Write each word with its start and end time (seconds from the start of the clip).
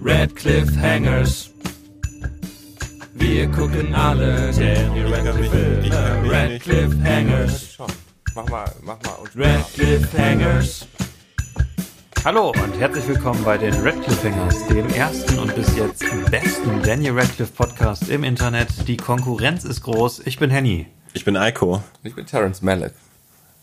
Red 0.00 0.36
Cliffhangers. 0.36 1.50
Wir 3.14 3.48
gucken 3.50 3.94
alle 3.94 4.52
Daniel 4.52 5.12
Radcliffe. 5.12 6.30
Red 6.30 6.62
Cliffhangers. 6.62 7.78
Mach 8.34 8.48
mal, 8.48 8.72
mach 8.82 9.02
mal. 9.02 9.14
Und 9.20 9.36
Red 9.36 9.64
Cliffhangers. 9.74 10.86
Hallo 12.24 12.50
und 12.50 12.78
herzlich 12.78 13.06
willkommen 13.08 13.42
bei 13.44 13.58
den 13.58 13.74
Red 13.74 14.02
Cliffhangers, 14.02 14.66
dem 14.66 14.88
ersten 14.90 15.38
und 15.38 15.54
bis 15.54 15.76
jetzt 15.76 16.04
besten 16.30 16.82
Daniel 16.82 17.18
Radcliffe 17.18 17.52
Podcast 17.52 18.08
im 18.08 18.24
Internet. 18.24 18.88
Die 18.88 18.96
Konkurrenz 18.96 19.64
ist 19.64 19.82
groß. 19.82 20.22
Ich 20.26 20.38
bin 20.38 20.50
Henny. 20.50 20.86
Ich 21.12 21.24
bin 21.24 21.36
Eiko. 21.36 21.82
Ich 22.02 22.14
bin 22.14 22.26
Terence 22.26 22.62
Malick. 22.62 22.92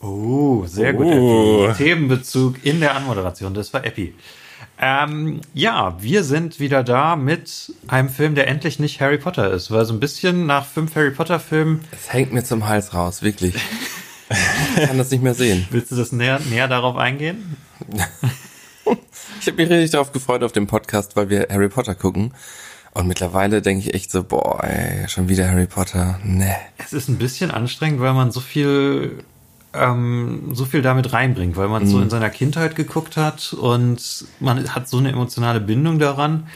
Oh, 0.06 0.66
sehr 0.68 0.94
gut. 0.94 1.08
Oh. 1.08 1.74
Themenbezug 1.76 2.64
in 2.64 2.80
der 2.80 2.96
Anmoderation, 2.96 3.54
das 3.54 3.74
war 3.74 3.84
Epi. 3.84 4.14
Ähm, 4.80 5.42
ja, 5.54 5.96
wir 6.00 6.24
sind 6.24 6.60
wieder 6.60 6.84
da 6.84 7.16
mit 7.16 7.74
einem 7.88 8.10
Film, 8.10 8.36
der 8.36 8.48
endlich 8.48 8.78
nicht 8.78 9.02
Harry 9.02 9.18
Potter 9.18 9.52
ist, 9.52 9.72
weil 9.72 9.86
so 9.86 9.94
ein 9.94 10.00
bisschen 10.00 10.46
nach 10.46 10.66
fünf 10.66 10.96
Harry 10.96 11.12
Potter 11.12 11.40
Filmen 11.40 11.82
Es 11.92 12.12
hängt 12.12 12.34
mir 12.34 12.44
zum 12.44 12.68
Hals 12.68 12.94
raus, 12.94 13.24
wirklich. 13.24 13.56
Ich 14.76 14.88
kann 14.88 14.98
das 14.98 15.12
nicht 15.12 15.24
mehr 15.24 15.34
sehen. 15.34 15.66
willst 15.72 15.92
du 15.92 15.96
das 15.96 16.12
näher, 16.12 16.40
näher 16.50 16.68
darauf 16.68 16.98
eingehen? 16.98 17.58
Ich 19.42 19.52
habe 19.52 19.62
mich 19.62 19.70
richtig 19.70 19.92
darauf 19.92 20.12
gefreut 20.12 20.44
auf 20.44 20.54
den 20.54 20.66
Podcast, 20.66 21.16
weil 21.16 21.30
wir 21.30 21.48
Harry 21.52 21.70
Potter 21.70 21.94
gucken. 21.94 22.34
Und 22.94 23.08
mittlerweile 23.08 23.62
denke 23.62 23.88
ich 23.88 23.94
echt 23.94 24.10
so, 24.10 24.24
boah, 24.24 24.64
ey, 24.64 25.08
schon 25.08 25.30
wieder 25.30 25.52
Harry 25.52 25.68
Potter. 25.68 26.20
Ne. 26.24 26.56
Es 26.78 26.94
ist 26.94 27.10
ein 27.10 27.18
bisschen 27.18 27.52
anstrengend, 27.52 28.00
weil 28.00 28.14
man 28.14 28.32
so 28.32 28.40
viel, 28.40 29.24
ähm, 29.78 30.50
so 30.54 30.66
viel 30.66 30.82
damit 30.82 31.14
reinbringt, 31.14 31.58
weil 31.58 31.68
man 31.68 31.84
es 31.84 31.92
so 31.92 32.00
in 32.00 32.10
seiner 32.10 32.30
Kindheit 32.30 32.76
geguckt 32.76 33.18
hat 33.18 33.54
und 33.54 34.26
man 34.40 34.74
hat 34.74 34.88
so 34.88 34.98
eine 34.98 35.10
emotionale 35.10 35.60
Bindung 35.60 36.00
daran. 36.00 36.48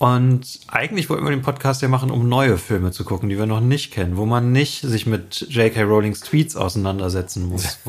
Und 0.00 0.60
eigentlich 0.68 1.10
wollten 1.10 1.24
wir 1.24 1.30
den 1.30 1.42
Podcast 1.42 1.82
ja 1.82 1.88
machen, 1.88 2.10
um 2.10 2.26
neue 2.26 2.56
Filme 2.56 2.90
zu 2.90 3.04
gucken, 3.04 3.28
die 3.28 3.36
wir 3.36 3.44
noch 3.44 3.60
nicht 3.60 3.92
kennen, 3.92 4.16
wo 4.16 4.24
man 4.24 4.50
nicht 4.50 4.80
sich 4.80 5.04
mit 5.04 5.46
J.K. 5.50 5.82
Rowlings 5.82 6.20
Tweets 6.20 6.56
auseinandersetzen 6.56 7.48
muss. 7.48 7.78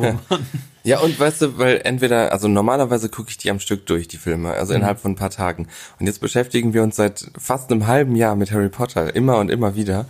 Ja, 0.84 1.00
und 1.00 1.20
weißt 1.20 1.44
du, 1.44 1.58
weil 1.60 1.82
entweder, 1.84 2.32
also 2.32 2.48
normalerweise 2.48 3.08
gucke 3.08 3.30
ich 3.30 3.38
die 3.38 3.52
am 3.52 3.60
Stück 3.60 3.86
durch, 3.86 4.08
die 4.08 4.18
Filme, 4.18 4.54
also 4.54 4.74
innerhalb 4.74 5.00
von 5.00 5.12
ein 5.12 5.16
paar 5.16 5.30
Tagen. 5.30 5.68
Und 6.00 6.08
jetzt 6.08 6.22
beschäftigen 6.22 6.74
wir 6.74 6.82
uns 6.82 6.96
seit 6.96 7.30
fast 7.38 7.72
einem 7.72 7.86
halben 7.86 8.16
Jahr 8.16 8.36
mit 8.36 8.52
Harry 8.52 8.70
Potter, 8.70 9.16
immer 9.16 9.38
und 9.38 9.52
immer 9.52 9.76
wieder. 9.76 10.08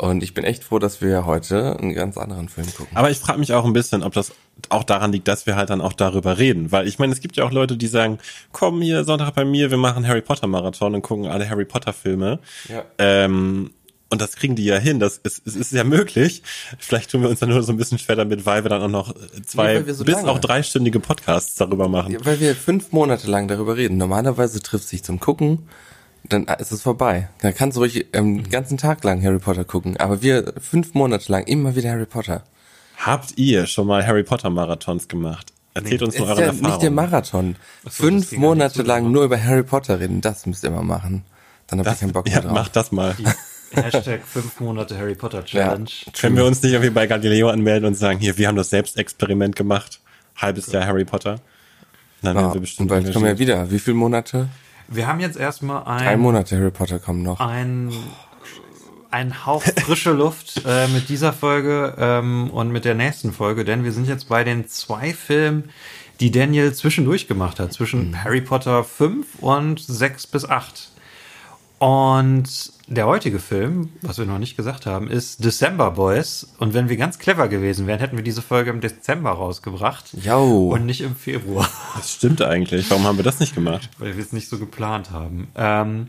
Und 0.00 0.22
ich 0.22 0.32
bin 0.32 0.44
echt 0.44 0.64
froh, 0.64 0.78
dass 0.78 1.02
wir 1.02 1.26
heute 1.26 1.76
einen 1.78 1.92
ganz 1.92 2.16
anderen 2.16 2.48
Film 2.48 2.66
gucken. 2.74 2.96
Aber 2.96 3.10
ich 3.10 3.18
frage 3.18 3.38
mich 3.38 3.52
auch 3.52 3.66
ein 3.66 3.74
bisschen, 3.74 4.02
ob 4.02 4.14
das 4.14 4.32
auch 4.70 4.84
daran 4.84 5.12
liegt, 5.12 5.28
dass 5.28 5.44
wir 5.44 5.56
halt 5.56 5.68
dann 5.68 5.82
auch 5.82 5.92
darüber 5.92 6.38
reden. 6.38 6.72
Weil 6.72 6.88
ich 6.88 6.98
meine, 6.98 7.12
es 7.12 7.20
gibt 7.20 7.36
ja 7.36 7.44
auch 7.44 7.52
Leute, 7.52 7.76
die 7.76 7.86
sagen, 7.86 8.18
komm 8.50 8.80
hier 8.80 9.04
Sonntag 9.04 9.34
bei 9.34 9.44
mir, 9.44 9.70
wir 9.70 9.76
machen 9.76 10.08
Harry 10.08 10.22
Potter 10.22 10.46
Marathon 10.46 10.94
und 10.94 11.02
gucken 11.02 11.26
alle 11.26 11.50
Harry 11.50 11.66
Potter 11.66 11.92
Filme. 11.92 12.38
Ja. 12.70 12.84
Ähm, 12.96 13.72
und 14.08 14.22
das 14.22 14.36
kriegen 14.36 14.56
die 14.56 14.64
ja 14.64 14.78
hin. 14.78 15.00
Das 15.00 15.18
ist, 15.18 15.46
es 15.46 15.54
ist 15.54 15.70
ja 15.72 15.84
möglich. 15.84 16.42
Vielleicht 16.78 17.10
tun 17.10 17.20
wir 17.20 17.28
uns 17.28 17.40
dann 17.40 17.50
nur 17.50 17.62
so 17.62 17.70
ein 17.70 17.76
bisschen 17.76 17.98
schwer 17.98 18.16
damit, 18.16 18.46
weil 18.46 18.64
wir 18.64 18.70
dann 18.70 18.82
auch 18.82 18.88
noch 18.88 19.14
zwei 19.44 19.84
wir 19.86 19.94
so 19.94 20.04
bis 20.04 20.14
lange- 20.14 20.30
auch 20.30 20.38
dreistündige 20.38 20.98
Podcasts 20.98 21.56
darüber 21.56 21.88
machen. 21.88 22.14
Ja, 22.14 22.24
weil 22.24 22.40
wir 22.40 22.56
fünf 22.56 22.90
Monate 22.90 23.30
lang 23.30 23.48
darüber 23.48 23.76
reden. 23.76 23.98
Normalerweise 23.98 24.62
trifft 24.62 24.88
sich 24.88 25.04
zum 25.04 25.20
Gucken, 25.20 25.68
dann 26.24 26.44
ist 26.44 26.72
es 26.72 26.82
vorbei. 26.82 27.28
Dann 27.40 27.54
kannst 27.54 27.76
du 27.76 27.80
ruhig 27.80 28.06
ähm, 28.12 28.42
den 28.42 28.50
ganzen 28.50 28.78
Tag 28.78 29.02
lang 29.04 29.22
Harry 29.22 29.38
Potter 29.38 29.64
gucken. 29.64 29.96
Aber 29.98 30.22
wir 30.22 30.52
fünf 30.60 30.94
Monate 30.94 31.30
lang 31.32 31.44
immer 31.44 31.74
wieder 31.76 31.90
Harry 31.90 32.06
Potter. 32.06 32.44
Habt 32.98 33.38
ihr 33.38 33.66
schon 33.66 33.86
mal 33.86 34.06
Harry 34.06 34.22
Potter 34.22 34.50
Marathons 34.50 35.08
gemacht? 35.08 35.52
Erzählt 35.72 36.02
uns 36.02 36.14
Ist 36.14 36.20
von 36.20 36.28
euren 36.28 36.38
ja 36.40 36.46
Erfahrungen. 36.46 36.70
nicht 36.70 36.82
der 36.82 36.90
Marathon. 36.90 37.56
das 37.84 37.94
Fünf 37.96 38.32
Monate 38.32 38.74
so 38.76 38.82
lang 38.82 39.10
nur 39.10 39.24
über 39.24 39.42
Harry 39.42 39.62
Potter 39.62 40.00
reden, 40.00 40.20
das 40.20 40.44
müsst 40.46 40.64
ihr 40.64 40.70
mal 40.70 40.82
machen. 40.82 41.24
Dann 41.68 41.78
habt 41.78 41.88
ihr 41.88 41.94
keinen 42.00 42.12
Bock 42.12 42.24
mehr 42.26 42.34
ja, 42.34 42.40
drauf. 42.42 42.52
macht 42.52 42.76
das 42.76 42.92
mal. 42.92 43.14
Hashtag 43.72 44.22
fünf 44.26 44.58
Monate 44.60 44.98
Harry 44.98 45.14
Potter 45.14 45.44
Challenge. 45.44 45.88
Können 46.18 46.36
wir 46.36 46.44
uns 46.44 46.60
nicht 46.62 46.72
irgendwie 46.72 46.90
bei 46.90 47.06
Galileo 47.06 47.48
anmelden 47.50 47.86
und 47.86 47.94
sagen, 47.94 48.18
hier, 48.18 48.36
wir 48.36 48.48
haben 48.48 48.56
das 48.56 48.70
Selbstexperiment 48.70 49.54
gemacht, 49.54 50.00
halbes 50.36 50.70
Jahr 50.72 50.84
Harry 50.86 51.04
Potter. 51.04 51.36
Dann 52.22 52.34
Ja, 52.36 52.42
werden 52.42 52.50
wir 52.50 52.54
und 52.56 52.60
bestimmt 52.62 52.88
bald 52.88 53.12
kommen 53.12 53.24
wir 53.24 53.38
wieder. 53.38 53.70
Wie 53.70 53.78
viele 53.78 53.94
Monate? 53.94 54.48
Wir 54.90 55.06
haben 55.06 55.20
jetzt 55.20 55.38
erstmal 55.38 55.84
Drei 55.84 56.08
ein, 56.08 56.20
Monate 56.20 56.56
Harry 56.56 56.72
Potter 56.72 56.98
kommen 56.98 57.22
noch. 57.22 57.38
ein, 57.38 57.92
ein 59.12 59.46
Hauch 59.46 59.62
frische 59.62 60.10
Luft 60.10 60.62
äh, 60.66 60.88
mit 60.88 61.08
dieser 61.08 61.32
Folge 61.32 61.94
ähm, 61.96 62.50
und 62.50 62.72
mit 62.72 62.84
der 62.84 62.96
nächsten 62.96 63.32
Folge, 63.32 63.64
denn 63.64 63.84
wir 63.84 63.92
sind 63.92 64.08
jetzt 64.08 64.28
bei 64.28 64.42
den 64.42 64.68
zwei 64.68 65.14
Filmen, 65.14 65.70
die 66.18 66.32
Daniel 66.32 66.74
zwischendurch 66.74 67.28
gemacht 67.28 67.60
hat, 67.60 67.72
zwischen 67.72 68.22
Harry 68.24 68.40
Potter 68.40 68.82
5 68.82 69.36
und 69.40 69.80
6 69.80 70.26
bis 70.26 70.48
8. 70.48 70.90
Und 71.78 72.72
der 72.90 73.06
heutige 73.06 73.38
Film, 73.38 73.88
was 74.02 74.18
wir 74.18 74.26
noch 74.26 74.38
nicht 74.38 74.56
gesagt 74.56 74.84
haben, 74.84 75.08
ist 75.08 75.44
December 75.44 75.92
Boys. 75.92 76.48
Und 76.58 76.74
wenn 76.74 76.88
wir 76.88 76.96
ganz 76.96 77.18
clever 77.18 77.46
gewesen 77.48 77.86
wären, 77.86 78.00
hätten 78.00 78.16
wir 78.16 78.24
diese 78.24 78.42
Folge 78.42 78.70
im 78.70 78.80
Dezember 78.80 79.30
rausgebracht. 79.30 80.06
Jau. 80.22 80.68
Und 80.72 80.86
nicht 80.86 81.00
im 81.00 81.14
Februar, 81.16 81.68
Das 81.96 82.12
stimmt 82.12 82.42
eigentlich. 82.42 82.90
Warum 82.90 83.04
haben 83.04 83.16
wir 83.16 83.24
das 83.24 83.38
nicht 83.40 83.54
gemacht? 83.54 83.88
weil 83.98 84.16
wir 84.16 84.22
es 84.22 84.32
nicht 84.32 84.48
so 84.48 84.58
geplant 84.58 85.10
haben. 85.12 85.48
Ähm, 85.56 86.08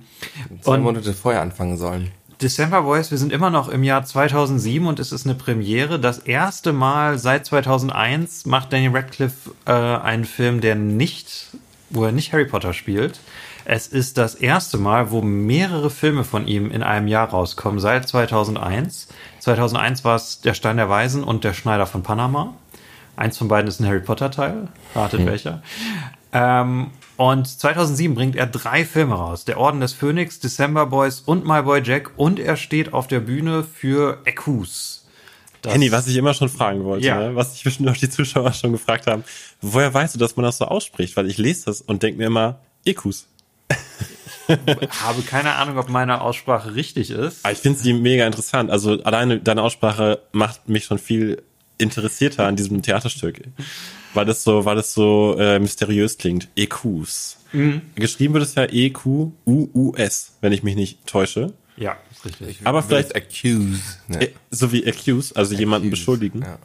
Zwei 0.62 0.80
Monate 0.80 1.14
vorher 1.14 1.42
anfangen 1.42 1.78
sollen. 1.78 2.12
December 2.42 2.82
Boys, 2.82 3.12
wir 3.12 3.20
sind 3.20 3.32
immer 3.32 3.52
noch 3.52 3.70
im 3.70 3.84
Jahr 3.84 4.04
2007 4.04 4.88
und 4.88 5.00
es 5.00 5.12
ist 5.12 5.28
eine 5.28 5.36
Premiere. 5.36 6.00
Das 6.00 6.18
erste 6.18 6.74
Mal 6.74 7.20
seit 7.20 7.46
2001 7.46 8.48
macht 8.48 8.74
Daniel 8.74 8.92
Radcliffe 8.96 9.52
äh, 9.66 9.72
einen 9.72 10.26
Film, 10.26 10.60
der 10.60 10.74
nicht, 10.74 11.50
wo 11.92 12.04
er 12.06 12.12
nicht 12.12 12.34
Harry 12.34 12.46
Potter 12.46 12.74
spielt. 12.74 13.20
Es 13.66 13.88
ist 13.88 14.18
das 14.18 14.36
erste 14.36 14.78
Mal, 14.78 15.12
wo 15.12 15.22
mehrere 15.22 15.90
Filme 15.90 16.24
von 16.24 16.48
ihm 16.48 16.72
in 16.72 16.84
einem 16.84 17.08
Jahr 17.08 17.30
rauskommen, 17.30 17.80
seit 17.80 18.08
2001. 18.08 19.08
2001 19.40 20.04
war 20.04 20.16
es 20.16 20.42
Der 20.42 20.54
Stein 20.54 20.78
der 20.78 20.90
Weisen 20.90 21.24
und 21.24 21.44
Der 21.44 21.54
Schneider 21.54 21.86
von 21.86 22.04
Panama. 22.04 22.54
Eins 23.16 23.38
von 23.38 23.48
beiden 23.48 23.68
ist 23.68 23.80
ein 23.80 23.88
Harry 23.88 24.00
Potter 24.00 24.32
Teil. 24.32 24.68
Ratet 24.96 25.26
welcher. 25.26 25.62
Ähm, 26.34 26.92
und 27.18 27.46
2007 27.48 28.16
bringt 28.16 28.36
er 28.36 28.48
drei 28.48 28.84
Filme 28.86 29.16
raus. 29.16 29.46
Der 29.46 29.60
Orden 29.60 29.82
des 29.82 29.94
Phönix, 29.94 30.40
December 30.40 30.86
Boys 30.88 31.20
und 31.20 31.46
My 31.46 31.62
Boy 31.62 31.82
Jack. 31.84 32.12
Und 32.16 32.40
er 32.40 32.56
steht 32.58 32.94
auf 32.94 33.08
der 33.08 33.20
Bühne 33.20 33.64
für 33.64 34.20
Ekus. 34.26 35.06
Das- 35.62 35.74
Henny, 35.74 35.92
was 35.92 36.08
ich 36.08 36.16
immer 36.16 36.34
schon 36.34 36.50
fragen 36.50 36.84
wollte, 36.84 37.06
Ja. 37.06 37.20
ne? 37.20 37.36
was 37.36 37.54
sich 37.54 37.64
bestimmt 37.64 37.90
auch 37.90 37.98
die 37.98 38.10
Zuschauer 38.10 38.54
schon 38.54 38.72
gefragt 38.72 39.06
haben, 39.06 39.24
woher 39.62 39.94
weißt 39.94 40.16
du, 40.16 40.20
dass 40.20 40.36
man 40.36 40.44
das 40.46 40.58
so 40.58 40.66
ausspricht? 40.66 41.16
Weil 41.18 41.28
ich 41.28 41.38
lese 41.38 41.66
das 41.66 41.82
und 41.82 42.02
denke 42.02 42.18
mir 42.18 42.26
immer, 42.28 42.58
Ekus. 42.86 43.28
Habe 44.48 45.22
keine 45.22 45.56
Ahnung, 45.56 45.78
ob 45.78 45.90
meine 45.90 46.22
Aussprache 46.22 46.76
richtig 46.76 47.12
ist. 47.12 47.46
Aber 47.46 47.54
ich 47.54 47.60
finde 47.60 47.80
sie 47.80 47.94
mega 47.94 48.26
interessant. 48.26 48.70
Also 48.70 49.02
alleine 49.04 49.40
deine 49.40 49.62
Aussprache 49.62 50.22
macht 50.32 50.70
mich 50.70 50.86
schon 50.86 51.00
viel 51.00 51.42
interessierter 51.78 52.46
an 52.46 52.56
diesem 52.56 52.82
Theaterstück. 52.82 53.42
Weil 54.14 54.26
das 54.26 54.44
so, 54.44 54.66
weil 54.66 54.76
das 54.76 54.94
so 54.94 55.38
äh, 55.40 55.60
mysteriös 55.60 56.18
klingt. 56.18 56.50
Ekus. 56.56 57.38
Mhm. 57.54 57.82
Geschrieben 57.96 58.34
wird 58.34 58.44
es 58.44 58.56
ja 58.56 58.66
E 58.66 58.88
E-Q-U-U-S, 58.88 60.34
wenn 60.42 60.52
ich 60.52 60.64
mich 60.64 60.76
nicht 60.76 61.06
täusche. 61.08 61.54
Ja, 61.78 61.98
ist 62.12 62.26
richtig. 62.26 62.60
Aber 62.66 62.84
vielleicht 62.84 63.16
accuse. 63.16 63.80
Ne? 64.08 64.22
Äh, 64.22 64.32
so 64.50 64.72
wie 64.72 64.86
accuse, 64.86 65.36
also 65.36 65.56
jemanden 65.56 65.88
Accuse, 65.88 66.02
beschuldigen. 66.02 66.42
Ja. 66.42 66.60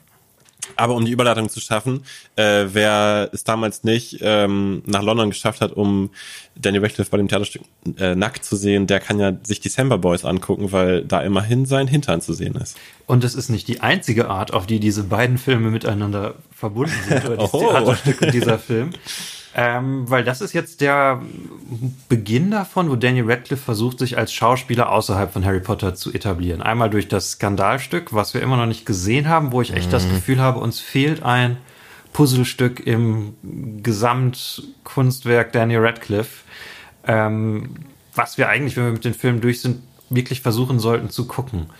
Aber 0.75 0.95
um 0.95 1.05
die 1.05 1.13
Überleitung 1.13 1.49
zu 1.49 1.61
schaffen, 1.61 2.03
äh, 2.37 2.67
wer 2.73 3.31
es 3.33 3.45
damals 3.45 3.85
nicht 3.85 4.19
ähm, 4.21 4.83
nach 4.87 5.03
London 5.03 5.31
geschafft 5.31 5.61
hat, 5.61 5.73
um 5.73 6.11
Danny 6.57 6.79
Radcliffe 6.79 7.11
bei 7.11 7.19
dem 7.19 7.29
Theaterstück 7.29 7.63
äh, 7.99 8.15
nackt 8.15 8.45
zu 8.45 8.57
sehen, 8.57 8.87
der 8.87 9.01
kann 9.01 9.21
ja 9.21 9.33
sich 9.43 9.61
December 9.61 9.99
Boys 9.99 10.25
angucken, 10.25 10.73
weil 10.73 11.05
da 11.05 11.21
immerhin 11.21 11.67
sein 11.67 11.87
Hintern 11.87 12.21
zu 12.21 12.33
sehen 12.33 12.57
ist. 12.57 12.77
Und 13.07 13.23
es 13.25 13.35
ist 13.35 13.51
nicht 13.51 13.69
die 13.69 13.81
einzige 13.81 14.29
Art, 14.29 14.53
auf 14.53 14.67
die 14.67 14.81
diese 14.81 15.05
beiden 15.05 15.39
Filme 15.39 15.71
miteinander 15.71 16.35
verbunden 16.51 16.93
sind, 17.09 17.25
oder 17.27 17.37
das 17.37 17.55
Oh. 17.55 17.61
Theaterstück 17.61 18.23
und 18.23 18.35
dieser 18.35 18.59
Film. 18.59 18.91
Ähm, 19.59 20.09
weil 20.11 20.23
das 20.23 20.43
ist 20.43 20.53
jetzt 20.53 20.83
der 20.83 21.23
Beginn 22.11 22.51
davon, 22.51 22.91
wo 22.91 22.97
Daniel 22.97 23.25
Radcliffe 23.31 23.65
versucht, 23.65 23.99
sich 23.99 24.19
als 24.19 24.31
Schauspieler 24.31 24.93
außerhalb 24.93 25.33
von 25.33 25.47
Harry 25.47 25.61
Potter 25.61 25.95
zu 25.95 26.13
etablieren. 26.13 26.61
Einmal 26.61 26.91
durch 26.91 27.09
das 27.09 27.33
Skandalstück, 27.33 28.13
was 28.13 28.35
wir 28.35 28.43
immer 28.43 28.59
noch 28.59 28.67
nicht 28.67 28.85
gesehen 28.85 29.31
haben, 29.31 29.53
wo 29.53 29.63
ich 29.63 29.73
echt 29.73 29.91
das 29.95 30.07
Gefühl 30.11 30.41
habe, 30.41 30.61
uns 30.61 30.81
fehlt 30.81 31.23
ein 31.23 31.57
Puzzlestück 32.13 32.87
im 32.87 33.35
Gesamtkunstwerk 33.83 35.53
Daniel 35.53 35.81
Radcliffe, 35.81 36.45
ähm, 37.07 37.77
was 38.15 38.37
wir 38.37 38.51
eigentlich, 38.51 38.77
wenn 38.77 38.85
wir 38.85 38.93
mit 38.93 39.07
den 39.07 39.15
Filmen 39.15 39.41
durch 39.41 39.63
sind, 39.63 39.83
wirklich 40.11 40.43
versuchen 40.43 40.79
sollten 40.79 41.09
zu 41.09 41.27
gucken. 41.27 41.71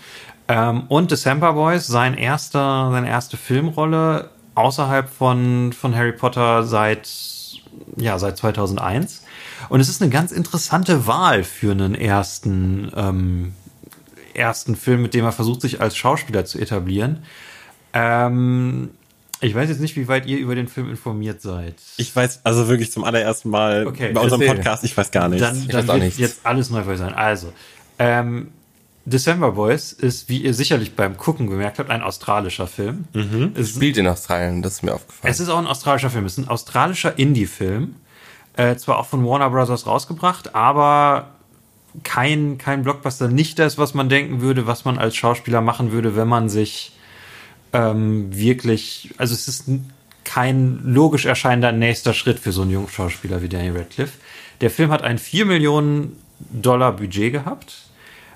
Ähm, 0.47 0.83
und 0.87 1.11
December 1.11 1.53
Boys, 1.53 1.85
sein 1.85 2.15
erster, 2.15 2.89
seine 2.91 3.07
erste 3.07 3.37
Filmrolle 3.37 4.31
außerhalb 4.55 5.09
von, 5.09 5.73
von 5.73 5.95
Harry 5.95 6.13
Potter 6.13 6.63
seit, 6.63 7.05
ja, 7.95 8.17
seit 8.19 8.37
2001. 8.37 9.23
Und 9.69 9.79
es 9.79 9.89
ist 9.89 10.01
eine 10.01 10.11
ganz 10.11 10.31
interessante 10.31 11.07
Wahl 11.07 11.43
für 11.43 11.71
einen 11.71 11.95
ersten, 11.95 12.91
ähm, 12.95 13.53
ersten 14.33 14.75
Film, 14.75 15.01
mit 15.01 15.13
dem 15.13 15.25
er 15.25 15.31
versucht, 15.31 15.61
sich 15.61 15.81
als 15.81 15.97
Schauspieler 15.97 16.45
zu 16.45 16.59
etablieren. 16.59 17.23
Ähm, 17.93 18.89
Ich 19.39 19.53
weiß 19.53 19.69
jetzt 19.69 19.79
nicht, 19.81 19.95
wie 19.95 20.07
weit 20.07 20.25
ihr 20.25 20.39
über 20.39 20.55
den 20.55 20.67
Film 20.67 20.89
informiert 20.89 21.41
seid. 21.43 21.75
Ich 21.97 22.15
weiß 22.15 22.41
also 22.43 22.67
wirklich 22.67 22.91
zum 22.91 23.03
allerersten 23.03 23.49
Mal 23.51 23.85
Okay, 23.85 24.11
bei 24.11 24.21
unserem 24.21 24.41
erzähl. 24.41 24.55
Podcast, 24.55 24.83
ich 24.83 24.97
weiß 24.97 25.11
gar 25.11 25.29
nichts. 25.29 25.45
Dann, 25.47 25.57
Ich 25.59 25.67
dann 25.67 25.83
weiß 25.83 25.89
auch 25.89 25.93
wird 25.93 26.03
nichts. 26.05 26.19
jetzt 26.19 26.39
alles 26.43 26.69
neu 26.71 26.83
für 26.83 26.89
euch 26.91 26.97
sein. 26.97 27.13
Also, 27.13 27.53
ähm, 27.99 28.49
December 29.09 29.53
Boys 29.53 29.93
ist, 29.93 30.27
wie 30.27 30.39
ihr 30.41 30.53
sicherlich 30.53 30.95
beim 30.95 31.15
Gucken 31.15 31.47
gemerkt 31.47 31.79
habt, 31.79 31.89
ein 31.89 32.01
australischer 32.01 32.67
Film. 32.67 33.05
Es, 33.55 33.69
Spielt 33.69 33.95
in 33.95 34.05
Australien, 34.05 34.61
das 34.61 34.73
ist 34.73 34.83
mir 34.83 34.93
aufgefallen. 34.93 35.31
es 35.31 35.39
ist 35.39 35.47
auch 35.47 35.57
ein 35.57 35.65
australischer 35.65 36.09
Film. 36.09 36.25
Es 36.25 36.37
ist 36.37 36.45
ein 36.45 36.49
australischer 36.49 37.17
Indie-Film. 37.17 37.95
Äh, 38.57 38.75
zwar 38.75 38.97
auch 38.97 39.05
von 39.05 39.25
Warner 39.25 39.49
Brothers 39.49 39.87
rausgebracht, 39.87 40.55
aber 40.55 41.29
kein, 42.03 42.57
kein 42.57 42.83
Blockbuster. 42.83 43.29
Nicht 43.29 43.59
das, 43.59 43.77
was 43.77 43.93
man 43.93 44.09
denken 44.09 44.41
würde, 44.41 44.67
was 44.67 44.83
man 44.83 44.97
als 44.97 45.15
Schauspieler 45.15 45.61
machen 45.61 45.93
würde, 45.93 46.17
wenn 46.17 46.27
man 46.27 46.49
sich 46.49 46.91
ähm, 47.71 48.35
wirklich, 48.35 49.13
also 49.17 49.33
es 49.33 49.47
ist 49.47 49.69
kein 50.25 50.81
logisch 50.83 51.25
erscheinender 51.25 51.71
nächster 51.71 52.13
Schritt 52.13 52.39
für 52.39 52.51
so 52.51 52.63
einen 52.63 52.71
jungen 52.71 52.89
Schauspieler 52.89 53.41
wie 53.41 53.47
Daniel 53.47 53.77
Radcliffe. 53.77 54.17
Der 54.59 54.69
Film 54.69 54.91
hat 54.91 55.01
ein 55.01 55.17
4 55.17 55.45
Millionen 55.45 56.17
Dollar 56.39 56.91
Budget 56.91 57.31
gehabt. 57.31 57.86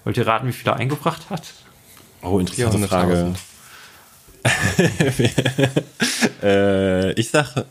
Wollt 0.04 0.18
ihr 0.18 0.28
raten, 0.28 0.48
wie 0.48 0.54
viel 0.54 0.68
er 0.68 0.78
eingebracht 0.78 1.30
hat? 1.30 1.54
oh, 2.22 2.40
interessante 2.40 2.88
Frage. 2.88 3.34
400.000. 3.34 3.36
Äh, 6.44 7.12
ich 7.14 7.30
sag, 7.30 7.66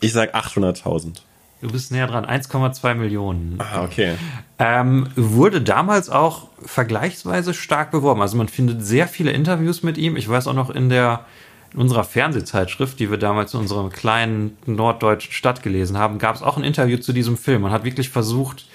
ich 0.00 0.12
sag 0.12 0.34
800.000. 0.34 1.22
Du 1.62 1.70
bist 1.70 1.92
näher 1.92 2.08
dran, 2.08 2.26
1,2 2.26 2.94
Millionen. 2.94 3.58
Ah, 3.58 3.84
okay. 3.84 4.16
Ähm, 4.58 5.08
wurde 5.16 5.62
damals 5.62 6.10
auch 6.10 6.48
vergleichsweise 6.62 7.54
stark 7.54 7.90
beworben. 7.90 8.20
Also 8.20 8.36
man 8.36 8.48
findet 8.48 8.84
sehr 8.84 9.08
viele 9.08 9.30
Interviews 9.30 9.82
mit 9.82 9.96
ihm. 9.96 10.16
Ich 10.16 10.28
weiß 10.28 10.46
auch 10.48 10.54
noch 10.54 10.68
in 10.68 10.90
der 10.90 11.24
in 11.72 11.80
unserer 11.80 12.04
Fernsehzeitschrift, 12.04 13.00
die 13.00 13.10
wir 13.10 13.16
damals 13.16 13.54
in 13.54 13.60
unserer 13.60 13.88
kleinen 13.88 14.58
norddeutschen 14.66 15.32
Stadt 15.32 15.62
gelesen 15.62 15.96
haben, 15.96 16.18
gab 16.18 16.36
es 16.36 16.42
auch 16.42 16.58
ein 16.58 16.64
Interview 16.64 16.98
zu 16.98 17.12
diesem 17.14 17.38
Film. 17.38 17.62
Man 17.62 17.72
hat 17.72 17.84
wirklich 17.84 18.10
versucht, 18.10 18.66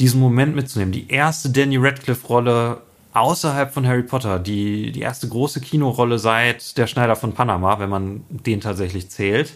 diesen 0.00 0.20
Moment 0.20 0.56
mitzunehmen. 0.56 0.92
Die 0.92 1.08
erste 1.08 1.50
Danny 1.50 1.76
Radcliffe-Rolle 1.76 2.80
außerhalb 3.12 3.72
von 3.72 3.86
Harry 3.86 4.02
Potter, 4.02 4.38
die, 4.38 4.92
die 4.92 5.00
erste 5.00 5.28
große 5.28 5.60
Kinorolle 5.60 6.18
seit 6.18 6.76
Der 6.78 6.86
Schneider 6.86 7.16
von 7.16 7.32
Panama, 7.32 7.78
wenn 7.78 7.90
man 7.90 8.24
den 8.28 8.60
tatsächlich 8.60 9.10
zählt. 9.10 9.52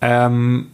Ähm, 0.00 0.70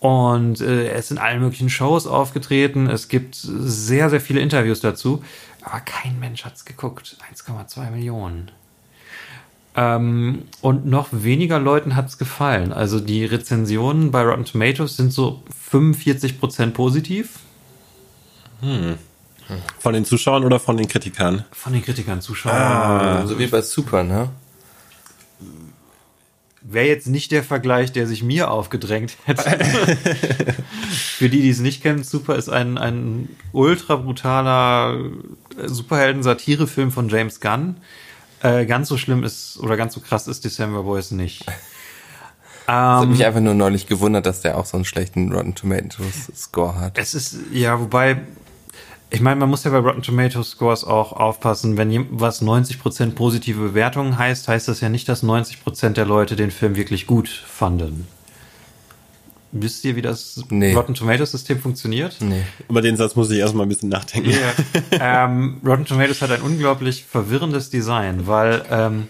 und 0.00 0.60
äh, 0.60 0.88
er 0.88 0.96
ist 0.96 1.10
in 1.10 1.18
allen 1.18 1.40
möglichen 1.40 1.70
Shows 1.70 2.06
aufgetreten. 2.06 2.88
Es 2.88 3.08
gibt 3.08 3.36
sehr, 3.36 4.10
sehr 4.10 4.20
viele 4.20 4.40
Interviews 4.40 4.80
dazu. 4.80 5.24
Aber 5.62 5.80
kein 5.80 6.20
Mensch 6.20 6.44
hat's 6.44 6.64
geguckt. 6.64 7.16
1,2 7.32 7.90
Millionen. 7.90 8.50
Ähm, 9.74 10.42
und 10.60 10.86
noch 10.86 11.08
weniger 11.10 11.58
Leuten 11.58 11.96
hat's 11.96 12.18
gefallen. 12.18 12.72
Also 12.72 13.00
die 13.00 13.24
Rezensionen 13.24 14.10
bei 14.10 14.22
Rotten 14.22 14.44
Tomatoes 14.44 14.96
sind 14.96 15.12
so 15.12 15.42
45% 15.72 16.70
positiv. 16.70 17.40
Von 19.78 19.92
den 19.92 20.04
Zuschauern 20.04 20.44
oder 20.44 20.58
von 20.58 20.76
den 20.76 20.88
Kritikern? 20.88 21.44
Von 21.52 21.72
den 21.72 21.84
Kritikern, 21.84 22.20
Zuschauern. 22.20 23.26
so 23.26 23.38
wie 23.38 23.46
bei 23.46 23.62
Super, 23.62 24.02
ne? 24.02 24.28
Wäre 26.68 26.86
jetzt 26.88 27.06
nicht 27.06 27.30
der 27.30 27.44
Vergleich, 27.44 27.92
der 27.92 28.08
sich 28.08 28.24
mir 28.24 28.50
aufgedrängt 28.50 29.16
hätte. 29.24 29.44
Für 30.90 31.28
die, 31.28 31.42
die 31.42 31.50
es 31.50 31.60
nicht 31.60 31.80
kennen, 31.80 32.02
Super 32.02 32.34
ist 32.34 32.48
ein, 32.48 32.76
ein 32.76 33.28
ultra 33.52 33.94
brutaler 33.96 34.98
Superhelden-Satire-Film 35.64 36.90
von 36.90 37.08
James 37.08 37.38
Gunn. 37.40 37.76
Äh, 38.42 38.66
ganz 38.66 38.88
so 38.88 38.98
schlimm 38.98 39.22
ist 39.22 39.58
oder 39.60 39.76
ganz 39.76 39.94
so 39.94 40.00
krass 40.00 40.26
ist 40.26 40.44
December 40.44 40.82
Boys 40.82 41.10
nicht. 41.12 41.44
Das 42.68 42.74
hat 42.74 43.04
Ähm, 43.04 43.10
mich 43.10 43.24
einfach 43.24 43.38
nur 43.38 43.54
neulich 43.54 43.86
gewundert, 43.86 44.26
dass 44.26 44.40
der 44.40 44.58
auch 44.58 44.66
so 44.66 44.76
einen 44.76 44.84
schlechten 44.84 45.32
Rotten 45.32 45.54
Tomatoes 45.54 46.32
Score 46.34 46.74
hat. 46.74 46.98
es 46.98 47.14
ist, 47.14 47.36
ja, 47.52 47.78
wobei, 47.78 48.22
ich 49.10 49.20
meine, 49.20 49.36
man 49.36 49.48
muss 49.48 49.64
ja 49.64 49.70
bei 49.70 49.78
Rotten 49.78 50.02
Tomatoes 50.02 50.50
Scores 50.50 50.84
auch 50.84 51.12
aufpassen, 51.12 51.76
wenn 51.76 52.06
was 52.10 52.42
90% 52.42 53.12
positive 53.12 53.60
Bewertungen 53.60 54.18
heißt, 54.18 54.48
heißt 54.48 54.68
das 54.68 54.80
ja 54.80 54.88
nicht, 54.88 55.08
dass 55.08 55.22
90% 55.22 55.90
der 55.90 56.06
Leute 56.06 56.34
den 56.34 56.50
Film 56.50 56.76
wirklich 56.76 57.06
gut 57.06 57.28
fanden. 57.28 58.08
Wisst 59.52 59.84
ihr, 59.84 59.96
wie 59.96 60.02
das 60.02 60.44
Nee. 60.50 60.74
Rotten 60.74 60.94
Tomatoes 60.94 61.30
System 61.30 61.60
funktioniert? 61.60 62.16
Nee. 62.20 62.42
Über 62.68 62.82
den 62.82 62.96
Satz 62.96 63.14
muss 63.14 63.30
ich 63.30 63.38
erstmal 63.38 63.64
ein 63.64 63.68
bisschen 63.68 63.88
nachdenken. 63.88 64.34
ähm, 64.90 65.60
Rotten 65.64 65.84
Tomatoes 65.84 66.20
hat 66.20 66.32
ein 66.32 66.42
unglaublich 66.42 67.04
verwirrendes 67.04 67.70
Design, 67.70 68.26
weil 68.26 68.64
ähm, 68.70 69.08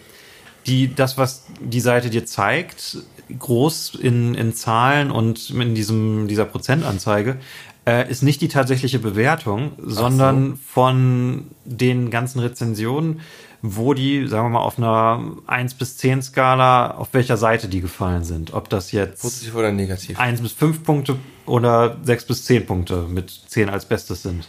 die, 0.67 0.95
das, 0.95 1.17
was 1.17 1.47
die 1.61 1.81
Seite 1.81 2.11
dir 2.11 2.27
zeigt, 2.27 2.99
groß 3.39 3.95
in, 4.01 4.35
in 4.35 4.55
Zahlen 4.55 5.11
und 5.11 5.51
in 5.51 5.75
diesem, 5.75 6.29
dieser 6.29 6.45
Prozentanzeige, 6.45 7.39
äh, 7.87 8.11
ist 8.11 8.23
nicht 8.23 8.41
die 8.41 8.49
tatsächliche 8.49 8.99
Bewertung, 8.99 9.73
sondern 9.79 10.57
von 10.57 11.47
den 11.65 12.11
ganzen 12.11 12.41
Rezensionen, 12.41 13.21
wo 13.63 13.95
die, 13.95 14.27
sagen 14.27 14.47
wir 14.47 14.59
mal, 14.59 14.65
auf 14.65 14.79
einer 14.79 15.23
1 15.47 15.75
bis 15.75 15.97
10 15.97 16.23
Skala, 16.23 16.93
auf 16.93 17.09
welcher 17.13 17.37
Seite 17.37 17.69
die 17.69 17.81
gefallen 17.81 18.25
sind. 18.25 18.53
Ob 18.53 18.69
das 18.69 18.93
jetzt 18.93 19.23
Positiv 19.23 19.55
oder 19.55 19.73
negativ? 19.73 20.19
1 20.19 20.41
bis 20.41 20.53
5 20.53 20.83
Punkte 20.83 21.17
oder 21.47 21.97
6 22.03 22.27
bis 22.27 22.45
10 22.45 22.67
Punkte 22.67 23.07
mit 23.09 23.31
10 23.31 23.69
als 23.69 23.87
Bestes 23.87 24.23
sind. 24.23 24.49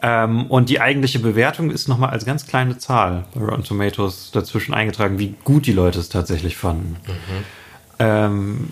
Ähm, 0.00 0.46
und 0.46 0.68
die 0.68 0.80
eigentliche 0.80 1.18
Bewertung 1.18 1.70
ist 1.70 1.88
nochmal 1.88 2.10
als 2.10 2.24
ganz 2.24 2.46
kleine 2.46 2.78
Zahl 2.78 3.24
bei 3.34 3.40
Rotten 3.40 3.64
Tomatoes 3.64 4.30
dazwischen 4.32 4.74
eingetragen, 4.74 5.18
wie 5.18 5.34
gut 5.44 5.66
die 5.66 5.72
Leute 5.72 5.98
es 5.98 6.08
tatsächlich 6.08 6.56
fanden. 6.56 6.96
Ähm, 7.98 8.70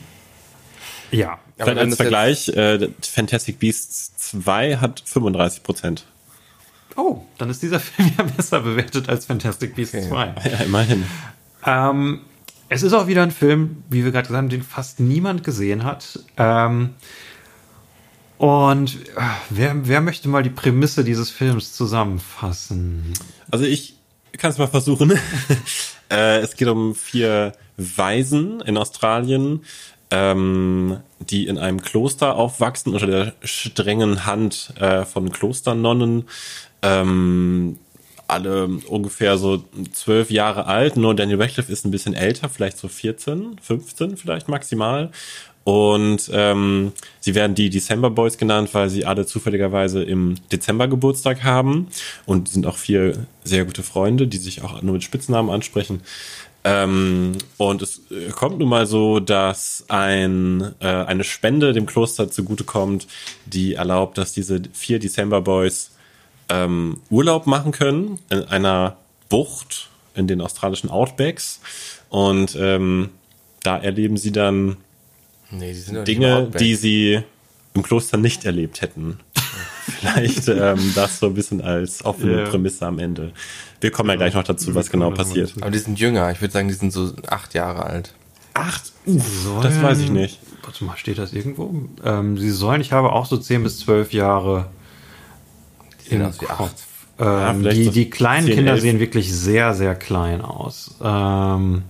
ja. 1.11 1.39
Vielleicht 1.65 1.79
als 1.79 1.97
Vergleich, 1.97 2.49
äh, 2.49 2.89
Fantastic 3.01 3.59
Beasts 3.59 4.13
2 4.17 4.77
hat 4.77 5.03
35 5.05 5.63
Prozent. 5.63 6.05
Oh, 6.97 7.23
dann 7.39 7.51
ist 7.51 7.63
dieser 7.63 7.81
Film 7.81 8.13
ja 8.19 8.25
besser 8.25 8.61
bewertet 8.61 9.09
als 9.09 9.27
Fantastic 9.27 9.75
Beasts 9.75 9.95
Okay. 9.95 10.09
2. 10.09 10.35
Ja, 10.51 10.59
immerhin. 10.65 11.05
Ähm, 11.65 12.21
es 12.69 12.83
ist 12.83 12.93
auch 12.93 13.07
wieder 13.07 13.23
ein 13.23 13.31
Film, 13.31 13.85
wie 13.91 14.05
wir 14.05 14.13
gerade 14.13 14.29
gesagt 14.29 14.39
haben, 14.39 14.49
den 14.49 14.63
fast 14.63 15.01
niemand 15.01 15.45
gesehen 15.45 15.85
hat. 15.85 16.19
Ähm, 16.37 16.91
und 18.39 18.97
äh, 19.17 19.21
wer, 19.51 19.87
wer 19.87 20.01
möchte 20.01 20.29
mal 20.29 20.43
die 20.43 20.51
Prämisse 20.51 21.05
dieses 21.05 21.31
Films 21.31 21.75
zusammenfassen? 21.75 23.13
Also 23.51 23.65
ich 23.65 23.97
kann 24.39 24.51
es 24.51 24.59
mal 24.59 24.67
versuchen. 24.67 25.13
äh, 26.11 26.39
es 26.39 26.57
geht 26.57 26.69
um 26.69 26.95
vier 26.95 27.53
Waisen 27.77 28.61
in 28.63 28.77
Australien, 28.77 29.65
ähm, 30.13 30.99
die 31.21 31.47
in 31.47 31.57
einem 31.57 31.81
Kloster 31.81 32.37
aufwachsen 32.37 32.93
unter 32.93 33.07
der 33.07 33.33
strengen 33.43 34.27
Hand 34.27 34.75
äh, 34.79 35.07
von 35.07 35.33
Klosternonnen. 35.33 36.29
Ähm, 36.83 37.79
alle 38.29 38.67
ungefähr 38.89 39.39
so 39.39 39.65
zwölf 39.93 40.31
Jahre 40.31 40.67
alt, 40.67 40.97
nur 40.97 41.15
Daniel 41.15 41.41
Radcliffe 41.41 41.73
ist 41.73 41.85
ein 41.85 41.91
bisschen 41.91 42.15
älter, 42.15 42.49
vielleicht 42.49 42.79
so 42.79 42.89
14, 42.89 43.57
15 43.61 44.17
vielleicht 44.17 44.49
maximal. 44.49 45.11
Und 45.65 46.29
ähm, 46.33 46.93
sie 47.21 47.35
werden 47.35 47.55
die 47.55 47.71
December 47.71 48.11
Boys 48.11 48.37
genannt, 48.37 48.71
weil 48.73 48.91
sie 48.91 49.05
alle 49.05 49.27
zufälligerweise 49.27 50.03
im 50.03 50.35
Dezember 50.51 50.89
Geburtstag 50.89 51.45
haben 51.45 51.87
und 52.27 52.49
sind 52.49 52.67
auch 52.67 52.77
vier 52.77 53.27
sehr 53.45 53.65
gute 53.65 53.83
Freunde, 53.83 54.27
die 54.27 54.39
sich 54.39 54.63
auch 54.63 54.83
nur 54.83 54.95
mit 54.95 55.05
Spitznamen 55.05 55.51
ansprechen. 55.51 56.01
Ähm, 56.65 57.39
und 57.57 57.83
es 57.83 58.03
äh, 58.11 58.31
kommt 58.31 58.59
nun 58.59 58.69
mal 58.69 58.87
so, 58.87 59.19
dass 59.19 59.85
ein, 59.89 60.75
äh, 60.81 60.87
eine 60.87 61.25
Spende 61.25 61.73
dem 61.73 61.87
Kloster 61.87 62.31
zugutekommt, 62.31 63.09
die 63.47 63.75
erlaubt, 63.75 64.17
dass 64.17 64.33
diese 64.33 64.63
vier 64.73 64.99
December 64.99 65.41
Boys 65.41 65.91
ähm, 66.49 67.01
Urlaub 67.11 67.47
machen 67.47 67.73
können 67.73 68.21
in 68.31 68.45
einer 68.45 68.97
Bucht 69.29 69.91
in 70.15 70.27
den 70.27 70.41
australischen 70.41 70.91
Outbacks. 70.91 71.61
Und 72.11 72.57
ähm, 72.61 73.11
da 73.63 73.79
erleben 73.79 74.17
sie 74.17 74.33
dann 74.33 74.77
Nee, 75.51 75.75
die 75.75 76.05
Dinge, 76.05 76.51
die 76.59 76.75
sie 76.75 77.23
im 77.75 77.83
Kloster 77.83 78.17
nicht 78.17 78.45
erlebt 78.45 78.81
hätten. 78.81 79.21
Vielleicht 80.01 80.49
ähm, 80.49 80.93
das 80.95 81.19
so 81.19 81.27
ein 81.27 81.35
bisschen 81.35 81.61
als 81.61 82.05
offene 82.05 82.43
Ja. 82.43 82.49
Prämisse 82.49 82.87
am 82.87 82.99
Ende. 82.99 83.33
Wir 83.81 83.91
kommen 83.91 84.11
ja 84.11 84.17
gleich 84.17 84.35
noch 84.35 84.45
dazu, 84.45 84.75
was 84.75 84.91
genau 84.91 85.11
passiert. 85.11 85.55
Aber 85.61 85.71
die 85.71 85.79
sind 85.79 85.99
jünger. 85.99 86.31
Ich 86.31 86.41
würde 86.41 86.53
sagen, 86.53 86.69
die 86.69 86.75
sind 86.75 86.93
so 86.93 87.13
acht 87.29 87.55
Jahre 87.55 87.85
alt. 87.85 88.15
Acht? 88.55 88.93
Das 89.07 89.83
weiß 89.83 89.99
ich 90.01 90.11
nicht. 90.11 90.39
Warte 90.63 90.85
mal, 90.85 90.97
steht 90.97 91.19
das 91.19 91.33
irgendwo? 91.33 91.75
Ähm, 92.05 92.39
sie 92.39 92.51
sollen, 92.51 92.81
ich 92.81 92.93
habe 92.93 93.13
auch 93.13 93.27
so 93.27 93.37
10 93.37 93.63
bis 93.65 93.81
12 93.81 94.13
Jahre 94.13 94.67
sehen 96.09 96.25
aus 96.25 96.41
wie 96.41 96.47
acht. 96.47 96.75
Ähm, 97.19 97.61
vielleicht 97.61 97.77
die, 97.79 97.91
die 97.91 98.11
kleinen 98.11 98.47
10, 98.47 98.55
Kinder 98.57 98.73
11. 98.73 98.81
sehen 98.83 99.01
wirklich 99.01 99.33
sehr, 99.33 99.75
sehr 99.75 99.95
klein 99.95 100.41
aus. 100.41 100.95
Ähm, 101.03 101.83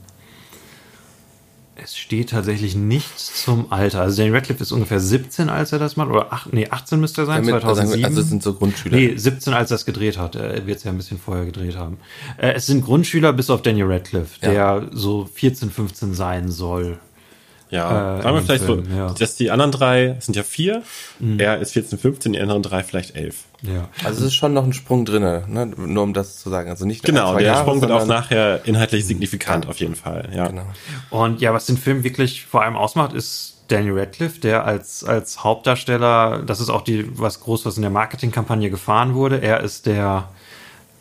Es 1.82 1.96
steht 1.98 2.30
tatsächlich 2.30 2.76
nichts 2.76 3.42
zum 3.44 3.72
Alter. 3.72 4.00
Also 4.02 4.16
Daniel 4.18 4.36
Radcliffe 4.36 4.62
ist 4.62 4.70
ungefähr 4.72 5.00
17, 5.00 5.48
als 5.48 5.72
er 5.72 5.78
das 5.80 5.96
macht. 5.96 6.10
Oder 6.10 6.28
ach, 6.30 6.46
nee, 6.52 6.68
18 6.70 7.00
müsste 7.00 7.22
er 7.22 7.26
sein, 7.26 7.44
Damit- 7.46 7.62
2007. 7.62 8.04
Also 8.04 8.20
es 8.20 8.28
sind 8.28 8.42
so 8.42 8.54
Grundschüler. 8.54 8.96
Nee, 8.96 9.16
17, 9.16 9.52
als 9.52 9.70
er 9.70 9.76
es 9.76 9.84
gedreht 9.84 10.16
hat. 10.18 10.36
Er 10.36 10.66
wird 10.66 10.78
es 10.78 10.84
ja 10.84 10.90
ein 10.92 10.96
bisschen 10.96 11.18
vorher 11.18 11.44
gedreht 11.44 11.76
haben. 11.76 11.98
Äh, 12.38 12.52
es 12.52 12.66
sind 12.66 12.84
Grundschüler 12.84 13.32
bis 13.32 13.50
auf 13.50 13.62
Daniel 13.62 13.86
Radcliffe, 13.86 14.38
Ja. 14.42 14.78
der 14.80 14.88
so 14.92 15.28
14, 15.32 15.70
15 15.70 16.14
sein 16.14 16.50
soll. 16.50 16.98
Ja, 17.72 18.18
Äh, 18.18 18.22
sagen 18.22 18.36
wir 18.36 18.42
vielleicht 18.42 18.64
dem 18.64 18.66
so, 18.66 18.82
Film, 18.82 18.96
ja. 18.96 19.14
dass 19.18 19.34
die 19.34 19.50
anderen 19.50 19.72
drei 19.72 20.14
es 20.18 20.26
sind 20.26 20.36
ja 20.36 20.42
vier. 20.42 20.82
Er 21.38 21.58
ist 21.58 21.72
14, 21.72 21.98
15, 21.98 22.34
die 22.34 22.40
anderen 22.40 22.62
drei 22.62 22.82
vielleicht 22.82 23.16
elf. 23.16 23.44
Ja. 23.62 23.88
Also 24.04 24.20
es 24.20 24.26
ist 24.26 24.34
schon 24.34 24.52
noch 24.52 24.64
ein 24.64 24.74
Sprung 24.74 25.04
drinne, 25.04 25.44
ne? 25.48 25.66
nur 25.66 26.02
um 26.02 26.12
das 26.12 26.38
zu 26.38 26.50
sagen. 26.50 26.68
Also 26.68 26.84
nicht 26.84 27.02
Genau, 27.02 27.34
der 27.34 27.46
Jahre, 27.46 27.60
Sprung 27.60 27.80
wird 27.80 27.90
auch 27.90 28.06
nachher 28.06 28.60
inhaltlich 28.66 29.06
signifikant 29.06 29.68
auf 29.68 29.78
jeden 29.78 29.94
Fall. 29.94 30.28
Ja. 30.34 30.48
Genau. 30.48 30.66
Und 31.10 31.40
ja, 31.40 31.54
was 31.54 31.66
den 31.66 31.78
Film 31.78 32.04
wirklich 32.04 32.44
vor 32.44 32.62
allem 32.62 32.76
ausmacht, 32.76 33.14
ist 33.14 33.62
Daniel 33.68 33.98
Radcliffe, 33.98 34.38
der 34.38 34.66
als, 34.66 35.02
als 35.02 35.42
Hauptdarsteller, 35.42 36.42
das 36.44 36.60
ist 36.60 36.68
auch 36.68 36.82
die, 36.82 37.18
was 37.18 37.40
groß, 37.40 37.64
was 37.64 37.76
in 37.76 37.82
der 37.82 37.90
Marketingkampagne 37.90 38.68
gefahren 38.68 39.14
wurde. 39.14 39.40
Er 39.40 39.60
ist 39.60 39.86
der, 39.86 40.28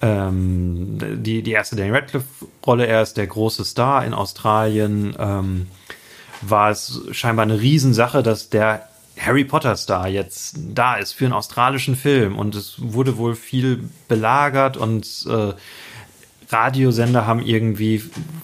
ähm, 0.01 0.97
die, 1.17 1.43
die 1.43 1.51
erste 1.51 1.75
Daniel 1.75 1.95
Radcliffe-Rolle. 1.95 2.87
Er 2.87 3.01
ist 3.01 3.17
der 3.17 3.27
große 3.27 3.65
Star 3.65 4.05
in 4.05 4.13
Australien. 4.13 5.15
Ähm, 5.19 5.67
war 6.41 6.69
es 6.71 7.01
scheinbar 7.11 7.43
eine 7.43 7.59
Riesensache, 7.59 8.23
dass 8.23 8.49
der 8.49 8.87
Harry 9.19 9.43
Potter 9.43 9.75
Star 9.75 10.07
jetzt 10.07 10.55
da 10.73 10.95
ist 10.95 11.13
für 11.13 11.25
einen 11.25 11.33
australischen 11.33 11.95
Film. 11.95 12.37
Und 12.37 12.55
es 12.55 12.75
wurde 12.77 13.17
wohl 13.17 13.35
viel 13.35 13.89
belagert 14.07 14.77
und 14.77 15.05
äh, 15.29 15.53
Radiosender 16.51 17.25
haben 17.25 17.41
irgendwie 17.41 18.03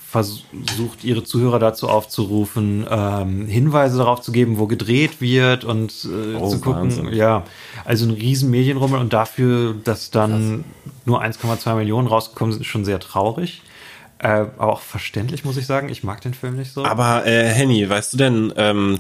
versucht, 0.10 1.04
ihre 1.04 1.24
Zuhörer 1.24 1.60
dazu 1.60 1.90
aufzurufen, 1.90 2.86
ähm, 2.90 3.48
Hinweise 3.48 3.98
darauf 3.98 4.22
zu 4.22 4.32
geben, 4.32 4.58
wo 4.60 4.68
gedreht 4.68 5.20
wird 5.20 5.66
und 5.66 5.92
äh, 6.06 6.36
Oh, 6.36 6.48
zu 6.48 6.62
gucken. 6.62 6.84
Wahnsinn. 6.84 7.14
Ja, 7.14 7.44
also 7.84 8.06
ein 8.06 8.12
riesen 8.12 8.50
Medienrummel 8.50 9.00
und 9.00 9.12
dafür, 9.12 9.76
dass 9.84 10.10
dann 10.10 10.64
nur 11.06 11.22
1,2 11.22 11.76
Millionen 11.76 12.08
rausgekommen 12.08 12.54
sind, 12.54 12.62
ist 12.62 12.68
schon 12.68 12.86
sehr 12.86 13.00
traurig. 13.00 13.62
Äh, 14.20 14.28
aber 14.28 14.74
auch 14.74 14.82
verständlich, 14.82 15.46
muss 15.46 15.58
ich 15.58 15.66
sagen. 15.66 15.90
Ich 15.90 16.04
mag 16.04 16.22
den 16.22 16.34
Film 16.34 16.56
nicht 16.58 16.74
so. 16.74 16.86
Aber 16.86 17.26
äh, 17.26 17.46
Henny, 17.50 17.88
weißt 17.90 18.14
du 18.14 18.18
denn 18.18 18.54
ähm, 18.58 19.00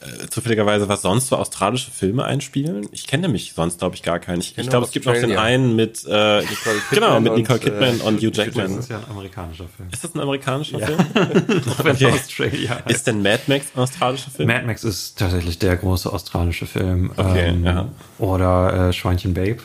äh, 0.00 0.28
zufälligerweise, 0.28 0.88
was 0.88 1.02
sonst 1.02 1.28
so 1.28 1.36
australische 1.36 1.90
Filme 1.90 2.24
einspielen? 2.24 2.88
Ich 2.92 3.06
kenne 3.06 3.22
nämlich 3.22 3.52
sonst, 3.54 3.78
glaube 3.80 3.96
ich, 3.96 4.02
gar 4.02 4.18
keinen. 4.18 4.40
Ich, 4.40 4.56
ich 4.56 4.68
glaube, 4.68 4.86
es 4.86 4.92
gibt 4.92 5.04
noch 5.06 5.12
den 5.14 5.36
einen 5.36 5.76
mit 5.76 6.04
äh, 6.06 6.40
Nicole 6.40 6.76
genau 6.90 7.14
Kidman 7.16 7.22
mit 7.22 7.32
Nicole 7.36 7.58
und, 7.58 7.64
Kidman 7.64 8.00
äh, 8.00 8.02
und 8.02 8.16
Hugh 8.22 8.30
das 8.30 8.46
Jackman. 8.46 8.78
ist 8.78 8.90
ja 8.90 8.98
ein 8.98 9.04
amerikanischer 9.10 9.66
Film. 9.76 9.88
Ist 9.92 10.04
das 10.04 10.14
ein 10.14 10.20
amerikanischer 10.20 10.78
Ja. 10.78 10.86
Film? 10.86 11.00
Okay. 11.80 12.06
Australia 12.06 12.70
heißt. 12.76 12.90
Ist 12.90 13.06
denn 13.06 13.22
Mad 13.22 13.42
Max 13.46 13.66
ein 13.74 13.80
australischer 13.80 14.30
Film? 14.30 14.48
Mad 14.48 14.66
Max 14.66 14.84
ist 14.84 15.18
tatsächlich 15.18 15.58
der 15.58 15.76
große 15.76 16.10
australische 16.12 16.66
Film. 16.66 17.10
Okay, 17.16 17.48
ähm, 17.48 17.64
ja. 17.64 17.88
Oder 18.18 18.88
äh, 18.88 18.92
Schweinchen 18.92 19.34
Babe. 19.34 19.58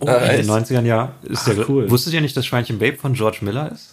Oh, 0.00 0.06
in 0.06 0.36
den 0.36 0.50
90ern, 0.50 0.84
ja. 0.84 1.12
Ist 1.22 1.48
Ach, 1.48 1.54
der, 1.54 1.68
cool. 1.68 1.90
Wusstet 1.90 2.12
ihr 2.14 2.20
nicht, 2.20 2.36
dass 2.36 2.46
Schweinchen 2.46 2.78
Babe 2.78 2.96
von 2.96 3.14
George 3.14 3.38
Miller 3.42 3.70
ist? 3.72 3.89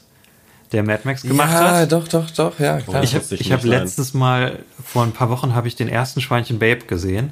Der 0.71 0.83
Mad 0.83 1.01
Max 1.05 1.21
gemacht 1.21 1.51
ja, 1.51 1.77
hat? 1.77 1.91
doch, 1.91 2.07
doch, 2.07 2.29
doch, 2.31 2.59
ja, 2.59 2.81
klar. 2.81 3.03
Ich 3.03 3.15
habe 3.15 3.25
hab 3.25 3.63
letztens 3.63 4.13
mal, 4.13 4.59
vor 4.83 5.03
ein 5.03 5.13
paar 5.13 5.29
Wochen 5.29 5.55
habe 5.55 5.67
ich 5.67 5.75
den 5.75 5.87
ersten 5.87 6.19
Schweinchen 6.19 6.59
Babe 6.59 6.85
gesehen. 6.85 7.31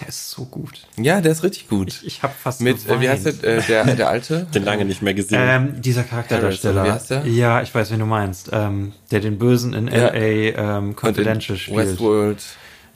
Der 0.00 0.08
ist 0.08 0.30
so 0.30 0.44
gut. 0.44 0.80
ja, 0.96 1.20
der 1.20 1.30
ist 1.30 1.44
richtig 1.44 1.68
gut. 1.68 1.88
Ich, 1.88 2.06
ich 2.06 2.22
habe 2.24 2.34
fast 2.36 2.60
Mit, 2.60 2.88
äh, 2.88 3.00
wie 3.00 3.08
heißt 3.08 3.24
geweint. 3.24 3.42
der, 3.44 3.58
äh, 3.58 3.62
der, 3.62 3.94
der 3.94 4.08
alte? 4.08 4.46
Den 4.54 4.64
lange 4.64 4.84
nicht 4.84 5.02
mehr 5.02 5.14
gesehen. 5.14 5.38
Ähm, 5.40 5.80
dieser 5.80 6.02
Charakterdarsteller. 6.02 6.80
Harris, 6.80 7.10
oder 7.10 7.14
wie 7.14 7.18
heißt 7.20 7.26
der? 7.26 7.32
Ja, 7.32 7.62
ich 7.62 7.72
weiß, 7.72 7.92
wen 7.92 8.00
du 8.00 8.06
meinst. 8.06 8.50
Ähm, 8.52 8.92
der 9.12 9.20
den 9.20 9.38
Bösen 9.38 9.72
in 9.72 9.86
Ja. 9.86 10.08
L.A. 10.08 10.78
Ähm, 10.78 10.96
Confidential 10.96 11.56
spielt. 11.56 11.76
Westworld. 11.76 12.42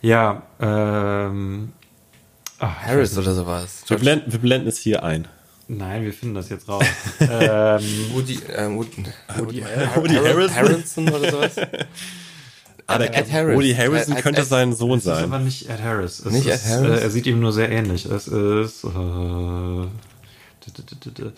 Ja, 0.02 0.42
ähm, 0.61 1.73
ich 2.56 2.66
Harris 2.66 3.16
oder 3.16 3.35
sowas. 3.35 3.85
wir, 3.87 3.99
blenden, 3.99 4.32
wir 4.32 4.40
blenden 4.40 4.68
es 4.68 4.78
hier 4.78 5.04
ein. 5.04 5.28
Nein, 5.70 6.02
wir 6.04 6.12
finden 6.14 6.34
das 6.34 6.48
jetzt 6.48 6.66
raus. 6.68 6.84
ähm, 7.20 7.80
Woody, 8.12 8.34
äh, 8.48 8.68
Woody, 8.70 9.04
Woody, 9.37 9.62
Woody 9.96 10.14
Harrelson? 10.14 10.54
Harrelson 10.56 11.08
oder 11.10 11.30
sowas? 11.30 11.52
Ah, 12.87 12.96
der 12.96 13.14
Ed 13.14 13.30
Harris. 13.30 13.54
Woody 13.56 13.75
Harrison 13.75 14.16
Ed- 14.16 14.22
könnte 14.22 14.40
Ed- 14.40 14.46
sein 14.48 14.72
Sohn 14.75 14.96
es 14.98 15.04
ist 15.04 15.10
aber 15.12 15.28
sein. 15.28 15.44
nicht 15.44 15.68
Ed 15.68 15.82
Harris. 15.82 16.20
Es 16.20 16.32
Nicht 16.32 16.46
ist, 16.46 16.64
Ed 16.64 16.70
Harris? 16.70 17.00
Äh, 17.00 17.02
er 17.02 17.10
sieht 17.10 17.26
ihm 17.26 17.38
nur 17.38 17.52
sehr 17.52 17.70
ähnlich. 17.70 18.06
Es 18.06 18.28
ist 18.28 18.84
äh, 18.84 18.88
d- 18.88 20.70
d- 20.70 20.94
d- 21.04 21.10
d- 21.10 21.32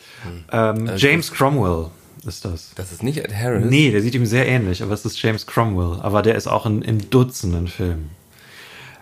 ähm, 0.52 0.86
Äh, 0.88 0.96
James 0.96 1.32
Cromwell 1.32 1.86
ist 2.24 2.44
das. 2.44 2.70
Das 2.76 2.92
ist 2.92 3.02
nicht 3.02 3.18
Ed 3.18 3.34
Harris. 3.34 3.64
Nee, 3.68 3.90
der 3.90 4.00
sieht 4.00 4.14
ihm 4.14 4.26
sehr 4.26 4.46
ähnlich, 4.46 4.80
aber 4.80 4.92
es 4.94 5.04
ist 5.04 5.20
James 5.20 5.44
Cromwell. 5.46 5.98
Aber 6.02 6.22
der 6.22 6.36
ist 6.36 6.46
auch 6.46 6.66
in, 6.66 6.82
in 6.82 7.10
Dutzenden 7.10 7.66
Filmen. 7.66 8.10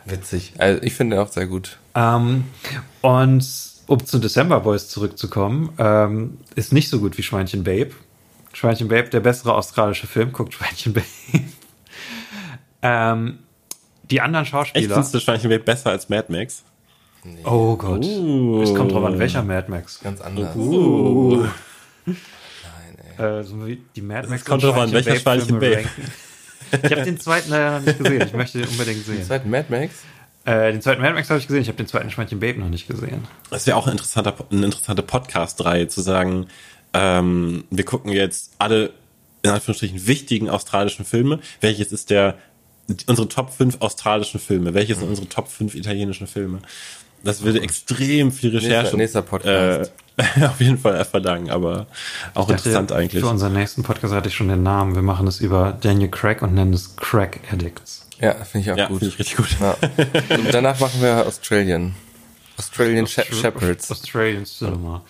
Witzig. 0.06 0.54
Also 0.56 0.82
ich 0.82 0.94
finde 0.94 1.16
ihn 1.16 1.20
auch 1.20 1.30
sehr 1.30 1.46
gut. 1.46 1.76
Ähm, 1.94 2.44
und 3.02 3.46
um 3.88 4.04
zu 4.04 4.18
December 4.18 4.60
Boys 4.60 4.88
zurückzukommen, 4.88 5.70
ähm, 5.78 6.38
ist 6.54 6.72
nicht 6.72 6.88
so 6.90 7.00
gut 7.00 7.18
wie 7.18 7.22
Schweinchen 7.22 7.64
Babe. 7.64 7.90
Schweinchen 8.52 8.88
Babe, 8.88 9.08
der 9.08 9.20
bessere 9.20 9.54
australische 9.54 10.06
Film, 10.06 10.32
guckt 10.32 10.54
Schweinchen 10.54 10.92
Babe. 10.94 11.06
ähm, 12.82 13.38
die 14.10 14.20
anderen 14.20 14.44
Echt 14.44 14.52
Schauspieler. 14.52 14.94
findest 14.94 15.14
du 15.14 15.20
Schweinchen 15.20 15.50
Babe 15.50 15.64
besser 15.64 15.90
als 15.90 16.08
Mad 16.08 16.30
Max? 16.32 16.62
oh 17.44 17.76
Gott. 17.76 18.04
Uh. 18.04 18.62
Es 18.62 18.74
kommt 18.74 18.92
drauf 18.92 19.04
an, 19.04 19.18
welcher 19.18 19.42
Mad 19.42 19.70
Max. 19.70 20.00
Ganz 20.00 20.20
anders. 20.20 20.54
Uh. 20.54 21.46
Nein, 22.06 22.16
ey. 23.18 23.24
Äh, 23.24 23.42
so 23.42 23.66
wie 23.66 23.82
die 23.96 24.02
Mad 24.02 24.28
Max. 24.28 24.44
kommt 24.44 24.62
und 24.62 24.70
drauf 24.70 24.80
an, 24.80 24.92
welcher 24.92 25.16
Schweinchen 25.16 25.58
Babe. 25.58 25.84
Ich 26.70 26.92
habe 26.92 27.02
den 27.02 27.18
zweiten 27.18 27.50
leider 27.50 27.78
noch 27.80 27.86
nicht 27.86 27.98
gesehen. 27.98 28.22
Ich 28.26 28.32
möchte 28.34 28.58
den 28.58 28.68
unbedingt 28.68 29.04
sehen. 29.04 29.24
Seit 29.24 29.46
Mad 29.46 29.66
Max? 29.70 29.94
Äh, 30.48 30.72
den 30.72 30.80
zweiten 30.80 31.02
Mad 31.02 31.12
Max 31.12 31.28
habe 31.28 31.38
ich 31.38 31.46
gesehen. 31.46 31.60
Ich 31.60 31.68
habe 31.68 31.76
den 31.76 31.86
zweiten 31.86 32.10
Schweinchen 32.10 32.40
Babe 32.40 32.58
noch 32.58 32.70
nicht 32.70 32.88
gesehen. 32.88 33.24
Das 33.50 33.66
wäre 33.66 33.76
auch 33.76 33.86
ein 33.86 33.92
interessanter, 33.92 34.34
eine 34.50 34.64
interessante 34.64 35.02
Podcast-Reihe 35.02 35.88
zu 35.88 36.00
sagen, 36.00 36.46
ähm, 36.94 37.64
wir 37.70 37.84
gucken 37.84 38.10
jetzt 38.12 38.52
alle 38.58 38.90
in 39.42 39.50
Anführungsstrichen 39.50 40.06
wichtigen 40.06 40.48
australischen 40.48 41.04
Filme. 41.04 41.40
Welches 41.60 41.92
ist 41.92 42.08
der 42.08 42.36
unsere 43.06 43.28
Top 43.28 43.50
5 43.52 43.76
australischen 43.80 44.40
Filme? 44.40 44.72
Welches 44.72 44.96
Mhm. 44.96 45.00
sind 45.00 45.08
unsere 45.10 45.28
Top 45.28 45.48
5 45.48 45.74
italienischen 45.74 46.26
Filme? 46.26 46.60
Das 47.22 47.42
würde 47.42 47.60
extrem 47.60 48.32
viel 48.32 48.56
Recherche 48.56 48.96
nächster 48.96 49.22
Podcast. 49.22 49.92
Äh, 50.16 50.44
auf 50.46 50.60
jeden 50.60 50.78
Fall 50.78 51.04
verlangen, 51.04 51.50
aber 51.50 51.86
auch 52.34 52.48
dachte, 52.48 52.52
interessant 52.54 52.92
eigentlich. 52.92 53.22
Für 53.22 53.28
unseren 53.28 53.52
nächsten 53.52 53.82
Podcast 53.82 54.14
hatte 54.14 54.28
ich 54.28 54.34
schon 54.34 54.48
den 54.48 54.62
Namen. 54.62 54.94
Wir 54.94 55.02
machen 55.02 55.26
es 55.26 55.40
über 55.40 55.76
Daniel 55.78 56.08
Craig 56.10 56.40
und 56.42 56.54
nennen 56.54 56.72
es 56.72 56.96
Crack 56.96 57.40
Addicts. 57.52 58.07
Ja, 58.20 58.34
finde 58.44 58.66
ich 58.66 58.72
auch 58.72 58.76
Ja, 58.76 58.86
gut. 58.88 58.98
finde 59.00 59.14
ich 59.14 59.18
richtig 59.18 59.36
gut. 59.36 59.56
Ja. 59.60 59.76
Und 60.36 60.52
danach 60.52 60.78
machen 60.80 61.00
wir 61.00 61.26
Australian. 61.26 61.94
Australian 62.56 63.06
She 63.06 63.22
Shepherds. 63.32 63.90
Australian 63.90 64.44
Cinema. 64.44 65.02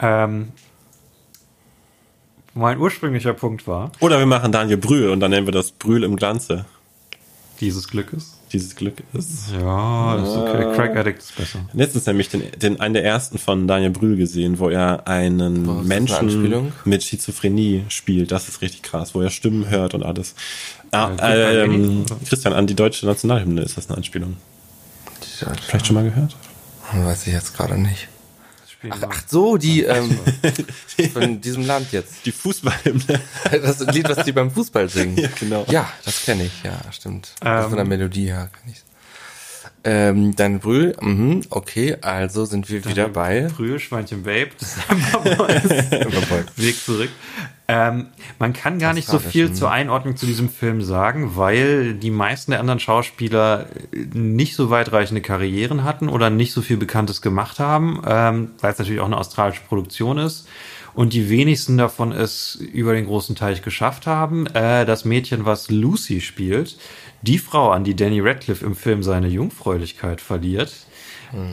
Ähm, 0.00 0.48
mein 2.54 2.78
ursprünglicher 2.78 3.32
Punkt 3.34 3.66
war, 3.66 3.92
Oder 4.00 4.18
wir 4.18 4.26
machen 4.26 4.52
Daniel 4.52 4.76
Brühl 4.76 5.08
und 5.10 5.20
dann 5.20 5.30
nennen 5.30 5.46
wir 5.46 5.52
das 5.52 5.70
Brühl 5.72 6.02
im 6.04 6.16
Glanze. 6.16 6.64
dieses 7.60 7.88
Glückes. 7.88 8.36
Dieses 8.52 8.76
Glück 8.76 9.02
ist. 9.14 9.50
Ja, 9.52 10.16
das 10.18 10.28
ist 10.28 10.36
okay. 10.36 10.74
Crack 10.74 10.94
Addict 10.96 11.20
ist 11.20 11.34
besser. 11.36 11.60
Letztens 11.72 12.04
nämlich 12.04 12.28
den, 12.28 12.42
den 12.58 12.80
einen 12.80 12.92
der 12.92 13.02
ersten 13.04 13.38
von 13.38 13.66
Daniel 13.66 13.90
Brühl 13.90 14.16
gesehen, 14.16 14.58
wo 14.58 14.68
er 14.68 15.06
einen 15.08 15.62
Boah, 15.64 15.82
Menschen 15.82 16.70
mit 16.84 17.02
Schizophrenie 17.02 17.84
spielt. 17.88 18.30
Das 18.30 18.48
ist 18.48 18.60
richtig 18.60 18.82
krass, 18.82 19.14
wo 19.14 19.22
er 19.22 19.30
Stimmen 19.30 19.70
hört 19.70 19.94
und 19.94 20.02
alles. 20.02 20.34
Ah, 20.92 21.10
Äh, 21.20 21.62
äh, 21.62 21.64
ähm? 21.64 22.04
Christian, 22.28 22.52
an 22.54 22.66
die 22.66 22.74
deutsche 22.74 23.06
Nationalhymne 23.06 23.62
ist 23.62 23.76
das 23.76 23.88
eine 23.88 23.96
Anspielung. 23.96 24.36
Vielleicht 25.66 25.86
schon 25.86 25.94
mal 25.94 26.04
gehört? 26.04 26.36
Weiß 26.92 27.26
ich 27.26 27.32
jetzt 27.32 27.56
gerade 27.56 27.78
nicht. 27.78 28.08
Ach, 28.90 28.98
ach 29.10 29.22
so, 29.28 29.56
die 29.56 29.84
ähm, 29.84 30.18
von 31.12 31.40
diesem 31.40 31.64
Land 31.66 31.92
jetzt. 31.92 32.26
Die 32.26 32.32
Fußballhymne. 32.32 33.20
Das 33.62 33.78
Lied, 33.80 34.08
was 34.08 34.24
die 34.24 34.32
beim 34.32 34.50
Fußball 34.50 34.88
singen. 34.88 35.16
Ja, 35.16 35.28
genau. 35.38 35.64
Ja, 35.70 35.90
das 36.04 36.24
kenne 36.24 36.44
ich, 36.44 36.62
ja, 36.64 36.78
stimmt. 36.90 37.32
Das 37.40 37.64
Ähm. 37.64 37.68
von 37.70 37.76
der 37.76 37.86
Melodie 37.86 38.26
her 38.26 38.50
kann 38.52 38.72
ich. 38.72 38.82
Ähm, 39.84 40.36
dann 40.36 40.60
Brühl, 40.60 40.96
mhm, 41.00 41.42
okay, 41.50 41.96
also 42.02 42.44
sind 42.44 42.68
wir 42.70 42.84
wieder 42.84 43.08
bei. 43.08 43.48
Frühe 43.48 43.80
Schweinchen 43.80 44.22
Babe, 44.22 44.50
December 44.60 45.36
Boys. 45.36 46.48
Weg 46.56 46.84
zurück. 46.84 47.10
Ähm, 47.72 48.08
man 48.38 48.52
kann 48.52 48.78
gar 48.78 48.92
nicht 48.92 49.08
so 49.08 49.18
viel 49.18 49.44
Australischen. 49.44 49.54
zur 49.54 49.70
Einordnung 49.70 50.16
zu 50.16 50.26
diesem 50.26 50.50
Film 50.50 50.82
sagen, 50.82 51.36
weil 51.36 51.94
die 51.94 52.10
meisten 52.10 52.50
der 52.50 52.60
anderen 52.60 52.80
Schauspieler 52.80 53.66
nicht 54.12 54.56
so 54.56 54.68
weitreichende 54.68 55.22
Karrieren 55.22 55.82
hatten 55.82 56.10
oder 56.10 56.28
nicht 56.28 56.52
so 56.52 56.60
viel 56.60 56.76
Bekanntes 56.76 57.22
gemacht 57.22 57.58
haben, 57.58 58.02
ähm, 58.06 58.50
weil 58.60 58.72
es 58.72 58.78
natürlich 58.78 59.00
auch 59.00 59.06
eine 59.06 59.16
australische 59.16 59.62
Produktion 59.62 60.18
ist. 60.18 60.48
Und 60.92 61.14
die 61.14 61.30
wenigsten 61.30 61.78
davon 61.78 62.12
es 62.12 62.56
über 62.56 62.92
den 62.92 63.06
großen 63.06 63.34
Teich 63.36 63.62
geschafft 63.62 64.06
haben. 64.06 64.46
Äh, 64.48 64.84
das 64.84 65.06
Mädchen, 65.06 65.46
was 65.46 65.70
Lucy 65.70 66.20
spielt, 66.20 66.76
die 67.22 67.38
Frau, 67.38 67.70
an 67.70 67.84
die 67.84 67.96
Danny 67.96 68.20
Radcliffe 68.20 68.66
im 68.66 68.76
Film 68.76 69.02
seine 69.02 69.28
Jungfräulichkeit 69.28 70.20
verliert. 70.20 70.74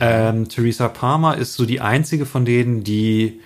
Ähm, 0.00 0.48
Theresa 0.48 0.88
Palmer 0.88 1.38
ist 1.38 1.54
so 1.54 1.64
die 1.64 1.80
einzige 1.80 2.26
von 2.26 2.44
denen, 2.44 2.84
die 2.84 3.40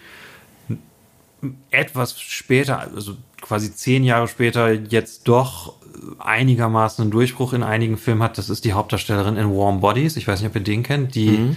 etwas 1.70 2.20
später, 2.20 2.80
also 2.94 3.14
quasi 3.40 3.74
zehn 3.74 4.04
Jahre 4.04 4.28
später 4.28 4.72
jetzt 4.72 5.28
doch 5.28 5.74
einigermaßen 6.18 7.02
einen 7.02 7.10
Durchbruch 7.10 7.52
in 7.52 7.62
einigen 7.62 7.96
Filmen 7.96 8.22
hat. 8.22 8.36
Das 8.38 8.50
ist 8.50 8.64
die 8.64 8.72
Hauptdarstellerin 8.72 9.36
in 9.36 9.50
Warm 9.50 9.80
Bodies. 9.80 10.16
Ich 10.16 10.26
weiß 10.26 10.40
nicht, 10.40 10.48
ob 10.50 10.54
ihr 10.56 10.62
den 10.62 10.82
kennt. 10.82 11.14
Die, 11.14 11.30
Mhm. 11.30 11.56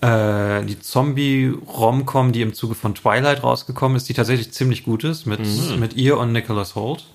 äh, 0.00 0.64
die 0.64 0.78
Zombie-Romcom, 0.78 2.32
die 2.32 2.42
im 2.42 2.54
Zuge 2.54 2.74
von 2.74 2.94
Twilight 2.94 3.42
rausgekommen 3.42 3.96
ist, 3.96 4.08
die 4.08 4.14
tatsächlich 4.14 4.52
ziemlich 4.52 4.84
gut 4.84 5.04
ist, 5.04 5.26
mit, 5.26 5.40
Mhm. 5.40 5.78
mit 5.80 5.94
ihr 5.94 6.18
und 6.18 6.32
Nicholas 6.32 6.74
Holt. 6.74 7.06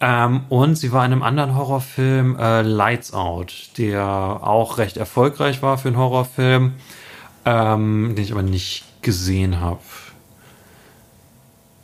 Ähm, 0.00 0.40
und 0.48 0.76
sie 0.76 0.90
war 0.92 1.04
in 1.06 1.12
einem 1.12 1.22
anderen 1.22 1.54
Horrorfilm, 1.54 2.36
äh, 2.36 2.62
Lights 2.62 3.12
Out, 3.12 3.70
der 3.78 4.04
auch 4.04 4.78
recht 4.78 4.96
erfolgreich 4.96 5.62
war 5.62 5.78
für 5.78 5.88
einen 5.88 5.96
Horrorfilm, 5.98 6.72
ähm, 7.44 8.14
den 8.16 8.24
ich 8.24 8.32
aber 8.32 8.42
nicht 8.42 8.84
gesehen 9.02 9.60
habe. 9.60 9.78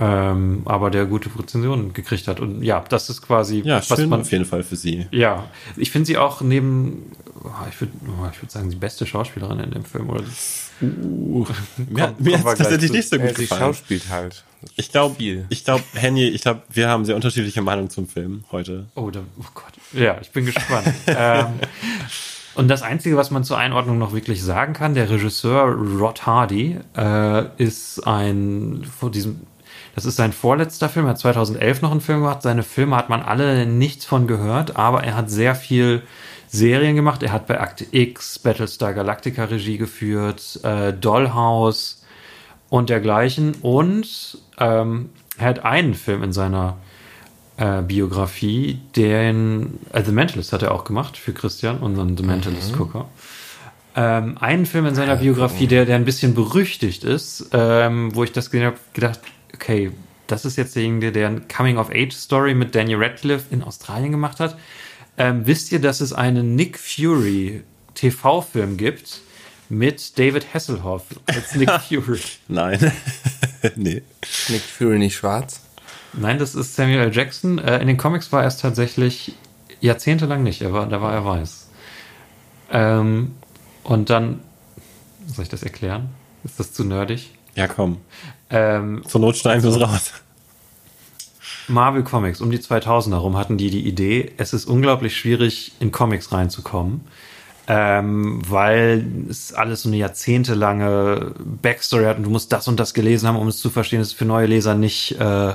Ähm, 0.01 0.63
aber 0.65 0.91
der 0.91 1.07
gute 1.07 1.29
Rezensionen 1.37 1.93
gekriegt 1.93 2.29
hat. 2.29 2.39
Und 2.41 2.63
ja, 2.63 2.85
das 2.89 3.11
ist 3.11 3.21
quasi, 3.23 3.63
Ja, 3.65 3.77
was 3.79 3.89
schön 3.89 4.09
man. 4.09 4.21
auf 4.21 4.31
jeden 4.31 4.45
Fall 4.45 4.63
für 4.63 4.77
sie. 4.77 5.07
Ja, 5.11 5.47
ich 5.77 5.91
finde 5.91 6.07
sie 6.07 6.17
auch 6.17 6.41
neben, 6.41 7.11
oh, 7.43 7.49
ich 7.69 7.81
würde 7.81 7.93
ich 8.33 8.41
würd 8.43 8.51
sagen, 8.51 8.71
die 8.71 8.77
beste 8.77 9.07
Schauspielerin 9.07 9.59
in 9.59 9.71
dem 9.73 9.85
Film. 9.85 10.09
Oder 10.11 10.23
Mir, 10.81 11.47
Komm- 11.89 12.15
mir 12.25 12.37
hat 12.39 12.45
gleich 12.45 12.59
tatsächlich 12.59 12.93
nicht 12.93 13.09
so 13.09 13.17
Ja, 13.17 13.27
gut 13.27 13.37
sie 13.37 13.43
gefallen. 13.43 13.61
schauspielt 13.61 14.09
halt. 14.11 14.45
Ich 14.77 14.93
glaube, 14.93 15.17
ich 15.49 15.65
glaube, 15.65 15.83
Henny, 15.95 16.25
ich 16.29 16.43
glaube, 16.43 16.63
wir 16.71 16.89
haben 16.89 17.05
sehr 17.05 17.17
unterschiedliche 17.17 17.63
Meinungen 17.63 17.91
zum 17.91 18.07
Film 18.07 18.45
heute. 18.53 18.87
Oh, 18.95 19.11
da, 19.11 19.21
oh 19.41 19.45
Gott. 19.55 19.73
Ja, 19.93 20.19
ich 20.21 20.31
bin 20.31 20.47
gespannt. 20.47 20.87
ähm, 21.09 21.47
und 22.55 22.69
das 22.69 22.83
Einzige, 22.83 23.17
was 23.17 23.31
man 23.33 23.43
zur 23.45 23.59
Einordnung 23.59 23.99
noch 23.99 24.13
wirklich 24.13 24.43
sagen 24.43 24.73
kann, 24.73 24.95
der 24.95 25.11
Regisseur 25.11 25.65
Rod 25.75 26.27
Hardy 26.27 26.79
äh, 26.97 27.45
ist 27.63 28.07
ein 28.07 28.85
von 28.99 29.11
diesem, 29.13 29.41
das 29.99 30.05
ist 30.05 30.15
sein 30.15 30.33
vorletzter 30.33 30.89
Film. 30.89 31.07
Er 31.07 31.11
hat 31.11 31.19
2011 31.19 31.83
noch 31.83 31.91
einen 31.91 32.01
Film 32.01 32.21
gemacht. 32.21 32.43
Seine 32.43 32.63
Filme 32.63 32.95
hat 32.95 33.09
man 33.09 33.21
alle 33.21 33.67
nichts 33.67 34.05
von 34.05 34.29
gehört, 34.29 34.77
aber 34.77 35.03
er 35.03 35.17
hat 35.17 35.29
sehr 35.29 35.57
viel 35.57 36.03
Serien 36.47 36.95
gemacht. 36.95 37.25
Er 37.25 37.33
hat 37.33 37.49
bei 37.49 37.61
Akte 37.61 37.85
X, 37.91 38.39
Battlestar 38.39 38.95
Galactica 38.95 39.47
Regie 39.47 39.77
geführt, 39.77 40.61
äh, 40.63 40.93
Dollhouse 40.93 42.05
und 42.69 42.91
dergleichen. 42.91 43.57
Und 43.61 44.39
ähm, 44.61 45.11
er 45.37 45.49
hat 45.49 45.65
einen 45.65 45.95
Film 45.95 46.23
in 46.23 46.33
seiner 46.33 46.77
äh, 47.57 47.83
Biografie, 47.83 48.79
den 48.95 49.81
äh, 49.93 50.05
The 50.05 50.13
Mentalist 50.13 50.53
hat 50.53 50.63
er 50.63 50.71
auch 50.77 50.85
gemacht 50.85 51.17
für 51.17 51.33
Christian, 51.33 51.79
unseren 51.79 52.17
The 52.17 52.23
Mentalist-Gucker. 52.23 53.07
Ähm, 53.97 54.39
einen 54.39 54.65
Film 54.65 54.87
in 54.87 54.95
seiner 54.95 55.17
Biografie, 55.17 55.67
der, 55.67 55.87
der 55.87 55.97
ein 55.97 56.05
bisschen 56.05 56.37
berüchtigt 56.37 57.03
ist, 57.03 57.49
ähm, 57.53 58.15
wo 58.15 58.23
ich 58.23 58.31
das 58.31 58.53
gesehen 58.53 58.67
habe, 58.67 58.77
gedacht, 58.93 59.19
okay, 59.61 59.91
das 60.29 60.45
ist 60.45 60.57
jetzt 60.57 60.77
derjenige, 60.77 61.11
der 61.11 61.29
eine 61.29 61.41
Coming-of-Age-Story 61.41 62.55
mit 62.55 62.75
Daniel 62.75 63.03
Radcliffe 63.03 63.47
in 63.51 63.65
Australien 63.65 64.13
gemacht 64.13 64.39
hat. 64.39 64.57
Ähm, 65.17 65.47
wisst 65.47 65.73
ihr, 65.73 65.81
dass 65.81 66.01
es 66.01 66.13
einen 66.13 66.55
Nick 66.55 66.79
Fury 66.79 67.65
TV-Film 67.95 68.77
gibt 68.77 69.21
mit 69.69 70.17
David 70.17 70.55
Hasselhoff 70.55 71.03
als 71.27 71.57
Nick 71.57 71.71
Fury? 71.89 72.21
Nein. 72.47 72.93
nee. 73.75 74.03
Nick 74.49 74.63
Fury 74.63 74.99
nicht 74.99 75.17
schwarz? 75.17 75.63
Nein, 76.13 76.39
das 76.39 76.55
ist 76.55 76.77
Samuel 76.77 77.01
L. 77.01 77.15
Jackson. 77.15 77.59
Äh, 77.59 77.81
in 77.81 77.89
den 77.89 77.97
Comics 77.97 78.31
war 78.31 78.43
er 78.43 78.49
es 78.49 78.59
tatsächlich 78.59 79.33
jahrzehntelang 79.81 80.45
nicht. 80.45 80.63
Er 80.63 80.73
war, 80.73 80.87
da 80.87 81.03
war 81.03 81.13
er 81.13 81.25
weiß. 81.25 81.69
Ähm, 82.71 83.35
und 83.83 84.09
dann, 84.09 84.41
soll 85.27 85.43
ich 85.43 85.49
das 85.49 85.65
erklären? 85.65 86.11
Ist 86.45 86.61
das 86.61 86.73
zu 86.73 86.85
nerdig? 86.85 87.33
Ja, 87.59 87.67
komm. 87.67 87.97
Ähm, 88.51 89.03
Zur 89.05 89.21
Not 89.21 89.37
schneiden 89.37 89.65
wir 89.65 89.71
es 89.71 89.81
raus. 89.81 90.13
Marvel 91.67 92.05
Comics 92.05 92.41
um 92.41 92.53
die 92.53 92.61
2000 92.61 93.17
herum 93.17 93.37
hatten 93.37 93.59
die 93.59 93.69
die 93.71 93.85
Idee, 93.85 94.33
es 94.37 94.53
ist 94.53 94.67
unglaublich 94.67 95.17
schwierig, 95.17 95.73
in 95.81 95.91
Comics 95.91 96.31
reinzukommen, 96.31 97.01
ähm, 97.67 98.41
weil 98.49 99.05
es 99.29 99.53
alles 99.53 99.83
so 99.83 99.89
eine 99.89 99.97
jahrzehntelange 99.97 101.35
Backstory 101.61 102.05
hat 102.05 102.19
und 102.19 102.23
du 102.23 102.31
musst 102.31 102.53
das 102.53 102.69
und 102.69 102.79
das 102.79 102.95
gelesen 102.95 103.27
haben, 103.27 103.37
um 103.37 103.49
es 103.49 103.59
zu 103.59 103.71
verstehen. 103.71 104.01
Es 104.01 104.09
ist 104.09 104.19
für 104.19 104.25
neue 104.25 104.47
Leser 104.47 104.77
nicht, 104.77 105.21
äh, 105.21 105.55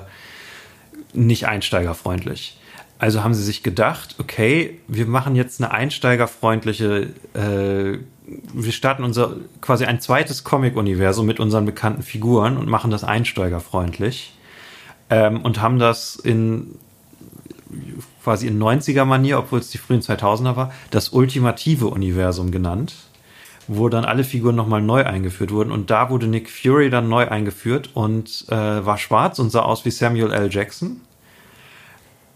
nicht 1.13 1.47
einsteigerfreundlich. 1.47 2.57
Also 3.03 3.21
haben 3.21 3.33
sie 3.33 3.43
sich 3.43 3.63
gedacht, 3.63 4.15
okay, 4.17 4.79
wir 4.87 5.05
machen 5.05 5.35
jetzt 5.35 5.61
eine 5.61 5.71
einsteigerfreundliche, 5.71 7.09
äh, 7.33 7.97
wir 8.53 8.71
starten 8.71 9.03
unser 9.03 9.35
quasi 9.59 9.83
ein 9.83 9.99
zweites 9.99 10.45
Comic-Universum 10.45 11.25
mit 11.25 11.41
unseren 11.41 11.65
bekannten 11.65 12.01
Figuren 12.01 12.55
und 12.55 12.69
machen 12.69 12.91
das 12.91 13.03
einsteigerfreundlich 13.03 14.33
ähm, 15.09 15.41
und 15.41 15.59
haben 15.59 15.79
das 15.79 16.15
in 16.15 16.75
quasi 18.23 18.47
in 18.47 18.57
90er-Manier, 18.57 19.37
obwohl 19.37 19.59
es 19.59 19.69
die 19.69 19.79
frühen 19.79 19.99
2000er 19.99 20.55
war, 20.55 20.71
das 20.89 21.09
ultimative 21.09 21.87
Universum 21.87 22.51
genannt, 22.51 22.95
wo 23.67 23.89
dann 23.89 24.05
alle 24.05 24.23
Figuren 24.23 24.55
nochmal 24.55 24.81
neu 24.81 25.03
eingeführt 25.03 25.51
wurden. 25.51 25.73
Und 25.73 25.89
da 25.89 26.09
wurde 26.09 26.27
Nick 26.27 26.49
Fury 26.49 26.89
dann 26.89 27.09
neu 27.09 27.27
eingeführt 27.27 27.89
und 27.95 28.45
äh, 28.47 28.55
war 28.55 28.97
schwarz 28.97 29.39
und 29.39 29.49
sah 29.49 29.63
aus 29.63 29.83
wie 29.83 29.91
Samuel 29.91 30.31
L. 30.31 30.47
Jackson. 30.49 31.01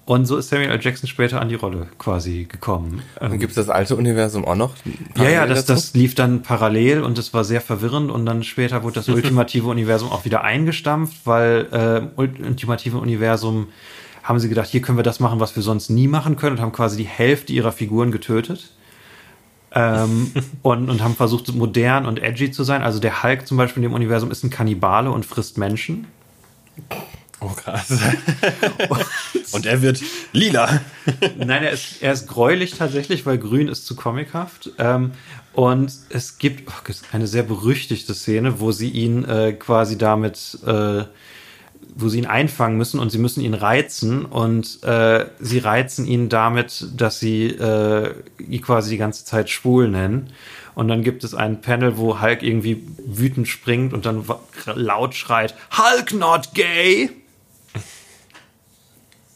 Und 0.08 0.26
so 0.26 0.38
ist 0.38 0.48
Samuel 0.48 0.70
L. 0.72 0.80
Jackson 0.82 1.10
später 1.10 1.42
an 1.42 1.50
die 1.50 1.56
Rolle 1.56 1.88
quasi 1.98 2.46
gekommen. 2.46 3.02
Ähm, 3.20 3.34
Und 3.34 3.40
gibt 3.40 3.50
es 3.52 3.56
das 3.56 3.68
alte 3.68 3.98
Universum 3.98 4.46
auch 4.46 4.56
noch? 4.56 4.74
ja, 5.18 5.30
ja, 5.30 5.46
das, 5.46 5.66
das 5.66 5.94
lief 5.96 6.16
dann 6.16 6.44
parallel 6.44 7.04
und 7.04 7.18
es 7.18 7.34
war 7.34 7.44
sehr 7.44 7.60
verwirrend 7.60 8.10
und 8.10 8.26
dann 8.26 8.42
später 8.44 8.84
wurde 8.84 8.96
das 8.96 9.10
ultimative 9.18 9.68
Universum 9.68 10.10
auch 10.10 10.24
wieder 10.24 10.46
eingestampft, 10.46 11.18
weil 11.26 11.68
äh, 12.16 12.20
ultimative 12.20 13.00
Universum 13.00 13.68
haben 14.24 14.40
sie 14.40 14.48
gedacht, 14.48 14.70
hier 14.70 14.82
können 14.82 14.98
wir 14.98 15.04
das 15.04 15.20
machen, 15.20 15.42
was 15.42 15.58
wir 15.58 15.64
sonst 15.64 15.90
nie 15.90 16.08
machen 16.08 16.38
können 16.38 16.56
und 16.56 16.62
haben 16.62 16.72
quasi 16.72 16.96
die 16.96 17.04
Hälfte 17.04 17.52
ihrer 17.52 17.74
Figuren 17.74 18.12
getötet. 18.12 18.72
ähm, 19.74 20.32
und, 20.62 20.90
und 20.90 21.04
haben 21.04 21.16
versucht, 21.16 21.54
modern 21.54 22.06
und 22.06 22.24
edgy 22.24 22.50
zu 22.50 22.64
sein. 22.64 22.82
Also 22.82 23.00
der 23.00 23.24
Hulk 23.24 23.46
zum 23.46 23.58
Beispiel 23.58 23.84
in 23.84 23.90
dem 23.90 23.94
Universum 23.94 24.32
ist 24.32 24.42
ein 24.46 24.50
Kannibale 24.52 25.12
und 25.12 25.26
frisst 25.26 25.58
Menschen. 25.58 26.08
Oh, 27.40 27.50
krass. 27.50 27.90
Und 29.52 29.66
er 29.66 29.82
wird 29.82 30.02
lila. 30.32 30.82
Nein, 31.38 31.64
er 31.64 31.72
ist, 31.72 32.02
er 32.02 32.14
ist 32.14 32.28
gräulich 32.28 32.72
tatsächlich, 32.72 33.26
weil 33.26 33.38
grün 33.38 33.68
ist 33.68 33.86
zu 33.86 33.96
comichaft. 33.96 34.72
Ähm, 34.80 35.12
und 35.54 35.92
es 36.10 36.38
gibt 36.38 36.70
oh, 36.70 36.94
eine 37.12 37.28
sehr 37.28 37.44
berüchtigte 37.44 38.14
Szene, 38.14 38.60
wo 38.60 38.72
sie 38.72 38.90
ihn 38.90 39.24
äh, 39.26 39.54
quasi 39.54 39.98
damit, 39.98 40.58
äh, 40.66 41.04
wo 41.96 42.10
sie 42.10 42.20
ihn 42.20 42.26
einfangen 42.26 42.78
müssen 42.78 43.00
und 43.00 43.12
sie 43.12 43.18
müssen 43.18 43.42
ihn 43.42 43.54
reizen 43.54 44.26
und 44.26 44.84
äh, 44.84 45.26
sie 45.40 45.60
reizen 45.60 46.06
ihn 46.06 46.30
damit, 46.30 46.88
dass 46.96 47.20
sie 47.20 47.48
äh, 47.48 48.14
ihn 48.38 48.62
quasi 48.62 48.92
die 48.92 48.98
ganze 48.98 49.26
Zeit 49.26 49.50
schwul 49.50 49.90
nennen. 49.90 50.32
Und 50.76 50.90
dann 50.90 51.04
gibt 51.04 51.24
es 51.24 51.34
ein 51.34 51.62
Panel, 51.62 51.98
wo 51.98 52.22
Hulk 52.22 52.44
irgendwie 52.44 52.84
wütend 53.04 53.48
springt 53.48 53.94
und 53.94 54.06
dann 54.06 54.26
laut 54.76 55.16
schreit, 55.16 55.56
Hulk 55.76 56.14
not 56.14 56.54
gay! 56.54 57.10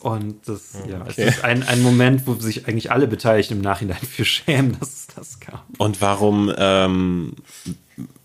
Und 0.02 0.48
das, 0.48 0.74
ja, 0.90 1.02
Okay. 1.02 1.14
es 1.28 1.36
ist 1.38 1.44
ein, 1.44 1.64
ein 1.64 1.82
Moment, 1.84 2.26
wo 2.26 2.34
sich 2.36 2.68
eigentlich 2.68 2.92
alle 2.92 3.08
Beteiligten 3.08 3.54
im 3.56 3.62
Nachhinein 3.62 3.98
für 4.10 4.26
schämen, 4.26 4.76
dass 4.80 4.90
es 4.90 5.08
das 5.16 5.40
gab. 5.40 5.64
Und 5.78 6.02
warum, 6.02 6.52
ähm, 6.58 7.34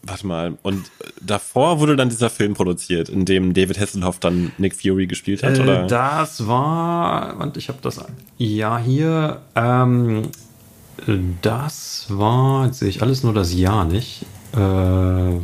warte 0.02 0.26
mal, 0.26 0.56
und 0.62 0.90
davor 1.20 1.78
wurde 1.80 1.96
dann 1.96 2.08
dieser 2.08 2.30
Film 2.30 2.54
produziert, 2.54 3.08
in 3.10 3.24
dem 3.26 3.52
David 3.52 3.78
Hasselhoff 3.78 4.18
dann 4.20 4.52
Nick 4.56 4.74
Fury 4.74 5.06
gespielt 5.06 5.42
hat, 5.42 5.58
Äh, 5.58 5.62
oder? 5.62 5.86
das 5.86 6.46
war, 6.46 7.36
und 7.40 7.56
ich 7.58 7.68
habe 7.68 7.78
das, 7.82 8.00
ja, 8.38 8.78
hier, 8.78 9.42
ähm, 9.54 10.22
äh, 11.06 11.12
das 11.42 12.06
war, 12.08 12.66
jetzt 12.66 12.78
sehe 12.78 12.88
ich 12.88 13.02
alles 13.02 13.22
nur 13.22 13.34
das 13.34 13.52
Jahr 13.52 13.84
nicht. 13.84 14.24
Äh, 14.56 15.34
äh, 15.36 15.38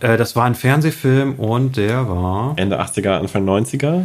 das 0.00 0.36
war 0.36 0.44
ein 0.44 0.54
Fernsehfilm 0.54 1.34
und 1.40 1.76
der 1.76 2.08
war 2.08 2.52
Ende 2.56 2.80
80er, 2.80 3.18
Anfang 3.18 3.44
90er? 3.48 4.04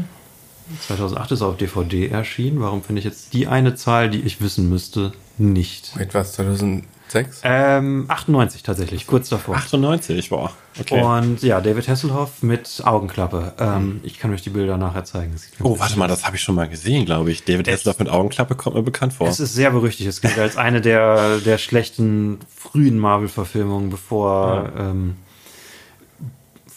2008 0.88 1.32
ist 1.32 1.42
er 1.42 1.48
auf 1.48 1.58
DVD 1.58 2.08
erschienen. 2.08 2.62
Warum 2.62 2.84
finde 2.84 3.00
ich 3.00 3.06
jetzt 3.06 3.34
die 3.34 3.48
eine 3.48 3.76
Zahl, 3.76 4.10
die 4.10 4.22
ich 4.22 4.42
wissen 4.42 4.70
müsste, 4.70 5.12
nicht? 5.38 5.98
Wait, 5.98 6.14
was, 6.14 6.34
2006? 6.34 7.42
Ähm, 7.44 8.06
98 8.08 8.64
tatsächlich, 8.64 9.06
kurz 9.06 9.30
davor. 9.30 9.56
98, 9.56 10.30
boah. 10.30 10.52
Okay. 10.80 11.02
Und 11.02 11.44
ja, 11.44 11.62
David 11.62 11.88
Hasselhoff 11.88 12.42
mit 12.42 12.82
Augenklappe. 12.84 13.54
Ähm, 13.60 14.00
ich 14.04 14.18
kann 14.20 14.34
euch 14.34 14.42
die 14.42 14.50
Bilder 14.50 14.78
nachher 14.78 15.04
zeigen. 15.04 15.34
Es 15.34 15.50
Oh, 15.62 15.78
warte 15.80 16.00
mal, 16.00 16.08
das 16.08 16.26
habe 16.26 16.38
ich 16.38 16.42
schon 16.42 16.56
mal 16.56 16.68
gesehen, 16.68 17.06
glaube 17.06 17.32
ich. 17.32 17.44
David 17.44 17.68
Hasselhoff 17.68 18.00
mit 18.00 18.10
Augenklappe 18.10 18.56
kommt 18.56 18.76
mir 18.76 18.84
bekannt 18.84 19.14
vor. 19.14 19.28
Es 19.28 19.40
ist 19.40 19.54
sehr 19.54 19.72
berüchtigt. 19.72 20.10
Es 20.10 20.22
gilt 20.22 20.40
als 20.40 20.58
eine 20.58 20.82
der, 20.82 21.40
der 21.40 21.58
schlechten 21.58 22.40
frühen 22.48 22.98
Marvel-Verfilmungen, 22.98 23.90
bevor 23.90 24.72
ähm, 24.78 25.18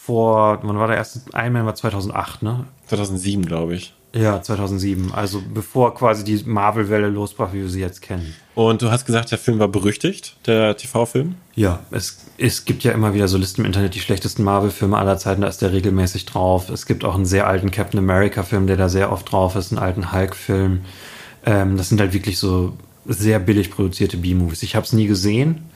vor, 0.06 0.60
wann 0.62 0.78
war 0.78 0.86
der 0.86 0.96
erste? 0.96 1.20
Iron 1.34 1.52
Man 1.52 1.66
war 1.66 1.74
2008, 1.74 2.42
ne? 2.42 2.66
2007, 2.86 3.44
glaube 3.46 3.74
ich. 3.74 3.94
Ja, 4.16 4.40
2007. 4.40 5.12
Also 5.12 5.42
bevor 5.52 5.94
quasi 5.94 6.24
die 6.24 6.42
Marvel-Welle 6.44 7.08
losbrach, 7.08 7.52
wie 7.52 7.60
wir 7.60 7.68
sie 7.68 7.80
jetzt 7.80 8.00
kennen. 8.00 8.34
Und 8.54 8.80
du 8.80 8.90
hast 8.90 9.04
gesagt, 9.04 9.30
der 9.30 9.36
Film 9.36 9.58
war 9.58 9.68
berüchtigt, 9.68 10.36
der 10.46 10.76
TV-Film. 10.76 11.34
Ja, 11.54 11.80
es, 11.90 12.24
es 12.38 12.64
gibt 12.64 12.82
ja 12.82 12.92
immer 12.92 13.12
wieder 13.12 13.28
so 13.28 13.36
Listen 13.36 13.62
im 13.62 13.66
Internet, 13.66 13.94
die 13.94 14.00
schlechtesten 14.00 14.42
Marvel-Filme 14.42 14.96
aller 14.96 15.18
Zeiten, 15.18 15.42
da 15.42 15.48
ist 15.48 15.60
der 15.60 15.72
regelmäßig 15.72 16.24
drauf. 16.24 16.70
Es 16.70 16.86
gibt 16.86 17.04
auch 17.04 17.14
einen 17.14 17.26
sehr 17.26 17.46
alten 17.46 17.70
Captain 17.70 17.98
America-Film, 17.98 18.66
der 18.66 18.78
da 18.78 18.88
sehr 18.88 19.12
oft 19.12 19.30
drauf 19.30 19.54
ist, 19.54 19.72
einen 19.72 19.82
alten 19.82 20.12
Hulk-Film. 20.12 20.80
Ähm, 21.44 21.76
das 21.76 21.90
sind 21.90 22.00
halt 22.00 22.14
wirklich 22.14 22.38
so 22.38 22.74
sehr 23.04 23.38
billig 23.38 23.70
produzierte 23.70 24.16
B-Movies. 24.16 24.62
Ich 24.62 24.76
habe 24.76 24.86
es 24.86 24.94
nie 24.94 25.06
gesehen, 25.06 25.66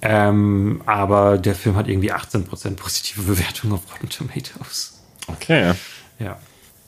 ähm, 0.00 0.80
aber 0.86 1.36
der 1.36 1.54
Film 1.54 1.76
hat 1.76 1.88
irgendwie 1.88 2.12
18% 2.12 2.76
positive 2.76 3.22
Bewertungen 3.26 3.74
auf 3.74 3.82
Rotten 3.92 4.08
Tomatoes. 4.08 4.98
Okay. 5.28 5.74
Ja. 6.18 6.38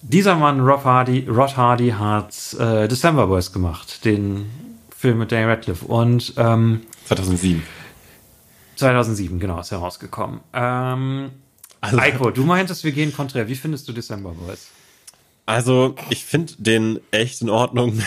Dieser 0.02 0.36
Mann, 0.36 0.60
Rob 0.60 0.84
Hardy, 0.84 1.26
Rod 1.28 1.56
Hardy, 1.56 1.90
hat 1.90 2.54
äh, 2.58 2.86
December 2.86 3.26
Boys 3.26 3.52
gemacht, 3.52 4.04
den 4.04 4.48
Film 4.96 5.18
mit 5.18 5.32
Daniel 5.32 5.50
Radcliffe. 5.50 5.84
Und 5.86 6.34
ähm, 6.36 6.82
2007. 7.06 7.62
2007, 8.76 9.40
genau, 9.40 9.58
ist 9.60 9.70
herausgekommen. 9.72 10.40
Ähm, 10.52 11.30
Also- 11.80 11.98
Eiko, 11.98 12.30
du 12.30 12.44
meintest, 12.44 12.84
wir 12.84 12.92
gehen 12.92 13.12
konträr. 13.12 13.48
Wie 13.48 13.56
findest 13.56 13.88
du 13.88 13.92
December 13.92 14.30
Boys? 14.30 14.68
Also, 15.46 15.94
ich 16.10 16.24
finde 16.26 16.52
den 16.58 17.00
echt 17.10 17.40
in 17.40 17.48
Ordnung. 17.48 18.02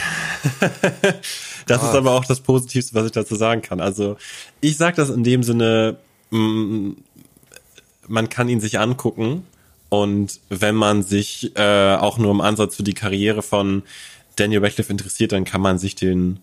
das 1.65 1.81
ist 1.83 1.95
aber 1.95 2.11
auch 2.11 2.23
das 2.23 2.39
Positivste, 2.39 2.93
was 2.93 3.07
ich 3.07 3.11
dazu 3.11 3.35
sagen 3.35 3.63
kann. 3.63 3.81
Also, 3.81 4.15
ich 4.61 4.77
sage 4.77 4.95
das 4.95 5.09
in 5.09 5.23
dem 5.23 5.41
Sinne, 5.41 5.97
mm, 6.29 6.91
man 8.07 8.29
kann 8.29 8.47
ihn 8.47 8.59
sich 8.59 8.79
angucken 8.79 9.45
und 9.91 10.39
wenn 10.47 10.75
man 10.75 11.03
sich 11.03 11.51
äh, 11.57 11.95
auch 11.97 12.17
nur 12.17 12.31
im 12.31 12.39
Ansatz 12.39 12.77
für 12.77 12.83
die 12.83 12.93
Karriere 12.93 13.41
von 13.41 13.83
Daniel 14.37 14.63
Radcliffe 14.63 14.89
interessiert, 14.89 15.33
dann 15.33 15.43
kann 15.43 15.59
man 15.59 15.77
sich 15.77 15.95
den 15.95 16.39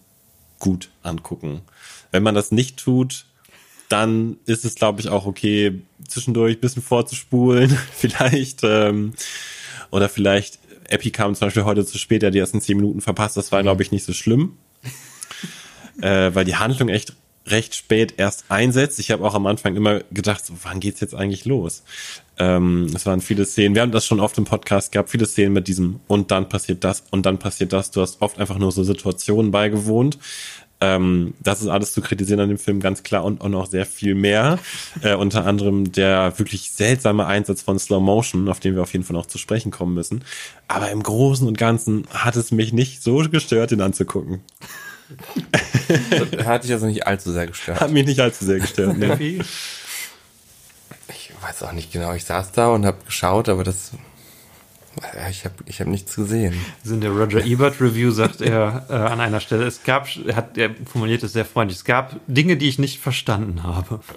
gut 0.59 0.91
angucken. 1.03 1.63
Wenn 2.11 2.23
man 2.23 2.35
das 2.35 2.53
nicht 2.53 2.77
tut, 2.77 3.25
dann 3.89 4.37
ist 4.45 4.67
es, 4.67 4.75
glaube 4.75 5.01
ich, 5.01 5.09
auch 5.09 5.25
okay, 5.25 5.81
zwischendurch 6.07 6.59
ein 6.59 6.61
bisschen 6.61 6.83
vorzuspulen, 6.83 7.71
vielleicht. 7.95 8.65
Ähm, 8.65 9.15
oder 9.91 10.11
vielleicht, 10.11 10.59
Epi 10.91 11.11
kam 11.11 11.35
zum 11.35 11.47
Beispiel 11.47 11.65
heute 11.65 11.87
zu 11.87 11.97
spät, 11.97 12.23
er 12.23 12.27
hat 12.27 12.35
die 12.35 12.41
ersten 12.41 12.61
zehn 12.61 12.77
Minuten 12.77 13.01
verpasst, 13.01 13.39
das 13.39 13.51
war, 13.51 13.63
glaube 13.63 13.83
ich, 13.83 13.93
nicht 13.93 14.05
so 14.05 14.13
schlimm. 14.13 14.59
äh, 16.03 16.35
weil 16.35 16.45
die 16.45 16.57
Handlung 16.57 16.91
echt 16.91 17.15
recht 17.47 17.75
spät 17.75 18.15
erst 18.19 18.45
einsetzt. 18.51 18.99
Ich 18.99 19.11
habe 19.11 19.27
auch 19.27 19.35
am 19.35 19.47
Anfang 19.47 19.75
immer 19.75 20.01
gedacht, 20.11 20.45
so, 20.45 20.53
wann 20.65 20.81
geht's 20.81 21.01
jetzt 21.01 21.15
eigentlich 21.15 21.47
los? 21.47 21.83
Ähm, 22.39 22.91
es 22.95 23.05
waren 23.07 23.21
viele 23.21 23.45
Szenen, 23.45 23.75
wir 23.75 23.83
haben 23.83 23.93
das 23.93 24.07
schon 24.07 24.21
oft 24.21 24.39
im 24.39 24.45
Podcast 24.45 24.93
gehabt, 24.93 25.11
viele 25.11 25.27
Szenen 25.27 25.53
mit 25.53 25.67
diesem 25.67 26.01
und 26.07 26.31
dann 26.31 26.49
passiert 26.49 26.85
das 26.85 27.05
und 27.11 27.27
dann 27.27 27.39
passiert 27.39 27.73
das. 27.73 27.91
Du 27.91 28.01
hast 28.01 28.23
oft 28.23 28.39
einfach 28.39 28.59
nur 28.59 28.71
so 28.73 28.85
Situationen 28.85 29.51
beigewohnt. 29.51 30.19
Ähm, 30.81 31.35
das 31.41 31.61
ist 31.61 31.67
alles 31.67 31.93
zu 31.93 32.01
kritisieren 32.01 32.39
an 32.41 32.49
dem 32.49 32.59
Film, 32.59 32.79
ganz 32.79 33.03
klar, 33.03 33.25
und 33.25 33.41
auch 33.41 33.49
noch 33.49 33.67
sehr 33.67 33.87
viel 33.87 34.15
mehr. 34.15 34.59
Äh, 35.03 35.15
unter 35.15 35.47
anderem 35.47 35.93
der 35.93 36.37
wirklich 36.39 36.73
seltsame 36.73 37.27
Einsatz 37.27 37.63
von 37.63 37.79
Slow 37.79 38.01
Motion, 38.01 38.49
auf 38.49 38.59
den 38.59 38.75
wir 38.75 38.83
auf 38.83 38.93
jeden 38.93 39.05
Fall 39.05 39.15
noch 39.15 39.27
zu 39.27 39.39
sprechen 39.39 39.71
kommen 39.71 39.95
müssen. 39.95 40.25
Aber 40.67 40.91
im 40.91 41.05
Großen 41.05 41.47
und 41.47 41.57
Ganzen 41.57 42.07
hat 42.11 42.35
es 42.35 42.51
mich 42.51 42.73
nicht 42.73 43.03
so 43.03 43.19
gestört, 43.19 43.71
ihn 43.71 43.81
anzugucken. 43.81 44.41
Hat 46.45 46.65
dich 46.65 46.73
also 46.73 46.87
nicht 46.87 47.07
allzu 47.07 47.33
sehr 47.33 47.47
gestört. 47.47 47.81
Hat 47.81 47.91
mich 47.91 48.07
nicht 48.07 48.21
allzu 48.21 48.45
sehr 48.45 48.59
gestört. 48.59 48.97
Ne? 48.99 49.45
Weiß 51.43 51.63
auch 51.63 51.73
nicht 51.73 51.93
genau. 51.93 52.13
Ich 52.15 52.25
saß 52.25 52.53
da 52.53 52.69
und 52.69 52.85
habe 52.85 52.99
geschaut, 53.05 53.49
aber 53.49 53.63
das. 53.65 53.93
ja, 55.15 55.29
Ich 55.29 55.45
habe 55.45 55.55
ich 55.67 55.81
hab 55.81 55.87
nichts 55.87 56.17
gesehen. 56.17 56.55
Also 56.83 56.95
in 56.95 57.01
der 57.01 57.11
Roger 57.11 57.45
Ebert 57.45 57.81
Review 57.81 58.11
sagt 58.11 58.41
er 58.41 58.87
äh, 58.89 58.95
an 58.95 59.21
einer 59.21 59.41
Stelle, 59.41 59.65
es 59.65 59.85
gab, 59.85 60.09
er 60.27 60.35
hat, 60.35 60.59
er 60.59 60.75
formuliert 60.91 61.23
es 61.23 61.33
sehr 61.35 61.45
freundlich, 61.45 61.79
es 61.79 61.85
gab 61.85 62.17
Dinge, 62.27 62.57
die 62.57 62.69
ich 62.69 62.79
nicht 62.79 62.99
verstanden 62.99 63.63
habe. 63.63 64.01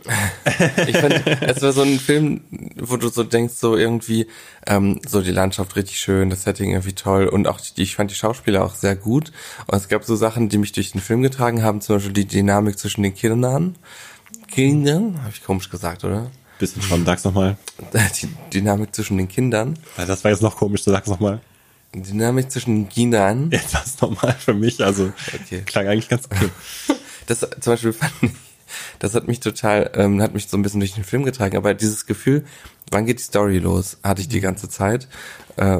Ich 0.87 0.97
fand, 0.97 1.25
es 1.41 1.61
war 1.61 1.71
so 1.71 1.81
ein 1.81 1.99
Film, 1.99 2.41
wo 2.75 2.97
du 2.97 3.09
so 3.09 3.23
denkst, 3.23 3.53
so 3.55 3.75
irgendwie, 3.77 4.27
ähm, 4.65 4.99
so 5.07 5.21
die 5.21 5.31
Landschaft 5.31 5.75
richtig 5.75 5.99
schön, 5.99 6.29
das 6.29 6.43
Setting 6.43 6.71
irgendwie 6.71 6.93
toll 6.93 7.27
und 7.27 7.47
auch 7.47 7.59
die, 7.61 7.81
ich 7.83 7.95
fand 7.95 8.11
die 8.11 8.15
Schauspieler 8.15 8.63
auch 8.63 8.75
sehr 8.75 8.95
gut. 8.95 9.31
Und 9.67 9.77
es 9.77 9.87
gab 9.87 10.03
so 10.03 10.15
Sachen, 10.15 10.49
die 10.49 10.57
mich 10.57 10.71
durch 10.71 10.91
den 10.91 11.01
Film 11.01 11.21
getragen 11.21 11.63
haben, 11.63 11.81
zum 11.81 11.97
Beispiel 11.97 12.13
die 12.13 12.25
Dynamik 12.25 12.77
zwischen 12.77 13.03
den 13.03 13.13
Kindern. 13.13 13.77
Kindern? 14.47 15.19
Habe 15.21 15.31
ich 15.33 15.43
komisch 15.43 15.69
gesagt, 15.69 16.03
oder? 16.03 16.29
Bisschen 16.61 16.83
schon, 16.83 17.05
sag's 17.05 17.23
nochmal. 17.23 17.57
Die 18.21 18.29
Dynamik 18.53 18.93
zwischen 18.93 19.17
den 19.17 19.27
Kindern. 19.27 19.79
Das 19.97 20.23
war 20.23 20.29
jetzt 20.29 20.43
noch 20.43 20.55
komisch, 20.55 20.83
du 20.83 20.91
sag's 20.91 21.07
nochmal. 21.07 21.41
Die 21.95 22.03
Dynamik 22.03 22.51
zwischen 22.51 22.75
den 22.75 22.89
Kindern. 22.89 23.49
Jetzt 23.51 23.73
war's 23.73 23.99
nochmal 23.99 24.35
für 24.37 24.53
mich, 24.53 24.81
also 24.83 25.11
Okay. 25.43 25.63
klang 25.65 25.87
eigentlich 25.87 26.07
ganz 26.07 26.25
okay. 26.31 26.49
Das 27.25 27.39
zum 27.39 27.73
Beispiel 27.73 27.93
fand 27.93 28.11
ich, 28.21 28.29
das 28.99 29.15
hat 29.15 29.27
mich 29.27 29.39
total, 29.39 29.89
ähm, 29.95 30.21
hat 30.21 30.33
mich 30.35 30.47
so 30.47 30.55
ein 30.57 30.61
bisschen 30.61 30.79
durch 30.79 30.93
den 30.93 31.03
Film 31.03 31.23
getragen, 31.23 31.57
aber 31.57 31.73
dieses 31.73 32.05
Gefühl, 32.05 32.45
wann 32.91 33.05
geht 33.07 33.17
die 33.19 33.23
Story 33.23 33.57
los, 33.57 33.97
hatte 34.03 34.21
ich 34.21 34.27
die 34.27 34.39
ganze 34.39 34.69
Zeit. 34.69 35.07
Äh, 35.57 35.79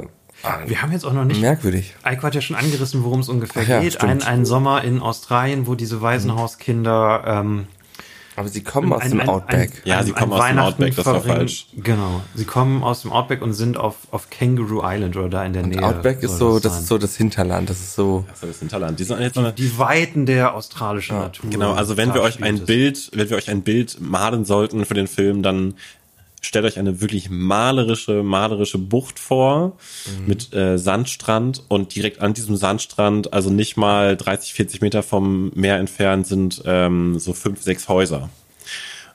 Wir 0.66 0.82
haben 0.82 0.92
jetzt 0.92 1.06
auch 1.06 1.14
noch 1.14 1.26
nicht 1.26 1.42
merkwürdig. 1.42 1.94
Eiko 2.02 2.24
hat 2.24 2.34
ja 2.36 2.42
schon 2.42 2.56
angerissen, 2.56 3.04
worum 3.04 3.20
es 3.20 3.30
ungefähr 3.30 3.62
Ach 3.66 3.70
ja, 3.70 3.80
geht. 3.82 4.02
Ein, 4.02 4.24
ein 4.24 4.46
Sommer 4.46 4.84
in 4.84 5.00
Australien, 5.00 5.68
wo 5.68 5.76
diese 5.76 6.02
Waisenhauskinder 6.02 7.24
ähm, 7.28 7.68
Aber 8.38 8.48
sie 8.48 8.64
kommen 8.64 8.94
aus 8.94 9.02
ein- 9.02 9.12
dem 9.12 9.20
ein- 9.22 9.30
Outback. 9.30 9.72
ein- 9.84 9.90
Ja, 9.90 10.04
sie 10.04 10.14
ein 10.14 10.20
kommen 10.20 10.34
aus 10.34 10.48
dem 10.48 10.60
Outback, 10.60 10.96
das 10.96 11.06
war 11.06 11.22
falsch. 11.22 11.68
Genau. 11.76 12.22
Sie 12.34 12.46
kommen 12.46 12.82
aus 12.84 13.02
dem 13.02 13.12
Outback 13.12 13.42
und 13.42 13.54
sind 13.54 13.78
auf, 13.78 13.96
auf 14.12 14.30
Kangaroo 14.30 14.82
Island 14.84 15.16
oder 15.18 15.30
da 15.30 15.44
in 15.46 15.54
der 15.54 15.68
Nähe. 15.68 15.84
Outback 15.84 16.24
ist 16.24 16.38
so, 16.38 16.60
das 16.60 16.74
sein. 16.74 16.82
ist 16.82 16.88
so 16.88 16.98
das 16.98 17.16
Hinterland, 17.18 17.70
das 17.70 17.80
ist 17.80 17.96
so. 17.96 18.26
Das 18.30 18.42
ist 18.50 18.60
Hinterland. 18.60 19.00
Die 19.00 19.04
sind 19.04 19.20
jetzt 19.20 19.36
mal, 19.36 19.52
Die 19.52 19.78
Weiten 19.78 20.26
der 20.26 20.56
australischen 20.56 21.18
Natur. 21.18 21.50
genau, 21.50 21.74
also 21.74 21.98
wenn 21.98 22.14
wir 22.14 22.22
euch 22.22 22.42
ein. 22.42 22.66
Bild, 22.66 23.10
wenn 23.14 23.30
wir 23.30 23.38
euch 23.38 23.50
ein 23.50 23.64
Bild 23.64 23.98
malen 24.00 24.46
sollten 24.46 24.86
für 24.86 24.94
den 24.94 25.08
Film, 25.08 25.44
dann 25.44 25.74
stellt 26.42 26.66
euch 26.66 26.80
eine 26.80 27.02
wirklich 27.02 27.30
malerische, 27.30 28.24
malerische 28.24 28.80
Bucht 28.80 29.20
vor 29.20 29.78
mit 30.26 30.54
äh, 30.54 30.78
Sandstrand 30.78 31.64
und 31.68 31.96
direkt 31.96 32.20
an 32.20 32.34
diesem 32.34 32.56
Sandstrand, 32.56 33.32
also 33.32 33.50
nicht 33.52 33.78
mal 33.78 34.18
30, 34.18 34.54
40 34.54 34.82
Meter 34.82 35.04
vom 35.04 35.52
Meer 35.56 35.78
entfernt, 35.78 36.28
sind 36.28 36.62
ähm, 36.66 37.20
so 37.20 37.34
fünf, 37.34 37.62
sechs 37.62 37.88
Häuser. 37.88 38.30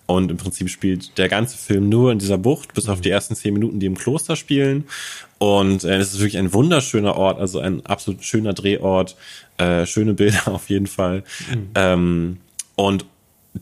Und 0.07 0.31
im 0.31 0.37
Prinzip 0.37 0.71
spielt 0.71 1.19
der 1.19 1.29
ganze 1.29 1.59
Film 1.59 1.89
nur 1.89 2.13
in 2.13 2.21
dieser 2.21 2.39
Bucht, 2.39 2.75
bis 2.75 2.89
auf 2.89 3.01
die 3.01 3.11
ersten 3.11 3.35
zehn 3.35 3.53
Minuten, 3.53 3.81
die 3.81 3.87
im 3.87 3.99
Kloster 3.99 4.37
spielen. 4.37 4.85
Und 5.39 5.83
äh, 5.83 5.97
es 5.97 6.13
ist 6.13 6.21
wirklich 6.21 6.39
ein 6.39 6.53
wunderschöner 6.53 7.17
Ort, 7.17 7.41
also 7.41 7.59
ein 7.59 7.85
absolut 7.85 8.23
schöner 8.23 8.53
Drehort, 8.53 9.17
äh, 9.59 9.85
schöne 9.85 10.15
Bilder 10.15 10.47
auf 10.55 10.71
jeden 10.71 10.87
Fall. 10.87 11.25
Ähm, 11.75 12.39
und 12.77 13.05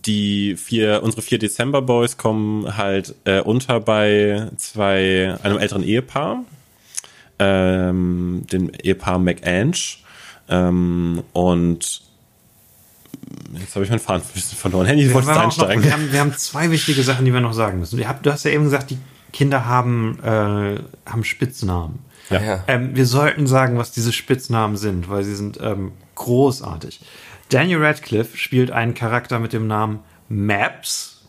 die 0.05 0.57
vier, 0.57 1.03
unsere 1.03 1.23
vier 1.23 1.39
Dezember 1.39 1.83
Boys 1.83 2.17
kommen 2.17 2.77
halt 2.77 3.15
äh, 3.25 3.41
unter 3.41 3.81
bei 3.81 4.49
zwei, 4.57 5.37
einem 5.43 5.59
älteren 5.59 5.83
Ehepaar, 5.85 6.45
ähm, 7.39 8.45
dem 8.53 8.71
Ehepaar 8.83 9.19
McAnge. 9.19 9.77
Ähm, 10.49 11.23
und 11.33 12.03
jetzt 13.59 13.75
habe 13.75 13.85
ich 13.85 13.91
meinen 13.91 14.01
Faden 14.01 14.23
ein 14.27 14.35
bisschen 14.35 14.59
verloren. 14.59 14.87
Henny, 14.87 15.03
du 15.03 15.09
Wir 15.09 15.15
wolltest 15.15 15.33
haben, 15.35 15.51
auch 15.51 15.57
noch, 15.57 15.69
einsteigen. 15.69 15.85
wir, 15.85 15.93
haben, 15.93 16.13
wir 16.13 16.21
haben 16.21 16.37
zwei 16.37 16.71
wichtige 16.71 17.03
Sachen, 17.03 17.25
die 17.25 17.33
wir 17.33 17.41
noch 17.41 17.55
sagen 17.55 17.79
müssen. 17.79 17.99
Du 17.99 18.33
hast 18.33 18.45
ja 18.45 18.51
eben 18.51 18.65
gesagt, 18.65 18.91
die 18.91 18.99
Kinder 19.33 19.67
haben, 19.67 20.19
äh, 20.23 20.77
haben 21.11 21.25
Spitznamen. 21.25 22.01
Ja. 22.31 22.41
Ja. 22.41 22.65
Ähm, 22.69 22.97
wir 22.97 23.07
sollten 23.07 23.47
sagen, 23.47 23.77
was 23.77 23.93
diese 23.93 24.13
Spitznamen 24.13 24.77
sind, 24.77 25.09
weil 25.09 25.25
sie 25.25 25.35
sind 25.35 25.59
ähm, 25.61 25.93
großartig. 26.15 27.01
Daniel 27.55 27.85
Radcliffe 27.85 28.37
spielt 28.37 28.73
einen 28.73 28.95
Charakter 28.95 29.39
mit 29.39 29.53
dem 29.53 29.69
Namen 29.69 30.01
Maps, 30.29 31.23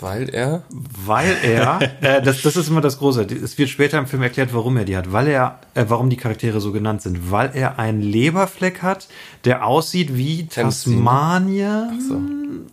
Weil 0.00 0.30
er. 0.30 0.62
weil 0.70 1.36
er, 1.42 1.78
äh, 2.00 2.22
das, 2.22 2.40
das 2.40 2.56
ist 2.56 2.70
immer 2.70 2.80
das 2.80 2.98
Große. 2.98 3.24
Es 3.24 3.58
wird 3.58 3.68
später 3.68 3.98
im 3.98 4.06
Film 4.06 4.22
erklärt, 4.22 4.54
warum 4.54 4.78
er 4.78 4.86
die 4.86 4.96
hat. 4.96 5.12
Weil 5.12 5.28
er, 5.28 5.60
äh, 5.74 5.84
warum 5.88 6.08
die 6.08 6.16
Charaktere 6.16 6.62
so 6.62 6.72
genannt 6.72 7.02
sind. 7.02 7.30
Weil 7.30 7.50
er 7.52 7.78
einen 7.78 8.00
Leberfleck 8.00 8.80
hat, 8.80 9.08
der 9.44 9.66
aussieht 9.66 10.16
wie. 10.16 10.46
Tasmanien. 10.46 12.00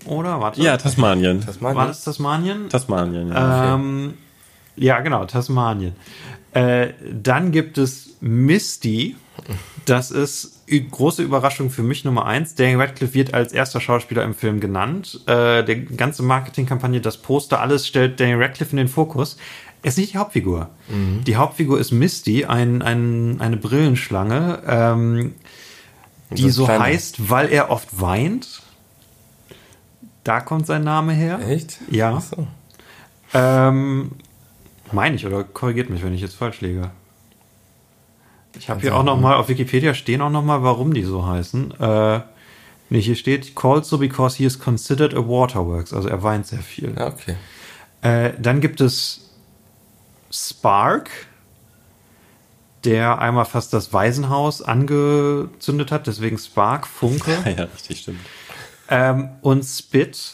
so. 0.06 0.10
Oder? 0.10 0.40
Warte. 0.40 0.62
Ja, 0.62 0.78
Tasmanien. 0.78 1.46
Meine 1.60 1.76
War 1.76 1.88
das 1.88 2.02
Tasmanien? 2.06 2.70
Tasmanien, 2.70 3.28
ja. 3.28 3.76
Ähm, 3.76 4.14
ja, 4.78 5.02
genau, 5.02 5.26
Tasmanien. 5.26 5.96
Äh, 6.54 6.94
dann 7.12 7.52
gibt 7.52 7.78
es 7.78 8.16
Misty. 8.22 9.18
Das 9.86 10.12
ist 10.12 10.55
große 10.68 11.22
Überraschung 11.24 11.70
für 11.70 11.84
mich 11.84 12.06
Nummer 12.06 12.26
eins. 12.26 12.56
Daniel 12.56 12.82
Radcliffe 12.82 13.14
wird 13.14 13.34
als 13.34 13.54
erster 13.54 13.80
Schauspieler 13.80 14.24
im 14.24 14.34
Film 14.34 14.60
genannt. 14.60 15.22
Äh, 15.28 15.64
der 15.64 15.76
ganze 15.76 16.24
Marketingkampagne, 16.24 17.02
das 17.02 17.18
Poster, 17.18 17.62
alles 17.62 17.88
stellt 17.88 18.20
Daniel 18.20 18.42
Radcliffe 18.42 18.72
in 18.72 18.78
den 18.78 18.88
Fokus. 18.88 19.38
Er 19.84 19.90
ist 19.90 19.98
nicht 20.00 20.14
die 20.14 20.18
Hauptfigur. 20.18 20.70
Die 21.26 21.36
Hauptfigur 21.36 21.80
ist 21.80 21.92
Misty, 21.92 22.46
ein, 22.46 22.82
ein, 22.82 23.40
eine 23.40 23.56
Brillenschlange, 23.56 24.64
ähm, 24.66 25.36
die 26.32 26.50
so 26.50 26.66
kleiner. 26.66 26.86
heißt, 26.86 27.30
weil 27.30 27.50
er 27.50 27.70
oft 27.70 28.02
weint. 28.02 28.64
Da 30.24 30.42
kommt 30.42 30.66
sein 30.66 30.84
Name 30.84 31.14
her. 31.14 31.40
Echt? 31.48 31.78
Ja. 31.92 32.20
So. 32.20 32.48
Ähm, 33.36 34.14
meine 34.92 35.18
ich, 35.18 35.26
oder 35.28 35.44
korrigiert 35.44 35.92
mich, 35.92 36.04
wenn 36.04 36.16
ich 36.16 36.22
jetzt 36.22 36.36
falsch 36.36 36.62
liege. 36.62 36.90
Ich 38.58 38.70
habe 38.70 38.82
hier 38.82 38.96
auch 38.96 39.04
noch 39.04 39.20
mal 39.20 39.36
auf 39.36 39.50
Wikipedia 39.50 39.94
stehen 39.94 40.22
auch 40.22 40.30
noch 40.30 40.44
mal, 40.44 40.64
warum 40.64 40.94
die 40.94 41.04
so 41.04 41.26
heißen. 41.26 41.80
Äh, 41.80 42.22
nee, 42.90 43.02
hier 43.02 43.16
steht 43.16 43.56
called 43.56 43.86
so 43.86 43.98
because 43.98 44.38
he 44.38 44.46
is 44.46 44.60
considered 44.60 45.14
a 45.14 45.28
waterworks, 45.28 45.94
also 45.94 46.08
er 46.08 46.24
weint 46.24 46.48
sehr 46.48 46.60
viel. 46.60 46.94
Ja, 46.98 47.08
okay. 47.08 47.36
Äh, 48.02 48.34
dann 48.40 48.62
gibt 48.62 48.82
es 48.82 49.32
Spark, 50.32 51.10
der 52.84 53.20
einmal 53.20 53.46
fast 53.46 53.74
das 53.74 53.94
Waisenhaus 53.94 54.62
angezündet 54.62 55.92
hat, 55.92 56.08
deswegen 56.08 56.38
Spark, 56.38 56.88
Funke. 56.88 57.32
Ja, 57.46 57.52
ja, 57.52 57.64
richtig, 57.64 58.00
stimmt. 58.00 58.20
Ähm, 58.90 59.30
und 59.42 59.64
Spit, 59.64 60.34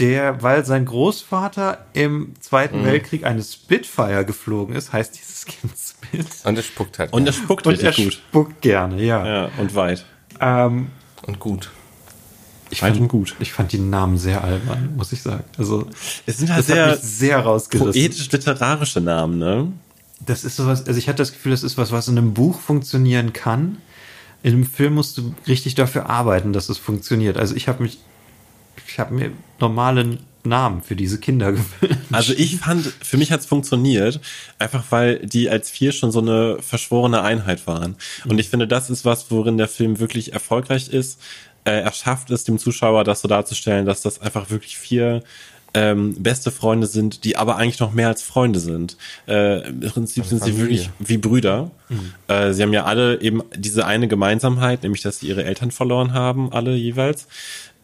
der, 0.00 0.42
weil 0.42 0.64
sein 0.64 0.84
Großvater 0.86 1.86
im 1.92 2.34
Zweiten 2.40 2.84
Weltkrieg 2.84 3.24
eine 3.24 3.42
Spitfire 3.42 4.24
geflogen 4.24 4.74
ist, 4.74 4.92
heißt 4.92 5.16
dieses 5.18 5.44
Kind 5.44 5.72
Spit. 5.76 6.26
Und 6.44 6.58
es 6.58 6.66
spuckt 6.66 6.98
halt. 6.98 7.12
Und 7.12 7.26
er 7.26 7.32
spuckt 7.32 7.66
Und 7.66 7.80
er 7.80 7.88
richtig 7.90 8.04
gut. 8.06 8.14
spuckt 8.14 8.60
gerne, 8.62 9.02
ja. 9.02 9.26
Ja, 9.26 9.50
und 9.58 9.74
weit. 9.74 10.04
Ähm, 10.40 10.88
und 11.26 11.38
gut. 11.38 11.70
ich, 12.70 12.82
Weit 12.82 12.92
fand, 12.92 13.02
und 13.02 13.08
gut. 13.08 13.36
ich 13.38 13.52
fand 13.52 13.72
die 13.72 13.78
Namen 13.78 14.16
sehr 14.18 14.42
albern, 14.42 14.94
muss 14.96 15.12
ich 15.12 15.22
sagen. 15.22 15.44
Also, 15.58 15.86
Es 16.26 16.38
sind 16.38 16.48
halt 16.50 16.60
das 16.60 16.68
hat 16.70 16.74
sehr 16.76 16.86
mich 16.92 17.00
sehr 17.00 17.38
rausgerissen. 17.40 17.92
poetisch-literarische 17.92 19.00
Namen, 19.00 19.38
ne? 19.38 19.72
Das 20.24 20.44
ist 20.44 20.56
sowas, 20.56 20.86
also 20.86 20.98
ich 20.98 21.08
hatte 21.08 21.18
das 21.18 21.32
Gefühl, 21.32 21.52
das 21.52 21.62
ist 21.62 21.78
was, 21.78 21.92
was 21.92 22.08
in 22.08 22.16
einem 22.18 22.34
Buch 22.34 22.58
funktionieren 22.60 23.32
kann. 23.32 23.78
In 24.42 24.54
einem 24.54 24.64
Film 24.66 24.94
musst 24.94 25.18
du 25.18 25.34
richtig 25.46 25.74
dafür 25.74 26.08
arbeiten, 26.08 26.52
dass 26.54 26.68
es 26.70 26.78
funktioniert. 26.78 27.36
Also 27.36 27.54
ich 27.54 27.68
habe 27.68 27.82
mich, 27.82 27.98
ich 28.86 28.98
habe 28.98 29.14
mir 29.14 29.32
normale 29.58 30.18
Namen 30.42 30.82
für 30.82 30.96
diese 30.96 31.18
Kinder 31.18 31.52
gewünscht. 31.52 32.00
Also 32.12 32.32
ich 32.32 32.58
fand, 32.58 32.86
für 32.86 33.16
mich 33.16 33.32
hat's 33.32 33.46
funktioniert, 33.46 34.20
einfach 34.58 34.84
weil 34.90 35.18
die 35.18 35.50
als 35.50 35.70
vier 35.70 35.92
schon 35.92 36.12
so 36.12 36.20
eine 36.20 36.58
verschworene 36.60 37.22
Einheit 37.22 37.66
waren. 37.66 37.96
Und 38.26 38.38
ich 38.38 38.48
finde, 38.48 38.66
das 38.66 38.90
ist 38.90 39.04
was, 39.04 39.30
worin 39.30 39.58
der 39.58 39.68
Film 39.68 39.98
wirklich 40.00 40.32
erfolgreich 40.32 40.88
ist. 40.88 41.20
Äh, 41.64 41.80
er 41.82 41.92
schafft 41.92 42.30
es 42.30 42.44
dem 42.44 42.58
Zuschauer, 42.58 43.04
das 43.04 43.20
so 43.20 43.28
darzustellen, 43.28 43.86
dass 43.86 44.02
das 44.02 44.20
einfach 44.20 44.50
wirklich 44.50 44.78
vier 44.78 45.22
ähm, 45.72 46.20
beste 46.20 46.50
Freunde 46.50 46.86
sind, 46.86 47.24
die 47.24 47.36
aber 47.36 47.56
eigentlich 47.56 47.78
noch 47.78 47.92
mehr 47.92 48.08
als 48.08 48.22
Freunde 48.22 48.58
sind. 48.58 48.96
Äh, 49.28 49.68
Im 49.68 49.80
Prinzip 49.80 50.24
sind 50.24 50.42
sie 50.42 50.58
wirklich 50.58 50.90
wie 50.98 51.18
Brüder. 51.18 51.70
Äh, 52.28 52.52
sie 52.52 52.62
haben 52.62 52.72
ja 52.72 52.84
alle 52.84 53.20
eben 53.20 53.42
diese 53.54 53.86
eine 53.86 54.08
Gemeinsamkeit, 54.08 54.82
nämlich 54.82 55.02
dass 55.02 55.20
sie 55.20 55.28
ihre 55.28 55.44
Eltern 55.44 55.70
verloren 55.70 56.12
haben, 56.12 56.52
alle 56.52 56.74
jeweils. 56.74 57.28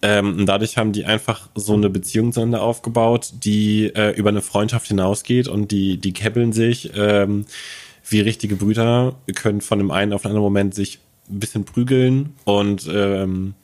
Ähm, 0.03 0.39
und 0.39 0.47
dadurch 0.47 0.77
haben 0.77 0.93
die 0.93 1.05
einfach 1.05 1.49
so 1.55 1.75
eine 1.75 1.89
Beziehung 1.89 2.33
zueinander 2.33 2.63
aufgebaut, 2.63 3.33
die 3.45 3.87
äh, 3.95 4.11
über 4.17 4.29
eine 4.29 4.43
Freundschaft 4.43 4.89
hinausgeht 4.89 5.49
und 5.49 5.71
die, 5.71 5.97
die 5.97 6.13
kebbeln 6.13 6.53
sich 6.53 6.91
ähm, 6.95 7.47
wie 8.09 8.21
richtige 8.21 8.57
Brüder, 8.57 9.17
können 9.35 9.61
von 9.61 9.79
dem 9.79 9.91
einen 9.91 10.13
auf 10.13 10.23
den 10.23 10.29
anderen 10.29 10.45
Moment 10.45 10.75
sich 10.75 11.01
ein 11.29 11.41
bisschen 11.41 11.65
prügeln 11.65 12.35
und 12.45 12.89
ähm, 12.93 13.55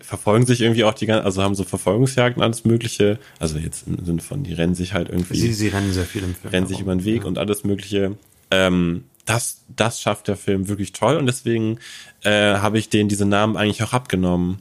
verfolgen 0.00 0.46
sich 0.46 0.62
irgendwie 0.62 0.84
auch 0.84 0.94
die 0.94 1.06
ganze, 1.06 1.24
also 1.24 1.42
haben 1.42 1.54
so 1.54 1.64
Verfolgungsjagden, 1.64 2.42
alles 2.42 2.64
Mögliche. 2.64 3.18
Also 3.38 3.58
jetzt 3.58 3.86
im 3.86 4.04
Sinne 4.04 4.22
von, 4.22 4.42
die 4.42 4.54
rennen 4.54 4.74
sich 4.74 4.94
halt 4.94 5.08
irgendwie 5.08 5.36
Sie, 5.36 5.52
sie 5.52 5.68
rennen 5.68 5.92
sehr 5.92 6.04
viel 6.04 6.22
im 6.22 6.34
Film. 6.34 6.50
rennen 6.52 6.66
sich 6.66 6.80
über 6.80 6.94
den 6.94 7.04
Weg 7.04 7.24
und 7.24 7.38
alles 7.38 7.64
Mögliche. 7.64 8.16
Ähm, 8.50 9.04
das, 9.24 9.64
das 9.74 10.00
schafft 10.00 10.28
der 10.28 10.36
Film 10.36 10.68
wirklich 10.68 10.92
toll 10.92 11.16
und 11.16 11.26
deswegen 11.26 11.78
äh, 12.22 12.56
habe 12.56 12.78
ich 12.78 12.88
denen 12.88 13.08
diese 13.08 13.26
Namen 13.26 13.56
eigentlich 13.56 13.82
auch 13.82 13.92
abgenommen. 13.92 14.60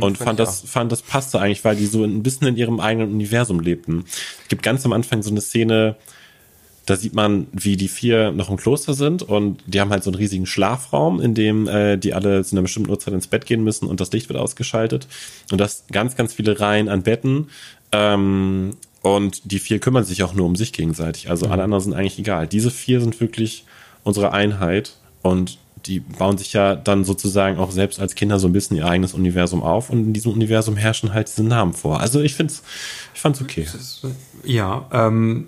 und 0.00 0.16
fand 0.16 0.38
das, 0.38 0.60
fand 0.60 0.92
das 0.92 1.02
passte 1.02 1.40
eigentlich, 1.40 1.64
weil 1.64 1.76
die 1.76 1.86
so 1.86 2.04
ein 2.04 2.22
bisschen 2.22 2.46
in 2.46 2.56
ihrem 2.56 2.78
eigenen 2.78 3.12
Universum 3.12 3.60
lebten. 3.60 4.04
Es 4.42 4.48
gibt 4.48 4.62
ganz 4.62 4.86
am 4.86 4.92
Anfang 4.92 5.22
so 5.22 5.30
eine 5.30 5.40
Szene, 5.40 5.96
da 6.86 6.96
sieht 6.96 7.14
man, 7.14 7.46
wie 7.52 7.76
die 7.76 7.88
vier 7.88 8.32
noch 8.32 8.48
im 8.48 8.56
Kloster 8.56 8.94
sind 8.94 9.22
und 9.22 9.62
die 9.66 9.80
haben 9.80 9.90
halt 9.90 10.04
so 10.04 10.10
einen 10.10 10.16
riesigen 10.16 10.46
Schlafraum, 10.46 11.20
in 11.20 11.34
dem 11.34 11.68
äh, 11.68 11.96
die 11.96 12.14
alle 12.14 12.44
zu 12.44 12.54
einer 12.54 12.62
bestimmten 12.62 12.90
Uhrzeit 12.90 13.14
ins 13.14 13.26
Bett 13.26 13.46
gehen 13.46 13.62
müssen 13.64 13.86
und 13.86 14.00
das 14.00 14.12
Licht 14.12 14.28
wird 14.28 14.38
ausgeschaltet. 14.38 15.06
Und 15.50 15.58
das 15.58 15.84
ganz, 15.90 16.16
ganz 16.16 16.32
viele 16.32 16.58
Reihen 16.58 16.88
an 16.88 17.02
Betten. 17.02 17.48
Ähm, 17.90 18.76
und 19.02 19.50
die 19.50 19.58
vier 19.58 19.80
kümmern 19.80 20.04
sich 20.04 20.22
auch 20.22 20.32
nur 20.32 20.46
um 20.46 20.56
sich 20.56 20.72
gegenseitig. 20.72 21.28
Also 21.28 21.46
alle 21.48 21.64
anderen 21.64 21.82
sind 21.82 21.92
eigentlich 21.92 22.18
egal. 22.18 22.46
Diese 22.46 22.70
vier 22.70 23.00
sind 23.00 23.20
wirklich 23.20 23.64
unsere 24.04 24.32
Einheit 24.32 24.94
und 25.22 25.58
die 25.86 26.00
bauen 26.00 26.38
sich 26.38 26.52
ja 26.52 26.76
dann 26.76 27.04
sozusagen 27.04 27.58
auch 27.58 27.72
selbst 27.72 27.98
als 28.00 28.14
Kinder 28.14 28.38
so 28.38 28.46
ein 28.46 28.52
bisschen 28.52 28.76
ihr 28.76 28.86
eigenes 28.86 29.14
Universum 29.14 29.62
auf 29.62 29.90
und 29.90 29.98
in 30.06 30.12
diesem 30.12 30.32
Universum 30.32 30.76
herrschen 30.76 31.12
halt 31.12 31.28
diese 31.28 31.42
Namen 31.44 31.72
vor. 31.72 32.00
Also 32.00 32.20
ich 32.20 32.34
find's, 32.34 32.62
ich 33.14 33.20
fand's 33.20 33.40
okay. 33.40 33.66
Ja, 34.44 34.86
ähm, 34.92 35.46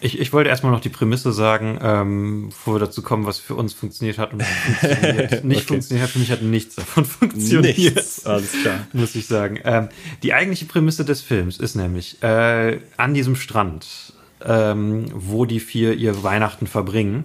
ich, 0.00 0.18
ich 0.18 0.32
wollte 0.32 0.50
erstmal 0.50 0.72
noch 0.72 0.80
die 0.80 0.88
Prämisse 0.88 1.32
sagen, 1.32 1.78
ähm, 1.80 2.46
bevor 2.48 2.74
wir 2.74 2.80
dazu 2.80 3.02
kommen, 3.02 3.24
was 3.24 3.38
für 3.38 3.54
uns 3.54 3.72
funktioniert 3.72 4.18
hat 4.18 4.32
und 4.32 4.40
was 4.40 4.48
funktioniert. 4.48 5.44
nicht 5.44 5.58
Okay. 5.58 5.66
funktioniert 5.68 6.04
hat. 6.06 6.10
Für 6.12 6.18
mich 6.18 6.30
hat 6.32 6.42
nichts 6.42 6.74
davon 6.74 7.04
funktioniert. 7.04 7.78
Nichts, 7.78 8.26
alles 8.26 8.52
klar. 8.62 8.80
Muss 8.92 9.14
ich 9.14 9.26
sagen. 9.26 9.60
Ähm, 9.64 9.88
die 10.22 10.34
eigentliche 10.34 10.64
Prämisse 10.66 11.04
des 11.04 11.20
Films 11.22 11.56
ist 11.58 11.76
nämlich 11.76 12.22
äh, 12.22 12.80
an 12.96 13.14
diesem 13.14 13.36
Strand, 13.36 14.12
ähm, 14.44 15.06
wo 15.14 15.44
die 15.44 15.60
vier 15.60 15.94
ihr 15.94 16.22
Weihnachten 16.22 16.66
verbringen, 16.66 17.24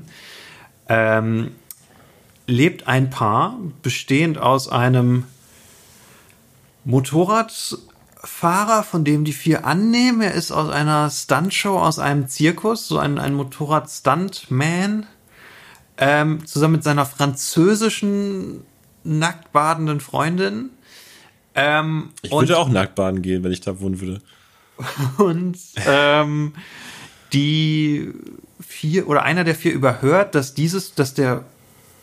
ähm, 0.90 1.52
lebt 2.46 2.88
ein 2.88 3.10
Paar, 3.10 3.58
bestehend 3.82 4.38
aus 4.38 4.70
einem 4.70 5.26
Motorradfahrer, 6.86 8.84
von 8.84 9.04
dem 9.04 9.26
die 9.26 9.34
vier 9.34 9.66
annehmen. 9.66 10.22
Er 10.22 10.34
ist 10.34 10.52
aus 10.52 10.70
einer 10.70 11.10
Stuntshow, 11.10 11.78
aus 11.78 12.00
einem 12.00 12.28
Zirkus, 12.30 12.88
so 12.88 12.98
ein, 12.98 13.20
ein 13.20 13.34
Motorrad-Stuntman, 13.34 15.06
ähm, 15.98 16.46
zusammen 16.46 16.76
mit 16.76 16.84
seiner 16.84 17.06
französischen 17.06 18.62
nackt 19.04 19.52
badenden 19.52 20.00
Freundin. 20.00 20.70
Ähm, 21.56 22.10
Ich 22.22 22.32
würde 22.32 22.58
auch 22.58 22.70
nackt 22.70 22.96
baden 22.96 23.22
gehen, 23.22 23.44
wenn 23.44 23.52
ich 23.52 23.62
da 23.62 23.80
wohnen 23.80 24.00
würde. 24.00 24.22
und 25.18 25.58
ähm, 25.88 26.54
die 27.34 28.14
vier 28.68 29.08
oder 29.08 29.24
einer 29.24 29.44
der 29.44 29.56
vier 29.56 29.74
überhört, 29.74 30.36
dass 30.36 30.54
dieses, 30.54 30.94
dass 30.94 31.14
der 31.14 31.44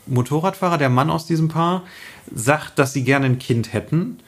Motorradfahrer, 0.07 0.77
der 0.77 0.89
Mann 0.89 1.09
aus 1.09 1.25
diesem 1.25 1.47
Paar, 1.47 1.83
sagt, 2.33 2.79
dass 2.79 2.93
sie 2.93 3.03
gerne 3.03 3.27
ein 3.27 3.39
Kind 3.39 3.71
hätten 3.73 4.19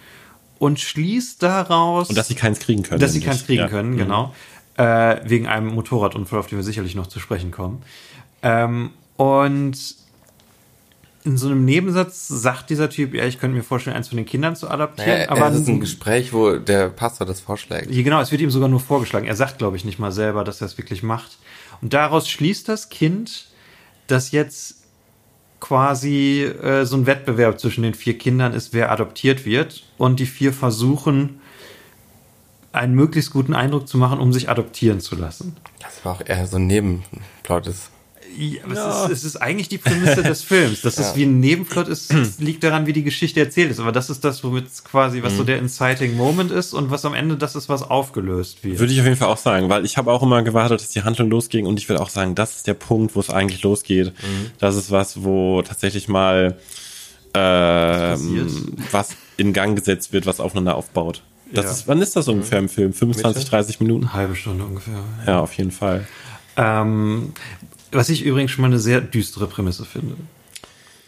und 0.60 0.80
schließt 0.80 1.42
daraus, 1.44 2.10
Und 2.10 2.18
dass 2.18 2.28
sie 2.28 2.36
keins 2.36 2.60
kriegen 2.60 2.84
können. 2.84 3.00
dass 3.00 3.14
sie 3.14 3.20
keins 3.22 3.46
kriegen 3.46 3.62
Ja. 3.64 3.68
können, 3.68 3.92
Mhm. 3.94 3.98
genau, 3.98 4.36
äh, 4.78 5.18
wegen 5.26 5.48
einem 5.48 5.68
Motorradunfall, 5.68 6.40
auf 6.40 6.48
den 6.48 6.58
wir 6.58 6.64
sicherlich 6.64 6.96
noch 6.96 7.08
zu 7.08 7.20
sprechen 7.20 7.52
kommen. 7.52 7.82
Ähm, 8.44 8.92
und 9.18 9.78
in 11.24 11.38
so 11.38 11.48
einem 11.48 11.66
Nebensatz 11.66 12.28
sagt 12.28 12.70
dieser 12.70 12.90
Typ, 12.90 13.14
ja, 13.14 13.26
ich 13.26 13.38
könnte 13.40 13.58
mir 13.58 13.64
vorstellen, 13.64 13.98
eins 13.98 14.08
von 14.08 14.16
den 14.18 14.26
Kindern 14.26 14.56
zu 14.56 14.70
adaptieren, 14.70 15.10
Naja, 15.20 15.30
aber 15.30 15.50
es 15.50 15.56
ist 15.62 15.68
ein 15.68 15.80
Gespräch, 15.82 16.32
wo 16.32 16.54
der 16.58 16.88
Pastor 16.90 17.28
das 17.28 17.42
vorschlägt. 17.42 17.90
hier, 17.92 18.04
genau, 18.04 18.22
es 18.22 18.32
wird 18.32 18.42
ihm 18.42 18.50
sogar 18.52 18.70
nur 18.70 18.80
vorgeschlagen. 18.80 19.26
Er 19.28 19.36
sagt, 19.36 19.58
glaube 19.58 19.76
ich, 19.76 19.84
nicht 19.84 20.00
mal 20.00 20.12
selber, 20.12 20.44
dass 20.46 20.62
er 20.62 20.68
es 20.68 20.78
wirklich 20.78 21.04
macht. 21.04 21.38
Und 21.82 21.94
daraus 21.94 22.30
schließt 22.30 22.68
das 22.68 22.90
Kind, 22.90 23.48
dass 24.08 24.32
jetzt 24.32 24.84
quasi 25.60 26.44
äh, 26.44 26.86
so 26.86 26.98
ein 26.98 27.06
Wettbewerb 27.06 27.60
zwischen 27.60 27.84
den 27.84 27.94
vier 27.94 28.18
Kindern 28.18 28.54
ist, 28.54 28.74
wer 28.74 28.92
adoptiert 28.92 29.46
wird. 29.46 29.84
Und 29.98 30.20
die 30.20 30.26
vier 30.26 30.54
versuchen, 30.54 31.42
einen 32.72 32.96
möglichst 32.96 33.32
guten 33.32 33.54
Eindruck 33.54 33.88
zu 33.88 33.98
machen, 33.98 34.20
um 34.20 34.34
sich 34.34 34.50
adoptieren 34.50 35.00
zu 35.00 35.16
lassen. 35.16 35.58
Das 35.80 36.06
war 36.06 36.14
auch 36.14 36.22
eher 36.26 36.46
so 36.48 36.58
ein 36.58 36.68
Nebenplot. 36.68 37.70
Ja, 38.38 38.64
aber 38.66 38.74
Es, 38.74 39.12
ist, 39.12 39.18
es 39.20 39.24
ist 39.24 39.36
eigentlich 39.38 39.68
die 39.70 39.78
Prämisse 39.80 40.22
des 40.24 40.44
Films. 40.44 40.82
Dass 40.82 40.98
es 41.00 41.16
wie 41.16 41.24
ein 41.24 41.40
Nebenplot 41.40 41.88
ist, 41.88 42.14
es 42.14 42.40
liegt 42.40 42.64
daran, 42.64 42.86
wie 42.86 42.94
die 42.94 43.04
Geschichte 43.04 43.40
erzählt 43.40 43.72
ist. 43.72 43.80
Aber 43.80 43.92
das 43.92 44.10
ist 44.10 44.24
das, 44.24 44.44
womit 44.44 44.68
es 44.68 44.84
quasi, 44.84 45.24
was 45.24 45.36
so 45.38 45.44
der 45.44 45.58
inciting 45.60 46.16
Moment 46.16 46.52
ist 46.52 46.74
und 46.74 46.92
was 46.92 47.04
am 47.06 47.14
Ende 47.14 47.36
das 47.38 47.56
ist, 47.56 47.68
was 47.70 47.82
aufgelöst 47.82 48.64
wird. 48.64 48.80
Würde 48.80 48.94
ich 48.94 49.00
auf 49.00 49.06
jeden 49.06 49.18
Fall 49.18 49.30
auch 49.30 49.38
sagen, 49.38 49.70
weil 49.70 49.86
ich 49.86 49.98
habe 49.98 50.12
auch 50.12 50.22
immer 50.22 50.44
gewartet, 50.44 50.82
dass 50.82 50.90
die 50.90 51.02
Handlung 51.04 51.30
losging 51.30 51.66
und 51.66 51.80
ich 51.80 51.90
würde 51.90 52.02
auch 52.02 52.10
sagen, 52.10 52.36
das 52.36 52.58
ist 52.58 52.68
der 52.68 52.76
Punkt, 52.76 53.16
wo 53.16 53.20
es 53.20 53.30
eigentlich 53.30 53.64
losgeht. 53.64 54.08
Mhm. 54.08 54.52
Das 54.60 54.76
ist 54.76 54.92
was, 54.92 55.24
wo 55.24 55.62
tatsächlich 55.64 56.08
mal 56.08 56.58
ähm, 57.34 58.76
was 58.92 59.10
in 59.38 59.54
Gang 59.54 59.78
gesetzt 59.78 60.14
wird, 60.14 60.26
was 60.26 60.40
aufeinander 60.40 60.76
aufbaut. 60.76 61.22
Das 61.52 61.66
Ja. 61.66 61.72
ist, 61.72 61.88
wann 61.88 62.02
ist 62.02 62.16
das 62.16 62.28
ungefähr 62.28 62.60
im 62.60 62.68
Film? 62.70 62.94
25, 62.94 63.46
30 63.46 63.80
Minuten? 63.80 64.14
halbe 64.14 64.36
Stunde 64.36 64.66
ungefähr. 64.66 65.04
Ja, 65.26 65.40
auf 65.40 65.54
jeden 65.54 65.72
Fall. 65.72 66.08
Ähm, 66.58 67.34
was 67.92 68.10
ich 68.10 68.24
übrigens 68.24 68.52
schon 68.52 68.62
mal 68.62 68.68
eine 68.68 68.80
sehr 68.80 69.02
düstere 69.02 69.48
Prämisse 69.48 69.86
finde. 69.86 70.16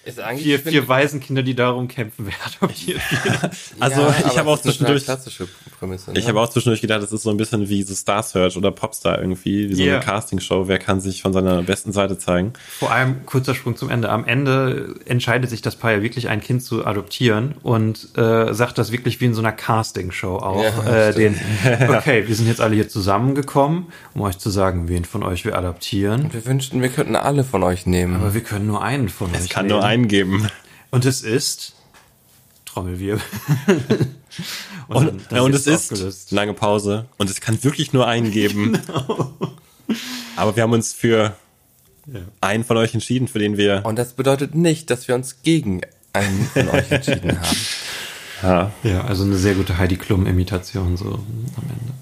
Ist 0.09 0.19
eigentlich 0.19 0.43
Vier, 0.43 0.59
vier 0.59 0.87
Waisenkinder, 0.87 1.43
die 1.43 1.55
darum 1.55 1.87
kämpfen, 1.87 2.25
wer 2.27 2.33
adoptiert 2.45 2.99
wird. 3.23 3.51
Also, 3.79 4.13
ich 4.27 4.37
habe 4.37 4.49
auch 4.49 4.59
zwischendurch- 4.59 5.05
Prämisse. 5.79 6.11
Ne? 6.11 6.19
Ich 6.19 6.27
habe 6.27 6.39
auch 6.41 6.49
zwischendurch 6.49 6.81
gedacht, 6.81 7.01
das 7.01 7.11
ist 7.13 7.23
so 7.23 7.29
ein 7.29 7.37
bisschen 7.37 7.69
wie 7.69 7.83
so 7.83 7.93
Star 7.95 8.21
Search 8.23 8.57
oder 8.57 8.71
Popstar 8.71 9.19
irgendwie, 9.19 9.69
wie 9.69 9.75
so 9.75 9.83
Ja. 9.83 9.95
eine 9.95 10.03
Castingshow. 10.03 10.67
Wer 10.67 10.77
kann 10.79 10.99
sich 10.99 11.21
von 11.21 11.31
seiner 11.31 11.61
besten 11.63 11.91
Seite 11.93 12.17
zeigen? 12.17 12.53
Vor 12.79 12.91
allem 12.91 13.25
kurzer 13.25 13.55
Sprung 13.55 13.75
zum 13.77 13.89
Ende. 13.89 14.09
Am 14.09 14.25
Ende 14.25 14.95
entscheidet 15.05 15.49
sich 15.49 15.61
das 15.61 15.75
Paar 15.75 15.91
ja 15.93 16.01
wirklich 16.01 16.27
ein 16.29 16.41
Kind 16.41 16.63
zu 16.63 16.85
adoptieren 16.85 17.55
und 17.63 18.09
äh, 18.17 18.53
sagt 18.53 18.77
das 18.77 18.91
wirklich 18.91 19.21
wie 19.21 19.25
in 19.25 19.33
so 19.33 19.41
einer 19.41 19.51
Castingshow 19.51 20.37
auch. 20.37 20.63
Ja, 20.63 21.09
äh, 21.09 21.13
den, 21.13 21.39
okay, 21.89 22.27
wir 22.27 22.35
sind 22.35 22.47
jetzt 22.47 22.61
alle 22.61 22.75
hier 22.75 22.89
zusammengekommen, 22.89 23.87
um 24.13 24.21
euch 24.21 24.37
zu 24.37 24.49
sagen, 24.49 24.87
wen 24.89 25.05
von 25.05 25.23
euch 25.23 25.45
wir 25.45 25.57
adoptieren. 25.57 26.31
Wir 26.33 26.45
wünschten, 26.45 26.81
wir 26.81 26.89
könnten 26.89 27.15
alle 27.15 27.43
von 27.43 27.63
euch 27.63 27.85
nehmen. 27.85 28.15
Aber 28.15 28.33
wir 28.33 28.41
können 28.41 28.67
nur 28.67 28.81
einen 28.81 29.09
von 29.09 29.29
euch 29.31 29.37
Es 29.37 29.49
kann 29.49 29.65
nehmen. 29.67 29.77
nur 29.79 29.85
einen 29.85 29.98
geben. 30.07 30.47
Und 30.91 31.05
es 31.05 31.21
ist 31.21 31.73
Trommelwirbel. 32.65 33.21
Und, 34.87 35.05
dann- 35.07 35.21
dann 35.29 35.35
ja, 35.37 35.41
und 35.43 35.51
wird's 35.53 35.67
es 35.67 35.81
ist 35.83 35.91
aufgelöst. 35.91 36.31
lange 36.31 36.53
Pause 36.53 37.05
und 37.17 37.29
es 37.29 37.41
kann 37.41 37.63
wirklich 37.63 37.93
nur 37.93 38.07
einen 38.07 38.31
geben. 38.31 38.79
Aber 40.35 40.55
wir 40.55 40.63
haben 40.63 40.71
uns 40.71 40.93
für 40.93 41.35
einen 42.41 42.63
von 42.63 42.77
euch 42.77 42.93
entschieden, 42.95 43.27
für 43.27 43.37
den 43.37 43.55
wir 43.57 43.81
Und 43.85 43.97
das 43.99 44.13
bedeutet 44.13 44.55
nicht, 44.55 44.89
dass 44.89 45.07
wir 45.07 45.13
uns 45.15 45.43
gegen 45.43 45.81
einen 46.13 46.45
von 46.53 46.69
euch 46.69 46.89
entschieden 46.91 47.39
haben. 47.39 47.57
ja, 48.41 48.71
Ja, 48.83 49.03
also 49.05 49.23
eine 49.25 49.35
sehr 49.35 49.53
gute 49.53 49.77
Heidi 49.77 49.97
Klum-Imitation 49.97 50.97
so 50.97 51.05
am 51.05 51.63
Ende. 51.63 51.93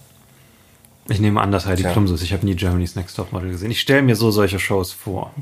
Ich 1.09 1.19
nehme 1.19 1.41
an, 1.41 1.51
dass 1.51 1.65
Heidi 1.65 1.81
Tja. 1.83 1.91
Klum 1.93 2.07
so 2.07 2.15
ist. 2.15 2.21
Ich 2.21 2.31
habe 2.33 2.45
nie 2.45 2.55
Germany's 2.55 2.95
Next 2.95 3.15
Top 3.17 3.33
Model 3.33 3.49
gesehen. 3.51 3.71
Ich 3.71 3.81
stelle 3.81 4.01
mir 4.01 4.15
so 4.15 4.31
solche 4.31 4.59
Shows 4.59 4.91
vor. 4.93 5.33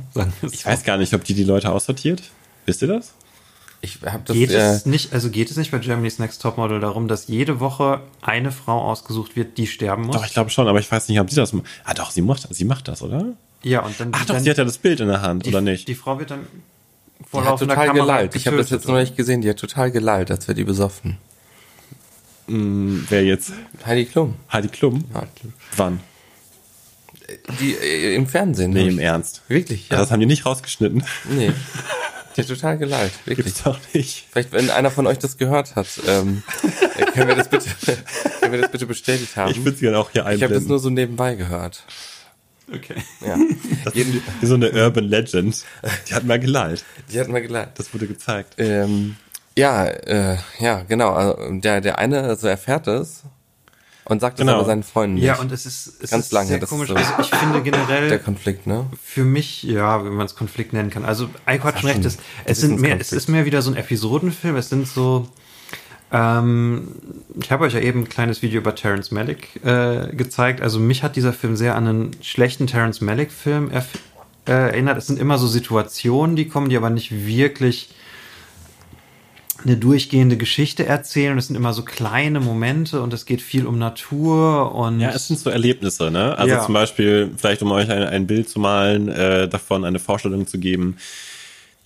Ich 0.51 0.61
so. 0.61 0.69
weiß 0.69 0.83
gar 0.83 0.97
nicht, 0.97 1.13
ob 1.13 1.23
die 1.23 1.33
die 1.35 1.43
Leute 1.43 1.71
aussortiert. 1.71 2.23
Wisst 2.65 2.81
ihr 2.81 2.87
das? 2.87 3.13
Ich 3.81 3.99
habe 4.03 4.23
das 4.25 4.35
Geht 4.35 4.51
äh, 4.51 4.71
es 4.71 4.85
nicht, 4.85 5.13
also 5.13 5.29
geht 5.29 5.51
es 5.51 5.57
nicht 5.57 5.71
bei 5.71 5.77
Germany's 5.77 6.17
Next 6.17 6.41
Top 6.41 6.57
Model 6.57 6.79
darum, 6.79 7.07
dass 7.07 7.27
jede 7.27 7.59
Woche 7.59 8.01
eine 8.21 8.51
Frau 8.51 8.81
ausgesucht 8.81 9.35
wird, 9.35 9.57
die 9.57 9.67
sterben 9.67 10.03
muss? 10.03 10.15
Doch, 10.15 10.25
ich 10.25 10.33
glaube 10.33 10.49
schon, 10.49 10.67
aber 10.67 10.79
ich 10.79 10.91
weiß 10.91 11.07
nicht, 11.09 11.19
ob 11.19 11.29
sie 11.29 11.35
das. 11.35 11.53
Ah, 11.83 11.93
doch, 11.93 12.09
sie 12.11 12.21
macht, 12.21 12.47
sie 12.53 12.65
macht 12.65 12.87
das, 12.87 13.01
oder? 13.01 13.33
ja, 13.61 13.81
und 13.81 13.99
dann, 13.99 14.09
Ach 14.13 14.25
doch, 14.25 14.33
dann 14.35 14.43
sie 14.43 14.49
hat 14.49 14.57
ja 14.57 14.63
das 14.63 14.77
Bild 14.79 14.99
in 14.99 15.07
der 15.07 15.21
Hand, 15.21 15.45
die, 15.45 15.49
oder 15.49 15.61
nicht? 15.61 15.87
Die 15.87 15.95
Frau 15.95 16.17
wird 16.19 16.31
dann 16.31 16.47
die 17.33 17.37
hat 17.37 17.59
total 17.59 17.87
Kamera 17.87 17.93
gelallt. 17.93 18.35
Ich 18.35 18.47
habe 18.47 18.57
das 18.57 18.69
jetzt 18.69 18.87
noch 18.87 18.95
nicht 18.95 19.15
gesehen. 19.15 19.41
Die 19.41 19.49
hat 19.49 19.57
total 19.57 19.91
gelallt, 19.91 20.31
als 20.31 20.47
wäre 20.47 20.55
die 20.55 20.63
besoffen. 20.63 21.17
Wer 22.47 23.23
jetzt? 23.23 23.53
Heidi 23.85 24.05
Klum. 24.05 24.35
Heidi 24.51 24.67
Klum? 24.67 25.05
Ja, 25.13 25.23
Wann? 25.77 25.99
Die 27.59 27.73
äh, 27.73 28.15
im 28.15 28.27
Fernsehen. 28.27 28.71
Nee, 28.71 28.81
hab 28.81 28.89
im 28.89 28.99
ich- 28.99 29.05
Ernst. 29.05 29.41
Wirklich, 29.47 29.89
Ja. 29.89 29.95
ja. 29.95 30.01
Das 30.01 30.11
haben 30.11 30.19
die 30.19 30.25
nicht 30.27 30.45
rausgeschnitten. 30.45 31.03
Nee. 31.29 31.51
Die 32.35 32.41
hat 32.41 32.47
total 32.47 32.77
gelallt. 32.77 33.13
Wirklich. 33.25 33.45
Gibt's 33.47 33.63
doch 33.63 33.79
nicht. 33.93 34.25
Vielleicht, 34.31 34.51
wenn 34.51 34.69
einer 34.69 34.91
von 34.91 35.07
euch 35.07 35.19
das 35.19 35.37
gehört 35.37 35.75
hat, 35.75 35.87
ähm, 36.07 36.43
können, 37.13 37.29
wir 37.29 37.35
das 37.35 37.49
bitte, 37.49 37.69
können 38.41 38.51
wir 38.51 38.61
das 38.61 38.71
bitte 38.71 38.85
bestätigt 38.85 39.35
haben. 39.37 39.51
Ich 39.51 39.63
würde 39.63 39.77
sie 39.77 39.81
gerne 39.85 39.99
auch 39.99 40.11
hier 40.11 40.21
Ich 40.21 40.25
habe 40.25 40.33
das 40.33 40.41
einblenden. 40.43 40.67
nur 40.67 40.79
so 40.79 40.89
nebenbei 40.89 41.35
gehört. 41.35 41.83
Okay. 42.73 42.95
Ja. 43.25 43.37
das 43.85 43.95
ist 43.95 44.21
wie 44.41 44.45
so 44.45 44.55
eine 44.55 44.71
Urban 44.71 45.05
Legend. 45.05 45.63
Die 46.09 46.13
hat 46.13 46.25
mal 46.25 46.39
gelallt. 46.39 46.83
Die 47.11 47.19
hat 47.19 47.27
mal 47.29 47.41
gelallt. 47.41 47.69
Das 47.75 47.93
wurde 47.93 48.07
gezeigt. 48.07 48.55
Ähm, 48.57 49.15
ja, 49.57 49.85
äh, 49.85 50.37
ja, 50.59 50.83
genau. 50.83 51.13
Also 51.13 51.59
der, 51.59 51.79
der 51.79 51.99
eine 51.99 52.23
also 52.23 52.47
erfährt 52.47 52.87
es 52.87 53.23
und 54.05 54.21
sagt 54.21 54.37
es 54.39 54.45
Genau. 54.45 54.57
aber 54.57 54.65
seinen 54.65 54.83
Freunden 54.83 55.17
Ja, 55.17 55.33
nicht. 55.33 55.41
und 55.41 55.51
es 55.51 55.65
ist, 55.65 56.01
es 56.01 56.11
Ganz 56.11 56.25
ist 56.27 56.31
lange, 56.31 56.47
sehr 56.47 56.59
das 56.59 56.69
ist 56.69 56.75
komisch. 56.75 56.89
so- 56.89 56.95
Also 56.95 57.11
ich 57.19 57.29
finde 57.29 57.61
generell 57.61 58.07
der 58.09 58.19
Konflikt, 58.19 58.67
ne? 58.67 58.85
für 59.03 59.23
mich, 59.23 59.63
ja, 59.63 60.03
wenn 60.05 60.13
man 60.13 60.25
es 60.25 60.35
Konflikt 60.35 60.73
nennen 60.73 60.89
kann. 60.89 61.05
Also 61.05 61.27
Eiko 61.45 61.65
hat 61.65 61.79
schon 61.79 61.89
recht, 61.89 62.05
es, 62.05 62.17
es 62.45 62.61
sind 62.61 62.79
mehr, 62.79 62.99
es 62.99 63.11
ist 63.11 63.29
mehr 63.29 63.45
wieder 63.45 63.61
so 63.61 63.71
ein 63.71 63.77
Episodenfilm. 63.77 64.55
Es 64.55 64.69
sind 64.69 64.87
so, 64.87 65.27
ähm, 66.11 66.87
ich 67.41 67.51
habe 67.51 67.65
euch 67.65 67.73
ja 67.73 67.79
eben 67.79 68.01
ein 68.01 68.09
kleines 68.09 68.41
Video 68.41 68.61
über 68.61 68.75
Terrence 68.75 69.11
Malick 69.11 69.63
äh, 69.65 70.15
gezeigt. 70.15 70.61
Also 70.61 70.79
mich 70.79 71.03
hat 71.03 71.15
dieser 71.15 71.33
Film 71.33 71.55
sehr 71.55 71.75
an 71.75 71.87
einen 71.87 72.11
schlechten 72.21 72.67
Terrence 72.67 73.01
Malick 73.01 73.31
Film 73.31 73.71
äh, 73.71 73.81
erinnert. 74.45 74.97
Es 74.97 75.07
sind 75.07 75.19
immer 75.19 75.37
so 75.37 75.47
Situationen, 75.47 76.35
die 76.35 76.47
kommen, 76.47 76.69
die 76.69 76.77
aber 76.77 76.89
nicht 76.91 77.25
wirklich 77.25 77.89
eine 79.65 79.77
durchgehende 79.77 80.37
Geschichte 80.37 80.85
erzählen. 80.85 81.37
Es 81.37 81.47
sind 81.47 81.55
immer 81.55 81.73
so 81.73 81.83
kleine 81.83 82.39
Momente 82.39 83.01
und 83.01 83.13
es 83.13 83.25
geht 83.25 83.41
viel 83.41 83.65
um 83.65 83.79
Natur 83.79 84.73
und 84.75 84.99
Ja, 84.99 85.09
es 85.09 85.27
sind 85.27 85.39
so 85.39 85.49
Erlebnisse, 85.49 86.11
ne? 86.11 86.37
Also 86.37 86.53
Ja. 86.53 86.63
zum 86.63 86.73
Beispiel, 86.73 87.31
vielleicht 87.35 87.61
um 87.63 87.71
euch 87.71 87.89
ein, 87.89 88.03
ein 88.03 88.27
Bild 88.27 88.47
zu 88.47 88.59
malen, 88.59 89.09
äh, 89.09 89.47
davon 89.47 89.83
eine 89.83 89.99
Vorstellung 89.99 90.45
zu 90.47 90.59
geben. 90.59 90.97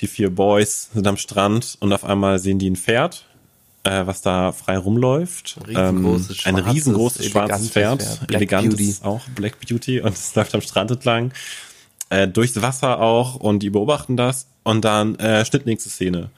Die 0.02 0.08
vier 0.08 0.30
Boys 0.30 0.90
sind 0.94 1.08
am 1.08 1.18
Strand 1.18 1.78
und 1.80 1.92
auf 1.94 2.04
einmal 2.04 2.40
sehen 2.40 2.60
die 2.60 2.70
ein 2.70 2.76
Pferd, 2.76 3.26
äh, 3.84 4.06
was 4.06 4.22
da 4.22 4.52
frei 4.52 4.78
rumläuft. 4.78 5.58
Riesengroßes, 5.68 6.46
ein 6.46 6.56
schwarzes, 6.56 6.74
riesengroßes 6.74 7.26
schwarzes 7.26 7.70
Pferd, 7.70 8.02
Pferd. 8.04 8.28
Black 8.28 8.42
elegantes 8.42 9.00
Beauty. 9.00 9.06
auch, 9.06 9.22
Black 9.36 9.60
Beauty, 9.60 10.02
und 10.02 10.14
es 10.14 10.36
läuft 10.36 10.54
am 10.54 10.62
Strand 10.62 10.92
entlang. 10.92 11.32
Äh, 12.10 12.28
durchs 12.28 12.62
Wasser 12.62 13.00
auch 13.00 13.36
und 13.36 13.60
die 13.60 13.70
beobachten 13.70 14.18
das 14.18 14.48
und 14.64 14.84
dann 14.84 15.16
äh, 15.16 15.46
Schnitt 15.46 15.66
nächste 15.66 15.90
Szene. 15.90 16.30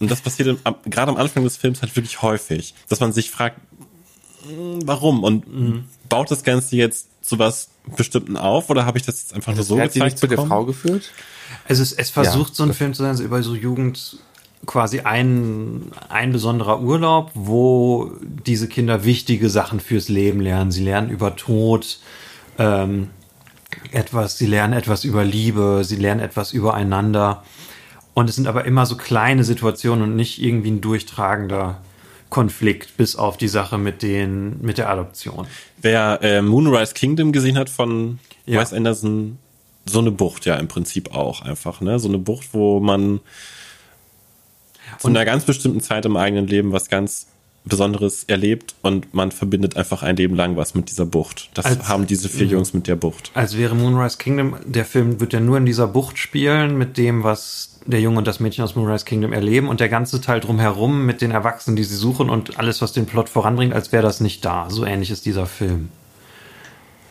Und 0.00 0.10
das 0.10 0.20
passiert 0.22 0.48
im, 0.48 0.58
am, 0.64 0.76
gerade 0.86 1.12
am 1.12 1.18
Anfang 1.18 1.44
des 1.44 1.56
Films 1.56 1.82
halt 1.82 1.94
wirklich 1.94 2.22
häufig, 2.22 2.74
dass 2.88 3.00
man 3.00 3.12
sich 3.12 3.30
fragt, 3.30 3.60
"Hm, 4.48 4.80
warum 4.86 5.22
und 5.22 5.84
baut 6.08 6.30
das 6.30 6.42
Ganze 6.42 6.76
jetzt 6.76 7.08
zu 7.22 7.38
was 7.38 7.68
Bestimmten 7.96 8.36
auf 8.36 8.70
oder 8.70 8.86
habe 8.86 8.98
ich 8.98 9.04
das 9.04 9.20
jetzt 9.20 9.34
einfach 9.34 9.54
nur 9.54 9.62
so 9.64 9.78
hat 9.78 9.92
sie 9.92 9.98
nicht 10.00 10.04
gezeigt 10.14 10.18
zu 10.18 10.26
der 10.26 10.36
bekommen? 10.36 10.48
Frau 10.48 10.64
geführt? 10.64 11.12
Also 11.68 11.82
es, 11.82 11.92
es 11.92 12.10
versucht 12.10 12.50
Ja, 12.50 12.54
so 12.54 12.62
ein 12.64 12.72
Film 12.72 12.94
zu 12.94 13.02
sein, 13.02 13.16
so 13.16 13.22
über 13.22 13.42
so 13.42 13.54
Jugend 13.54 14.18
quasi 14.66 15.00
ein, 15.00 15.90
ein 16.08 16.32
besonderer 16.32 16.80
Urlaub, 16.80 17.30
wo 17.34 18.12
diese 18.20 18.68
Kinder 18.68 19.04
wichtige 19.04 19.48
Sachen 19.48 19.80
fürs 19.80 20.08
Leben 20.08 20.40
lernen. 20.40 20.70
Sie 20.70 20.84
lernen 20.84 21.10
über 21.10 21.36
Tod 21.36 21.98
ähm, 22.58 23.08
etwas, 23.92 24.36
sie 24.38 24.46
lernen 24.46 24.74
etwas 24.74 25.04
über 25.04 25.24
Liebe, 25.24 25.82
sie 25.84 25.96
lernen 25.96 26.20
etwas 26.20 26.52
übereinander. 26.52 27.42
Und 28.14 28.28
es 28.28 28.36
sind 28.36 28.46
aber 28.48 28.64
immer 28.64 28.86
so 28.86 28.96
kleine 28.96 29.44
Situationen 29.44 30.02
und 30.10 30.16
nicht 30.16 30.42
irgendwie 30.42 30.70
ein 30.70 30.80
durchtragender 30.80 31.80
Konflikt, 32.28 32.96
bis 32.96 33.16
auf 33.16 33.36
die 33.36 33.48
Sache 33.48 33.78
mit 33.78 34.02
den, 34.02 34.60
mit 34.62 34.78
der 34.78 34.88
Adoption. 34.88 35.46
Wer 35.80 36.20
äh, 36.22 36.42
Moonrise 36.42 36.94
Kingdom 36.94 37.32
gesehen 37.32 37.56
hat 37.58 37.70
von 37.70 38.18
Ja. 38.46 38.60
Wes 38.60 38.72
Anderson, 38.72 39.38
so 39.86 39.98
eine 40.00 40.10
Bucht 40.10 40.44
ja 40.46 40.56
im 40.56 40.68
Prinzip 40.68 41.14
auch 41.14 41.42
einfach, 41.42 41.80
ne? 41.80 41.98
So 41.98 42.08
eine 42.08 42.18
Bucht, 42.18 42.48
wo 42.52 42.80
man 42.80 43.20
zu 44.98 45.08
einer 45.08 45.24
ganz 45.24 45.44
bestimmten 45.44 45.80
Zeit 45.80 46.04
im 46.04 46.16
eigenen 46.16 46.46
Leben 46.46 46.72
was 46.72 46.88
ganz 46.88 47.26
Besonderes 47.64 48.24
erlebt 48.24 48.74
und 48.82 49.12
man 49.12 49.32
verbindet 49.32 49.76
einfach 49.76 50.02
ein 50.02 50.16
Leben 50.16 50.34
lang 50.34 50.56
was 50.56 50.74
mit 50.74 50.88
dieser 50.90 51.04
Bucht. 51.06 51.50
Das 51.54 51.66
Als- 51.66 51.88
haben 51.88 52.06
diese 52.06 52.28
vier 52.28 52.46
Jungs 52.46 52.72
mit 52.72 52.86
der 52.86 52.96
Bucht. 52.96 53.30
Als 53.34 53.56
wäre 53.56 53.74
Moonrise 53.74 54.16
Kingdom, 54.16 54.56
der 54.64 54.84
Film 54.86 55.20
wird 55.20 55.32
ja 55.34 55.40
nur 55.40 55.58
in 55.58 55.66
dieser 55.66 55.86
Bucht 55.86 56.16
spielen, 56.18 56.78
mit 56.78 56.96
dem, 56.96 57.22
was 57.22 57.69
der 57.86 58.00
Junge 58.00 58.18
und 58.18 58.26
das 58.26 58.40
Mädchen 58.40 58.62
aus 58.64 58.74
Moonrise 58.76 59.04
Kingdom 59.04 59.32
erleben 59.32 59.68
und 59.68 59.80
der 59.80 59.88
ganze 59.88 60.20
Teil 60.20 60.40
drumherum 60.40 61.06
mit 61.06 61.20
den 61.20 61.30
Erwachsenen, 61.30 61.76
die 61.76 61.84
sie 61.84 61.96
suchen 61.96 62.28
und 62.30 62.58
alles, 62.58 62.82
was 62.82 62.92
den 62.92 63.06
Plot 63.06 63.28
voranbringt, 63.28 63.72
als 63.72 63.90
wäre 63.92 64.02
das 64.02 64.20
nicht 64.20 64.44
da. 64.44 64.68
So 64.70 64.84
ähnlich 64.84 65.10
ist 65.10 65.24
dieser 65.26 65.46
Film. 65.46 65.88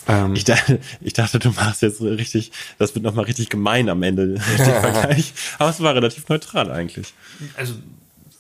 Ähm, 0.08 0.34
Ich 0.36 0.44
dachte, 0.44 0.80
ich 1.02 1.14
dachte, 1.14 1.40
du 1.40 1.50
machst 1.50 1.82
jetzt 1.82 2.02
richtig, 2.02 2.52
das 2.78 2.94
wird 2.96 3.04
nochmal 3.04 3.26
richtig 3.26 3.50
gemein 3.50 3.90
am 3.90 4.02
Ende, 4.04 4.36
der 4.36 4.40
Vergleich. 4.82 5.34
Aber 5.58 5.70
es 5.70 5.82
war 5.82 5.96
relativ 5.96 6.28
neutral 6.30 6.72
eigentlich. 6.72 7.14
also, 7.58 7.74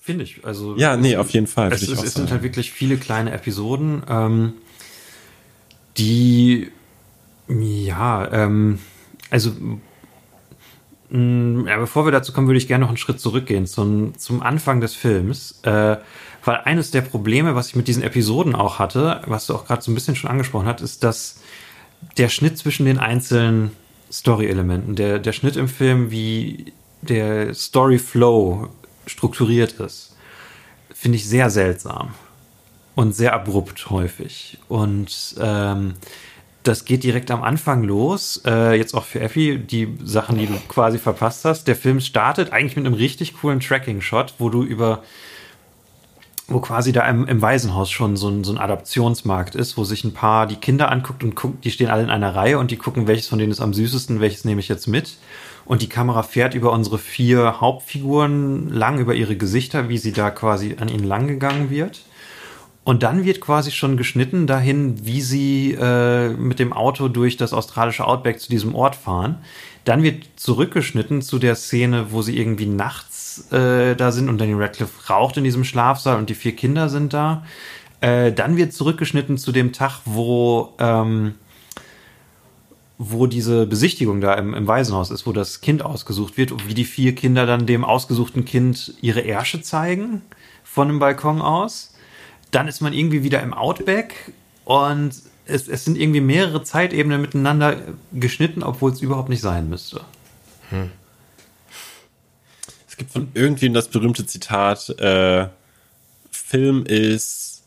finde 0.01 0.23
ich. 0.23 0.43
Also, 0.45 0.75
Ja, 0.77 0.97
nee, 0.97 1.15
auf 1.17 1.29
jeden 1.31 1.47
Fall. 1.47 1.71
Es, 1.71 1.81
es, 1.83 2.01
es 2.03 2.13
sind 2.13 2.31
halt 2.31 2.43
wirklich 2.43 2.71
viele 2.71 2.97
kleine 2.97 3.31
Episoden, 3.31 4.03
ähm, 4.09 4.53
die, 5.97 6.71
ja, 7.47 8.31
ähm, 8.31 8.79
also, 9.29 9.51
ja, 11.11 11.77
bevor 11.77 12.05
wir 12.05 12.11
dazu 12.11 12.33
kommen, 12.33 12.47
würde 12.47 12.59
ich 12.59 12.67
gerne 12.67 12.83
noch 12.83 12.89
einen 12.89 12.97
Schritt 12.97 13.19
zurückgehen 13.19 13.65
zum, 13.65 14.17
zum 14.17 14.41
Anfang 14.41 14.79
des 14.79 14.93
Films, 14.93 15.59
äh, 15.63 15.97
weil 16.45 16.57
eines 16.63 16.91
der 16.91 17.01
Probleme, 17.01 17.55
was 17.55 17.69
ich 17.69 17.75
mit 17.75 17.87
diesen 17.87 18.03
Episoden 18.03 18.55
auch 18.55 18.79
hatte, 18.79 19.21
was 19.25 19.47
du 19.47 19.55
auch 19.55 19.65
gerade 19.65 19.81
so 19.81 19.91
ein 19.91 19.95
bisschen 19.95 20.15
schon 20.15 20.29
angesprochen 20.29 20.67
hast, 20.67 20.81
ist, 20.81 21.03
dass 21.03 21.41
der 22.17 22.29
Schnitt 22.29 22.57
zwischen 22.57 22.85
den 22.85 22.99
einzelnen 22.99 23.71
Story-Elementen, 24.11 24.95
der, 24.95 25.19
der 25.19 25.33
Schnitt 25.33 25.55
im 25.55 25.67
Film, 25.67 26.11
wie 26.11 26.73
der 27.01 27.53
Story-Flow 27.53 28.69
strukturiert 29.05 29.73
ist, 29.73 30.15
finde 30.93 31.17
ich 31.17 31.27
sehr 31.27 31.49
seltsam 31.49 32.13
und 32.95 33.15
sehr 33.15 33.33
abrupt 33.33 33.89
häufig. 33.89 34.57
Und 34.67 35.35
ähm, 35.39 35.95
das 36.63 36.85
geht 36.85 37.03
direkt 37.03 37.31
am 37.31 37.43
Anfang 37.43 37.83
los. 37.83 38.41
Äh, 38.45 38.77
jetzt 38.77 38.93
auch 38.93 39.05
für 39.05 39.21
Effi, 39.21 39.59
die 39.59 39.97
Sachen, 40.03 40.37
die 40.37 40.47
du 40.47 40.53
quasi 40.67 40.97
verpasst 40.97 41.45
hast. 41.45 41.67
Der 41.67 41.75
Film 41.75 41.99
startet 42.01 42.51
eigentlich 42.51 42.75
mit 42.75 42.85
einem 42.85 42.95
richtig 42.95 43.37
coolen 43.37 43.59
Tracking-Shot, 43.59 44.35
wo 44.39 44.49
du 44.49 44.63
über 44.63 45.03
wo 46.51 46.59
quasi 46.59 46.91
da 46.91 47.07
im, 47.07 47.27
im 47.27 47.41
Waisenhaus 47.41 47.91
schon 47.91 48.17
so 48.17 48.27
ein, 48.27 48.43
so 48.43 48.51
ein 48.51 48.57
Adaptionsmarkt 48.57 49.55
ist, 49.55 49.77
wo 49.77 49.83
sich 49.83 50.03
ein 50.03 50.13
Paar 50.13 50.47
die 50.47 50.55
Kinder 50.55 50.91
anguckt 50.91 51.23
und 51.23 51.35
guckt, 51.35 51.63
die 51.63 51.71
stehen 51.71 51.89
alle 51.89 52.03
in 52.03 52.09
einer 52.09 52.35
Reihe 52.35 52.57
und 52.57 52.71
die 52.71 52.77
gucken, 52.77 53.07
welches 53.07 53.27
von 53.27 53.37
denen 53.37 53.51
ist 53.51 53.61
am 53.61 53.73
süßesten, 53.73 54.19
welches 54.19 54.45
nehme 54.45 54.59
ich 54.59 54.67
jetzt 54.67 54.87
mit. 54.87 55.17
Und 55.65 55.83
die 55.83 55.89
Kamera 55.89 56.23
fährt 56.23 56.55
über 56.55 56.71
unsere 56.71 56.97
vier 56.97 57.61
Hauptfiguren 57.61 58.69
lang 58.69 58.97
über 58.97 59.13
ihre 59.13 59.37
Gesichter, 59.37 59.89
wie 59.89 59.99
sie 59.99 60.11
da 60.11 60.31
quasi 60.31 60.77
an 60.79 60.89
ihnen 60.89 61.03
lang 61.03 61.27
gegangen 61.27 61.69
wird. 61.69 62.01
Und 62.89 63.03
dann 63.03 63.23
wird 63.23 63.39
quasi 63.39 63.69
schon 63.69 63.97
geschnitten 63.97 64.47
dahin, 64.47 65.05
wie 65.05 65.21
sie 65.21 65.77
äh, 65.79 66.29
mit 66.29 66.57
dem 66.57 66.73
Auto 66.73 67.07
durch 67.07 67.37
das 67.37 67.53
australische 67.53 68.03
Outback 68.07 68.39
zu 68.39 68.49
diesem 68.49 68.73
Ort 68.73 68.95
fahren. 68.95 69.37
Dann 69.85 70.01
wird 70.01 70.23
zurückgeschnitten 70.37 71.21
zu 71.21 71.37
der 71.37 71.53
Szene, 71.53 72.07
wo 72.09 72.23
sie 72.23 72.35
irgendwie 72.35 72.65
nachts 72.65 73.51
äh, 73.51 73.95
da 73.95 74.11
sind 74.11 74.27
und 74.27 74.39
Daniel 74.39 74.57
Radcliffe 74.57 75.07
raucht 75.07 75.37
in 75.37 75.43
diesem 75.43 75.65
Schlafsaal 75.65 76.17
und 76.17 76.31
die 76.31 76.33
vier 76.33 76.55
Kinder 76.55 76.89
sind 76.89 77.13
da. 77.13 77.43
Äh, 78.01 78.31
dann 78.31 78.57
wird 78.57 78.73
zurückgeschnitten 78.73 79.37
zu 79.37 79.51
dem 79.51 79.71
Tag, 79.71 79.99
wo, 80.05 80.73
ähm, 80.79 81.35
wo 82.97 83.27
diese 83.27 83.67
Besichtigung 83.67 84.19
da 84.19 84.33
im, 84.33 84.55
im 84.55 84.65
Waisenhaus 84.65 85.11
ist, 85.11 85.27
wo 85.27 85.31
das 85.31 85.61
Kind 85.61 85.85
ausgesucht 85.85 86.37
wird 86.37 86.51
und 86.51 86.67
wie 86.67 86.73
die 86.73 86.85
vier 86.85 87.13
Kinder 87.13 87.45
dann 87.45 87.67
dem 87.67 87.85
ausgesuchten 87.85 88.45
Kind 88.45 88.95
ihre 88.99 89.21
Ärsche 89.21 89.61
zeigen 89.61 90.23
von 90.63 90.87
dem 90.87 90.97
Balkon 90.97 91.39
aus. 91.39 91.88
Dann 92.51 92.67
ist 92.67 92.81
man 92.81 92.93
irgendwie 92.93 93.23
wieder 93.23 93.41
im 93.41 93.53
Outback 93.53 94.33
und 94.65 95.13
es, 95.45 95.67
es 95.67 95.85
sind 95.85 95.97
irgendwie 95.97 96.21
mehrere 96.21 96.63
Zeitebenen 96.63 97.21
miteinander 97.21 97.77
geschnitten, 98.11 98.63
obwohl 98.63 98.91
es 98.91 99.01
überhaupt 99.01 99.29
nicht 99.29 99.41
sein 99.41 99.69
müsste. 99.69 100.01
Es 102.87 102.97
gibt 102.97 103.11
von 103.11 103.29
irgendwem 103.33 103.73
das 103.73 103.87
berühmte 103.87 104.25
Zitat, 104.25 104.89
äh, 104.99 105.47
Film 106.31 106.85
ist 106.85 107.63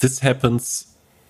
This 0.00 0.22
happens 0.22 0.88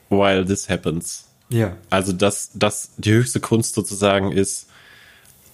while 0.09 0.45
this 0.45 0.69
happens. 0.69 1.27
Ja. 1.49 1.77
Also, 1.91 2.13
dass, 2.13 2.51
dass 2.55 2.91
die 2.97 3.13
höchste 3.13 3.41
Kunst 3.41 3.75
sozusagen 3.75 4.33
ist, 4.33 4.69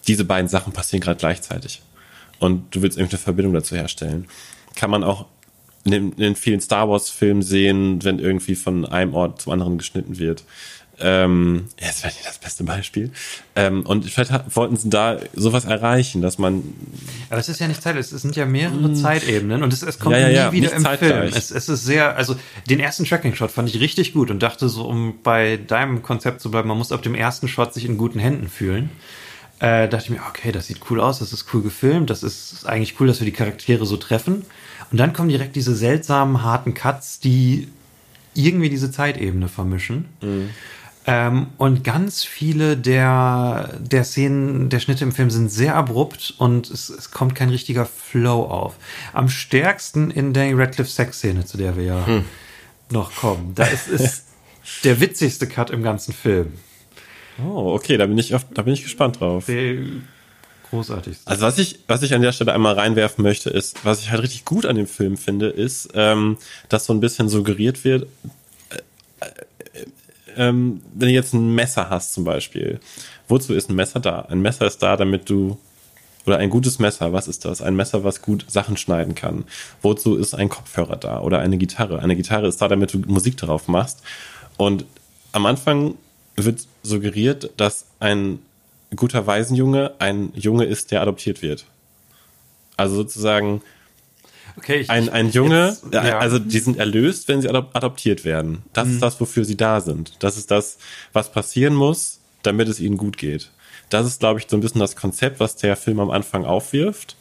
diese 0.06 0.24
beiden 0.24 0.48
Sachen 0.48 0.72
passieren 0.72 1.02
gerade 1.02 1.18
gleichzeitig. 1.18 1.82
Und 2.38 2.74
du 2.74 2.82
willst 2.82 2.96
irgendeine 2.96 3.22
Verbindung 3.22 3.52
dazu 3.52 3.76
herstellen. 3.76 4.26
Kann 4.74 4.90
man 4.90 5.04
auch 5.04 5.26
in 5.84 6.12
in 6.12 6.36
vielen 6.36 6.60
Star 6.60 6.88
Wars-Filmen 6.88 7.42
sehen, 7.42 8.04
wenn 8.04 8.18
irgendwie 8.18 8.54
von 8.54 8.84
einem 8.84 9.14
Ort 9.14 9.42
zum 9.42 9.52
anderen 9.52 9.78
geschnitten 9.78 10.18
wird. 10.18 10.44
Ähm, 11.00 11.66
ja, 11.80 11.88
das 11.88 12.02
wäre 12.04 12.12
nicht 12.12 12.26
das 12.26 12.38
beste 12.38 12.64
Beispiel. 12.64 13.10
Ähm, 13.56 13.84
und 13.86 14.08
vielleicht 14.08 14.32
wollten 14.54 14.76
sie 14.76 14.88
da 14.88 15.18
sowas 15.34 15.64
erreichen, 15.64 16.22
dass 16.22 16.38
man 16.38 16.62
Aber 17.28 17.40
es 17.40 17.48
ist 17.48 17.60
ja 17.60 17.66
nicht 17.66 17.82
Zeit, 17.82 17.96
es 17.96 18.10
sind 18.10 18.36
ja 18.36 18.46
mehrere 18.46 18.92
Zeitebenen 18.92 19.62
und 19.62 19.72
es, 19.72 19.82
es 19.82 19.98
kommt 19.98 20.12
Mm. 20.12 20.18
Ja, 20.18 20.20
ja, 20.20 20.28
nie 20.28 20.34
ja, 20.34 20.52
wieder 20.52 20.72
im 20.74 20.82
zeitgleich. 20.82 21.12
Film. 21.12 21.32
Es, 21.34 21.50
es 21.50 21.68
ist 21.68 21.84
sehr, 21.84 22.16
also 22.16 22.36
den 22.68 22.78
ersten 22.78 23.04
Tracking-Shot 23.04 23.50
fand 23.50 23.68
ich 23.70 23.80
richtig 23.80 24.12
gut 24.12 24.30
und 24.30 24.42
dachte 24.42 24.68
so, 24.68 24.86
um 24.86 25.14
bei 25.22 25.56
deinem 25.56 26.02
Konzept 26.02 26.40
zu 26.40 26.50
bleiben, 26.50 26.68
man 26.68 26.78
muss 26.78 26.92
ab 26.92 27.02
dem 27.02 27.14
ersten 27.14 27.48
Shot 27.48 27.74
sich 27.74 27.86
in 27.86 27.96
guten 27.96 28.18
Händen 28.18 28.48
fühlen. 28.48 28.90
Äh, 29.58 29.88
dachte 29.88 30.04
ich 30.04 30.10
mir, 30.10 30.20
okay, 30.28 30.52
das 30.52 30.66
sieht 30.66 30.80
cool 30.90 31.00
aus, 31.00 31.20
das 31.20 31.32
ist 31.32 31.46
cool 31.54 31.62
gefilmt, 31.62 32.10
das 32.10 32.22
ist 32.22 32.66
eigentlich 32.66 33.00
cool, 33.00 33.06
dass 33.06 33.20
wir 33.20 33.24
die 33.24 33.32
Charaktere 33.32 33.86
so 33.86 33.96
treffen. 33.96 34.44
Und 34.92 34.98
dann 34.98 35.12
kommen 35.14 35.30
direkt 35.30 35.56
diese 35.56 35.74
seltsamen, 35.74 36.42
harten 36.42 36.74
Cuts, 36.74 37.18
die 37.18 37.68
irgendwie 38.34 38.68
diese 38.68 38.90
Zeitebene 38.90 39.48
vermischen. 39.48 40.04
Ähm, 41.04 41.46
und 41.58 41.82
ganz 41.82 42.24
viele 42.24 42.76
der, 42.76 43.70
der 43.80 44.04
Szenen, 44.04 44.68
der 44.68 44.78
Schnitte 44.78 45.02
im 45.04 45.12
Film 45.12 45.30
sind 45.30 45.50
sehr 45.50 45.74
abrupt 45.74 46.34
und 46.38 46.70
es, 46.70 46.90
es 46.90 47.10
kommt 47.10 47.34
kein 47.34 47.48
richtiger 47.48 47.86
Flow 47.86 48.44
auf. 48.44 48.76
Am 49.12 49.28
stärksten 49.28 50.10
in 50.10 50.32
Danny 50.32 50.52
Radcliffe 50.52 50.90
Sexszene, 50.90 51.44
zu 51.44 51.56
der 51.56 51.76
wir 51.76 51.84
ja 51.84 52.06
noch 52.90 53.16
kommen. 53.16 53.54
Da 53.54 53.64
ist, 53.64 53.88
ist 53.88 54.26
der 54.84 55.00
witzigste 55.00 55.48
Cut 55.48 55.70
im 55.70 55.82
ganzen 55.82 56.12
Film. 56.12 56.52
Oh, 57.42 57.72
okay, 57.74 57.96
da 57.96 58.06
bin 58.06 58.18
ich 58.18 58.34
oft, 58.34 58.46
da 58.54 58.62
bin 58.62 58.74
ich 58.74 58.82
gespannt 58.82 59.20
drauf. 59.20 59.46
Der 59.46 59.76
großartigste. 60.72 61.30
Also 61.30 61.42
was 61.42 61.58
ich, 61.58 61.80
was 61.86 62.02
ich 62.02 62.14
an 62.14 62.22
der 62.22 62.32
Stelle 62.32 62.52
einmal 62.52 62.74
reinwerfen 62.74 63.22
möchte, 63.22 63.50
ist, 63.50 63.84
was 63.84 64.00
ich 64.00 64.10
halt 64.10 64.22
richtig 64.22 64.44
gut 64.44 64.64
an 64.64 64.76
dem 64.76 64.86
Film 64.86 65.16
finde, 65.16 65.48
ist, 65.48 65.90
ähm, 65.94 66.38
dass 66.70 66.86
so 66.86 66.94
ein 66.94 67.00
bisschen 67.00 67.28
suggeriert 67.28 67.84
wird, 67.84 68.06
äh, 68.70 69.26
äh, 69.26 69.86
ähm, 70.36 70.80
wenn 70.94 71.08
du 71.08 71.14
jetzt 71.14 71.34
ein 71.34 71.54
Messer 71.54 71.90
hast 71.90 72.14
zum 72.14 72.24
Beispiel, 72.24 72.80
wozu 73.28 73.52
ist 73.52 73.68
ein 73.68 73.76
Messer 73.76 74.00
da? 74.00 74.22
Ein 74.22 74.40
Messer 74.40 74.66
ist 74.66 74.82
da, 74.82 74.96
damit 74.96 75.28
du 75.28 75.58
oder 76.24 76.38
ein 76.38 76.50
gutes 76.50 76.78
Messer, 76.78 77.12
was 77.12 77.28
ist 77.28 77.44
das? 77.44 77.60
Ein 77.60 77.74
Messer, 77.74 78.04
was 78.04 78.22
gut 78.22 78.46
Sachen 78.48 78.76
schneiden 78.76 79.14
kann. 79.14 79.44
Wozu 79.82 80.16
ist 80.16 80.34
ein 80.34 80.48
Kopfhörer 80.48 80.96
da 80.96 81.20
oder 81.20 81.40
eine 81.40 81.58
Gitarre? 81.58 81.98
Eine 81.98 82.16
Gitarre 82.16 82.46
ist 82.46 82.62
da, 82.62 82.68
damit 82.68 82.94
du 82.94 82.98
Musik 82.98 83.36
darauf 83.36 83.66
machst. 83.66 84.02
Und 84.56 84.84
am 85.32 85.46
Anfang 85.46 85.96
wird 86.36 86.66
suggeriert, 86.82 87.50
dass 87.56 87.86
ein 87.98 88.38
guter 88.96 89.26
Waisenjunge 89.26 89.94
ein 89.98 90.32
Junge 90.34 90.64
ist, 90.64 90.90
der 90.90 91.02
adoptiert 91.02 91.42
wird. 91.42 91.64
Also 92.76 92.96
sozusagen 92.96 93.62
Okay, 94.56 94.80
ich, 94.80 94.90
ein, 94.90 95.08
ein 95.08 95.30
Junge, 95.30 95.68
jetzt, 95.68 95.94
ja. 95.94 96.04
äh, 96.04 96.10
also 96.12 96.38
die 96.38 96.58
sind 96.58 96.76
erlöst, 96.76 97.26
wenn 97.28 97.40
sie 97.40 97.48
adop 97.48 97.70
adoptiert 97.74 98.24
werden. 98.24 98.62
Das 98.74 98.86
Mhm. 98.86 98.94
ist 98.94 99.02
das, 99.02 99.20
wofür 99.20 99.44
sie 99.46 99.56
da 99.56 99.80
sind. 99.80 100.12
Das 100.18 100.36
ist 100.36 100.50
das, 100.50 100.76
was 101.14 101.32
passieren 101.32 101.74
muss, 101.74 102.20
damit 102.42 102.68
es 102.68 102.78
ihnen 102.80 102.98
gut 102.98 103.16
geht. 103.16 103.50
Das 103.88 104.06
ist, 104.06 104.20
glaube 104.20 104.40
ich, 104.40 104.46
so 104.48 104.56
ein 104.56 104.60
bisschen 104.60 104.80
das 104.80 104.94
Konzept, 104.96 105.40
was 105.40 105.56
der 105.56 105.76
Film 105.76 106.00
am 106.00 106.10
Anfang 106.10 106.44
aufwirft 106.44 107.16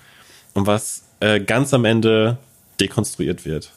und 0.54 0.68
was 0.68 1.04
äh, 1.22 1.40
ganz 1.40 1.74
am 1.74 1.86
Ende 1.86 2.38
dekonstruiert 2.82 3.46
wird. 3.46 3.72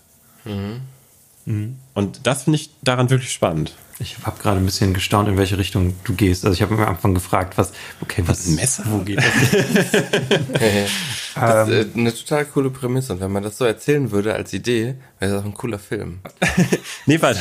Mhm. 0.45 1.77
Und 1.95 2.21
das 2.27 2.45
finde 2.45 2.59
ich 2.59 2.71
daran 2.83 3.11
wirklich 3.11 3.33
spannend. 3.33 3.75
Ich 4.01 4.17
habe 4.25 4.41
gerade 4.43 4.59
ein 4.59 4.65
bisschen 4.67 4.93
gestaunt, 4.93 5.29
in 5.29 5.37
welche 5.39 5.57
Richtung 5.57 5.95
du 6.05 6.15
gehst. 6.15 6.45
Also 6.45 6.55
ich 6.55 6.63
habe 6.63 6.75
am 6.75 6.89
Anfang 6.89 7.15
gefragt, 7.15 7.57
was, 7.57 7.73
okay, 8.01 8.23
was, 8.27 8.47
Ein 8.47 8.57
Messer? 8.57 8.83
wo 8.89 8.99
geht 8.99 9.19
das? 9.19 9.25
Das 11.35 11.69
ist 11.69 11.75
äh, 11.97 11.99
eine 11.99 12.15
total 12.15 12.45
coole 12.45 12.71
Prämisse. 12.71 13.13
Und 13.13 13.21
wenn 13.21 13.33
man 13.33 13.43
das 13.43 13.59
so 13.59 13.65
erzählen 13.65 14.13
würde 14.13 14.35
als 14.35 14.53
Idee, 14.53 14.95
wäre 15.19 15.33
das 15.33 15.43
auch 15.43 15.45
ein 15.47 15.55
cooler 15.55 15.79
Film. 15.81 16.21
Nee, 17.07 17.21
weil, 17.21 17.37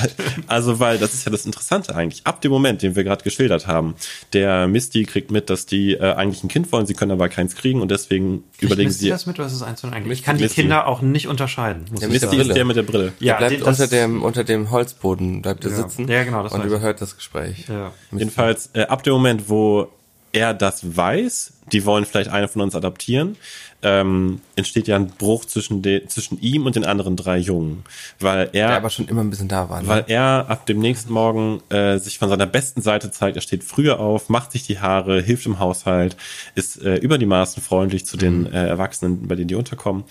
also, 0.48 0.80
weil, 0.82 0.98
das 0.98 1.14
ist 1.14 1.26
ja 1.26 1.32
das 1.32 1.46
Interessante 1.46 1.96
eigentlich. 1.96 2.26
Ab 2.26 2.42
dem 2.42 2.52
Moment, 2.52 2.82
den 2.82 2.98
wir 2.98 3.06
gerade 3.06 3.24
geschildert 3.24 3.66
haben, 3.66 3.96
der 4.34 4.68
Misty 4.68 5.04
kriegt 5.06 5.32
mit, 5.32 5.50
dass 5.50 5.66
die 5.66 5.94
äh, 5.94 6.14
eigentlich 6.16 6.44
ein 6.44 6.50
Kind 6.50 6.70
wollen, 6.74 6.86
sie 6.86 6.94
können 6.96 7.12
aber 7.12 7.30
keins 7.30 7.56
kriegen 7.56 7.80
und 7.80 7.90
deswegen 7.90 8.44
überlegen 8.60 8.90
Misty 8.90 9.06
sie. 9.06 9.10
das 9.10 9.26
mit 9.26 9.40
oder 9.40 9.48
ist 9.48 9.62
eins 9.62 9.82
und 9.86 9.94
eigentlich? 9.94 10.20
Ich 10.20 10.20
Misty- 10.20 10.26
kann 10.26 10.38
die 10.38 10.44
Misty. 10.44 10.62
Kinder 10.64 10.88
auch 10.88 11.02
nicht 11.02 11.28
unterscheiden. 11.30 11.86
Muss 11.92 12.02
Ja, 12.02 12.08
ich 12.08 12.14
Misty 12.22 12.36
ist 12.42 12.54
der 12.54 12.66
mit 12.66 12.76
der 12.76 12.84
Brille. 12.84 13.14
Ja, 13.20 13.36
er 13.36 13.48
bleibt 13.48 13.64
unter 13.64 13.88
dem 13.88 14.22
unter 14.22 14.44
dem 14.44 14.70
Holzboden 14.70 15.42
bleibt 15.42 15.64
er 15.64 15.72
Ja. 15.72 15.78
sitzen 15.78 16.08
Ja, 16.10 16.24
genau, 16.26 16.43
das 16.44 16.54
und 16.54 16.60
weiß 16.60 16.66
ich. 16.68 16.72
überhört 16.72 17.02
das 17.02 17.16
Gespräch. 17.16 17.68
Ja. 17.68 17.92
Jedenfalls, 18.12 18.70
äh, 18.74 18.84
ab 18.84 19.04
dem 19.04 19.14
Moment, 19.14 19.50
wo 19.50 19.90
er 20.34 20.54
das 20.54 20.98
weiß, 20.98 21.54
die 21.72 21.86
wollen 21.86 22.06
vielleicht 22.06 22.30
eine 22.30 22.48
von 22.48 22.62
uns 22.62 22.76
adoptieren, 22.76 23.38
ähm, 23.84 24.42
entsteht 24.56 24.88
ja 24.88 24.96
ein 24.96 25.08
Bruch 25.08 25.46
zwischen, 25.46 25.82
de, 25.82 26.08
zwischen 26.08 26.42
ihm 26.42 26.66
und 26.66 26.76
den 26.76 26.86
anderen 26.86 27.16
drei 27.16 27.38
Jungen. 27.38 27.84
Weil 28.20 28.50
er, 28.54 28.68
Der 28.68 28.78
aber 28.78 28.90
schon 28.90 29.08
immer 29.08 29.22
ein 29.22 29.30
bisschen 29.30 29.48
da 29.48 29.70
war. 29.70 29.82
Ne? 29.82 29.88
weil 29.88 30.06
er 30.08 30.46
ab 30.48 30.66
dem 30.66 30.80
nächsten 30.80 31.14
Morgen 31.14 31.62
äh, 31.70 32.00
sich 32.00 32.18
von 32.18 32.30
seiner 32.30 32.48
besten 32.48 32.82
Seite 32.82 33.12
zeigt. 33.12 33.36
Er 33.36 33.42
steht 33.42 33.64
früher 33.64 34.00
auf, 34.00 34.30
macht 34.30 34.54
sich 34.54 34.66
die 34.66 34.80
Haare, 34.80 35.22
hilft 35.22 35.46
im 35.46 35.60
Haushalt, 35.60 36.16
ist 36.56 36.82
äh, 36.82 36.96
über 36.96 37.18
die 37.18 37.26
Maßen 37.26 37.62
freundlich 37.62 38.06
zu 38.06 38.18
den 38.18 38.52
äh, 38.52 38.68
Erwachsenen, 38.68 39.28
bei 39.28 39.36
denen 39.36 39.50
die 39.50 39.56
unterkommen. 39.56 40.06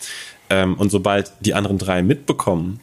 Ähm, 0.51 0.75
und 0.75 0.91
sobald 0.91 1.33
die 1.41 1.55
anderen 1.55 1.79
drei 1.79 2.03
mitbekommen, 2.03 2.81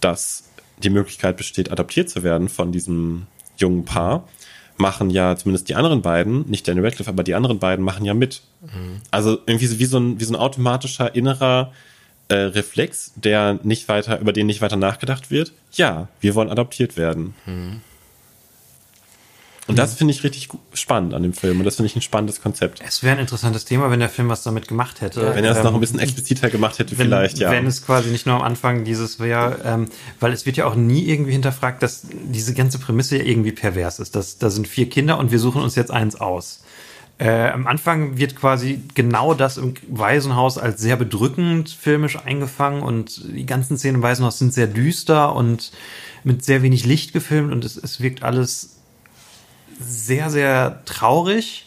dass 0.00 0.44
die 0.78 0.90
Möglichkeit 0.90 1.36
besteht, 1.36 1.70
adoptiert 1.70 2.10
zu 2.10 2.22
werden 2.22 2.48
von 2.48 2.72
diesem 2.72 3.26
jungen 3.56 3.84
Paar, 3.84 4.28
machen 4.76 5.10
ja 5.10 5.36
zumindest 5.36 5.68
die 5.68 5.74
anderen 5.74 6.02
beiden, 6.02 6.48
nicht 6.48 6.66
Daniel 6.66 6.86
Radcliffe, 6.86 7.10
aber 7.10 7.22
die 7.22 7.34
anderen 7.34 7.58
beiden 7.58 7.84
machen 7.84 8.04
ja 8.04 8.14
mit. 8.14 8.42
Also 9.10 9.38
irgendwie 9.46 9.66
so 9.66 9.78
wie 9.78 9.84
so 9.84 9.98
ein, 9.98 10.20
wie 10.20 10.24
so 10.24 10.32
ein 10.32 10.40
automatischer 10.40 11.14
innerer 11.14 11.72
äh, 12.28 12.34
Reflex, 12.34 13.12
der 13.16 13.58
nicht 13.62 13.88
weiter, 13.88 14.18
über 14.20 14.32
den 14.32 14.46
nicht 14.46 14.60
weiter 14.62 14.76
nachgedacht 14.76 15.30
wird. 15.30 15.52
Ja, 15.72 16.08
wir 16.20 16.34
wollen 16.34 16.50
adoptiert 16.50 16.96
werden. 16.96 17.34
Und 19.72 19.78
das 19.78 19.94
finde 19.94 20.12
ich 20.12 20.22
richtig 20.24 20.48
spannend 20.74 21.14
an 21.14 21.22
dem 21.22 21.32
Film 21.32 21.58
und 21.58 21.64
das 21.64 21.76
finde 21.76 21.88
ich 21.88 21.96
ein 21.96 22.02
spannendes 22.02 22.40
Konzept. 22.40 22.80
Es 22.86 23.02
wäre 23.02 23.16
ein 23.16 23.20
interessantes 23.20 23.64
Thema, 23.64 23.90
wenn 23.90 24.00
der 24.00 24.08
Film 24.08 24.28
was 24.28 24.42
damit 24.42 24.68
gemacht 24.68 25.00
hätte. 25.00 25.34
Wenn 25.34 25.44
er 25.44 25.52
es 25.52 25.58
Ähm, 25.58 25.64
noch 25.64 25.74
ein 25.74 25.80
bisschen 25.80 25.98
expliziter 25.98 26.50
gemacht 26.50 26.78
hätte, 26.78 26.98
wenn, 26.98 27.06
vielleicht, 27.06 27.38
ja. 27.38 27.50
Wenn 27.50 27.66
es 27.66 27.84
quasi 27.84 28.10
nicht 28.10 28.26
nur 28.26 28.36
am 28.36 28.42
Anfang 28.42 28.84
dieses 28.84 29.20
wäre, 29.20 29.58
ähm, 29.64 29.88
weil 30.20 30.32
es 30.32 30.46
wird 30.46 30.56
ja 30.56 30.66
auch 30.66 30.74
nie 30.74 31.04
irgendwie 31.04 31.32
hinterfragt, 31.32 31.82
dass 31.82 32.02
diese 32.10 32.54
ganze 32.54 32.78
Prämisse 32.78 33.18
ja 33.18 33.24
irgendwie 33.24 33.52
pervers 33.52 33.98
ist. 33.98 34.14
Das, 34.16 34.38
da 34.38 34.50
sind 34.50 34.68
vier 34.68 34.88
Kinder 34.88 35.18
und 35.18 35.30
wir 35.32 35.38
suchen 35.38 35.62
uns 35.62 35.74
jetzt 35.74 35.90
eins 35.90 36.16
aus. 36.16 36.62
Äh, 37.18 37.50
am 37.50 37.66
Anfang 37.66 38.16
wird 38.16 38.34
quasi 38.34 38.80
genau 38.94 39.34
das 39.34 39.56
im 39.56 39.74
Waisenhaus 39.88 40.58
als 40.58 40.80
sehr 40.80 40.96
bedrückend 40.96 41.70
filmisch 41.70 42.18
eingefangen 42.18 42.82
und 42.82 43.22
die 43.36 43.46
ganzen 43.46 43.78
Szenen 43.78 43.96
im 43.96 44.02
Waisenhaus 44.02 44.38
sind 44.38 44.52
sehr 44.52 44.66
düster 44.66 45.34
und 45.36 45.70
mit 46.24 46.44
sehr 46.44 46.62
wenig 46.62 46.84
Licht 46.84 47.12
gefilmt 47.12 47.52
und 47.52 47.64
es, 47.64 47.76
es 47.76 48.00
wirkt 48.00 48.22
alles 48.22 48.71
sehr, 49.82 50.30
sehr 50.30 50.82
traurig. 50.84 51.66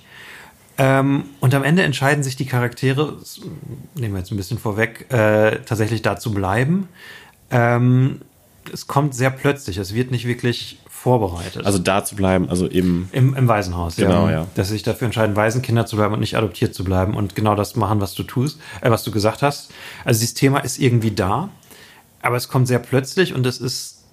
Ähm, 0.78 1.26
und 1.40 1.54
am 1.54 1.64
Ende 1.64 1.84
entscheiden 1.84 2.24
sich 2.24 2.36
die 2.36 2.46
Charaktere, 2.46 3.16
das 3.20 3.40
nehmen 3.96 4.14
wir 4.14 4.20
jetzt 4.20 4.32
ein 4.32 4.38
bisschen 4.38 4.60
vorweg, 4.60 5.12
äh, 5.12 5.60
tatsächlich 5.66 6.02
da 6.02 6.18
zu 6.18 6.34
bleiben. 6.34 6.90
Ähm, 7.50 8.22
es 8.74 8.88
kommt 8.88 9.16
sehr 9.16 9.30
plötzlich, 9.30 9.78
es 9.78 9.94
wird 9.94 10.12
nicht 10.12 10.28
wirklich 10.28 10.80
vorbereitet. 10.90 11.66
Also 11.66 11.78
da 11.78 12.04
zu 12.04 12.16
bleiben, 12.16 12.50
also 12.50 12.68
eben, 12.68 13.10
im, 13.12 13.36
im 13.36 13.48
Waisenhaus, 13.48 13.96
Genau, 13.96 14.28
ja. 14.28 14.48
Dass 14.56 14.68
sie 14.68 14.74
sich 14.74 14.84
dafür 14.84 15.06
entscheiden, 15.06 15.36
Waisenkinder 15.36 15.86
zu 15.86 15.98
bleiben 15.98 16.14
und 16.16 16.20
nicht 16.20 16.36
adoptiert 16.36 16.74
zu 16.74 16.84
bleiben 16.84 17.14
und 17.16 17.36
genau 17.36 17.54
das 17.54 17.76
machen, 17.76 18.02
was 18.02 18.16
du 18.16 18.24
tust, 18.24 18.60
äh, 18.82 18.90
was 18.90 19.04
du 19.04 19.12
gesagt 19.12 19.44
hast. 19.44 19.72
Also 20.04 20.20
dieses 20.20 20.34
Thema 20.34 20.60
ist 20.60 20.80
irgendwie 20.80 21.12
da. 21.12 21.50
aber 22.22 22.38
es 22.38 22.48
kommt 22.50 22.68
sehr 22.68 22.80
plötzlich 22.80 23.36
und 23.36 23.46
es 23.46 23.60
ist 23.60 24.04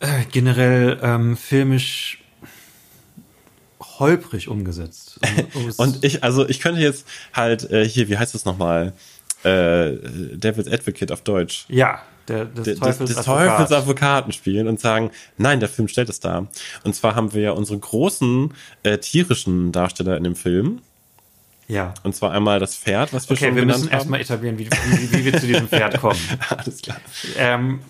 äh, 0.00 0.24
generell 0.32 0.98
ähm, 1.02 1.36
filmisch 1.36 2.21
holprig 4.02 4.48
umgesetzt. 4.48 5.18
Und, 5.78 6.04
ich, 6.04 6.22
also 6.22 6.48
ich 6.48 6.60
könnte 6.60 6.80
jetzt 6.80 7.06
halt 7.32 7.70
äh, 7.70 7.88
hier, 7.88 8.08
wie 8.08 8.18
heißt 8.18 8.34
das 8.34 8.44
nochmal? 8.44 8.92
Äh, 9.44 9.96
Devil's 10.36 10.68
Advocate 10.68 11.10
auf 11.12 11.22
Deutsch. 11.22 11.64
ja, 11.68 12.02
der, 12.28 12.44
des 12.44 12.64
des, 12.64 12.78
Teufels, 12.78 13.10
des 13.10 13.18
Advokat. 13.18 13.48
Teufels 13.48 13.72
Advokaten 13.72 14.32
spielen 14.32 14.68
und 14.68 14.78
sagen, 14.78 15.10
nein, 15.38 15.58
der 15.58 15.68
Film 15.68 15.88
stellt 15.88 16.08
es 16.08 16.20
dar. 16.20 16.46
Und 16.84 16.94
zwar 16.94 17.16
haben 17.16 17.32
wir 17.34 17.42
ja 17.42 17.50
unsere 17.50 17.78
großen 17.78 18.54
äh, 18.84 18.98
tierischen 18.98 19.72
Darsteller 19.72 20.16
in 20.16 20.22
dem 20.24 20.36
Film. 20.36 20.82
Ja. 21.66 21.94
Und 22.04 22.14
zwar 22.14 22.30
einmal 22.32 22.60
das 22.60 22.76
Pferd, 22.76 23.12
was 23.12 23.28
wir 23.28 23.34
Okay, 23.34 23.46
schon 23.46 23.54
wir 23.56 23.62
genannt 23.62 23.80
müssen 23.80 23.90
haben. 23.90 23.98
erstmal 23.98 24.20
etablieren, 24.20 24.58
wie, 24.58 24.68
wie, 24.70 25.12
wie 25.12 25.24
wir 25.24 25.40
zu 25.40 25.46
diesem 25.48 25.66
Pferd 25.68 25.98
kommen. 26.00 26.20
Alles 26.48 26.82
klar. 26.82 27.00
Ähm, 27.36 27.80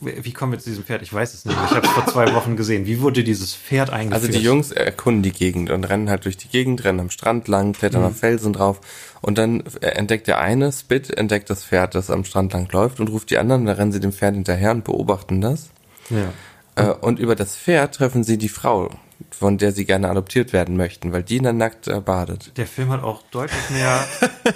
wie 0.00 0.32
kommen 0.32 0.52
wir 0.52 0.58
zu 0.58 0.68
diesem 0.68 0.84
Pferd? 0.84 1.02
Ich 1.02 1.12
weiß 1.12 1.32
es 1.34 1.44
nicht. 1.46 1.56
Ich 1.64 1.70
habe 1.74 1.86
es 1.86 1.92
vor 1.92 2.06
zwei 2.06 2.34
Wochen 2.34 2.56
gesehen. 2.56 2.84
Wie 2.86 3.00
wurde 3.00 3.24
dieses 3.24 3.54
Pferd 3.54 3.90
eingeführt? 3.90 4.22
Also 4.28 4.38
die 4.38 4.44
Jungs 4.44 4.70
erkunden 4.72 5.22
die 5.22 5.32
Gegend 5.32 5.70
und 5.70 5.84
rennen 5.84 6.10
halt 6.10 6.24
durch 6.26 6.36
die 6.36 6.48
Gegend, 6.48 6.84
rennen 6.84 7.00
am 7.00 7.10
Strand 7.10 7.48
lang, 7.48 7.72
klettern 7.72 8.02
Mhm. 8.02 8.08
auf 8.08 8.16
Felsen 8.18 8.52
drauf 8.52 8.80
und 9.22 9.38
dann 9.38 9.64
entdeckt 9.80 10.26
der 10.26 10.38
eine, 10.40 10.70
Spit, 10.72 11.10
entdeckt 11.10 11.48
das 11.48 11.64
Pferd, 11.64 11.94
das 11.94 12.10
am 12.10 12.24
Strand 12.24 12.52
lang 12.52 12.70
läuft 12.72 13.00
und 13.00 13.08
ruft 13.08 13.30
die 13.30 13.38
anderen, 13.38 13.64
da 13.64 13.72
rennen 13.72 13.92
sie 13.92 14.00
dem 14.00 14.12
Pferd 14.12 14.34
hinterher 14.34 14.70
und 14.72 14.84
beobachten 14.84 15.40
das. 15.40 15.70
Ja. 16.10 16.32
Äh, 16.76 16.90
und 16.90 17.18
über 17.18 17.34
das 17.34 17.56
Pferd 17.56 17.94
treffen 17.94 18.22
sie 18.22 18.38
die 18.38 18.48
Frau, 18.48 18.90
von 19.30 19.58
der 19.58 19.72
sie 19.72 19.84
gerne 19.84 20.08
adoptiert 20.08 20.52
werden 20.52 20.76
möchten, 20.76 21.12
weil 21.12 21.22
die 21.22 21.38
in 21.38 21.42
der 21.42 21.52
nackt 21.52 21.88
äh, 21.88 22.00
badet. 22.00 22.52
Der 22.56 22.66
Film 22.66 22.90
hat 22.90 23.02
auch 23.02 23.22
deutlich 23.30 23.70
mehr 23.70 24.04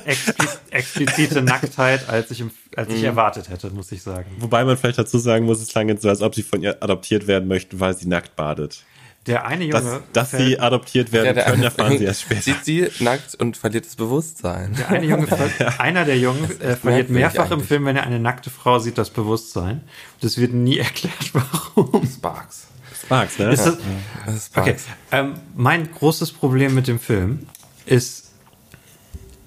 expliz 0.05 0.59
explizite 0.71 1.43
Nacktheit, 1.43 2.09
als 2.09 2.31
ich, 2.31 2.41
im, 2.41 2.51
als 2.77 2.89
Mhm. 2.91 2.95
ich 2.95 3.03
erwartet 3.05 3.49
hätte, 3.49 3.71
muss 3.71 3.91
ich 3.91 4.03
sagen. 4.03 4.31
Wobei 4.39 4.64
man 4.64 4.77
vielleicht 4.77 4.99
dazu 4.99 5.18
sagen 5.18 5.47
muss, 5.47 5.61
es 5.61 5.68
klang 5.68 5.89
jetzt 5.89 6.03
so, 6.03 6.09
als 6.09 6.21
ob 6.23 6.35
sie 6.35 6.43
von 6.43 6.62
ihr 6.62 6.83
adoptiert 6.83 7.27
werden 7.27 7.49
möchten, 7.49 7.81
weil 7.81 7.97
sie 7.97 8.07
nackt 8.07 8.37
badet. 8.37 8.85
Der 9.27 9.45
eine 9.47 9.68
Dass, 9.68 9.85
Junge, 9.85 10.03
dass 10.14 10.31
fällt- 10.31 10.43
sie 10.47 10.59
adoptiert 10.61 11.12
werden 11.12 11.35
der 11.35 11.45
können, 11.45 11.62
erfahren 11.62 11.99
sie 11.99 12.05
erst 12.05 12.23
später. 12.23 12.41
Sieht 12.41 12.64
sie 12.64 12.89
nackt 13.01 13.35
und 13.35 13.57
verliert 13.57 13.85
das 13.85 13.95
Bewusstsein. 13.97 14.75
der 14.79 14.89
eine 14.89 15.05
Junge, 15.07 15.27
ver- 15.29 15.79
einer 15.81 16.07
der 16.07 16.18
Jungen 16.18 16.45
äh, 16.61 16.75
verliert 16.77 17.11
mehrfach 17.11 17.51
im. 17.51 17.61
Film, 17.61 17.85
wenn 17.85 17.97
er 17.97 18.05
eine 18.05 18.18
nackte 18.18 18.49
Frau 18.49 18.79
sieht, 18.79 18.97
das 18.97 19.11
Bewusstsein. 19.11 19.83
Es 20.23 20.39
wird 20.39 20.55
nie 20.55 20.79
erklärt, 20.89 21.33
warum. 21.35 22.07
Sparks. 22.07 22.66
Sparks, 23.05 23.39
ne? 23.39 23.51
Ist 23.53 23.66
das, 23.66 23.77
Das 24.25 24.35
ist 24.37 24.47
Sparks. 24.47 24.68
Okay, 24.71 24.77
ähm, 25.12 25.35
mein 25.55 25.91
großes 25.93 26.33
Problem 26.33 26.75
mit 26.75 26.87
dem 26.89 26.99
Film 26.99 27.47
ist, 27.85 28.31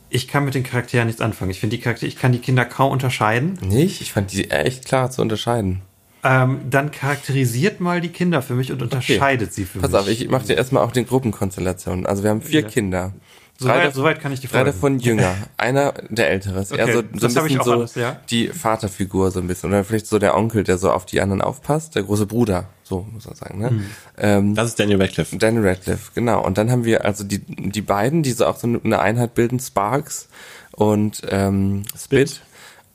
ich 0.09 0.27
kann 0.27 0.45
mit 0.45 0.53
den 0.53 0.63
Charakteren 0.63 1.07
nichts 1.07 1.21
anfangen. 1.21 1.49
Ich 1.49 1.59
finde 1.59 1.75
die 1.77 1.81
Charaktere, 1.81 2.07
ich 2.07 2.17
kann 2.17 2.31
die 2.31 2.39
Kinder 2.39 2.65
kaum 2.65 2.91
unterscheiden. 2.91 3.57
Nicht? 3.61 4.01
Ich 4.01 4.13
fand 4.13 4.31
die 4.31 4.51
echt 4.51 4.85
klar 4.85 5.09
zu 5.09 5.21
unterscheiden. 5.23 5.81
Ähm, 6.23 6.61
dann 6.69 6.91
charakterisiert 6.91 7.79
mal 7.81 7.99
die 7.99 8.09
Kinder 8.09 8.41
für 8.41 8.53
mich 8.53 8.71
und 8.71 8.81
unterscheidet 8.81 9.53
sie 9.53 9.65
für 9.65 9.79
Pass 9.79 9.91
mich. 9.91 9.99
auf, 9.99 10.07
ich 10.07 10.29
mache 10.29 10.45
dir 10.47 10.55
erstmal 10.55 10.83
auch 10.83 10.91
den 10.91 11.05
Gruppenkonstellationen. 11.05 12.05
Also 12.05 12.23
wir 12.23 12.29
haben 12.29 12.41
vier 12.41 12.61
Ja. 12.61 12.67
Kinder. 12.67 13.13
Soweit- 13.59 13.93
soweit 13.93 14.19
kann 14.19 14.31
ich 14.31 14.39
dir 14.39 14.47
Drei 14.47 14.59
folgen. 14.63 14.71
davon 14.71 14.99
jünger. 14.99 15.35
Einer 15.57 15.93
der 16.09 16.29
Ältere 16.31 16.61
ist 16.61 16.71
eher 16.71 16.85
Okay, 16.85 16.93
so, 16.93 17.01
so 17.01 17.27
das 17.27 17.37
ein 17.37 17.43
bisschen 17.43 17.59
auch 17.61 17.65
so 17.65 17.71
alles, 17.73 17.95
ja. 17.95 18.19
die 18.29 18.47
Vaterfigur 18.47 19.31
so 19.31 19.39
ein 19.41 19.47
bisschen. 19.47 19.69
Oder 19.69 19.83
vielleicht 19.83 20.07
so 20.07 20.17
der 20.17 20.35
Onkel, 20.35 20.63
der 20.63 20.77
so 20.77 20.91
auf 20.91 21.05
die 21.05 21.21
anderen 21.21 21.41
aufpasst. 21.41 21.95
Der 21.95 22.03
große 22.03 22.25
Bruder, 22.25 22.65
so 22.83 23.05
muss 23.13 23.25
man 23.27 23.35
sagen. 23.35 23.59
Ne? 23.59 23.69
Hm. 23.69 23.85
Ähm, 24.17 24.55
Das 24.55 24.67
ist 24.69 24.79
Daniel 24.79 25.01
Radcliffe. 25.01 25.37
Daniel 25.37 25.67
Radcliffe, 25.67 26.11
genau. 26.15 26.43
Und 26.43 26.57
dann 26.57 26.71
haben 26.71 26.83
wir 26.83 27.05
also 27.05 27.23
die, 27.23 27.39
die 27.39 27.81
beiden, 27.81 28.23
die 28.23 28.31
so 28.31 28.45
auch 28.47 28.57
so 28.57 28.67
eine 28.67 28.99
Einheit 28.99 29.35
bilden, 29.35 29.59
Sparks 29.59 30.29
und 30.71 31.21
ähm, 31.29 31.83
Spit. 31.97 32.41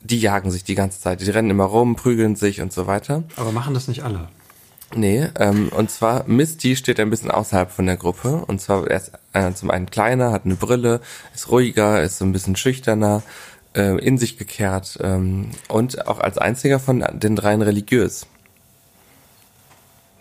Die 0.01 0.19
jagen 0.19 0.51
sich 0.51 0.63
die 0.63 0.75
ganze 0.75 0.99
Zeit. 0.99 1.21
Die 1.21 1.29
rennen 1.29 1.49
immer 1.49 1.65
rum, 1.65 1.95
prügeln 1.95 2.35
sich 2.35 2.61
und 2.61 2.71
so 2.71 2.87
weiter. 2.87 3.23
Aber 3.35 3.51
machen 3.51 3.73
das 3.73 3.87
nicht 3.87 4.03
alle. 4.03 4.29
Nee, 4.95 5.27
ähm, 5.37 5.69
und 5.69 5.91
zwar 5.91 6.27
Misty 6.27 6.75
steht 6.75 6.99
ein 6.99 7.11
bisschen 7.11 7.29
außerhalb 7.29 7.69
von 7.69 7.85
der 7.85 7.97
Gruppe. 7.97 8.43
Und 8.47 8.59
zwar 8.59 8.87
er 8.87 8.97
ist 8.97 9.11
äh, 9.33 9.53
zum 9.53 9.69
einen 9.69 9.89
kleiner, 9.89 10.31
hat 10.31 10.45
eine 10.45 10.55
Brille, 10.55 11.01
ist 11.35 11.51
ruhiger, 11.51 12.01
ist 12.01 12.17
so 12.17 12.25
ein 12.25 12.31
bisschen 12.31 12.55
schüchterner, 12.55 13.21
äh, 13.75 13.99
in 14.03 14.17
sich 14.17 14.37
gekehrt 14.37 14.97
ähm, 15.01 15.51
und 15.67 16.07
auch 16.07 16.19
als 16.19 16.37
einziger 16.37 16.79
von 16.79 17.05
den 17.13 17.35
dreien 17.35 17.61
religiös. 17.61 18.25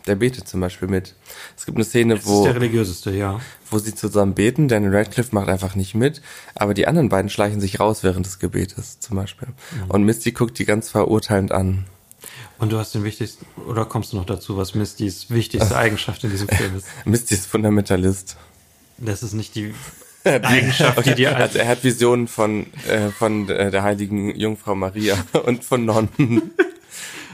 Der 0.08 0.16
betet 0.16 0.48
zum 0.48 0.60
Beispiel 0.60 0.88
mit. 0.88 1.14
Es 1.56 1.66
gibt 1.66 1.76
eine 1.76 1.84
Szene, 1.84 2.14
Das 2.14 2.24
ist 2.24 2.30
wo, 2.30 2.44
der 2.44 2.54
religiöseste, 2.54 3.10
ja. 3.10 3.40
wo 3.70 3.78
sie 3.78 3.94
zusammen 3.94 4.34
beten. 4.34 4.66
Daniel 4.66 4.96
Radcliffe 4.96 5.34
macht 5.34 5.48
einfach 5.48 5.74
nicht 5.74 5.94
mit, 5.94 6.22
aber 6.54 6.72
die 6.72 6.86
anderen 6.88 7.10
beiden 7.10 7.28
schleichen 7.30 7.60
sich 7.60 7.78
raus 7.78 8.02
während 8.02 8.24
des 8.24 8.38
Gebetes 8.38 8.98
zum 9.00 9.16
Beispiel. 9.16 9.48
Und 9.88 10.04
Misty 10.04 10.32
guckt 10.32 10.58
die 10.58 10.64
ganz 10.64 10.88
verurteilend 10.88 11.52
an. 11.52 11.84
Und 12.58 12.72
du 12.72 12.78
hast 12.78 12.94
den 12.94 13.04
wichtigsten, 13.04 13.46
oder 13.68 13.84
kommst 13.84 14.12
du 14.12 14.16
noch 14.16 14.24
dazu, 14.24 14.56
was 14.56 14.74
Mistys 14.74 15.30
wichtigste 15.30 15.76
Eigenschaft 15.76 16.24
in 16.24 16.30
diesem 16.30 16.48
Film 16.48 16.76
ist? 16.76 16.86
Misty 17.04 17.34
ist 17.34 17.46
Fundamentalist. 17.46 18.36
Das 18.96 19.22
ist 19.22 19.34
nicht 19.34 19.54
die 19.54 19.74
Eigenschaft, 20.24 21.04
die 21.06 21.14
dir 21.14 21.36
als 21.36 21.50
Also 21.50 21.58
er 21.58 21.68
hat 21.68 21.84
Visionen 21.84 22.28
von, 22.28 22.66
äh, 22.88 23.10
von 23.10 23.48
äh, 23.48 23.70
der 23.70 23.82
heiligen 23.82 24.34
Jungfrau 24.34 24.74
Maria 24.74 25.16
und 25.44 25.64
von 25.64 25.84
Nonnen. 25.84 26.50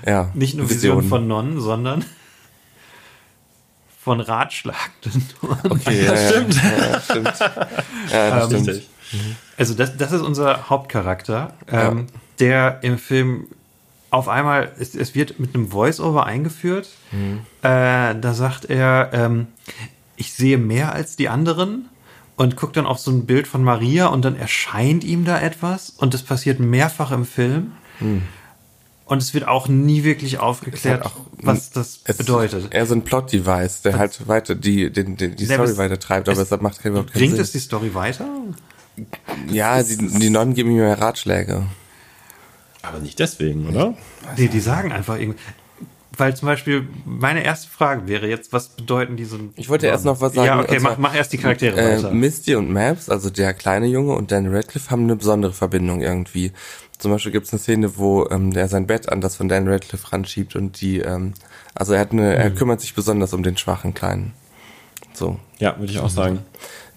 ja, 0.04 0.30
nicht 0.34 0.56
nur 0.56 0.68
Visionen 0.68 1.08
von 1.08 1.26
Nonnen, 1.26 1.60
sondern 1.60 2.04
von 4.04 4.20
ratschlagenden. 4.20 5.24
Okay, 5.70 6.04
ja, 6.06 6.16
stimmt. 6.16 6.54
Ja, 6.62 6.86
ja, 6.90 7.00
stimmt. 7.00 7.34
Ja, 8.10 8.30
das 8.38 8.52
Ähm, 8.52 8.62
stimmt. 8.64 8.82
Also 9.56 9.74
das, 9.74 9.96
das 9.96 10.12
ist 10.12 10.20
unser 10.22 10.68
Hauptcharakter, 10.68 11.54
ähm, 11.70 12.06
der 12.38 12.80
im 12.82 12.98
Film 12.98 13.46
auf 14.10 14.28
einmal, 14.28 14.70
es, 14.78 14.94
es 14.94 15.14
wird 15.14 15.40
mit 15.40 15.54
einem 15.54 15.68
Voice-Over 15.70 16.26
eingeführt. 16.26 16.88
Äh, 17.62 18.14
da 18.20 18.34
sagt 18.34 18.66
er, 18.66 19.10
ähm, 19.12 19.46
ich 20.16 20.32
sehe 20.32 20.58
mehr 20.58 20.92
als 20.92 21.16
die 21.16 21.28
anderen 21.28 21.88
und 22.36 22.56
guckt 22.56 22.76
dann 22.76 22.86
auf 22.86 22.98
so 22.98 23.10
ein 23.10 23.26
Bild 23.26 23.46
von 23.48 23.64
Maria 23.64 24.06
und 24.06 24.24
dann 24.24 24.36
erscheint 24.36 25.02
ihm 25.04 25.24
da 25.24 25.40
etwas 25.40 25.90
und 25.90 26.14
das 26.14 26.22
passiert 26.22 26.60
mehrfach 26.60 27.10
im 27.10 27.24
Film. 27.24 27.72
Und 29.06 29.18
es 29.20 29.34
wird 29.34 29.46
auch 29.46 29.68
nie 29.68 30.02
wirklich 30.02 30.38
aufgeklärt, 30.38 31.04
auch- 31.04 31.12
was 31.42 31.70
das 31.70 32.00
Es 32.04 32.16
bedeutet. 32.16 32.64
Ist 32.64 32.72
eher 32.74 32.86
so 32.86 32.94
ein 32.94 33.02
Plot-Device, 33.02 33.82
der 33.82 33.98
halt 33.98 34.26
weiter 34.28 34.54
die, 34.54 34.90
den, 34.90 35.16
den, 35.16 35.36
die 35.36 35.44
Story 35.44 35.76
weiter 35.76 35.98
treibt, 35.98 36.28
aber 36.28 36.40
es- 36.40 36.50
es 36.50 36.60
macht 36.60 36.80
keinen 36.82 36.92
überhaupt 36.92 37.12
keinen 37.12 37.20
Bringt 37.20 37.32
Sinn. 37.34 37.42
es 37.42 37.52
die 37.52 37.58
Story 37.58 37.92
weiter? 37.94 38.26
ja, 39.50 39.82
die, 39.82 39.96
die 39.96 40.30
Nonnen 40.30 40.54
geben 40.54 40.70
ihm 40.70 40.78
ja 40.78 40.94
Ratschläge. 40.94 41.64
Aber 42.82 42.98
nicht 42.98 43.18
deswegen, 43.18 43.68
oder? 43.68 43.94
Nee, 44.36 44.48
die 44.48 44.60
sagen 44.60 44.92
einfach 44.92 45.18
irgendwie. 45.18 45.38
Weil 46.16 46.36
zum 46.36 46.46
Beispiel 46.46 46.86
meine 47.04 47.42
erste 47.42 47.68
Frage 47.68 48.06
wäre 48.06 48.28
jetzt, 48.28 48.52
was 48.52 48.68
bedeuten 48.68 49.16
diese. 49.16 49.40
Ich 49.56 49.68
wollte 49.68 49.88
erst 49.88 50.04
noch 50.04 50.20
was 50.20 50.34
sagen, 50.34 50.46
Ja, 50.46 50.60
okay, 50.60 50.78
zwar, 50.78 50.92
mach, 50.92 50.98
mach 50.98 51.14
erst 51.16 51.32
die 51.32 51.38
Charaktere 51.38 51.76
Äh, 51.76 51.96
weiter. 51.96 52.12
Misty 52.12 52.54
und 52.54 52.70
Maps, 52.70 53.08
also 53.08 53.30
der 53.30 53.52
kleine 53.52 53.86
Junge 53.86 54.12
und 54.14 54.30
Daniel 54.30 54.54
Radcliffe 54.54 54.90
haben 54.90 55.02
eine 55.04 55.16
besondere 55.16 55.52
Verbindung 55.52 56.02
irgendwie. 56.02 56.52
Zum 56.98 57.10
Beispiel 57.10 57.32
gibt 57.32 57.46
es 57.46 57.52
eine 57.52 57.60
Szene, 57.60 57.96
wo 57.98 58.28
ähm, 58.30 58.52
der 58.52 58.68
sein 58.68 58.86
Bett 58.86 59.08
an 59.10 59.20
das 59.20 59.36
von 59.36 59.48
Daniel 59.48 59.72
Radcliffe 59.72 60.12
ranschiebt 60.12 60.56
und 60.56 60.80
die, 60.80 61.00
ähm, 61.00 61.34
also 61.74 61.92
er 61.92 62.00
hat 62.00 62.12
eine, 62.12 62.34
er 62.34 62.50
kümmert 62.50 62.80
sich 62.80 62.94
besonders 62.94 63.32
um 63.34 63.42
den 63.42 63.56
schwachen 63.56 63.94
Kleinen. 63.94 64.32
So. 65.12 65.38
Ja, 65.58 65.78
würde 65.78 65.92
ich 65.92 65.98
auch 66.00 66.10
sagen. 66.10 66.40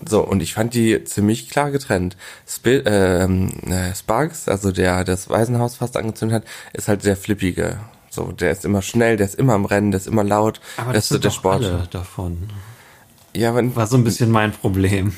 So, 0.07 0.21
und 0.21 0.41
ich 0.41 0.53
fand 0.53 0.73
die 0.73 1.03
ziemlich 1.03 1.49
klar 1.49 1.71
getrennt. 1.71 2.17
Sp 2.45 2.81
ähm, 2.85 3.49
äh, 3.67 3.93
Sparks, 3.95 4.47
also 4.47 4.71
der 4.71 5.03
das 5.03 5.29
Waisenhaus 5.29 5.75
fast 5.75 5.97
angezündet 5.97 6.43
hat, 6.43 6.49
ist 6.73 6.87
halt 6.87 7.03
der 7.03 7.17
flippige. 7.17 7.77
So, 8.09 8.31
der 8.31 8.51
ist 8.51 8.65
immer 8.65 8.81
schnell, 8.81 9.17
der 9.17 9.27
ist 9.27 9.35
immer 9.35 9.53
am 9.53 9.65
Rennen, 9.65 9.91
der 9.91 9.99
ist 9.99 10.07
immer 10.07 10.23
laut, 10.23 10.59
Aber 10.77 10.85
der 10.87 10.93
das 10.93 11.05
ist 11.05 11.09
sind 11.09 11.23
der 11.23 11.31
doch 11.31 11.37
Sport. 11.37 11.63
alle 11.65 11.87
davon. 11.91 12.49
Ja, 13.35 13.49
aber 13.49 13.75
War 13.75 13.87
so 13.87 13.97
ein 13.97 14.03
bisschen 14.03 14.31
mein 14.31 14.51
Problem. 14.51 15.13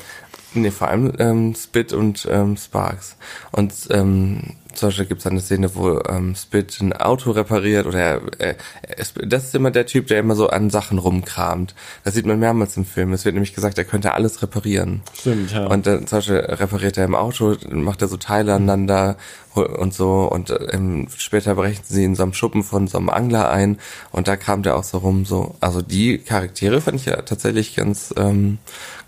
Nee, 0.52 0.70
vor 0.70 0.88
allem 0.88 1.12
ähm, 1.18 1.54
Spit 1.54 1.92
und 1.92 2.26
ähm, 2.30 2.56
Sparks. 2.56 3.16
Und 3.52 3.72
ähm, 3.90 4.56
zum 4.74 4.88
Beispiel 4.88 5.06
gibt 5.06 5.20
es 5.20 5.26
eine 5.26 5.40
Szene, 5.40 5.74
wo 5.74 6.00
ähm, 6.08 6.34
Spit 6.34 6.80
ein 6.80 6.92
Auto 6.92 7.30
repariert 7.30 7.86
oder 7.86 7.98
er, 7.98 8.20
er, 8.38 8.56
er, 8.82 9.26
das 9.26 9.44
ist 9.44 9.54
immer 9.54 9.70
der 9.70 9.86
Typ, 9.86 10.06
der 10.06 10.20
immer 10.20 10.34
so 10.34 10.48
an 10.48 10.70
Sachen 10.70 10.98
rumkramt. 10.98 11.74
Das 12.04 12.14
sieht 12.14 12.26
man 12.26 12.38
mehrmals 12.38 12.76
im 12.76 12.84
Film. 12.84 13.12
Es 13.12 13.24
wird 13.24 13.34
nämlich 13.34 13.54
gesagt, 13.54 13.78
er 13.78 13.84
könnte 13.84 14.12
alles 14.12 14.42
reparieren. 14.42 15.02
Stimmt, 15.14 15.52
ja. 15.52 15.66
Und 15.66 15.86
dann 15.86 16.06
zum 16.06 16.18
Beispiel 16.18 16.36
repariert 16.36 16.96
er 16.98 17.04
im 17.04 17.14
Auto, 17.14 17.56
macht 17.70 18.02
er 18.02 18.08
so 18.08 18.16
Teile 18.16 18.54
aneinander 18.54 19.16
und 19.54 19.92
so 19.92 20.28
und 20.30 20.54
ähm, 20.72 21.08
später 21.16 21.56
brechen 21.56 21.82
sie 21.84 22.04
in 22.04 22.14
so 22.14 22.22
einem 22.22 22.34
Schuppen 22.34 22.62
von 22.62 22.86
so 22.86 22.98
einem 22.98 23.08
Angler 23.08 23.50
ein 23.50 23.78
und 24.12 24.28
da 24.28 24.36
kramt 24.36 24.66
er 24.66 24.76
auch 24.76 24.84
so 24.84 24.98
rum 24.98 25.24
so. 25.24 25.56
Also 25.60 25.82
die 25.82 26.18
Charaktere 26.18 26.80
fand 26.80 27.00
ich 27.00 27.06
ja 27.06 27.16
tatsächlich 27.22 27.74
ganz 27.74 28.14
ähm, 28.16 28.58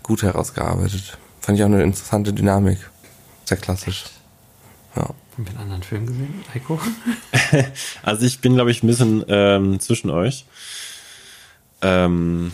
gut 0.01 0.23
herausgearbeitet. 0.23 1.17
Fand 1.39 1.57
ich 1.57 1.63
auch 1.63 1.67
eine 1.67 1.83
interessante 1.83 2.33
Dynamik. 2.33 2.77
Sehr 3.45 3.57
klassisch. 3.57 4.05
Ja. 4.95 5.09
Haben 5.33 5.45
wir 5.45 5.51
einen 5.51 5.61
anderen 5.61 5.83
Film 5.83 6.05
gesehen, 6.05 6.43
Heiko? 6.53 6.79
Also 8.03 8.25
ich 8.25 8.39
bin, 8.39 8.55
glaube 8.55 8.71
ich, 8.71 8.83
ein 8.83 8.87
bisschen 8.87 9.25
ähm, 9.27 9.79
zwischen 9.79 10.09
euch. 10.09 10.45
Ähm, 11.81 12.51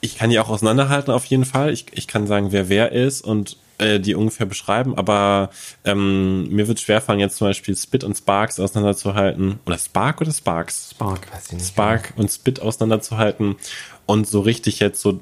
ich 0.00 0.16
kann 0.16 0.30
die 0.30 0.38
auch 0.38 0.48
auseinanderhalten 0.48 1.12
auf 1.12 1.24
jeden 1.26 1.44
Fall. 1.44 1.72
Ich, 1.72 1.86
ich 1.92 2.08
kann 2.08 2.26
sagen, 2.26 2.50
wer 2.50 2.68
wer 2.68 2.92
ist 2.92 3.20
und 3.22 3.56
äh, 3.78 4.00
die 4.00 4.14
ungefähr 4.14 4.46
beschreiben, 4.46 4.96
aber 4.96 5.50
ähm, 5.84 6.48
mir 6.48 6.66
wird 6.66 6.80
schwerfallen, 6.80 7.20
jetzt 7.20 7.36
zum 7.36 7.48
Beispiel 7.48 7.76
Spit 7.76 8.04
und 8.04 8.16
Sparks 8.16 8.58
auseinanderzuhalten. 8.58 9.60
Oder 9.66 9.78
Spark 9.78 10.20
oder 10.20 10.32
Sparks? 10.32 10.90
Spark. 10.92 11.32
Weiß 11.32 11.46
ich 11.46 11.52
nicht. 11.52 11.68
Spark 11.68 12.14
und 12.16 12.30
Spit 12.30 12.60
auseinanderzuhalten 12.60 13.56
und 14.06 14.26
so 14.26 14.40
richtig 14.40 14.80
jetzt 14.80 15.00
so 15.00 15.20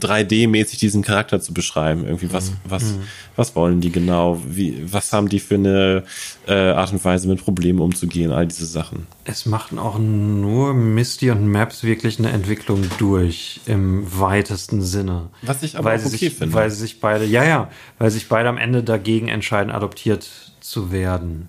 3D-mäßig 0.00 0.78
diesen 0.78 1.02
Charakter 1.02 1.40
zu 1.40 1.54
beschreiben. 1.54 2.04
Irgendwie, 2.04 2.32
was, 2.32 2.50
Mhm. 2.50 2.54
was, 2.68 2.94
was 3.36 3.56
wollen 3.56 3.80
die 3.80 3.90
genau? 3.90 4.40
Wie, 4.46 4.82
was 4.90 5.12
haben 5.12 5.28
die 5.28 5.40
für 5.40 5.54
eine 5.54 6.04
äh, 6.46 6.52
Art 6.70 6.92
und 6.92 7.04
Weise, 7.04 7.28
mit 7.28 7.42
Problemen 7.42 7.80
umzugehen? 7.80 8.32
All 8.32 8.46
diese 8.46 8.66
Sachen. 8.66 9.06
Es 9.24 9.46
machten 9.46 9.78
auch 9.78 9.98
nur 9.98 10.74
Misty 10.74 11.30
und 11.30 11.48
Maps 11.48 11.82
wirklich 11.82 12.18
eine 12.18 12.30
Entwicklung 12.30 12.82
durch 12.98 13.60
im 13.66 14.04
weitesten 14.18 14.82
Sinne. 14.82 15.28
Was 15.42 15.62
ich 15.62 15.76
aber 15.78 15.90
weil 15.90 15.98
okay 16.00 16.08
sich, 16.08 16.34
finde. 16.34 16.54
Weil 16.54 16.70
sie 16.70 16.76
sich 16.76 17.00
beide, 17.00 17.24
ja, 17.24 17.44
ja, 17.44 17.70
weil 17.98 18.10
sich 18.10 18.28
beide 18.28 18.48
am 18.48 18.58
Ende 18.58 18.82
dagegen 18.82 19.28
entscheiden, 19.28 19.72
adoptiert 19.72 20.28
zu 20.60 20.90
werden. 20.92 21.48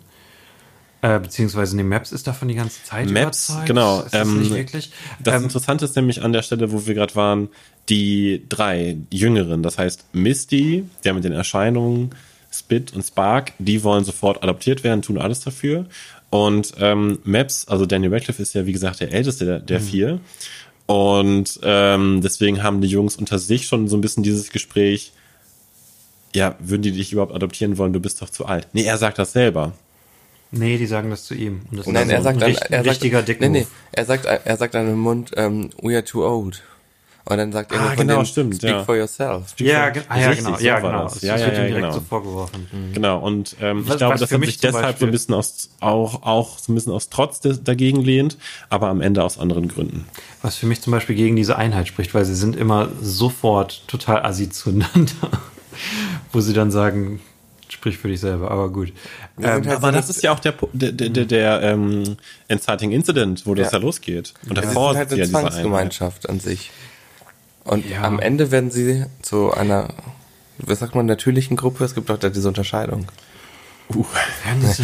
Äh, 1.06 1.20
beziehungsweise, 1.20 1.76
nee, 1.76 1.84
Maps 1.84 2.12
ist 2.12 2.26
davon 2.26 2.48
die 2.48 2.56
ganze 2.56 2.84
Zeit 2.84 3.08
Maps, 3.12 3.50
überzeugt. 3.50 3.68
genau, 3.68 4.02
Ist 4.02 4.14
das 4.16 4.28
ähm, 4.28 4.40
nicht 4.40 4.54
wirklich? 4.56 4.92
Das 5.24 5.36
Ähm, 5.36 5.44
Interessante 5.44 5.86
ist 5.86 5.96
nämlich 5.96 6.24
an 6.24 6.34
der 6.34 6.42
Stelle, 6.42 6.72
wo 6.72 6.88
wir 6.88 6.96
gerade 6.96 7.14
waren, 7.16 7.50
die 7.90 8.44
drei 8.50 8.98
Jüngeren, 9.12 9.62
das 9.62 9.78
heißt 9.78 10.06
Misty, 10.14 10.86
der 11.04 11.14
mit 11.14 11.24
den 11.24 11.32
Erscheinungen, 11.32 12.10
Spit 12.52 12.94
und 12.94 13.04
Spark, 13.04 13.54
die 13.60 13.84
wollen 13.84 14.04
sofort 14.04 14.42
adoptiert 14.42 14.84
werden, 14.84 15.04
tun 15.04 15.20
alles 15.20 15.42
dafür. 15.42 15.86
Und 16.32 16.74
ähm, 16.80 17.20
Maps, 17.24 17.68
also 17.68 17.86
Daniel 17.86 18.12
Radcliffe 18.12 18.42
ist 18.42 18.56
ja 18.56 18.66
wie 18.66 18.72
gesagt 18.74 19.00
der 19.00 19.12
älteste 19.14 19.46
der, 19.46 19.60
der 19.60 19.82
vier. 19.82 20.20
Und 20.88 21.60
ähm, 21.62 22.22
deswegen 22.24 22.64
haben 22.64 22.82
die 22.82 22.88
Jungs 22.88 23.16
unter 23.16 23.38
sich 23.38 23.68
schon 23.68 23.88
so 23.88 23.96
ein 23.96 24.02
bisschen 24.02 24.24
dieses 24.24 24.50
Gespräch, 24.50 25.12
ja, 26.34 26.56
würden 26.60 26.82
die 26.82 26.92
dich 26.94 27.12
überhaupt 27.12 27.34
adoptieren 27.34 27.78
wollen, 27.78 27.94
du 27.94 28.00
bist 28.00 28.24
doch 28.24 28.30
zu 28.32 28.48
alt. 28.48 28.68
Nee, 28.74 28.84
er 28.86 28.98
sagt 28.98 29.20
das 29.20 29.34
selber. 29.34 29.74
Nee, 30.52 30.78
die 30.78 30.86
sagen 30.88 31.10
das 31.10 31.24
zu 31.26 31.34
ihm. 31.34 31.62
Und 31.72 31.78
das 31.80 31.88
Nein, 31.88 32.08
ist 32.08 32.12
er 32.14 32.18
so 32.20 32.24
sagt 32.24 32.36
ein, 32.44 32.54
dann, 32.54 32.56
er 32.56 32.80
ein 32.80 32.84
sagt, 32.86 32.88
richtiger 33.04 33.24
nee, 33.40 33.50
nee, 33.50 33.68
er 33.92 34.06
sagt, 34.06 34.26
er 34.26 34.58
sagt 34.58 34.76
an 34.76 34.86
den 34.88 34.98
Mund, 35.00 35.32
ähm, 35.36 35.70
we 35.82 35.94
are 35.96 36.04
too 36.04 36.26
old. 36.26 36.64
Und 37.28 37.38
dann 37.38 37.52
sagt 37.52 37.72
er 37.72 37.82
Ah, 37.82 37.96
genau, 37.96 38.22
denen, 38.22 38.52
ja. 38.52 38.56
speak 38.56 38.86
for 38.86 38.96
yourself. 38.96 39.56
Ja, 39.58 39.90
ge 39.90 40.04
ah, 40.10 40.20
ja, 40.20 40.28
Richtig, 40.28 40.46
genau. 40.46 40.58
so 40.60 40.64
Ja, 40.64 40.80
genau. 40.80 41.04
das. 41.06 41.14
Das, 41.14 41.22
Ja, 41.24 41.32
das 41.34 41.42
ja, 41.42 41.48
wird 41.48 41.58
ja, 41.58 41.64
ihm 41.64 41.68
direkt 41.70 41.86
genau. 41.86 41.94
so 41.96 42.02
vorgeworfen. 42.02 42.68
Genau, 42.94 43.20
und 43.20 43.56
ähm, 43.62 43.80
ich 43.80 43.90
Was- 43.90 43.98
glaube, 43.98 44.14
was 44.14 44.20
dass 44.20 44.30
für 44.30 44.36
er 44.36 44.40
mich 44.40 44.50
sich 44.50 44.58
deshalb 44.60 45.00
so 45.00 45.06
ein 45.08 45.12
bisschen 45.12 45.34
aus, 45.34 45.70
auch, 45.80 46.22
auch 46.22 46.60
so 46.60 46.72
ein 46.72 46.76
bisschen 46.76 46.94
aus 46.94 47.10
Trotz 47.10 47.40
des, 47.40 47.64
dagegen 47.64 48.02
lehnt, 48.02 48.38
aber 48.70 48.90
am 48.90 49.02
Ende 49.02 49.24
aus 49.24 49.40
anderen 49.40 49.68
Gründen. 49.70 50.06
Was 50.44 50.56
für 50.58 50.68
mich 50.68 50.82
zum 50.82 50.92
Beispiel 50.92 51.16
gegen 51.16 51.36
diese 51.36 51.56
Einheit 51.56 51.88
spricht, 51.88 52.14
weil 52.14 52.26
sie 52.26 52.36
sind 52.36 52.56
immer 52.56 52.90
sofort 53.02 53.88
total 53.88 54.24
assi 54.24 54.52
zueinander. 54.52 55.32
Wo 56.32 56.42
sie 56.42 56.54
dann 56.54 56.70
sagen, 56.70 57.22
sprich 57.86 57.98
für 58.00 58.08
dich 58.08 58.20
selber, 58.20 58.50
aber 58.50 58.70
gut. 58.70 58.88
Sind 59.38 59.46
Ähm, 59.46 59.52
halt 59.52 59.68
Aber 59.68 59.88
so 59.88 59.92
das 59.92 60.06
eine- 60.06 60.10
ist 60.16 60.24
ja 60.24 60.32
auch 60.34 60.40
der, 60.40 60.54
der, 60.74 60.92
der, 60.92 61.10
der, 61.10 61.26
der 61.26 61.62
ähm, 61.62 62.18
Inciting 62.48 62.92
Incident, 62.92 63.46
wo 63.46 63.54
das 63.54 63.72
Ja. 63.72 63.78
ja 63.78 63.84
losgeht. 63.84 64.34
Und 64.50 64.58
ist 64.58 64.66
davor 64.66 64.96
halt 64.96 65.08
ist 65.08 65.14
eine 65.14 65.20
ja 65.22 65.26
diese 65.26 65.38
Einheit. 65.38 65.52
Zwangsgemeinschaft 65.54 66.28
an 66.30 66.40
sich. 66.40 66.72
Und 67.64 67.88
Ja. 67.88 68.02
am 68.02 68.20
Ende 68.20 68.50
werden 68.50 68.72
sie 68.72 69.06
zu 69.22 69.52
einer, 69.54 69.90
was 70.58 70.80
sagt 70.80 70.96
man, 70.96 71.06
natürlichen 71.06 71.58
Gruppe. 71.58 71.84
Es 71.86 71.94
gibt 71.94 72.10
auch 72.10 72.18
da 72.18 72.30
diese 72.30 72.48
Unterscheidung. 72.48 73.06
sie- 74.64 74.84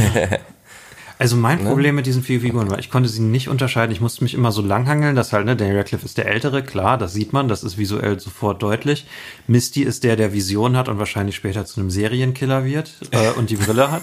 Also 1.21 1.35
mein 1.35 1.63
Problem 1.63 1.93
mit 1.93 2.07
diesen 2.07 2.23
vier 2.23 2.41
Figuren 2.41 2.71
war, 2.71 2.79
ich 2.79 2.89
konnte 2.89 3.07
sie 3.07 3.21
nicht 3.21 3.47
unterscheiden. 3.47 3.91
Ich 3.91 4.01
musste 4.01 4.23
mich 4.23 4.33
immer 4.33 4.51
so 4.51 4.63
langhangeln, 4.63 5.15
dass 5.15 5.33
halt, 5.33 5.45
ne, 5.45 5.55
Daniel 5.55 5.77
Radcliffe 5.77 6.03
ist 6.03 6.17
der 6.17 6.25
Ältere, 6.25 6.63
klar, 6.63 6.97
das 6.97 7.13
sieht 7.13 7.31
man, 7.31 7.47
das 7.47 7.63
ist 7.63 7.77
visuell 7.77 8.19
sofort 8.19 8.63
deutlich. 8.63 9.05
Misty 9.45 9.83
ist 9.83 10.03
der, 10.03 10.15
der 10.15 10.33
Vision 10.33 10.75
hat 10.75 10.89
und 10.89 10.97
wahrscheinlich 10.97 11.35
später 11.35 11.63
zu 11.63 11.79
einem 11.79 11.91
Serienkiller 11.91 12.65
wird 12.65 12.95
äh, 13.11 13.29
und 13.37 13.51
die 13.51 13.57
Brille 13.57 13.91
hat. 13.91 14.01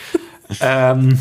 ähm, 0.60 1.18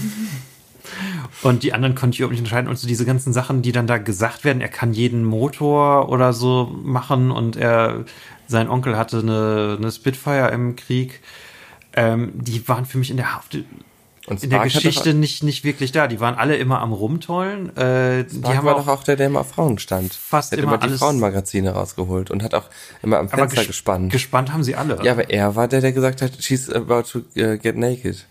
und 1.41 1.63
die 1.63 1.71
anderen 1.71 1.95
konnte 1.95 2.15
ich 2.15 2.19
überhaupt 2.19 2.33
nicht 2.33 2.41
unterscheiden. 2.41 2.67
Und 2.67 2.77
so 2.77 2.85
diese 2.85 3.05
ganzen 3.05 3.31
Sachen, 3.31 3.61
die 3.61 3.71
dann 3.71 3.87
da 3.87 3.97
gesagt 3.97 4.43
werden, 4.43 4.61
er 4.61 4.67
kann 4.67 4.91
jeden 4.91 5.23
Motor 5.23 6.09
oder 6.09 6.33
so 6.33 6.65
machen 6.83 7.31
und 7.31 7.55
er, 7.55 8.03
sein 8.47 8.67
Onkel 8.67 8.97
hatte 8.97 9.19
eine, 9.19 9.77
eine 9.79 9.89
Spitfire 9.89 10.49
im 10.49 10.75
Krieg. 10.75 11.21
Ähm, 11.93 12.33
die 12.35 12.67
waren 12.67 12.85
für 12.85 12.97
mich 12.97 13.09
in 13.09 13.15
der 13.15 13.33
Haft, 13.33 13.57
Und 14.29 14.43
in 14.43 14.49
der 14.51 14.59
Geschichte 14.59 15.09
Doch, 15.11 15.17
nicht, 15.19 15.43
nicht 15.43 15.63
wirklich 15.63 15.91
da. 15.91 16.07
Die 16.07 16.19
waren 16.19 16.35
alle 16.35 16.55
immer 16.57 16.81
am 16.81 16.93
Rumtollen. 16.93 17.75
Äh, 17.75 18.25
die 18.25 18.35
Spark 18.37 18.55
haben 18.57 18.65
war 18.65 18.75
auch, 18.75 18.85
doch 18.85 18.99
auch 18.99 19.03
der, 19.03 19.15
der 19.15 19.27
immer 19.27 19.41
auf 19.41 19.49
Frauen 19.49 19.79
stand. 19.79 20.13
Fast 20.13 20.51
der 20.51 20.57
hat 20.59 20.63
immer 20.63 20.73
immer 20.73 20.77
die 20.81 20.87
alles- 20.87 20.99
Frauenmagazine 20.99 21.71
rausgeholt 21.71 22.29
und 22.31 22.43
hat 22.43 22.53
auch 22.53 22.65
immer 23.01 23.17
am 23.19 23.27
Fenster 23.29 23.61
ges- 23.61 23.67
gespannt. 23.67 24.11
Gespannt 24.11 24.53
haben 24.53 24.63
sie 24.63 24.75
alle. 24.75 24.99
ja, 25.03 25.11
aber 25.13 25.29
er 25.29 25.55
war 25.55 25.67
der, 25.67 25.81
der 25.81 25.91
gesagt 25.91 26.21
hat, 26.21 26.31
she's 26.39 26.69
about 26.69 27.03
to 27.11 27.19
uh, 27.37 27.57
get 27.57 27.75
naked. 27.75 28.25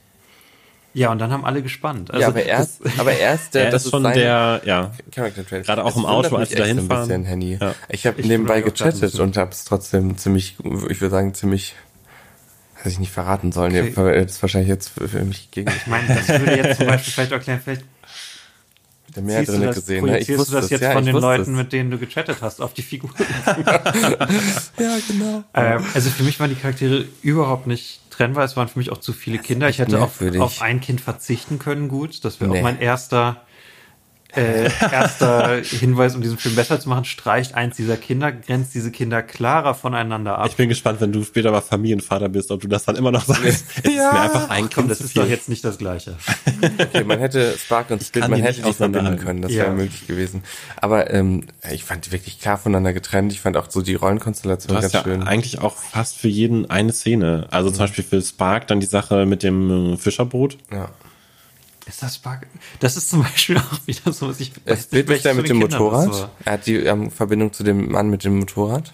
Ja, 0.95 1.13
und 1.13 1.19
dann 1.19 1.31
haben 1.31 1.45
alle 1.45 1.63
gespannt. 1.63 2.11
Also, 2.11 2.23
ja, 2.23 2.29
aber 2.29 2.43
er 2.43 2.61
ist, 2.63 2.81
aber 2.99 3.13
er 3.13 3.35
ist 3.35 3.55
der, 3.55 3.67
Er 3.67 3.71
das 3.71 3.85
ist 3.85 3.91
schon 3.91 4.03
der, 4.05 4.63
ja. 4.65 4.91
Gerade 5.15 5.85
auch 5.85 5.97
im 5.97 6.07
Auto, 6.07 6.35
als 6.37 6.51
wir 6.51 6.57
da 6.57 6.65
echt 6.65 6.77
hinfahren. 6.79 7.03
Ein 7.03 7.09
bisschen, 7.09 7.25
Henny. 7.25 7.59
Ja. 7.61 7.75
Ich 7.89 8.07
habe 8.07 8.21
nebenbei 8.23 8.63
gechattet 8.63 9.15
und 9.21 9.37
habe 9.37 9.51
es 9.51 9.65
trotzdem 9.65 10.17
ziemlich, 10.17 10.57
ich 10.89 11.01
würde 11.01 11.11
sagen, 11.11 11.35
ziemlich, 11.35 11.75
hätte 12.89 12.95
ich 12.95 13.01
nicht 13.01 13.13
verraten 13.13 13.53
sollen. 13.53 13.73
Okay. 13.73 13.93
Okay. 13.97 14.23
Das 14.23 14.33
ist 14.33 14.43
wahrscheinlich 14.43 14.69
jetzt 14.69 14.89
für, 14.89 15.09
für 15.09 15.25
mich 15.25 15.51
gegen 15.51 15.71
ich 15.71 15.87
meine, 15.87 16.09
das 16.09 16.29
würde 16.29 16.57
jetzt 16.57 16.79
zum 16.79 16.87
Beispiel 16.87 17.13
vielleicht 17.13 17.33
erklären, 17.33 17.61
vielleicht 17.63 17.85
der 19.15 19.23
mehr 19.23 19.43
drin 19.43 19.63
das, 19.63 19.77
gesehen. 19.77 20.05
Ne? 20.05 20.19
Ich 20.19 20.29
wusste 20.29 20.55
du 20.55 20.61
das 20.61 20.71
jetzt 20.71 20.83
ja, 20.83 20.93
von 20.93 21.05
den 21.05 21.17
Leuten, 21.17 21.53
es. 21.53 21.57
mit 21.57 21.73
denen 21.73 21.91
du 21.91 21.99
gechattet 21.99 22.39
hast, 22.41 22.61
auf 22.61 22.75
die 22.75 22.83
Figuren. 22.83 23.15
Ja, 24.79 24.97
genau. 25.09 25.45
Ähm, 25.55 25.85
also 25.95 26.11
für 26.11 26.23
mich 26.23 26.39
waren 26.39 26.51
die 26.51 26.57
Charaktere 26.57 27.05
überhaupt 27.23 27.67
nicht 27.67 28.01
trennbar. 28.11 28.45
Es 28.45 28.57
waren 28.57 28.69
für 28.69 28.79
mich 28.79 28.93
auch 28.93 28.99
zu 28.99 29.13
viele 29.13 29.39
Kinder. 29.39 29.69
Ich 29.69 29.79
hätte 29.79 30.01
auf, 30.01 30.21
auf 30.39 30.63
ein 30.63 30.81
Kind 30.81 31.01
verzichten 31.01 31.59
können, 31.59 31.89
gut. 31.89 32.25
Das 32.25 32.41
wäre 32.41 32.51
Nee. 32.51 32.59
auch 32.59 32.63
mein 32.63 32.81
erster, 32.81 33.43
äh, 34.35 34.65
erster 34.93 35.63
Hinweis, 35.63 36.15
um 36.15 36.21
diesen 36.23 36.37
Film 36.39 36.55
besser 36.55 36.79
zu 36.79 36.89
machen. 36.89 37.05
Streicht 37.05 37.55
eins 37.55 37.77
dieser 37.77 37.97
Kinder, 37.97 38.31
grenzt 38.31 38.75
diese 38.75 38.91
Kinder 38.91 39.23
klarer 39.23 39.75
voneinander 39.75 40.39
ab. 40.39 40.47
Ich 40.49 40.57
bin 40.57 40.69
gespannt, 40.69 41.01
wenn 41.01 41.13
du 41.13 41.25
später 41.25 41.51
mal 41.51 41.61
Familienvater 41.63 42.29
bist, 42.29 42.51
ob 42.51 42.61
du 42.61 42.69
das 42.69 42.85
dann 42.85 42.97
immer 42.97 43.11
noch 43.11 43.25
sagst. 43.25 43.45
Es 43.45 43.63
ist 43.63 43.85
mir 43.97 44.11
einfach 44.21 44.51
ein 44.51 44.65
Komm, 44.65 44.71
Kind 44.85 44.91
das 44.91 45.01
ist 45.01 45.13
viel. 45.13 45.23
doch 45.23 45.29
jetzt 45.29 45.49
nicht 45.49 45.65
das 45.65 45.79
Gleiche. 45.79 46.17
Okay, 46.79 47.05
man 47.05 47.19
hätte 47.19 47.57
Spark 47.59 47.91
und 47.91 48.03
Split, 48.03 48.29
man 48.29 48.41
hätte 48.43 48.63
die 48.63 48.73
verbinden 48.73 49.17
können. 49.19 49.43
Das 49.43 49.53
Ja. 49.53 49.65
wäre 49.65 49.73
möglich 49.75 50.07
gewesen. 50.07 50.43
Aber 50.77 51.11
ähm, 51.13 51.45
ich 51.73 51.85
fand 51.85 52.07
die 52.07 52.13
wirklich 52.13 52.39
klar 52.41 52.59
voneinander 52.59 52.93
getrennt. 52.93 53.33
Ich 53.33 53.41
fand 53.41 53.57
auch 53.57 53.71
so 53.71 53.81
die 53.83 53.95
Rollenkonstellation 53.95 54.69
Du 54.69 54.75
hast 54.77 54.83
ganz 54.93 54.93
ja 54.93 55.03
schön. 55.05 55.23
eigentlich 55.23 55.61
auch 55.61 55.75
fast 55.77 56.17
für 56.19 56.29
jeden 56.29 56.69
eine 56.71 56.93
Szene. 56.93 57.47
Also 57.51 57.71
zum 57.71 57.79
Beispiel 57.81 58.05
für 58.05 58.21
Spark 58.21 58.67
dann 58.67 58.81
die 58.81 58.87
Sache 58.87 59.25
mit 59.27 59.43
dem 59.43 59.95
äh, 59.95 59.97
Fischerboot. 59.97 60.59
Ja. 60.73 60.91
Ist 61.89 62.03
das 62.03 62.17
Spark? 62.17 62.47
Das 62.81 62.97
ist 62.97 63.09
zum 63.09 63.23
Beispiel 63.23 63.57
auch 63.59 63.87
wieder 63.87 64.13
so, 64.13 64.29
was 64.29 64.41
ich 64.41 64.55
nicht, 64.55 64.67
ist 64.67 64.93
der 64.93 65.09
welches 65.09 65.35
mit 65.35 65.49
dem 65.49 65.61
Kindern 65.61 65.81
Motorrad. 65.81 66.11
war. 66.11 66.31
Er 66.45 66.53
hat 66.53 66.67
die 66.67 66.77
ähm, 66.77 67.11
Verbindung 67.11 67.53
zu 67.53 67.65
dem 67.65 67.91
Mann 67.91 68.11
mit 68.11 68.25
dem 68.25 68.39
Motorrad. 68.39 68.93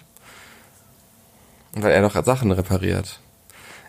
Weil 1.73 1.91
er 1.91 2.01
doch 2.07 2.25
Sachen 2.25 2.51
repariert. 2.51 3.19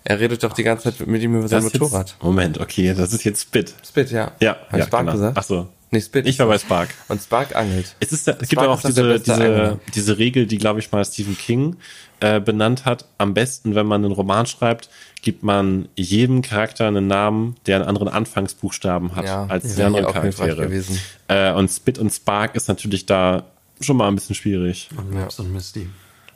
Er 0.02 0.18
redet 0.18 0.42
doch 0.42 0.52
die 0.52 0.64
ganze 0.64 0.84
Zeit 0.84 1.06
mit 1.06 1.22
ihm 1.22 1.36
über 1.36 1.48
sein 1.48 1.62
Motorrad. 1.62 2.10
Jetzt, 2.10 2.22
Moment, 2.22 2.58
okay, 2.58 2.94
das 2.94 3.12
ist 3.12 3.24
jetzt 3.24 3.42
Spit. 3.42 3.74
Split, 3.84 4.10
ja. 4.10 4.32
Ja, 4.40 4.56
Hab 4.56 4.72
ich 4.72 4.78
ja, 4.78 4.86
Spark 4.86 5.00
genau. 5.02 5.12
gesagt? 5.12 5.38
Ach 5.38 5.42
so. 5.42 5.68
Nee, 5.92 6.00
Split. 6.00 6.26
Ich 6.26 6.38
war 6.40 6.46
bei 6.46 6.58
Spark. 6.58 6.88
Und 7.08 7.22
Spark 7.22 7.54
angelt. 7.54 7.94
Es, 8.00 8.12
ist, 8.12 8.26
es 8.26 8.48
gibt 8.48 8.60
aber 8.60 8.72
auch 8.72 8.80
diese, 8.80 9.18
diese, 9.20 9.34
Angler. 9.34 9.78
diese 9.94 10.18
Regel, 10.18 10.46
die, 10.46 10.58
glaube 10.58 10.80
ich, 10.80 10.90
mal 10.90 11.04
Stephen 11.04 11.38
King 11.38 11.76
äh, 12.20 12.40
benannt 12.40 12.84
hat. 12.84 13.06
Am 13.18 13.34
besten, 13.34 13.76
wenn 13.76 13.86
man 13.86 14.04
einen 14.04 14.12
Roman 14.12 14.46
schreibt, 14.46 14.90
gibt 15.22 15.42
man 15.42 15.88
jedem 15.96 16.42
Charakter 16.42 16.86
einen 16.86 17.06
Namen, 17.08 17.56
der 17.66 17.76
einen 17.76 17.84
anderen 17.86 18.08
Anfangsbuchstaben 18.08 19.16
hat 19.16 19.24
Ja, 19.24 19.46
als 19.46 19.74
die 19.74 19.82
anderen 19.82 20.06
Charaktere. 20.12 20.62
gewesen. 20.66 20.98
Äh, 21.28 21.52
und 21.52 21.68
Spit 21.70 21.98
und 21.98 22.10
Spark 22.12 22.54
ist 22.54 22.68
natürlich 22.68 23.06
da 23.06 23.44
schon 23.80 23.96
mal 23.96 24.08
ein 24.08 24.14
bisschen 24.14 24.34
schwierig. 24.34 24.88
Und 24.96 25.12
Maps 25.12 25.38
und 25.40 25.52
Misty. 25.52 25.88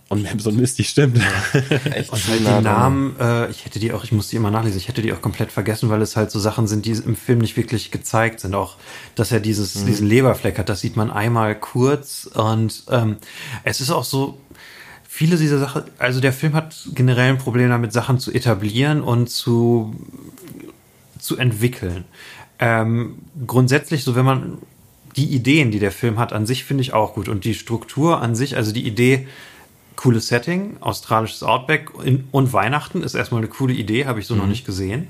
Und 0.09 0.25
Maps 0.25 0.45
und 0.45 0.57
Misty 0.57 0.83
stimmt. 0.83 1.21
Echt 1.95 2.13
Und 2.13 2.27
halt 2.27 2.41
die. 2.41 2.65
Namen, 2.65 3.15
äh, 3.21 3.49
ich 3.49 3.65
hätte 3.65 3.79
die 3.79 3.93
auch, 3.93 4.03
ich 4.03 4.11
muss 4.11 4.27
die 4.27 4.35
immer 4.35 4.51
nachlesen, 4.51 4.77
ich 4.79 4.89
hätte 4.89 5.03
die 5.03 5.13
auch 5.13 5.21
komplett 5.23 5.53
vergessen, 5.53 5.89
weil 5.89 6.03
es 6.03 6.17
halt 6.17 6.33
so 6.33 6.41
Sachen 6.41 6.67
sind, 6.67 6.85
die 6.85 6.91
im 6.91 7.15
Film 7.15 7.39
nicht 7.39 7.57
wirklich 7.57 7.93
gezeigt 7.93 8.41
sind. 8.41 8.57
Auch, 8.57 8.75
dass 9.15 9.31
er 9.31 9.39
dieses, 9.39 9.77
Mhm. 9.77 9.87
diesen 9.87 10.09
Leberfleck 10.09 10.59
hat, 10.59 10.69
das 10.69 10.81
sieht 10.81 10.97
man 10.97 11.13
einmal 11.13 11.55
kurz 11.55 12.29
und 12.35 12.83
ähm, 12.91 13.19
es 13.63 13.81
ist 13.81 13.91
auch 13.93 14.03
so, 14.05 14.37
viele 15.21 15.37
dieser 15.37 15.59
Sachen, 15.59 15.83
also 15.99 16.19
der 16.19 16.33
Film 16.33 16.55
hat 16.55 16.75
generell 16.95 17.29
ein 17.29 17.37
Problem 17.37 17.69
damit, 17.69 17.93
Sachen 17.93 18.19
zu 18.19 18.33
etablieren 18.33 19.03
und 19.03 19.29
zu, 19.29 19.95
zu 21.19 21.37
entwickeln. 21.37 22.05
Ähm, 22.59 23.19
grundsätzlich, 23.47 24.03
so 24.03 24.17
wenn 24.17 24.25
man 24.25 24.57
die 25.17 25.27
Ideen, 25.27 25.73
die 25.73 25.79
der 25.79 25.93
Film 25.93 26.19
hat, 26.19 26.33
an 26.33 26.47
sich 26.47 26.65
finde 26.65 26.81
ich 26.81 26.95
auch 26.95 27.13
gut 27.13 27.29
und 27.29 27.45
die 27.45 27.53
Struktur 27.53 28.23
an 28.23 28.35
sich, 28.35 28.57
also 28.57 28.73
die 28.73 28.87
Idee, 28.87 29.29
cooles 29.95 30.29
Setting, 30.29 30.79
australisches 30.81 31.43
Outback 31.43 31.91
in, 32.03 32.25
und 32.31 32.55
Weihnachten 32.55 33.03
ist 33.03 33.15
erstmal 33.15 33.43
eine 33.43 33.51
coole 33.51 33.75
Idee, 33.75 34.07
habe 34.07 34.21
ich 34.21 34.27
so 34.27 34.35
noch 34.35 34.47
nicht 34.47 34.65
gesehen. 34.65 35.09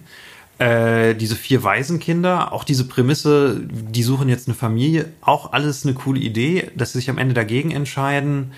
Äh, 0.58 1.14
diese 1.14 1.36
vier 1.36 1.62
Waisenkinder, 1.62 2.52
auch 2.52 2.64
diese 2.64 2.88
Prämisse, 2.88 3.60
die 3.70 4.02
suchen 4.02 4.28
jetzt 4.28 4.48
eine 4.48 4.56
Familie, 4.56 5.12
auch 5.20 5.52
alles 5.52 5.86
eine 5.86 5.94
coole 5.94 6.18
Idee, 6.18 6.72
dass 6.74 6.94
sie 6.94 6.98
sich 6.98 7.10
am 7.10 7.18
Ende 7.18 7.32
dagegen 7.32 7.70
entscheiden. 7.70 8.50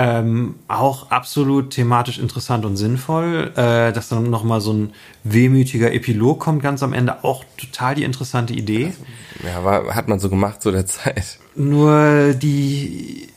Ähm, 0.00 0.54
auch 0.68 1.10
absolut 1.10 1.70
thematisch 1.70 2.20
interessant 2.20 2.64
und 2.64 2.76
sinnvoll. 2.76 3.50
Äh, 3.56 3.92
dass 3.92 4.08
dann 4.08 4.30
nochmal 4.30 4.60
so 4.60 4.72
ein 4.72 4.92
wehmütiger 5.24 5.92
Epilog 5.92 6.38
kommt 6.38 6.62
ganz 6.62 6.84
am 6.84 6.92
Ende. 6.92 7.24
Auch 7.24 7.44
total 7.56 7.96
die 7.96 8.04
interessante 8.04 8.54
Idee. 8.54 8.94
Ja, 9.44 9.64
war, 9.64 9.96
hat 9.96 10.06
man 10.06 10.20
so 10.20 10.30
gemacht 10.30 10.62
zu 10.62 10.70
der 10.70 10.86
Zeit. 10.86 11.40
Nur 11.56 12.32
die 12.34 13.28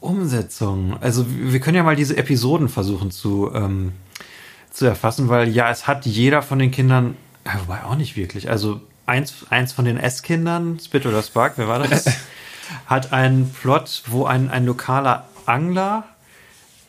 Umsetzung. 0.00 0.96
Also 1.00 1.24
wir 1.28 1.60
können 1.60 1.76
ja 1.76 1.84
mal 1.84 1.94
diese 1.94 2.16
Episoden 2.16 2.68
versuchen 2.68 3.12
zu, 3.12 3.52
ähm, 3.54 3.92
zu 4.72 4.86
erfassen, 4.86 5.28
weil 5.28 5.48
ja, 5.48 5.70
es 5.70 5.86
hat 5.86 6.04
jeder 6.04 6.42
von 6.42 6.58
den 6.58 6.72
Kindern, 6.72 7.16
wobei 7.60 7.84
auch 7.84 7.94
nicht 7.94 8.16
wirklich. 8.16 8.50
Also 8.50 8.80
eins, 9.06 9.46
eins 9.50 9.72
von 9.72 9.84
den 9.84 9.98
S-Kindern, 9.98 10.80
Spit 10.80 11.06
oder 11.06 11.22
Spark, 11.22 11.52
wer 11.58 11.68
war 11.68 11.78
das? 11.78 12.06
hat 12.86 13.12
einen 13.12 13.52
Plot, 13.52 14.02
wo 14.08 14.24
ein, 14.24 14.50
ein 14.50 14.66
lokaler 14.66 15.28
Angler 15.48 16.04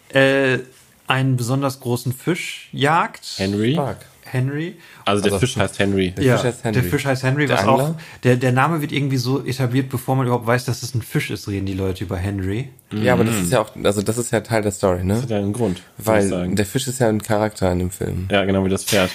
äh, 0.10 0.60
einen 1.08 1.38
besonders 1.38 1.80
großen 1.80 2.14
Fisch 2.14 2.70
jagt. 2.72 3.26
Henry. 3.38 3.74
Stark. 3.74 4.06
Henry. 4.30 4.76
Also 5.06 5.24
der 5.24 5.32
Also- 5.34 5.46
Fisch 5.46 5.56
heißt 5.56 5.80
Henry. 5.80 6.12
Der 6.12 6.24
ja, 6.26 6.36
Fisch 6.36 6.46
heißt 6.48 6.64
Henry. 6.66 6.82
Der 6.82 6.90
Fisch 6.92 7.06
heißt 7.06 7.24
Henry, 7.24 7.48
Der 7.48 7.58
was 7.60 7.66
Angler? 7.66 7.84
auch. 7.84 7.96
Der, 8.24 8.36
der 8.36 8.52
Name 8.52 8.82
wird 8.82 8.92
irgendwie 8.92 9.16
so 9.16 9.46
etabliert, 9.46 9.88
bevor 9.88 10.18
man 10.18 10.26
überhaupt 10.26 10.46
weiß, 10.46 10.66
dass 10.66 10.84
es 10.84 10.94
ein 10.96 11.02
Fisch 11.02 11.30
ist, 11.32 11.48
reden 11.48 11.66
die 11.66 11.74
Leute 11.74 12.04
über 12.04 12.18
Henry. 12.18 12.70
Ja, 12.92 13.14
aber 13.14 13.24
das 13.24 13.36
ist 13.38 13.54
ja 13.54 13.62
auch, 13.62 13.72
also 13.82 14.02
das 14.02 14.18
ist 14.18 14.32
ja 14.32 14.42
Teil 14.42 14.64
der 14.64 14.72
Story, 14.74 15.06
ne? 15.06 15.14
Das 15.14 15.24
hat 15.24 15.30
ja 15.30 15.38
einen 15.38 15.54
Grund. 15.54 15.82
Weil 15.98 16.28
sagen. 16.28 16.56
der 16.58 16.66
Fisch 16.66 16.88
ist 16.90 17.00
ja 17.00 17.08
ein 17.08 17.22
Charakter 17.22 17.72
in 17.72 17.80
dem 17.80 17.92
Film. 17.92 18.28
ja, 18.30 18.44
genau 18.44 18.66
wie 18.66 18.70
das 18.70 18.84
Pferd. 18.84 19.12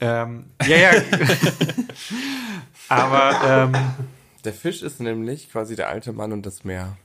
Ähm, 0.00 0.44
ja, 0.66 0.76
ja. 0.76 0.90
aber 2.88 3.70
ähm, 3.72 3.76
Der 4.44 4.52
Fisch 4.52 4.82
ist 4.82 5.00
nämlich 5.00 5.50
quasi 5.50 5.76
der 5.76 5.88
alte 5.88 6.12
Mann 6.12 6.32
und 6.32 6.46
das 6.46 6.64
Meer. 6.64 6.96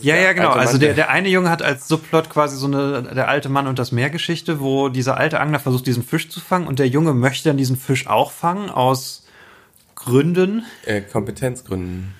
Ja, 0.00 0.16
ja, 0.16 0.32
genau. 0.32 0.50
Mann, 0.50 0.58
Also 0.60 0.78
der, 0.78 0.94
der 0.94 1.10
eine 1.10 1.28
Junge 1.28 1.50
hat 1.50 1.62
als 1.62 1.88
Subplot 1.88 2.30
quasi 2.30 2.56
so 2.56 2.66
eine 2.66 3.02
der 3.14 3.28
alte 3.28 3.48
Mann 3.48 3.66
und 3.66 3.78
das 3.78 3.92
Meer-Geschichte, 3.92 4.60
wo 4.60 4.88
dieser 4.88 5.16
alte 5.16 5.40
Angler 5.40 5.60
versucht, 5.60 5.86
diesen 5.86 6.02
Fisch 6.02 6.28
zu 6.28 6.40
fangen 6.40 6.66
und 6.66 6.78
der 6.78 6.88
Junge 6.88 7.14
möchte 7.14 7.48
dann 7.48 7.56
diesen 7.56 7.76
Fisch 7.76 8.06
auch 8.06 8.30
fangen 8.30 8.70
aus 8.70 9.26
Gründen. 9.94 10.64
äh, 10.84 11.00
Kompetenzgründen. 11.00 12.14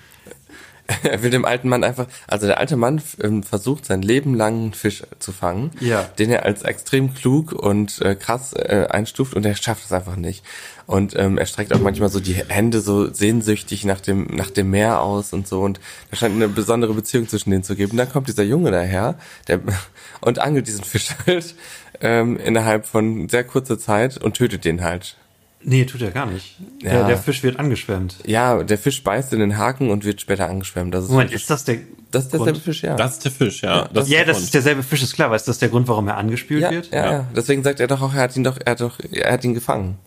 Er 1.03 1.23
will 1.23 1.29
dem 1.31 1.45
alten 1.45 1.69
Mann 1.69 1.83
einfach, 1.83 2.07
also 2.27 2.47
der 2.47 2.59
alte 2.59 2.75
Mann 2.75 3.01
ähm, 3.23 3.43
versucht 3.43 3.85
sein 3.85 4.01
Leben 4.01 4.35
lang 4.35 4.55
einen 4.55 4.73
Fisch 4.73 5.03
zu 5.19 5.31
fangen, 5.31 5.71
Ja. 5.79 6.03
den 6.19 6.29
er 6.29 6.45
als 6.45 6.63
extrem 6.63 7.13
klug 7.13 7.51
und 7.53 8.01
äh, 8.01 8.15
krass 8.15 8.53
äh, 8.53 8.87
einstuft 8.89 9.33
und 9.33 9.45
er 9.45 9.55
schafft 9.55 9.85
es 9.85 9.91
einfach 9.91 10.15
nicht. 10.15 10.43
Und 10.87 11.15
ähm, 11.15 11.37
er 11.37 11.45
streckt 11.45 11.73
auch 11.73 11.79
manchmal 11.79 12.09
so 12.09 12.19
die 12.19 12.33
Hände 12.33 12.81
so 12.81 13.13
sehnsüchtig 13.13 13.85
nach 13.85 14.01
dem 14.01 14.25
nach 14.35 14.49
dem 14.49 14.69
Meer 14.71 15.01
aus 15.01 15.31
und 15.31 15.47
so 15.47 15.61
und 15.61 15.79
da 16.09 16.17
scheint 16.17 16.35
eine 16.35 16.49
besondere 16.49 16.93
Beziehung 16.93 17.29
zwischen 17.29 17.51
denen 17.51 17.63
zu 17.63 17.75
geben. 17.75 17.91
Und 17.91 17.97
dann 17.97 18.11
kommt 18.11 18.27
dieser 18.27 18.43
Junge 18.43 18.71
daher, 18.71 19.15
der 19.47 19.61
und 20.21 20.39
angelt 20.39 20.67
diesen 20.67 20.83
Fisch 20.83 21.09
halt 21.27 21.55
ähm, 22.01 22.37
innerhalb 22.37 22.85
von 22.85 23.29
sehr 23.29 23.43
kurzer 23.43 23.79
Zeit 23.79 24.17
und 24.17 24.35
tötet 24.35 24.65
den 24.65 24.81
halt. 24.81 25.15
Nee, 25.63 25.85
tut 25.85 26.01
er 26.01 26.11
gar 26.11 26.25
nicht. 26.25 26.55
Der, 26.83 26.93
Ja. 27.01 27.07
der 27.07 27.17
Fisch 27.17 27.43
wird 27.43 27.59
angeschwemmt. 27.59 28.15
Ja, 28.25 28.63
der 28.63 28.77
Fisch 28.79 29.03
beißt 29.03 29.31
in 29.33 29.39
den 29.39 29.57
Haken 29.57 29.89
und 29.91 30.03
wird 30.05 30.19
später 30.21 30.49
angeschwemmt. 30.49 30.93
Das 30.93 31.03
ist, 31.05 31.11
Moment, 31.11 31.31
ist 31.31 31.49
das 31.49 31.63
der 31.65 31.77
das 32.09 32.23
ist 32.25 32.33
derselbe 32.33 32.53
Grund? 32.53 32.63
Fisch, 32.63 32.81
ja. 32.83 32.95
Das 32.95 33.13
ist 33.13 33.25
der 33.25 33.31
Fisch, 33.31 33.61
ja. 33.61 33.87
Das 33.93 34.09
Ja, 34.09 34.17
der 34.17 34.25
das 34.27 34.35
Grund. 34.37 34.45
ist 34.45 34.53
derselbe 34.55 34.83
Fisch, 34.83 35.01
ist 35.03 35.13
klar. 35.13 35.27
Aber 35.27 35.35
ist 35.35 35.47
das 35.47 35.59
der 35.59 35.69
Grund, 35.69 35.87
warum 35.87 36.07
er 36.07 36.17
angespült 36.17 36.61
ja, 36.63 36.71
wird? 36.71 36.91
ja, 36.91 37.05
Ja. 37.05 37.11
ja. 37.11 37.27
Deswegen 37.35 37.63
sagt 37.63 37.79
er 37.79 37.87
doch 37.87 38.01
auch, 38.01 38.13
er 38.13 38.21
hat 38.23 38.35
ihn 38.35 38.43
doch, 38.43 38.57
er 38.63 38.71
hat 38.71 38.81
doch, 38.81 38.99
er 39.11 39.31
hat 39.33 39.43
ihn 39.43 39.53
gefangen. 39.53 39.97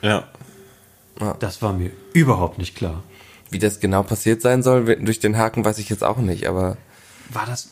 Ja. 0.00 0.28
Das 1.38 1.60
war 1.60 1.72
mir 1.74 1.90
überhaupt 2.14 2.56
nicht 2.58 2.76
klar. 2.76 3.02
Wie 3.50 3.58
das 3.58 3.80
genau 3.80 4.02
passiert 4.04 4.40
sein 4.40 4.62
soll, 4.62 4.84
durch 5.04 5.18
den 5.20 5.36
Haken 5.36 5.64
weiß 5.64 5.78
ich 5.78 5.88
jetzt 5.90 6.04
auch 6.04 6.16
nicht, 6.18 6.46
aber 6.46 6.76
War 7.30 7.44
das, 7.46 7.70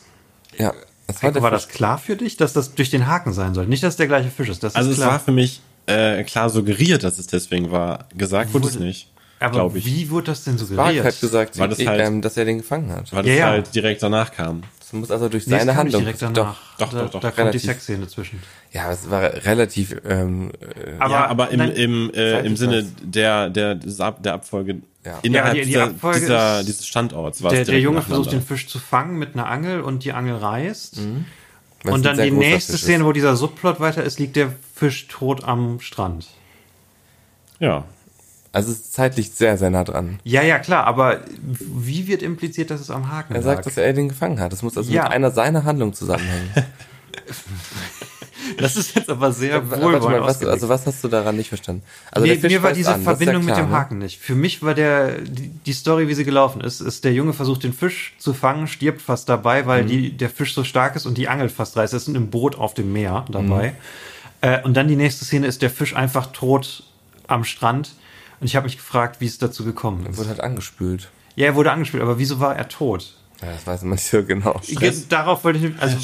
ja. 0.57 0.73
Das 1.07 1.23
war, 1.23 1.31
der 1.31 1.41
war 1.41 1.49
das 1.49 1.67
klar 1.69 1.97
für 1.97 2.15
dich, 2.15 2.37
dass 2.37 2.53
das 2.53 2.75
durch 2.75 2.91
den 2.91 3.07
Haken 3.07 3.33
sein 3.33 3.55
soll? 3.55 3.65
Nicht, 3.65 3.81
dass 3.81 3.93
es 3.93 3.97
der 3.97 4.05
gleiche 4.07 4.29
Fisch 4.29 4.49
ist. 4.49 4.61
Das 4.61 4.75
Also 4.75 4.91
ist 4.91 4.97
es 4.97 5.01
klar. 5.01 5.13
war 5.13 5.19
für 5.19 5.31
mich 5.31 5.61
äh, 5.89 6.23
klar 6.23 6.49
suggeriert, 6.49 7.03
dass 7.03 7.19
es 7.19 7.27
deswegen 7.27 7.71
war. 7.71 8.07
Gesagt 8.15 8.53
wurde 8.53 8.67
es 8.67 8.75
Wurde- 8.75 8.85
nicht. 8.85 9.07
aber 9.39 9.73
wie 9.75 10.09
wurde 10.09 10.27
das 10.27 10.43
denn 10.43 10.57
suggeriert? 10.57 11.03
hat 11.05 11.19
gesagt, 11.21 11.57
Weil 11.57 11.69
das 11.69 11.79
ich, 11.79 11.87
halt- 11.87 12.01
ähm, 12.01 12.21
dass 12.21 12.37
er 12.37 12.45
den 12.45 12.57
gefangen 12.59 12.91
hat. 12.91 13.11
Weil 13.13 13.23
das 13.23 13.31
Ja, 13.31 13.37
ja. 13.37 13.45
halt 13.47 13.73
direkt 13.75 14.01
danach 14.03 14.31
kam. 14.33 14.63
Das 14.79 14.93
muss 14.93 15.11
also 15.11 15.29
durch 15.29 15.45
Nee, 15.45 15.53
es 15.55 15.59
seine 15.61 15.75
Handlung. 15.75 16.01
direkt 16.01 16.21
danach. 16.21 16.57
Doch, 16.79 16.89
da, 16.91 17.03
doch, 17.03 17.11
doch, 17.11 17.19
Da 17.21 17.29
kommt 17.31 17.53
die. 17.53 17.59
Sexszene 17.59 18.07
zwischen. 18.07 18.39
Ja, 18.71 18.91
es 18.91 19.07
war 19.09 19.21
relativ. 19.45 19.95
Ähm, 20.07 20.51
äh, 20.59 20.93
Aber, 20.99 21.13
ja, 21.13 21.27
aber 21.27 21.49
im, 21.51 21.59
nein, 21.59 21.71
im, 21.73 22.11
äh, 22.13 22.39
im 22.41 22.57
Sinne 22.57 22.87
der, 23.03 23.49
der, 23.51 23.75
der 23.75 24.33
Abfolge 24.33 24.81
Ja. 25.05 25.19
innerhalb 25.21 25.49
Ja, 25.49 25.53
die- 25.53 25.59
die 25.61 25.65
dieser, 25.67 25.83
Abfolge 25.83 26.19
dieser, 26.21 26.63
dieses 26.63 26.87
Standorts 26.87 27.43
war 27.43 27.51
der, 27.51 27.61
es 27.61 27.67
der 27.67 27.79
Junge 27.79 28.01
versucht, 28.01 28.31
den. 28.31 28.41
Fisch 28.41 28.67
zu 28.67 28.79
fangen 28.79 29.19
mit 29.19 29.35
einer 29.35 29.45
Angel 29.47 29.81
und 29.81 30.03
die 30.05 30.11
Angel 30.11 30.35
reißt. 30.37 30.97
weil 30.97 31.05
es 31.83 31.91
Und 31.91 32.05
dann 32.05 32.17
die 32.17 32.31
nächste 32.31 32.73
Fisch 32.73 32.81
Szene, 32.83 32.99
ist. 32.99 33.05
wo 33.05 33.11
dieser 33.13 33.35
Subplot 33.35 33.79
weiter 33.79 34.03
ist, 34.03 34.19
liegt 34.19 34.35
der 34.35 34.53
Fisch 34.75 35.07
tot 35.07 35.43
am 35.43 35.79
Strand. 35.79 36.27
Ja. 37.59 37.85
Also 38.51 38.71
es 38.71 38.77
ist 38.79 38.93
zeitlich 38.93 39.31
sehr, 39.31 39.57
sehr 39.57 39.69
nah 39.69 39.83
dran. 39.83 40.19
Ja, 40.23 40.41
ja, 40.41 40.57
klar, 40.59 40.85
aber 40.87 41.19
wie 41.37 42.07
wird 42.07 42.23
impliziert, 42.23 42.71
dass 42.71 42.81
es 42.81 42.89
am 42.89 43.11
Haken 43.11 43.33
Er 43.35 43.41
lag? 43.41 43.45
sagt, 43.55 43.65
dass 43.67 43.77
er 43.77 43.93
den 43.93 44.09
gefangen 44.09 44.39
hat. 44.39 44.51
Das 44.51 44.63
muss 44.63 44.75
also 44.77 44.91
Ja. 44.91 45.03
mit 45.03 45.11
einer 45.11 45.29
seiner 45.31 45.63
Handlung 45.65 45.93
zusammenhängen. 45.93 46.49
Das 48.57 48.75
ist 48.75 48.95
jetzt 48.95 49.09
aber 49.09 49.31
sehr 49.31 49.61
mal, 49.61 49.93
was, 50.21 50.29
ausgelegt. 50.35 50.51
also 50.53 50.69
was 50.69 50.85
hast 50.85 51.03
du 51.03 51.07
daran 51.07 51.35
nicht 51.37 51.49
verstanden? 51.49 51.83
Also 52.11 52.27
Fisch 52.27 52.43
mir 52.43 52.63
war 52.63 52.73
diese 52.73 52.93
an, 52.93 53.01
ist 53.01 53.05
ja 53.05 53.11
Verbindung 53.15 53.43
klar, 53.43 53.57
mit 53.57 53.65
dem 53.65 53.69
ne? 53.71 53.77
Haken 53.77 53.97
nicht. 53.99 54.19
Für 54.19 54.35
mich 54.35 54.61
war 54.63 54.73
der 54.73 55.19
die, 55.21 55.49
die 55.65 55.73
Story, 55.73 56.07
wie 56.07 56.13
sie 56.13 56.25
gelaufen 56.25 56.61
ist, 56.61 56.79
ist 56.81 57.03
der 57.03 57.13
Junge 57.13 57.33
versucht 57.33 57.63
den 57.63 57.73
Fisch 57.73 58.13
zu 58.17 58.33
fangen, 58.33 58.67
stirbt 58.67 59.01
fast 59.01 59.29
dabei, 59.29 59.65
weil 59.65 59.83
Mhm. 59.83 59.87
die, 59.87 60.11
der 60.17 60.29
Fisch 60.29 60.53
so 60.53 60.63
stark 60.63 60.95
ist 60.95 61.05
und 61.05 61.17
die 61.17 61.27
Angel 61.27 61.49
fast 61.49 61.77
reißt. 61.77 61.93
Es 61.93 62.07
ist 62.07 62.15
ein 62.15 62.29
Boot 62.29 62.57
auf 62.57 62.73
dem 62.73 62.91
Meer 62.93 63.25
Mhm. 63.27 63.31
dabei. 63.31 63.73
Äh, 64.41 64.61
und 64.63 64.75
dann 64.75 64.87
die 64.87 64.95
nächste 64.95 65.25
Szene 65.25 65.47
ist 65.47 65.61
der 65.61 65.69
Fisch 65.69 65.95
einfach 65.95 66.27
tot 66.31 66.83
am 67.27 67.43
Strand. 67.43 67.91
Und 68.39 68.47
ich 68.47 68.55
habe 68.55 68.65
mich 68.65 68.77
gefragt, 68.77 69.17
wie 69.19 69.25
es 69.25 69.37
dazu 69.37 69.65
gekommen 69.65 70.05
Er 70.05 70.11
ist. 70.11 70.17
wurde 70.17 70.29
halt 70.29 70.39
angespült. 70.39 71.09
Ja, 71.35 71.45
er 71.47 71.55
wurde 71.55 71.71
angespielt, 71.71 72.01
aber 72.03 72.17
wieso 72.19 72.39
war 72.39 72.55
er 72.55 72.67
tot? 72.69 73.15
Ja, 73.41 73.53
das 73.53 73.65
weiß 73.65 73.81
man 73.83 73.91
nicht 73.91 74.05
so 74.05 74.23
genau. 74.23 74.59
Jetzt, 74.65 75.11
darauf 75.11 75.43
wollte 75.43 75.59
ich, 75.59 75.81
also 75.81 75.97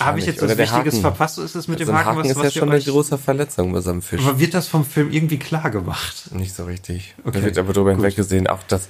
habe 0.00 0.18
ich 0.20 0.26
jetzt 0.26 0.40
was 0.40 0.56
Wichtiges 0.56 0.94
Haken. 0.94 1.00
verpasst? 1.00 1.34
So 1.36 1.42
ist 1.42 1.54
es 1.54 1.66
mit 1.66 1.78
so 1.80 1.86
dem 1.86 1.94
Haken, 1.94 2.06
Haken 2.06 2.18
was, 2.20 2.28
ist 2.30 2.36
was 2.36 2.44
ja 2.54 2.60
schon 2.60 2.70
eine 2.70 2.80
große 2.80 3.18
Verletzung 3.18 3.72
bei 3.72 3.80
so 3.80 3.90
einem 3.90 4.02
Fisch. 4.02 4.20
Aber 4.24 4.38
wird 4.38 4.54
das 4.54 4.68
vom 4.68 4.84
Film 4.84 5.10
irgendwie 5.10 5.38
klar 5.38 5.70
gemacht? 5.70 6.32
Nicht 6.32 6.54
so 6.54 6.64
richtig. 6.64 7.14
Okay, 7.24 7.38
Da 7.38 7.44
wird 7.44 7.58
aber 7.58 7.72
drüber 7.72 7.90
hinweggesehen, 7.90 8.46
auch 8.46 8.62
dass 8.68 8.88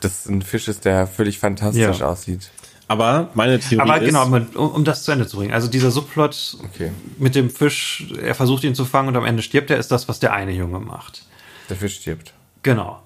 das 0.00 0.26
ein 0.26 0.42
Fisch 0.42 0.68
ist, 0.68 0.84
der 0.84 1.06
völlig 1.06 1.38
fantastisch 1.38 2.00
Ja. 2.00 2.06
aussieht. 2.06 2.50
Aber 2.88 3.30
meine 3.34 3.60
Theorie 3.60 3.82
Aber 3.88 4.00
ist, 4.02 4.06
genau, 4.06 4.24
um, 4.26 4.70
um 4.72 4.84
das 4.84 5.04
zu 5.04 5.12
Ende 5.12 5.26
zu 5.26 5.36
bringen. 5.36 5.52
Also 5.52 5.68
dieser 5.68 5.90
Subplot 5.92 6.56
Okay. 6.64 6.90
mit 7.18 7.34
dem 7.34 7.48
Fisch, 7.48 8.08
er 8.20 8.34
versucht 8.34 8.64
ihn 8.64 8.74
zu 8.74 8.84
fangen 8.84 9.08
und 9.08 9.16
am 9.16 9.24
Ende 9.24 9.42
stirbt 9.42 9.70
er, 9.70 9.78
ist 9.78 9.92
das, 9.92 10.08
was 10.08 10.18
der 10.18 10.32
eine 10.32 10.50
Junge 10.52 10.80
macht. 10.80 11.22
Der 11.68 11.76
Fisch 11.76 11.96
stirbt. 11.96 12.32
Genau. 12.62 13.00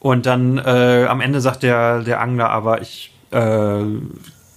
Und 0.00 0.26
dann 0.26 0.58
äh, 0.58 1.06
am 1.08 1.20
Ende 1.20 1.40
sagt 1.40 1.62
der, 1.62 2.02
der 2.02 2.20
Angler 2.20 2.50
aber, 2.50 2.82
ich 2.82 3.12
äh, 3.30 3.84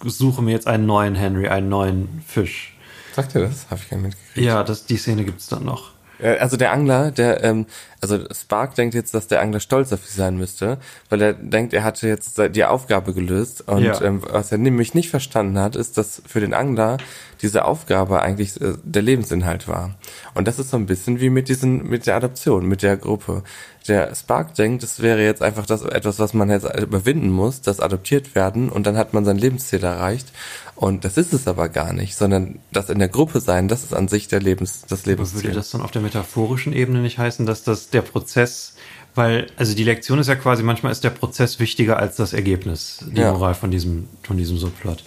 suche 0.06 0.42
mir 0.42 0.52
jetzt 0.52 0.68
einen 0.68 0.86
neuen 0.86 1.16
Henry, 1.16 1.48
einen 1.48 1.70
neuen 1.70 2.24
Fisch. 2.26 2.76
Sagt 3.16 3.36
er 3.36 3.42
das? 3.42 3.70
Habe 3.70 3.82
ich 3.84 3.90
gar 3.90 3.98
nicht 3.98 4.08
mitgekriegt. 4.16 4.48
Ja, 4.48 4.64
das, 4.64 4.86
die 4.86 4.98
Szene 4.98 5.24
gibt's 5.26 5.48
dann 5.48 5.66
noch. 5.66 5.92
Also 6.24 6.56
der 6.56 6.72
Angler, 6.72 7.10
der, 7.10 7.44
ähm, 7.44 7.66
also 8.00 8.20
Spark 8.32 8.76
denkt 8.76 8.94
jetzt, 8.94 9.16
dass 9.16 9.26
der 9.28 9.42
Angler 9.42 9.60
stolz 9.60 9.92
auf 9.92 10.06
sich 10.06 10.14
sein 10.14 10.38
müsste, 10.38 10.78
weil 11.10 11.20
er 11.20 11.34
denkt, 11.34 11.74
er 11.74 11.84
hatte 11.84 12.08
jetzt 12.08 12.40
die 12.56 12.64
Aufgabe 12.64 13.16
gelöst. 13.16 13.68
Und 13.68 13.84
Ja. 13.84 14.00
ähm, 14.04 14.22
was 14.30 14.52
er 14.52 14.60
nämlich 14.60 14.94
nicht 14.94 15.10
verstanden 15.10 15.58
hat, 15.58 15.76
ist, 15.76 15.98
dass 15.98 16.22
für 16.28 16.40
den 16.40 16.54
Angler 16.54 16.98
diese 17.42 17.66
Aufgabe 17.66 18.22
eigentlich 18.22 18.62
äh, 18.62 18.74
der 18.84 19.02
Lebensinhalt 19.02 19.68
war. 19.68 19.96
Und 20.36 20.48
das 20.48 20.60
ist 20.60 20.70
so 20.70 20.78
ein 20.78 20.86
bisschen 20.86 21.20
wie 21.22 21.32
mit 21.32 21.50
diesen, 21.50 21.90
mit 21.90 22.06
der 22.06 22.18
Adoption, 22.18 22.68
mit 22.68 22.84
der 22.84 22.98
Gruppe. 22.98 23.42
Der 23.88 24.14
Spark 24.16 24.54
denkt, 24.56 24.84
es 24.84 25.02
wäre 25.02 25.24
jetzt 25.24 25.42
einfach 25.42 25.66
das 25.66 25.82
etwas, 25.82 26.20
was 26.20 26.34
man 26.36 26.50
jetzt 26.52 26.68
überwinden 26.80 27.32
muss, 27.32 27.62
das 27.62 27.80
adoptiert 27.80 28.36
werden 28.36 28.70
und 28.70 28.86
dann 28.86 28.96
hat 28.96 29.14
man 29.14 29.26
sein 29.26 29.38
Lebensziel 29.38 29.84
erreicht. 29.84 30.28
Und 30.76 31.04
das 31.04 31.18
ist 31.18 31.34
es 31.34 31.48
aber 31.48 31.68
gar 31.70 31.92
nicht, 31.94 32.16
sondern 32.16 32.60
das 32.72 32.90
in 32.90 33.00
der 33.00 33.08
Gruppe 33.08 33.40
sein, 33.40 33.68
das 33.68 33.84
ist 33.84 33.94
an 33.94 34.08
sich 34.08 34.28
der 34.28 34.40
Lebens, 34.40 34.84
das 34.88 35.02
Aber 35.02 35.10
Lebensziel. 35.12 35.44
würde 35.44 35.56
das 35.56 35.72
dann 35.72 35.82
auf 35.82 35.92
der 35.92 36.02
metaphorischen 36.02 36.74
Ebene 36.74 37.00
nicht 37.00 37.18
heißen, 37.18 37.46
dass 37.46 37.64
das 37.64 37.90
der 37.90 38.02
Prozess, 38.02 38.76
weil, 39.16 39.48
also 39.58 39.76
die 39.76 39.84
Lektion 39.84 40.20
ist 40.20 40.28
ja 40.28 40.36
quasi, 40.36 40.64
manchmal 40.64 40.92
ist 40.92 41.04
der 41.04 41.10
Prozess 41.10 41.60
wichtiger 41.60 41.98
als 41.98 42.16
das 42.16 42.34
Ergebnis, 42.34 43.00
die 43.08 43.22
Ja. 43.22 43.32
Moral 43.34 43.56
von 43.56 43.72
diesem, 43.72 44.08
von 44.24 44.38
diesem 44.38 44.58
Subplot. 44.58 45.04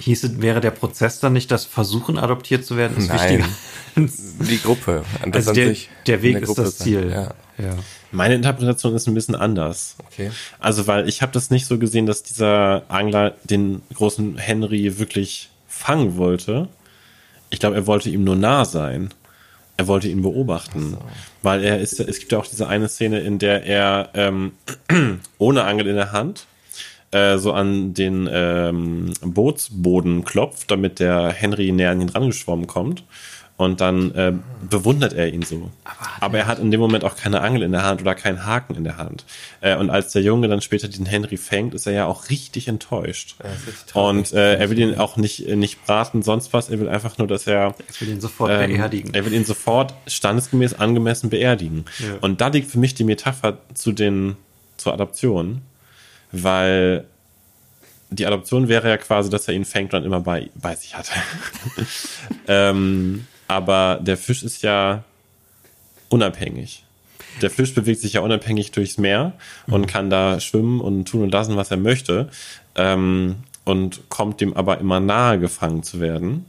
Hieße, 0.00 0.40
wäre 0.40 0.60
der 0.60 0.70
Prozess 0.70 1.18
dann 1.20 1.32
nicht 1.32 1.50
das 1.50 1.64
Versuchen, 1.64 2.18
adoptiert 2.18 2.64
zu 2.64 2.76
werden, 2.76 2.96
ist 2.96 3.08
Nein. 3.08 3.18
wichtiger? 3.18 3.48
Die 4.48 4.62
Gruppe. 4.62 5.04
Und 5.24 5.34
das 5.34 5.48
Also 5.48 5.60
der, 5.60 5.74
der 6.06 6.22
Weg 6.22 6.36
ist 6.38 6.56
das. 6.56 6.78
Ziel. 6.78 7.10
Ja. 7.10 7.34
ja. 7.58 7.74
meine 8.12 8.36
Interpretation 8.36 8.94
ist 8.94 9.08
ein 9.08 9.14
bisschen 9.14 9.34
anders. 9.34 9.96
Okay. 10.06 10.30
Also, 10.60 10.86
weil 10.86 11.08
ich 11.08 11.20
habe 11.20 11.32
das 11.32 11.50
nicht 11.50 11.66
so 11.66 11.78
gesehen, 11.78 12.06
dass 12.06 12.22
dieser 12.22 12.84
Angler 12.88 13.34
den 13.42 13.82
großen 13.94 14.36
Henry 14.38 14.98
wirklich 14.98 15.50
fangen 15.66 16.16
wollte. 16.16 16.68
Ich 17.50 17.58
glaube, 17.58 17.76
er 17.76 17.86
wollte 17.86 18.10
ihm 18.10 18.22
nur 18.22 18.36
nah 18.36 18.64
sein. 18.64 19.10
Er 19.76 19.88
wollte 19.88 20.08
ihn 20.08 20.22
beobachten. 20.22 20.96
Weil 21.42 21.64
er 21.64 21.80
ist, 21.80 21.98
es 21.98 22.18
gibt 22.20 22.32
ja 22.32 22.38
auch 22.38 22.46
diese 22.46 22.68
eine 22.68 22.88
Szene, 22.88 23.20
in 23.20 23.38
der 23.38 23.64
er 23.64 24.10
ähm, 24.14 24.52
ohne 25.38 25.64
Angel 25.64 25.86
in 25.88 25.96
der 25.96 26.12
Hand 26.12 26.46
äh, 27.10 27.38
so 27.38 27.52
an 27.52 27.94
den 27.94 28.28
ähm, 28.30 29.12
Bootsboden 29.22 30.24
klopft, 30.24 30.70
damit 30.70 31.00
der 31.00 31.30
Henry 31.30 31.72
näher 31.72 31.90
an 31.92 32.00
ihn 32.00 32.10
rangeschwommen 32.10 32.66
kommt. 32.66 33.04
Und 33.58 33.80
dann 33.80 34.14
äh, 34.14 34.34
bewundert 34.70 35.14
er 35.14 35.32
ihn 35.32 35.42
so. 35.42 35.68
Aber, 36.20 36.38
er 36.38 36.46
hat 36.46 36.60
in 36.60 36.70
dem 36.70 36.78
Moment 36.78 37.02
auch 37.02 37.16
keine 37.16 37.40
Angel 37.40 37.62
in 37.62 37.72
der 37.72 37.82
Hand 37.82 38.00
oder 38.00 38.14
keinen 38.14 38.46
Haken 38.46 38.76
in 38.76 38.84
der 38.84 38.98
Hand. 38.98 39.24
Äh, 39.60 39.76
und 39.76 39.90
als 39.90 40.12
der 40.12 40.22
Junge 40.22 40.46
dann 40.46 40.60
später 40.60 40.86
den 40.86 41.06
Henry 41.06 41.36
fängt, 41.36 41.74
ist 41.74 41.84
er 41.84 41.92
ja 41.92 42.06
auch 42.06 42.30
richtig 42.30 42.68
enttäuscht. 42.68 43.34
und 43.94 44.32
äh, 44.32 44.54
er 44.58 44.70
will 44.70 44.78
ihn 44.78 44.94
auch 44.96 45.16
nicht, 45.16 45.48
nicht 45.48 45.84
braten, 45.84 46.22
sonst 46.22 46.52
was. 46.52 46.70
Er 46.70 46.78
will 46.78 46.88
einfach 46.88 47.18
nur, 47.18 47.26
dass 47.26 47.48
er. 47.48 47.74
Ich 47.90 48.00
will 48.00 48.10
ihn 48.10 48.20
sofort 48.20 48.52
ähm, 48.52 48.70
beerdigen. 48.70 49.12
Er 49.12 49.26
will 49.26 49.32
ihn 49.32 49.44
sofort 49.44 49.92
standesgemäß 50.06 50.74
angemessen 50.74 51.28
beerdigen. 51.28 51.84
Ja. 51.98 52.18
Und 52.20 52.40
da 52.40 52.48
liegt 52.48 52.70
für 52.70 52.78
mich 52.78 52.94
die 52.94 53.02
Metapher 53.02 53.58
zu 53.74 53.90
den, 53.90 54.36
zur 54.76 54.92
Adoption, 54.92 55.62
weil 56.32 57.04
die 58.10 58.26
Adoption 58.26 58.68
wäre 58.68 58.88
ja 58.88 58.96
quasi, 58.96 59.30
dass 59.30 59.48
er 59.48 59.54
ihn 59.54 59.64
fängt 59.64 59.94
und 59.94 60.04
immer 60.04 60.20
bei, 60.20 60.50
bei 60.54 60.74
sich 60.74 60.96
hat. 60.96 61.10
ähm, 62.48 63.26
aber 63.46 63.98
der 64.02 64.16
Fisch 64.16 64.42
ist 64.42 64.62
ja 64.62 65.04
unabhängig. 66.08 66.84
Der 67.42 67.50
Fisch 67.50 67.74
bewegt 67.74 68.00
sich 68.00 68.14
ja 68.14 68.20
unabhängig 68.22 68.72
durchs 68.72 68.98
Meer 68.98 69.32
und 69.66 69.86
kann 69.86 70.10
da 70.10 70.40
schwimmen 70.40 70.80
und 70.80 71.06
tun 71.06 71.22
und 71.22 71.32
lassen, 71.32 71.56
was 71.56 71.70
er 71.70 71.76
möchte. 71.76 72.30
Ähm, 72.74 73.36
und 73.64 74.08
kommt 74.08 74.40
dem 74.40 74.54
aber 74.54 74.78
immer 74.78 74.98
nahe, 74.98 75.38
gefangen 75.38 75.82
zu 75.82 76.00
werden. 76.00 76.46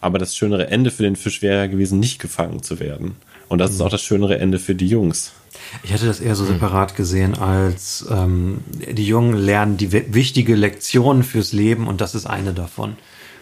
Aber 0.00 0.18
das 0.18 0.36
schönere 0.36 0.68
Ende 0.68 0.90
für 0.90 1.02
den 1.02 1.16
Fisch 1.16 1.42
wäre 1.42 1.58
ja 1.58 1.66
gewesen, 1.66 2.00
nicht 2.00 2.18
gefangen 2.18 2.62
zu 2.62 2.80
werden. 2.80 3.16
Und 3.48 3.58
das 3.58 3.72
ist 3.72 3.80
auch 3.80 3.90
das 3.90 4.02
schönere 4.02 4.38
Ende 4.38 4.58
für 4.58 4.74
die 4.74 4.88
Jungs. 4.88 5.32
Ich 5.82 5.92
hätte 5.92 6.06
das 6.06 6.20
eher 6.20 6.34
so 6.34 6.44
separat 6.44 6.96
gesehen, 6.96 7.34
als 7.36 8.04
ähm, 8.10 8.58
die 8.70 9.06
Jungen 9.06 9.34
lernen 9.36 9.76
die 9.76 9.92
wi- 9.92 10.06
wichtige 10.08 10.54
Lektion 10.54 11.22
fürs 11.22 11.52
Leben 11.52 11.86
und 11.88 12.00
das 12.00 12.14
ist 12.14 12.26
eine 12.26 12.52
davon. 12.54 12.96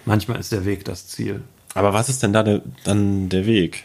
Manchmal 0.05 0.39
ist 0.41 0.53
der 0.53 0.65
Weg 0.65 0.85
das 0.85 1.07
Ziel. 1.09 1.43
Aber 1.75 1.93
was 1.93 2.09
ist 2.09 2.23
denn 2.23 2.33
da 2.33 2.43
der, 2.43 2.63
dann 2.85 3.29
der 3.29 3.45
Weg? 3.47 3.85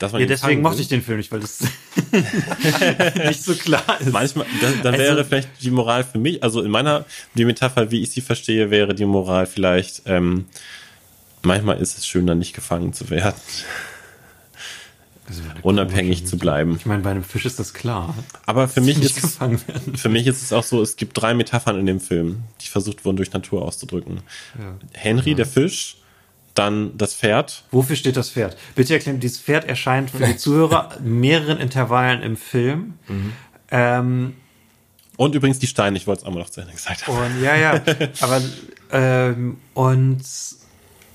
Ja, 0.00 0.08
deswegen 0.18 0.62
mochte 0.62 0.80
ich 0.80 0.86
den 0.86 1.02
Film 1.02 1.18
nicht, 1.18 1.32
weil 1.32 1.40
das 1.40 1.58
nicht 3.26 3.42
so 3.42 3.54
klar 3.54 4.00
ist. 4.00 4.12
Manchmal, 4.12 4.46
dann, 4.60 4.74
dann 4.82 4.94
Also- 4.94 5.04
wäre 5.04 5.24
vielleicht 5.24 5.48
die 5.60 5.70
Moral 5.72 6.04
für 6.04 6.18
mich, 6.18 6.42
also 6.44 6.62
in 6.62 6.70
meiner, 6.70 7.04
die 7.34 7.44
Metapher, 7.44 7.90
wie 7.90 8.02
ich 8.02 8.10
sie 8.12 8.20
verstehe, 8.20 8.70
wäre 8.70 8.94
die 8.94 9.06
Moral 9.06 9.46
vielleicht, 9.46 10.02
ähm, 10.06 10.46
manchmal 11.42 11.78
ist 11.78 11.98
es 11.98 12.06
schöner, 12.06 12.36
nicht 12.36 12.54
gefangen 12.54 12.92
zu 12.92 13.10
werden, 13.10 13.34
Also, 15.28 15.42
unabhängig 15.62 16.26
zu 16.26 16.38
bleiben. 16.38 16.76
Ich 16.76 16.86
meine, 16.86 17.02
bei 17.02 17.10
einem 17.10 17.22
Fisch 17.24 17.44
ist 17.44 17.58
das 17.58 17.74
klar. 17.74 18.14
Aber 18.46 18.66
für 18.66 18.80
mich 18.80 19.02
ist 19.02 19.22
es, 19.22 19.38
für 20.00 20.08
mich 20.08 20.26
ist 20.26 20.42
es 20.42 20.52
auch 20.52 20.64
so, 20.64 20.80
es 20.80 20.96
gibt 20.96 21.20
drei 21.20 21.34
Metaphern 21.34 21.78
in 21.78 21.86
dem 21.86 22.00
Film, 22.00 22.44
die 22.62 22.68
versucht 22.68 23.04
wurden 23.04 23.16
durch 23.16 23.32
Natur 23.32 23.62
auszudrücken. 23.62 24.20
Henry, 24.94 25.34
der 25.34 25.46
Fisch, 25.46 25.98
dann 26.54 26.96
das 26.96 27.14
Pferd. 27.14 27.64
Wofür 27.70 27.94
steht 27.94 28.16
das 28.16 28.30
Pferd? 28.30 28.56
Bitte 28.74 28.94
erklären, 28.94 29.20
dieses 29.20 29.38
Pferd 29.38 29.66
erscheint 29.66 30.10
für 30.10 30.24
die 30.24 30.36
Zuhörer 30.38 30.96
mehreren 31.02 31.58
Intervallen 31.58 32.22
im 32.22 32.36
Film. 32.36 32.94
Ähm, 33.70 34.34
Und 35.16 35.34
übrigens 35.34 35.58
die 35.58 35.66
Steine, 35.66 35.96
ich 35.98 36.06
wollte 36.06 36.22
es 36.22 36.26
auch 36.26 36.32
mal 36.32 36.40
noch 36.40 36.50
zu 36.50 36.60
Ende 36.62 36.72
gesagt 36.72 37.06
haben. 37.06 37.18
Und 37.18 37.42
ja, 37.42 37.54
ja, 37.54 37.74
aber 38.20 38.40
ähm, 38.92 39.58
und 39.74 40.22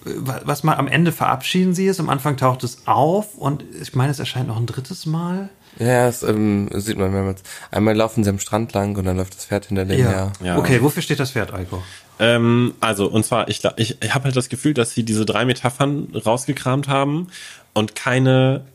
was 0.06 0.64
mal 0.64 0.76
am 0.76 0.88
Ende 0.88 1.12
verabschieden 1.12 1.74
sie 1.74 1.88
es, 1.88 2.00
am 2.00 2.10
Anfang 2.10 2.38
taucht 2.38 2.64
es 2.64 2.88
auf 2.88 3.36
und 3.36 3.64
ich 3.82 3.96
meine, 3.96 4.12
es 4.12 4.20
erscheint 4.20 4.48
noch 4.48 4.58
ein 4.58 4.66
drittes 4.66 5.06
Mal. 5.06 5.50
Ja, 5.80 6.06
das 6.06 6.24
ähm, 6.24 6.70
sieht 6.74 6.98
man 6.98 7.12
mehrmals. 7.12 7.42
Einmal 7.72 7.96
laufen 7.96 8.24
sie 8.24 8.30
am 8.30 8.40
Strand 8.40 8.74
lang 8.74 8.96
und 8.96 9.06
dann 9.06 9.18
läuft 9.18 9.36
das 9.36 9.46
Pferd 9.46 9.66
hinter 9.66 9.86
denen 9.86 10.08
her. 10.08 10.32
Ja. 10.44 10.58
Okay, 10.58 10.82
wofür 10.82 11.02
steht 11.02 11.20
das 11.20 11.32
Pferd, 11.32 11.54
Eiko? 11.54 11.82
Ähm, 12.20 12.76
also, 12.80 13.08
und 13.08 13.26
zwar, 13.26 13.48
ich, 13.48 13.62
ich, 13.78 13.98
ich 14.02 14.14
habe 14.14 14.26
halt 14.26 14.36
das 14.36 14.50
Gefühl, 14.50 14.74
dass 14.74 14.92
sie 14.92 15.04
diese 15.04 15.26
drei 15.26 15.46
Metaphern 15.46 16.10
rausgekramt 16.14 16.88
haben 16.88 17.28
und 17.74 17.96
keine 17.96 18.66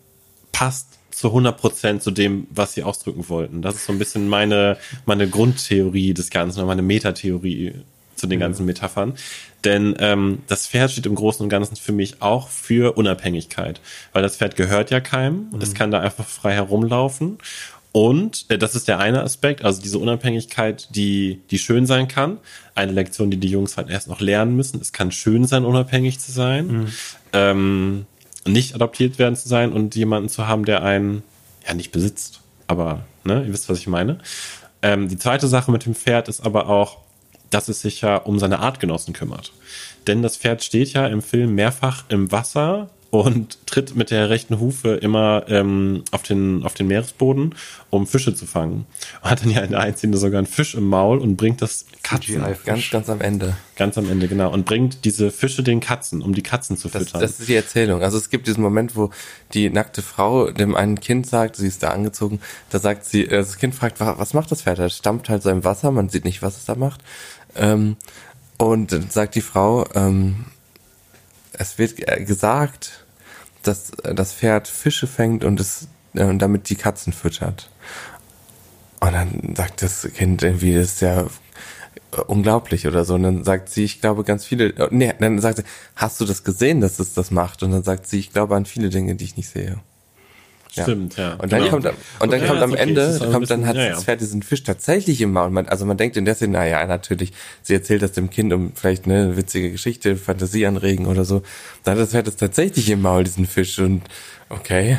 passt 0.50 0.98
zu 1.10 1.28
100% 1.28 2.00
zu 2.00 2.10
dem, 2.10 2.46
was 2.50 2.74
sie 2.74 2.82
ausdrücken 2.82 3.28
wollten. 3.28 3.62
Das 3.62 3.74
ist 3.74 3.86
so 3.86 3.92
ein 3.92 3.98
bisschen 3.98 4.28
meine, 4.28 4.76
meine 5.04 5.28
Grundtheorie 5.28 6.14
des 6.14 6.30
Ganzen, 6.30 6.64
meine 6.66 6.82
Metatheorie 6.82 7.74
zu 8.14 8.26
den 8.26 8.40
ganzen 8.40 8.66
Metaphern. 8.66 9.14
Denn 9.64 9.96
ähm, 9.98 10.42
das 10.46 10.66
Pferd 10.68 10.92
steht 10.92 11.06
im 11.06 11.14
Großen 11.14 11.42
und 11.42 11.48
Ganzen 11.48 11.76
für 11.76 11.92
mich 11.92 12.22
auch 12.22 12.48
für 12.48 12.96
Unabhängigkeit. 12.96 13.80
Weil 14.12 14.22
das 14.22 14.36
Pferd 14.36 14.56
gehört 14.56 14.90
ja 14.90 15.00
keinem. 15.00 15.48
Es 15.60 15.74
kann 15.74 15.90
da 15.90 16.00
einfach 16.00 16.26
frei 16.26 16.52
herumlaufen. 16.54 17.38
Und 17.92 18.46
äh, 18.48 18.58
das 18.58 18.74
ist 18.74 18.86
der 18.86 18.98
eine 18.98 19.22
Aspekt, 19.22 19.64
also 19.64 19.82
diese 19.82 19.98
Unabhängigkeit, 19.98 20.94
die, 20.94 21.40
die 21.50 21.58
schön 21.58 21.86
sein 21.86 22.06
kann. 22.06 22.38
Eine 22.74 22.92
Lektion, 22.92 23.30
die 23.30 23.38
die 23.38 23.48
Jungs 23.48 23.76
halt 23.76 23.88
erst 23.90 24.08
noch 24.08 24.20
lernen 24.20 24.54
müssen. 24.54 24.80
Es 24.80 24.92
kann 24.92 25.10
schön 25.10 25.44
sein, 25.46 25.64
unabhängig 25.64 26.20
zu 26.20 26.30
sein. 26.30 26.68
Ähm, 27.32 28.06
nicht 28.46 28.74
adoptiert 28.74 29.18
werden 29.18 29.36
zu 29.36 29.48
sein 29.48 29.72
und 29.72 29.96
jemanden 29.96 30.28
zu 30.28 30.46
haben, 30.46 30.64
der 30.64 30.82
einen 30.82 31.22
ja 31.66 31.74
nicht 31.74 31.90
besitzt. 31.90 32.40
Aber, 32.66 33.04
ne, 33.24 33.44
ihr 33.44 33.52
wisst, 33.52 33.68
was 33.68 33.78
ich 33.78 33.88
meine. 33.88 34.18
Ähm, 34.82 35.08
die 35.08 35.18
zweite 35.18 35.48
Sache 35.48 35.72
mit 35.72 35.84
dem 35.84 35.94
Pferd 35.94 36.28
ist 36.28 36.40
aber 36.40 36.68
auch, 36.68 36.98
dass 37.50 37.68
es 37.68 37.80
sich 37.80 38.00
ja 38.02 38.16
um 38.16 38.38
seine 38.38 38.58
Artgenossen 38.60 39.14
kümmert. 39.14 39.52
Denn 40.06 40.22
das 40.22 40.36
Pferd 40.36 40.62
steht 40.64 40.92
ja 40.92 41.06
im 41.06 41.22
Film 41.22 41.54
mehrfach 41.54 42.04
im 42.08 42.30
Wasser 42.32 42.90
und 43.10 43.58
tritt 43.66 43.96
mit 43.96 44.10
der 44.10 44.28
rechten 44.28 44.60
Hufe 44.60 44.94
immer 44.96 45.44
ähm, 45.48 46.02
auf, 46.10 46.22
den, 46.22 46.62
auf 46.64 46.74
den 46.74 46.88
Meeresboden, 46.88 47.54
um 47.90 48.06
Fische 48.06 48.34
zu 48.34 48.44
fangen. 48.46 48.84
Und 49.22 49.30
hat 49.30 49.42
dann 49.42 49.50
ja 49.50 49.62
in 49.62 49.70
der 49.70 49.80
einen 49.80 49.96
Szene 49.96 50.16
sogar 50.18 50.38
einen 50.38 50.46
Fisch 50.46 50.74
im 50.74 50.84
Maul 50.88 51.18
und 51.18 51.36
bringt 51.36 51.62
das 51.62 51.86
Katzen. 52.02 52.42
Ganz, 52.64 52.90
ganz 52.90 53.08
am 53.10 53.20
Ende. 53.22 53.56
ganz 53.76 53.96
am 53.98 54.10
Ende, 54.10 54.28
genau. 54.28 54.50
Und 54.52 54.64
bringt 54.66 55.04
diese 55.06 55.30
Fische 55.30 55.62
den 55.62 55.80
Katzen, 55.80 56.20
um 56.22 56.34
die 56.34 56.42
Katzen 56.42 56.76
zu 56.76 56.88
Das, 56.88 57.02
füttern. 57.04 57.20
das 57.22 57.40
ist 57.40 57.48
die 57.48 57.54
Erzählung. 57.54 58.02
Also 58.02 58.16
es 58.18 58.28
gibt 58.30 58.46
diesen 58.46 58.62
Moment, 58.62 58.94
wo 58.96 59.10
die 59.54 59.68
nackte 59.70 60.02
Frau 60.02 60.50
dem 60.50 60.74
einen 60.74 61.00
Kind 61.00 61.26
sagt, 61.26 61.56
sie 61.56 61.66
ist 61.66 61.82
da 61.82 61.90
angezogen, 61.90 62.40
da 62.70 62.78
sagt 62.78 63.04
sie, 63.06 63.24
äh, 63.24 63.28
das 63.38 63.56
Kind 63.58 63.74
fragt, 63.74 64.00
"Wa- 64.00 64.16
was 64.18 64.34
macht 64.34 64.50
das 64.52 64.62
Pferd? 64.62 64.78
Das 64.78 64.96
stampft 64.96 65.28
halt 65.30 65.42
so 65.42 65.48
im 65.50 65.64
Wasser, 65.64 65.90
man 65.90 66.08
sieht 66.10 66.24
nicht, 66.26 66.42
was 66.42 66.56
es 66.58 66.64
da 66.66 66.74
macht. 66.74 67.00
Ähm, 67.58 67.96
und 68.56 68.92
dann 68.92 69.10
sagt 69.10 69.34
die 69.34 69.40
Frau, 69.40 69.86
ähm, 69.94 70.46
es 71.52 71.78
wird 71.78 72.08
äh, 72.08 72.24
gesagt, 72.24 73.04
dass 73.62 73.90
äh, 74.00 74.14
das 74.14 74.32
Pferd 74.32 74.68
Fische 74.68 75.06
fängt 75.06 75.44
und 75.44 75.60
es 75.60 75.88
äh, 76.14 76.34
damit 76.36 76.70
die 76.70 76.76
Katzen 76.76 77.12
füttert. 77.12 77.70
Und 79.00 79.12
dann 79.12 79.54
sagt 79.56 79.82
das 79.82 80.08
Kind 80.14 80.42
irgendwie, 80.42 80.74
das 80.74 80.94
ist 80.94 81.00
ja 81.02 81.22
äh, 81.22 82.20
unglaublich 82.26 82.86
oder 82.86 83.04
so. 83.04 83.14
Und 83.14 83.22
dann 83.22 83.44
sagt 83.44 83.68
sie, 83.68 83.84
ich 83.84 84.00
glaube 84.00 84.24
ganz 84.24 84.44
viele, 84.44 84.74
nee, 84.90 85.12
dann 85.18 85.38
sagt 85.38 85.58
sie, 85.58 85.64
hast 85.94 86.20
du 86.20 86.24
das 86.24 86.44
gesehen, 86.44 86.80
dass 86.80 86.98
es 86.98 87.14
das 87.14 87.30
macht? 87.30 87.62
Und 87.62 87.72
dann 87.72 87.84
sagt 87.84 88.06
sie, 88.06 88.18
ich 88.18 88.32
glaube 88.32 88.56
an 88.56 88.66
viele 88.66 88.88
Dinge, 88.88 89.14
die 89.14 89.24
ich 89.24 89.36
nicht 89.36 89.50
sehe. 89.50 89.80
Ja. 90.78 90.82
Stimmt, 90.84 91.16
ja. 91.16 91.34
Und 91.34 91.52
dann 91.52 91.60
Genau. 91.60 91.70
kommt, 91.70 91.86
am- 91.86 91.94
und 92.20 92.32
dann 92.32 92.40
Ja, 92.40 92.46
kommt 92.46 92.62
am 92.62 92.72
okay, 92.72 92.80
Ende, 92.80 93.18
kommt 93.30 93.50
dann 93.50 93.66
hat 93.66 93.76
ja, 93.76 93.90
das 93.90 94.04
Pferd 94.04 94.20
diesen 94.20 94.42
Fisch 94.42 94.62
tatsächlich 94.62 95.20
im 95.20 95.32
Maul. 95.32 95.50
Man, 95.50 95.68
also 95.68 95.84
man 95.84 95.96
denkt 95.96 96.16
in 96.16 96.24
der 96.24 96.34
Szene, 96.34 96.54
naja, 96.54 96.86
natürlich, 96.86 97.32
sie 97.62 97.74
erzählt 97.74 98.02
das 98.02 98.12
dem 98.12 98.30
Kind, 98.30 98.52
um 98.52 98.72
vielleicht 98.74 99.04
eine 99.04 99.36
witzige 99.36 99.70
Geschichte, 99.70 100.16
Fantasie 100.16 100.66
anregen 100.66 101.06
oder 101.06 101.24
so. 101.24 101.42
Dann 101.84 101.94
hat 101.96 102.00
das 102.02 102.10
Pferd 102.10 102.28
es 102.28 102.36
tatsächlich 102.36 102.88
im 102.90 103.02
Maul, 103.02 103.24
diesen 103.24 103.46
Fisch. 103.46 103.78
Und 103.78 104.02
okay. 104.48 104.98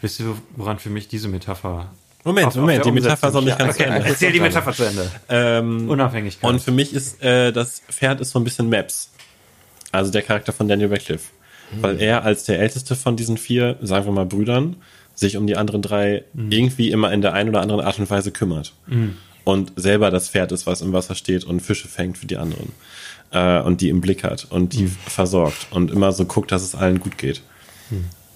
Wisst 0.00 0.20
ihr, 0.20 0.34
woran 0.56 0.78
für 0.78 0.90
mich 0.90 1.08
diese 1.08 1.28
Metapher. 1.28 1.90
Moment, 2.24 2.48
auf- 2.48 2.54
auf 2.54 2.60
Moment, 2.60 2.84
der 2.84 2.92
die 2.92 3.00
Metapher 3.00 3.30
soll 3.30 3.44
nicht 3.44 3.52
Ja, 3.58 3.64
ganz 3.66 3.76
zu 3.76 3.84
okay, 3.84 3.92
Ende. 3.94 4.08
Erzähl 4.08 4.32
die 4.32 4.40
Metapher 4.40 4.72
zu 4.72 4.82
Ende. 4.84 5.10
Ähm, 5.28 5.88
Unabhängigkeit. 5.88 6.50
Und 6.50 6.60
für 6.60 6.72
mich 6.72 6.92
ist 6.92 7.22
äh, 7.22 7.52
das 7.52 7.82
Pferd 7.88 8.20
ist 8.20 8.30
so 8.30 8.40
ein 8.40 8.44
bisschen 8.44 8.68
Maps. 8.68 9.10
Also 9.92 10.10
der 10.10 10.22
Charakter 10.22 10.52
von 10.52 10.66
Daniel 10.66 10.88
Radcliffe. 10.88 11.28
Weil 11.80 12.00
er 12.00 12.24
als 12.24 12.44
der 12.44 12.60
älteste 12.60 12.94
von 12.94 13.16
diesen 13.16 13.36
vier, 13.38 13.76
sagen 13.82 14.06
wir 14.06 14.12
mal 14.12 14.26
Brüdern, 14.26 14.76
sich 15.14 15.36
um 15.36 15.46
die 15.46 15.56
anderen 15.56 15.82
drei 15.82 16.24
irgendwie 16.50 16.90
immer 16.90 17.12
in 17.12 17.22
der 17.22 17.32
einen 17.32 17.48
oder 17.48 17.60
anderen 17.60 17.80
Art 17.80 17.98
und 17.98 18.08
Weise 18.10 18.30
kümmert. 18.30 18.72
Und 19.44 19.72
selber 19.76 20.10
das 20.10 20.28
Pferd 20.28 20.52
ist, 20.52 20.66
was 20.66 20.80
im 20.80 20.92
Wasser 20.92 21.14
steht 21.14 21.44
und 21.44 21.60
Fische 21.60 21.88
fängt 21.88 22.18
für 22.18 22.26
die 22.26 22.36
anderen. 22.36 22.72
Äh, 23.32 23.60
und 23.60 23.80
die 23.80 23.88
im 23.88 24.00
Blick 24.00 24.22
hat 24.22 24.46
und 24.50 24.72
die 24.72 24.86
versorgt 24.86 25.66
und 25.70 25.90
immer 25.90 26.12
so 26.12 26.24
guckt, 26.24 26.52
dass 26.52 26.62
es 26.62 26.74
allen 26.74 27.00
gut 27.00 27.18
geht. 27.18 27.42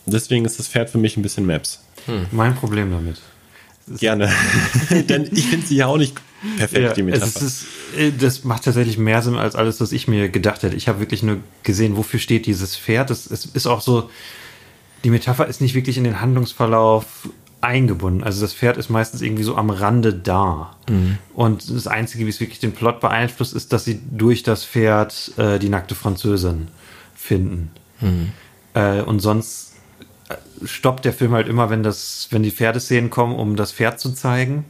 Deswegen 0.06 0.44
ist 0.44 0.58
das 0.58 0.68
Pferd 0.68 0.90
für 0.90 0.98
mich 0.98 1.16
ein 1.16 1.22
bisschen 1.22 1.46
Maps. 1.46 1.80
mein 2.32 2.54
Problem 2.54 2.90
damit. 2.90 3.20
Gerne. 3.98 4.30
Denn 5.08 5.28
ich 5.32 5.46
finde 5.46 5.66
sie 5.66 5.76
ja 5.76 5.86
auch 5.86 5.96
nicht 5.96 6.14
perfekt, 6.56 6.96
die 6.96 7.02
Metapher. 7.02 7.26
es 7.26 7.42
ist, 7.42 7.66
das 8.18 8.44
macht 8.44 8.64
tatsächlich 8.64 8.98
mehr 8.98 9.22
Sinn 9.22 9.36
als 9.36 9.54
alles, 9.54 9.80
was 9.80 9.92
ich 9.92 10.08
mir 10.08 10.28
gedacht 10.28 10.62
hätte. 10.62 10.76
Ich 10.76 10.88
habe 10.88 11.00
wirklich 11.00 11.22
nur 11.22 11.38
gesehen, 11.62 11.96
wofür 11.96 12.20
steht 12.20 12.46
dieses 12.46 12.76
Pferd. 12.76 13.10
Es, 13.10 13.30
es 13.30 13.46
ist 13.46 13.66
auch 13.66 13.80
so, 13.80 14.10
die 15.04 15.10
Metapher 15.10 15.46
ist 15.46 15.60
nicht 15.60 15.74
wirklich 15.74 15.96
in 15.96 16.04
den 16.04 16.20
Handlungsverlauf 16.20 17.28
eingebunden. 17.60 18.22
Also 18.22 18.40
das 18.40 18.54
Pferd 18.54 18.76
ist 18.76 18.88
meistens 18.88 19.20
irgendwie 19.22 19.42
so 19.42 19.56
am 19.56 19.70
Rande 19.70 20.14
da. 20.14 20.76
Und 21.34 21.70
das 21.70 21.86
Einzige, 21.86 22.26
wie 22.26 22.30
es 22.30 22.40
wirklich 22.40 22.58
den 22.58 22.72
Plot 22.72 23.00
beeinflusst, 23.00 23.54
ist, 23.54 23.72
dass 23.72 23.84
sie 23.84 24.00
durch 24.10 24.42
das 24.42 24.64
Pferd 24.64 25.32
äh, 25.36 25.58
die 25.58 25.68
nackte 25.68 25.94
Französin 25.94 26.68
finden. 27.14 27.70
Äh, 28.74 29.02
und 29.02 29.20
sonst 29.20 29.74
äh, 30.28 30.36
stoppt 30.66 31.04
der 31.04 31.12
Film 31.12 31.32
halt 31.32 31.48
immer, 31.48 31.70
wenn 31.70 31.82
das, 31.82 32.28
wenn 32.30 32.42
die 32.42 32.50
Pferdeszenen 32.50 33.10
kommen, 33.10 33.34
um 33.34 33.56
das 33.56 33.72
Pferd 33.72 34.00
zu 34.00 34.12
zeigen. 34.12 34.64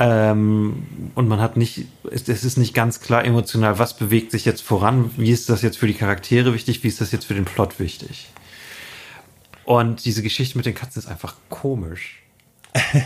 Ähm, 0.00 0.84
und 1.14 1.26
man 1.28 1.40
hat 1.40 1.56
nicht, 1.56 1.86
es, 2.10 2.28
es 2.28 2.44
ist 2.44 2.56
nicht 2.56 2.72
ganz 2.72 3.00
klar 3.00 3.24
emotional, 3.24 3.78
was 3.78 3.96
bewegt 3.96 4.30
sich 4.30 4.44
jetzt 4.44 4.62
voran, 4.62 5.10
wie 5.16 5.30
ist 5.30 5.48
das 5.48 5.62
jetzt 5.62 5.78
für 5.78 5.88
die 5.88 5.94
Charaktere 5.94 6.54
wichtig, 6.54 6.84
wie 6.84 6.88
ist 6.88 7.00
das 7.00 7.10
jetzt 7.10 7.24
für 7.24 7.34
den 7.34 7.44
Plot 7.44 7.80
wichtig. 7.80 8.28
Und 9.64 10.04
diese 10.04 10.22
Geschichte 10.22 10.56
mit 10.56 10.66
den 10.66 10.74
Katzen 10.74 11.00
ist 11.00 11.08
einfach 11.08 11.34
komisch. 11.50 12.22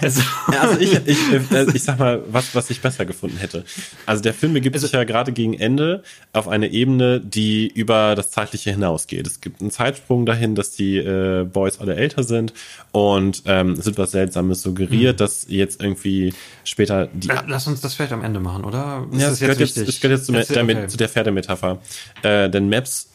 Also, 0.01 0.23
also 0.47 0.81
ich, 0.81 0.93
ich, 1.07 1.33
äh, 1.33 1.67
ich 1.73 1.85
sag 1.85 1.99
mal, 1.99 2.23
was, 2.29 2.55
was 2.55 2.71
ich 2.71 2.81
besser 2.81 3.05
gefunden 3.05 3.37
hätte. 3.37 3.65
Also 4.07 4.23
der 4.23 4.35
Film 4.35 4.53
begibt 4.55 4.79
sich 4.79 4.93
ja 4.93 5.05
gerade 5.05 5.33
gegen 5.33 5.55
Ende 5.55 6.03
auf 6.33 6.49
eine 6.49 6.69
Ebene, 6.69 7.21
die 7.21 7.69
über 7.69 8.15
das 8.15 8.31
Zeitliche 8.31 8.71
hinausgeht. 8.71 9.27
Es 9.27 9.41
gibt 9.41 9.61
einen 9.61 9.71
Zeitsprung 9.71 10.27
dahin, 10.27 10.55
dass 10.55 10.73
die 10.73 10.97
äh, 10.97 11.45
Boys 11.45 11.81
alle 11.81 11.95
älter 11.95 12.23
sind 12.23 12.53
und 12.91 13.43
ähm, 13.47 13.73
es 13.73 13.87
wird 13.87 13.99
was 13.99 14.11
Seltsames 14.11 14.63
suggeriert, 14.63 15.17
mhm. 15.17 15.19
dass 15.19 15.47
jetzt 15.49 15.83
irgendwie 15.83 16.35
später 16.65 17.09
die. 17.13 17.29
Lass 17.47 17.67
uns 17.67 17.81
das 17.81 17.95
vielleicht 17.95 18.13
am 18.13 18.25
Ende 18.25 18.41
machen, 18.41 18.65
oder? 18.65 19.07
Ist 19.13 19.21
ja, 19.21 19.29
es 19.31 19.41
gehört, 19.41 19.61
jetzt, 19.61 19.77
es 19.77 20.01
gehört 20.01 20.19
jetzt 20.19 20.27
zu, 20.27 20.33
der, 20.33 20.43
okay. 20.43 20.87
zu 20.89 20.97
der 20.97 21.09
Pferdemetapher. 21.09 21.79
Äh, 22.23 22.51
denn 22.51 22.69
Maps 22.69 23.11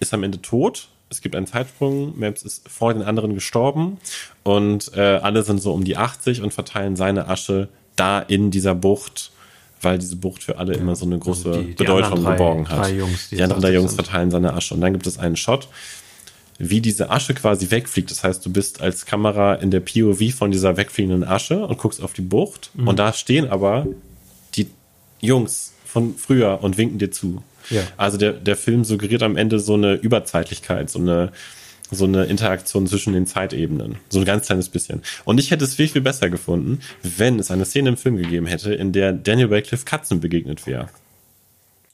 ist 0.00 0.14
am 0.14 0.22
Ende 0.22 0.40
tot 0.40 0.88
es 1.10 1.20
gibt 1.20 1.34
einen 1.34 1.46
Zeitsprung, 1.46 2.18
Maps 2.18 2.42
ist 2.42 2.68
vor 2.68 2.94
den 2.94 3.02
anderen 3.02 3.34
gestorben 3.34 3.98
und 4.44 4.92
äh, 4.96 5.00
alle 5.00 5.42
sind 5.42 5.60
so 5.60 5.72
um 5.72 5.84
die 5.84 5.96
80 5.96 6.40
und 6.40 6.54
verteilen 6.54 6.94
seine 6.94 7.28
Asche 7.28 7.68
da 7.96 8.20
in 8.20 8.52
dieser 8.52 8.76
Bucht, 8.76 9.32
weil 9.82 9.98
diese 9.98 10.16
Bucht 10.16 10.44
für 10.44 10.58
alle 10.58 10.74
ja, 10.74 10.80
immer 10.80 10.94
so 10.94 11.04
eine 11.04 11.18
große 11.18 11.48
also 11.48 11.60
die, 11.60 11.68
die 11.68 11.74
Bedeutung 11.74 12.22
drei, 12.22 12.32
geborgen 12.32 12.68
hat. 12.68 12.86
Drei 12.86 12.92
Jungs, 12.94 13.28
die, 13.28 13.36
die 13.36 13.42
anderen 13.42 13.60
drei 13.60 13.72
Jungs 13.72 13.94
verteilen 13.94 14.30
seine 14.30 14.54
Asche 14.54 14.74
und 14.74 14.80
dann 14.80 14.92
gibt 14.92 15.06
es 15.08 15.18
einen 15.18 15.36
Shot, 15.36 15.68
wie 16.58 16.80
diese 16.80 17.10
Asche 17.10 17.34
quasi 17.34 17.70
wegfliegt. 17.72 18.10
Das 18.10 18.22
heißt, 18.22 18.46
du 18.46 18.52
bist 18.52 18.80
als 18.80 19.04
Kamera 19.04 19.54
in 19.54 19.72
der 19.72 19.80
POV 19.80 20.32
von 20.32 20.52
dieser 20.52 20.76
wegfliegenden 20.76 21.24
Asche 21.24 21.66
und 21.66 21.76
guckst 21.78 22.00
auf 22.02 22.12
die 22.12 22.22
Bucht 22.22 22.70
mhm. 22.74 22.86
und 22.86 22.98
da 23.00 23.12
stehen 23.12 23.48
aber 23.48 23.86
die 24.54 24.70
Jungs 25.20 25.72
von 25.84 26.14
früher 26.14 26.60
und 26.62 26.78
winken 26.78 26.98
dir 26.98 27.10
zu. 27.10 27.42
Ja. 27.70 27.82
Also 27.96 28.18
der, 28.18 28.32
der 28.32 28.56
Film 28.56 28.84
suggeriert 28.84 29.22
am 29.22 29.36
Ende 29.36 29.60
so 29.60 29.74
eine 29.74 29.94
Überzeitlichkeit, 29.94 30.90
so 30.90 30.98
eine, 30.98 31.32
so 31.90 32.04
eine 32.04 32.24
Interaktion 32.24 32.86
zwischen 32.86 33.12
den 33.12 33.26
Zeitebenen. 33.26 33.96
So 34.08 34.20
ein 34.20 34.24
ganz 34.24 34.46
kleines 34.46 34.68
bisschen. 34.68 35.02
Und 35.24 35.38
ich 35.38 35.50
hätte 35.50 35.64
es 35.64 35.74
viel, 35.74 35.88
viel 35.88 36.02
besser 36.02 36.30
gefunden, 36.30 36.80
wenn 37.02 37.38
es 37.38 37.50
eine 37.50 37.64
Szene 37.64 37.90
im 37.90 37.96
Film 37.96 38.16
gegeben 38.16 38.46
hätte, 38.46 38.74
in 38.74 38.92
der 38.92 39.12
Daniel 39.12 39.52
Radcliffe 39.52 39.84
Katzen 39.84 40.20
begegnet 40.20 40.66
wäre. 40.66 40.88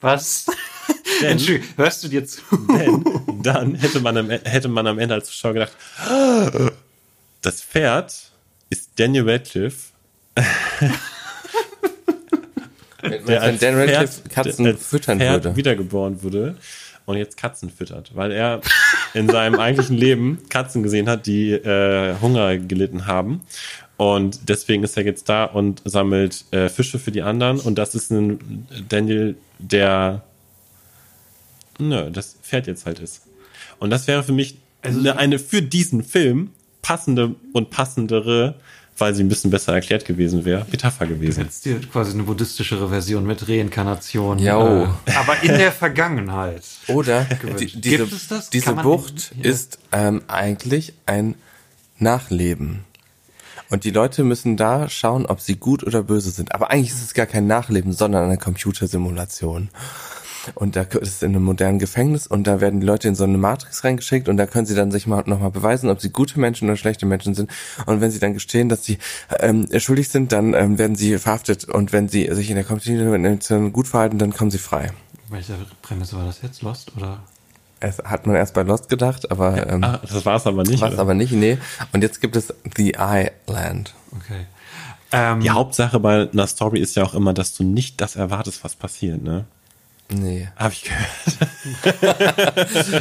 Was? 0.01 0.47
Denn, 1.21 1.39
hörst 1.77 2.03
du 2.03 2.07
dir 2.09 2.25
zu? 2.25 2.41
Denn 2.69 3.03
dann 3.43 3.75
hätte 3.75 3.99
man, 3.99 4.17
am, 4.17 4.29
hätte 4.29 4.67
man 4.67 4.85
am 4.85 4.99
Ende 4.99 5.15
als 5.15 5.27
Zuschauer 5.27 5.53
gedacht, 5.53 5.73
das 7.41 7.61
Pferd 7.61 8.13
ist 8.69 8.91
Daniel 8.97 9.29
Radcliffe 9.29 9.91
der 13.09 13.41
als 13.41 13.59
Dan 13.59 13.75
Radcliffe 13.75 14.29
Katzen 14.29 14.65
der, 14.65 14.77
füttern 14.77 15.19
Pferd 15.19 15.43
würde. 15.43 15.55
wiedergeboren 15.57 16.23
wurde 16.23 16.55
und 17.05 17.17
jetzt 17.17 17.37
Katzen 17.37 17.69
füttert, 17.69 18.15
weil 18.15 18.31
er 18.31 18.61
in 19.13 19.29
seinem 19.29 19.59
eigentlichen 19.59 19.97
Leben 19.97 20.39
Katzen 20.49 20.83
gesehen 20.83 21.07
hat, 21.09 21.25
die 21.25 21.51
äh, 21.51 22.15
Hunger 22.21 22.57
gelitten 22.57 23.07
haben. 23.07 23.41
Und 23.95 24.49
deswegen 24.49 24.83
ist 24.83 24.95
er 24.95 25.05
jetzt 25.05 25.27
da 25.27 25.45
und 25.45 25.81
sammelt 25.85 26.45
äh, 26.51 26.69
Fische 26.69 26.99
für 26.99 27.11
die 27.11 27.23
anderen. 27.23 27.59
Und 27.59 27.77
das 27.77 27.95
ist 27.95 28.11
ein 28.11 28.67
Daniel, 28.89 29.35
der 29.57 30.23
nö, 31.79 32.09
das 32.11 32.37
Pferd 32.43 32.67
jetzt 32.67 32.85
halt 32.85 32.99
ist. 32.99 33.23
Und 33.79 33.89
das 33.89 34.07
wäre 34.07 34.23
für 34.23 34.33
mich 34.33 34.57
also, 34.81 34.99
eine, 34.99 35.17
eine 35.17 35.39
für 35.39 35.61
diesen 35.61 36.03
Film 36.03 36.51
passende 36.81 37.35
und 37.53 37.69
passendere 37.69 38.55
weil 38.97 39.13
sie 39.13 39.23
ein 39.23 39.29
bisschen 39.29 39.51
besser 39.51 39.73
erklärt 39.73 40.05
gewesen 40.05 40.45
wäre, 40.45 40.65
Metapher 40.71 41.05
gewesen. 41.05 41.43
Jetzt 41.43 41.65
dir 41.65 41.79
quasi 41.81 42.13
eine 42.13 42.23
buddhistischere 42.23 42.89
Version 42.89 43.25
mit 43.25 43.47
Reinkarnation. 43.47 44.39
Ja. 44.39 44.83
Äh, 44.83 44.87
aber 45.15 45.43
in 45.43 45.49
der 45.49 45.71
Vergangenheit. 45.71 46.63
Oder 46.87 47.25
die, 47.59 47.79
diese, 47.79 48.07
diese 48.51 48.73
Bucht 48.73 49.31
ja. 49.37 49.49
ist 49.49 49.79
ähm, 49.91 50.23
eigentlich 50.27 50.93
ein 51.05 51.35
Nachleben. 51.99 52.83
Und 53.69 53.83
die 53.83 53.91
Leute 53.91 54.23
müssen 54.23 54.55
da 54.55 54.87
schauen, 54.89 55.25
ob 55.25 55.41
sie 55.41 55.57
gut 55.57 55.83
oder 55.83 56.03
böse 56.03 56.31
sind. 56.31 56.53
Aber 56.55 56.71
eigentlich 56.71 56.91
ist 56.91 57.03
es 57.03 57.13
gar 57.13 57.25
kein 57.25 57.47
Nachleben, 57.47 57.91
sondern 57.91 58.23
eine 58.23 58.37
Computersimulation. 58.37 59.69
Und 60.55 60.75
da 60.75 60.81
ist 60.81 61.15
es 61.15 61.21
in 61.21 61.35
einem 61.35 61.43
modernen 61.43 61.79
Gefängnis 61.79 62.27
und 62.27 62.45
da 62.45 62.61
werden 62.61 62.79
die 62.79 62.85
Leute 62.85 63.07
in 63.07 63.15
so 63.15 63.23
eine 63.23 63.37
Matrix 63.37 63.83
reingeschickt 63.83 64.29
und 64.29 64.37
da 64.37 64.45
können 64.45 64.65
sie 64.65 64.75
dann 64.75 64.91
sich 64.91 65.07
mal 65.07 65.23
nochmal 65.25 65.51
beweisen, 65.51 65.89
ob 65.89 66.01
sie 66.01 66.09
gute 66.09 66.39
Menschen 66.39 66.67
oder 66.67 66.77
schlechte 66.77 67.05
Menschen 67.05 67.33
sind. 67.33 67.49
Und 67.85 68.01
wenn 68.01 68.11
sie 68.11 68.19
dann 68.19 68.33
gestehen, 68.33 68.69
dass 68.69 68.83
sie 68.83 68.97
ähm, 69.39 69.67
schuldig 69.77 70.09
sind, 70.09 70.31
dann 70.31 70.53
ähm, 70.53 70.77
werden 70.77 70.95
sie 70.95 71.17
verhaftet. 71.17 71.65
Und 71.65 71.93
wenn 71.93 72.09
sie 72.09 72.33
sich 72.33 72.49
in 72.49 72.55
der 72.55 72.65
Kommunikation 72.65 73.73
gut 73.73 73.87
verhalten, 73.87 74.17
dann 74.17 74.33
kommen 74.33 74.51
sie 74.51 74.57
frei. 74.57 74.91
Welche 75.29 75.53
Prämisse 75.81 76.15
war 76.17 76.25
das 76.25 76.41
jetzt? 76.41 76.61
Lost 76.61 76.95
oder? 76.95 77.19
Es 77.79 77.99
hat 77.99 78.25
man 78.25 78.35
erst 78.35 78.53
bei 78.53 78.63
Lost 78.63 78.89
gedacht, 78.89 79.29
aber 79.29 79.67
ähm, 79.67 79.83
ah, 79.83 79.99
das 80.01 80.25
war 80.25 80.37
es 80.37 80.47
aber 80.47 80.63
nicht. 80.63 80.81
War 80.81 80.91
es 80.91 80.97
aber 80.97 81.13
nicht, 81.13 81.31
nee. 81.31 81.57
Und 81.93 82.01
jetzt 82.01 82.21
gibt 82.21 82.35
es 82.35 82.53
The 82.75 82.95
Island. 82.97 83.93
Okay. 84.15 84.47
Ähm, 85.11 85.41
die 85.41 85.51
Hauptsache 85.51 85.99
bei 85.99 86.29
einer 86.29 86.47
Story 86.47 86.79
ist 86.79 86.95
ja 86.95 87.03
auch 87.03 87.13
immer, 87.13 87.33
dass 87.33 87.53
du 87.55 87.63
nicht 87.63 88.01
das 88.01 88.15
erwartest, 88.15 88.63
was 88.63 88.75
passiert, 88.75 89.21
ne? 89.21 89.45
Nee. 90.09 90.47
Habe 90.55 90.73
ich 90.73 90.83
gehört. 90.83 91.07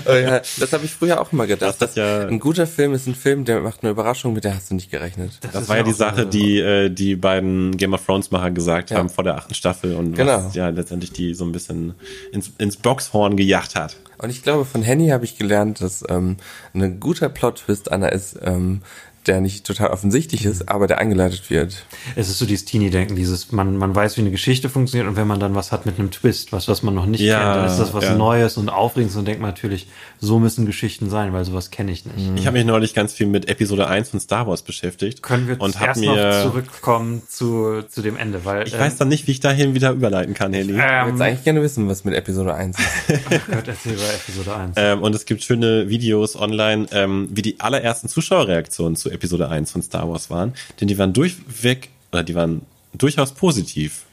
oh 0.09 0.13
ja, 0.13 0.41
das 0.59 0.73
habe 0.73 0.85
ich 0.85 0.91
früher 0.91 1.21
auch 1.21 1.33
immer 1.33 1.47
gedacht. 1.47 1.77
Das 1.79 1.95
ja 1.95 2.27
ein 2.27 2.41
guter 2.41 2.67
Film 2.67 2.95
ist 2.95 3.07
ein 3.07 3.15
Film, 3.15 3.45
der 3.45 3.61
macht 3.61 3.83
eine 3.83 3.93
Überraschung, 3.93 4.33
mit 4.33 4.43
der 4.43 4.57
hast 4.57 4.71
du 4.71 4.75
nicht 4.75 4.91
gerechnet. 4.91 5.39
Das, 5.41 5.53
das 5.53 5.69
war 5.69 5.77
ja 5.77 5.83
die 5.85 5.93
Sache, 5.93 6.23
so 6.23 6.29
die 6.29 6.59
äh, 6.59 6.91
die 6.91 7.15
beiden 7.15 7.77
Game 7.77 7.95
of 7.95 8.05
Thrones 8.05 8.33
Macher 8.33 8.51
gesagt 8.51 8.91
ja. 8.91 8.99
haben 8.99 9.09
vor 9.09 9.23
der 9.23 9.37
achten 9.37 9.55
Staffel 9.55 9.95
und 9.95 10.15
genau. 10.15 10.47
was 10.47 10.55
ja 10.57 10.69
letztendlich 10.69 11.13
die 11.13 11.35
so 11.35 11.45
ein 11.45 11.53
bisschen 11.53 11.95
ins, 12.33 12.51
ins 12.59 12.77
Boxhorn 12.77 13.37
gejagt 13.37 13.77
hat. 13.77 13.97
Und 14.19 14.31
ich 14.31 14.43
glaube, 14.43 14.65
von 14.65 14.83
Henny 14.83 15.09
habe 15.09 15.25
ich 15.25 15.39
gelernt, 15.39 15.81
dass 15.81 16.03
ähm, 16.09 16.39
ein 16.75 16.99
guter 16.99 17.29
Plot-Twist 17.29 17.93
einer 17.93 18.11
ist, 18.13 18.37
ähm, 18.43 18.83
der 19.27 19.41
nicht 19.41 19.67
total 19.67 19.91
offensichtlich 19.91 20.45
ist, 20.45 20.69
aber 20.69 20.87
der 20.87 20.99
eingeleitet 20.99 21.51
wird. 21.51 21.87
Es 22.15 22.29
ist 22.29 22.39
so 22.39 22.47
dieses 22.47 22.65
Teenie-Denken, 22.65 23.17
dieses, 23.17 23.53
man, 23.53 23.77
man 23.77 23.95
weiß, 23.95 24.17
wie 24.17 24.23
eine 24.23 24.31
Geschichte 24.31 24.69
funktioniert 24.69 25.09
und 25.09 25.17
wenn 25.17 25.27
man 25.27 25.41
dann 25.41 25.55
was 25.55 25.73
hat 25.73 25.87
mit 25.87 25.99
einem 25.99 26.11
Twist, 26.11 26.53
was, 26.53 26.69
was 26.69 26.83
man 26.83 26.95
noch 26.95 27.07
nicht 27.07 27.21
ja, 27.21 27.39
kennt, 27.39 27.57
dann 27.57 27.67
ist 27.67 27.79
das 27.79 27.95
was 27.95 28.05
ja. 28.05 28.15
Neues 28.15 28.57
und 28.57 28.69
Aufregendes 28.69 29.17
und 29.17 29.27
denkt 29.27 29.41
man 29.41 29.51
natürlich, 29.51 29.89
so 30.19 30.39
müssen 30.39 30.67
Geschichten 30.67 31.11
sein, 31.11 31.33
weil 31.33 31.45
sowas 31.45 31.71
kenne 31.71 31.93
ich 31.93 32.07
nicht. 32.07 32.17
Ich 32.37 32.47
habe 32.47 32.57
mich 32.57 32.67
neulich 32.67 32.95
ganz 32.95 33.13
viel 33.13 33.27
mit 33.27 33.49
Episode 33.49 33.89
1 33.89 34.11
von 34.11 34.21
Star 34.21 34.47
Wars 34.47 34.63
beschäftigt. 34.63 35.23
Können 35.23 35.49
wir 35.49 35.61
und 35.61 35.81
erst 35.81 36.01
mir, 36.01 36.15
noch 36.15 36.43
zurückkommen 36.51 37.23
zu, 37.29 37.83
zu 37.89 38.03
dem 38.03 38.17
Ende, 38.17 38.45
weil. 38.45 38.67
Ich 38.67 38.75
ähm, 38.75 38.81
weiß 38.81 38.97
dann 38.97 39.09
nicht, 39.09 39.27
wie 39.27 39.33
ich 39.33 39.41
dahin 39.41 39.75
wieder 39.75 39.93
überleiten 39.93 40.35
kann, 40.35 40.53
Heli. 40.53 40.73
Ähm, 40.73 40.77
ich 40.77 40.83
würde 40.83 41.09
ähm, 41.09 41.23
eigentlich 41.23 41.45
gerne 41.45 41.63
wissen, 41.63 41.89
was 41.89 42.05
mit 42.05 42.15
Episode 42.15 42.55
1 42.55 42.79
ist. 42.79 42.87
oh 43.31 43.39
Gott, 43.53 43.69
erzähl 43.69 43.95
bei 43.95 44.15
Episode 44.15 44.57
1. 44.57 44.73
Ähm, 44.77 45.03
und 45.03 45.15
es 45.15 45.25
gibt 45.27 45.43
schöne 45.43 45.89
Videos 45.89 46.37
online, 46.37 46.87
ähm, 46.93 47.29
wie 47.31 47.43
die 47.43 47.61
allerersten 47.61 48.09
Zuschauerreaktionen 48.09 48.97
zu 48.97 49.11
Episode 49.17 49.49
1 49.49 49.73
von 49.73 49.83
Star 49.83 50.09
Wars 50.09 50.31
waren, 50.31 50.55
denn 50.81 50.89
die 50.89 50.99
waren 50.99 51.13
durchweg, 51.13 51.91
oder 52.13 52.23
die 52.23 52.35
waren 52.35 52.63
durchaus 52.95 53.33
positiv. 53.33 54.05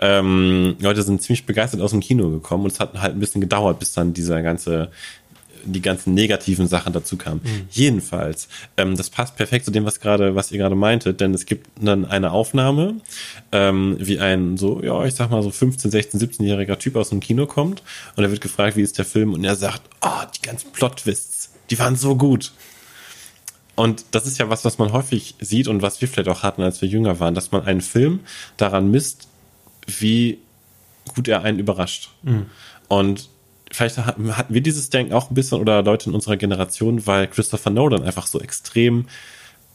Ähm, 0.00 0.76
Leute 0.80 1.02
sind 1.02 1.22
ziemlich 1.22 1.44
begeistert 1.44 1.80
aus 1.80 1.90
dem 1.90 2.00
Kino 2.00 2.30
gekommen 2.30 2.64
und 2.64 2.72
es 2.72 2.80
hat 2.80 3.00
halt 3.00 3.14
ein 3.14 3.20
bisschen 3.20 3.40
gedauert, 3.40 3.78
bis 3.78 3.92
dann 3.92 4.14
dieser 4.14 4.42
ganze 4.42 4.90
die 5.64 5.80
ganzen 5.80 6.14
negativen 6.14 6.66
Sachen 6.66 6.92
dazu 6.92 7.16
kamen. 7.16 7.40
Mhm. 7.44 7.68
Jedenfalls, 7.70 8.48
ähm, 8.76 8.96
das 8.96 9.10
passt 9.10 9.36
perfekt 9.36 9.64
zu 9.64 9.70
dem, 9.70 9.84
was 9.84 10.00
gerade, 10.00 10.34
was 10.34 10.50
ihr 10.52 10.58
gerade 10.58 10.74
meintet, 10.74 11.20
denn 11.20 11.34
es 11.34 11.46
gibt 11.46 11.68
dann 11.80 12.04
eine 12.04 12.32
Aufnahme, 12.32 12.96
ähm, 13.52 13.96
wie 13.98 14.18
ein 14.18 14.56
so, 14.56 14.82
ja, 14.82 15.04
ich 15.04 15.14
sag 15.14 15.30
mal 15.30 15.42
so 15.42 15.50
15, 15.50 15.90
16, 15.90 16.20
17-jähriger 16.20 16.78
Typ 16.78 16.96
aus 16.96 17.10
dem 17.10 17.20
Kino 17.20 17.46
kommt 17.46 17.82
und 18.16 18.24
er 18.24 18.30
wird 18.30 18.40
gefragt, 18.40 18.76
wie 18.76 18.82
ist 18.82 18.98
der 18.98 19.04
Film 19.04 19.32
und 19.34 19.44
er 19.44 19.56
sagt, 19.56 19.82
oh, 20.00 20.24
die 20.36 20.42
ganzen 20.42 20.72
Plot-Twists, 20.72 21.50
die 21.70 21.78
waren 21.78 21.96
so 21.96 22.16
gut. 22.16 22.52
Und 23.74 24.04
das 24.10 24.26
ist 24.26 24.38
ja 24.38 24.50
was, 24.50 24.64
was 24.64 24.78
man 24.78 24.92
häufig 24.92 25.34
sieht 25.40 25.68
und 25.68 25.82
was 25.82 26.00
wir 26.00 26.08
vielleicht 26.08 26.28
auch 26.28 26.42
hatten, 26.42 26.62
als 26.62 26.82
wir 26.82 26.88
jünger 26.88 27.20
waren, 27.20 27.34
dass 27.34 27.52
man 27.52 27.64
einen 27.64 27.80
Film 27.80 28.20
daran 28.56 28.90
misst, 28.90 29.28
wie 29.86 30.38
gut 31.14 31.28
er 31.28 31.42
einen 31.42 31.58
überrascht. 31.58 32.10
Mhm. 32.22 32.46
Und 32.88 33.28
vielleicht 33.70 33.98
hatten 33.98 34.32
wir 34.48 34.60
dieses 34.60 34.90
Denken 34.90 35.14
auch 35.14 35.30
ein 35.30 35.34
bisschen 35.34 35.60
oder 35.60 35.82
Leute 35.82 36.10
in 36.10 36.14
unserer 36.14 36.36
Generation, 36.36 37.06
weil 37.06 37.26
Christopher 37.26 37.70
Nolan 37.70 38.04
einfach 38.04 38.26
so 38.26 38.40
extrem 38.40 39.06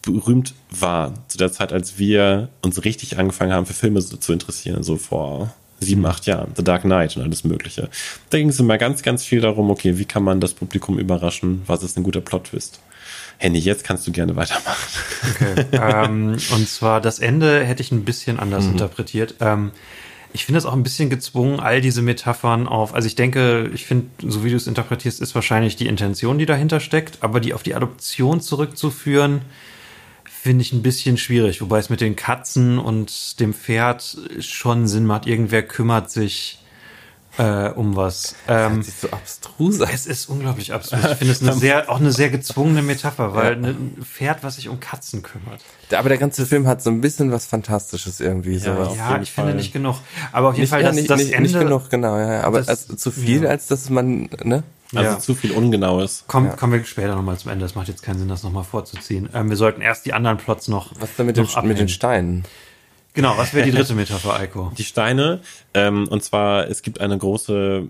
berühmt 0.03 0.53
war 0.69 1.13
zu 1.27 1.37
der 1.37 1.51
Zeit, 1.51 1.73
als 1.73 1.97
wir 1.97 2.49
uns 2.61 2.85
richtig 2.85 3.17
angefangen 3.17 3.51
haben, 3.51 3.65
für 3.65 3.73
Filme 3.73 3.99
zu 3.99 4.31
interessieren, 4.31 4.83
so 4.83 4.97
vor 4.97 5.53
sieben, 5.79 6.05
acht 6.05 6.25
Jahren. 6.25 6.51
The 6.55 6.63
Dark 6.63 6.83
Knight 6.83 7.17
und 7.17 7.23
alles 7.23 7.43
Mögliche. 7.43 7.89
Da 8.29 8.37
ging 8.37 8.49
es 8.49 8.59
immer 8.59 8.77
ganz, 8.77 9.03
ganz 9.03 9.23
viel 9.25 9.41
darum, 9.41 9.69
okay, 9.69 9.97
wie 9.97 10.05
kann 10.05 10.23
man 10.23 10.39
das 10.39 10.53
Publikum 10.53 10.97
überraschen? 10.97 11.61
Was 11.67 11.83
ist 11.83 11.97
ein 11.97 12.03
guter 12.03 12.21
Plot-Twist? 12.21 12.79
Henny, 13.37 13.59
jetzt 13.59 13.83
kannst 13.83 14.07
du 14.07 14.11
gerne 14.11 14.35
weitermachen. 14.35 14.99
Okay. 15.31 15.65
ähm, 15.73 16.31
und 16.51 16.67
zwar 16.67 17.01
das 17.01 17.19
Ende 17.19 17.63
hätte 17.63 17.81
ich 17.81 17.91
ein 17.91 18.03
bisschen 18.03 18.39
anders 18.39 18.65
mhm. 18.65 18.73
interpretiert. 18.73 19.35
Ähm, 19.39 19.71
ich 20.33 20.45
finde 20.45 20.59
es 20.59 20.65
auch 20.65 20.73
ein 20.73 20.83
bisschen 20.83 21.09
gezwungen, 21.09 21.59
all 21.59 21.81
diese 21.81 22.01
Metaphern 22.01 22.67
auf, 22.67 22.93
also 22.93 23.07
ich 23.07 23.15
denke, 23.15 23.71
ich 23.73 23.85
finde, 23.85 24.07
so 24.27 24.43
wie 24.43 24.49
du 24.49 24.55
es 24.55 24.67
interpretierst, 24.67 25.21
ist 25.21 25.33
wahrscheinlich 25.35 25.75
die 25.75 25.87
Intention, 25.87 26.37
die 26.37 26.45
dahinter 26.45 26.79
steckt, 26.79 27.19
aber 27.21 27.39
die 27.39 27.53
auf 27.53 27.63
die 27.63 27.73
Adoption 27.73 28.41
zurückzuführen, 28.41 29.41
finde 30.25 30.61
ich 30.61 30.73
ein 30.73 30.83
bisschen 30.83 31.17
schwierig, 31.17 31.61
wobei 31.61 31.79
es 31.79 31.89
mit 31.89 32.01
den 32.01 32.15
Katzen 32.15 32.77
und 32.77 33.39
dem 33.39 33.53
Pferd 33.53 34.17
schon 34.39 34.87
Sinn 34.87 35.05
macht. 35.05 35.25
Irgendwer 35.25 35.63
kümmert 35.63 36.11
sich 36.11 36.59
äh, 37.37 37.69
um 37.69 37.95
was. 37.95 38.35
Ähm, 38.47 38.77
Das 38.77 38.87
ist 38.87 39.01
so 39.01 39.09
abstrus. 39.11 39.79
es 39.79 40.05
ist 40.07 40.29
unglaublich 40.29 40.73
absurd. 40.73 41.03
Ich 41.11 41.17
finde 41.17 41.33
es 41.33 41.41
eine 41.41 41.53
sehr, 41.59 41.89
auch 41.89 41.99
eine 41.99 42.11
sehr 42.11 42.29
gezwungene 42.29 42.81
Metapher, 42.81 43.33
weil 43.35 43.53
ein 43.53 43.97
Pferd, 44.03 44.43
was 44.43 44.55
sich 44.55 44.69
um 44.69 44.79
Katzen 44.79 45.21
kümmert. 45.23 45.61
Aber 45.95 46.09
der 46.09 46.17
ganze 46.17 46.45
Film 46.45 46.67
hat 46.67 46.81
so 46.81 46.89
ein 46.89 47.01
bisschen 47.01 47.31
was 47.31 47.45
Fantastisches 47.45 48.19
irgendwie. 48.19 48.57
sowas. 48.57 48.95
Ja, 48.97 49.19
ich 49.21 49.31
finde 49.31 49.49
Fall. 49.51 49.55
nicht 49.55 49.71
genug. 49.73 49.95
Aber 50.31 50.49
auf 50.49 50.55
jeden 50.55 50.63
Nicht, 50.63 50.69
Fall, 50.71 50.81
ja, 50.81 50.87
das, 50.87 50.95
nicht, 50.95 51.09
das 51.09 51.17
nicht, 51.21 51.33
Ende 51.33 51.49
nicht 51.49 51.59
genug, 51.59 51.89
genau, 51.89 52.17
ja. 52.17 52.33
ja. 52.33 52.41
Aber 52.43 52.57
Das- 52.59 52.67
also 52.69 52.95
zu 52.95 53.11
viel, 53.11 53.43
ja. 53.43 53.49
als 53.49 53.67
dass 53.67 53.89
man, 53.89 54.29
ne? 54.43 54.63
Also 54.95 55.11
Ja. 55.11 55.19
zu 55.19 55.35
viel 55.35 55.51
Ungenaues. 55.51 56.23
Komm, 56.27 56.55
Kommen 56.55 56.71
wir 56.73 56.85
später 56.85 57.13
nochmal 57.15 57.37
zum 57.37 57.51
Ende. 57.51 57.65
Das 57.65 57.75
macht 57.75 57.89
jetzt 57.89 58.03
keinen 58.03 58.19
Sinn, 58.19 58.29
das 58.29 58.43
nochmal 58.43 58.63
vorzuziehen. 58.63 59.27
Ähm, 59.33 59.49
wir 59.49 59.57
sollten 59.57 59.81
erst 59.81 60.05
die 60.05 60.13
anderen 60.13 60.37
Plots 60.37 60.69
noch. 60.69 60.93
Was 60.99 61.13
denn 61.17 61.25
mit, 61.25 61.35
dem, 61.35 61.43
noch 61.43 61.61
mit 61.63 61.77
den. 61.77 61.89
Steinen? 61.89 62.45
Genau, 63.17 63.35
was 63.35 63.51
wäre 63.53 63.65
die 63.65 63.71
dritte 63.75 63.93
Metapher, 64.01 64.35
Eiko? 64.39 64.71
Die 64.77 64.83
Steine, 64.83 65.39
ähm, 65.73 66.07
und 66.07 66.23
zwar, 66.23 66.69
es 66.69 66.83
gibt 66.83 67.01
eine 67.01 67.17
große 67.17 67.87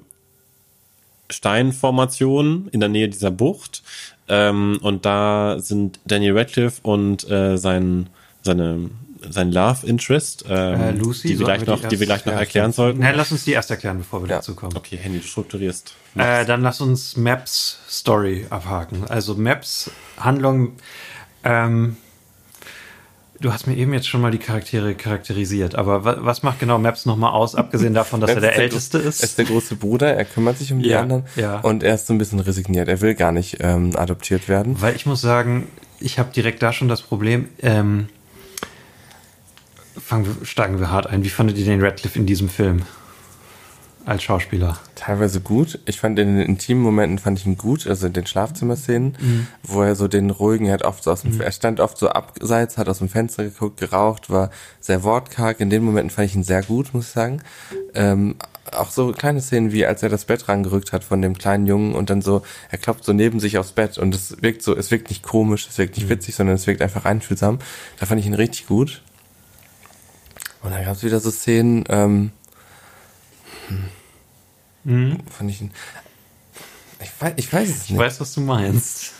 Steinformation 1.29 2.69
in 2.71 2.79
der 2.79 2.87
Nähe 2.89 3.09
dieser 3.09 3.29
Bucht. 3.31 3.83
Ähm, 4.29 4.79
und 4.81 5.05
da 5.05 5.57
sind 5.59 5.99
Daniel 6.05 6.37
Radcliffe 6.37 6.79
und 6.83 7.29
äh, 7.29 7.57
sein, 7.57 8.09
seine, 8.41 8.89
sein 9.29 9.51
Love 9.51 9.85
Interest, 9.85 10.45
ähm, 10.49 10.79
Äh, 10.81 10.91
Lucy, 10.91 11.27
die 11.29 11.39
wir 11.39 11.45
gleich 11.45 11.61
wir 11.61 11.67
noch, 11.73 11.81
die 11.81 11.87
die 11.89 11.99
wir 11.99 12.07
gleich 12.07 12.25
noch 12.25 12.33
ja, 12.33 12.39
erklären 12.39 12.71
sollten. 12.71 12.99
Na, 12.99 13.11
lass 13.11 13.31
uns 13.33 13.43
die 13.43 13.51
erst 13.51 13.69
erklären, 13.71 13.97
bevor 13.97 14.21
wir 14.23 14.29
Ja. 14.29 14.35
dazu 14.37 14.55
kommen. 14.55 14.75
Okay, 14.77 14.97
Handy, 14.97 15.19
du 15.19 15.25
strukturierst. 15.27 15.93
Äh, 16.15 16.45
dann 16.45 16.61
lass 16.61 16.79
uns 16.81 17.17
Maps 17.17 17.79
Story 17.89 18.45
abhaken. 18.49 19.03
Also 19.09 19.35
Maps 19.35 19.91
Handlung. 20.17 20.73
Ähm, 21.43 21.97
du 23.39 23.53
hast 23.53 23.67
mir 23.67 23.75
eben 23.75 23.93
jetzt 23.93 24.07
schon 24.07 24.21
mal 24.21 24.31
die 24.31 24.37
Charaktere 24.37 24.95
charakterisiert, 24.95 25.75
aber 25.75 26.03
wa 26.05 26.17
was 26.21 26.43
macht 26.43 26.59
genau 26.59 26.77
Maps 26.79 27.05
nochmal 27.05 27.31
aus, 27.31 27.55
abgesehen 27.55 27.93
davon, 27.93 28.19
dass 28.21 28.29
er 28.35 28.41
der 28.41 28.53
ist 28.53 28.57
Älteste 28.59 28.97
Er 28.99 29.05
ist? 29.05 29.23
ist 29.23 29.37
der 29.37 29.45
große 29.45 29.75
Bruder, 29.75 30.13
er 30.15 30.25
kümmert 30.25 30.57
sich 30.57 30.71
um 30.73 30.79
die 30.79 30.89
Ja, 30.89 31.01
anderen. 31.01 31.23
ja. 31.35 31.59
Und 31.59 31.83
er 31.83 31.95
ist 31.95 32.07
so 32.07 32.13
ein 32.13 32.17
bisschen 32.17 32.39
resigniert. 32.39 32.87
Er 32.87 33.01
will 33.01 33.15
gar 33.15 33.31
nicht 33.31 33.57
ähm, 33.59 33.95
adoptiert 33.95 34.47
werden. 34.47 34.81
Weil 34.81 34.95
ich 34.95 35.05
muss 35.05 35.21
sagen, 35.21 35.67
ich 35.99 36.19
habe 36.19 36.31
direkt 36.33 36.61
da 36.61 36.73
schon 36.73 36.87
das 36.87 37.01
Problem. 37.01 37.49
Ähm, 37.61 38.07
fangen 39.97 40.25
wir, 40.25 40.45
steigen 40.45 40.79
wir 40.79 40.91
hart 40.91 41.07
ein. 41.07 41.23
Wie 41.23 41.29
fandet 41.29 41.57
ihr 41.57 41.65
den 41.65 41.81
Radcliffe 41.83 42.17
in 42.19 42.25
diesem 42.25 42.49
Film 42.49 42.83
als 44.07 44.23
Schauspieler? 44.23 44.79
Teilweise 44.95 45.41
gut. 45.41 45.79
Ich 45.85 45.99
fand 45.99 46.17
in 46.17 46.37
den 46.37 46.45
intimen 46.45 46.81
Momenten 46.81 47.19
fand 47.19 47.37
ich 47.39 47.45
ihn 47.45 47.57
gut, 47.57 47.85
also 47.87 48.07
in 48.07 48.13
den 48.13 48.25
Schlafzimmerszenen, 48.25 49.15
Mhm. 49.19 49.47
wo 49.63 49.81
er 49.81 49.95
so 49.95 50.07
den 50.07 50.29
ruhigen, 50.29 50.65
er 50.67 50.73
hat 50.73 50.83
oft 50.83 51.03
so 51.03 51.11
aus 51.11 51.21
dem, 51.21 51.39
er 51.41 51.51
stand 51.51 51.79
oft 51.79 51.97
so 51.97 52.09
abseits, 52.09 52.77
hat 52.77 52.89
aus 52.89 52.99
dem 52.99 53.09
Fenster 53.09 53.43
geguckt, 53.43 53.79
geraucht, 53.79 54.29
war 54.29 54.49
sehr 54.79 55.03
wortkarg. 55.03 55.59
In 55.59 55.69
den 55.69 55.83
Momenten 55.83 56.09
fand 56.09 56.27
ich 56.29 56.35
ihn 56.35 56.43
sehr 56.43 56.63
gut, 56.63 56.93
muss 56.93 57.05
ich 57.07 57.11
sagen. 57.11 57.41
Ähm, 57.93 58.35
auch 58.73 58.89
so 58.91 59.11
kleine 59.13 59.39
Szenen 59.41 59.71
wie 59.71 59.85
als 59.85 60.03
er 60.03 60.09
das 60.09 60.25
Bett 60.25 60.47
rangerückt 60.49 60.91
hat 60.91 61.03
von 61.03 61.21
dem 61.21 61.37
kleinen 61.37 61.67
Jungen 61.67 61.93
und 61.95 62.09
dann 62.09 62.21
so, 62.21 62.41
er 62.69 62.77
klopft 62.77 63.03
so 63.05 63.13
neben 63.13 63.39
sich 63.39 63.57
aufs 63.57 63.71
Bett 63.71 63.97
und 63.97 64.13
es 64.13 64.41
wirkt 64.41 64.61
so, 64.61 64.75
es 64.75 64.91
wirkt 64.91 65.09
nicht 65.09 65.23
komisch, 65.23 65.67
es 65.69 65.77
wirkt 65.77 65.95
nicht 65.95 66.09
witzig, 66.09 66.35
sondern 66.35 66.55
es 66.55 66.67
wirkt 66.67 66.81
einfach 66.81 67.05
einfühlsam. 67.05 67.59
Da 67.99 68.05
fand 68.05 68.19
ich 68.19 68.27
ihn 68.27 68.33
richtig 68.33 68.67
gut. 68.67 69.01
Und 70.63 70.71
dann 70.71 70.83
gab 70.83 70.95
es 70.95 71.03
wieder 71.03 71.19
so 71.21 71.31
Szenen, 71.31 71.85
ähm, 71.87 72.31
fand 74.87 75.51
ich. 75.51 75.61
Ich 77.01 77.09
weiß, 77.21 77.33
ich 77.35 77.53
weiß 77.53 77.69
es 77.69 77.83
Ich 77.83 77.89
nicht. 77.91 77.99
weiß, 77.99 78.19
was 78.19 78.33
du 78.33 78.41
meinst. 78.41 79.13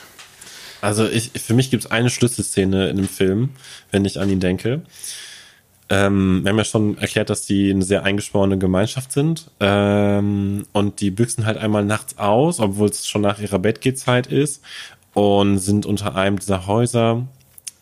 Also 0.81 1.07
ich, 1.07 1.31
für 1.35 1.53
mich 1.53 1.69
gibt 1.69 1.85
es 1.85 1.91
eine 1.91 2.09
Schlüsselszene 2.09 2.89
in 2.89 2.97
dem 2.97 3.07
Film, 3.07 3.49
wenn 3.91 4.05
ich 4.05 4.19
an 4.19 4.29
ihn 4.29 4.39
denke. 4.39 4.81
Ähm, 5.89 6.41
wir 6.43 6.49
haben 6.49 6.57
ja 6.57 6.63
schon 6.65 6.97
erklärt, 6.97 7.29
dass 7.29 7.45
die 7.45 7.69
eine 7.71 7.83
sehr 7.83 8.03
eingeschworene 8.03 8.57
Gemeinschaft 8.57 9.11
sind. 9.11 9.49
Ähm, 9.59 10.65
und 10.73 10.99
die 11.01 11.11
büchsen 11.11 11.45
halt 11.45 11.57
einmal 11.57 11.85
nachts 11.85 12.17
aus, 12.17 12.59
obwohl 12.59 12.89
es 12.89 13.07
schon 13.07 13.21
nach 13.21 13.39
ihrer 13.39 13.59
Bettgehzeit 13.59 14.27
ist. 14.27 14.61
Und 15.13 15.57
sind 15.57 15.85
unter 15.85 16.15
einem 16.15 16.37
dieser 16.37 16.67
Häuser 16.67 17.25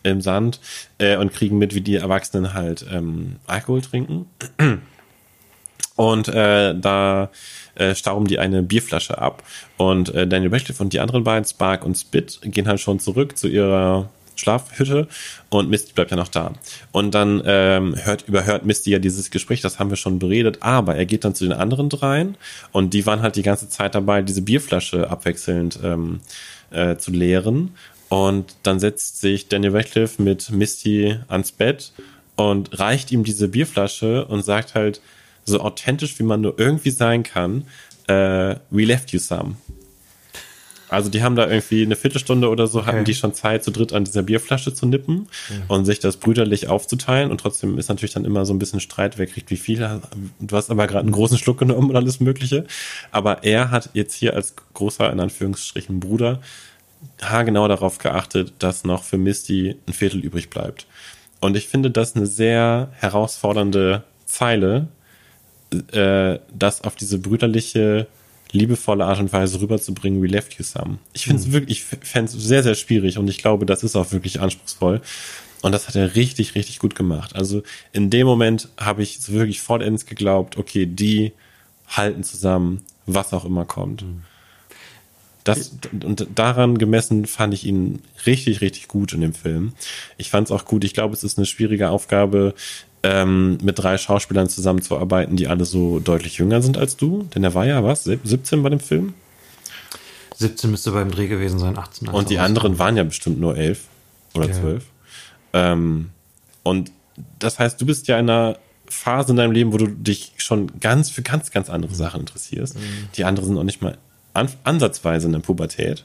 im 0.02 0.20
Sand 0.22 0.60
äh, 0.98 1.16
und 1.16 1.32
kriegen 1.32 1.58
mit, 1.58 1.74
wie 1.74 1.80
die 1.82 1.96
Erwachsenen 1.96 2.54
halt 2.54 2.86
ähm, 2.90 3.36
Alkohol 3.46 3.82
trinken. 3.82 4.26
Und 5.96 6.28
äh, 6.28 6.74
da 6.78 7.30
äh, 7.74 7.94
stauben 7.94 8.26
die 8.26 8.38
eine 8.38 8.62
Bierflasche 8.62 9.18
ab. 9.18 9.42
Und 9.76 10.14
äh, 10.14 10.26
Daniel 10.26 10.52
Radcliffe 10.52 10.82
und 10.82 10.92
die 10.92 11.00
anderen 11.00 11.24
beiden, 11.24 11.44
Spark 11.44 11.84
und 11.84 11.96
Spit, 11.96 12.40
gehen 12.42 12.68
halt 12.68 12.80
schon 12.80 13.00
zurück 13.00 13.36
zu 13.36 13.48
ihrer 13.48 14.08
Schlafhütte 14.36 15.08
und 15.48 15.68
Misty 15.70 15.92
bleibt 15.92 16.10
ja 16.10 16.16
noch 16.16 16.28
da. 16.28 16.52
Und 16.92 17.14
dann 17.14 17.42
ähm, 17.46 17.96
hört, 17.96 18.28
überhört 18.28 18.64
Misty 18.64 18.90
ja 18.90 18.98
dieses 18.98 19.30
Gespräch, 19.30 19.60
das 19.60 19.78
haben 19.78 19.90
wir 19.90 19.96
schon 19.96 20.18
beredet, 20.18 20.58
aber 20.60 20.94
er 20.94 21.06
geht 21.06 21.24
dann 21.24 21.34
zu 21.34 21.44
den 21.44 21.54
anderen 21.54 21.88
dreien 21.88 22.36
und 22.72 22.94
die 22.94 23.06
waren 23.06 23.22
halt 23.22 23.36
die 23.36 23.42
ganze 23.42 23.68
Zeit 23.68 23.94
dabei, 23.94 24.22
diese 24.22 24.42
Bierflasche 24.42 25.10
abwechselnd 25.10 25.78
ähm, 25.82 26.20
äh, 26.70 26.96
zu 26.96 27.10
leeren. 27.10 27.74
Und 28.08 28.54
dann 28.62 28.78
setzt 28.78 29.20
sich 29.20 29.48
Daniel 29.48 29.74
Radcliffe 29.74 30.22
mit 30.22 30.50
Misty 30.50 31.18
ans 31.26 31.50
Bett 31.50 31.92
und 32.36 32.78
reicht 32.78 33.10
ihm 33.10 33.24
diese 33.24 33.48
Bierflasche 33.48 34.26
und 34.26 34.44
sagt 34.44 34.74
halt, 34.74 35.00
so 35.46 35.60
authentisch 35.60 36.18
wie 36.18 36.24
man 36.24 36.40
nur 36.40 36.58
irgendwie 36.58 36.90
sein 36.90 37.22
kann, 37.22 37.64
äh, 38.08 38.56
we 38.70 38.84
left 38.84 39.12
you 39.12 39.18
some. 39.18 39.56
Also 40.88 41.10
die 41.10 41.22
haben 41.22 41.34
da 41.34 41.48
irgendwie 41.48 41.82
eine 41.82 41.96
Viertelstunde 41.96 42.48
oder 42.48 42.68
so, 42.68 42.86
hatten 42.86 43.04
die 43.04 43.14
schon 43.14 43.34
Zeit, 43.34 43.64
zu 43.64 43.72
dritt 43.72 43.92
an 43.92 44.04
dieser 44.04 44.22
Bierflasche 44.22 44.72
zu 44.72 44.86
nippen 44.86 45.26
und 45.68 45.84
sich 45.84 45.98
das 45.98 46.16
brüderlich 46.16 46.68
aufzuteilen. 46.68 47.32
Und 47.32 47.40
trotzdem 47.40 47.76
ist 47.76 47.88
natürlich 47.88 48.14
dann 48.14 48.24
immer 48.24 48.46
so 48.46 48.54
ein 48.54 48.60
bisschen 48.60 48.78
Streit, 48.78 49.18
wer 49.18 49.26
kriegt 49.26 49.50
wie 49.50 49.56
viel. 49.56 50.00
Du 50.38 50.56
hast 50.56 50.70
aber 50.70 50.86
gerade 50.86 51.00
einen 51.00 51.12
großen 51.12 51.38
Schluck 51.38 51.58
genommen 51.58 51.90
und 51.90 51.96
alles 51.96 52.20
Mögliche. 52.20 52.66
Aber 53.10 53.42
er 53.42 53.72
hat 53.72 53.90
jetzt 53.94 54.14
hier 54.14 54.34
als 54.34 54.54
großer, 54.74 55.12
in 55.12 55.18
Anführungsstrichen, 55.18 55.98
Bruder 55.98 56.40
haargenau 57.20 57.68
darauf 57.68 57.98
geachtet, 57.98 58.54
dass 58.58 58.84
noch 58.84 59.02
für 59.02 59.18
Misty 59.18 59.76
ein 59.86 59.92
Viertel 59.92 60.20
übrig 60.20 60.50
bleibt. 60.50 60.86
Und 61.40 61.56
ich 61.56 61.68
finde 61.68 61.90
das 61.90 62.16
eine 62.16 62.26
sehr 62.26 62.90
herausfordernde 62.92 64.04
Zeile, 64.24 64.88
äh, 65.92 66.38
das 66.56 66.82
auf 66.82 66.96
diese 66.96 67.18
brüderliche, 67.18 68.06
liebevolle 68.52 69.04
Art 69.04 69.20
und 69.20 69.32
Weise 69.32 69.60
rüberzubringen, 69.60 70.22
we 70.22 70.28
left 70.28 70.54
you 70.54 70.64
some. 70.64 70.98
Ich 71.12 71.24
finde 71.24 71.42
es 71.42 71.52
wirklich, 71.52 71.84
ich 71.90 72.08
fände 72.08 72.30
es 72.30 72.42
sehr, 72.42 72.62
sehr 72.62 72.74
schwierig 72.74 73.18
und 73.18 73.28
ich 73.28 73.38
glaube, 73.38 73.66
das 73.66 73.82
ist 73.82 73.96
auch 73.96 74.12
wirklich 74.12 74.40
anspruchsvoll. 74.40 75.00
Und 75.62 75.72
das 75.72 75.88
hat 75.88 75.96
er 75.96 76.14
richtig, 76.14 76.54
richtig 76.54 76.78
gut 76.78 76.94
gemacht. 76.94 77.34
Also 77.34 77.62
in 77.92 78.10
dem 78.10 78.26
Moment 78.26 78.68
habe 78.78 79.02
ich 79.02 79.28
wirklich 79.32 79.60
vollends 79.60 80.06
geglaubt, 80.06 80.58
okay, 80.58 80.86
die 80.86 81.32
halten 81.88 82.22
zusammen, 82.22 82.82
was 83.06 83.32
auch 83.32 83.44
immer 83.44 83.64
kommt. 83.64 84.04
Das, 85.46 85.70
und 86.04 86.26
daran 86.34 86.76
gemessen 86.76 87.26
fand 87.26 87.54
ich 87.54 87.64
ihn 87.64 88.00
richtig, 88.26 88.60
richtig 88.60 88.88
gut 88.88 89.12
in 89.12 89.20
dem 89.20 89.32
Film. 89.32 89.72
Ich 90.16 90.30
fand 90.30 90.48
es 90.48 90.52
auch 90.52 90.64
gut. 90.64 90.82
Ich 90.84 90.92
glaube, 90.92 91.14
es 91.14 91.22
ist 91.22 91.38
eine 91.38 91.46
schwierige 91.46 91.90
Aufgabe, 91.90 92.54
ähm, 93.02 93.58
mit 93.62 93.78
drei 93.78 93.96
Schauspielern 93.96 94.48
zusammenzuarbeiten, 94.48 95.36
die 95.36 95.46
alle 95.46 95.64
so 95.64 96.00
deutlich 96.00 96.38
jünger 96.38 96.62
sind 96.62 96.76
als 96.76 96.96
du. 96.96 97.28
Denn 97.34 97.44
er 97.44 97.54
war 97.54 97.64
ja 97.66 97.84
was? 97.84 98.04
17 98.04 98.62
bei 98.62 98.70
dem 98.70 98.80
Film? 98.80 99.14
17 100.36 100.70
müsste 100.70 100.90
beim 100.90 101.10
Dreh 101.10 101.28
gewesen 101.28 101.58
sein, 101.58 101.78
18. 101.78 102.08
als 102.08 102.16
Und 102.16 102.30
die 102.30 102.36
er 102.36 102.42
anderen 102.44 102.78
waren 102.78 102.96
ja 102.96 103.04
bestimmt 103.04 103.38
nur 103.40 103.56
elf 103.56 103.84
oder 104.34 104.48
Ja. 104.48 104.52
zwölf. 104.52 104.84
Ähm, 105.52 106.10
und 106.62 106.90
das 107.38 107.58
heißt, 107.58 107.80
du 107.80 107.86
bist 107.86 108.08
ja 108.08 108.18
in 108.18 108.28
einer 108.28 108.58
Phase 108.88 109.30
in 109.30 109.36
deinem 109.36 109.52
Leben, 109.52 109.72
wo 109.72 109.78
du 109.78 109.86
dich 109.86 110.32
schon 110.36 110.78
ganz 110.80 111.10
für 111.10 111.22
ganz, 111.22 111.50
ganz 111.50 111.70
andere 111.70 111.94
Sachen 111.94 112.20
interessierst. 112.20 112.76
Die 113.16 113.24
anderen 113.24 113.46
sind 113.46 113.54
noch 113.54 113.64
nicht 113.64 113.82
mal 113.82 113.96
an, 114.36 114.48
ansatzweise 114.64 115.26
in 115.26 115.32
der 115.32 115.40
Pubertät. 115.40 116.04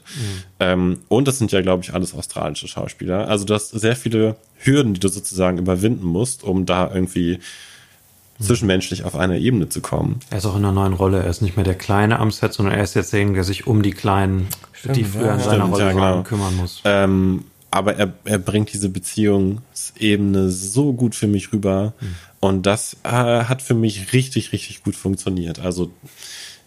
Ähm, 0.58 0.98
und 1.08 1.28
das 1.28 1.38
sind 1.38 1.52
ja, 1.52 1.60
glaube 1.60 1.82
ich, 1.84 1.94
alles 1.94 2.14
australische 2.14 2.66
Schauspieler. 2.66 3.28
Also 3.28 3.44
du 3.44 3.54
hast 3.54 3.70
sehr 3.70 3.96
viele 3.96 4.36
Hürden, 4.58 4.94
die 4.94 5.00
du 5.00 5.08
sozusagen 5.08 5.58
überwinden 5.58 6.06
musst, 6.06 6.42
um 6.42 6.66
da 6.66 6.90
irgendwie 6.92 7.38
zwischenmenschlich 8.40 9.04
auf 9.04 9.14
eine 9.14 9.38
Ebene 9.38 9.68
zu 9.68 9.80
kommen. 9.80 10.20
Er 10.30 10.38
ist 10.38 10.46
auch 10.46 10.56
in 10.56 10.64
einer 10.64 10.72
neuen 10.72 10.94
Rolle. 10.94 11.22
Er 11.22 11.30
ist 11.30 11.42
nicht 11.42 11.56
mehr 11.56 11.64
der 11.64 11.76
Kleine 11.76 12.18
am 12.18 12.30
Set, 12.30 12.52
sondern 12.52 12.74
er 12.74 12.82
ist 12.82 12.94
jetzt 12.94 13.12
derjenige, 13.12 13.36
der 13.36 13.44
sich 13.44 13.66
um 13.66 13.82
die 13.82 13.92
Kleinen, 13.92 14.48
die 14.84 15.04
früher 15.04 15.26
ja, 15.26 15.34
in 15.34 15.40
seiner 15.40 15.64
stimmt, 15.64 15.74
Rolle 15.74 15.84
ja, 15.90 15.96
waren, 15.96 16.12
genau. 16.14 16.22
kümmern 16.22 16.56
muss. 16.56 16.82
Ähm, 16.84 17.44
aber 17.70 17.96
er, 17.96 18.12
er 18.24 18.38
bringt 18.38 18.72
diese 18.72 18.88
Beziehungsebene 18.88 20.50
so 20.50 20.92
gut 20.92 21.14
für 21.14 21.26
mich 21.26 21.52
rüber. 21.52 21.94
Und 22.40 22.66
das 22.66 22.96
äh, 23.04 23.08
hat 23.08 23.62
für 23.62 23.74
mich 23.74 24.12
richtig, 24.12 24.52
richtig 24.52 24.82
gut 24.82 24.96
funktioniert. 24.96 25.60
Also 25.60 25.90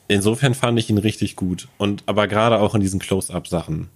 insofern 0.07 0.53
fand 0.53 0.79
ich 0.79 0.89
ihn 0.89 0.97
richtig 0.97 1.35
gut. 1.35 1.67
Und 1.77 2.03
aber 2.05 2.27
gerade 2.27 2.59
auch 2.59 2.75
in 2.75 2.81
diesen 2.81 2.99
Close-Up-Sachen. 2.99 3.89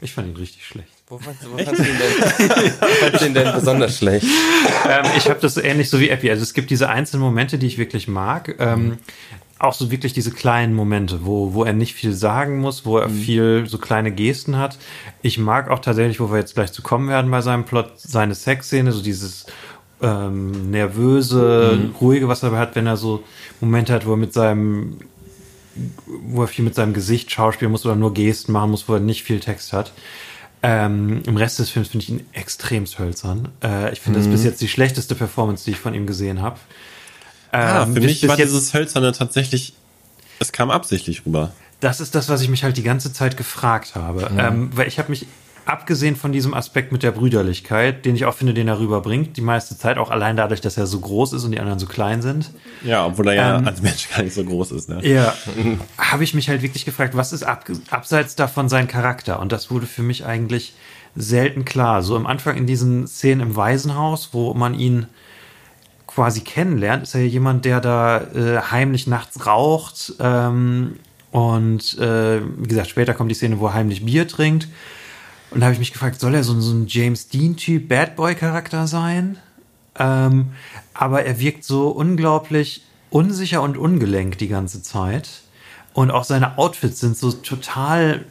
Ich 0.00 0.12
fand 0.12 0.28
ihn 0.28 0.36
richtig 0.36 0.66
schlecht. 0.66 0.88
Wo 1.08 1.18
fandst 1.18 1.44
du, 1.44 1.50
ihn 3.26 3.34
denn, 3.34 3.52
besonders 3.54 3.98
schlecht? 3.98 4.26
ähm, 4.88 5.04
ich 5.16 5.28
habe 5.28 5.38
das 5.40 5.54
so 5.54 5.60
ähnlich 5.60 5.90
so 5.90 6.00
wie 6.00 6.08
Epi. 6.08 6.30
Also 6.30 6.42
es 6.42 6.54
gibt 6.54 6.70
diese 6.70 6.88
einzelnen 6.88 7.22
Momente, 7.22 7.58
die 7.58 7.66
ich 7.66 7.76
wirklich 7.76 8.08
mag. 8.08 8.56
Ähm, 8.58 8.98
auch 9.58 9.74
so 9.74 9.90
wirklich 9.90 10.12
diese 10.12 10.30
kleinen 10.30 10.74
Momente, 10.74 11.20
wo, 11.24 11.54
wo 11.54 11.64
er 11.64 11.72
nicht 11.72 11.94
viel 11.94 12.12
sagen 12.12 12.58
muss, 12.58 12.84
wo 12.84 12.98
er 12.98 13.08
viel 13.08 13.64
so 13.66 13.78
kleine 13.78 14.12
Gesten 14.12 14.58
hat. 14.58 14.78
Ich 15.22 15.38
mag 15.38 15.70
auch 15.70 15.78
tatsächlich, 15.78 16.20
wo 16.20 16.30
wir 16.30 16.38
jetzt 16.38 16.54
gleich 16.54 16.72
zu 16.72 16.82
kommen 16.82 17.08
werden 17.08 17.30
bei 17.30 17.40
seinem 17.40 17.64
Plot, 17.64 17.92
seine 17.96 18.34
Sexszene, 18.34 18.92
so 18.92 19.02
dieses 19.02 19.46
ähm, 20.02 20.70
nervöse, 20.70 21.90
ruhige, 22.00 22.28
was 22.28 22.42
er 22.42 22.48
aber 22.48 22.58
hat, 22.58 22.76
wenn 22.76 22.86
er 22.86 22.96
so 22.96 23.22
Momente 23.60 23.92
hat, 23.92 24.06
wo 24.06 24.12
er 24.12 24.16
mit 24.16 24.32
seinem, 24.32 24.98
wo 26.06 26.42
er 26.42 26.48
viel 26.48 26.64
mit 26.64 26.74
seinem 26.74 26.94
Gesicht 26.94 27.30
schauspielen 27.30 27.70
muss 27.72 27.84
oder 27.84 27.96
nur 27.96 28.14
Gesten 28.14 28.52
machen 28.52 28.70
muss, 28.70 28.88
wo 28.88 28.94
er 28.94 29.00
nicht 29.00 29.22
viel 29.24 29.40
Text 29.40 29.72
hat. 29.72 29.92
Ähm, 30.62 31.22
Im 31.26 31.36
Rest 31.36 31.58
des 31.58 31.68
Films 31.70 31.88
finde 31.88 32.04
ich 32.04 32.10
ihn 32.10 32.26
extrem 32.32 32.86
hölzern. 32.86 33.48
Äh, 33.62 33.92
ich 33.92 34.00
finde 34.00 34.18
das 34.20 34.28
bis 34.28 34.44
jetzt 34.44 34.60
die 34.62 34.68
schlechteste 34.68 35.14
Performance, 35.14 35.64
die 35.64 35.72
ich 35.72 35.78
von 35.78 35.92
ihm 35.94 36.06
gesehen 36.06 36.40
habe. 36.40 36.58
Ah, 37.52 37.82
Ähm, 37.82 37.88
für 37.94 38.00
bis- 38.00 38.04
mich 38.10 38.20
bis 38.22 38.30
war 38.30 38.38
jetzt- 38.38 38.48
dieses 38.52 38.72
Hölzerne 38.72 39.12
tatsächlich, 39.12 39.74
es 40.38 40.52
kam 40.52 40.70
absichtlich 40.70 41.26
rüber. 41.26 41.52
Das 41.80 42.00
ist 42.00 42.14
das, 42.14 42.28
was 42.30 42.40
ich 42.40 42.48
mich 42.48 42.64
halt 42.64 42.76
die 42.78 42.82
ganze 42.82 43.12
Zeit 43.12 43.36
gefragt 43.36 43.94
habe. 43.94 44.30
Ähm, 44.38 44.70
weil 44.74 44.88
ich 44.88 44.98
habe 44.98 45.10
mich, 45.10 45.26
abgesehen 45.66 46.16
von 46.16 46.32
diesem 46.32 46.54
Aspekt 46.54 46.92
mit 46.92 47.02
der 47.02 47.12
Brüderlichkeit, 47.12 48.04
den 48.04 48.14
ich 48.14 48.24
auch 48.26 48.34
finde, 48.34 48.54
den 48.54 48.68
er 48.68 48.78
rüberbringt, 48.78 49.36
die 49.36 49.40
meiste 49.40 49.78
Zeit, 49.78 49.98
auch 49.98 50.10
allein 50.10 50.36
dadurch, 50.36 50.60
dass 50.60 50.76
er 50.76 50.86
so 50.86 51.00
groß 51.00 51.32
ist 51.32 51.44
und 51.44 51.52
die 51.52 51.60
anderen 51.60 51.78
so 51.78 51.86
klein 51.86 52.22
sind, 52.22 52.50
Ja, 52.84 53.06
obwohl 53.06 53.28
er 53.28 53.34
ja 53.34 53.58
Ähm, 53.58 53.66
als 53.66 53.80
Mensch 53.80 54.08
gar 54.10 54.22
nicht 54.22 54.34
so 54.34 54.44
groß 54.44 54.72
ist. 54.72 54.88
Ne? 54.88 55.00
ja, 55.06 55.34
habe 55.98 56.24
ich 56.24 56.34
mich 56.34 56.48
halt 56.48 56.62
wirklich 56.62 56.84
gefragt, 56.84 57.16
was 57.16 57.32
ist 57.32 57.42
ab, 57.44 57.64
abseits 57.90 58.36
davon 58.36 58.68
sein 58.68 58.88
Charakter? 58.88 59.40
Und 59.40 59.52
das 59.52 59.70
wurde 59.70 59.86
für 59.86 60.02
mich 60.02 60.24
eigentlich 60.26 60.74
selten 61.16 61.64
klar. 61.64 62.02
So 62.02 62.16
am 62.16 62.26
Anfang 62.26 62.56
in 62.56 62.66
diesen 62.66 63.06
Szenen 63.06 63.40
im 63.40 63.56
Waisenhaus, 63.56 64.30
wo 64.32 64.52
man 64.54 64.74
ihn 64.74 65.06
quasi 66.06 66.42
kennenlernt, 66.42 67.04
ist 67.04 67.14
er 67.14 67.22
ja 67.22 67.26
jemand, 67.26 67.64
der 67.64 67.80
da 67.80 68.18
äh, 68.18 68.60
heimlich 68.70 69.06
nachts 69.06 69.46
raucht. 69.46 70.14
Ähm, 70.20 70.96
und 71.30 71.98
äh, 71.98 72.40
wie 72.58 72.68
gesagt, 72.68 72.88
später 72.90 73.14
kommt 73.14 73.30
die 73.30 73.34
Szene, 73.34 73.58
wo 73.58 73.66
er 73.66 73.74
heimlich 73.74 74.04
Bier 74.04 74.28
trinkt. 74.28 74.68
Und 75.54 75.60
da 75.60 75.66
habe 75.66 75.72
ich 75.74 75.78
mich 75.78 75.92
gefragt, 75.92 76.20
soll 76.20 76.34
er 76.34 76.42
so, 76.42 76.52
ein- 76.52 76.60
so 76.60 76.72
ein 76.72 76.86
James 76.88 77.28
Dean-Typ 77.28 77.88
Bad 77.88 78.16
Boy-Charakter 78.16 78.88
sein? 78.88 79.38
Ähm, 79.96 80.46
aber 80.92 81.24
er 81.24 81.38
wirkt 81.38 81.62
so 81.64 81.88
unglaublich 81.90 82.82
unsicher 83.10 83.62
und 83.62 83.76
ungelenkt 83.76 84.40
die 84.40 84.48
ganze 84.48 84.82
Zeit. 84.82 85.28
Und 85.92 86.10
auch 86.10 86.24
seine 86.24 86.58
Outfits 86.58 86.98
sind 86.98 87.16
so 87.16 87.30
total. 87.30 88.24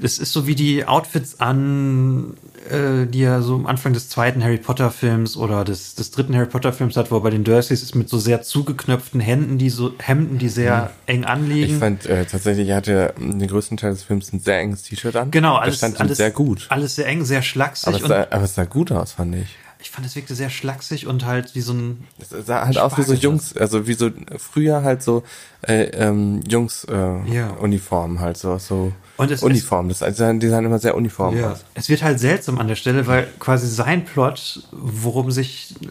Das 0.00 0.18
ist 0.18 0.32
so 0.32 0.46
wie 0.46 0.54
die 0.54 0.84
Outfits 0.86 1.40
an, 1.40 2.34
äh, 2.70 3.06
die 3.06 3.22
er 3.22 3.42
so 3.42 3.56
am 3.56 3.66
Anfang 3.66 3.92
des 3.92 4.08
zweiten 4.08 4.44
Harry 4.44 4.58
Potter 4.58 4.90
Films 4.90 5.36
oder 5.36 5.64
des, 5.64 5.96
des 5.96 6.10
dritten 6.12 6.36
Harry 6.36 6.46
Potter 6.46 6.72
Films 6.72 6.96
hat, 6.96 7.10
wo 7.10 7.16
er 7.16 7.22
bei 7.22 7.30
den 7.30 7.42
Dursleys 7.42 7.82
ist 7.82 7.94
mit 7.94 8.08
so 8.08 8.18
sehr 8.18 8.42
zugeknöpften 8.42 9.20
Händen, 9.20 9.58
die 9.58 9.70
so 9.70 9.92
Hemden, 9.98 10.38
die 10.38 10.48
sehr 10.48 10.90
eng 11.06 11.24
anliegen. 11.24 11.72
Ich 11.74 11.78
fand 11.80 12.06
äh, 12.06 12.24
tatsächlich, 12.26 12.68
er 12.68 12.76
hatte 12.76 13.14
den 13.18 13.46
größten 13.48 13.76
Teil 13.76 13.90
des 13.90 14.04
Films 14.04 14.32
ein 14.32 14.38
sehr 14.40 14.60
enges 14.60 14.82
T-Shirt 14.84 15.16
an. 15.16 15.30
genau, 15.32 15.54
das 15.56 15.62
alles, 15.64 15.76
stand 15.78 15.94
ihm 15.96 16.00
alles 16.02 16.18
sehr 16.18 16.30
gut. 16.30 16.66
Alles 16.68 16.94
sehr 16.94 17.06
eng, 17.06 17.24
sehr 17.24 17.42
schlaksig. 17.42 17.88
Aber 17.88 17.96
es, 17.96 18.02
und 18.02 18.08
sah, 18.08 18.26
aber 18.30 18.44
es 18.44 18.54
sah 18.54 18.64
gut 18.64 18.92
aus, 18.92 19.12
fand 19.12 19.34
ich. 19.34 19.56
ich 19.80 19.90
fand, 19.90 20.06
es 20.06 20.14
wirkte 20.14 20.34
sehr 20.36 20.50
schlaksig 20.50 21.08
und 21.08 21.26
halt 21.26 21.56
wie 21.56 21.60
so 21.60 21.72
ein 21.72 22.04
Es 22.20 22.28
sah 22.46 22.66
halt 22.66 22.78
aus 22.78 22.96
wie 22.98 23.02
so. 23.02 23.14
Jungs, 23.14 23.56
also 23.56 23.88
wie 23.88 23.94
so 23.94 24.10
früher 24.36 24.84
halt 24.84 25.02
so 25.02 25.24
äh, 25.62 25.84
ähm, 25.86 26.40
Jungs 26.46 26.84
äh, 26.84 27.32
Ja. 27.34 27.50
Uniformen 27.58 28.20
halt 28.20 28.36
so 28.36 28.58
so 28.58 28.92
Und 29.18 29.30
es- 29.30 29.42
Uniform. 29.42 29.88
Das 29.90 29.98
die 29.98 30.14
sahen 30.48 30.64
immer 30.64 30.78
sehr 30.78 30.94
uniform 30.96 31.36
Ja. 31.36 31.52
aus. 31.52 31.64
Es 31.74 31.88
wird 31.90 32.02
halt 32.02 32.18
seltsam 32.20 32.58
an 32.58 32.68
der 32.68 32.76
Stelle, 32.76 33.06
weil 33.06 33.28
quasi 33.38 33.66
sein 33.68 34.04
Plot, 34.06 34.62
worum 34.72 35.30
sich 35.30 35.74
äh, 35.82 35.86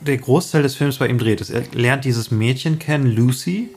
der 0.00 0.18
Großteil 0.18 0.62
des 0.62 0.76
Films 0.76 0.98
bei 0.98 1.08
ihm 1.08 1.18
dreht, 1.18 1.40
ist, 1.40 1.50
er 1.50 1.62
lernt 1.72 2.04
dieses 2.04 2.30
Mädchen 2.30 2.78
kennen, 2.78 3.06
Lucy, 3.06 3.70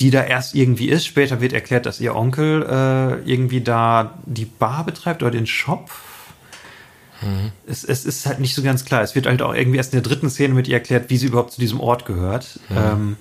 die 0.00 0.10
da 0.10 0.22
erst 0.24 0.54
irgendwie 0.54 0.88
ist. 0.88 1.06
Später 1.06 1.40
wird 1.40 1.52
erklärt, 1.52 1.86
dass 1.86 2.00
ihr 2.00 2.14
Onkel 2.14 2.62
äh, 2.62 3.30
irgendwie 3.30 3.60
da 3.60 4.18
die 4.26 4.44
Bar 4.44 4.84
betreibt 4.84 5.22
oder 5.22 5.30
den 5.32 5.46
Shop. 5.46 5.90
Es, 7.66 7.84
es 7.84 8.06
ist 8.06 8.24
halt 8.24 8.40
nicht 8.40 8.54
so 8.54 8.62
ganz 8.62 8.86
klar. 8.86 9.02
Es 9.02 9.14
wird 9.14 9.26
halt 9.26 9.42
auch 9.42 9.54
irgendwie 9.54 9.76
erst 9.76 9.92
in 9.92 10.00
der 10.02 10.08
dritten 10.10 10.30
Szene 10.30 10.54
mit 10.54 10.68
ihr 10.68 10.74
erklärt, 10.74 11.10
wie 11.10 11.18
sie 11.18 11.26
überhaupt 11.26 11.52
zu 11.52 11.60
diesem 11.60 11.78
Ort 11.78 12.06
gehört. 12.06 12.58
Ähm, 12.74 13.18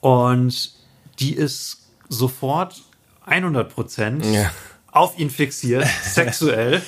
und 0.00 0.72
die 1.18 1.34
ist 1.34 1.78
sofort 2.10 2.82
100 3.30 3.72
Prozent 3.74 4.24
Ja. 4.26 4.50
auf 4.92 5.18
ihn 5.18 5.30
fixiert, 5.30 5.86
sexuell. 6.02 6.82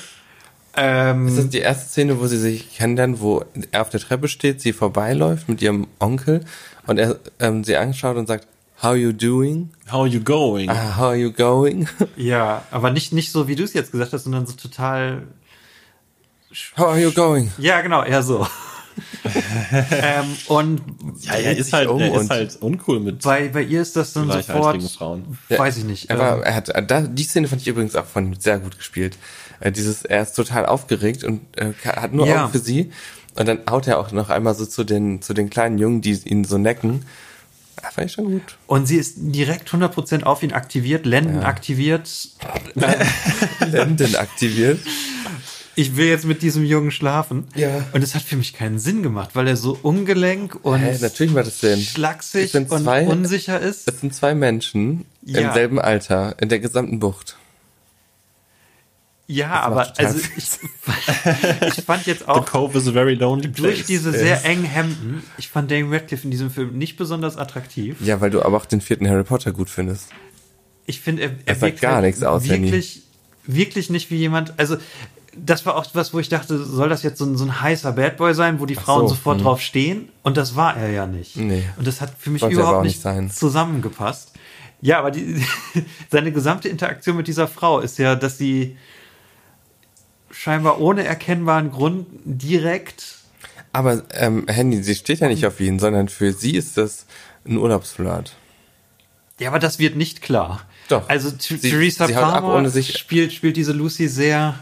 Ähm, 0.77 1.27
Das 1.27 1.37
ist 1.37 1.53
die 1.53 1.59
erste 1.59 1.87
Szene, 1.89 2.19
wo 2.21 2.27
sie 2.27 2.39
sich 2.39 2.75
kennenlernen, 2.77 3.21
wo 3.21 3.45
er 3.73 3.83
auf 3.83 3.91
der 3.91 4.01
Treppe 4.01 4.29
steht, 4.29 4.61
sie 4.61 4.73
vorbeiläuft 4.73 5.49
mit 5.49 5.61
ihrem 5.63 5.87
Onkel 5.99 6.45
und 6.87 6.99
er 6.99 7.17
ähm, 7.41 7.63
sie 7.65 7.77
anschaut 7.77 8.17
und 8.17 8.27
sagt, 8.27 8.47
How 8.83 8.97
you 8.97 9.13
doing? 9.13 9.71
How 9.93 10.09
you 10.09 10.21
going? 10.21 10.69
Ah, 10.69 10.97
how 10.97 11.05
are 11.05 11.17
you 11.17 11.31
going? 11.31 11.89
ja, 12.17 12.63
aber 12.73 12.91
nicht, 12.91 13.13
nicht 13.13 13.31
so, 13.31 13.47
wie 13.47 13.55
du 13.55 13.63
es 13.63 13.75
jetzt 13.75 13.93
gesagt 13.93 14.13
hast, 14.13 14.25
sondern 14.25 14.45
so 14.47 14.55
total. 14.55 15.23
How 16.77 16.89
are 16.89 17.01
you 17.01 17.13
going? 17.13 17.53
Ja, 17.59 17.81
genau, 17.81 18.03
eher 18.03 18.23
so. 18.25 18.45
ähm, 19.91 20.37
und 20.49 20.81
ja, 21.21 21.35
er 21.35 21.57
ist 21.57 21.73
halt, 21.73 21.89
um 21.89 22.01
er 22.01 22.21
ist 22.21 22.31
halt 22.31 22.57
uncool 22.61 23.01
mit 23.01 23.23
bei, 23.23 23.49
bei 23.49 23.63
ihr 23.63 23.83
ist 23.83 23.97
das 23.97 24.13
dann 24.13 24.31
sofort. 24.31 24.83
Frauen. 24.83 25.39
Weiß 25.49 25.77
ich 25.77 25.85
nicht. 25.85 26.11
Er, 26.11 26.19
war, 26.19 26.37
ähm, 26.39 26.43
er 26.43 26.55
hat, 26.55 26.91
da, 26.91 27.01
die 27.03 27.25
Szene 27.25 27.49
fand 27.49 27.63
ich 27.63 27.69
übrigens 27.69 27.97
auch 27.97 28.07
von 28.07 28.27
ihm 28.27 28.35
sehr 28.39 28.59
gut 28.59 28.77
gespielt. 28.77 29.17
Äh, 29.61 29.73
dieses, 29.73 30.05
er 30.05 30.23
ist 30.23 30.35
total 30.35 30.67
aufgeregt 30.67 31.25
und 31.25 31.41
äh, 31.57 31.73
hat 31.85 32.13
nur 32.13 32.27
Ja. 32.27 32.45
Augen 32.45 32.53
für 32.53 32.59
sie. 32.59 32.91
Und 33.35 33.49
dann 33.49 33.61
haut 33.71 33.87
er 33.87 33.99
auch 33.99 34.13
noch 34.13 34.29
einmal 34.29 34.55
so 34.55 34.67
zu 34.67 34.85
den, 34.85 35.23
zu 35.23 35.33
den 35.33 35.49
kleinen 35.49 35.79
Jungen, 35.79 36.03
die 36.03 36.13
ihn 36.25 36.45
so 36.45 36.59
necken. 36.59 37.05
Ah, 37.81 37.91
fand 37.91 38.07
ich 38.07 38.13
schon 38.13 38.27
gut. 38.27 38.43
und 38.67 38.87
sie 38.87 38.97
ist 38.97 39.15
direkt 39.17 39.71
100% 39.71 40.23
auf 40.23 40.43
ihn 40.43 40.53
aktiviert, 40.53 41.05
Lenden 41.05 41.43
aktiviert. 41.43 42.09
Lenden 43.67 44.15
aktiviert. 44.15 44.79
Ich 45.75 45.97
will 45.97 46.07
jetzt 46.07 46.25
mit 46.27 46.43
diesem 46.43 46.65
Jungen 46.65 46.91
schlafen. 46.91 47.45
Ja. 47.55 47.87
Und 47.93 48.03
es 48.03 48.15
hat 48.15 48.23
für 48.23 48.37
mich 48.37 48.53
keinen 48.53 48.79
Sinn 48.79 49.03
gemacht, 49.03 49.31
weil 49.35 49.49
er 49.49 49.57
so 49.57 49.79
ungelenk 49.83 50.59
und 50.65 50.79
Hä, 50.81 50.99
natürlich 51.01 51.33
macht 51.33 51.47
es 51.47 51.61
Sinn. 51.61 51.81
schlaksig 51.81 52.55
und 52.55 52.69
zwei- 52.69 53.07
unsicher 53.07 53.59
ist. 53.61 53.89
Es 53.89 54.01
sind 54.01 54.15
zwei 54.15 54.35
Menschen 54.35 55.07
Ja. 55.23 55.41
im 55.49 55.53
selben 55.55 55.81
Alter, 55.81 56.37
in 56.41 56.49
der 56.51 56.59
gesamten 56.61 56.99
Bucht. 56.99 57.37
Ja, 59.29 59.49
macht 59.49 59.99
aber 59.99 59.99
also 59.99 60.19
ich, 60.37 60.45
ich 61.79 61.85
fand 61.85 62.07
jetzt 62.07 62.21
The 62.21 62.27
auch 62.27 62.45
Cove 62.45 62.77
is 62.77 62.87
a 62.89 62.93
very 62.93 63.15
lonely 63.15 63.49
durch 63.49 63.77
place. 63.77 63.87
diese 63.87 64.13
sehr 64.13 64.45
engen 64.45 64.65
Hemden, 64.65 65.23
ich 65.39 65.49
fand 65.49 65.71
Daniel 65.71 65.95
Radcliffe 65.95 66.25
in 66.25 66.31
diesem 66.31 66.51
Film 66.51 66.77
nicht 66.77 66.97
besonders 66.99 67.37
attraktiv. 67.39 67.97
Ja, 68.01 68.21
weil 68.21 68.31
du 68.31 68.43
aber 68.43 68.57
auch 68.59 68.67
den 68.67 68.81
vierten 68.83 69.09
Harry 69.09 69.25
Potter 69.25 69.53
gut 69.53 69.71
findest. 69.71 70.09
Ich 70.85 71.01
finde, 71.01 71.23
er, 71.23 71.29
Er 71.31 71.37
er 71.47 71.55
sagt 71.55 71.63
wirkt 71.63 71.81
gar 71.81 71.95
halt 71.97 72.05
nichts 72.07 72.23
aus. 72.25 72.47
Wirklich, 72.49 73.03
wirklich 73.47 73.89
nicht 73.89 74.11
wie 74.11 74.17
jemand, 74.17 74.59
also 74.59 74.77
das 75.37 75.65
war 75.65 75.77
auch 75.77 75.87
was, 75.95 76.13
wo 76.13 76.19
ich 76.19 76.29
dachte, 76.29 76.63
soll 76.63 76.89
das 76.89 77.03
jetzt 77.03 77.19
so 77.19 77.25
ein, 77.25 77.37
so 77.37 77.45
ein 77.45 77.61
heißer 77.61 77.93
Bad 77.93 78.17
Boy 78.19 78.35
sein, 78.35 78.61
wo 78.61 78.67
die 78.67 78.75
Frauen 78.75 79.09
so, 79.09 79.15
sofort 79.15 79.39
hm. 79.39 79.45
drauf 79.45 79.61
stehen? 79.61 80.09
Und 80.23 80.37
das 80.37 80.57
war 80.57 80.77
er 80.77 80.91
ja 80.91 81.07
nicht. 81.07 81.37
Nee. 81.37 81.65
Und 81.77 81.87
das 81.87 82.01
hat 82.01 82.13
für 82.19 82.31
mich 82.31 82.43
überhaupt 82.43 82.85
nicht, 82.85 83.01
sein. 83.01 83.31
zusammengepasst. 83.31 84.33
Ja, 84.81 84.99
aber 84.99 85.11
die, 85.11 85.43
seine 86.11 86.33
gesamte 86.33 86.69
Interaktion 86.69 87.17
mit 87.17 87.29
dieser 87.29 87.49
Frau 87.49 87.81
ist 87.81 87.99
ja, 87.99 88.15
dass 88.17 88.37
sie 88.37 88.77
scheinbar 90.31 90.81
ohne 90.81 91.05
erkennbaren 91.05 91.71
Grund 91.71 92.07
direkt 92.25 93.19
Aber 93.73 94.03
ähm, 94.15 94.47
Handy, 94.49 94.83
sie 94.83 94.95
steht 94.95 95.21
ja 95.21 95.29
nicht 95.29 95.47
auf 95.47 95.61
ihn, 95.61 95.79
sondern 95.79 96.09
für 96.09 96.33
sie 96.33 96.57
ist 96.57 96.77
das 96.77 97.07
ein 97.47 97.57
Urlaubsflirt. 97.57 98.35
Ja, 99.41 99.49
aber 99.49 99.59
das 99.59 99.79
wird 99.79 99.97
nicht 99.97 100.23
klar. 100.23 100.63
Doch. 100.89 101.09
Also 101.09 101.31
T- 101.31 101.57
Sie- 101.57 101.71
Theresa 101.71 102.07
sie 102.07 102.15
ab, 102.17 102.33
Palmer 102.33 102.55
ohne 102.55 102.71
sich- 102.71 102.99
spielt, 102.99 103.33
spielt 103.33 103.57
diese 103.57 103.73
Lucy 103.73 104.09
sehr, 104.09 104.59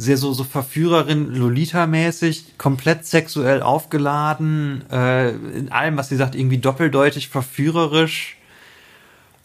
sehr 0.00 0.16
so, 0.16 0.32
so 0.32 0.44
Verführerin 0.44 1.34
Lolita-mäßig, 1.34 2.56
komplett 2.58 3.04
sexuell 3.06 3.62
aufgeladen, 3.62 4.82
äh, 4.90 5.30
in 5.30 5.70
allem, 5.70 5.96
was 5.96 6.08
sie 6.08 6.16
sagt, 6.16 6.34
irgendwie 6.34 6.58
doppeldeutig 6.58 7.28
verführerisch. 7.28 8.36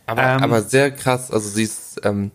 Aber, 0.05 0.23
Ähm, 0.23 0.43
aber 0.43 0.61
sehr 0.61 0.91
krass, 0.91 1.31
also 1.31 1.49
sie 1.49 1.63
ist, 1.63 2.01
ähm, 2.03 2.31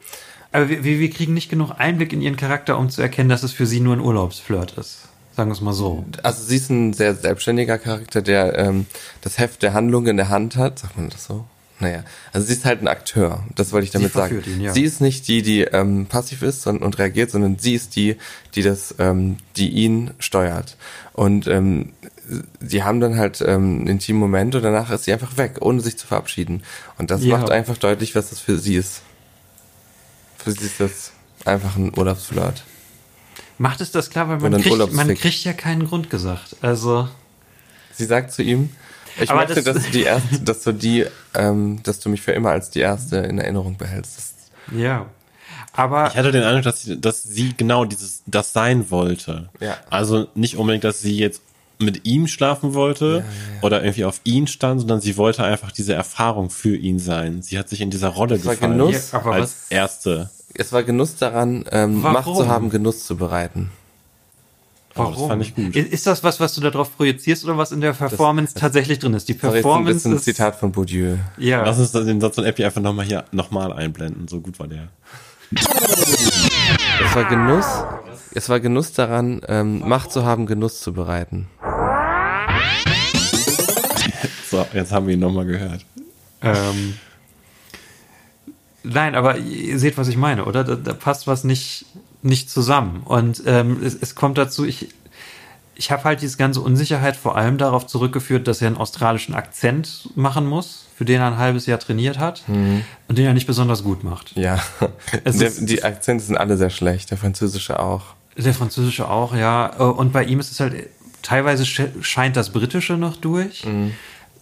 Aber 0.53 0.69
wir, 0.69 0.85
wir 0.85 1.11
kriegen 1.11 1.33
nicht 1.33 1.49
genug 1.49 1.73
Einblick 1.79 2.13
in 2.13 2.21
ihren 2.21 2.37
Charakter, 2.37 2.77
um 2.77 2.91
zu 2.91 3.01
erkennen, 3.01 3.29
dass 3.29 3.43
es 3.43 3.53
für 3.53 3.67
sie 3.67 3.81
nur 3.81 3.97
ein 3.97 4.01
Urlaubsflirt 4.01 4.77
ist. 4.77 5.09
Sagen 5.35 5.51
wir 5.51 5.55
es 5.55 5.61
mal 5.61 5.73
so. 5.73 6.05
also 6.23 6.43
sie 6.43 6.57
ist 6.57 6.71
ein 6.71 6.93
sehr 6.93 7.15
selbstständiger 7.15 7.79
Charakter, 7.79 8.21
der 8.21 8.59
ähm, 8.59 8.87
das 9.23 9.39
Heft 9.39 9.63
der 9.63 9.73
Handlung 9.73 10.07
in 10.09 10.17
der 10.17 10.29
Hand 10.29 10.57
hat. 10.57 10.81
Sagt 10.81 10.97
man 10.97 11.09
das 11.09 11.25
so? 11.25 11.47
Naja, 11.81 12.05
also 12.33 12.47
sie 12.47 12.53
ist 12.53 12.65
halt 12.67 12.83
ein 12.83 12.89
Akteur. 12.89 13.43
Das 13.57 13.73
wollte 13.73 13.85
ich 13.87 13.91
damit 13.91 14.13
sagen. 14.13 14.43
ihn, 14.47 14.61
ja. 14.61 14.73
Sie 14.73 14.85
ist 14.85 15.01
nicht 15.01 15.27
die, 15.29 15.41
die 15.43 15.63
ähm, 15.63 16.07
passiv 16.07 16.43
ist 16.43 16.67
und, 16.67 16.83
und 16.83 16.99
reagiert, 16.99 17.31
sondern 17.31 17.59
sie 17.59 17.75
ist 17.75 17.97
die, 17.97 18.17
die 18.55 18.63
das, 18.63 18.95
ähm, 18.99 19.39
die 19.57 19.71
ihn 19.71 20.11
steuert. 20.19 20.77
Und 21.15 21.47
ähm, 21.47 21.93
sie 22.61 22.83
haben 22.85 23.01
dann 23.01 23.17
halt 23.17 23.41
ähm, 23.41 23.79
einen 23.81 23.87
intimen 23.87 24.21
Moment 24.21 24.55
und 24.55 24.63
danach 24.63 24.91
ist 24.91 25.05
sie 25.05 25.13
einfach 25.13 25.37
weg, 25.39 25.57
ohne 25.61 25.81
sich 25.81 25.97
zu 25.97 26.07
verabschieden. 26.07 26.63
Und 26.99 27.11
das 27.11 27.25
Ja. 27.25 27.39
macht 27.39 27.51
einfach 27.51 27.79
deutlich, 27.79 28.15
was 28.15 28.31
das 28.31 28.41
für 28.41 28.59
sie 28.59 28.77
ist. 28.77 29.03
Für 30.37 30.53
sie 30.53 30.67
ist 30.67 30.81
das 30.81 31.13
einfach 31.45 31.77
ein 31.77 31.97
Urlaubsflirt. 31.99 32.63
Macht 33.59 33.81
es 33.81 33.91
das 33.91 34.11
klar, 34.11 34.29
weil 34.29 34.39
man 34.39 34.61
kriegt, 34.61 34.93
man 34.93 35.15
kriegt 35.15 35.45
ja 35.45 35.53
keinen 35.53 35.87
Grund 35.87 36.09
gesagt. 36.11 36.57
Also, 36.63 37.09
Sie 37.93 38.05
sagt 38.07 38.33
zu 38.33 38.43
ihm, 38.43 38.71
Ich 39.19 39.31
Aber 39.31 39.41
möchte, 39.41 39.63
das- 39.63 39.75
dass 39.75 39.85
du 39.85 39.91
die 39.91 40.03
erste, 40.03 40.41
dass 40.45 40.63
du 40.63 40.73
die, 40.73 41.07
ähm, 41.35 41.81
dass 41.83 42.01
du 42.01 42.09
mich 42.09 42.21
für 42.23 42.33
immer 42.33 42.51
als 42.51 42.71
die 42.71 42.81
erste 42.81 43.17
in 43.19 43.39
Erinnerung 43.39 43.77
behältst. 43.77 44.35
Ja. 44.77 45.07
Aber 45.73 46.09
Ich 46.09 46.17
hatte 46.17 46.33
den 46.33 46.43
Eindruck, 46.43 46.65
dass 46.65 46.83
sie, 46.83 47.01
dass 47.01 47.23
sie 47.23 47.55
genau 47.57 47.85
dieses, 47.85 48.23
das 48.27 48.53
sein 48.53 48.91
wollte. 48.91 49.49
Ja. 49.61 49.77
Also 49.89 50.27
nicht 50.35 50.57
unbedingt, 50.57 50.85
dass 50.85 51.01
sie 51.01 51.17
jetzt 51.17 51.43
mit 51.79 52.05
ihm 52.07 52.27
schlafen 52.27 52.75
wollte 52.75 53.25
oder 53.63 53.83
irgendwie 53.83 54.05
auf 54.05 54.21
ihn 54.25 54.47
stand, 54.47 54.81
sondern 54.81 55.01
sie 55.01 55.17
wollte 55.17 55.45
einfach 55.45 55.73
diese 55.73 55.95
Erfahrung 55.95 56.51
für 56.51 56.77
ihn 56.77 56.99
sein. 56.99 57.41
Sie 57.41 57.59
hat 57.59 57.69
sich 57.71 57.81
in 57.81 57.91
dieser 57.91 58.09
Rolle 58.09 58.45
war 58.45 58.55
gefallen. 58.55 58.73
Genuss. 58.79 59.13
Ja, 59.13 59.21
aber 59.21 59.33
als 59.33 59.43
was- 59.45 59.57
erste. 59.71 60.31
es 60.55 60.73
war 60.73 60.83
Genuss 60.83 61.17
daran, 61.17 61.65
ähm, 61.71 62.03
Warum? 62.03 62.13
Macht 62.13 62.37
zu 62.37 62.49
haben, 62.49 62.69
Genuss 62.71 63.07
zu 63.07 63.17
bereiten. 63.17 63.71
Oh, 64.97 65.13
das 65.15 65.27
fand 65.27 65.43
ich 65.43 65.55
gut. 65.55 65.77
Ist 65.77 66.07
das 66.07 66.25
was, 66.25 66.41
was 66.41 66.55
du 66.55 66.61
darauf 66.61 66.97
projizierst 66.97 67.45
oder 67.45 67.57
was 67.57 67.71
in 67.73 67.81
der 67.81 67.93
Performance 67.93 68.55
tatsächlich 68.55 68.99
drin 68.99 69.15
ist? 69.15 69.29
Die 69.29 69.35
Das 69.35 69.45
war 69.45 69.51
jetzt 69.51 69.59
ein 69.59 69.63
Performance 69.63 69.95
bisschen 69.95 70.13
ein 70.13 70.17
ist, 70.17 70.25
Zitat 70.25 70.57
von 70.57 70.73
Bourdieu. 70.73 71.17
Ja. 71.39 71.65
Lass 71.65 71.79
uns 71.79 71.93
den 71.93 72.21
Satz 72.21 72.35
von 72.35 72.45
Epi 72.45 72.65
einfach 72.65 72.81
nochmal 72.81 73.07
hier 73.07 73.25
nochmal 73.31 73.73
einblenden. 73.73 74.27
So 74.27 74.41
gut 74.41 74.59
war 74.59 74.67
der. 74.67 74.89
Es 75.53 77.15
war 77.15 77.25
Genuss, 77.25 77.67
es 78.35 78.49
war 78.49 78.61
Genuss 78.61 78.93
daran, 78.93 79.41
ähm, 79.49 79.81
Macht 79.89 80.13
zu 80.13 80.25
haben, 80.25 80.47
Genuss 80.47 80.81
zu 80.81 80.93
bereiten. 80.93 81.49
So, 84.49 84.67
jetzt 84.73 84.93
haben 84.93 85.07
wir 85.07 85.15
ihn 85.15 85.21
nochmal 85.21 85.47
gehört. 85.47 85.85
Ähm, 86.43 86.95
nein, 88.83 89.15
aber 89.15 89.39
ihr 89.39 89.79
seht, 89.79 89.97
was 89.99 90.09
ich 90.09 90.17
meine, 90.17 90.45
oder? 90.45 90.65
Da, 90.65 90.75
da 90.75 90.93
passt 90.93 91.27
was 91.27 91.45
nicht, 91.45 91.87
nicht 92.23 92.51
zusammen. 92.51 93.03
Und 93.05 93.43
ähm, 93.47 93.83
es, 93.85 93.95
es 94.01 94.15
kommt 94.15 94.37
dazu, 94.39 94.65
ich, 94.65 94.89
ich 95.75 95.91
habe 95.91 96.05
halt 96.05 96.21
diese 96.21 96.37
ganze 96.37 96.61
Unsicherheit 96.61 97.17
vor 97.17 97.37
allem 97.37 97.57
darauf 97.59 97.87
zurückgeführt, 97.87 98.47
dass 98.47 98.61
er 98.61 98.67
einen 98.69 98.77
australischen 98.77 99.35
Akzent 99.35 100.11
machen 100.15 100.47
muss, 100.47 100.87
für 100.97 101.05
den 101.07 101.21
er 101.21 101.29
ein 101.29 101.39
halbes 101.39 101.65
Jahr 101.67 101.79
trainiert 101.79 102.19
hat 102.19 102.43
und 103.09 103.17
den 103.17 103.25
er 103.27 103.33
nicht 103.33 103.47
besonders 103.47 103.83
gut 103.83 104.05
macht. 104.05 104.37
Ja, 104.37 104.61
der, 105.25 105.49
ist- 105.49 105.69
die 105.69 105.83
Akzente 105.83 106.23
sind 106.25 106.37
alle 106.37 106.57
sehr 106.59 106.71
schlecht, 106.71 107.11
der 107.11 107.17
französische 107.19 107.81
auch. 107.81 108.03
Der 108.37 108.53
französische 108.55 109.09
auch, 109.09 109.35
ja. 109.35 109.67
Und 109.67 110.13
bei 110.13 110.25
ihm 110.25 110.39
ist 110.41 110.51
es 110.53 110.61
halt, 110.61 110.89
teilweise 111.23 111.65
sch- 111.65 112.03
scheint 112.03 112.37
das 112.37 112.51
britische 112.51 112.95
noch 112.99 113.17
durch. 113.17 113.67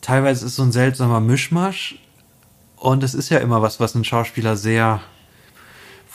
Teilweise 0.01 0.45
ist 0.45 0.53
es 0.53 0.57
so 0.57 0.63
ein 0.63 0.73
seltsamer 0.73 1.21
Mischmasch. 1.21 1.97
Und 2.77 3.03
es 3.03 3.15
ist 3.15 3.29
ja 3.31 3.39
immer 3.39 3.63
was, 3.63 3.81
was 3.81 3.95
ein 3.97 4.05
Schauspieler 4.05 4.57
sehr 4.57 5.01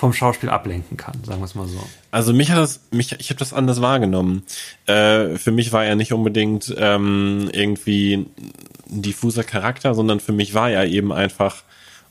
vom 0.04 0.12
Schauspiel 0.12 0.50
ablenken 0.50 0.98
kann, 0.98 1.14
sagen 1.24 1.40
wir 1.40 1.46
es 1.46 1.56
mal 1.56 1.66
so. 1.66 1.82
Also 2.12 2.34
mich 2.34 2.52
hat 2.52 2.58
das, 2.58 2.82
mich, 2.92 3.14
ich 3.20 3.30
habe 3.30 3.40
das 3.40 3.54
anders 3.54 3.80
wahrgenommen. 3.80 4.44
Äh, 4.86 5.38
für 5.38 5.54
mich 5.54 5.72
war 5.72 5.86
er 5.86 5.96
nicht 5.96 6.12
unbedingt 6.12 6.76
ähm, 6.78 7.50
irgendwie 7.54 8.16
ein 8.92 9.02
diffuser 9.02 9.46
Charakter, 9.46 9.96
sondern 9.96 10.20
für 10.20 10.34
mich 10.34 10.54
war 10.54 10.70
er 10.70 10.88
eben 10.88 11.14
einfach 11.14 11.64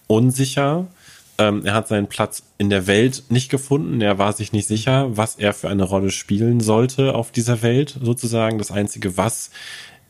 unsicher. 0.06 0.86
Ähm, 1.36 1.66
er 1.66 1.74
hat 1.74 1.88
seinen 1.88 2.06
Platz 2.06 2.44
in 2.56 2.70
der 2.70 2.86
Welt 2.86 3.24
nicht 3.28 3.50
gefunden. 3.50 4.00
Er 4.00 4.16
war 4.16 4.32
sich 4.32 4.54
nicht 4.54 4.68
sicher, 4.68 5.14
was 5.14 5.36
er 5.36 5.52
für 5.52 5.68
eine 5.68 5.84
Rolle 5.84 6.10
spielen 6.10 6.60
sollte 6.60 7.14
auf 7.14 7.30
dieser 7.30 7.60
Welt, 7.60 7.98
sozusagen. 8.00 8.56
Das 8.56 8.70
Einzige, 8.70 9.18
was 9.18 9.50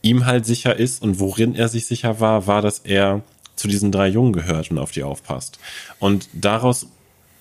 ihm 0.03 0.25
halt 0.25 0.47
sicher 0.47 0.77
ist 0.77 1.03
und 1.03 1.19
worin 1.19 1.57
er 1.57 1.67
sich 1.67 1.87
sicher 1.87 2.21
war, 2.21 2.47
war, 2.47 2.63
dass 2.63 2.79
er 2.79 3.23
zu 3.57 3.67
diesen 3.67 3.91
drei 3.91 4.07
Jungen 4.07 4.33
gehört 4.33 4.71
und 4.71 4.79
auf 4.79 4.93
die 4.93 5.03
aufpasst. 5.03 5.59
Und 5.99 6.29
daraus 6.33 6.87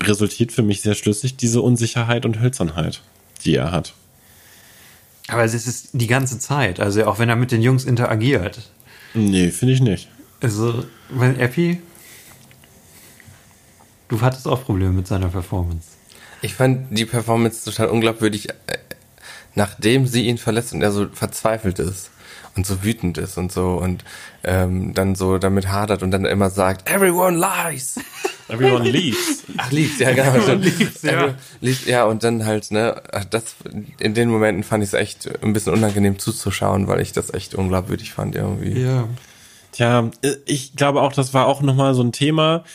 resultiert 0.08 0.52
für 0.52 0.64
mich 0.64 0.82
sehr 0.82 0.96
schlüssig 0.96 1.38
diese 1.38 1.62
Unsicherheit 1.62 2.26
und 2.26 2.40
Hölzernheit, 2.40 3.02
die 3.46 3.56
er 3.56 3.72
hat. 3.72 3.94
Aber 5.28 5.44
es 5.44 5.54
ist 5.54 5.90
die 5.94 6.08
ganze 6.08 6.40
Zeit, 6.40 6.80
also 6.80 7.06
auch 7.06 7.20
wenn 7.20 7.30
er 7.30 7.36
mit 7.36 7.52
den 7.52 7.62
Jungs 7.62 7.86
interagiert. 7.86 8.70
Nee, 9.14 9.50
finde 9.52 9.74
ich 9.74 9.82
nicht. 9.82 10.10
Also, 10.42 10.86
wenn 11.10 11.40
Epi, 11.40 11.80
du 14.10 14.22
hattest 14.22 14.48
auch 14.48 14.64
Probleme 14.64 14.92
mit 14.92 15.08
seiner 15.08 15.30
Performance. 15.30 15.90
Ich 16.42 16.56
fand 16.56 16.98
die 16.98 17.06
Performance 17.06 17.64
total 17.64 17.88
unglaubwürdig, 17.88 18.50
äh, 18.50 18.54
nachdem 19.56 20.08
sie 20.08 20.28
ihn 20.28 20.38
verlässt 20.38 20.74
und 20.74 20.82
er 20.82 20.92
so 20.92 21.08
verzweifelt 21.14 21.80
ist 21.80 22.10
und 22.56 22.66
so 22.66 22.84
wütend 22.84 23.18
ist 23.18 23.38
und 23.38 23.52
so 23.52 23.76
und 23.76 24.04
ähm, 24.44 24.94
dann 24.94 25.16
so 25.16 25.38
damit 25.38 25.70
hadert 25.70 26.04
und 26.04 26.12
dann 26.12 26.26
immer 26.26 26.50
sagt, 26.50 26.90
everyone 26.90 27.38
lies. 27.38 28.00
Everyone 28.52 28.90
leaves. 28.90 29.44
Ach, 29.56 29.72
lieb's, 29.72 30.00
ja, 30.00 30.12
genau. 30.12 30.46
Dann, 30.46 30.62
lieb's, 30.62 31.02
ja. 31.04 31.36
Lieb's, 31.62 31.86
ja, 31.86 32.04
und 32.04 32.24
dann 32.24 32.46
halt, 32.46 32.70
ne, 32.72 33.02
ach, 33.14 33.24
das, 33.24 33.56
in 33.98 34.14
den 34.14 34.30
Momenten 34.30 34.64
fand 34.64 34.84
ich 34.84 34.90
es 34.90 34.94
echt 34.94 35.42
ein 35.42 35.54
bisschen 35.54 35.72
unangenehm 35.72 36.20
zuzuschauen, 36.20 36.88
weil 36.88 37.00
ich 37.00 37.14
das 37.14 37.34
echt 37.34 37.56
unglaubwürdig 37.56 38.12
fand 38.12 38.36
irgendwie. 38.36 38.82
Ja. 38.82 39.08
Tja, 39.72 40.12
äh, 40.22 40.36
ich 40.46 40.76
glaube 40.76 41.02
auch, 41.02 41.14
das 41.14 41.34
war 41.34 41.48
auch 41.48 41.62
nochmal 41.62 41.94
so 41.94 42.04
ein 42.04 42.12
Thema. 42.12 42.66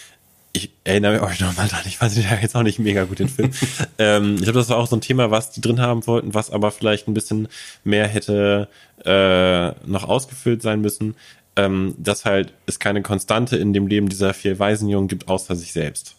Ich 0.56 0.70
erinnere 0.84 1.22
euch 1.22 1.38
nochmal 1.40 1.68
dran, 1.68 1.82
ich 1.84 1.98
fand 1.98 2.16
ja 2.16 2.38
jetzt 2.40 2.56
auch 2.56 2.62
nicht 2.62 2.78
mega 2.78 3.04
gut 3.04 3.18
den 3.18 3.28
Film. 3.28 3.50
ähm, 3.98 4.36
ich 4.36 4.44
glaube, 4.44 4.58
das 4.58 4.70
war 4.70 4.78
auch 4.78 4.86
so 4.86 4.96
ein 4.96 5.02
Thema, 5.02 5.30
was 5.30 5.50
die 5.50 5.60
drin 5.60 5.82
haben 5.82 6.06
wollten, 6.06 6.32
was 6.32 6.50
aber 6.50 6.70
vielleicht 6.70 7.08
ein 7.08 7.14
bisschen 7.14 7.48
mehr 7.84 8.08
hätte 8.08 8.68
äh, 9.04 9.72
noch 9.86 10.04
ausgefüllt 10.04 10.62
sein 10.62 10.80
müssen. 10.80 11.14
Ähm, 11.56 11.94
dass 11.98 12.24
halt 12.24 12.52
es 12.66 12.78
keine 12.78 13.02
Konstante 13.02 13.56
in 13.56 13.72
dem 13.72 13.86
Leben 13.86 14.08
dieser 14.08 14.34
vier 14.34 14.58
Waisenjungen 14.58 15.08
gibt, 15.08 15.28
außer 15.28 15.56
sich 15.56 15.72
selbst. 15.72 16.16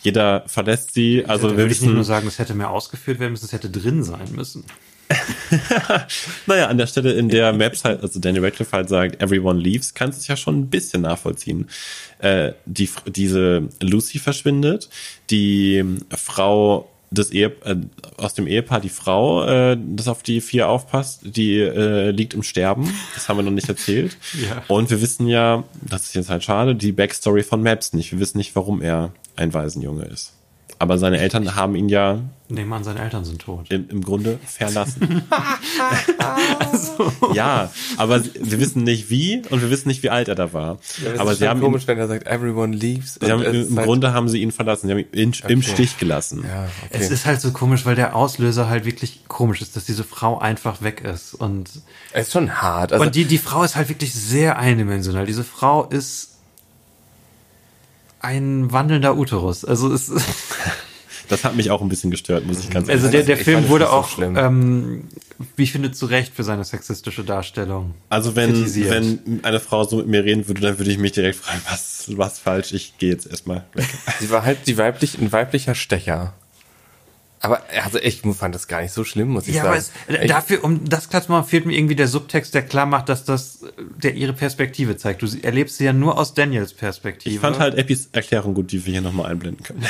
Jeder 0.00 0.44
verlässt 0.46 0.94
sie, 0.94 1.24
also 1.26 1.48
da 1.48 1.52
wir 1.52 1.58
würde 1.58 1.72
ich 1.72 1.80
nicht 1.80 1.92
nur 1.92 2.04
sagen, 2.04 2.26
es 2.26 2.38
hätte 2.38 2.54
mehr 2.54 2.70
ausgeführt 2.70 3.20
werden 3.20 3.32
müssen, 3.32 3.46
es 3.46 3.52
hätte 3.52 3.70
drin 3.70 4.02
sein 4.02 4.32
müssen. 4.32 4.64
Naja, 6.46 6.68
an 6.68 6.78
der 6.78 6.86
Stelle, 6.86 7.12
in 7.12 7.28
der 7.28 7.52
Maps 7.52 7.84
halt, 7.84 8.02
also 8.02 8.20
Danny 8.20 8.38
Radcliffe 8.38 8.72
halt 8.72 8.88
sagt, 8.88 9.22
everyone 9.22 9.60
leaves, 9.60 9.94
kannst 9.94 10.18
du 10.18 10.20
es 10.20 10.28
ja 10.28 10.36
schon 10.36 10.60
ein 10.60 10.70
bisschen 10.70 11.02
nachvollziehen. 11.02 11.68
Äh, 12.18 12.52
die, 12.64 12.88
diese 13.06 13.68
Lucy 13.80 14.18
verschwindet, 14.18 14.88
die 15.30 15.84
Frau 16.16 16.88
des 17.10 17.30
Ehe, 17.30 17.52
äh, 17.64 17.76
aus 18.16 18.34
dem 18.34 18.46
Ehepaar, 18.46 18.80
die 18.80 18.88
Frau, 18.88 19.44
äh, 19.44 19.78
das 19.78 20.08
auf 20.08 20.22
die 20.22 20.40
vier 20.40 20.68
aufpasst, 20.68 21.20
die 21.22 21.58
äh, 21.58 22.10
liegt 22.10 22.34
im 22.34 22.42
Sterben. 22.42 22.92
Das 23.14 23.28
haben 23.28 23.38
wir 23.38 23.42
noch 23.42 23.50
nicht 23.50 23.68
erzählt. 23.68 24.16
Ja. 24.34 24.64
Und 24.68 24.90
wir 24.90 25.00
wissen 25.00 25.28
ja, 25.28 25.62
das 25.80 26.04
ist 26.06 26.14
jetzt 26.14 26.28
halt 26.28 26.42
schade, 26.42 26.74
die 26.74 26.92
Backstory 26.92 27.44
von 27.44 27.62
Maps 27.62 27.92
nicht. 27.92 28.10
Wir 28.10 28.18
wissen 28.18 28.36
nicht, 28.36 28.54
warum 28.56 28.82
er 28.82 29.12
ein 29.36 29.54
Waisenjunge 29.54 30.04
ist. 30.04 30.32
Aber 30.78 30.98
seine 30.98 31.18
Eltern 31.18 31.54
haben 31.56 31.74
ihn 31.76 31.88
ja 31.88 32.20
Nehmen 32.48 32.72
an, 32.74 32.84
seine 32.84 33.00
Eltern 33.00 33.24
sind 33.24 33.40
tot. 33.40 33.70
im, 33.70 33.88
im 33.88 34.02
Grunde 34.02 34.38
verlassen. 34.46 35.22
Ja, 37.34 37.70
aber 37.96 38.20
sie- 38.20 38.30
wir 38.40 38.60
wissen 38.60 38.84
nicht 38.84 39.10
wie 39.10 39.42
und 39.50 39.60
wir 39.62 39.70
wissen 39.70 39.88
nicht, 39.88 40.02
wie 40.02 40.10
alt 40.10 40.28
er 40.28 40.34
da 40.34 40.52
war. 40.52 40.78
Das 41.02 41.18
aber 41.18 41.32
ist 41.32 41.38
sie 41.38 41.44
schon 41.44 41.50
haben, 41.50 41.60
ihn, 41.60 41.64
komisch, 41.64 41.86
wenn 41.86 41.98
er 41.98 42.06
sagt, 42.06 42.26
everyone 42.26 42.74
leaves. 42.76 43.18
sie 43.20 43.30
haben 43.32 43.42
im 43.42 43.76
halt- 43.76 43.86
Grunde 43.86 44.12
haben 44.12 44.28
sie 44.28 44.40
ihn 44.42 44.52
verlassen. 44.52 44.86
Sie 44.86 44.92
haben 44.92 45.00
ihn 45.00 45.06
in, 45.12 45.32
im 45.48 45.58
Okay. 45.60 45.62
Stich 45.62 45.98
gelassen. 45.98 46.44
Ja, 46.46 46.64
okay. 46.84 46.88
Es 46.90 47.10
ist 47.10 47.26
halt 47.26 47.40
so 47.40 47.50
komisch, 47.52 47.84
weil 47.86 47.96
der 47.96 48.14
Auslöser 48.14 48.68
halt 48.68 48.84
wirklich 48.84 49.22
komisch 49.28 49.60
ist, 49.62 49.74
dass 49.76 49.84
diese 49.86 50.04
Frau 50.04 50.38
einfach 50.38 50.82
weg 50.82 51.00
ist. 51.02 51.34
Und, 51.34 51.70
es 52.12 52.26
ist 52.28 52.32
schon 52.32 52.62
hart. 52.62 52.92
Also, 52.92 53.04
und 53.04 53.14
die, 53.14 53.24
die 53.24 53.38
Frau 53.38 53.62
ist 53.64 53.74
halt 53.76 53.88
wirklich 53.88 54.12
sehr 54.14 54.58
eindimensional. 54.58 55.26
Diese 55.26 55.44
Frau 55.44 55.84
ist 55.84 56.33
ein 58.24 58.72
wandelnder 58.72 59.16
Uterus. 59.16 59.64
Also 59.64 59.92
es 59.92 60.10
Das 61.28 61.42
hat 61.42 61.56
mich 61.56 61.70
auch 61.70 61.80
ein 61.80 61.88
bisschen 61.88 62.10
gestört, 62.10 62.46
muss 62.46 62.60
ich 62.60 62.68
ganz 62.70 62.88
also 62.88 63.06
ehrlich 63.06 63.12
der, 63.12 63.20
sagen. 63.20 63.26
der 63.28 63.36
ich 63.38 63.44
Film 63.44 63.68
wurde 63.70 63.86
so 63.86 63.90
auch, 63.92 64.08
schlimm. 64.08 64.36
ähm, 64.36 65.04
wie 65.56 65.62
ich 65.62 65.72
finde, 65.72 65.90
zu 65.90 66.04
Recht 66.06 66.34
für 66.34 66.44
seine 66.44 66.64
sexistische 66.64 67.24
Darstellung. 67.24 67.94
Also 68.10 68.36
wenn, 68.36 68.52
kritisiert. 68.52 68.90
wenn 68.90 69.40
eine 69.42 69.58
Frau 69.58 69.84
so 69.84 69.96
mit 69.96 70.06
mir 70.06 70.22
reden 70.24 70.46
würde, 70.48 70.60
dann 70.60 70.78
würde 70.78 70.90
ich 70.90 70.98
mich 70.98 71.12
direkt 71.12 71.38
fragen, 71.38 71.62
was, 71.70 72.04
was 72.16 72.38
falsch, 72.38 72.72
ich 72.72 72.98
gehe 72.98 73.10
jetzt 73.10 73.26
erstmal 73.26 73.64
weg. 73.72 73.86
sie 74.20 74.30
war 74.30 74.44
halt 74.44 74.66
die 74.66 74.76
weiblich, 74.76 75.18
ein 75.18 75.32
weiblicher 75.32 75.74
Stecher. 75.74 76.34
Aber 77.40 77.62
also 77.82 77.98
ich 77.98 78.22
fand 78.22 78.54
das 78.54 78.68
gar 78.68 78.80
nicht 78.82 78.92
so 78.92 79.04
schlimm, 79.04 79.28
muss 79.28 79.48
ich 79.48 79.56
Ja, 79.56 79.64
aber 79.64 79.80
sagen. 79.80 79.94
es, 80.08 80.14
äh, 80.14 80.26
dafür, 80.26 80.64
um 80.64 80.84
das 80.88 81.08
klar 81.10 81.22
zu 81.22 81.30
machen, 81.30 81.46
fehlt 81.46 81.66
mir 81.66 81.76
irgendwie 81.76 81.94
der 81.96 82.08
Subtext, 82.08 82.54
der 82.54 82.62
klar 82.62 82.86
macht, 82.86 83.08
dass 83.10 83.24
das, 83.24 83.60
der 84.04 84.14
ihre 84.14 84.32
Perspektive 84.32 84.96
zeigt. 84.96 85.22
Du 85.22 85.26
sie- 85.26 85.42
erlebst 85.42 85.78
sie 85.78 85.84
ja 85.84 85.92
nur 85.92 86.16
aus 86.18 86.34
Daniels 86.34 86.74
Perspektive. 86.74 87.34
Ich 87.34 87.40
fand 87.40 87.58
halt 87.58 87.74
Eppis 87.76 88.08
Erklärung 88.12 88.54
gut, 88.54 88.70
die 88.72 88.84
wir 88.86 88.92
hier 88.92 89.02
nochmal 89.02 89.30
einblenden 89.32 89.64
können. 89.64 89.84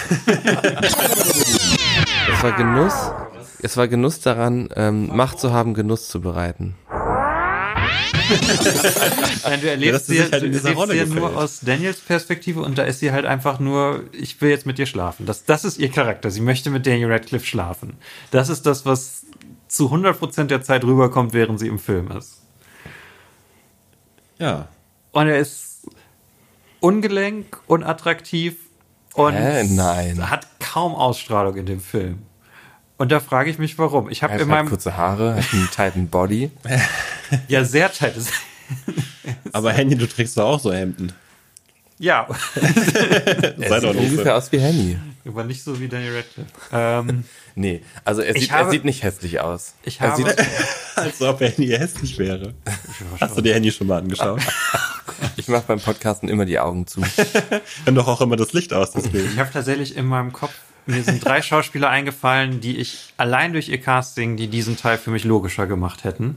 Es 2.37 2.43
war 2.43 2.53
Genuss, 2.57 2.95
es 3.63 3.77
war 3.77 3.89
Genuss 3.89 4.21
daran, 4.21 4.69
ähm, 4.77 5.09
Macht 5.15 5.39
zu 5.41 5.53
haben, 5.53 5.75
Genuss 5.75 6.09
zu 6.09 6.21
bereiten. 6.21 6.75
Nein, 9.45 9.61
du 9.61 9.69
erlebst 9.71 10.07
sie 10.07 10.21
halt 10.21 10.33
du 10.33 10.37
erlebst 10.47 10.65
sie 10.91 10.97
ja 10.97 11.07
nur 11.07 11.37
aus 11.37 11.61
Daniels 11.61 12.01
Perspektive 12.01 12.61
und 12.63 12.79
da 12.79 12.85
ist 12.85 13.01
sie 13.01 13.13
halt 13.13 13.27
einfach 13.27 13.61
nur, 13.61 14.05
ich 14.13 14.41
will 14.41 14.51
jetzt 14.51 14.67
mit 14.67 14.79
dir 14.79 14.87
schlafen. 14.87 15.27
Das, 15.27 15.45
das 15.45 15.65
ist 15.65 15.79
ihr 15.79 15.91
Charakter. 15.91 16.31
Sie 16.31 16.41
möchte 16.41 16.71
mit 16.71 16.87
Daniel 16.87 17.13
Radcliffe 17.13 17.47
schlafen. 17.47 17.95
Das 18.31 18.49
ist 18.49 18.65
das, 18.67 18.87
was 18.87 19.27
zu 19.69 19.93
100% 19.93 20.45
der 20.45 20.63
Zeit 20.63 20.85
rüberkommt, 20.85 21.33
während 21.35 21.59
sie 21.61 21.69
im 21.69 21.79
Film 21.79 22.11
ist. 22.11 22.41
Ja. 24.39 24.69
Und 25.13 25.29
er 25.29 25.39
ist 25.39 25.87
ungelenk, 26.81 27.61
unattraktiv 27.67 28.57
und 29.15 29.35
Hä? 29.35 29.65
Nein. 29.71 30.29
hat 30.31 30.47
kaum 30.61 30.95
Ausstrahlung 30.95 31.57
in 31.57 31.67
dem 31.67 31.81
Film. 31.81 32.23
Und 32.97 33.11
da 33.13 33.21
frage 33.21 33.51
ich 33.51 33.59
mich, 33.59 33.77
warum. 33.79 34.09
Ich 34.11 34.23
Er 34.23 34.29
habe 34.29 34.35
hat 34.35 34.41
in 34.43 34.49
meinem 34.49 34.69
kurze 34.69 34.97
Haare, 34.97 35.37
hat 35.37 35.53
einen 35.53 35.69
tighten 35.71 36.09
Body. 36.09 36.51
ja 37.49 37.65
sehr 37.65 37.93
tight. 37.93 38.15
Aber 39.53 39.73
Henny, 39.73 39.97
du 39.97 40.07
trägst 40.09 40.37
doch 40.37 40.45
auch 40.47 40.61
so 40.61 40.73
Hemden. 40.73 41.13
Ja, 41.99 42.27
Sei 42.55 43.81
doch 43.81 43.93
Sieht 43.93 44.01
nicht 44.01 44.11
ungefähr 44.11 44.25
so. 44.25 44.31
aus 44.33 44.53
wie 44.53 44.59
Henny. 44.59 44.99
Aber 45.27 45.45
nicht 45.45 45.63
so 45.63 45.81
wie 45.81 45.89
Daniel 45.89 46.17
Radcliffe. 46.17 46.51
Ähm, 46.73 47.25
Nee, 47.57 47.83
also 48.05 48.21
er 48.21 48.35
sieht, 48.35 48.51
habe- 48.51 48.65
er 48.65 48.71
sieht 48.73 48.85
nicht 48.85 49.05
hässlich 49.05 49.41
aus. 49.41 49.75
ich 49.85 50.01
er 50.01 50.11
habe, 50.11 50.25
sieht, 50.25 50.37
Als 50.97 51.23
ob 51.23 51.39
Henny 51.41 51.69
hässlich 51.69 52.19
wäre. 52.19 52.53
Hast 53.21 53.37
du 53.39 53.43
dir 53.43 53.55
Henny 53.55 53.71
schon 53.71 53.87
mal 53.87 53.99
angeschaut? 53.99 54.41
ich 55.37 55.47
mache 55.47 55.63
beim 55.69 55.79
Podcasten 55.79 56.29
immer 56.29 56.47
die 56.47 56.59
Augen 56.59 56.87
zu. 56.89 57.01
Haben 57.87 57.95
doch 57.95 58.09
auch 58.09 58.21
immer 58.21 58.35
das 58.37 58.53
Licht 58.55 58.73
aus, 58.73 58.91
deswegen. 58.91 59.29
ich 59.33 59.39
habe 59.39 59.51
tatsächlich 59.53 59.97
in 59.97 60.07
meinem 60.07 60.33
Kopf, 60.33 60.53
mir 60.87 61.03
sind 61.05 61.25
drei 61.25 61.43
Schauspieler 61.43 61.89
eingefallen, 61.91 62.61
die 62.61 62.77
ich 62.79 63.15
allein 63.19 63.53
durch 63.53 63.69
ihr 63.69 63.81
Casting, 63.81 64.37
die 64.37 64.49
diesen 64.49 64.77
Teil 64.77 64.99
für 64.99 65.11
mich 65.13 65.23
logischer 65.25 65.67
gemacht 65.69 66.03
hätten, 66.05 66.37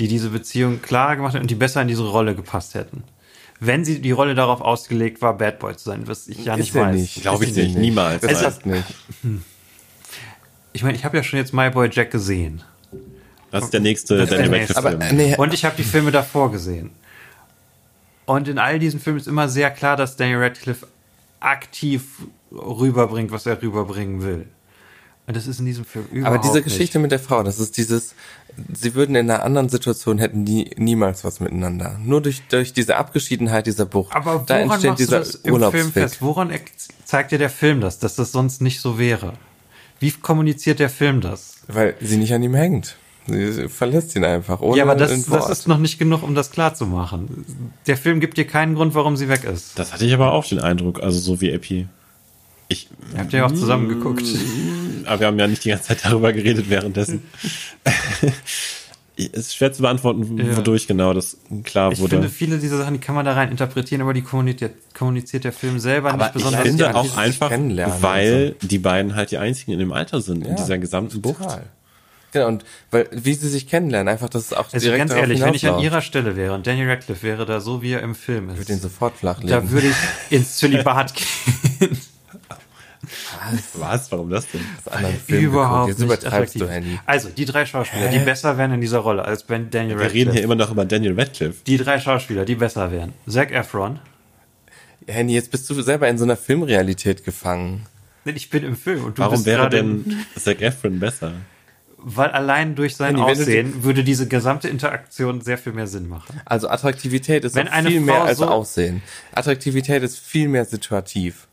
die 0.00 0.08
diese 0.08 0.30
Beziehung 0.30 0.82
klarer 0.82 1.14
gemacht 1.16 1.34
hätten 1.34 1.42
und 1.44 1.50
die 1.50 1.54
besser 1.54 1.80
in 1.82 1.88
diese 1.88 2.02
Rolle 2.06 2.34
gepasst 2.34 2.74
hätten. 2.74 3.04
Wenn 3.60 3.84
sie 3.84 4.00
die 4.00 4.12
Rolle 4.12 4.34
darauf 4.34 4.60
ausgelegt 4.60 5.20
war, 5.20 5.36
Bad 5.36 5.58
Boy 5.58 5.76
zu 5.76 5.84
sein, 5.84 6.06
was 6.06 6.28
ich 6.28 6.44
ja 6.44 6.56
nicht 6.56 6.68
Ist 6.68 6.74
weiß. 6.74 6.94
nicht. 6.94 7.22
Glaub 7.22 7.42
ich 7.42 7.50
Ist 7.50 7.56
nicht. 7.56 7.76
Niemals. 7.76 8.20
Das 8.22 8.30
Also- 8.30 8.44
passt 8.44 8.66
nicht. 8.66 8.84
Ich 10.72 10.82
meine, 10.84 10.96
ich 10.96 11.04
habe 11.04 11.16
ja 11.16 11.22
schon 11.24 11.38
jetzt 11.38 11.52
My 11.52 11.70
Boy 11.70 11.88
Jack 11.90 12.10
gesehen. 12.10 12.62
Das 13.50 13.64
ist 13.64 13.72
der 13.72 13.80
nächste 13.80 14.14
ist 14.14 14.30
nächste. 14.30 14.38
Radcliffe-Film. 14.76 15.02
Aber 15.02 15.12
nee, 15.12 15.36
Und 15.36 15.54
ich 15.54 15.64
habe 15.64 15.74
die 15.76 15.82
Filme 15.82 16.10
davor 16.12 16.52
gesehen. 16.52 16.90
Und 18.26 18.46
in 18.46 18.58
all 18.58 18.78
diesen 18.78 19.00
Filmen 19.00 19.18
ist 19.18 19.26
immer 19.26 19.48
sehr 19.48 19.70
klar, 19.70 19.96
dass 19.96 20.16
Daniel 20.16 20.38
Radcliffe 20.42 20.86
aktiv 21.40 22.04
rüberbringt, 22.52 23.30
was 23.32 23.46
er 23.46 23.60
rüberbringen 23.60 24.22
will. 24.22 24.46
Und 25.28 25.36
das 25.36 25.46
ist 25.46 25.60
in 25.60 25.66
diesem 25.66 25.84
Film 25.84 26.06
überhaupt 26.10 26.36
aber 26.36 26.42
diese 26.42 26.54
nicht. 26.54 26.64
Geschichte 26.64 26.98
mit 26.98 27.12
der 27.12 27.18
Frau, 27.18 27.42
das 27.42 27.60
ist 27.60 27.76
dieses, 27.76 28.14
sie 28.72 28.94
würden 28.94 29.14
in 29.14 29.30
einer 29.30 29.42
anderen 29.42 29.68
Situation 29.68 30.16
hätten 30.16 30.46
die 30.46 30.70
niemals 30.78 31.22
was 31.22 31.38
miteinander. 31.40 32.00
Nur 32.02 32.22
durch, 32.22 32.40
durch 32.48 32.72
diese 32.72 32.96
Abgeschiedenheit 32.96 33.66
dieser 33.66 33.84
Bucht. 33.84 34.16
Aber 34.16 34.42
da 34.46 34.54
woran 34.54 34.70
entsteht 34.70 34.90
machst 34.90 35.00
du 35.00 35.04
dieser 35.04 35.18
das 35.18 35.34
im 35.34 35.42
Film 35.42 35.54
Urlaubsweg. 35.54 35.92
fest? 35.92 36.22
Woran 36.22 36.50
zeigt 37.04 37.32
dir 37.32 37.38
der 37.38 37.50
Film 37.50 37.82
das, 37.82 37.98
dass 37.98 38.16
das 38.16 38.32
sonst 38.32 38.62
nicht 38.62 38.80
so 38.80 38.98
wäre? 38.98 39.34
Wie 40.00 40.12
kommuniziert 40.12 40.78
der 40.78 40.88
Film 40.88 41.20
das? 41.20 41.56
Weil 41.66 41.94
sie 42.00 42.16
nicht 42.16 42.32
an 42.32 42.42
ihm 42.42 42.54
hängt. 42.54 42.96
Sie 43.26 43.68
verlässt 43.68 44.16
ihn 44.16 44.24
einfach. 44.24 44.62
Ohne 44.62 44.78
ja, 44.78 44.84
aber 44.84 44.94
das, 44.94 45.26
das 45.26 45.50
ist 45.50 45.68
noch 45.68 45.76
nicht 45.76 45.98
genug, 45.98 46.22
um 46.22 46.34
das 46.34 46.50
klar 46.50 46.72
zu 46.72 46.86
machen. 46.86 47.44
Der 47.86 47.98
Film 47.98 48.20
gibt 48.20 48.38
dir 48.38 48.46
keinen 48.46 48.74
Grund, 48.74 48.94
warum 48.94 49.18
sie 49.18 49.28
weg 49.28 49.44
ist. 49.44 49.78
Das 49.78 49.92
hatte 49.92 50.06
ich 50.06 50.14
aber 50.14 50.32
auch 50.32 50.46
den 50.46 50.60
Eindruck, 50.60 51.02
also 51.02 51.20
so 51.20 51.42
wie 51.42 51.50
Epi. 51.50 51.86
Ich, 52.68 52.88
Ihr 53.14 53.18
habt 53.20 53.32
ja 53.32 53.46
auch 53.46 53.52
zusammen 53.52 53.88
geguckt. 53.88 54.22
aber 55.06 55.20
wir 55.20 55.26
haben 55.26 55.38
ja 55.38 55.46
nicht 55.46 55.64
die 55.64 55.70
ganze 55.70 55.84
Zeit 55.88 56.04
darüber 56.04 56.32
geredet 56.34 56.68
währenddessen. 56.68 57.22
es 59.16 59.26
ist 59.32 59.56
schwer 59.56 59.72
zu 59.72 59.82
beantworten, 59.82 60.36
Ja. 60.38 60.56
wodurch 60.56 60.86
genau 60.86 61.12
das 61.14 61.38
klar 61.64 61.92
Ich 61.92 61.98
wurde. 61.98 62.16
finde, 62.16 62.28
viele 62.28 62.58
dieser 62.58 62.78
Sachen, 62.78 62.94
die 62.94 63.00
kann 63.00 63.14
man 63.14 63.24
da 63.24 63.32
rein 63.32 63.50
interpretieren, 63.50 64.00
aber 64.02 64.12
die 64.12 64.22
kommuniziert, 64.22 64.74
kommuniziert 64.94 65.44
der 65.44 65.52
Film 65.52 65.78
selber 65.78 66.10
aber 66.10 66.18
nicht 66.18 66.26
ich 66.28 66.32
besonders. 66.44 66.62
finde 66.62 66.84
gut. 66.86 66.94
auch 66.94 67.16
einfach, 67.16 67.48
kennenlernen 67.48 67.96
und 67.96 68.02
weil 68.02 68.54
die 68.62 68.78
beiden 68.78 69.16
halt 69.16 69.30
die 69.30 69.38
einzigen 69.38 69.72
in 69.72 69.78
dem 69.78 69.92
Alter 69.92 70.20
sind, 70.20 70.42
in 70.44 70.50
Ja, 70.50 70.56
dieser 70.56 70.78
gesamten 70.78 71.20
Bucht. 71.20 71.42
Total. 71.42 71.64
Genau, 72.30 72.48
und 72.48 72.64
weil, 72.90 73.08
wie 73.10 73.32
sie 73.32 73.48
sich 73.48 73.66
kennenlernen, 73.66 74.06
einfach, 74.12 74.28
das 74.28 74.42
ist 74.42 74.52
auch 74.56 74.66
Also 74.70 74.78
direkt 74.84 74.98
ganz 75.08 75.12
ehrlich, 75.12 75.40
wenn 75.40 75.54
ich 75.54 75.66
an 75.66 75.80
ihrer 75.80 76.02
Stelle 76.02 76.36
wäre 76.36 76.52
und 76.54 76.66
Daniel 76.66 76.90
Radcliffe 76.90 77.22
wäre 77.22 77.46
da 77.46 77.58
so, 77.60 77.80
wie 77.80 77.92
er 77.92 78.02
im 78.02 78.14
Film 78.14 78.48
Ich 78.50 78.52
ist, 78.52 78.58
würde 78.58 78.72
ihn 78.74 78.80
sofort 78.80 79.16
flach 79.16 79.38
legen. 79.38 79.48
da 79.48 79.70
würde 79.70 79.86
ich 79.88 79.96
ins 80.36 80.58
Zölibat 80.58 81.14
gehen. 81.80 81.98
Was? 83.74 84.10
Warum 84.12 84.30
das 84.30 84.46
denn? 84.50 84.60
Film 85.26 85.44
Überhaupt. 85.44 85.88
Jetzt 85.88 85.98
nicht 85.98 86.06
übertreibst 86.06 86.56
attraktiv. 86.56 86.62
du, 86.62 86.68
Handy. 86.68 86.98
Also, 87.06 87.28
die 87.30 87.44
drei 87.44 87.66
Schauspieler, 87.66 88.08
die 88.08 88.18
besser 88.18 88.58
wären 88.58 88.72
in 88.72 88.80
dieser 88.80 88.98
Rolle 88.98 89.24
als 89.24 89.42
Ben 89.44 89.70
Daniel 89.70 89.96
Wir 89.96 90.04
Radcliffe. 90.06 90.14
reden 90.14 90.32
hier 90.32 90.42
immer 90.42 90.54
noch 90.54 90.70
über 90.70 90.84
Daniel 90.84 91.18
Radcliffe. 91.18 91.58
die 91.66 91.76
drei 91.76 91.98
Schauspieler, 92.00 92.44
die 92.44 92.54
besser 92.54 92.90
wären. 92.92 93.12
Zac 93.28 93.50
Efron. 93.52 93.98
Handy, 95.06 95.34
jetzt 95.34 95.50
bist 95.50 95.68
du 95.70 95.80
selber 95.82 96.08
in 96.08 96.18
so 96.18 96.24
einer 96.24 96.36
Filmrealität 96.36 97.24
gefangen. 97.24 97.86
Denn 98.26 98.36
Ich 98.36 98.50
bin 98.50 98.62
im 98.64 98.76
Film 98.76 99.04
und 99.04 99.16
du 99.18 99.22
Warum 99.22 99.34
bist 99.36 99.46
wäre 99.46 99.68
denn 99.70 100.24
Zac 100.38 100.60
Efron 100.60 100.98
besser? 101.00 101.32
Weil 102.00 102.28
allein 102.30 102.76
durch 102.76 102.94
sein 102.94 103.16
Handy, 103.16 103.40
Aussehen 103.40 103.82
würde 103.82 104.04
diese 104.04 104.28
gesamte 104.28 104.68
Interaktion 104.68 105.40
sehr 105.40 105.58
viel 105.58 105.72
mehr 105.72 105.88
Sinn 105.88 106.08
machen. 106.08 106.40
Also 106.44 106.68
Attraktivität 106.68 107.44
ist 107.44 107.56
Wenn 107.56 107.66
auch 107.68 107.72
eine 107.72 107.88
viel 107.88 107.98
Frau 108.00 108.06
mehr 108.06 108.22
als 108.22 108.38
so- 108.38 108.46
Aussehen. 108.46 109.02
Attraktivität 109.32 110.02
ist 110.04 110.18
viel 110.18 110.46
mehr 110.48 110.64
situativ. 110.64 111.47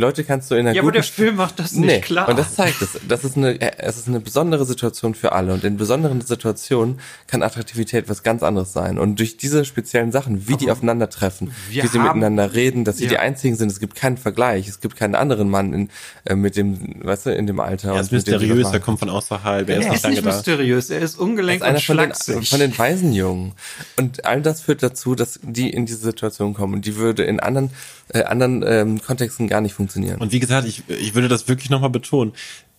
Leute 0.00 0.24
kannst 0.24 0.50
du 0.50 0.54
in 0.56 0.60
einer 0.66 0.72
Ja, 0.74 0.80
aber 0.82 0.88
guten 0.90 0.94
der 0.94 1.02
Film 1.04 1.36
macht 1.36 1.58
das 1.60 1.72
nicht 1.72 1.86
nee, 1.86 2.00
klar. 2.00 2.28
Und 2.28 2.38
das 2.38 2.54
zeigt 2.56 2.82
es. 2.82 2.98
Das 3.06 3.22
ist 3.24 3.36
eine, 3.36 3.60
äh, 3.60 3.70
es 3.78 3.96
ist 3.98 4.08
eine 4.08 4.18
besondere 4.20 4.64
Situation 4.64 5.14
für 5.14 5.32
alle. 5.32 5.52
Und 5.54 5.62
in 5.62 5.76
besonderen 5.76 6.20
Situationen 6.20 6.98
kann 7.26 7.42
Attraktivität 7.42 8.08
was 8.08 8.22
ganz 8.22 8.42
anderes 8.42 8.72
sein. 8.72 8.98
Und 8.98 9.18
durch 9.18 9.36
diese 9.36 9.64
speziellen 9.64 10.10
Sachen, 10.10 10.48
wie 10.48 10.56
die 10.56 10.70
aufeinandertreffen, 10.70 11.52
wie 11.68 11.80
sie 11.86 11.98
haben- 11.98 12.18
miteinander 12.18 12.54
reden, 12.54 12.84
dass 12.84 12.96
sie 12.96 13.04
Ja. 13.04 13.10
die 13.10 13.18
einzigen 13.18 13.54
sind, 13.56 13.70
es 13.70 13.78
gibt 13.78 13.94
keinen 13.94 14.16
Vergleich. 14.16 14.66
Es 14.66 14.80
gibt 14.80 14.96
keinen 14.96 15.14
anderen 15.14 15.48
Mann 15.50 15.72
in, 15.72 15.90
äh, 16.24 16.34
mit 16.34 16.56
dem, 16.56 17.04
weißt 17.04 17.26
du, 17.26 17.30
in 17.34 17.46
dem 17.46 17.60
Alter. 17.60 17.94
Er 17.94 18.00
ist 18.00 18.10
mysteriös, 18.10 18.68
er 18.72 18.80
kommt 18.80 18.98
von 19.00 19.10
außerhalb, 19.10 19.68
er 19.68 19.76
ist 19.78 19.84
er 19.84 19.88
nicht 19.90 19.96
ist 19.98 20.02
lange 20.04 20.14
nicht 20.16 20.26
da. 20.26 20.30
mysteriös, 20.34 20.90
er 20.90 21.00
ist 21.00 21.16
Er 21.18 21.20
ungelenk 21.22 21.60
ist 21.60 21.66
einer 21.66 21.76
und 21.76 21.84
von 21.84 21.96
den, 21.98 22.42
von 22.44 22.60
den 22.60 22.78
Waisenjungen. 22.78 23.52
Und 23.96 24.24
all 24.24 24.40
das 24.42 24.62
führt 24.62 24.82
dazu, 24.82 25.14
dass 25.14 25.38
die 25.42 25.70
in 25.70 25.86
diese 25.86 25.98
Situation 26.00 26.54
kommen. 26.54 26.74
Und 26.74 26.86
die 26.86 26.96
würde 26.96 27.24
in 27.24 27.38
anderen, 27.40 27.70
äh, 28.14 28.22
anderen 28.24 28.62
ähm, 28.66 29.00
Kontexten 29.02 29.48
gar 29.48 29.60
nicht 29.60 29.74
funktionieren. 29.74 30.20
Und 30.20 30.32
wie 30.32 30.40
gesagt, 30.40 30.66
ich, 30.66 30.82
ich 30.88 31.14
würde 31.14 31.28
das 31.28 31.48
wirklich 31.48 31.70
nochmal 31.70 31.90
betonen. 31.90 32.32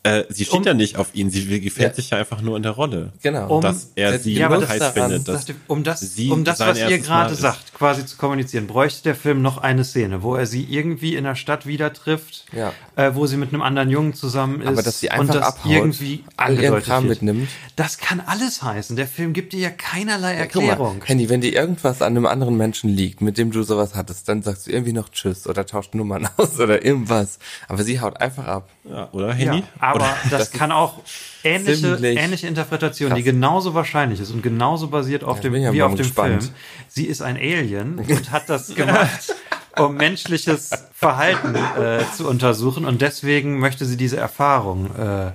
Äh, 0.03 0.23
sie 0.29 0.45
steht 0.45 0.61
Um- 0.61 0.63
ja 0.65 0.73
nicht 0.73 0.95
auf 0.97 1.13
ihn, 1.13 1.29
sie 1.29 1.61
gefällt 1.61 1.89
Ja. 1.89 1.93
sich 1.93 2.09
ja 2.09 2.17
einfach 2.17 2.41
nur 2.41 2.57
in 2.57 2.63
der 2.63 2.71
Rolle. 2.71 3.13
genau. 3.21 3.57
Um- 3.57 3.61
dass 3.61 3.91
er 3.93 4.17
sie 4.17 4.33
Ja, 4.33 4.49
das 4.49 4.67
heiß 4.67 4.79
daran, 4.79 5.11
findet. 5.11 5.27
Dass 5.27 5.45
um 5.67 5.83
das, 5.83 5.99
sie 5.99 6.31
um 6.31 6.43
das 6.43 6.59
was 6.59 6.79
ihr 6.79 6.97
gerade 6.97 7.35
sagt, 7.35 7.71
quasi 7.75 8.03
zu 8.07 8.17
kommunizieren, 8.17 8.65
bräuchte 8.65 9.03
der 9.03 9.13
Film 9.15 9.43
noch 9.43 9.59
eine 9.59 9.83
Szene, 9.83 10.23
wo 10.23 10.33
er 10.35 10.47
sie 10.47 10.63
irgendwie 10.63 11.15
in 11.15 11.23
der 11.23 11.35
Stadt 11.35 11.67
wieder 11.67 11.93
trifft, 11.93 12.45
Ja. 12.51 12.73
Äh, 12.95 13.11
wo 13.13 13.25
sie 13.25 13.37
mit 13.37 13.49
einem 13.53 13.61
anderen 13.61 13.89
Jungen 13.89 14.13
zusammen 14.13 14.61
ist 14.61 14.67
Aber 14.67 14.83
dass 14.83 14.99
sie 14.99 15.07
und 15.09 15.13
einfach 15.19 15.33
das 15.35 15.47
abhaut, 15.47 15.71
irgendwie 15.71 16.23
angedeutet 16.37 16.85
Kram 16.85 17.03
wird. 17.07 17.21
mitnimmt. 17.21 17.49
Das 17.75 17.97
kann 17.97 18.19
alles 18.19 18.61
heißen. 18.63 18.95
Der 18.95 19.07
Film 19.07 19.33
gibt 19.33 19.53
dir 19.53 19.59
ja 19.59 19.69
keinerlei 19.69 20.33
Erklärung. 20.35 21.01
Handy, 21.05 21.29
wenn 21.29 21.41
dir 21.41 21.53
irgendwas 21.53 22.01
an 22.01 22.15
einem 22.17 22.25
anderen 22.25 22.57
Menschen 22.57 22.89
liegt, 22.89 23.21
mit 23.21 23.37
dem 23.37 23.51
du 23.51 23.63
sowas 23.63 23.95
hattest, 23.95 24.27
dann 24.29 24.41
sagst 24.43 24.67
du 24.67 24.71
irgendwie 24.71 24.93
noch 24.93 25.09
Tschüss 25.09 25.47
oder 25.47 25.65
tauscht 25.65 25.95
Nummern 25.95 26.27
aus 26.37 26.59
oder 26.59 26.83
irgendwas. 26.85 27.39
Aber 27.67 27.83
sie 27.83 27.99
haut 28.01 28.19
einfach 28.19 28.45
ab. 28.45 28.69
Ja, 28.83 29.09
oder 29.11 29.27
Ja, 29.29 29.33
Henny? 29.33 29.63
aber 29.79 29.95
Oder, 29.95 30.17
das, 30.29 30.51
kann 30.51 30.71
auch 30.71 30.99
ähnliche, 31.43 31.95
ähnliche 32.01 32.47
Interpretation, 32.47 33.09
krass. 33.09 33.17
die 33.17 33.23
genauso 33.23 33.73
wahrscheinlich 33.73 34.19
ist 34.19 34.31
und 34.31 34.43
genauso 34.43 34.87
basiert 34.89 35.23
auf 35.23 35.37
Ja, 35.37 35.43
dem, 35.43 35.55
ja 35.55 35.73
wie 35.73 35.81
auf 35.83 35.91
dem 35.93 35.97
gespannt. 35.99 36.43
Film. 36.43 36.55
Sie 36.87 37.05
ist 37.05 37.21
ein 37.21 37.37
Alien 37.37 37.99
und 38.07 38.31
hat 38.31 38.49
das 38.49 38.73
gemacht, 38.75 39.33
um 39.77 39.95
menschliches 39.95 40.69
Verhalten 40.93 41.55
äh, 41.55 42.03
zu 42.15 42.27
untersuchen 42.27 42.85
und 42.85 43.01
deswegen 43.01 43.59
möchte 43.59 43.85
sie 43.85 43.97
diese 43.97 44.17
Erfahrung 44.17 44.93
äh, 44.97 45.31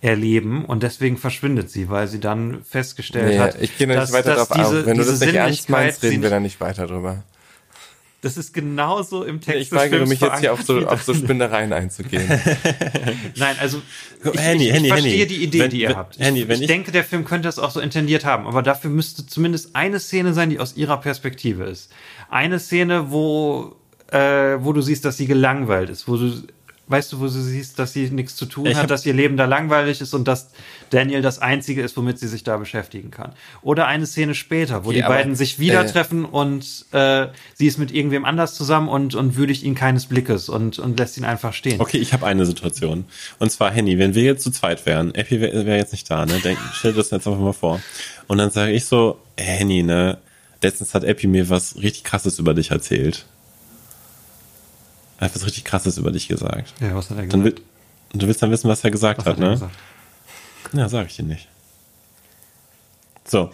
erleben 0.00 0.64
und 0.64 0.82
deswegen 0.82 1.16
verschwindet 1.16 1.70
sie, 1.70 1.88
weil 1.88 2.08
sie 2.08 2.20
dann 2.20 2.62
festgestellt 2.64 3.28
Nee, 3.28 3.38
hat, 3.38 3.60
ich 3.60 3.76
gehe 3.78 3.86
noch 3.86 3.94
dass, 3.94 4.10
nicht 4.10 4.18
weiter 4.18 4.34
dass 4.36 4.48
drauf 4.48 4.56
diese. 4.58 4.86
Wenn 4.86 4.98
du 4.98 5.04
das 5.04 5.20
nicht 5.20 5.34
ernst 5.34 5.68
meinst, 5.70 6.02
reden 6.02 6.14
wir 6.14 6.20
nicht- 6.20 6.32
da 6.32 6.40
nicht 6.40 6.60
weiter 6.60 6.86
drüber. 6.86 7.22
Das 8.20 8.38
ist 8.38 8.54
genauso 8.54 9.22
im 9.22 9.42
Text 9.42 9.60
Ich 9.60 9.68
des 9.68 9.78
weigere 9.78 9.96
Films 9.98 10.08
mich 10.08 10.20
jetzt 10.22 10.40
hier 10.40 10.54
auf 10.54 10.62
so, 10.62 10.86
auf 10.86 11.02
so 11.02 11.12
Spinnereien 11.12 11.74
einzugehen. 11.74 12.26
Nein, 13.36 13.54
also 13.60 13.82
ich, 14.32 14.40
Henny, 14.40 14.68
ich, 14.68 14.72
Henny, 14.72 14.86
ich 14.86 14.92
verstehe 14.92 15.12
Henny. 15.12 15.26
die 15.26 15.42
Idee, 15.44 15.58
Wenn- 15.60 15.70
die 15.70 15.80
ihr 15.82 15.88
wenn- 15.90 15.96
habt. 15.96 16.18
Henny, 16.18 16.40
ich, 16.40 16.48
wenn 16.48 16.54
ich 16.56 16.60
ich- 16.62 16.66
denke, 16.68 16.90
der 16.90 17.04
Film 17.04 17.26
könnte 17.26 17.50
es 17.50 17.58
auch 17.58 17.70
so 17.70 17.80
intendiert 17.80 18.24
haben, 18.24 18.46
aber 18.46 18.62
dafür 18.62 18.88
müsste 18.90 19.26
zumindest 19.26 19.76
eine 19.76 20.00
Szene 20.00 20.32
sein, 20.32 20.48
die 20.48 20.58
aus 20.58 20.74
ihrer 20.74 20.98
Perspektive 21.02 21.64
ist. 21.64 21.90
Eine 22.28 22.58
Szene, 22.58 23.10
wo, 23.10 23.76
äh, 24.10 24.56
wo 24.58 24.72
du 24.72 24.80
siehst, 24.80 25.04
dass 25.04 25.16
sie 25.16 25.26
gelangweilt 25.26 25.90
ist, 25.90 26.08
wo 26.08 26.16
du 26.16 26.32
weißt 26.86 27.12
du, 27.12 27.20
wo 27.20 27.24
du 27.24 27.30
siehst, 27.30 27.78
dass 27.78 27.92
sie 27.92 28.10
nichts 28.10 28.36
zu 28.36 28.46
tun 28.46 28.66
Ich 28.66 28.76
hat, 28.76 28.90
dass 28.90 29.06
ihr 29.06 29.14
Leben 29.14 29.36
da 29.36 29.46
langweilig 29.46 30.00
ist 30.00 30.12
und 30.14 30.28
dass 30.28 30.50
Daniel 30.90 31.22
das 31.22 31.38
Einzige 31.38 31.82
ist, 31.82 31.96
womit 31.96 32.18
sie 32.18 32.28
sich 32.28 32.44
da 32.44 32.56
beschäftigen 32.58 33.10
kann. 33.10 33.32
Oder 33.62 33.86
eine 33.86 34.06
Szene 34.06 34.34
später, 34.34 34.84
wo 34.84 34.88
Okay, 34.88 34.98
die 34.98 35.04
aber, 35.04 35.14
beiden 35.14 35.34
sich 35.34 35.58
wieder 35.58 35.84
äh, 35.84 35.90
treffen 35.90 36.24
und 36.24 36.86
äh, 36.92 37.28
sie 37.54 37.66
ist 37.66 37.78
mit 37.78 37.90
irgendwem 37.90 38.24
anders 38.24 38.54
zusammen 38.54 38.88
und, 38.88 39.14
und 39.14 39.36
würdigt 39.36 39.62
ihn 39.62 39.74
keines 39.74 40.06
Blickes 40.06 40.48
und, 40.48 40.78
und 40.78 40.98
lässt 40.98 41.16
ihn 41.16 41.24
einfach 41.24 41.54
stehen. 41.54 41.80
Okay, 41.80 41.98
ich 41.98 42.12
habe 42.12 42.26
eine 42.26 42.44
Situation. 42.44 43.06
Und 43.38 43.50
zwar, 43.50 43.70
Henny, 43.70 43.98
wenn 43.98 44.14
wir 44.14 44.22
jetzt 44.22 44.42
zu 44.42 44.50
zweit 44.50 44.84
wären, 44.84 45.14
Epi 45.14 45.40
wäre 45.40 45.64
wär 45.64 45.76
jetzt 45.76 45.92
nicht 45.92 46.10
da, 46.10 46.26
ne? 46.26 46.38
Denk, 46.40 46.58
stell 46.74 46.92
dir 46.92 46.98
das 46.98 47.10
jetzt 47.10 47.26
einfach 47.26 47.40
mal 47.40 47.52
vor. 47.52 47.80
Und 48.26 48.38
dann 48.38 48.50
sage 48.50 48.72
ich 48.72 48.84
so, 48.84 49.18
Henny, 49.38 49.82
ne? 49.82 50.18
Letztens 50.64 50.94
hat 50.94 51.04
Epi 51.04 51.26
mir 51.26 51.50
was 51.50 51.76
richtig 51.76 52.04
krasses 52.04 52.38
über 52.38 52.54
dich 52.54 52.70
erzählt. 52.70 53.26
Er 55.18 55.26
hat 55.26 55.34
was 55.34 55.44
richtig 55.44 55.64
krasses 55.64 55.98
über 55.98 56.10
dich 56.10 56.26
gesagt. 56.26 56.72
Ja, 56.80 56.94
was 56.96 57.10
hat 57.10 57.18
er 57.18 57.26
gesagt? 57.26 57.44
will, 57.44 57.54
und 58.14 58.22
du 58.22 58.26
willst 58.26 58.42
dann 58.42 58.50
wissen, 58.50 58.68
was 58.68 58.82
er 58.82 58.90
gesagt 58.90 59.18
Was 59.20 59.26
hat, 59.26 59.36
hat 59.36 59.42
er 59.42 59.46
ne? 59.48 59.52
gesagt? 59.54 59.76
Ja, 60.72 60.88
sag 60.88 61.06
ich 61.06 61.16
dir 61.16 61.22
nicht. 61.24 61.48
So. 63.26 63.50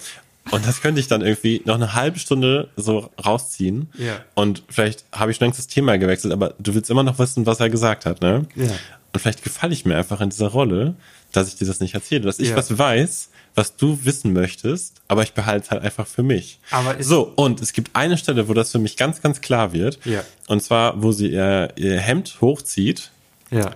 Und 0.52 0.66
das 0.66 0.80
könnte 0.80 1.00
ich 1.00 1.08
dann 1.08 1.20
irgendwie 1.20 1.62
noch 1.64 1.74
eine 1.74 1.94
halbe 1.94 2.18
Stunde 2.18 2.68
so 2.76 3.10
rausziehen. 3.24 3.90
Ja. 3.98 4.20
Und 4.34 4.62
vielleicht 4.68 5.04
habe 5.12 5.30
ich 5.30 5.36
schon 5.36 5.46
längst 5.46 5.58
das 5.58 5.66
Thema 5.66 5.98
gewechselt, 5.98 6.32
aber 6.32 6.54
du 6.58 6.74
willst 6.74 6.90
immer 6.90 7.02
noch 7.02 7.18
wissen, 7.18 7.44
was 7.46 7.60
er 7.60 7.70
gesagt 7.70 8.06
hat, 8.06 8.20
ne? 8.20 8.46
Ja. 8.54 8.70
und 9.12 9.20
vielleicht 9.20 9.42
gefalle 9.42 9.72
ich 9.72 9.84
mir 9.84 9.96
einfach 9.96 10.20
in 10.20 10.30
dieser 10.30 10.48
Rolle, 10.48 10.94
dass 11.32 11.48
ich 11.48 11.56
dir 11.56 11.66
das 11.66 11.80
nicht 11.80 11.94
erzähle, 11.94 12.22
dass 12.22 12.38
ich 12.38 12.50
Ja. 12.50 12.56
was 12.56 12.78
weiß, 12.78 13.29
was 13.54 13.76
du 13.76 13.98
wissen 14.04 14.32
möchtest, 14.32 15.00
aber 15.08 15.22
ich 15.22 15.32
behalte 15.34 15.64
es 15.64 15.70
halt 15.70 15.82
einfach 15.82 16.06
für 16.06 16.22
mich. 16.22 16.60
Aber 16.70 17.02
so, 17.02 17.32
und 17.36 17.60
es 17.60 17.72
gibt 17.72 17.90
eine 17.94 18.16
Stelle, 18.16 18.48
wo 18.48 18.54
das 18.54 18.70
für 18.72 18.78
mich 18.78 18.96
ganz, 18.96 19.20
ganz 19.22 19.40
klar 19.40 19.72
wird. 19.72 19.98
Ja. 20.04 20.22
Und 20.46 20.62
zwar, 20.62 21.02
wo 21.02 21.12
sie 21.12 21.28
ihr, 21.32 21.70
ihr 21.76 21.98
Hemd 22.00 22.38
hochzieht, 22.40 23.10
Ja. 23.50 23.72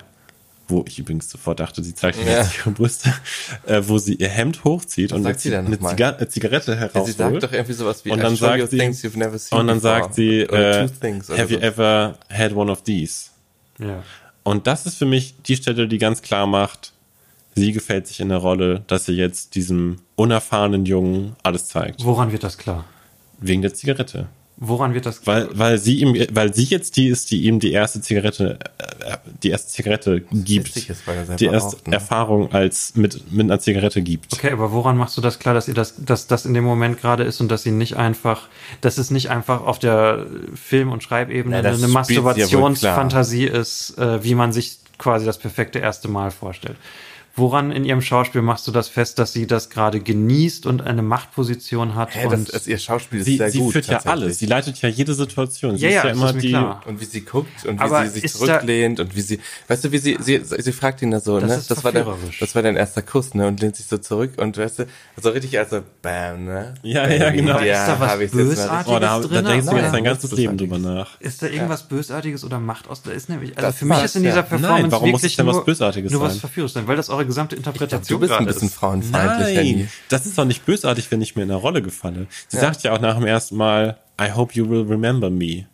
wo 0.68 0.84
ich 0.86 0.98
übrigens 0.98 1.28
sofort 1.28 1.60
dachte, 1.60 1.82
sie 1.82 1.94
zeigt 1.94 2.18
Ja. 2.24 2.38
jetzt 2.42 2.56
ihre 2.58 2.70
Brüste, 2.70 3.12
äh, 3.66 3.82
wo 3.84 3.98
sie 3.98 4.14
ihr 4.14 4.28
Hemd 4.30 4.64
hochzieht 4.64 5.12
und 5.12 5.22
sagt 5.24 5.34
eine, 5.34 5.40
sie 5.42 5.50
dann 5.50 5.66
eine? 5.66 5.78
Ziga 5.80 6.10
eine 6.10 6.28
Zigarette 6.28 6.72
Ja, 6.72 6.78
herausholt. 6.78 7.06
sie 7.06 7.12
sagt 7.12 7.42
doch 7.42 7.52
irgendwie 7.52 7.72
sowas 7.74 8.04
wie 8.04 8.10
Und 8.12 8.20
dann 8.22 8.34
"I 8.34 8.36
show 8.36 8.46
you 8.54 8.60
sagt 8.60 8.70
sie- 8.70 8.78
things 8.78 9.04
you've 9.04 9.18
never 9.18 9.38
seen 9.38 9.58
und 9.58 9.66
dann 9.66 9.80
before." 9.80 10.00
sagt 10.02 10.14
sie, 10.14 10.40
äh, 10.40 10.88
have 11.36 11.52
you 11.52 11.58
so. 11.58 11.64
ever 11.66 12.18
had 12.30 12.52
one 12.54 12.70
of 12.72 12.82
these? 12.82 13.26
Ja. 13.78 14.02
Und 14.44 14.66
das 14.66 14.86
ist 14.86 14.96
für 14.98 15.06
mich 15.06 15.34
die 15.42 15.56
Stelle, 15.56 15.88
die 15.88 15.98
ganz 15.98 16.22
klar 16.22 16.46
macht, 16.46 16.92
sie 17.54 17.72
gefällt 17.72 18.06
sich 18.06 18.20
in 18.20 18.28
der 18.28 18.38
Rolle, 18.38 18.82
dass 18.86 19.06
sie 19.06 19.12
jetzt 19.12 19.54
diesem 19.54 19.96
unerfahrenen 20.16 20.86
Jungen 20.86 21.36
alles 21.42 21.66
zeigt. 21.66 22.04
Woran 22.04 22.32
wird 22.32 22.44
das 22.44 22.58
klar? 22.58 22.84
Wegen 23.40 23.62
der 23.62 23.74
Zigarette. 23.74 24.28
Woran 24.56 24.94
wird 24.94 25.04
das 25.04 25.26
Weil, 25.26 25.48
weil 25.52 25.78
sie 25.78 25.98
ihm, 25.98 26.14
weil 26.30 26.54
sie 26.54 26.62
jetzt 26.64 26.96
die 26.96 27.08
ist, 27.08 27.32
die 27.32 27.42
ihm 27.42 27.58
die 27.58 27.72
erste 27.72 28.00
Zigarette, 28.00 28.60
äh, 28.78 29.16
die 29.42 29.50
erste 29.50 29.72
Zigarette 29.72 30.20
gibt. 30.30 30.76
ist, 30.76 31.06
weil 31.08 31.26
er 31.28 31.36
die 31.36 31.46
erste 31.46 31.76
raucht, 31.76 31.88
ne? 31.88 31.94
Erfahrung 31.94 32.52
als 32.52 32.94
mit, 32.94 33.32
mit 33.32 33.46
einer 33.46 33.58
Zigarette 33.58 34.00
gibt. 34.00 34.32
Okay, 34.32 34.52
aber 34.52 34.70
woran 34.70 34.96
machst 34.96 35.16
du 35.16 35.20
das 35.20 35.40
klar, 35.40 35.54
dass 35.54 35.66
ihr 35.66 35.74
das, 35.74 35.94
dass 36.04 36.28
das 36.28 36.46
in 36.46 36.54
dem 36.54 36.62
Moment 36.62 37.00
gerade 37.00 37.24
ist 37.24 37.40
und 37.40 37.50
dass 37.50 37.64
sie 37.64 37.72
nicht 37.72 37.96
einfach, 37.96 38.48
dass 38.80 38.96
es 38.96 39.10
nicht 39.10 39.28
einfach 39.28 39.62
auf 39.62 39.80
der 39.80 40.24
Film- 40.54 40.92
und 40.92 41.02
Schreibebene 41.02 41.60
Ja, 41.60 41.70
eine 41.70 41.88
Masturbationsfantasie 41.88 43.46
ist, 43.46 43.98
äh, 43.98 44.22
wie 44.22 44.36
man 44.36 44.52
sich 44.52 44.78
quasi 44.98 45.26
das 45.26 45.38
perfekte 45.38 45.80
erste 45.80 46.06
Mal 46.06 46.30
vorstellt? 46.30 46.76
Woran 47.36 47.72
in 47.72 47.84
ihrem 47.84 48.00
Schauspiel 48.00 48.42
machst 48.42 48.66
du 48.68 48.70
das 48.70 48.88
fest, 48.88 49.18
dass 49.18 49.32
sie 49.32 49.46
das 49.48 49.68
gerade 49.68 49.98
genießt 49.98 50.66
und 50.66 50.82
eine 50.82 51.02
Machtposition 51.02 51.96
hat? 51.96 52.14
Hä, 52.14 52.26
und 52.26 52.32
das, 52.32 52.44
das, 52.46 52.66
ihr 52.68 52.78
Schauspiel 52.78 53.18
ist 53.20 53.24
Sie, 53.24 53.38
sehr 53.38 53.50
sie 53.50 53.58
gut. 53.58 53.72
führt 53.72 53.86
ja 53.88 53.98
alles. 54.04 54.38
Sie 54.38 54.46
leitet 54.46 54.80
ja 54.82 54.88
jede 54.88 55.14
Situation. 55.14 55.76
Sie 55.76 55.82
Ja, 55.82 55.88
ist 55.88 55.94
ja, 55.96 56.04
ja 56.06 56.10
immer 56.12 56.32
die. 56.32 56.46
Und 56.54 56.60
klar. 56.60 56.82
wie 56.86 57.04
sie 57.04 57.22
guckt 57.22 57.64
und 57.66 57.80
Aber 57.80 58.04
wie 58.04 58.08
sie 58.08 58.20
sich 58.20 58.32
da- 58.32 58.38
zurücklehnt 58.38 59.00
und 59.00 59.16
wie 59.16 59.20
sie, 59.20 59.40
weißt 59.66 59.84
du, 59.84 59.90
wie 59.92 59.98
sie, 59.98 60.16
sie, 60.20 60.40
sie 60.44 60.72
fragt 60.72 61.02
ihn 61.02 61.10
da 61.10 61.18
so, 61.18 61.40
Das 61.40 61.48
ne? 61.50 61.56
ist 61.56 61.70
das 61.72 61.82
war 61.82 61.90
der, 61.90 62.04
verführerisch. 62.04 62.38
das 62.38 62.54
war 62.54 62.62
dein 62.62 62.76
erster 62.76 63.02
Kuss, 63.02 63.34
ne? 63.34 63.48
Und 63.48 63.60
lehnt 63.60 63.74
sich 63.74 63.86
so 63.86 63.98
zurück 63.98 64.34
und 64.36 64.56
weißt 64.56 64.78
du, 64.80 64.86
so 65.20 65.30
richtig 65.30 65.58
also, 65.58 65.80
bam, 66.02 66.44
ne? 66.44 66.74
Ja, 66.82 67.08
ja, 67.08 67.30
genau. 67.30 67.58
Ja, 67.58 67.82
Ist 67.82 67.88
da 67.88 68.00
was 68.00 68.30
Bösartiges? 68.30 68.86
Oh, 68.86 68.98
da, 69.00 69.18
da 69.20 69.26
drin, 69.26 69.44
denkst 69.44 69.66
du 69.66 69.72
oder? 69.72 69.80
jetzt 69.80 69.86
dein 69.86 69.92
Nein, 69.92 70.04
ganzes 70.04 70.30
Leben 70.32 70.52
was 70.52 70.58
drüber 70.58 70.78
nach. 70.78 71.20
Ist 71.20 71.42
da 71.42 71.46
irgendwas 71.48 71.82
Bösartiges 71.88 72.44
oder 72.44 72.60
Macht 72.60 72.88
aus? 72.88 73.02
Da 73.02 73.10
ist 73.10 73.28
nämlich, 73.28 73.56
also 73.56 73.66
Das 73.68 73.76
für 73.78 73.86
mich 73.86 74.02
ist 74.04 74.14
in 74.14 74.22
dieser 74.22 74.36
ja. 74.36 74.42
Performance 74.42 74.82
Nein, 74.82 74.92
warum 74.92 75.10
muss 75.10 75.22
wirklich 75.22 75.32
es 75.32 75.36
denn 75.36 75.46
was 75.46 75.56
nur, 75.56 75.64
Bösartiges 75.64 76.12
nur 76.12 76.20
was 76.20 76.32
sein? 76.34 76.40
Verführendes 76.40 76.74
sein, 76.74 76.86
weil 76.86 76.96
das 76.96 77.10
eure 77.24 77.26
gesamte 77.28 77.56
Interpretation 77.56 78.20
Du 78.20 78.26
bist 78.26 78.32
ein 78.38 78.46
bisschen 78.46 78.68
ist. 78.68 78.74
frauenfeindlich, 78.74 79.54
Nein, 79.56 79.66
Henny. 79.66 79.88
das 80.08 80.26
ist 80.26 80.38
doch 80.38 80.44
nicht 80.44 80.64
bösartig, 80.66 81.10
wenn 81.10 81.20
ich 81.22 81.34
mir 81.36 81.42
in 81.42 81.48
der 81.48 81.56
Rolle 81.58 81.82
gefalle. 81.82 82.26
Sie 82.48 82.58
sagt 82.58 82.82
ja 82.82 82.92
auch 82.92 83.00
nach 83.00 83.16
dem 83.16 83.26
ersten 83.26 83.56
Mal, 83.56 83.98
I 84.20 84.30
hope 84.32 84.54
you 84.54 84.68
will 84.68 84.82
remember 84.82 85.30
me. 85.30 85.66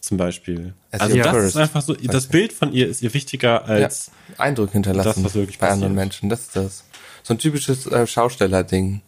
Zum 0.00 0.18
Beispiel. 0.18 0.74
As 0.90 1.00
Also 1.00 1.16
das 1.16 1.26
first. 1.28 1.48
ist 1.48 1.56
einfach 1.56 1.80
so, 1.82 1.94
das 1.94 2.26
Bild 2.26 2.52
von 2.52 2.72
ihr 2.72 2.88
ist 2.88 3.00
ihr 3.02 3.14
wichtiger 3.14 3.64
Ja, 3.66 3.84
als, 3.86 4.10
Eindruck 4.36 4.72
hinterlassen 4.72 5.22
das, 5.22 5.24
was 5.24 5.34
wirklich 5.34 5.58
bei 5.58 5.68
anderen 5.70 5.94
passiert. 5.94 6.04
Menschen, 6.22 6.28
das 6.28 6.40
ist 6.40 6.56
das. 6.56 6.84
So 7.22 7.32
ein 7.34 7.38
typisches 7.38 7.86
äh, 7.86 8.06
Schausteller-Ding. 8.06 9.00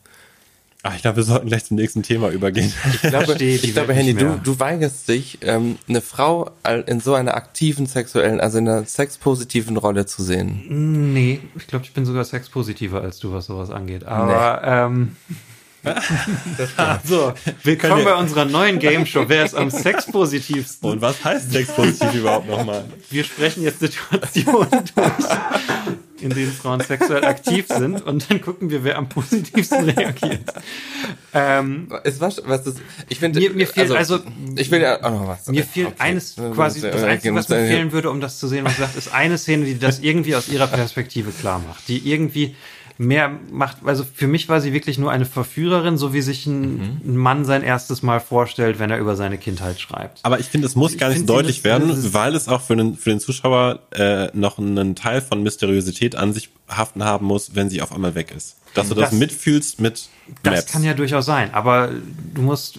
Ach, 0.86 0.94
ich 0.94 1.02
glaube, 1.02 1.16
wir 1.16 1.24
sollten 1.24 1.48
gleich 1.48 1.64
zum 1.64 1.76
nächsten 1.76 2.02
Thema 2.02 2.30
übergehen. 2.30 2.72
Ich 2.92 3.00
glaube, 3.02 3.34
ich 3.42 3.72
glaube 3.72 3.94
nicht 3.94 4.20
du, 4.20 4.40
du 4.42 4.60
weigerst 4.60 5.08
dich, 5.08 5.38
ähm, 5.42 5.78
eine 5.88 6.00
Frau 6.00 6.50
in 6.86 7.00
so 7.00 7.14
einer 7.14 7.34
aktiven 7.34 7.86
sexuellen, 7.86 8.40
also 8.40 8.58
in 8.58 8.68
einer 8.68 8.84
sexpositiven 8.84 9.76
Rolle 9.76 10.06
zu 10.06 10.22
sehen. 10.22 11.12
Nee, 11.12 11.40
ich 11.56 11.66
glaube, 11.66 11.84
ich 11.84 11.92
bin 11.92 12.04
sogar 12.04 12.24
sexpositiver 12.24 13.02
als 13.02 13.18
du, 13.18 13.32
was 13.32 13.46
sowas 13.46 13.70
angeht. 13.70 14.04
Aber 14.04 14.62
ähm, 14.64 15.16
so, 17.04 17.32
willkommen 17.62 18.04
bei 18.04 18.14
unserer 18.14 18.44
neuen 18.44 18.78
Game 18.78 19.06
Show. 19.06 19.24
Wer 19.28 19.44
ist 19.44 19.54
am 19.54 19.70
sexpositivsten? 19.70 20.90
Und 20.90 21.00
was 21.00 21.24
heißt 21.24 21.52
sexpositiv 21.52 22.14
überhaupt 22.14 22.48
nochmal? 22.48 22.84
Wir 23.10 23.24
sprechen 23.24 23.62
jetzt 23.62 23.80
Situationen 23.80 24.68
durch, 24.70 25.28
in 26.20 26.30
denen 26.30 26.52
Frauen 26.52 26.80
sexuell 26.80 27.24
aktiv 27.24 27.66
sind 27.68 28.02
und 28.02 28.30
dann 28.30 28.40
gucken 28.40 28.70
wir, 28.70 28.84
wer 28.84 28.96
am 28.98 29.08
positivsten 29.08 29.84
reagiert. 29.90 30.52
Ähm, 31.34 31.88
Es 32.04 32.20
war, 32.20 32.32
was 32.44 32.66
ist, 32.66 32.78
ich 33.08 33.18
finde, 33.18 33.40
Mir- 33.40 33.50
mir 33.52 33.66
fehlt 33.66 33.90
also- 33.90 34.20
ich 34.56 34.70
will 34.70 34.80
ja 34.80 35.02
auch 35.04 35.10
noch 35.10 35.28
was. 35.28 35.46
Mir 35.48 35.64
fehlt 35.64 35.88
Okay. 35.88 35.96
eines, 35.98 36.36
quasi, 36.54 36.80
das 36.80 37.02
Einzige, 37.02 37.34
was 37.34 37.48
mir 37.48 37.66
fehlen 37.66 37.92
würde, 37.92 38.10
um 38.10 38.20
das 38.20 38.38
zu 38.38 38.48
sehen, 38.48 38.64
was 38.64 38.76
sie 38.76 38.82
sagt, 38.82 38.96
ist 38.96 39.12
eine 39.12 39.36
Szene, 39.38 39.64
die 39.64 39.78
das 39.78 39.98
irgendwie 40.00 40.34
aus 40.36 40.48
ihrer 40.48 40.66
Perspektive 40.66 41.30
klar 41.30 41.58
macht. 41.66 41.88
Die 41.88 41.98
irgendwie 42.10 42.56
mehr 42.98 43.30
macht, 43.52 43.78
also 43.84 44.04
für 44.04 44.26
mich 44.26 44.48
war 44.48 44.60
sie 44.60 44.72
wirklich 44.72 44.98
nur 44.98 45.10
eine 45.10 45.26
Verführerin, 45.26 45.98
so 45.98 46.12
wie 46.14 46.22
sich 46.22 46.46
ein, 46.46 47.00
ein 47.04 47.16
Mann 47.16 47.44
sein 47.44 47.62
erstes 47.62 48.02
Mal 48.02 48.20
vorstellt, 48.20 48.78
wenn 48.78 48.90
er 48.90 48.98
über 48.98 49.16
seine 49.16 49.36
Kindheit 49.38 49.78
schreibt. 49.80 50.20
Aber 50.22 50.40
ich 50.40 50.46
finde, 50.46 50.66
es 50.66 50.74
muss 50.76 50.92
Ich 50.92 50.98
gar 50.98 51.08
nicht 51.08 51.18
finde, 51.18 51.32
deutlich 51.32 51.62
werden, 51.64 51.88
müssen- 51.88 52.14
weil 52.14 52.34
es 52.34 52.48
auch 52.48 52.62
für 52.62 52.74
den, 52.76 52.96
für 52.96 53.10
den 53.10 53.20
Zuschauer 53.20 53.80
äh, 53.92 54.28
noch 54.36 54.58
einen 54.58 54.94
Teil 54.94 55.20
von 55.20 55.42
Mysteriosität 55.42 56.16
an 56.16 56.32
sich 56.32 56.48
haften 56.68 57.04
haben 57.04 57.26
muss, 57.26 57.54
wenn 57.54 57.68
sie 57.68 57.82
auf 57.82 57.92
einmal 57.92 58.14
weg 58.14 58.32
ist. 58.34 58.56
Dass 58.74 58.88
du 58.88 58.94
das, 58.94 59.10
Das- 59.10 59.18
mitfühlst 59.18 59.80
mit 59.80 60.08
Das 60.42 60.54
Maps. 60.54 60.72
kann 60.72 60.82
ja 60.84 60.94
durchaus 60.94 61.26
sein, 61.26 61.52
aber 61.54 61.90
du 62.34 62.42
musst, 62.42 62.78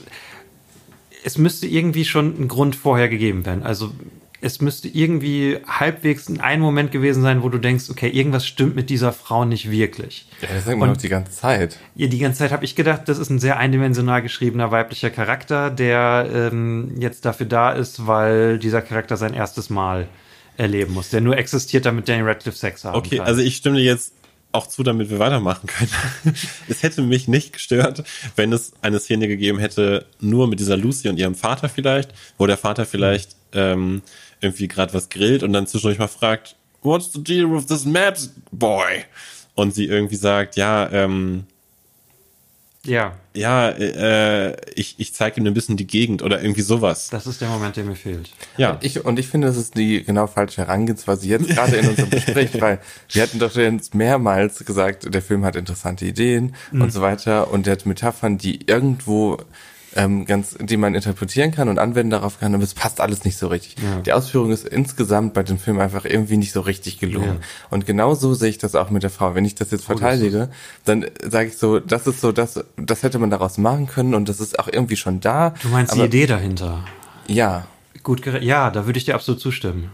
es 1.24 1.38
müsste 1.38 1.68
irgendwie 1.68 2.06
schon 2.06 2.40
ein 2.42 2.48
Grund 2.48 2.76
vorher 2.76 3.10
gegeben 3.10 3.46
werden. 3.46 3.64
Also 3.64 3.92
es 4.40 4.62
müsste 4.62 4.88
irgendwie 4.88 5.60
halbwegs 5.68 6.28
ein 6.40 6.60
Moment 6.60 6.92
gewesen 6.92 7.24
sein, 7.24 7.42
wo 7.42 7.50
du 7.50 7.58
denkst, 7.58 7.90
okay, 7.90 8.10
irgendwas 8.10 8.46
stimmt 8.46 8.76
mit 8.76 8.90
dieser 8.90 9.12
Frau 9.12 9.46
nicht 9.46 9.72
wirklich. 9.72 10.28
Ja, 10.42 10.50
das 10.54 10.66
sagt 10.66 10.78
man 10.78 10.94
doch 10.94 10.98
die 10.98 11.10
ganze 11.10 11.32
Zeit. 11.32 11.78
Ja, 11.96 12.08
die 12.08 12.20
ganze 12.20 12.40
Zeit 12.40 12.52
habe 12.52 12.64
ich 12.64 12.76
gedacht, 12.76 13.04
das 13.06 13.18
ist 13.18 13.30
ein 13.30 13.40
sehr 13.40 13.58
eindimensional 13.58 14.22
geschriebener 14.22 14.72
weiblicher 14.72 15.10
Charakter, 15.10 15.72
der 15.72 16.30
ähm, 16.32 16.96
jetzt 17.00 17.26
dafür 17.26 17.48
da 17.48 17.72
ist, 17.72 18.06
weil 18.06 18.60
dieser 18.60 18.82
Charakter 18.82 19.18
sein 19.18 19.34
erstes 19.34 19.70
Mal 19.70 20.08
erleben 20.56 20.94
muss, 20.94 21.10
der 21.10 21.22
nur 21.22 21.38
existiert, 21.38 21.86
damit 21.86 22.08
Danny 22.08 22.22
Radcliffe 22.22 22.58
Sex 22.58 22.84
haben 22.84 22.96
Okay, 22.96 23.18
kann. 23.18 23.28
also 23.28 23.42
ich 23.42 23.56
stimme 23.56 23.78
dir 23.78 23.84
jetzt 23.84 24.14
auch 24.52 24.68
zu, 24.68 24.84
damit 24.84 25.10
wir 25.10 25.20
weitermachen 25.20 25.68
können. 25.68 25.92
es 26.68 26.84
hätte 26.84 27.02
mich 27.02 27.28
nicht 27.28 27.54
gestört, 27.54 28.04
wenn 28.36 28.54
es 28.54 28.74
eine 28.82 29.00
Szene 29.00 29.28
gegeben 29.28 29.60
hätte, 29.60 30.06
nur 30.20 30.48
mit 30.48 30.60
dieser 30.60 30.78
Lucy 30.78 31.10
und 31.10 31.18
ihrem 31.18 31.36
Vater 31.36 31.70
vielleicht, 31.70 32.14
wo 32.38 32.48
der 32.48 32.58
Vater 32.58 32.86
vielleicht 32.86 33.36
ähm, 33.54 34.02
irgendwie 34.42 34.68
gerade 34.68 34.94
was 34.94 35.10
grillt 35.10 35.44
und 35.44 35.54
dann 35.54 35.68
zwischendurch 35.68 36.00
mal 36.00 36.08
fragt, 36.08 36.56
What's 36.84 37.12
the 37.12 37.24
deal 37.24 37.52
with 37.52 37.66
this 37.68 37.86
Maps 37.86 38.32
boy? 38.52 39.04
Und 39.56 39.74
sie 39.74 39.86
irgendwie 39.86 40.16
sagt, 40.16 40.56
ja, 40.56 40.90
ähm, 40.92 41.46
ja, 42.86 43.18
ja, 43.34 43.70
äh, 43.70 44.56
ich, 44.76 44.96
ich 44.98 45.14
zeige 45.14 45.42
ihm 45.42 45.48
ein 45.48 45.54
bisschen 45.54 45.76
die 45.76 45.88
Gegend 45.88 46.22
oder 46.22 46.42
irgendwie 46.42 46.62
sowas. 46.62 47.10
das 47.10 47.28
ist 47.28 47.42
der 47.42 47.50
Moment, 47.50 47.76
der 47.76 47.84
mir 47.84 47.96
fehlt. 47.96 48.30
Ja. 48.56 48.78
Ich, 48.82 49.04
und 49.04 49.20
ich 49.20 49.28
finde, 49.28 49.48
das 49.48 49.58
ist 49.58 49.76
die 49.76 50.04
genau 50.04 50.28
falsche 50.28 50.62
Herangehensweise 50.62 51.28
jetzt 51.28 51.50
gerade 51.50 51.76
in 51.78 51.90
unserem 51.90 52.12
Gespräch, 52.12 52.52
weil 52.62 52.80
wir 53.10 53.24
hatten 53.24 53.40
doch 53.40 53.54
jetzt 53.56 53.94
mehrmals 53.94 54.64
gesagt, 54.64 55.14
der 55.14 55.22
Film 55.22 55.44
hat 55.44 55.58
interessante 55.58 56.06
Ideen 56.06 56.56
Mhm. 56.72 56.84
und 56.84 56.94
so 56.94 57.02
weiter 57.02 57.52
und 57.52 57.66
der 57.66 57.74
hat 57.74 57.86
Metaphern, 57.86 58.38
die 58.38 58.66
irgendwo 58.68 59.38
ähm, 59.96 60.26
ganz, 60.26 60.58
die 60.60 60.78
man 60.78 60.96
interpretieren 60.96 61.52
kann 61.52 61.70
und 61.70 61.80
anwenden 61.80 62.12
darauf 62.12 62.40
kann, 62.40 62.54
aber 62.54 62.64
es 62.64 62.74
passt 62.74 63.02
alles 63.02 63.24
nicht 63.26 63.38
so 63.38 63.48
richtig. 63.48 63.76
Ja. 63.82 64.02
Die 64.02 64.14
Ausführung 64.14 64.52
ist 64.52 64.68
insgesamt 64.68 65.34
bei 65.34 65.44
dem 65.44 65.58
Film 65.58 65.80
einfach 65.80 66.06
irgendwie 66.06 66.38
nicht 66.38 66.52
so 66.52 66.62
richtig 66.62 67.00
gelungen. 67.00 67.40
Ja. 67.40 67.68
Und 67.70 67.86
genau 67.86 68.14
so 68.16 68.34
sehe 68.34 68.50
ich 68.50 68.58
das 68.58 68.76
auch 68.76 68.90
mit 68.90 69.04
der 69.04 69.10
Frau. 69.10 69.36
Wenn 69.36 69.46
ich 69.46 69.56
das 69.56 69.72
jetzt 69.72 69.86
Oh, 69.86 69.98
verteidige, 69.98 70.50
dann 70.86 71.06
sage 71.28 71.50
ich 71.50 71.58
so, 71.58 71.80
das 71.80 72.08
ist 72.08 72.22
so, 72.22 72.32
das, 72.32 72.64
das 72.78 73.04
hätte 73.04 73.20
man 73.20 73.30
daraus 73.30 73.58
machen 73.58 73.88
können 73.88 74.14
und 74.14 74.30
das 74.30 74.40
ist 74.40 74.60
auch 74.60 74.68
irgendwie 74.68 74.98
schon 74.98 75.20
da. 75.20 75.52
Du 75.62 75.70
meinst 75.70 75.96
die 75.96 76.02
Idee 76.02 76.26
dahinter? 76.28 76.84
Ja, 77.28 77.68
Gut, 78.08 78.26
ja, 78.42 78.72
da 78.72 78.86
würde 78.86 78.98
ich 78.98 79.04
dir 79.04 79.16
absolut 79.16 79.42
zustimmen. 79.42 79.90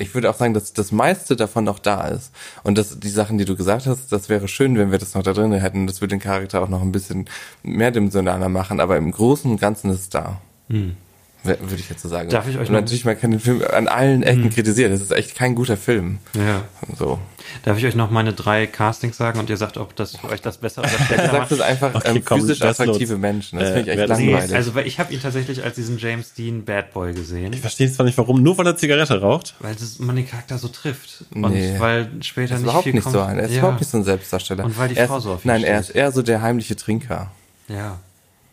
Ich 0.00 0.14
würde 0.14 0.30
auch 0.30 0.34
sagen, 0.36 0.54
dass 0.54 0.72
das 0.72 0.92
meiste 0.92 1.36
davon 1.36 1.64
noch 1.64 1.78
da 1.78 2.08
ist. 2.08 2.32
Und 2.62 2.78
dass 2.78 2.98
die 2.98 3.08
Sachen, 3.10 3.38
die 3.38 3.44
du 3.44 3.54
gesagt 3.56 3.86
hast, 3.86 4.10
das 4.10 4.28
wäre 4.28 4.48
schön, 4.48 4.76
wenn 4.78 4.90
wir 4.90 4.98
das 4.98 5.14
noch 5.14 5.22
da 5.22 5.32
drin 5.32 5.52
hätten. 5.52 5.86
Das 5.86 6.00
würde 6.00 6.16
den 6.16 6.20
Charakter 6.20 6.62
auch 6.62 6.68
noch 6.68 6.82
ein 6.82 6.92
bisschen 6.92 7.26
mehrdimensionaler 7.62 8.48
machen, 8.48 8.80
aber 8.80 8.96
im 8.96 9.10
Großen 9.12 9.50
und 9.50 9.60
Ganzen 9.60 9.90
ist 9.90 10.00
es 10.00 10.08
da. 10.08 10.40
Wär- 10.68 10.94
Würde 11.42 11.74
ich 11.76 11.88
jetzt 11.88 12.02
so 12.02 12.08
sagen. 12.08 12.28
Darf 12.28 12.46
ich 12.48 12.56
euch 12.56 12.68
und 12.68 12.74
noch- 12.74 12.80
natürlich, 12.82 13.04
man 13.04 13.18
kann 13.18 13.30
den 13.30 13.40
Film 13.40 13.62
an 13.72 13.88
allen 13.88 14.22
Ecken 14.22 14.50
kritisieren. 14.50 14.92
Das 14.92 15.00
ist 15.00 15.10
echt 15.10 15.34
kein 15.34 15.54
guter 15.54 15.76
Film. 15.78 16.18
Ja. 16.34 16.62
So. 16.98 17.18
Darf 17.64 17.78
ich 17.78 17.86
euch 17.86 17.94
noch 17.94 18.10
meine 18.10 18.32
drei 18.34 18.66
Castings 18.66 19.16
sagen 19.16 19.40
und 19.40 19.48
ihr 19.50 19.56
sagt, 19.56 19.76
ob 19.78 19.96
das 19.96 20.16
für 20.16 20.28
euch 20.28 20.42
das 20.42 20.58
besser 20.58 20.82
oder 20.82 20.90
schlechter 21.06 21.32
macht? 21.32 21.50
es 21.50 21.60
einfach 21.60 21.94
Okay, 21.94 22.16
ähm, 22.18 22.22
komm, 22.24 22.40
physisch 22.40 22.58
das 22.58 22.78
attraktive 22.78 23.12
lohnt. 23.12 23.22
Menschen. 23.22 23.58
Das 23.58 23.70
Äh, 23.70 23.72
finde 23.72 23.90
ich 23.92 23.96
wer 23.96 24.04
echt 24.04 24.08
langweilig. 24.20 24.54
also 24.54 24.74
weil 24.74 24.86
ich 24.86 24.98
habe 25.00 25.12
ihn 25.14 25.20
tatsächlich 25.20 25.64
als 25.64 25.74
diesen 25.76 25.98
James 25.98 26.34
Dean 26.34 26.64
Bad 26.64 26.92
Boy 26.92 27.12
gesehen, 27.14 27.52
Ich 27.54 27.60
verstehe 27.60 27.90
zwar 27.90 28.04
nicht 28.06 28.18
warum, 28.18 28.42
nur 28.42 28.56
weil 28.58 28.66
er 28.66 28.76
Zigarette 28.76 29.20
raucht. 29.20 29.54
weil 29.60 29.74
das, 29.74 29.98
man 29.98 30.16
den 30.16 30.28
Charakter 30.28 30.58
so 30.58 30.68
trifft 30.68 31.24
und 31.34 31.50
Nee. 31.52 31.74
weil 31.78 32.10
später 32.20 32.50
er 32.52 32.56
ist 32.56 32.60
nicht 32.60 32.62
überhaupt 32.64 32.84
viel 32.84 32.92
nicht 32.94 33.02
kommt. 33.04 33.14
so 33.14 33.20
ein. 33.22 33.38
Er 33.38 33.44
ist 33.46 33.52
ja. 33.52 33.58
überhaupt 33.60 33.80
nicht 33.80 33.90
so 33.90 33.96
ein 33.98 34.04
Selbstdarsteller. 34.04 34.64
Und 34.64 34.78
weil 34.78 34.88
die 34.90 34.96
er 34.98 35.08
Frau 35.08 35.16
ist, 35.16 35.24
so 35.24 35.32
auf 35.32 35.44
ihn 35.44 35.48
Nein, 35.48 35.64
er 35.64 35.82
steht. 35.82 35.90
ist 35.90 35.96
eher 35.96 36.12
so 36.12 36.20
der 36.22 36.42
heimliche 36.42 36.76
Trinker. 36.76 37.30
Ja. 37.68 37.98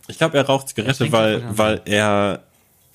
Ich 0.08 0.18
glaube, 0.18 0.38
er 0.38 0.46
raucht 0.46 0.68
Er 0.68 0.68
Zigarette, 0.96 1.12
weil, 1.12 1.44
weil 1.52 1.82
er, 1.86 2.40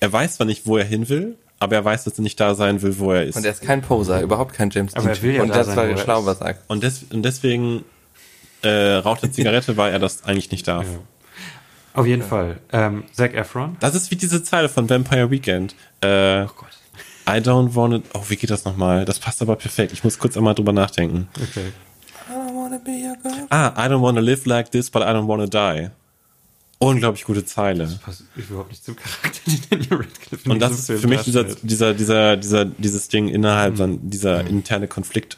er 0.03 0.11
weiß 0.11 0.35
zwar 0.35 0.45
nicht, 0.45 0.67
wo 0.67 0.77
er 0.77 0.83
hin 0.83 1.07
will, 1.07 1.37
aber 1.59 1.77
er 1.77 1.85
weiß, 1.85 2.03
dass 2.03 2.19
er 2.19 2.23
nicht 2.23 2.37
da 2.37 2.55
sein 2.55 2.81
will, 2.81 2.99
wo 2.99 3.13
er 3.13 3.23
ist. 3.23 3.37
Und 3.37 3.45
er 3.45 3.51
ist 3.51 3.61
kein 3.61 3.81
Poser, 3.81 4.19
überhaupt 4.21 4.53
kein 4.53 4.69
James 4.69 4.93
Aber 4.95 5.09
er 5.09 5.21
will 5.21 5.35
ja 5.35 5.41
Und 5.41 5.47
da 5.47 5.59
das 5.59 5.67
sein, 5.67 5.91
war 5.91 5.97
schlau, 5.97 6.25
was 6.25 6.41
er 6.41 6.47
sagt. 6.47 6.69
Und, 6.69 6.83
des, 6.83 7.05
und 7.09 7.23
deswegen 7.23 7.85
äh, 8.63 8.95
raucht 8.95 9.23
er 9.23 9.31
Zigarette, 9.31 9.77
weil 9.77 9.93
er 9.93 9.99
das 9.99 10.25
eigentlich 10.25 10.51
nicht 10.51 10.67
darf. 10.67 10.85
Auf 11.93 12.05
jeden 12.05 12.21
Fall. 12.21 12.59
Ähm, 12.73 13.05
Zac 13.13 13.33
Efron. 13.33 13.77
Das 13.79 13.95
ist 13.95 14.11
wie 14.11 14.17
diese 14.17 14.43
Zeile 14.43 14.67
von 14.67 14.89
Vampire 14.89 15.31
Weekend. 15.31 15.73
Äh, 16.01 16.43
Oh 16.43 16.47
Gott. 16.47 16.67
I 17.25 17.39
don't 17.39 17.73
wanna. 17.73 18.01
Oh, 18.13 18.23
wie 18.27 18.35
geht 18.35 18.49
das 18.49 18.65
nochmal? 18.65 19.05
Das 19.05 19.19
passt 19.19 19.41
aber 19.41 19.55
perfekt. 19.55 19.93
Ich 19.93 20.03
muss 20.03 20.19
kurz 20.19 20.35
einmal 20.35 20.53
drüber 20.55 20.73
nachdenken. 20.73 21.29
Okay. 21.41 21.71
Ah, 23.49 23.67
I 23.77 23.87
don't 23.87 24.01
wanna 24.01 24.19
live 24.19 24.45
like 24.45 24.69
this, 24.71 24.89
but 24.89 25.01
I 25.01 25.05
don't 25.05 25.27
wanna 25.27 25.47
die. 25.47 25.91
Unglaublich 26.87 27.23
gute 27.25 27.45
Zeile. 27.45 27.87
Passt 28.03 28.23
überhaupt 28.35 28.71
nicht 28.71 28.83
zum 28.83 28.95
Charakter, 28.95 29.39
den 29.47 29.61
Daniel 29.69 30.05
Radcliffe 30.05 30.49
Und 30.49 30.59
das 30.59 30.89
ist 30.89 31.01
für 31.01 31.07
mich 31.07 31.21
dieser, 31.21 31.43
dieser, 31.43 31.93
dieser, 31.93 32.37
dieser, 32.37 32.65
dieses 32.65 33.07
Ding 33.07 33.27
innerhalb, 33.27 33.77
sein, 33.77 33.99
dieser 34.01 34.45
interne 34.45 34.87
Konflikt 34.87 35.37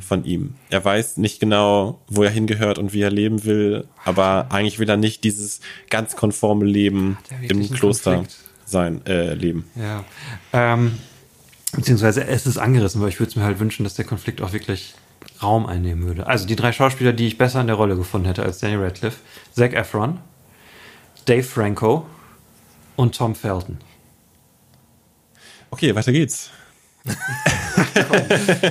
von 0.00 0.24
ihm. 0.24 0.54
Er 0.70 0.82
weiß 0.84 1.18
nicht 1.18 1.40
genau, 1.40 2.00
wo 2.08 2.22
er 2.22 2.30
hingehört 2.30 2.78
und 2.78 2.94
wie 2.94 3.02
er 3.02 3.10
leben 3.10 3.44
will, 3.44 3.86
aber 4.04 4.46
eigentlich 4.50 4.78
will 4.78 4.88
er 4.88 4.96
nicht 4.96 5.24
dieses 5.24 5.60
ganz 5.90 6.16
konforme 6.16 6.64
Leben 6.64 7.18
im 7.42 7.70
Kloster 7.70 8.14
Konflikt? 8.14 8.36
sein, 8.64 9.04
äh, 9.06 9.34
leben. 9.34 9.68
Ja. 9.74 10.04
Ähm, 10.54 10.98
beziehungsweise 11.72 12.26
es 12.26 12.46
ist 12.46 12.56
angerissen, 12.56 13.02
weil 13.02 13.10
ich 13.10 13.20
würde 13.20 13.28
es 13.28 13.36
mir 13.36 13.44
halt 13.44 13.60
wünschen, 13.60 13.84
dass 13.84 13.94
der 13.94 14.06
Konflikt 14.06 14.40
auch 14.40 14.54
wirklich 14.54 14.94
Raum 15.42 15.66
einnehmen 15.66 16.06
würde. 16.06 16.26
Also 16.26 16.46
die 16.46 16.56
drei 16.56 16.72
Schauspieler, 16.72 17.12
die 17.12 17.26
ich 17.26 17.36
besser 17.36 17.60
in 17.60 17.66
der 17.66 17.76
Rolle 17.76 17.96
gefunden 17.96 18.26
hätte 18.26 18.42
als 18.42 18.58
Daniel 18.58 18.80
Radcliffe, 18.80 19.18
Zac 19.52 19.74
Efron, 19.74 20.18
Dave 21.28 21.42
Franco 21.42 22.06
und 22.96 23.14
Tom 23.14 23.34
Felton. 23.34 23.76
Okay, 25.70 25.94
weiter 25.94 26.12
geht's. 26.12 26.50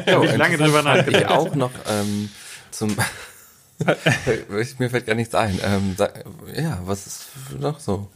Ja, 0.06 0.24
ich 0.24 0.38
lange 0.38 0.58
drüber 0.58 0.82
nachgedacht. 0.82 1.24
Ich 1.24 1.28
auch 1.28 1.56
noch 1.56 1.72
ähm, 1.88 2.30
zum. 2.72 2.96
Mir 4.80 4.90
fällt 4.90 5.06
gar 5.06 5.16
nichts 5.16 5.34
ein. 5.36 5.60
Ähm, 5.64 5.96
ja, 6.56 6.80
was 6.86 7.08
ist 7.08 7.28
noch 7.60 7.80
so? 7.80 8.08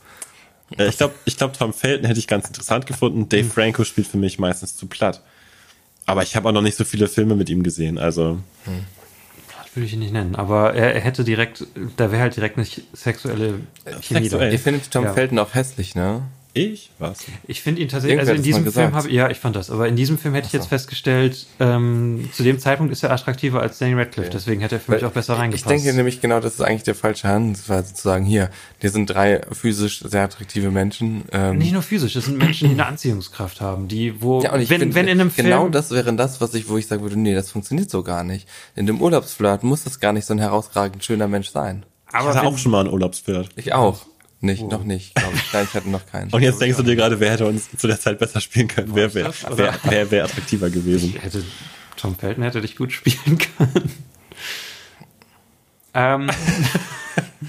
Äh, 0.78 0.88
ich 0.88 0.98
glaube, 0.98 1.14
ich 1.26 1.38
glaub, 1.38 1.54
Tom 1.54 1.74
Felton 1.74 2.06
hätte 2.06 2.20
ich 2.20 2.28
ganz 2.28 2.48
interessant 2.48 2.86
gefunden. 2.86 3.30
Dave 3.30 3.50
Franco 3.50 3.84
spielt 3.84 4.08
für 4.08 4.18
mich 4.18 4.40
meistens 4.40 4.76
zu 4.76 4.88
platt. 4.88 5.22
Aber 6.06 6.24
ich 6.24 6.36
habe 6.36 6.50
auch 6.50 6.54
noch 6.54 6.62
nicht 6.62 6.78
so 6.78 6.84
viele 6.84 7.08
Filme 7.08 7.36
mit 7.36 7.50
ihm 7.50 7.64
gesehen. 7.64 7.98
Also 7.98 8.40
Das 8.66 8.74
würde 9.76 9.86
ich 9.86 9.94
ihn 9.94 10.00
nicht 10.00 10.14
nennen, 10.14 10.36
aber 10.36 10.74
er, 10.74 10.94
er 10.94 11.02
hätte 11.02 11.24
direkt, 11.24 11.66
da 11.98 12.12
wäre 12.12 12.22
halt 12.22 12.36
direkt 12.36 12.58
eine 12.58 12.68
sexuelle 12.94 13.60
Chemie 14.02 14.24
sexuell. 14.24 14.52
Ihr 14.52 14.60
findet 14.60 14.92
Tom 14.92 15.06
Ja. 15.06 15.14
Felton 15.14 15.40
auch 15.40 15.54
hässlich, 15.54 15.96
ne? 15.96 16.24
Ich 16.54 16.92
was? 17.00 17.20
Ich 17.48 17.62
finde 17.62 17.82
ihn 17.82 17.88
tatsächlich, 17.88 18.18
Irgendwer 18.18 18.34
also 18.34 18.40
in 18.40 18.44
diesem 18.44 18.72
Film 18.72 18.94
habe 18.94 19.10
ja, 19.10 19.30
ich 19.30 19.38
fand 19.38 19.56
das, 19.56 19.70
aber 19.70 19.88
in 19.88 19.96
diesem 19.96 20.18
Film 20.18 20.34
hätte 20.34 20.48
ich 20.48 20.54
jetzt 20.54 20.68
festgestellt, 20.68 21.48
ähm, 21.60 22.30
zu 22.34 22.44
dem 22.44 22.60
Zeitpunkt 22.60 22.92
ist 22.92 23.04
er 23.04 23.12
attraktiver 23.12 23.62
als 23.62 23.78
Daniel 23.78 24.00
Radcliffe, 24.00 24.30
deswegen 24.30 24.62
hätte 24.62 24.76
er 24.76 24.82
für 24.82 24.92
mich 24.92 25.06
auch 25.06 25.12
besser 25.12 25.34
Ich 25.34 25.40
reingepasst. 25.40 25.70
denke 25.70 25.94
nämlich 25.94 26.20
genau, 26.22 26.40
das 26.40 26.56
ist 26.56 26.62
eigentlich 26.62 26.84
der 26.84 26.96
falsche 26.96 27.28
Handelsweise 27.28 27.94
zu 27.94 28.02
sagen, 28.02 28.26
hier, 28.26 28.50
hier 28.80 28.90
sind 28.90 29.08
drei 29.08 29.42
physisch 29.52 30.00
sehr 30.00 30.24
attraktive 30.24 30.72
Menschen. 30.72 31.24
Ähm, 31.32 31.58
Nicht 31.58 31.74
nur 31.74 31.82
physisch, 31.82 32.14
das 32.14 32.26
sind 32.26 32.38
Menschen, 32.38 32.68
die 32.68 32.74
eine 32.74 32.86
Anziehungskraft 32.86 33.62
haben, 33.62 33.88
die, 33.88 34.22
wo, 34.22 34.42
ja, 34.42 34.54
und 34.54 34.62
ich 34.62 34.70
wenn, 34.70 34.82
finde, 34.82 34.96
wenn 34.96 35.08
in 35.08 35.22
einem 35.22 35.32
Film, 35.32 35.48
genau 35.48 35.70
das 35.70 35.92
wäre 35.92 36.14
das, 36.14 36.42
was 36.42 36.54
ich, 36.54 36.68
wo 36.68 36.78
ich 36.78 36.88
sagen 36.88 37.02
würde, 37.02 37.18
nee, 37.18 37.34
das 37.34 37.50
funktioniert 37.50 37.90
so 37.90 38.04
gar 38.04 38.24
nicht. 38.24 38.48
In 38.76 38.86
dem 38.86 39.02
Urlaubsflirt 39.02 39.64
muss 39.64 39.84
das 39.84 40.00
gar 40.00 40.14
nicht 40.14 40.26
so 40.26 40.34
ein 40.34 40.40
herausragend 40.40 41.04
schöner 41.04 41.28
Mensch 41.28 41.50
sein. 41.50 41.86
Ich 42.10 42.16
aber 42.16 42.30
hatte 42.30 42.40
wenn, 42.40 42.54
auch 42.54 42.58
schon 42.58 42.72
mal 42.72 42.82
einen 42.82 42.90
Urlaubsflirt. 42.90 43.50
Ich 43.56 43.74
auch. 43.74 44.02
Nicht, 44.44 44.64
noch 44.64 44.84
nicht, 44.84 45.14
glaube 45.14 45.36
ich. 45.36 45.54
Nein, 45.54 45.68
ich 45.70 45.74
hatte 45.76 45.90
noch 45.90 46.06
keinen. 46.08 46.30
Und 46.34 46.42
jetzt 46.42 46.60
denkst 46.60 46.78
du 46.78 46.84
dir 46.84 46.96
gerade, 46.96 47.20
wer 47.20 47.32
hätte 47.32 47.46
uns 47.46 47.70
zu 47.78 47.88
der 47.88 48.00
Zeit 48.00 48.18
besser 48.18 48.42
spielen 48.42 48.68
können? 48.68 48.92
Wer 48.96 49.14
wäre 49.14 49.32
wer, 49.56 49.80
wer 49.84 50.12
wär 50.12 50.24
attraktiver 50.26 50.72
gewesen? 50.72 51.14
hätte, 51.14 51.44
Tom 51.96 52.16
Felton 52.16 52.44
hätte 52.44 52.60
dich 52.60 52.76
gut 52.76 52.92
spielen 52.92 53.38
können. 53.38 53.92
ähm, 55.94 56.32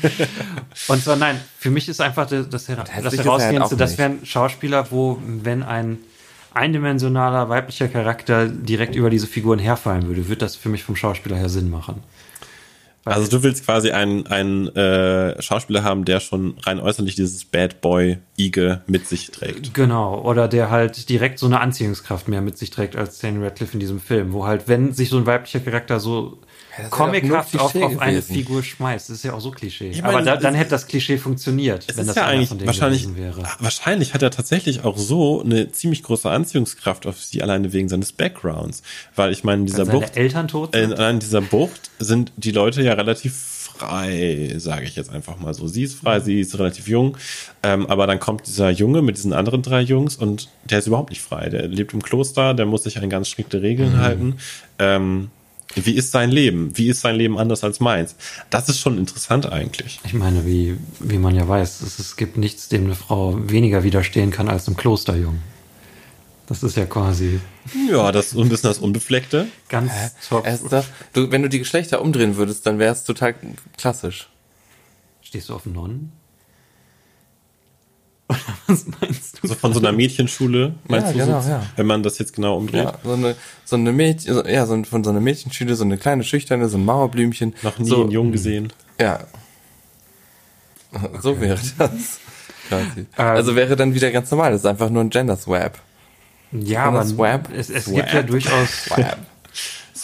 und 0.89 1.03
zwar, 1.03 1.17
nein, 1.17 1.41
für 1.59 1.71
mich 1.71 1.89
ist 1.89 2.01
einfach 2.01 2.29
das, 2.29 2.49
das, 2.51 2.67
das 2.67 2.77
halt 2.77 2.91
Herausgehendste, 2.91 3.77
das 3.77 3.97
wären 3.97 4.25
Schauspieler, 4.27 4.91
wo, 4.91 5.19
wenn 5.25 5.63
ein 5.63 5.99
eindimensionaler 6.53 7.49
weiblicher 7.49 7.89
Charakter 7.89 8.49
direkt 8.49 8.95
über 8.95 9.09
diese 9.09 9.27
Figuren 9.27 9.59
herfallen 9.59 10.07
würde, 10.07 10.29
würde 10.29 10.41
das 10.41 10.57
für 10.57 10.69
mich 10.69 10.85
vom 10.85 10.97
Schauspieler 10.97 11.37
her 11.37 11.49
Sinn 11.49 11.71
machen. 11.71 12.03
Also 13.05 13.29
du 13.29 13.43
willst 13.43 13.65
quasi 13.65 13.91
einen, 13.91 14.27
einen 14.29 14.69
äh, 14.77 15.41
Schauspieler 15.43 15.83
haben, 15.83 16.05
der 16.05 16.21
schon 16.21 16.55
rein 16.63 16.79
äußerlich 16.79 17.17
dieses 17.17 17.45
Bad 17.45 17.81
Boy 17.81 18.19
Ige 18.37 18.83
mit 18.87 19.09
sich 19.09 19.31
trägt. 19.31 19.75
Genau, 19.75 20.21
oder 20.23 20.47
der 20.47 20.71
halt 20.71 21.09
direkt 21.09 21.39
so 21.39 21.47
eine 21.47 21.61
Anziehungskraft 21.61 22.29
mehr 22.29 22.41
mit 22.41 22.59
sich 22.59 22.71
trägt 22.71 22.95
als 22.95 23.19
Daniel 23.19 23.45
Radcliffe 23.45 23.75
in 23.75 23.81
diesem 23.81 24.01
Film, 24.01 24.33
wo 24.33 24.47
halt, 24.47 24.69
wenn 24.69 24.93
sich 24.93 25.09
so 25.09 25.17
ein 25.19 25.27
weiblicher 25.27 25.61
Charakter 25.61 25.99
so 25.99 26.39
wäre 26.77 26.91
comichaft 26.91 27.59
auf, 27.59 27.75
auf 27.75 27.99
eine. 27.99 28.23
Figur 28.23 28.63
schmeißt, 28.63 29.09
das 29.09 29.19
ist 29.19 29.25
ja 29.25 29.35
auch 29.35 29.41
so 29.41 29.51
Klischee. 29.51 29.91
Ich 29.91 30.05
Aber 30.05 30.15
meine, 30.15 30.27
da, 30.27 30.37
dann 30.37 30.55
hätte 30.55 30.71
das 30.71 30.87
Klischee 30.87 31.19
funktioniert, 31.19 31.87
wenn 31.97 32.07
das 32.07 32.17
ja 32.17 32.23
einer 32.23 32.33
eigentlich 32.33 32.49
von 32.49 32.59
denen 32.59 32.67
wahrscheinlich, 32.67 33.03
gewesen 33.03 33.17
wäre. 33.17 33.43
wahrscheinlich 33.59 34.15
hat 34.15 34.23
er 34.23 34.31
tatsächlich 34.31 34.85
auch 34.85 34.97
so 34.97 35.43
eine 35.43 35.71
ziemlich 35.73 36.03
große 36.03 36.31
Anziehungskraft 36.31 37.07
auf 37.07 37.21
sie 37.21 37.43
alleine 37.43 37.73
wegen 37.73 37.89
seines 37.89 38.13
Backgrounds. 38.13 38.83
Weil 39.15 39.33
ich 39.33 39.45
meine, 39.45 39.61
in 39.61 39.67
dieser 39.67 39.87
Bucht, 39.87 40.17
Eltern 40.17 40.49
tot 40.49 40.75
äh, 40.75 40.87
sind. 40.87 40.99
in 40.99 41.21
dieser 41.21 41.41
Bucht 41.41 41.91
sind 41.99 42.33
die 42.37 42.53
Leute 42.53 42.83
ja 42.83 42.95
relativ 42.95 43.35
frei, 43.35 44.55
sage 44.59 44.85
ich 44.85 44.97
jetzt 44.97 45.11
einfach 45.11 45.39
mal 45.39 45.55
so. 45.55 45.67
Sie 45.67 45.83
ist 45.83 45.95
frei, 45.95 46.21
sie 46.21 46.41
ist 46.41 46.59
relativ 46.59 46.89
jung, 46.89 47.17
ähm, 47.63 47.87
aber 47.87 48.07
dann 48.07 48.21
kommt 48.21 48.47
dieser 48.47 48.71
Junge 48.71 49.03
mit 49.03 49.17
diesen 49.17 49.33
anderen 49.33 49.63
drei 49.63 49.81
Jungs 49.81 50.17
und 50.17 50.49
der 50.65 50.79
ist 50.79 50.87
überhaupt 50.87 51.11
nicht 51.11 51.23
frei. 51.23 51.49
Der 51.49 51.67
lebt 51.69 51.93
im 51.93 52.03
Kloster, 52.03 52.55
der 52.55 52.67
muss 52.67 52.85
sich 52.85 52.99
an 52.99 53.11
ganz 53.11 53.29
strikte 53.29 53.63
Regeln 53.63 53.99
halten. 53.99 54.37
Ähm, 54.79 55.31
wie 55.75 55.95
ist 55.95 56.11
sein 56.13 56.31
Leben? 56.31 56.77
Wie 56.77 56.89
ist 56.89 57.01
sein 57.01 57.17
Leben 57.17 57.39
anders 57.39 57.65
als 57.65 57.81
meins? 57.81 58.17
Das 58.51 58.69
ist 58.69 58.81
schon 58.81 58.99
interessant 58.99 59.47
eigentlich. 59.51 60.01
Ich 60.05 60.15
meine, 60.15 60.47
wie, 60.47 60.77
wie 61.01 61.19
man 61.19 61.35
ja 61.35 61.47
weiß, 61.49 61.81
es, 61.83 61.99
es 61.99 62.17
gibt 62.17 62.37
nichts, 62.37 62.69
dem 62.69 62.85
eine 62.85 62.95
Frau 62.95 63.39
weniger 63.49 63.83
widerstehen 63.85 64.31
kann 64.31 64.49
als 64.49 64.67
einem 64.67 64.77
Klosterjungen. 64.77 65.43
Das 66.47 66.63
ist 66.63 66.77
ja 66.77 66.85
quasi 66.87 67.41
Ja, 67.91 68.13
das 68.13 68.27
ist 68.27 68.33
so 68.33 68.43
ein 68.43 68.49
bisschen 68.49 68.69
das 68.69 68.79
Unbefleckte. 68.79 69.47
ganz 69.69 69.93
top. 70.29 70.47
Doch, 70.71 70.85
du, 71.13 71.31
wenn 71.31 71.43
du 71.43 71.49
die 71.49 71.61
Geschlechter 71.61 72.03
umdrehen 72.03 72.37
würdest, 72.37 72.67
dann 72.67 72.79
wäre 72.79 72.93
es 72.93 73.05
total 73.05 73.35
klassisch. 73.79 74.29
Stehst 75.23 75.49
du 75.49 75.55
auf 75.55 75.65
Nonnen? 75.67 76.13
Oder 78.29 78.39
was 78.67 78.87
meinst 79.01 79.43
du? 79.43 79.49
So 79.49 79.55
von 79.55 79.73
so 79.73 79.81
einer 79.81 79.93
Mädchenschule, 79.93 80.75
meinst 80.89 81.09
Ja, 81.09 81.13
du, 81.13 81.19
genau, 81.27 81.41
so, 81.41 81.49
ja. 81.51 81.63
wenn 81.77 81.87
man 81.87 82.03
das 82.03 82.19
jetzt 82.19 82.35
genau 82.35 82.57
umdreht? 82.57 82.85
Ja, 82.85 82.95
so 83.05 83.13
eine, 83.13 83.37
so 83.65 83.77
eine 83.77 83.93
Mädchen, 83.93 84.35
so- 84.35 84.45
ja, 84.47 84.65
so 84.67 84.75
ein, 84.75 84.85
von 84.85 85.05
so 85.05 85.11
einer 85.11 85.21
Mädchenschüle, 85.21 85.75
so 85.75 85.85
eine 85.85 85.99
kleine 85.99 86.25
Schüchterne, 86.25 86.69
so 86.69 86.79
ein 86.79 86.85
Mauerblümchen. 86.85 87.55
Noch 87.63 87.79
nie 87.79 87.89
so, 87.89 88.03
einen 88.03 88.11
Jungen 88.11 88.33
gesehen. 88.33 88.73
Ja. 89.01 89.21
So 91.21 91.41
wäre 91.41 91.59
das. 91.79 92.21
Quasi. 92.69 93.07
also 93.17 93.57
wäre 93.57 93.77
dann 93.77 93.95
wieder 93.95 94.11
ganz 94.11 94.31
normal. 94.31 94.53
Das 94.53 94.61
ist 94.63 94.67
einfach 94.67 94.89
nur 94.91 95.03
ein 95.03 95.11
Gender 95.11 95.37
Swap. 95.37 95.79
Ja, 96.53 96.85
aber 96.85 96.99
man 96.99 97.09
swap? 97.09 97.49
es, 97.55 97.71
es 97.71 97.85
Swap? 97.87 97.97
gibt 97.97 98.13
ja 98.13 98.23
durchaus 98.23 98.69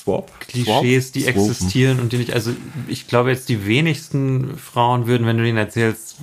Swap. 0.09 0.41
Klischees, 0.41 1.13
die 1.13 1.23
Swopen. 1.23 1.41
existieren 1.41 2.01
und 2.01 2.13
die 2.13 2.19
nicht, 2.19 2.33
also 2.33 2.53
ich 2.89 3.07
glaube 3.09 3.31
jetzt 3.31 3.49
die 3.49 3.67
wenigsten 3.67 4.57
Frauen 4.57 5.07
würden, 5.07 5.27
wenn 5.27 5.37
du 5.39 5.45
denen 5.45 5.59
erzählst 5.59 6.17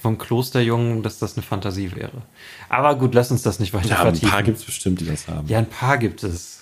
vom 0.00 0.18
Klosterjungen, 0.18 1.02
dass 1.02 1.18
das 1.18 1.36
eine 1.36 1.42
Fantasie 1.42 1.94
wäre. 1.94 2.22
Aber 2.68 2.96
gut, 2.96 3.14
lass 3.14 3.30
uns 3.30 3.42
das 3.42 3.58
nicht 3.60 3.72
weiter 3.74 3.88
Ja, 3.88 3.96
ein 3.96 4.02
vertiefen. 4.02 4.28
paar 4.30 4.42
gibt's 4.42 4.64
bestimmt, 4.64 5.00
die 5.00 5.06
das 5.06 5.28
haben. 5.28 5.46
ja, 5.48 5.58
ein 5.58 5.66
paar 5.68 5.98
gibt 5.98 6.22
es. 6.22 6.54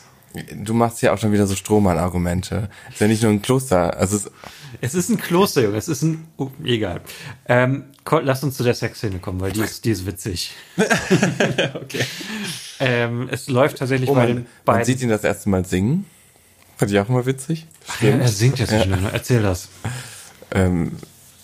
Du 0.55 0.75
machst 0.75 1.01
ja 1.01 1.15
auch 1.15 1.19
schon 1.19 1.33
wieder 1.33 1.47
so 1.47 1.55
Strohmann-Argumente. 1.57 2.69
Ist 2.91 3.01
ja 3.01 3.09
nicht 3.09 3.23
nur 3.23 3.33
ein 3.33 3.41
Kloster. 3.41 3.97
Also 3.97 4.17
es, 4.17 4.31
Es 4.83 4.95
ist 4.95 5.09
ein 5.09 5.17
Klosterjunge, 5.17 5.79
es 5.79 5.89
ist 5.89 6.03
ein, 6.03 6.27
oh, 6.37 6.51
egal. 6.63 7.01
Ähm, 7.49 7.85
lass 8.23 8.43
uns 8.45 8.57
zu 8.59 8.63
der 8.63 8.75
Sexszene 8.75 9.19
kommen, 9.19 9.41
weil 9.41 9.53
die 9.53 9.61
ist, 9.63 9.85
die 9.87 9.91
ist 9.93 10.05
witzig. 10.05 10.53
Okay. 11.75 12.05
Ähm, 12.79 13.29
es 13.31 13.49
läuft 13.49 13.79
tatsächlich 13.79 14.11
oh, 14.11 14.15
bei 14.15 14.21
man, 14.21 14.27
den 14.29 14.37
man 14.37 14.47
beiden. 14.67 14.85
sieht 14.85 15.01
ihn 15.01 15.09
das 15.09 15.25
erste 15.25 15.49
Mal 15.49 15.65
singen. 15.65 16.05
Fand 16.77 16.91
ich 16.91 16.99
auch 16.99 17.09
immer 17.09 17.25
witzig. 17.27 17.67
Ach 17.89 18.03
ja, 18.03 18.11
er 18.11 18.29
singt 18.29 18.59
jetzt 18.59 18.71
so 18.71 18.81
schnell. 18.83 19.01
ne? 19.01 19.11
Erzähl 19.13 19.43
das. 19.43 19.69
ähm, 20.53 20.93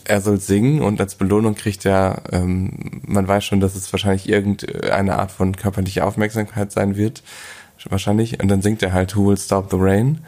er 0.04 0.20
soll 0.20 0.40
singen 0.40 0.82
und 0.82 1.00
als 1.00 1.14
Belohnung 1.14 1.54
kriegt 1.54 1.86
er, 1.86 2.22
ähm, 2.32 3.00
man 3.06 3.26
weiß 3.28 3.44
schon, 3.44 3.60
dass 3.60 3.74
es 3.76 3.92
wahrscheinlich 3.92 4.28
irgendeine 4.28 5.16
Art 5.18 5.30
von 5.32 5.56
körperlicher 5.56 6.06
Aufmerksamkeit 6.06 6.72
sein 6.72 6.96
wird. 6.96 7.22
Wahrscheinlich. 7.88 8.40
Und 8.40 8.48
dann 8.48 8.62
singt 8.62 8.82
er 8.82 8.92
halt 8.92 9.16
Who 9.16 9.28
Will 9.28 9.36
Stop 9.36 9.70
the 9.70 9.76
Rain. 9.78 10.18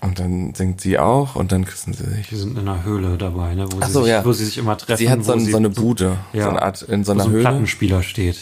Und 0.00 0.18
dann 0.18 0.54
singt 0.54 0.80
sie 0.80 0.98
auch 0.98 1.34
und 1.34 1.50
dann 1.52 1.64
küssen 1.64 1.94
sie 1.94 2.04
sich. 2.04 2.28
Die 2.28 2.36
sind 2.36 2.58
in 2.58 2.68
einer 2.68 2.84
Höhle 2.84 3.16
dabei, 3.16 3.54
ne, 3.54 3.66
wo, 3.70 3.80
sie, 3.80 3.90
so, 3.92 4.02
sich, 4.02 4.10
ja. 4.10 4.24
wo 4.24 4.32
sie 4.32 4.44
sich 4.44 4.58
immer 4.58 4.76
treffen. 4.76 4.98
Sie 4.98 5.08
hat 5.10 5.24
so, 5.24 5.34
wo 5.34 5.38
sie- 5.38 5.50
so 5.50 5.56
eine 5.56 5.70
Bude, 5.70 6.18
Ja. 6.32 6.44
so 6.44 6.50
eine 6.50 6.62
Art, 6.62 6.82
in 6.82 7.04
so 7.04 7.10
wo 7.10 7.14
einer 7.14 7.22
so 7.24 7.28
ein 7.30 7.32
Höhle. 7.32 7.42
Plattenspieler 7.42 8.02
steht. 8.02 8.38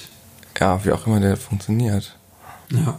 Ja, 0.58 0.84
wie 0.84 0.92
auch 0.92 1.06
immer 1.06 1.20
der 1.20 1.36
funktioniert. 1.36 2.16
Ja. 2.70 2.98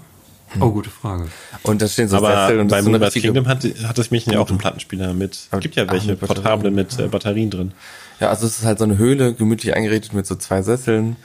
Oh, 0.59 0.71
gute 0.71 0.89
Frage. 0.89 1.27
Und 1.63 1.81
da 1.81 1.87
stehen 1.87 2.07
so 2.07 2.17
Aber 2.17 2.29
Sessel 2.29 2.59
und 2.59 2.67
das 2.71 2.83
bei 2.85 2.89
ist 2.91 2.97
so 2.97 3.03
richtige, 3.05 3.27
Kingdom 3.33 3.47
hat, 3.47 3.63
hat 3.87 3.97
es 3.99 4.11
mich 4.11 4.25
ja 4.25 4.39
auch 4.39 4.49
einen 4.49 4.57
Plattenspieler 4.57 5.13
mit. 5.13 5.47
Aber- 5.51 5.61
gibt 5.61 5.75
ja 5.75 5.85
ach, 5.87 5.93
welche 5.93 6.11
mit 6.11 6.19
Batterien. 6.19 6.43
portable 6.43 6.71
mit 6.71 6.99
äh, 6.99 7.07
Batterien 7.07 7.49
drin. 7.49 7.71
Ja, 8.19 8.29
also 8.29 8.45
es 8.45 8.59
ist 8.59 8.65
halt 8.65 8.77
so 8.79 8.83
eine 8.85 8.97
Höhle, 8.97 9.33
gemütlich 9.33 9.75
eingerichtet 9.75 10.13
mit 10.13 10.25
so 10.27 10.35
zwei 10.35 10.61
Sesseln 10.61 11.15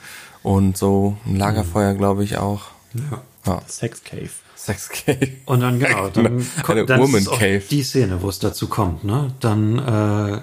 und 0.43 0.77
so 0.77 1.17
ein 1.25 1.35
Lagerfeuer, 1.35 1.93
glaube 1.93 2.23
ich, 2.23 2.37
auch. 2.37 2.63
Ja. 2.93 3.21
Ja. 3.45 3.61
Sex 3.67 4.03
Cave. 4.03 4.29
Sex 4.55 4.89
Cave. 4.89 5.29
Und 5.45 5.61
dann, 5.61 5.79
genau, 5.79 6.09
dann, 6.09 6.45
kommt, 6.63 6.89
dann 6.89 6.99
Woman 6.99 7.15
ist 7.15 7.21
es 7.21 7.27
auch 7.29 7.39
Cave. 7.39 7.61
die 7.71 7.83
Szene, 7.83 8.21
wo 8.21 8.29
es 8.29 8.39
dazu 8.39 8.67
kommt, 8.67 9.03
ne? 9.05 9.33
Dann 9.39 9.79
äh, 9.79 10.41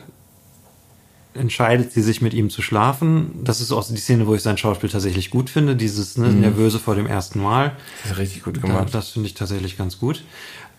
entscheidet 1.36 1.92
sie 1.92 2.02
sich 2.02 2.20
mit 2.22 2.34
ihm 2.34 2.50
zu 2.50 2.62
schlafen. 2.62 3.40
Das 3.44 3.60
ist 3.60 3.72
auch 3.72 3.86
die 3.86 3.96
Szene, 3.96 4.26
wo 4.26 4.34
ich 4.34 4.42
sein 4.42 4.58
Schauspiel 4.58 4.90
tatsächlich 4.90 5.30
gut 5.30 5.50
finde. 5.50 5.76
Dieses 5.76 6.16
ne, 6.16 6.28
Nervöse 6.28 6.78
vor 6.78 6.94
dem 6.94 7.06
ersten 7.06 7.40
Mal. 7.40 7.72
Das 8.02 8.12
ist 8.12 8.18
richtig 8.18 8.42
gut 8.42 8.60
gemacht. 8.60 8.88
das 8.92 9.10
finde 9.10 9.28
ich 9.28 9.34
tatsächlich 9.34 9.78
ganz 9.78 9.98
gut. 9.98 10.24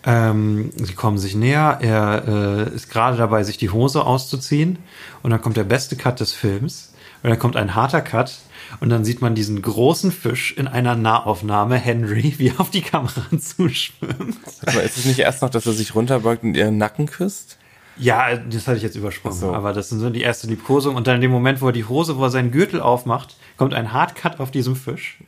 Ähm, 0.04 0.70
sie 0.76 0.94
kommen 0.94 1.18
sich 1.18 1.34
näher. 1.34 1.78
Er 1.80 2.68
äh, 2.70 2.74
ist 2.74 2.90
gerade 2.90 3.16
dabei, 3.16 3.42
sich 3.42 3.56
die 3.56 3.70
Hose 3.70 4.04
auszuziehen. 4.04 4.78
Und 5.22 5.30
dann 5.30 5.40
kommt 5.40 5.56
der 5.56 5.64
beste 5.64 5.96
Cut 5.96 6.20
des 6.20 6.32
Films. 6.32 6.92
Und 7.22 7.30
dann 7.30 7.38
kommt 7.38 7.56
ein 7.56 7.74
harter 7.74 8.00
Cut. 8.00 8.38
Und 8.80 8.90
dann 8.90 9.04
sieht 9.04 9.20
man 9.20 9.34
diesen 9.34 9.60
großen 9.60 10.12
Fisch 10.12 10.54
in 10.56 10.68
einer 10.68 10.94
Nahaufnahme, 10.94 11.76
Henry, 11.76 12.34
wie 12.38 12.48
er 12.48 12.60
auf 12.60 12.70
die 12.70 12.82
Kamera 12.82 13.22
zuschwimmt. 13.38 14.38
Aber 14.66 14.82
ist 14.82 14.98
es 14.98 15.04
nicht 15.04 15.18
erst 15.18 15.42
noch, 15.42 15.50
dass 15.50 15.66
er 15.66 15.72
sich 15.72 15.94
runterbeugt 15.94 16.42
und 16.42 16.56
ihren 16.56 16.78
Nacken 16.78 17.06
küsst? 17.06 17.57
Ja, 17.98 18.36
das 18.36 18.66
hatte 18.66 18.76
ich 18.76 18.82
jetzt 18.82 18.96
übersprungen. 18.96 19.36
So. 19.36 19.52
Aber 19.52 19.72
das 19.72 19.88
sind 19.88 19.98
so 19.98 20.10
die 20.10 20.22
erste 20.22 20.46
Liebkosung. 20.46 20.96
Und 20.96 21.06
dann 21.06 21.16
in 21.16 21.20
dem 21.20 21.30
Moment, 21.30 21.60
wo 21.60 21.66
er 21.66 21.72
die 21.72 21.84
Hose, 21.84 22.16
wo 22.16 22.24
er 22.24 22.30
seinen 22.30 22.50
Gürtel 22.50 22.80
aufmacht, 22.80 23.36
kommt 23.56 23.74
ein 23.74 23.92
Hardcut 23.92 24.40
auf 24.40 24.50
diesem 24.50 24.76
Fisch. 24.76 25.18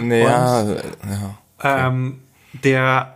Naja, 0.00 0.64
ja. 0.64 1.88
Ähm, 1.88 2.20
der 2.64 3.14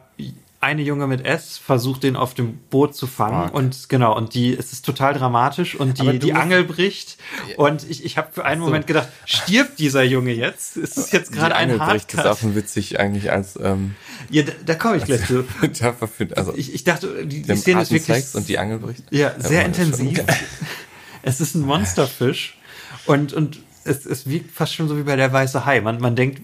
eine 0.62 0.82
Junge 0.82 1.08
mit 1.08 1.26
S 1.26 1.58
versucht, 1.58 2.04
den 2.04 2.14
auf 2.14 2.34
dem 2.34 2.58
Boot 2.70 2.94
zu 2.94 3.08
fangen. 3.08 3.48
Fuck. 3.48 3.54
Und 3.54 3.88
genau, 3.88 4.16
und 4.16 4.34
die, 4.34 4.56
es 4.56 4.72
ist 4.72 4.86
total 4.86 5.12
dramatisch 5.12 5.74
und 5.74 6.00
die, 6.00 6.20
die 6.20 6.34
Angel 6.34 6.62
bricht. 6.62 7.18
Und 7.56 7.88
ich, 7.90 8.04
ich 8.04 8.16
habe 8.16 8.28
für 8.32 8.44
einen 8.44 8.60
so. 8.60 8.66
Moment 8.66 8.86
gedacht, 8.86 9.08
stirbt 9.24 9.80
dieser 9.80 10.04
Junge 10.04 10.32
jetzt? 10.32 10.76
Ist 10.76 10.96
es 10.96 11.10
jetzt 11.10 11.32
gerade 11.32 11.56
ein 11.56 11.72
Angelbricht 11.72 12.14
ist 12.14 12.20
auch 12.20 12.24
Hardcut? 12.24 12.44
ein 12.44 12.54
witzig 12.54 13.00
eigentlich 13.00 13.32
als 13.32 13.58
ähm, 13.60 13.96
Ja, 14.30 14.44
da, 14.44 14.52
da 14.64 14.74
komme 14.76 14.98
ich 14.98 15.04
gleich 15.04 15.26
zu. 15.26 15.44
Also 16.36 16.54
Ich, 16.54 16.72
ich 16.74 16.84
dachte, 16.84 17.26
die, 17.26 17.42
die 17.42 17.56
Szene 17.56 17.82
ist 17.82 17.90
wirklich 17.90 18.16
Sex 18.16 18.34
und 18.36 18.48
die 18.48 18.58
Angelbricht. 18.58 19.02
Ja, 19.10 19.34
sehr 19.38 19.66
das 19.68 19.78
ist 19.78 19.86
schon 19.86 19.98
intensiv. 20.06 20.24
Es 21.24 21.40
ist 21.40 21.54
ein 21.54 21.62
Monsterfisch 21.62 22.58
und, 23.06 23.32
und 23.32 23.58
es, 23.84 24.06
es 24.06 24.28
wirkt 24.28 24.50
fast 24.52 24.74
schon 24.74 24.88
so 24.88 24.96
wie 24.98 25.02
bei 25.02 25.16
der 25.16 25.32
weiße 25.32 25.64
Hai. 25.64 25.80
Man, 25.80 26.00
man 26.00 26.16
denkt, 26.16 26.42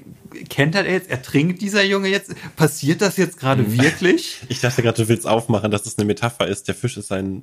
kennt 0.48 0.74
er 0.74 0.88
jetzt? 0.90 1.10
Ertrinkt 1.10 1.60
dieser 1.62 1.84
Junge 1.84 2.08
jetzt? 2.08 2.32
Passiert 2.56 3.00
das 3.02 3.16
jetzt 3.16 3.38
gerade 3.38 3.62
Mhm. 3.62 3.80
wirklich? 3.80 4.38
Ich 4.48 4.60
dachte 4.60 4.82
gerade, 4.82 5.02
du 5.02 5.08
willst 5.08 5.26
aufmachen, 5.26 5.70
dass 5.70 5.86
es 5.86 5.98
eine 5.98 6.06
Metapher 6.06 6.46
ist. 6.46 6.68
Der 6.68 6.74
Fisch 6.74 6.96
ist 6.96 7.12
ein 7.12 7.42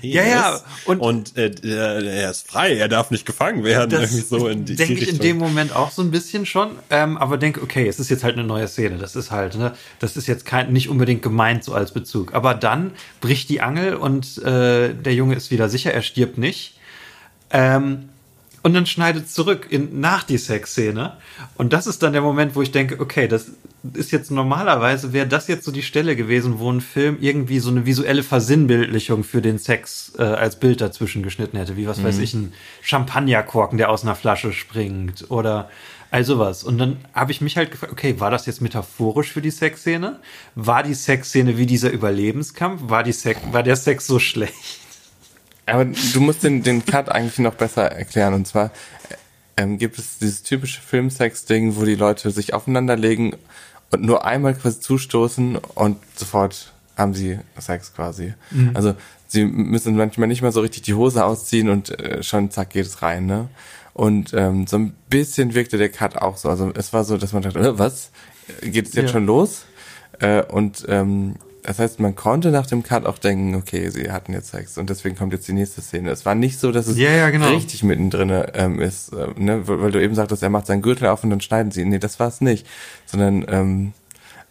Penis. 0.00 0.14
Ja, 0.14 0.22
ja, 0.24 0.60
und- 0.84 1.00
und, 1.00 1.36
äh, 1.38 1.50
er, 1.62 2.30
ist 2.30 2.46
frei, 2.46 2.76
er 2.76 2.88
darf 2.88 3.10
nicht 3.10 3.24
gefangen 3.24 3.64
werden. 3.64 3.92
Irgendwie 3.92 4.20
so 4.20 4.46
in 4.48 4.64
die, 4.66 4.76
denke 4.76 4.92
ich 4.94 5.08
in 5.08 5.18
dem 5.18 5.38
Moment 5.38 5.74
auch 5.74 5.90
so 5.90 6.02
ein 6.02 6.10
bisschen 6.10 6.44
schon, 6.44 6.72
ähm, 6.90 7.16
aber 7.16 7.38
denke, 7.38 7.62
okay, 7.62 7.88
es 7.88 7.98
ist 7.98 8.10
jetzt 8.10 8.22
halt 8.22 8.34
eine 8.36 8.46
neue 8.46 8.68
Szene. 8.68 8.98
Das 8.98 9.16
ist 9.16 9.30
halt, 9.30 9.56
ne, 9.56 9.72
das 9.98 10.16
ist 10.18 10.26
jetzt 10.26 10.44
kein, 10.44 10.70
nicht 10.72 10.90
unbedingt 10.90 11.22
gemeint 11.22 11.64
so 11.64 11.72
als 11.74 11.92
Bezug. 11.92 12.34
Aber 12.34 12.52
dann 12.54 12.92
bricht 13.22 13.48
die 13.48 13.62
Angel 13.62 13.94
und 13.94 14.36
äh, 14.38 14.92
der 14.94 15.14
Junge 15.14 15.34
ist 15.34 15.50
wieder 15.50 15.68
sicher, 15.70 15.92
er 15.94 16.02
stirbt 16.02 16.36
nicht. 16.36 16.78
Ähm, 17.50 18.09
und 18.62 18.74
dann 18.74 18.86
schneidet 18.86 19.30
zurück 19.30 19.66
in, 19.70 20.00
nach 20.00 20.22
die 20.22 20.38
Sexszene. 20.38 21.14
Und 21.56 21.72
das 21.72 21.86
ist 21.86 22.02
dann 22.02 22.12
der 22.12 22.22
Moment, 22.22 22.54
wo 22.54 22.62
ich 22.62 22.72
denke, 22.72 23.00
okay, 23.00 23.26
das 23.26 23.52
ist 23.94 24.12
jetzt 24.12 24.30
normalerweise, 24.30 25.12
wäre 25.12 25.26
das 25.26 25.48
jetzt 25.48 25.64
so 25.64 25.72
die 25.72 25.82
Stelle 25.82 26.14
gewesen, 26.14 26.58
wo 26.58 26.70
ein 26.70 26.82
Film 26.82 27.16
irgendwie 27.20 27.60
so 27.60 27.70
eine 27.70 27.86
visuelle 27.86 28.22
Versinnbildlichung 28.22 29.24
für 29.24 29.40
den 29.40 29.58
Sex 29.58 30.12
äh, 30.18 30.22
als 30.22 30.60
Bild 30.60 30.80
dazwischen 30.80 31.22
geschnitten 31.22 31.56
hätte. 31.56 31.76
Wie, 31.76 31.86
was 31.86 32.02
weiß 32.02 32.18
ich, 32.18 32.34
ein 32.34 32.52
Champagnerkorken, 32.82 33.78
der 33.78 33.90
aus 33.90 34.02
einer 34.02 34.14
Flasche 34.14 34.52
springt 34.52 35.30
oder 35.30 35.70
all 36.10 36.24
sowas. 36.24 36.64
Und 36.64 36.78
dann 36.78 36.98
habe 37.14 37.32
ich 37.32 37.40
mich 37.40 37.56
halt 37.56 37.70
gefragt, 37.70 37.92
okay, 37.92 38.20
war 38.20 38.30
das 38.30 38.44
jetzt 38.46 38.60
metaphorisch 38.60 39.32
für 39.32 39.40
die 39.40 39.50
Sexszene? 39.50 40.20
War 40.54 40.82
die 40.82 40.94
Sexszene 40.94 41.56
wie 41.56 41.66
dieser 41.66 41.90
Überlebenskampf? 41.90 42.82
War, 42.84 43.02
die 43.02 43.12
Sex, 43.12 43.40
war 43.52 43.62
der 43.62 43.76
Sex 43.76 44.06
so 44.06 44.18
schlecht? 44.18 44.79
Aber 45.72 45.84
du 45.84 46.20
musst 46.20 46.42
den, 46.42 46.62
den 46.62 46.84
Cut 46.84 47.08
eigentlich 47.08 47.38
noch 47.38 47.54
besser 47.54 47.90
erklären. 47.90 48.34
Und 48.34 48.46
zwar 48.46 48.70
ähm, 49.56 49.78
gibt 49.78 49.98
es 49.98 50.18
dieses 50.18 50.42
typische 50.42 50.80
Filmsex-Ding, 50.80 51.76
wo 51.76 51.84
die 51.84 51.94
Leute 51.94 52.30
sich 52.30 52.54
aufeinanderlegen 52.54 53.36
und 53.90 54.02
nur 54.02 54.24
einmal 54.24 54.54
quasi 54.54 54.80
zustoßen 54.80 55.56
und 55.56 55.96
sofort 56.16 56.72
haben 56.96 57.14
sie 57.14 57.38
Sex 57.58 57.94
quasi. 57.94 58.34
Also 58.74 58.94
sie 59.26 59.44
müssen 59.44 59.96
manchmal 59.96 60.28
nicht 60.28 60.42
mal 60.42 60.52
so 60.52 60.60
richtig 60.60 60.82
die 60.82 60.94
Hose 60.94 61.24
ausziehen 61.24 61.68
und 61.70 61.98
äh, 61.98 62.22
schon 62.22 62.50
zack 62.50 62.70
geht 62.70 62.86
es 62.86 63.00
rein, 63.02 63.26
ne? 63.26 63.48
Und 63.92 64.32
ähm, 64.34 64.66
so 64.66 64.76
ein 64.78 64.94
bisschen 65.08 65.54
wirkte 65.54 65.76
der 65.76 65.88
Cut 65.88 66.16
auch 66.16 66.36
so. 66.36 66.48
Also 66.48 66.70
es 66.74 66.92
war 66.92 67.04
so, 67.04 67.16
dass 67.16 67.32
man 67.32 67.42
dachte, 67.42 67.58
äh, 67.58 67.78
was? 67.78 68.10
Geht 68.62 68.86
es 68.88 68.94
jetzt 68.94 69.06
Ja. 69.06 69.08
schon 69.08 69.26
los? 69.26 69.64
Äh, 70.20 70.42
und 70.44 70.84
ähm, 70.88 71.34
das 71.62 71.78
heißt, 71.78 72.00
man 72.00 72.14
konnte 72.16 72.50
nach 72.50 72.66
dem 72.66 72.82
Cut 72.82 73.06
auch 73.06 73.18
denken, 73.18 73.54
okay, 73.54 73.90
sie 73.90 74.10
hatten 74.10 74.32
jetzt 74.32 74.50
Sex 74.50 74.78
und 74.78 74.90
deswegen 74.90 75.16
kommt 75.16 75.32
jetzt 75.32 75.46
die 75.48 75.52
nächste 75.52 75.80
Szene. 75.82 76.10
Es 76.10 76.24
war 76.24 76.34
nicht 76.34 76.58
so, 76.58 76.72
dass 76.72 76.86
es 76.86 76.96
Ja, 76.96 77.10
ja, 77.10 77.30
genau. 77.30 77.48
richtig 77.50 77.82
mittendrin 77.82 78.30
ähm, 78.54 78.80
ist, 78.80 79.12
äh, 79.12 79.28
ne? 79.36 79.66
weil, 79.68 79.80
weil 79.82 79.90
du 79.90 80.02
eben 80.02 80.14
sagtest, 80.14 80.42
er 80.42 80.50
macht 80.50 80.66
seinen 80.66 80.82
Gürtel 80.82 81.08
auf 81.08 81.22
und 81.22 81.30
dann 81.30 81.40
schneiden 81.40 81.70
sie 81.70 81.82
ihn. 81.82 81.90
Nee, 81.90 81.98
das 81.98 82.18
war 82.18 82.28
es 82.28 82.40
nicht. 82.40 82.66
Sondern 83.06 83.44
ähm, 83.48 83.92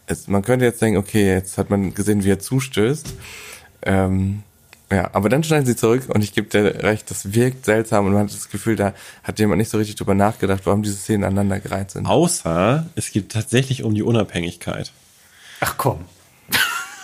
es, 0.06 0.28
man 0.28 0.42
könnte 0.42 0.64
jetzt 0.64 0.80
denken, 0.82 0.98
okay, 0.98 1.26
jetzt 1.32 1.58
hat 1.58 1.70
man 1.70 1.94
gesehen, 1.94 2.24
wie 2.24 2.30
er 2.30 2.38
zustößt. 2.38 3.14
Ähm, 3.82 4.42
ja, 4.92 5.08
aber 5.12 5.28
dann 5.28 5.44
schneiden 5.44 5.66
sie 5.66 5.76
zurück 5.76 6.02
und 6.08 6.22
ich 6.22 6.32
gebe 6.32 6.48
dir 6.48 6.82
recht, 6.82 7.10
das 7.10 7.32
wirkt 7.32 7.64
seltsam 7.64 8.06
und 8.06 8.12
man 8.12 8.24
hat 8.24 8.34
das 8.34 8.50
Gefühl, 8.50 8.74
da 8.74 8.92
hat 9.22 9.38
jemand 9.38 9.58
nicht 9.58 9.70
so 9.70 9.78
richtig 9.78 9.94
drüber 9.96 10.14
nachgedacht, 10.14 10.62
warum 10.64 10.82
diese 10.82 10.96
Szenen 10.96 11.22
aneinander 11.22 11.60
gereiht 11.60 11.92
sind. 11.92 12.06
Außer 12.06 12.86
es 12.96 13.12
geht 13.12 13.30
tatsächlich 13.30 13.84
um 13.84 13.94
die 13.94 14.02
Unabhängigkeit. 14.02 14.92
Ach 15.60 15.76
komm. 15.76 16.04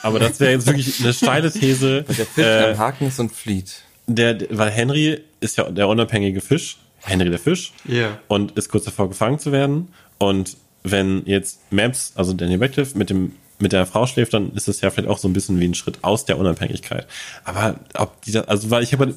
Aber 0.03 0.19
das 0.19 0.39
wäre 0.41 0.53
jetzt 0.53 0.67
wirklich 0.67 1.01
eine 1.01 1.13
steile 1.13 1.51
These. 1.53 2.03
Der 2.09 2.27
Fisch 2.27 2.45
äh, 2.45 2.71
am 2.73 2.79
Haken 2.79 3.07
ist 3.09 3.19
und 3.21 3.33
flieht. 3.33 3.83
der, 4.07 4.39
weil 4.51 4.71
Henry 4.71 5.21
ist 5.41 5.57
ja 5.59 5.71
der 5.71 5.89
unabhängige 5.89 6.41
Fisch, 6.41 6.79
Henry 7.03 7.29
der 7.31 7.39
Fisch, 7.39 7.73
Ja. 7.85 8.19
und 8.29 8.53
ist 8.53 8.69
kurz 8.69 8.85
davor 8.85 9.09
gefangen 9.09 9.39
zu 9.39 9.53
werden. 9.53 9.89
Und 10.19 10.57
wenn 10.83 11.23
jetzt 11.27 11.61
Maps, 11.73 12.13
also 12.15 12.33
Daniel 12.33 12.63
Radcliffe, 12.63 12.97
mit 12.97 13.11
dem 13.11 13.33
mit 13.59 13.73
der 13.73 13.87
Frau 13.87 14.07
schläft, 14.07 14.35
dann 14.35 14.53
ist 14.53 14.69
es 14.69 14.81
ja 14.83 14.91
vielleicht 14.91 15.09
auch 15.09 15.17
so 15.19 15.29
ein 15.29 15.33
bisschen 15.33 15.59
wie 15.61 15.67
ein 15.67 15.75
Schritt 15.75 15.99
aus 16.03 16.25
der 16.27 16.39
Unabhängigkeit. 16.39 17.07
Aber 17.45 17.77
ob 17.95 18.21
die 18.23 18.33
das, 18.33 18.47
also 18.49 18.71
weil 18.71 18.83
ich 18.83 18.93
habe 18.93 19.15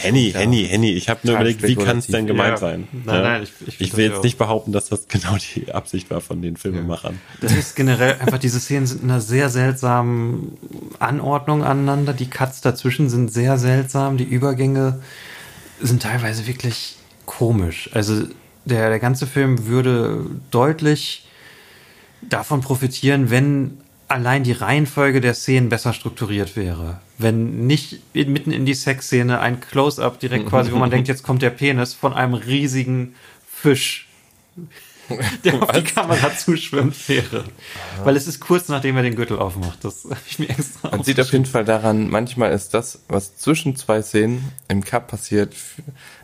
Henny. 0.00 0.30
Henny, 0.32 0.64
Henny, 0.68 0.92
ich 0.92 1.08
habe 1.08 1.20
nur 1.24 1.34
überlegt, 1.34 1.62
wie 1.64 1.74
kann 1.74 1.98
es 1.98 2.06
denn 2.06 2.26
gemeint 2.26 2.52
Ja. 2.52 2.56
sein? 2.58 2.88
Nein, 2.92 3.16
Ja? 3.16 3.22
nein, 3.22 3.42
ich- 3.42 3.52
ich 3.68 3.80
ich 3.80 3.96
will 3.96 4.06
jetzt 4.06 4.18
auch. 4.18 4.22
nicht 4.22 4.38
behaupten, 4.38 4.70
dass 4.72 4.88
das 4.88 5.08
genau 5.08 5.36
die 5.54 5.72
Absicht 5.72 6.08
war 6.10 6.20
von 6.20 6.40
den 6.40 6.56
Filmemachern. 6.56 7.18
Das 7.40 7.52
ist 7.52 7.74
generell 7.74 8.14
einfach, 8.20 8.38
diese 8.38 8.60
Szenen 8.60 8.86
sind 8.86 9.02
in 9.02 9.10
einer 9.10 9.20
sehr 9.20 9.48
seltsamen 9.48 10.56
Anordnung 10.98 11.64
aneinander. 11.64 12.12
Die 12.12 12.30
Cuts 12.30 12.60
dazwischen 12.60 13.10
sind 13.10 13.32
sehr 13.32 13.58
seltsam. 13.58 14.16
Die 14.18 14.24
Übergänge 14.24 15.00
sind 15.80 16.02
teilweise 16.02 16.46
wirklich 16.46 16.96
komisch. 17.26 17.90
Also 17.92 18.24
der, 18.66 18.88
der 18.90 18.98
ganze 19.00 19.26
Film 19.26 19.66
würde 19.66 20.26
deutlich 20.50 21.24
davon 22.22 22.60
profitieren, 22.60 23.30
wenn 23.30 23.78
allein 24.08 24.42
die 24.42 24.52
Reihenfolge 24.52 25.20
der 25.20 25.34
Szenen 25.34 25.68
besser 25.68 25.92
strukturiert 25.92 26.56
wäre. 26.56 27.00
Wenn 27.18 27.66
nicht 27.66 28.00
mitten 28.14 28.50
in 28.50 28.66
die 28.66 28.74
Sexszene 28.74 29.40
ein 29.40 29.60
Close-up 29.60 30.18
direkt 30.18 30.48
quasi, 30.48 30.72
wo 30.72 30.76
man 30.76 30.90
denkt, 30.90 31.08
jetzt 31.08 31.22
kommt 31.22 31.42
der 31.42 31.50
Penis 31.50 31.94
von 31.94 32.12
einem 32.12 32.34
riesigen 32.34 33.14
Fisch 33.46 34.08
der 35.44 35.62
auf 35.62 35.72
die 35.72 35.82
Kamera 35.82 36.34
zuschwimmt 36.36 37.08
wäre. 37.08 37.44
Weil 38.04 38.16
es 38.16 38.26
ist 38.26 38.40
kurz 38.40 38.68
nachdem 38.68 38.96
er 38.96 39.02
den 39.02 39.16
Gürtel 39.16 39.38
aufmacht. 39.38 39.84
Das 39.84 40.04
habe 40.10 40.20
ich 40.28 40.38
mir 40.38 40.48
extra 40.48 40.90
Man 40.90 41.04
sieht 41.04 41.20
auf 41.20 41.32
jeden 41.32 41.46
Fall 41.46 41.64
daran, 41.64 42.08
manchmal 42.08 42.52
ist 42.52 42.74
das, 42.74 43.02
was 43.08 43.36
zwischen 43.36 43.76
zwei 43.76 44.02
Szenen 44.02 44.52
im 44.68 44.84
Cup 44.84 45.08
passiert, 45.08 45.54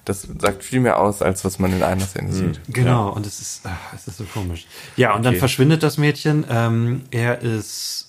das 0.06 0.26
sagt 0.38 0.64
viel 0.64 0.80
mehr 0.80 0.98
aus, 0.98 1.20
als 1.20 1.44
was 1.44 1.58
man 1.58 1.72
in 1.72 1.82
einer 1.82 2.06
Szene 2.06 2.32
sieht. 2.32 2.60
Genau, 2.68 3.10
und 3.10 3.26
es 3.26 3.40
ist, 3.40 3.60
ach, 3.64 3.92
es 3.94 4.08
ist 4.08 4.16
so 4.16 4.24
komisch. 4.24 4.66
Ja, 4.96 5.14
und 5.14 5.24
dann 5.24 5.32
Okay. 5.34 5.40
verschwindet 5.40 5.82
das 5.82 5.98
Mädchen. 5.98 6.44
Ähm, 6.48 7.02
er 7.10 7.42
ist 7.42 8.08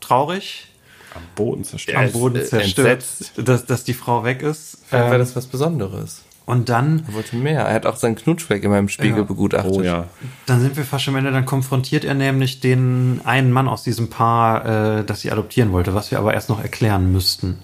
traurig, 0.00 0.68
Am 1.14 1.22
Boden 1.34 1.64
zerstört. 1.64 1.96
am 1.98 2.12
Boden 2.12 2.36
äh, 2.36 2.44
zerstört, 2.44 3.04
dass, 3.36 3.66
dass 3.66 3.84
die 3.84 3.94
Frau 3.94 4.22
weg 4.24 4.42
ist. 4.42 4.78
Vielleicht 4.86 5.06
war 5.06 5.12
Ähm, 5.14 5.18
das 5.18 5.34
was 5.34 5.46
Besonderes. 5.46 6.22
und 6.46 6.68
dann 6.68 7.04
Er 7.08 7.14
wollte 7.14 7.36
mehr. 7.36 7.62
Er 7.64 7.74
hat 7.74 7.86
auch 7.86 7.96
seinen 7.96 8.14
Knutschfleck 8.14 8.62
in 8.64 8.70
meinem 8.70 8.88
Spiegel 8.88 9.18
Ja. 9.18 9.22
begutachtet. 9.24 9.72
Oh 9.72 9.82
ja. 9.82 10.06
Dann 10.46 10.60
sind 10.60 10.76
wir 10.76 10.84
fast 10.84 11.04
schon 11.04 11.14
am 11.14 11.18
Ende, 11.18 11.32
dann 11.32 11.46
konfrontiert 11.46 12.04
er 12.04 12.14
nämlich 12.14 12.60
den 12.60 13.20
einen 13.24 13.50
Mann 13.52 13.68
aus 13.68 13.82
diesem 13.82 14.08
Paar, 14.10 14.98
äh, 15.00 15.04
das 15.04 15.22
sie 15.22 15.32
adoptieren 15.32 15.72
wollte, 15.72 15.94
was 15.94 16.10
wir 16.10 16.18
aber 16.18 16.34
erst 16.34 16.48
noch 16.48 16.60
erklären 16.62 17.10
müssten. 17.12 17.58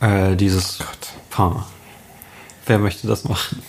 Äh, 0.00 0.36
dieses 0.36 0.78
Paar. 1.30 1.66
Wer 2.66 2.78
möchte 2.78 3.06
das 3.06 3.24
machen? 3.24 3.62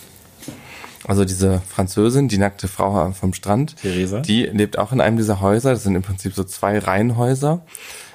Also 1.08 1.26
diese 1.26 1.62
Französin, 1.68 2.28
die 2.28 2.38
nackte 2.38 2.68
Frau 2.68 3.12
vom 3.12 3.34
Strand, 3.34 3.76
Theresa? 3.78 4.20
die 4.20 4.44
lebt 4.46 4.78
auch 4.78 4.92
in 4.92 5.02
einem 5.02 5.18
dieser 5.18 5.42
Häuser. 5.42 5.72
Das 5.72 5.84
sind 5.84 5.96
im 5.96 6.04
Prinzip 6.04 6.34
so 6.34 6.44
zwei 6.44 6.78
Reihenhäuser. 6.78 7.62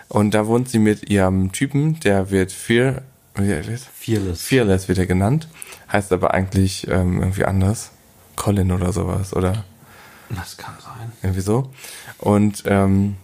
Und 0.09 0.35
da 0.35 0.47
wohnt 0.47 0.69
sie 0.69 0.79
mit 0.79 1.11
ihrem 1.11 1.51
Typen, 1.51 1.99
der 2.01 2.31
wird 2.31 2.53
Fear, 2.53 3.03
er? 3.35 3.89
Fearless. 3.93 4.41
Fearless 4.43 4.89
wird 4.89 4.99
er 4.99 5.07
genannt, 5.07 5.49
heißt 5.91 6.13
aber 6.13 6.33
eigentlich 6.33 6.87
ähm, 6.89 7.21
irgendwie 7.21 7.45
anders. 7.45 7.91
Colin 8.37 8.71
oder 8.71 8.93
sowas, 8.93 9.35
oder 9.35 9.65
Das 10.31 10.57
kann 10.57 10.75
sein. 10.81 11.11
irgendwie 11.23 11.41
so. 11.41 11.71
Und 12.19 12.63
ähm, 12.67 13.17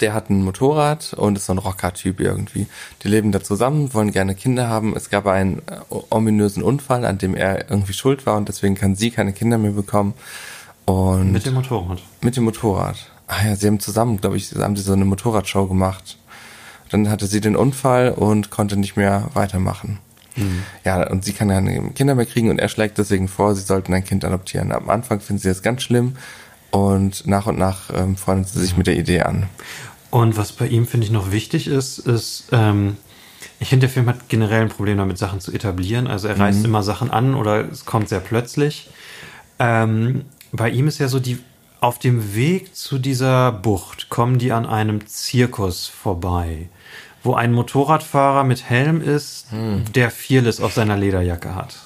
der 0.00 0.14
hat 0.14 0.30
ein 0.30 0.42
Motorrad 0.44 1.14
und 1.14 1.36
ist 1.38 1.46
so 1.46 1.52
ein 1.52 1.58
Rocker-Typ 1.58 2.20
irgendwie. 2.20 2.66
Die 3.02 3.08
leben 3.08 3.32
da 3.32 3.42
zusammen, 3.42 3.92
wollen 3.94 4.12
gerne 4.12 4.34
Kinder 4.34 4.68
haben. 4.68 4.94
Es 4.96 5.10
gab 5.10 5.26
einen 5.26 5.58
äh, 5.58 5.94
ominösen 6.10 6.62
Unfall, 6.62 7.04
an 7.04 7.18
dem 7.18 7.34
er 7.34 7.70
irgendwie 7.70 7.92
schuld 7.92 8.26
war 8.26 8.36
und 8.36 8.48
deswegen 8.48 8.74
kann 8.74 8.94
sie 8.94 9.10
keine 9.10 9.32
Kinder 9.32 9.58
mehr 9.58 9.72
bekommen. 9.72 10.14
Und 10.84 11.32
Mit 11.32 11.44
dem 11.46 11.54
Motorrad. 11.54 12.00
mit 12.22 12.36
dem 12.36 12.44
Motorrad. 12.44 13.10
Ah 13.26 13.44
ja, 13.46 13.56
sie 13.56 13.66
haben 13.66 13.80
zusammen, 13.80 14.20
glaube 14.20 14.36
ich, 14.38 14.52
haben 14.54 14.76
sie 14.76 14.82
so 14.82 14.92
eine 14.94 15.04
Motorradshow 15.04 15.66
gemacht. 15.66 16.18
Dann 16.90 17.10
hatte 17.10 17.26
sie 17.26 17.40
den 17.42 17.56
Unfall 17.56 18.12
und 18.12 18.48
konnte 18.50 18.78
nicht 18.78 18.96
mehr 18.96 19.28
weitermachen. 19.34 19.98
Ja, 20.84 21.10
und 21.10 21.24
sie 21.24 21.32
kann 21.32 21.48
keine 21.48 21.90
Kinder 21.90 22.14
mehr 22.14 22.24
kriegen 22.24 22.48
und 22.48 22.60
er 22.60 22.68
schlägt 22.68 22.96
deswegen 22.96 23.26
vor, 23.26 23.56
sie 23.56 23.62
sollten 23.62 23.92
ein 23.92 24.04
Kind 24.04 24.24
adoptieren. 24.24 24.70
Am 24.70 24.88
Anfang 24.88 25.18
finden 25.20 25.42
sie 25.42 25.48
das 25.48 25.62
ganz 25.62 25.82
schlimm 25.82 26.16
und 26.70 27.26
nach 27.26 27.46
und 27.46 27.58
nach 27.58 27.90
ähm, 27.94 28.16
freuen 28.16 28.44
sie 28.44 28.60
sich 28.60 28.76
mit 28.76 28.86
der 28.86 28.96
Idee 28.96 29.22
an. 29.22 29.46
Und 30.10 30.36
was 30.36 30.52
bei 30.52 30.66
ihm, 30.66 30.86
finde 30.86 31.06
ich, 31.06 31.12
noch 31.12 31.32
wichtig 31.32 31.66
ist, 31.66 31.98
ist, 31.98 32.48
ähm, 32.52 32.96
ich 33.60 33.68
finde, 33.68 33.86
der 33.86 33.92
Film 33.92 34.06
hat 34.08 34.28
generell 34.28 34.62
ein 34.62 34.68
Problem 34.68 34.98
damit, 34.98 35.18
Sachen 35.18 35.40
zu 35.40 35.52
etablieren. 35.52 36.06
Also 36.06 36.28
er 36.28 36.38
reißt 36.38 36.64
immer 36.64 36.82
Sachen 36.82 37.10
an 37.10 37.34
oder 37.34 37.68
es 37.70 37.84
kommt 37.84 38.08
sehr 38.08 38.20
plötzlich. 38.20 38.90
Ähm, 39.58 40.24
bei 40.52 40.70
ihm 40.70 40.88
ist 40.88 40.98
ja 40.98 41.08
so, 41.08 41.18
die 41.18 41.38
auf 41.80 41.98
dem 41.98 42.34
Weg 42.34 42.74
zu 42.74 42.98
dieser 42.98 43.52
Bucht 43.52 44.08
kommen 44.08 44.38
die 44.38 44.52
an 44.52 44.66
einem 44.66 45.06
Zirkus 45.06 45.86
vorbei, 45.86 46.68
wo 47.22 47.34
ein 47.34 47.52
Motorradfahrer 47.52 48.44
mit 48.44 48.68
Helm 48.68 49.00
ist, 49.00 49.46
der 49.94 50.10
Fearless 50.10 50.60
auf 50.60 50.72
seiner 50.72 50.96
Lederjacke 50.96 51.54
hat 51.54 51.76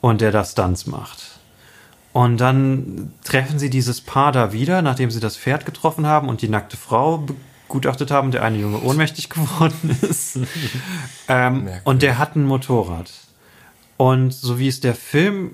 und 0.00 0.20
der 0.20 0.32
da 0.32 0.44
Stunts 0.44 0.86
macht. 0.86 1.29
Und 2.12 2.38
dann 2.38 3.12
treffen 3.22 3.58
sie 3.58 3.70
dieses 3.70 4.00
Paar 4.00 4.32
da 4.32 4.52
wieder, 4.52 4.82
nachdem 4.82 5.10
sie 5.10 5.20
das 5.20 5.36
Pferd 5.36 5.64
getroffen 5.64 6.06
haben 6.06 6.28
und 6.28 6.42
die 6.42 6.48
nackte 6.48 6.76
Frau 6.76 7.24
begutachtet 7.68 8.10
haben, 8.10 8.32
der 8.32 8.42
eine 8.42 8.58
Junge 8.58 8.82
ohnmächtig 8.82 9.30
geworden 9.30 9.96
ist. 10.02 10.40
ähm, 11.28 11.68
und 11.84 12.02
der 12.02 12.18
hat 12.18 12.34
ein 12.34 12.44
Motorrad. 12.44 13.12
Und 13.96 14.32
so 14.32 14.58
wie 14.58 14.66
es 14.66 14.80
der 14.80 14.94
Film 14.94 15.52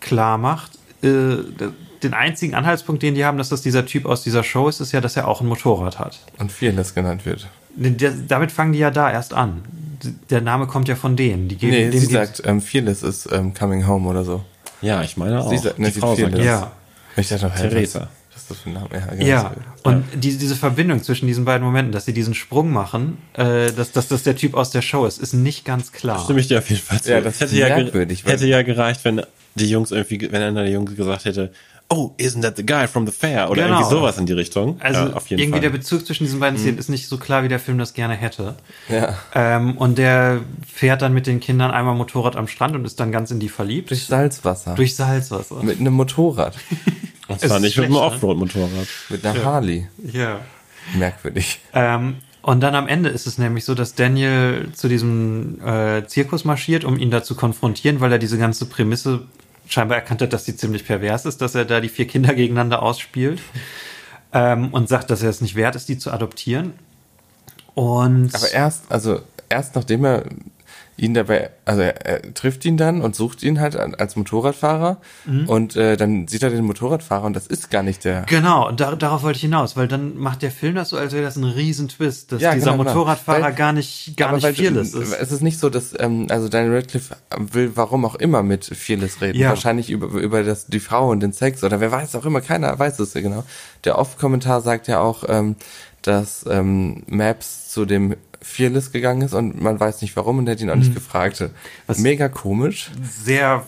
klar 0.00 0.38
macht, 0.38 0.78
äh, 1.02 1.36
den 2.02 2.14
einzigen 2.14 2.54
Anhaltspunkt, 2.54 3.02
den 3.02 3.14
die 3.14 3.24
haben, 3.24 3.38
dass 3.38 3.50
das 3.50 3.60
dieser 3.60 3.86
Typ 3.86 4.06
aus 4.06 4.22
dieser 4.22 4.42
Show 4.42 4.68
ist, 4.68 4.80
ist 4.80 4.92
ja, 4.92 5.00
dass 5.00 5.16
er 5.16 5.28
auch 5.28 5.40
ein 5.40 5.46
Motorrad 5.46 5.98
hat. 5.98 6.20
Und 6.38 6.50
Fearless 6.50 6.94
genannt 6.94 7.26
wird. 7.26 7.48
Der, 7.74 8.12
damit 8.12 8.50
fangen 8.50 8.72
die 8.72 8.78
ja 8.78 8.90
da 8.90 9.10
erst 9.10 9.34
an. 9.34 9.62
Der 10.30 10.40
Name 10.40 10.66
kommt 10.66 10.88
ja 10.88 10.96
von 10.96 11.16
denen. 11.16 11.48
Die 11.48 11.56
geben, 11.56 11.72
Nee, 11.72 11.90
sie 11.96 12.06
sagt, 12.06 12.42
ähm, 12.44 12.60
Fearless 12.60 13.02
ist 13.02 13.30
ähm, 13.30 13.54
coming 13.54 13.86
home 13.86 14.08
oder 14.08 14.24
so. 14.24 14.44
Ja, 14.82 15.02
ich 15.02 15.16
meine 15.16 15.40
auch. 15.40 15.50
Sie 15.50 15.68
ne, 15.78 15.90
die 15.90 16.00
Frau 16.00 16.14
sagt 16.14 16.34
das. 16.34 16.44
Ja. 16.44 16.72
Ich 17.16 17.28
dachte 17.28 17.46
noch, 17.46 17.56
hä, 17.56 17.68
Theresa. 17.68 18.00
Was, 18.00 18.08
was 18.34 18.42
ist 18.42 18.50
das 18.50 18.58
für 18.58 18.70
ein 18.70 18.72
Name? 18.74 18.88
Ja, 18.92 19.06
genau 19.06 19.26
Ja, 19.26 19.52
so. 19.84 19.90
und 19.90 20.04
die, 20.14 20.36
diese 20.36 20.56
Verbindung 20.56 21.02
zwischen 21.02 21.26
diesen 21.26 21.44
beiden 21.44 21.64
Momenten, 21.64 21.92
dass 21.92 22.04
sie 22.06 22.12
diesen 22.12 22.34
Sprung 22.34 22.70
machen, 22.72 23.18
äh, 23.34 23.70
dass, 23.72 23.92
dass 23.92 24.08
das 24.08 24.22
der 24.22 24.36
Typ 24.36 24.54
aus 24.54 24.70
der 24.70 24.82
Show 24.82 25.06
ist, 25.06 25.18
ist 25.18 25.34
nicht 25.34 25.64
ganz 25.64 25.92
klar. 25.92 26.18
Stimme 26.24 26.40
ich 26.40 26.48
dir 26.48 26.58
auf 26.58 26.68
jeden 26.68 26.82
Fall 26.82 27.00
zu. 27.00 27.10
Ja, 27.12 27.20
das 27.20 27.40
hätte 27.40 27.54
ja, 27.56 27.66
hätte 27.66 28.46
ja 28.46 28.62
gereicht, 28.62 29.04
wenn 29.04 29.22
die 29.54 29.68
Jungs 29.68 29.90
irgendwie, 29.90 30.32
wenn 30.32 30.42
einer 30.42 30.62
der 30.62 30.72
Jungs 30.72 30.96
gesagt 30.96 31.26
hätte, 31.26 31.52
oh, 31.92 32.14
isn't 32.18 32.42
that 32.42 32.56
the 32.56 32.64
guy 32.64 32.86
from 32.86 33.06
the 33.06 33.12
fair? 33.12 33.50
Oder 33.50 33.64
Genau. 33.64 33.76
irgendwie 33.80 33.90
sowas 33.94 34.18
in 34.18 34.26
die 34.26 34.32
Richtung. 34.32 34.80
Also 34.80 35.00
ja, 35.08 35.12
auf 35.12 35.26
jeden 35.28 35.40
irgendwie 35.42 35.60
Fall. 35.60 35.70
der 35.70 35.70
Bezug 35.70 36.06
zwischen 36.06 36.24
diesen 36.24 36.40
beiden 36.40 36.58
Szenen 36.58 36.78
ist 36.78 36.88
nicht 36.88 37.06
so 37.08 37.18
klar, 37.18 37.44
wie 37.44 37.48
der 37.48 37.58
Film 37.58 37.78
das 37.78 37.92
gerne 37.94 38.14
hätte. 38.14 38.54
Ja. 38.88 39.16
Ähm, 39.34 39.76
und 39.76 39.98
der 39.98 40.40
fährt 40.66 41.02
dann 41.02 41.12
mit 41.12 41.26
den 41.26 41.40
Kindern 41.40 41.70
einmal 41.70 41.94
Motorrad 41.94 42.36
am 42.36 42.48
Strand 42.48 42.74
und 42.74 42.84
ist 42.84 42.98
dann 42.98 43.12
ganz 43.12 43.30
in 43.30 43.40
die 43.40 43.48
verliebt. 43.48 43.90
Durch 43.90 44.04
Salzwasser. 44.06 44.74
Durch 44.74 44.96
Salzwasser. 44.96 45.62
mit 45.62 45.78
einem 45.80 45.92
Motorrad. 45.94 46.56
Und 47.28 47.36
Es 47.40 47.48
zwar 47.48 47.58
ist 47.58 47.62
nicht 47.62 47.76
mit 47.76 47.84
einem 47.86 47.94
ne? 47.94 48.00
Offroad-Motorrad. 48.00 48.88
Mit 49.08 49.24
einer 49.24 49.44
Harley. 49.44 49.86
Ja. 50.12 50.40
Merkwürdig. 50.98 51.60
Ähm, 51.72 52.16
und 52.42 52.60
dann 52.60 52.74
am 52.74 52.88
Ende 52.88 53.08
ist 53.10 53.26
es 53.28 53.38
nämlich 53.38 53.64
so, 53.64 53.74
dass 53.74 53.94
Daniel 53.94 54.68
zu 54.72 54.88
diesem 54.88 55.60
äh, 55.64 56.04
Zirkus 56.08 56.44
marschiert, 56.44 56.84
um 56.84 56.98
ihn 56.98 57.10
da 57.12 57.22
zu 57.22 57.36
konfrontieren, 57.36 58.00
weil 58.00 58.10
er 58.10 58.18
diese 58.18 58.36
ganze 58.36 58.66
Prämisse 58.66 59.20
scheinbar 59.66 59.98
erkannt 59.98 60.22
hat, 60.22 60.32
dass 60.32 60.44
sie 60.44 60.56
ziemlich 60.56 60.86
pervers 60.86 61.24
ist, 61.24 61.40
dass 61.40 61.54
er 61.54 61.64
da 61.64 61.80
die 61.80 61.88
vier 61.88 62.06
Kinder 62.06 62.34
gegeneinander 62.34 62.82
ausspielt 62.82 63.40
ähm, 64.32 64.72
und 64.72 64.88
sagt, 64.88 65.10
dass 65.10 65.22
er 65.22 65.30
es 65.30 65.40
nicht 65.40 65.54
wert 65.54 65.76
ist, 65.76 65.88
die 65.88 65.98
zu 65.98 66.10
adoptieren. 66.10 66.74
Und 67.74 68.34
Aber 68.34 68.50
erst, 68.50 68.90
also 68.90 69.20
erst 69.48 69.74
nachdem 69.74 70.04
er 70.04 70.24
ihn 70.96 71.14
dabei, 71.14 71.50
also 71.64 71.80
er, 71.82 72.04
er 72.06 72.34
trifft 72.34 72.64
ihn 72.64 72.76
dann 72.76 73.00
und 73.00 73.16
sucht 73.16 73.42
ihn 73.42 73.60
halt 73.60 73.76
als 73.76 74.14
Motorradfahrer 74.16 75.00
Mhm. 75.24 75.48
und 75.48 75.74
äh, 75.76 75.96
dann 75.96 76.28
sieht 76.28 76.42
er 76.42 76.50
den 76.50 76.64
Motorradfahrer 76.64 77.24
und 77.24 77.34
das 77.34 77.46
ist 77.46 77.70
gar 77.70 77.82
nicht 77.82 78.04
der. 78.04 78.22
Genau, 78.28 78.68
und 78.68 78.78
da, 78.80 78.94
darauf 78.94 79.22
wollte 79.22 79.36
ich 79.36 79.42
hinaus, 79.42 79.76
weil 79.76 79.88
dann 79.88 80.16
macht 80.18 80.42
der 80.42 80.50
Film 80.50 80.74
das 80.74 80.90
so, 80.90 80.96
als 80.98 81.12
wäre 81.12 81.22
das 81.24 81.36
ein 81.36 81.44
Riesentwist, 81.44 82.30
dass 82.32 82.42
Ja, 82.42 82.52
dieser 82.54 82.72
genau, 82.72 82.82
genau. 82.84 82.90
Motorradfahrer 82.94 83.42
Weil- 83.42 83.54
gar 83.54 83.72
nicht, 83.72 84.16
gar 84.16 84.32
nicht 84.32 84.46
fearless 84.46 84.94
ist. 84.94 85.12
Es 85.14 85.32
ist 85.32 85.40
nicht 85.42 85.58
so, 85.58 85.70
dass 85.70 85.94
ähm, 85.98 86.26
also 86.28 86.48
Daniel 86.48 86.74
Radcliffe 86.76 87.16
will, 87.38 87.72
warum 87.74 88.04
auch 88.04 88.16
immer 88.16 88.42
mit 88.42 88.64
Fearless 88.66 89.20
reden. 89.22 89.38
Ja. 89.38 89.48
Wahrscheinlich 89.48 89.88
über 89.90 90.06
über 90.08 90.42
das 90.42 90.66
die 90.66 90.80
Frau 90.80 91.10
und 91.10 91.20
den 91.20 91.32
Sex 91.32 91.64
oder 91.64 91.80
wer 91.80 91.90
weiß 91.90 92.14
auch 92.16 92.26
immer. 92.26 92.40
Keiner 92.42 92.78
weiß 92.78 92.98
es 92.98 93.14
ja 93.14 93.22
genau. 93.22 93.44
Der 93.84 93.98
Off-Kommentar 93.98 94.60
sagt 94.60 94.88
ja 94.88 95.00
auch, 95.00 95.24
ähm, 95.28 95.56
dass 96.02 96.44
ähm, 96.50 97.02
Maps 97.06 97.70
zu 97.70 97.84
dem 97.86 98.16
Fearless 98.42 98.92
gegangen 98.92 99.22
ist 99.22 99.34
und 99.34 99.60
man 99.60 99.78
weiß 99.80 100.02
nicht 100.02 100.14
warum 100.16 100.38
und 100.38 100.48
hat 100.48 100.60
ihn 100.60 100.70
auch 100.70 100.74
nicht 100.76 100.94
gefragt. 100.94 101.40
Mhm. 101.40 101.50
Was- 101.86 101.98
Mega 101.98 102.28
komisch. 102.28 102.90
Sehr 103.02 103.66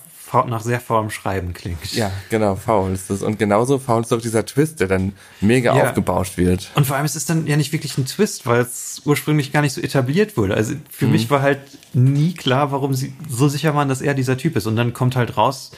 nach 0.48 0.62
sehr 0.62 0.80
faulem 0.80 1.10
Schreiben 1.10 1.52
klingt. 1.52 1.92
Ja, 1.94 2.10
genau, 2.28 2.56
faul 2.56 2.90
ist 2.92 3.08
das. 3.08 3.22
Und 3.22 3.38
genauso 3.38 3.78
faul 3.78 4.02
ist 4.02 4.12
auch 4.12 4.20
dieser 4.20 4.44
Twist, 4.44 4.80
der 4.80 4.88
dann 4.88 5.12
mega 5.40 5.76
Ja. 5.76 5.84
aufgebauscht 5.84 6.36
wird. 6.38 6.72
Und 6.74 6.88
vor 6.88 6.96
allem 6.96 7.04
es 7.04 7.14
ist 7.14 7.30
dann 7.30 7.46
ja 7.46 7.56
nicht 7.56 7.72
wirklich 7.72 7.96
ein 7.98 8.06
Twist, 8.06 8.44
weil 8.44 8.62
es 8.62 9.00
ursprünglich 9.04 9.52
gar 9.52 9.60
nicht 9.62 9.72
so 9.74 9.80
etabliert 9.80 10.36
wurde. 10.36 10.54
Also 10.54 10.74
für 10.90 11.06
mich 11.06 11.30
war 11.30 11.40
halt 11.40 11.60
nie 11.92 12.34
klar, 12.34 12.72
warum 12.72 12.94
sie 12.94 13.12
so 13.28 13.46
sicher 13.48 13.76
waren, 13.76 13.88
dass 13.88 14.00
er 14.02 14.12
dieser 14.14 14.36
Typ 14.36 14.56
ist. 14.56 14.66
Und 14.66 14.74
dann 14.74 14.92
kommt 14.92 15.14
halt 15.14 15.36
raus, 15.36 15.70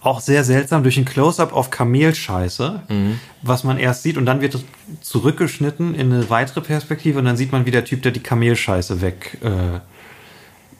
auch 0.00 0.20
sehr 0.20 0.44
seltsam, 0.44 0.82
durch 0.82 0.98
ein 0.98 1.04
Close-up 1.04 1.52
auf 1.52 1.70
Kamelscheiße, 1.70 2.82
was 3.42 3.64
man 3.64 3.78
erst 3.78 4.02
sieht. 4.02 4.16
Und 4.16 4.26
dann 4.26 4.40
wird 4.40 4.54
es 4.54 4.64
zurückgeschnitten 5.00 5.94
in 5.94 6.12
eine 6.12 6.30
weitere 6.30 6.60
Perspektive 6.60 7.18
und 7.18 7.24
dann 7.24 7.36
sieht 7.36 7.52
man, 7.52 7.66
wie 7.66 7.70
der 7.70 7.84
Typ, 7.84 8.02
der 8.02 8.12
die 8.12 8.20
Kamelscheiße 8.20 9.00
weg, 9.00 9.38
äh, 9.42 9.80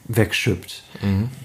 wegschippt. 0.07 0.83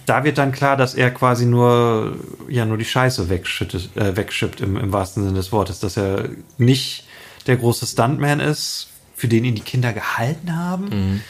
Da 0.07 0.23
wird 0.23 0.39
dann 0.39 0.53
klar, 0.53 0.77
dass 0.77 0.95
er 0.95 1.11
quasi 1.11 1.47
nur, 1.47 2.17
ja, 2.49 2.65
nur 2.65 2.79
die 2.79 2.85
Scheiße 2.85 3.29
wegschüttet, 3.29 3.97
äh, 3.97 4.17
wegschippt 4.17 4.61
im, 4.61 4.77
im 4.77 4.93
wahrsten 4.93 5.25
Sinne 5.25 5.37
des 5.37 5.51
Wortes, 5.51 5.81
dass 5.81 5.97
er 5.97 6.29
nicht 6.59 7.05
der 7.49 7.57
große 7.57 7.87
Stuntman 7.87 8.39
ist, 8.39 8.89
für 9.17 9.27
den 9.27 9.45
ihn 9.45 9.57
die 9.57 9.63
Kinder 9.63 9.93
gehalten 9.93 10.57
haben. 10.57 11.23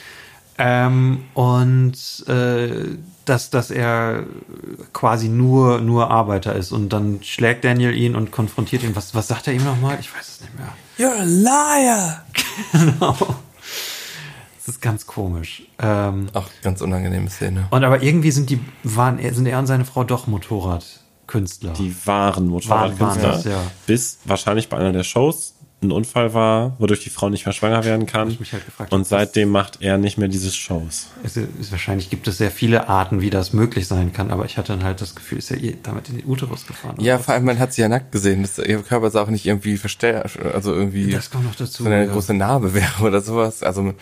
Ähm, 0.59 1.23
und 1.33 1.95
äh, 2.27 2.85
dass, 3.25 3.49
dass 3.49 3.71
er 3.71 4.23
quasi 4.93 5.29
nur, 5.29 5.79
nur 5.81 6.09
Arbeiter 6.11 6.55
ist. 6.55 6.71
Und 6.71 6.89
dann 6.89 7.19
schlägt 7.23 7.63
Daniel 7.63 7.95
ihn 7.95 8.15
und 8.15 8.31
konfrontiert 8.31 8.83
ihn. 8.83 8.95
Was, 8.95 9.13
was 9.15 9.27
sagt 9.27 9.47
er 9.47 9.53
ihm 9.53 9.63
nochmal? 9.63 9.97
Ich 9.99 10.13
weiß 10.13 10.27
es 10.27 10.41
nicht 10.41 10.53
mehr. 10.57 10.69
You're 10.97 11.19
a 11.19 11.23
liar! 11.23 12.23
Genau. 12.71 13.15
Das 14.65 14.75
ist 14.75 14.81
ganz 14.81 15.05
komisch. 15.07 15.63
Ähm, 15.79 16.27
Auch 16.33 16.45
ganz 16.61 16.81
unangenehme 16.81 17.29
Szene. 17.29 17.67
und 17.71 17.83
aber 17.83 18.01
irgendwie 18.03 18.31
sind 18.31 18.49
die, 18.49 18.59
waren, 18.83 19.19
er- 19.19 19.33
sind 19.33 19.45
er 19.45 19.59
und 19.59 19.65
seine 19.67 19.83
Frau 19.85 20.03
doch 20.05 20.27
Motorradkünstler. 20.27 21.73
Die 21.73 21.93
wahren 22.05 22.47
Motorradkünstler. 22.47 23.07
Waren- 23.07 23.21
waren 23.23 23.39
es, 23.39 23.45
ja. 23.45 23.59
Bis 23.87 24.19
wahrscheinlich 24.25 24.69
bei 24.69 24.77
einer 24.77 24.93
der 24.93 25.03
Shows 25.03 25.55
ein 25.83 25.91
Unfall 25.91 26.33
war, 26.33 26.75
wodurch 26.79 27.01
die 27.03 27.09
Frau 27.09 27.29
nicht 27.29 27.45
mehr 27.45 27.53
schwanger 27.53 27.83
werden 27.83 28.05
kann. 28.05 28.29
ich 28.29 28.39
mich 28.39 28.53
halt 28.53 28.65
gefragt, 28.65 28.91
und 28.91 29.05
seitdem 29.05 29.49
macht 29.49 29.81
er 29.81 29.97
nicht 29.97 30.17
mehr 30.17 30.27
diese 30.27 30.51
Shows. 30.51 31.09
Es 31.23 31.37
ist, 31.37 31.71
wahrscheinlich 31.71 32.09
gibt 32.09 32.27
es 32.27 32.37
sehr 32.37 32.51
viele 32.51 32.89
Arten, 32.89 33.21
wie 33.21 33.29
das 33.29 33.53
möglich 33.53 33.87
sein 33.87 34.13
kann, 34.13 34.31
aber 34.31 34.45
ich 34.45 34.57
hatte 34.57 34.73
dann 34.73 34.83
halt 34.83 35.01
das 35.01 35.15
Gefühl, 35.15 35.37
ist 35.37 35.49
ja 35.49 35.57
eh 35.57 35.75
damit 35.81 36.09
in 36.09 36.17
den 36.17 36.27
Uterus 36.27 36.65
gefahren. 36.65 36.95
Ja, 36.99 37.17
vor 37.17 37.33
allem, 37.33 37.45
man 37.45 37.59
hat 37.59 37.73
sie 37.73 37.81
ja 37.81 37.89
nackt 37.89 38.11
gesehen. 38.11 38.41
Das, 38.41 38.57
ihr 38.57 38.81
Körper 38.81 39.09
sah 39.09 39.21
auch 39.21 39.29
nicht 39.29 39.45
irgendwie 39.45 39.77
verstärkt, 39.77 40.39
also 40.53 40.73
irgendwie 40.73 41.11
Das 41.11 41.29
kommt 41.29 41.45
noch 41.45 41.55
dazu, 41.55 41.83
so 41.83 41.89
eine 41.89 42.05
ja. 42.05 42.11
große 42.11 42.33
Narbe 42.33 42.73
wäre 42.73 43.03
oder 43.03 43.21
sowas. 43.21 43.63
Also, 43.63 43.93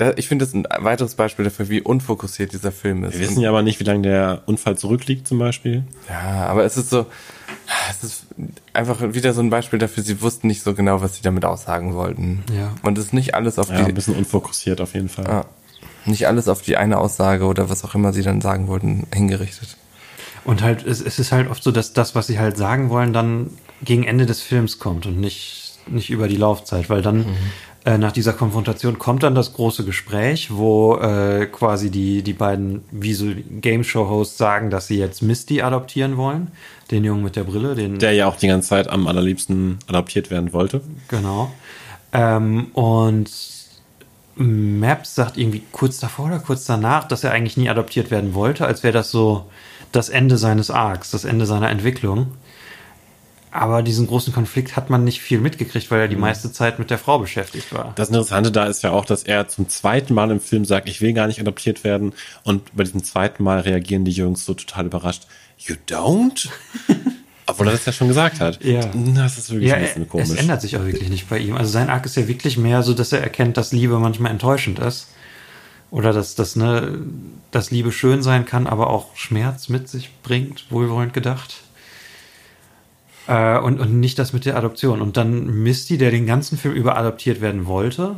da, 0.00 0.12
ich 0.16 0.28
finde 0.28 0.44
das 0.44 0.54
ein 0.54 0.66
weiteres 0.78 1.14
Beispiel 1.14 1.44
dafür, 1.44 1.68
wie 1.68 1.80
unfokussiert 1.80 2.52
dieser 2.52 2.72
Film 2.72 3.04
ist. 3.04 3.14
Wir 3.14 3.20
wissen 3.28 3.40
ja 3.40 3.50
aber 3.50 3.62
nicht, 3.62 3.80
wie 3.80 3.84
lange 3.84 4.02
der 4.02 4.42
Unfall 4.46 4.76
zurückliegt 4.78 5.26
zum 5.28 5.38
Beispiel. 5.38 5.84
Ja, 6.08 6.46
aber 6.46 6.64
es 6.64 6.76
ist 6.76 6.90
so, 6.90 7.06
es 7.90 8.04
ist 8.04 8.26
einfach 8.72 9.00
wieder 9.14 9.32
so 9.32 9.40
ein 9.42 9.50
Beispiel 9.50 9.78
dafür, 9.78 10.02
sie 10.02 10.22
wussten 10.22 10.46
nicht 10.46 10.62
so 10.62 10.74
genau, 10.74 11.00
was 11.02 11.16
sie 11.16 11.22
damit 11.22 11.44
aussagen 11.44 11.94
wollten. 11.94 12.42
Ja. 12.56 12.72
Und 12.82 12.98
es 12.98 13.06
ist 13.06 13.12
nicht 13.12 13.34
alles 13.34 13.58
auf 13.58 13.68
Ja, 13.68 13.82
die, 13.82 13.90
ein 13.90 13.94
bisschen 13.94 14.16
unfokussiert 14.16 14.80
auf 14.80 14.94
jeden 14.94 15.08
Fall. 15.08 15.26
ja, 15.26 15.44
nicht 16.06 16.26
alles 16.26 16.48
auf 16.48 16.62
die 16.62 16.76
eine 16.76 16.98
Aussage 16.98 17.44
oder 17.44 17.68
was 17.68 17.84
auch 17.84 17.94
immer 17.94 18.12
sie 18.12 18.22
dann 18.22 18.40
sagen 18.40 18.68
wollten, 18.68 19.06
hingerichtet. 19.14 19.76
Und 20.44 20.62
halt, 20.62 20.86
es, 20.86 21.00
es 21.02 21.18
ist 21.18 21.32
halt 21.32 21.50
oft 21.50 21.62
so, 21.62 21.70
dass 21.70 21.92
das, 21.92 22.14
was 22.14 22.26
sie 22.26 22.38
halt 22.38 22.56
sagen 22.56 22.88
wollen, 22.88 23.12
dann 23.12 23.50
gegen 23.82 24.04
Ende 24.04 24.24
des 24.24 24.40
Films 24.40 24.78
kommt 24.78 25.04
und 25.04 25.20
nicht, 25.20 25.78
nicht 25.86 26.08
über 26.10 26.28
die 26.28 26.36
Laufzeit, 26.36 26.88
weil 26.88 27.02
dann 27.02 27.26
Äh, 27.84 27.96
nach 27.96 28.12
dieser 28.12 28.34
Konfrontation 28.34 28.98
kommt 28.98 29.22
dann 29.22 29.34
das 29.34 29.54
große 29.54 29.84
Gespräch, 29.84 30.50
wo 30.50 30.96
äh, 30.96 31.46
quasi 31.46 31.90
die, 31.90 32.22
die 32.22 32.34
beiden 32.34 32.82
wie 32.90 33.14
so 33.14 33.26
Game 33.60 33.84
Show 33.84 34.08
Hosts 34.08 34.36
sagen, 34.36 34.68
dass 34.68 34.86
sie 34.86 34.98
jetzt 34.98 35.22
Misty 35.22 35.62
adoptieren 35.62 36.18
wollen. 36.18 36.48
Den 36.90 37.04
Jungen 37.04 37.22
mit 37.22 37.36
der 37.36 37.44
Brille, 37.44 37.74
den. 37.74 37.98
Der 37.98 38.12
ja 38.12 38.26
auch 38.26 38.36
die 38.36 38.48
ganze 38.48 38.68
Zeit 38.68 38.88
am 38.90 39.06
allerliebsten 39.06 39.78
adoptiert 39.86 40.30
werden 40.30 40.52
wollte. 40.52 40.82
Genau. 41.08 41.50
Ähm, 42.12 42.66
und 42.74 43.30
Maps 44.36 45.14
sagt 45.14 45.38
irgendwie 45.38 45.62
kurz 45.72 46.00
davor 46.00 46.26
oder 46.26 46.38
kurz 46.38 46.66
danach, 46.66 47.08
dass 47.08 47.24
er 47.24 47.32
eigentlich 47.32 47.56
nie 47.56 47.70
adoptiert 47.70 48.10
werden 48.10 48.34
wollte, 48.34 48.66
als 48.66 48.82
wäre 48.82 48.92
das 48.92 49.10
so 49.10 49.46
das 49.92 50.08
Ende 50.08 50.36
seines 50.36 50.70
Arcs, 50.70 51.10
das 51.10 51.24
Ende 51.24 51.46
seiner 51.46 51.70
Entwicklung. 51.70 52.32
Aber 53.52 53.82
diesen 53.82 54.06
großen 54.06 54.32
Konflikt 54.32 54.76
hat 54.76 54.90
man 54.90 55.02
nicht 55.02 55.20
viel 55.20 55.40
mitgekriegt, 55.40 55.90
weil 55.90 56.00
er 56.02 56.08
die 56.08 56.14
meiste 56.16 56.52
Zeit 56.52 56.78
mit 56.78 56.88
der 56.90 56.98
Frau 56.98 57.18
beschäftigt 57.18 57.74
war. 57.74 57.92
Das 57.96 58.08
Interessante 58.08 58.52
da 58.52 58.66
ist 58.66 58.82
ja 58.82 58.92
auch, 58.92 59.04
dass 59.04 59.24
er 59.24 59.48
zum 59.48 59.68
zweiten 59.68 60.14
Mal 60.14 60.30
im 60.30 60.40
Film 60.40 60.64
sagt, 60.64 60.88
ich 60.88 61.00
will 61.00 61.12
gar 61.14 61.26
nicht 61.26 61.40
adoptiert 61.40 61.82
werden. 61.82 62.12
Und 62.44 62.76
bei 62.76 62.84
diesem 62.84 63.02
zweiten 63.02 63.42
Mal 63.42 63.60
reagieren 63.60 64.04
die 64.04 64.12
Jungs 64.12 64.44
so 64.44 64.54
total 64.54 64.86
überrascht. 64.86 65.26
You 65.58 65.74
don't? 65.88 66.48
Obwohl 67.46 67.66
er 67.66 67.72
das 67.72 67.84
ja 67.84 67.92
schon 67.92 68.06
gesagt 68.06 68.38
hat. 68.38 68.62
Ja. 68.64 68.82
Das 69.16 69.36
ist 69.36 69.50
wirklich 69.50 69.70
Ja, 69.70 69.76
ein 69.76 69.82
bisschen 69.82 70.08
komisch. 70.08 70.28
es 70.28 70.36
ändert 70.36 70.60
sich 70.62 70.76
auch 70.76 70.84
wirklich 70.84 71.08
nicht 71.08 71.28
bei 71.28 71.38
ihm. 71.38 71.56
Also 71.56 71.72
sein 71.72 71.90
Arc 71.90 72.06
ist 72.06 72.16
ja 72.16 72.28
wirklich 72.28 72.56
mehr 72.56 72.84
so, 72.84 72.94
dass 72.94 73.10
er 73.12 73.20
erkennt, 73.20 73.56
dass 73.56 73.72
Liebe 73.72 73.98
manchmal 73.98 74.30
enttäuschend 74.30 74.78
ist. 74.78 75.08
Oder 75.90 76.12
dass, 76.12 76.36
dass, 76.36 76.54
ne, 76.54 77.00
dass 77.50 77.72
Liebe 77.72 77.90
schön 77.90 78.22
sein 78.22 78.44
kann, 78.46 78.68
aber 78.68 78.90
auch 78.90 79.16
Schmerz 79.16 79.68
mit 79.68 79.88
sich 79.88 80.10
bringt, 80.22 80.66
wohlwollend 80.70 81.12
gedacht. 81.12 81.62
Äh, 83.30 83.58
und, 83.60 83.78
und 83.78 84.00
nicht 84.00 84.18
das 84.18 84.32
mit 84.32 84.44
der 84.44 84.56
Adoption. 84.56 85.00
Und 85.00 85.16
dann 85.16 85.62
Misty, 85.62 85.96
der 85.98 86.10
den 86.10 86.26
ganzen 86.26 86.58
Film 86.58 86.74
über 86.74 86.96
adoptiert 86.98 87.40
werden 87.40 87.66
wollte, 87.66 88.16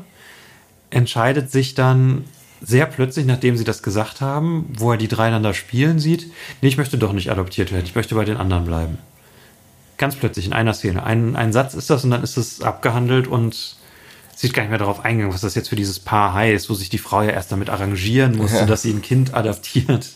entscheidet 0.89 1.51
sich 1.53 1.75
dann 1.75 2.25
sehr 2.63 2.87
plötzlich, 2.87 3.27
nachdem 3.27 3.57
sie 3.57 3.65
das 3.65 3.83
gesagt 3.83 4.23
haben, 4.23 4.73
wo 4.79 4.93
er 4.93 4.97
die 4.97 5.09
drei 5.09 5.31
dann 5.31 5.43
da 5.43 5.53
spielen 5.53 5.99
sieht, 5.99 6.33
nee, 6.63 6.69
ich 6.69 6.79
möchte 6.79 6.97
doch 6.97 7.13
nicht 7.13 7.31
adoptiert 7.31 7.73
werden, 7.73 7.85
ich 7.85 7.95
möchte 7.95 8.15
bei 8.15 8.25
den 8.25 8.37
anderen 8.39 8.65
bleiben. 8.65 8.99
Ganz 9.99 10.17
plötzlich 10.17 10.47
in 10.47 10.53
einer 10.55 10.73
Szene. 10.73 11.03
Ein, 11.05 11.37
ein 11.37 11.53
Satz 11.53 11.75
ist 11.75 11.91
das 11.91 12.05
und 12.05 12.11
dann 12.11 12.23
ist 12.23 12.37
es 12.39 12.63
abgehandelt 12.63 13.27
und 13.27 13.77
sieht 14.35 14.55
gar 14.55 14.63
nicht 14.63 14.71
mehr 14.71 14.79
darauf 14.79 15.05
eingegangen, 15.05 15.35
was 15.35 15.43
das 15.43 15.55
jetzt 15.55 15.69
für 15.69 15.77
dieses 15.77 16.01
Paar 16.01 16.33
heißt, 16.33 16.71
wo 16.71 16.75
sich 16.75 16.89
die 16.89 16.99
Frau 16.99 17.21
ja 17.23 17.31
erst 17.31 17.53
damit 17.53 17.69
arrangieren 17.69 18.37
musste, 18.37 18.59
Ja. 18.61 18.67
dass 18.67 18.83
sie 18.83 18.93
ein 18.93 19.03
Kind 19.03 19.35
adaptiert, 19.35 20.09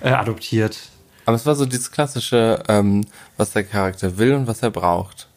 äh, 0.00 0.10
adoptiert. 0.10 0.76
Aber 1.26 1.34
es 1.34 1.44
war 1.44 1.54
so 1.56 1.66
dieses 1.66 1.90
klassische, 1.90 2.62
ähm, 2.68 3.04
was 3.36 3.52
der 3.52 3.64
Charakter 3.64 4.16
will 4.16 4.32
und 4.32 4.46
was 4.46 4.62
er 4.62 4.70
braucht. 4.70 5.28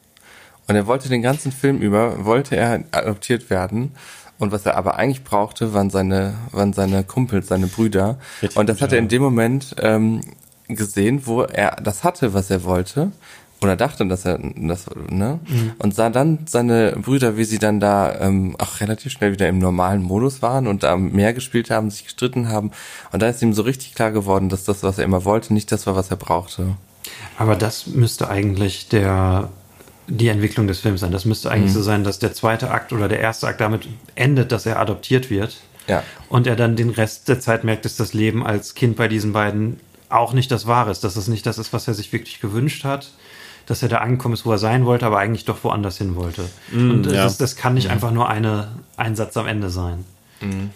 Und 0.67 0.75
er 0.75 0.85
wollte 0.85 1.09
den 1.09 1.23
ganzen 1.23 1.51
Film 1.51 1.79
über, 1.79 2.25
wollte 2.25 2.55
er 2.55 2.83
adoptiert 2.91 3.49
werden. 3.49 3.93
Und 4.37 4.51
was 4.51 4.65
er 4.65 4.77
aber 4.77 4.95
eigentlich 4.97 5.23
brauchte, 5.23 5.73
waren 5.73 5.89
seine, 5.89 6.35
waren 6.51 6.73
seine 6.73 7.03
Kumpels, 7.03 7.47
seine 7.47 7.67
Brüder. 7.67 8.19
Richtig, 8.41 8.57
und 8.57 8.69
das 8.69 8.81
hat 8.81 8.93
er 8.93 8.99
in 8.99 9.09
dem 9.09 9.21
Moment 9.21 9.75
ähm, 9.79 10.21
gesehen, 10.67 11.25
wo 11.25 11.41
er 11.41 11.77
das 11.81 12.03
hatte, 12.03 12.33
was 12.35 12.51
er 12.51 12.63
wollte. 12.63 13.11
Oder 13.61 13.75
dachte, 13.75 14.07
dass 14.07 14.25
er 14.25 14.39
das, 14.55 14.85
ne? 15.09 15.39
Und 15.79 15.93
sah 15.93 16.09
dann 16.09 16.39
seine 16.47 16.93
Brüder, 16.93 17.35
wie 17.35 17.43
sie 17.43 17.59
dann 17.59 17.81
da 17.81 18.17
ähm, 18.21 18.55
auch 18.57 18.79
relativ 18.79 19.11
schnell 19.11 19.33
wieder 19.33 19.49
im 19.49 19.59
normalen 19.59 20.01
Modus 20.01 20.41
waren 20.41 20.65
und 20.65 20.83
da 20.83 20.95
mehr 20.95 21.33
gespielt 21.33 21.69
haben, 21.69 21.89
sich 21.89 22.05
gestritten 22.05 22.47
haben. 22.47 22.71
Und 23.11 23.21
da 23.21 23.27
ist 23.27 23.41
ihm 23.41 23.53
so 23.53 23.63
richtig 23.63 23.95
klar 23.95 24.11
geworden, 24.11 24.47
dass 24.47 24.63
das, 24.63 24.81
was 24.83 24.97
er 24.97 25.03
immer 25.03 25.25
wollte, 25.25 25.53
nicht 25.53 25.71
das 25.73 25.87
war, 25.87 25.95
was 25.95 26.09
er 26.09 26.17
brauchte. 26.17 26.77
Aber 27.37 27.55
das 27.55 27.87
müsste 27.87 28.29
eigentlich 28.29 28.87
der 28.87 29.49
die 30.09 30.27
Entwicklung 30.27 30.67
des 30.67 30.79
Films 30.79 31.01
sein. 31.01 31.11
Das 31.11 31.25
müsste 31.25 31.51
eigentlich 31.51 31.73
so 31.73 31.81
sein, 31.81 32.03
dass 32.03 32.17
der 32.17 32.33
zweite 32.33 32.71
Akt 32.71 32.93
oder 32.93 33.07
der 33.07 33.19
erste 33.19 33.47
Akt 33.47 33.61
damit 33.61 33.87
endet, 34.15 34.51
dass 34.51 34.65
er 34.65 34.79
adoptiert 34.79 35.29
wird. 35.29 35.57
Ja. 35.87 36.03
Und 36.29 36.47
er 36.47 36.55
dann 36.55 36.75
den 36.75 36.89
Rest 36.89 37.29
der 37.29 37.39
Zeit 37.39 37.63
merkt, 37.63 37.85
dass 37.85 37.95
das 37.95 38.13
Leben 38.13 38.45
als 38.45 38.73
Kind 38.73 38.95
bei 38.95 39.07
diesen 39.07 39.33
beiden 39.33 39.79
auch 40.09 40.33
nicht 40.33 40.51
das 40.51 40.65
Wahre 40.65 40.91
ist, 40.91 41.03
dass 41.03 41.15
es 41.15 41.27
nicht 41.27 41.45
das 41.45 41.57
ist, 41.57 41.73
was 41.73 41.87
er 41.87 41.93
sich 41.93 42.11
wirklich 42.11 42.41
gewünscht 42.41 42.83
hat, 42.83 43.11
dass 43.69 43.83
er 43.83 43.89
da 43.89 43.99
angekommen 43.99 44.33
ist, 44.33 44.47
wo 44.47 44.51
er 44.51 44.57
sein 44.57 44.85
wollte, 44.85 45.05
aber 45.05 45.19
eigentlich 45.19 45.45
doch 45.45 45.63
woanders 45.63 45.99
hin 45.99 46.15
wollte. 46.15 46.49
Und 46.73 47.03
das, 47.03 47.13
ja. 47.13 47.25
ist, 47.27 47.37
das 47.39 47.55
kann 47.55 47.75
nicht 47.75 47.91
einfach 47.91 48.11
nur 48.11 48.27
eine, 48.27 48.69
ein 48.97 49.15
Satz 49.15 49.37
am 49.37 49.45
Ende 49.45 49.69
sein. 49.69 50.05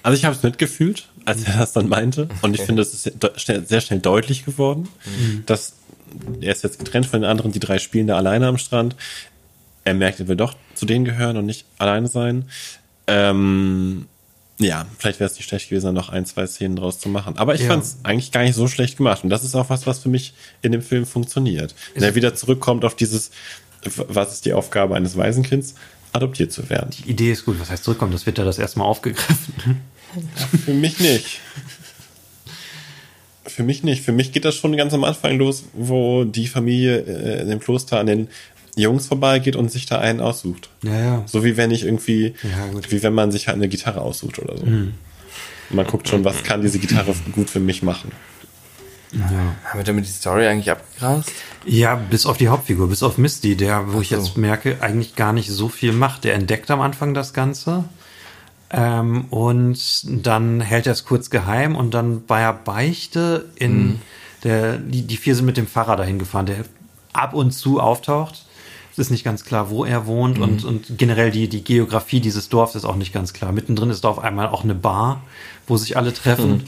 Also 0.03 0.15
ich 0.15 0.25
habe 0.25 0.35
es 0.35 0.43
mitgefühlt, 0.43 1.07
als 1.25 1.43
er 1.43 1.57
das 1.57 1.73
dann 1.73 1.89
meinte. 1.89 2.29
Und 2.43 2.53
ich 2.53 2.61
finde, 2.61 2.83
es 2.83 2.93
ist 2.93 3.11
sehr 3.67 3.81
schnell- 3.81 3.99
deutlich 3.99 4.45
geworden, 4.45 4.89
dass 5.47 5.73
er 6.39 6.51
ist 6.51 6.63
jetzt 6.63 6.77
getrennt 6.77 7.07
von 7.07 7.21
den 7.21 7.29
anderen, 7.29 7.51
die 7.51 7.59
drei 7.59 7.79
spielen 7.79 8.05
da 8.05 8.15
alleine 8.15 8.47
am 8.47 8.59
Strand. 8.59 8.95
Er 9.85 9.95
merkt, 9.95 10.19
er 10.19 10.27
will 10.27 10.35
doch 10.35 10.55
zu 10.75 10.85
denen 10.85 11.03
gehören 11.03 11.37
und 11.37 11.47
nicht 11.47 11.65
alleine 11.79 12.07
sein. 12.07 12.45
Ähm, 13.07 14.05
ja, 14.59 14.85
vielleicht 14.99 15.19
wäre 15.19 15.29
es 15.29 15.35
nicht 15.35 15.47
schlecht 15.47 15.69
gewesen, 15.69 15.93
noch 15.93 16.09
ein, 16.09 16.25
zwei 16.25 16.45
Szenen 16.47 16.75
draus 16.75 16.99
zu 16.99 17.09
machen. 17.09 17.37
Aber 17.37 17.55
ich 17.55 17.61
Ja. 17.61 17.67
fand 17.67 17.83
es 17.83 17.97
eigentlich 18.03 18.31
gar 18.31 18.43
nicht 18.43 18.55
so 18.55 18.67
schlecht 18.67 18.97
gemacht. 18.97 19.23
Und 19.23 19.29
das 19.29 19.43
ist 19.43 19.55
auch 19.55 19.69
was, 19.69 19.87
was 19.87 19.99
für 19.99 20.09
mich 20.09 20.33
in 20.61 20.71
dem 20.71 20.81
Film 20.81 21.05
funktioniert. 21.05 21.73
Wenn 21.95 22.03
er 22.03 22.15
wieder 22.15 22.35
zurückkommt 22.35 22.85
auf 22.85 22.95
dieses, 22.95 23.31
was 23.95 24.33
ist 24.33 24.45
die 24.45 24.53
Aufgabe 24.53 24.95
eines 24.95 25.17
Waisenkinds? 25.17 25.75
Adoptiert 26.13 26.51
zu 26.51 26.69
werden. 26.69 26.91
Die 26.91 27.09
Idee 27.09 27.31
ist 27.31 27.43
gut. 27.45 27.59
Was 27.59 27.71
heißt 27.71 27.83
zurückkommen? 27.83 28.11
Das 28.11 28.25
wird 28.27 28.37
ja 28.37 28.43
das 28.45 28.59
erste 28.59 28.77
Mal 28.79 28.85
aufgegriffen. 28.85 29.81
Für 30.63 30.73
mich 30.73 30.99
nicht. 30.99 31.39
Für 33.45 33.63
mich 33.63 33.83
nicht. 33.83 34.03
Für 34.03 34.11
mich 34.13 34.31
geht 34.31 34.45
das 34.45 34.55
schon 34.55 34.77
ganz 34.77 34.93
am 34.93 35.03
Anfang 35.03 35.37
los, 35.37 35.65
wo 35.73 36.23
die 36.23 36.47
Familie 36.47 36.99
äh, 36.99 37.41
in 37.41 37.49
dem 37.49 37.59
Kloster 37.59 37.99
an 37.99 38.05
den 38.05 38.27
Jungs 38.75 39.07
vorbeigeht 39.07 39.55
und 39.55 39.71
sich 39.71 39.85
da 39.85 39.99
einen 39.99 40.19
aussucht. 40.19 40.69
Ja, 40.83 40.99
ja. 40.99 41.23
So 41.27 41.43
wie 41.43 41.57
wenn 41.57 41.71
ich 41.71 41.83
irgendwie, 41.85 42.33
Ja, 42.43 42.81
wie 42.89 43.03
wenn 43.03 43.13
man 43.13 43.31
sich 43.31 43.47
halt 43.47 43.57
eine 43.57 43.67
Gitarre 43.69 44.01
aussucht 44.01 44.39
oder 44.39 44.57
so. 44.57 44.65
Man 45.69 45.87
guckt 45.87 46.09
schon, 46.09 46.23
was 46.25 46.43
kann 46.43 46.61
diese 46.61 46.79
Gitarre 46.79 47.13
gut 47.33 47.49
für 47.49 47.59
mich 47.59 47.83
machen. 47.83 48.11
ja. 49.11 49.21
Haben 49.65 49.79
wir 49.79 49.83
damit 49.83 50.05
die 50.05 50.11
Story 50.11 50.47
eigentlich 50.47 50.71
abgegrast? 50.71 51.31
Ja, 51.65 51.95
bis 51.95 52.25
auf 52.25 52.37
die 52.37 52.47
Hauptfigur, 52.49 52.89
bis 52.89 53.03
auf 53.03 53.17
Misty, 53.17 53.55
der, 53.55 53.93
wo 53.93 54.01
ich 54.01 54.09
so. 54.09 54.15
jetzt 54.17 54.37
merke, 54.37 54.77
eigentlich 54.81 55.15
gar 55.15 55.33
nicht 55.33 55.49
so 55.49 55.69
viel 55.69 55.93
macht. 55.93 56.23
Der 56.23 56.33
entdeckt 56.33 56.69
am 56.71 56.81
Anfang 56.81 57.13
das 57.13 57.33
Ganze. 57.33 57.85
Ähm, 58.71 59.25
und 59.29 60.25
dann 60.25 60.59
hält 60.61 60.87
er 60.87 60.93
es 60.93 61.05
kurz 61.05 61.29
geheim 61.29 61.75
und 61.75 61.93
dann 61.93 62.25
bei 62.25 62.39
der 62.41 62.53
Beichte 62.53 63.45
in 63.55 64.01
der, 64.43 64.77
die, 64.77 65.03
die 65.03 65.17
vier 65.17 65.35
sind 65.35 65.45
mit 65.45 65.57
dem 65.57 65.67
Fahrer 65.67 65.95
dahin 65.95 66.17
gefahren, 66.19 66.47
der 66.47 66.65
ab 67.13 67.33
und 67.35 67.51
zu 67.51 67.79
auftaucht. 67.79 68.45
Es 68.93 68.99
ist 68.99 69.09
nicht 69.09 69.23
ganz 69.23 69.43
klar, 69.43 69.71
wo 69.71 69.85
er 69.85 70.05
wohnt 70.05 70.37
und, 70.37 70.63
und 70.63 70.99
generell 70.99 71.31
die, 71.31 71.49
die 71.49 71.63
Geografie 71.63 72.19
dieses 72.19 72.49
Dorfs 72.49 72.75
ist 72.75 72.85
auch 72.85 72.95
nicht 72.95 73.11
ganz 73.11 73.33
klar. 73.33 73.51
Mittendrin 73.51 73.89
ist 73.89 74.03
da 74.03 74.09
auf 74.09 74.19
einmal 74.19 74.47
auch 74.47 74.63
eine 74.63 74.75
Bar, 74.75 75.23
wo 75.65 75.77
sich 75.77 75.97
alle 75.97 76.13
treffen, 76.13 76.65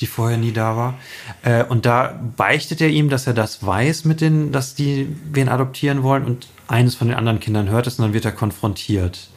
die 0.00 0.06
vorher 0.06 0.38
nie 0.38 0.50
da 0.50 0.76
war. 0.76 0.94
Äh, 1.42 1.62
und 1.62 1.86
da 1.86 2.20
beichtet 2.36 2.80
er 2.80 2.88
ihm, 2.88 3.08
dass 3.08 3.28
er 3.28 3.34
das 3.34 3.64
weiß 3.64 4.06
mit 4.06 4.20
den, 4.20 4.50
dass 4.50 4.74
die 4.74 5.08
wen 5.30 5.48
adoptieren 5.48 6.02
wollen 6.02 6.24
und 6.24 6.48
eines 6.66 6.96
von 6.96 7.08
den 7.08 7.16
anderen 7.16 7.38
Kindern 7.38 7.68
hört 7.70 7.86
es 7.86 7.98
und 7.98 8.06
dann 8.06 8.12
wird 8.12 8.24
er 8.24 8.32
konfrontiert. 8.32 9.28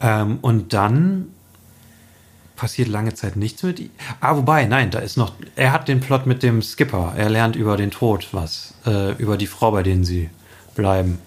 Ähm, 0.00 0.38
und 0.42 0.72
dann 0.72 1.28
passiert 2.54 2.88
lange 2.88 3.14
Zeit 3.14 3.34
nichts 3.34 3.64
mit 3.64 3.80
ihm. 3.80 3.90
Ah, 4.20 4.36
wobei, 4.36 4.66
nein, 4.66 4.92
da 4.92 5.00
ist 5.00 5.16
noch, 5.16 5.32
er 5.56 5.72
hat 5.72 5.88
den 5.88 5.98
Plot 6.00 6.26
mit 6.26 6.44
dem 6.44 6.62
Skipper. 6.62 7.12
Er 7.16 7.28
lernt 7.28 7.56
über 7.56 7.76
den 7.76 7.90
Tod 7.90 8.28
was, 8.30 8.74
äh, 8.86 9.12
über 9.14 9.36
die 9.36 9.48
Frau, 9.48 9.72
bei 9.72 9.82
denen 9.82 10.04
sie 10.04 10.30
bleiben. 10.74 11.18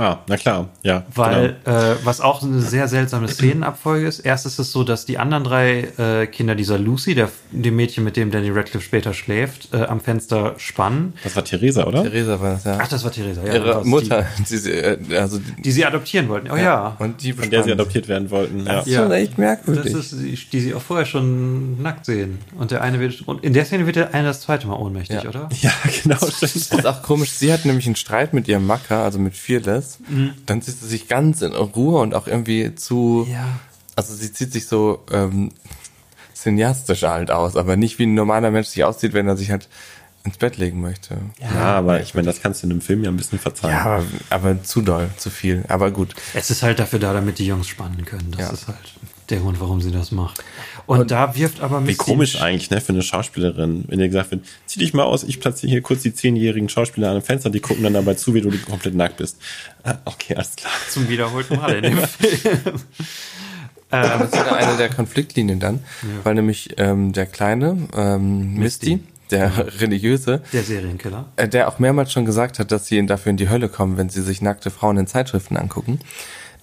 Ah, 0.00 0.20
na 0.28 0.36
klar, 0.38 0.70
ja. 0.82 1.04
Weil, 1.14 1.56
genau. 1.62 1.76
äh, 1.78 1.96
was 2.04 2.22
auch 2.22 2.42
eine 2.42 2.60
sehr 2.62 2.88
seltsame 2.88 3.28
Szenenabfolge 3.28 4.06
ist, 4.06 4.20
erst 4.20 4.46
ist 4.46 4.58
es 4.58 4.72
so, 4.72 4.82
dass 4.82 5.04
die 5.04 5.18
anderen 5.18 5.44
drei 5.44 5.88
äh, 5.98 6.26
Kinder 6.26 6.54
dieser 6.54 6.78
Lucy, 6.78 7.14
der, 7.14 7.28
dem 7.50 7.76
Mädchen, 7.76 8.02
mit 8.02 8.16
dem 8.16 8.30
Danny 8.30 8.48
Radcliffe 8.48 8.80
später 8.82 9.12
schläft, 9.12 9.74
äh, 9.74 9.82
am 9.84 10.00
Fenster 10.00 10.54
spannen. 10.56 11.12
Das 11.22 11.36
war 11.36 11.44
Theresa, 11.44 11.84
oder? 11.86 12.02
Theresa 12.04 12.40
war 12.40 12.52
das, 12.54 12.64
ja. 12.64 12.78
Ach, 12.80 12.88
das 12.88 13.04
war 13.04 13.12
Theresa, 13.12 13.42
ja. 13.44 13.52
Ihre 13.52 13.74
das 13.74 13.84
Mutter, 13.84 14.26
die, 14.48 14.56
sie, 14.56 14.70
äh, 14.72 15.16
also 15.18 15.38
die, 15.38 15.60
Die, 15.62 15.70
sie 15.72 15.84
adoptieren 15.84 16.30
wollten. 16.30 16.50
Oh 16.50 16.56
ja. 16.56 16.96
und 16.98 17.22
die 17.22 17.34
Von 17.34 17.50
der 17.50 17.62
sie 17.62 17.72
adoptiert 17.72 18.08
werden 18.08 18.30
wollten. 18.30 18.60
Ja. 18.66 18.76
Das 18.76 18.86
ist 18.86 18.94
schon 18.94 19.12
echt 19.12 19.32
Das 19.32 19.38
merkwürdig. 19.38 19.92
ist, 19.94 20.12
die, 20.12 20.34
die 20.50 20.60
sie 20.60 20.74
auch 20.74 20.80
vorher 20.80 21.04
schon 21.04 21.82
nackt 21.82 22.06
sehen. 22.06 22.38
Und 22.56 22.70
der 22.70 22.80
eine 22.80 23.00
wird, 23.00 23.20
und 23.28 23.44
in 23.44 23.52
der 23.52 23.66
Szene 23.66 23.84
wird 23.84 23.96
der 23.96 24.14
eine 24.14 24.28
das 24.28 24.40
zweite 24.40 24.66
Mal 24.66 24.76
ohnmächtig, 24.76 25.24
Ja. 25.24 25.28
oder? 25.28 25.48
ja, 25.60 25.72
genau. 26.02 26.16
Das 26.40 26.56
ist 26.56 26.86
auch 26.86 27.02
komisch. 27.02 27.32
Sie 27.32 27.52
hat 27.52 27.66
nämlich 27.66 27.84
einen 27.84 27.96
Streit 27.96 28.32
mit 28.32 28.48
ihrem 28.48 28.66
Macker, 28.66 29.00
also 29.04 29.18
mit 29.18 29.34
Fearless. 29.34 29.89
Dann 30.46 30.62
zieht 30.62 30.78
sie 30.80 30.86
sich 30.88 31.08
ganz 31.08 31.42
in 31.42 31.52
Ruhe 31.52 32.00
und 32.00 32.14
auch 32.14 32.26
irgendwie 32.26 32.74
zu. 32.74 33.26
Ja. 33.30 33.46
Also 33.96 34.14
sie 34.14 34.32
zieht 34.32 34.52
sich 34.52 34.66
so 34.66 35.04
ähm, 35.12 35.50
cineastisch 36.34 37.02
halt 37.02 37.30
aus, 37.30 37.56
aber 37.56 37.76
nicht 37.76 37.98
wie 37.98 38.06
ein 38.06 38.14
normaler 38.14 38.50
Mensch 38.50 38.68
sich 38.68 38.84
auszieht, 38.84 39.12
wenn 39.12 39.28
er 39.28 39.36
sich 39.36 39.50
halt 39.50 39.68
ins 40.24 40.36
Bett 40.36 40.58
legen 40.58 40.80
möchte. 40.80 41.16
Ja, 41.40 41.76
aber 41.76 42.00
ich 42.02 42.14
meine, 42.14 42.26
das 42.26 42.42
kannst 42.42 42.62
du 42.62 42.66
in 42.66 42.72
einem 42.72 42.80
Film 42.82 43.02
ja 43.04 43.10
ein 43.10 43.16
bisschen 43.16 43.38
verzeihen. 43.38 43.72
Ja, 43.74 43.84
aber, 43.84 44.04
aber 44.28 44.62
zu 44.62 44.82
doll, 44.82 45.08
zu 45.16 45.30
viel. 45.30 45.64
Aber 45.68 45.90
gut. 45.90 46.14
Es 46.34 46.50
ist 46.50 46.62
halt 46.62 46.78
dafür 46.78 46.98
da, 46.98 47.12
damit 47.14 47.38
die 47.38 47.46
Jungs 47.46 47.68
spannen 47.68 48.04
können. 48.04 48.30
Das 48.32 48.40
Ja. 48.40 48.50
ist 48.52 48.68
halt 48.68 48.78
der 49.30 49.38
Grund, 49.40 49.60
warum 49.60 49.80
sie 49.80 49.90
das 49.90 50.10
macht. 50.12 50.42
Und, 50.86 51.10
da 51.10 51.34
wirft 51.36 51.60
aber 51.60 51.80
Wie 51.82 51.92
Misty- 51.92 51.96
komisch 51.96 52.40
eigentlich, 52.40 52.70
ne, 52.70 52.80
für 52.80 52.92
eine 52.92 53.02
Schauspielerin, 53.02 53.84
wenn 53.88 53.98
dir 53.98 54.08
gesagt 54.08 54.30
wird, 54.32 54.44
zieh 54.66 54.80
dich 54.80 54.92
mal 54.94 55.04
aus, 55.04 55.22
ich 55.24 55.40
platziere 55.40 55.70
hier 55.70 55.82
kurz 55.82 56.02
die 56.02 56.12
zehnjährigen 56.14 56.68
Schauspieler 56.68 57.08
an 57.08 57.12
einem 57.14 57.22
Fenster, 57.22 57.50
die 57.50 57.60
gucken 57.60 57.84
dann 57.84 57.94
dabei 57.94 58.14
zu, 58.14 58.34
wie 58.34 58.40
du 58.40 58.50
komplett 58.58 58.94
nackt 58.94 59.16
bist. 59.18 59.36
Ah, 59.84 59.96
okay, 60.04 60.34
alles 60.34 60.56
klar. 60.56 60.72
zum 60.90 61.08
wiederholten 61.08 61.56
Mal 61.56 61.76
in 61.76 61.82
dem 61.82 61.98
Film. 61.98 62.58
Das 63.90 64.22
ist 64.26 64.34
ja 64.36 64.52
eine 64.52 64.76
der 64.76 64.88
Konfliktlinien 64.88 65.58
dann, 65.58 65.80
weil 66.22 66.34
nämlich 66.36 66.74
ähm, 66.78 67.12
der 67.12 67.26
kleine 67.26 67.76
ähm, 67.96 68.54
Misty, 68.54 69.00
der 69.32 69.80
religiöse, 69.80 70.42
Der 70.52 70.62
Serienkiller. 70.62 71.24
äh, 71.34 71.48
der 71.48 71.66
auch 71.66 71.80
mehrmals 71.80 72.12
schon 72.12 72.24
gesagt 72.24 72.60
hat, 72.60 72.70
dass 72.70 72.86
sie 72.86 72.98
ihn 72.98 73.08
dafür 73.08 73.30
in 73.30 73.36
die 73.36 73.48
Hölle 73.48 73.68
kommen, 73.68 73.96
wenn 73.96 74.08
sie 74.08 74.22
sich 74.22 74.42
nackte 74.42 74.70
Frauen 74.70 74.96
in 74.96 75.08
Zeitschriften 75.08 75.56
angucken, 75.56 75.98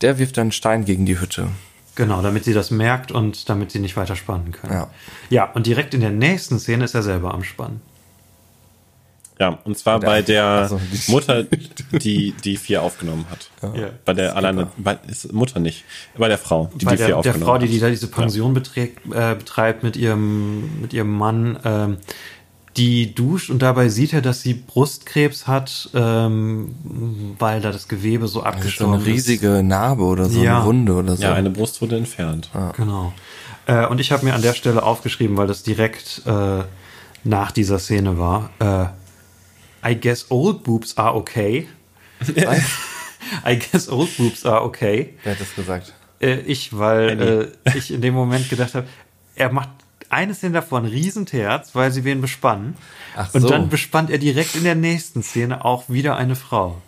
der 0.01 0.19
wirft 0.19 0.37
dann 0.37 0.43
einen 0.43 0.51
Stein 0.53 0.85
gegen 0.85 1.05
die 1.05 1.19
Hütte. 1.19 1.49
Genau, 1.97 2.21
damit 2.21 2.43
sie 2.45 2.53
das 2.53 2.69
merkt 2.69 3.11
und 3.11 3.49
damit 3.49 3.71
sie 3.71 3.79
nicht 3.79 3.97
weiter 3.97 4.15
spannen 4.15 4.51
kann. 4.51 4.71
Ja. 4.71 4.87
ja, 5.31 5.51
und 5.51 5.65
direkt 5.65 5.95
in 5.95 6.01
der 6.01 6.11
nächsten 6.11 6.59
Szene 6.59 6.85
ist 6.85 6.93
er 6.93 7.01
selber 7.01 7.33
am 7.33 7.43
Spannen. 7.43 7.81
Ja, 9.39 9.57
und 9.65 9.75
zwar 9.77 9.99
Der- 9.99 10.07
bei 10.07 10.21
der 10.21 10.43
also 10.45 10.79
die- 10.91 11.11
Mutter, 11.11 11.43
die 11.43 12.33
die 12.43 12.57
vier 12.57 12.83
aufgenommen 12.83 13.25
hat. 13.31 13.49
Ja. 13.75 13.89
Bei 14.05 14.13
der 14.13 14.35
alleine, 14.35 14.67
bei, 14.77 14.97
ist 15.07 15.33
Mutter 15.33 15.59
nicht, 15.59 15.85
bei 16.15 16.27
der 16.27 16.37
Frau, 16.37 16.69
die 16.75 16.85
Bei 16.85 16.91
die 16.91 16.97
der, 16.97 17.05
vier 17.07 17.07
der 17.07 17.17
aufgenommen 17.17 17.43
Frau, 17.43 17.57
die, 17.57 17.65
hat. 17.67 17.73
die 17.73 17.79
da 17.79 17.89
diese 17.89 18.07
Pension 18.07 18.53
beträgt, 18.53 19.05
äh, 19.13 19.33
betreibt 19.35 19.81
mit 19.83 19.95
ihrem, 19.97 20.81
mit 20.81 20.93
ihrem 20.93 21.15
Mann, 21.17 21.57
ähm, 21.65 21.97
die 22.77 23.13
duscht 23.13 23.49
und 23.49 23.61
dabei 23.61 23.89
sieht 23.89 24.13
er, 24.13 24.21
dass 24.21 24.41
sie 24.41 24.53
Brustkrebs 24.53 25.47
hat, 25.47 25.89
ähm, 25.93 26.75
weil 27.39 27.59
da 27.61 27.71
das 27.71 27.87
Gewebe 27.87 28.27
so 28.27 28.41
Das 28.41 28.49
ist 28.49 28.53
so 28.53 28.57
abgestorben 28.59 28.93
eine 28.95 29.05
riesige 29.05 29.63
Narbe 29.63 30.03
oder 30.03 30.25
so 30.29 30.41
Ja. 30.43 30.57
eine 30.57 30.65
Wunde 30.65 30.93
oder 30.93 31.15
so. 31.15 31.23
Ja, 31.23 31.33
eine 31.33 31.49
Brust 31.49 31.81
wurde 31.81 31.97
entfernt. 31.97 32.49
Genau. 32.75 33.13
Äh, 33.65 33.85
und 33.87 33.99
ich 33.99 34.11
habe 34.11 34.23
mir 34.25 34.33
an 34.33 34.41
der 34.41 34.53
Stelle 34.53 34.83
aufgeschrieben, 34.83 35.35
weil 35.37 35.47
das 35.47 35.63
direkt 35.63 36.21
äh, 36.25 36.63
nach 37.23 37.51
dieser 37.51 37.79
Szene 37.79 38.17
war. 38.17 38.49
Äh, 38.59 38.85
I 39.91 39.99
guess 39.99 40.27
old 40.29 40.63
boobs 40.63 40.97
are 40.97 41.15
okay. 41.15 41.67
I 43.45 43.57
guess 43.59 43.89
old 43.89 44.15
boobs 44.17 44.45
are 44.45 44.63
okay. 44.63 45.13
Wer 45.23 45.33
hat 45.33 45.41
das 45.41 45.53
gesagt? 45.55 45.93
Äh, 46.19 46.39
ich, 46.41 46.77
weil 46.77 47.51
äh, 47.65 47.77
ich 47.77 47.91
in 47.93 48.01
dem 48.01 48.13
Moment 48.13 48.49
gedacht 48.49 48.73
habe, 48.75 48.87
er 49.35 49.51
macht 49.51 49.69
eine 50.09 50.33
Szene 50.33 50.53
davon 50.53 50.85
Riesenterz, 50.85 51.75
weil 51.75 51.91
sie 51.91 52.03
wen 52.03 52.21
bespannen. 52.21 52.75
Ach 53.15 53.33
und 53.33 53.41
so. 53.41 53.49
dann 53.49 53.69
bespannt 53.69 54.09
er 54.09 54.17
direkt 54.17 54.55
in 54.55 54.63
der 54.63 54.75
nächsten 54.75 55.23
Szene 55.23 55.65
auch 55.65 55.89
wieder 55.89 56.15
eine 56.15 56.35
Frau. 56.35 56.81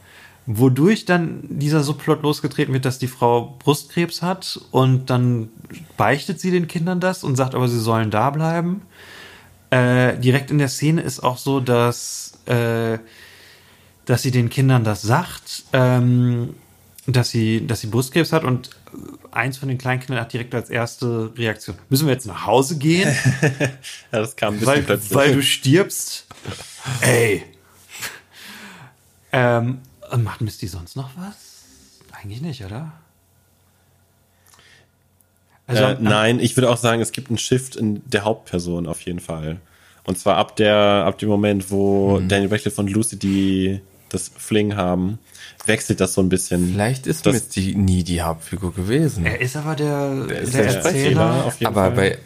Wodurch 0.45 1.05
dann 1.05 1.41
dieser 1.43 1.83
Subplot 1.83 2.23
losgetreten 2.23 2.73
wird, 2.73 2.85
dass 2.85 2.97
die 2.97 3.07
Frau 3.07 3.55
Brustkrebs 3.59 4.21
hat 4.21 4.59
und 4.71 5.09
dann 5.09 5.49
beichtet 5.95 6.39
sie 6.39 6.49
den 6.49 6.67
Kindern 6.67 6.99
das 6.99 7.23
und 7.23 7.35
sagt 7.35 7.53
aber, 7.53 7.67
sie 7.67 7.79
sollen 7.79 8.09
da 8.09 8.29
bleiben. 8.31 8.81
Äh, 9.69 10.17
direkt 10.17 10.49
in 10.49 10.57
der 10.57 10.69
Szene 10.69 11.01
ist 11.01 11.19
auch 11.19 11.37
so, 11.37 11.59
dass, 11.59 12.39
äh, 12.47 12.97
dass 14.05 14.23
sie 14.23 14.31
den 14.31 14.49
Kindern 14.49 14.83
das 14.83 15.03
sagt, 15.03 15.65
ähm, 15.73 16.55
dass 17.05 17.29
sie, 17.29 17.67
dass 17.67 17.81
sie 17.81 17.87
Brustkrebs 17.87 18.33
hat 18.33 18.43
und 18.43 18.71
eins 19.32 19.57
von 19.57 19.70
den 19.70 19.78
Kleinkindern 19.78 20.20
hat 20.22 20.34
direkt 20.34 20.53
als 20.56 20.70
erste 20.70 21.32
Reaktion, 21.38 21.76
müssen 21.90 22.07
wir 22.07 22.14
jetzt 22.14 22.26
nach 22.26 22.45
Hause 22.45 22.78
gehen, 22.78 23.10
Ja, 24.11 24.20
das 24.20 24.36
kam 24.36 24.53
ein 24.56 24.60
bisschen 24.60 24.74
weil, 24.76 24.82
plötzlich. 24.84 25.14
weil 25.16 25.34
du 25.34 25.41
stirbst? 25.44 26.26
Ey. 27.02 27.44
Ähm, 29.32 29.80
macht 30.18 30.41
Misty 30.41 30.68
sonst 30.68 30.95
noch 30.95 31.11
was? 31.16 31.36
Eigentlich 32.11 32.41
nicht, 32.41 32.64
oder? 32.66 32.91
Also, 35.68 35.84
äh, 35.84 35.86
am- 35.95 36.03
nein, 36.03 36.40
ich 36.40 36.57
würde 36.57 36.70
auch 36.70 36.78
sagen, 36.78 37.02
es 37.02 37.11
gibt 37.11 37.30
einen 37.30 37.38
Shift 37.38 37.76
in 37.76 38.02
der 38.10 38.24
Hauptperson 38.24 38.88
auf 38.88 39.02
jeden 39.02 39.20
Fall. 39.20 39.60
Und 40.03 40.18
zwar 40.18 40.38
ab 40.38 40.56
der, 40.56 40.76
ab 41.06 41.20
dem 41.20 41.30
Moment, 41.30 41.70
wo 41.70 42.20
Mhm. 42.20 42.28
Daniel 42.28 42.49
Radcliffe 42.52 42.82
und 42.82 42.90
Lucy 42.90 43.18
die 43.20 43.82
das 44.10 44.32
Fling 44.36 44.76
haben, 44.76 45.20
wechselt 45.69 46.01
das 46.01 46.13
so 46.13 46.21
ein 46.21 46.27
bisschen. 46.27 46.73
Vielleicht 46.73 47.07
ist 47.07 47.25
das, 47.25 47.33
Misty 47.33 47.75
nie 47.75 48.03
die 48.03 48.21
Hauptfigur 48.21 48.73
gewesen. 48.73 49.25
er 49.25 49.39
ist 49.39 49.55
aber 49.55 49.75
der, 49.77 50.25
der, 50.25 50.41
ist 50.41 50.53
der 50.53 50.65
Erzähler. 50.65 51.45
auf 51.45 51.57
jeden 51.61 51.67
Aber 51.67 51.85
Fall. 51.85 51.95
bei 51.95 52.17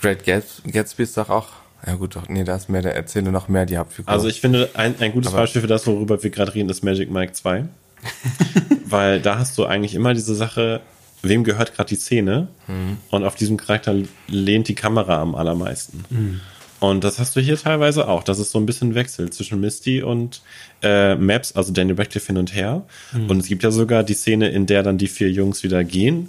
Great 0.00 0.24
Gats- 0.24 0.62
Gatsby 0.66 1.02
ist 1.02 1.16
doch 1.18 1.28
auch, 1.28 1.48
ja 1.86 1.94
gut, 1.96 2.16
doch, 2.16 2.28
nee, 2.28 2.44
da 2.44 2.56
ist 2.56 2.70
mehr 2.70 2.80
der 2.80 2.94
Erzähler 2.96 3.30
noch 3.30 3.48
mehr 3.48 3.66
die 3.66 3.76
Hauptfigur. 3.76 4.10
Also 4.10 4.28
ich 4.28 4.40
finde, 4.40 4.70
ein, 4.74 4.94
ein 5.00 5.12
gutes 5.12 5.32
Aber- 5.32 5.42
Beispiel 5.42 5.60
für 5.60 5.66
das, 5.68 5.86
worüber 5.86 6.22
wir 6.22 6.30
gerade 6.30 6.54
reden, 6.54 6.70
ist 6.70 6.82
Magic 6.82 7.10
Mike 7.10 7.32
2. 7.34 7.66
Weil 8.86 9.20
da 9.20 9.38
hast 9.38 9.56
du 9.58 9.64
eigentlich 9.66 9.94
immer 9.94 10.14
diese 10.14 10.34
Sache, 10.34 10.80
wem 11.22 11.44
gehört 11.44 11.74
gerade 11.74 11.88
die 11.88 11.96
Szene? 11.96 12.48
Mhm. 12.66 12.98
Und 13.10 13.24
auf 13.24 13.34
diesem 13.36 13.56
Charakter 13.56 13.94
lehnt 14.28 14.68
die 14.68 14.74
Kamera 14.74 15.20
am 15.20 15.34
allermeisten. 15.34 16.04
Mhm. 16.10 16.40
Und 16.82 17.04
das 17.04 17.20
hast 17.20 17.36
du 17.36 17.40
hier 17.40 17.56
teilweise 17.56 18.08
auch, 18.08 18.24
dass 18.24 18.38
es 18.40 18.50
so 18.50 18.58
ein 18.58 18.66
bisschen 18.66 18.94
wechselt 18.96 19.32
zwischen 19.32 19.60
Misty 19.60 20.02
und 20.02 20.42
äh, 20.82 21.14
Maps, 21.14 21.52
also 21.52 21.72
Daniel 21.72 21.96
Radcliffe 21.96 22.26
hin 22.26 22.38
und 22.38 22.54
her. 22.54 22.82
Mhm. 23.12 23.30
Und 23.30 23.38
es 23.38 23.46
gibt 23.46 23.62
ja 23.62 23.70
sogar 23.70 24.02
die 24.02 24.14
Szene, 24.14 24.48
in 24.48 24.66
der 24.66 24.82
dann 24.82 24.98
die 24.98 25.06
vier 25.06 25.30
Jungs 25.30 25.62
wieder 25.62 25.84
gehen, 25.84 26.28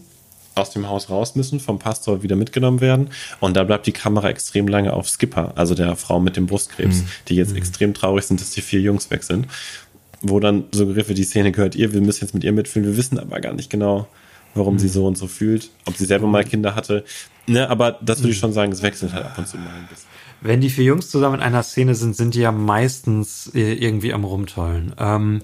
aus 0.53 0.69
dem 0.69 0.87
Haus 0.87 1.09
raus 1.09 1.35
müssen, 1.35 1.59
vom 1.59 1.79
Pastor 1.79 2.21
wieder 2.21 2.35
mitgenommen 2.35 2.81
werden. 2.81 3.09
Und 3.39 3.57
da 3.57 3.63
bleibt 3.63 3.87
die 3.87 3.91
Kamera 3.93 4.29
extrem 4.29 4.67
lange 4.67 4.93
auf 4.93 5.09
Skipper, 5.09 5.53
also 5.55 5.73
der 5.73 5.95
Frau 5.95 6.19
mit 6.19 6.37
dem 6.37 6.45
Brustkrebs, 6.45 6.97
Mhm. 6.97 7.05
die 7.29 7.35
jetzt 7.35 7.55
extrem 7.55 7.95
traurig 7.95 8.25
sind, 8.25 8.39
dass 8.39 8.51
die 8.51 8.61
vier 8.61 8.79
Jungs 8.79 9.09
weg 9.09 9.23
sind. 9.23 9.47
Wo 10.21 10.39
dann 10.39 10.65
suggeriert 10.71 11.07
wird, 11.09 11.17
die 11.17 11.23
Szene 11.23 11.51
gehört 11.51 11.73
ihr, 11.73 11.93
wir 11.93 12.01
müssen 12.01 12.23
jetzt 12.25 12.35
mit 12.35 12.43
ihr 12.43 12.51
mitfühlen, 12.51 12.87
wir 12.87 12.95
wissen 12.95 13.17
aber 13.17 13.41
gar 13.41 13.53
nicht 13.53 13.71
genau, 13.71 14.07
warum 14.53 14.75
Mhm. 14.75 14.79
sie 14.79 14.87
so 14.89 15.07
und 15.07 15.17
so 15.17 15.25
fühlt, 15.25 15.71
ob 15.85 15.97
sie 15.97 16.05
selber 16.05 16.27
mal 16.27 16.43
Kinder 16.43 16.75
hatte. 16.75 17.03
Ne, 17.47 17.67
aber 17.67 17.97
das 18.03 18.19
würde 18.19 18.33
ich 18.33 18.37
schon 18.37 18.53
sagen, 18.53 18.71
es 18.71 18.83
wechselt 18.83 19.13
halt 19.13 19.25
ab 19.25 19.35
und 19.39 19.47
zu 19.47 19.57
mal 19.57 19.65
ein 19.75 19.87
bisschen. 19.89 20.12
Wenn 20.43 20.59
die 20.59 20.69
vier 20.69 20.83
Jungs 20.83 21.09
zusammen 21.09 21.35
in 21.35 21.41
einer 21.41 21.63
Szene 21.63 21.95
sind, 21.95 22.17
sind 22.17 22.35
die 22.35 22.41
ja 22.41 22.51
meistens 22.51 23.49
äh, 23.55 23.73
irgendwie 23.73 24.13
am 24.13 24.25
Rumtollen. 24.25 24.93
Ähm, 24.99 25.41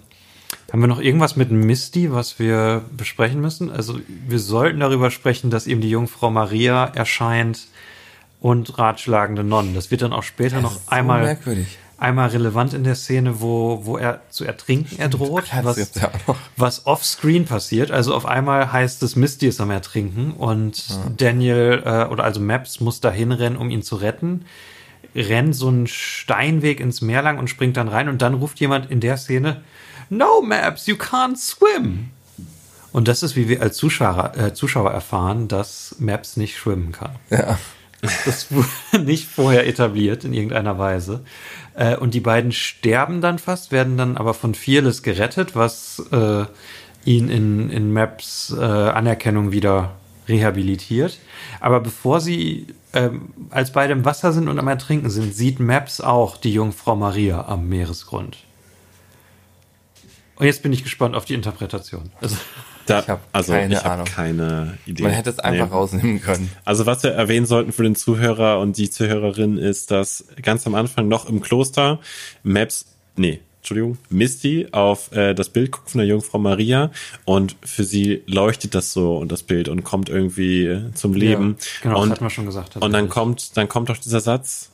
haben 0.72 0.82
wir 0.82 0.88
noch 0.88 1.00
irgendwas 1.00 1.38
mit 1.38 1.52
Misty, 1.52 2.12
was 2.12 2.38
wir 2.38 2.84
besprechen 2.96 3.40
müssen? 3.40 3.72
Also 3.72 4.00
wir 4.28 4.40
sollten 4.40 4.82
darüber 4.82 5.10
sprechen, 5.10 5.50
dass 5.50 5.68
eben 5.68 5.80
die 5.80 5.90
Jungfrau 5.90 6.30
Maria 6.30 6.86
erscheint 6.86 7.68
und 8.42 8.78
ratschlagende 8.78 9.44
Nonnen. 9.44 9.74
Das 9.74 9.90
wird 9.90 10.02
dann 10.02 10.14
auch 10.14 10.24
später 10.24 10.62
noch 10.62 10.74
so 10.74 10.82
einmal, 10.88 11.24
merkwürdig. 11.24 11.78
einmal 11.98 12.30
relevant 12.30 12.74
in 12.74 12.84
der 12.84 12.96
Szene, 12.96 13.42
wo, 13.42 13.86
wo 13.86 13.98
er 13.98 14.22
zu 14.30 14.44
ertrinken 14.44 14.98
Ja, 15.52 15.62
das 15.62 15.78
was, 15.78 15.96
ja 15.96 16.12
was 16.58 16.86
offscreen 16.86 17.46
passiert. 17.46 17.90
Also 17.90 18.14
auf 18.14 18.26
einmal 18.26 18.72
heißt 18.72 19.02
es, 19.04 19.16
Misty 19.16 19.48
ist 19.48 19.62
am 19.62 19.72
Ertrinken 19.72 20.32
und 20.34 20.86
Daniel 21.18 21.84
äh, 21.86 22.06
oder 22.06 22.26
also 22.26 22.40
Maps 22.42 22.80
muss 22.80 23.00
da 23.00 23.12
hinrennen, 23.12 23.58
um 23.58 23.70
ihn 23.70 23.82
zu 23.82 23.96
retten. 23.96 24.46
Rennt 25.16 25.56
so 25.56 25.68
einen 25.68 25.88
Steinweg 25.88 26.80
ins 26.80 27.02
Meer 27.02 27.22
lang 27.22 27.40
und 27.40 27.50
springt 27.50 27.78
dann 27.78 27.88
rein 27.88 28.10
und 28.10 28.22
dann 28.22 28.36
ruft 28.36 28.60
jemand 28.60 28.92
in 28.92 29.00
der 29.00 29.18
Szene, 29.18 29.62
No 30.10 30.42
Maps, 30.42 30.88
you 30.88 30.96
can't 30.96 31.38
swim. 31.38 32.10
Und 32.92 33.08
das 33.08 33.22
ist, 33.22 33.36
wie 33.36 33.48
wir 33.48 33.62
als 33.62 33.78
Zuschauer, 33.78 34.34
äh, 34.38 34.54
Zuschauer 34.54 34.92
erfahren, 34.92 35.48
dass 35.48 35.96
Maps 36.00 36.38
nicht 36.38 36.58
schwimmen 36.58 36.92
kann. 36.92 37.16
ja. 37.30 37.58
Das 38.02 38.52
wurde 38.52 38.68
nicht 39.04 39.28
vorher 39.28 39.68
etabliert 39.68 40.24
in 40.24 40.34
irgendeiner 40.34 40.80
Weise. 40.80 41.22
Äh, 41.74 41.98
und 41.98 42.14
die 42.14 42.22
beiden 42.22 42.52
sterben 42.52 43.22
dann 43.22 43.40
fast, 43.40 43.72
werden 43.72 43.98
dann 43.98 44.18
aber 44.18 44.34
von 44.34 44.56
Fearless 44.56 45.04
gerettet, 45.04 45.56
was 45.56 46.02
äh, 46.12 46.46
ihn 47.06 47.30
in, 47.30 47.70
in 47.70 47.92
Maps 47.92 48.56
äh, 48.58 48.64
Anerkennung 48.64 49.52
wieder 49.52 49.98
rehabilitiert. 50.28 51.20
Aber 51.60 51.80
bevor 51.80 52.22
sie, 52.22 52.68
ähm, 52.94 53.34
als 53.50 53.72
beide 53.72 53.94
im 53.94 54.06
Wasser 54.06 54.32
sind 54.34 54.48
und 54.48 54.58
am 54.60 54.68
Ertrinken 54.68 55.10
sind, 55.10 55.34
sieht 55.36 55.60
Maps 55.60 56.02
auch 56.02 56.38
die 56.38 56.54
Jungfrau 56.54 56.96
Maria 56.96 57.46
am 57.48 57.68
Meeresgrund. 57.70 58.38
Und 60.36 60.46
jetzt 60.46 60.64
bin 60.64 60.72
ich 60.74 60.84
gespannt 60.84 61.16
auf 61.16 61.26
die 61.26 61.34
Interpretation. 61.34 62.12
Also, 62.22 62.38
Da, 62.86 63.02
Ich 63.02 63.08
hab 63.10 63.22
also 63.34 63.52
keine 63.54 63.74
ich 63.76 63.84
hab 63.84 63.92
Ahnung. 63.92 64.06
keine 64.06 64.78
Idee. 64.88 65.04
Man 65.04 65.12
hätte 65.12 65.30
es 65.30 65.38
einfach 65.40 65.68
Nee. 65.68 65.72
rausnehmen 65.74 66.22
können. 66.22 66.50
Also 66.66 66.86
was 66.88 67.04
wir 67.04 67.12
erwähnen 67.12 67.46
sollten 67.46 67.72
für 67.72 67.84
den 67.84 67.96
Zuhörer 67.96 68.60
und 68.60 68.78
die 68.78 68.90
Zuhörerin 68.90 69.58
ist, 69.58 69.92
dass 69.92 70.26
ganz 70.42 70.66
am 70.66 70.74
Anfang 70.74 71.08
noch 71.08 71.28
im 71.30 71.42
Kloster 71.42 72.00
Maps, 72.42 72.86
nee, 73.16 73.42
Entschuldigung, 73.60 73.98
Misty 74.10 74.68
auf 74.72 75.12
äh, 75.12 75.34
das 75.34 75.50
Bild 75.50 75.72
guckt 75.72 75.90
von 75.90 76.00
der 76.00 76.08
Jungfrau 76.08 76.40
Maria 76.40 76.92
und 77.26 77.56
für 77.64 77.84
sie 77.84 78.24
leuchtet 78.26 78.74
das 78.74 78.94
so 78.94 79.18
und 79.18 79.32
das 79.32 79.44
Bild 79.44 79.68
und 79.70 79.84
kommt 79.84 80.10
irgendwie 80.10 80.82
zum 80.96 81.14
Leben. 81.14 81.58
Ja, 81.60 81.66
genau, 81.84 81.96
das 81.96 82.04
und, 82.04 82.12
hatten 82.12 82.26
wir 82.26 82.30
schon 82.30 82.46
gesagt, 82.46 82.78
Und 82.78 82.92
dann 82.94 83.10
kommt, 83.10 83.58
dann 83.58 83.68
kommt 83.68 83.90
doch 83.90 83.98
dieser 83.98 84.22
Satz, 84.22 84.70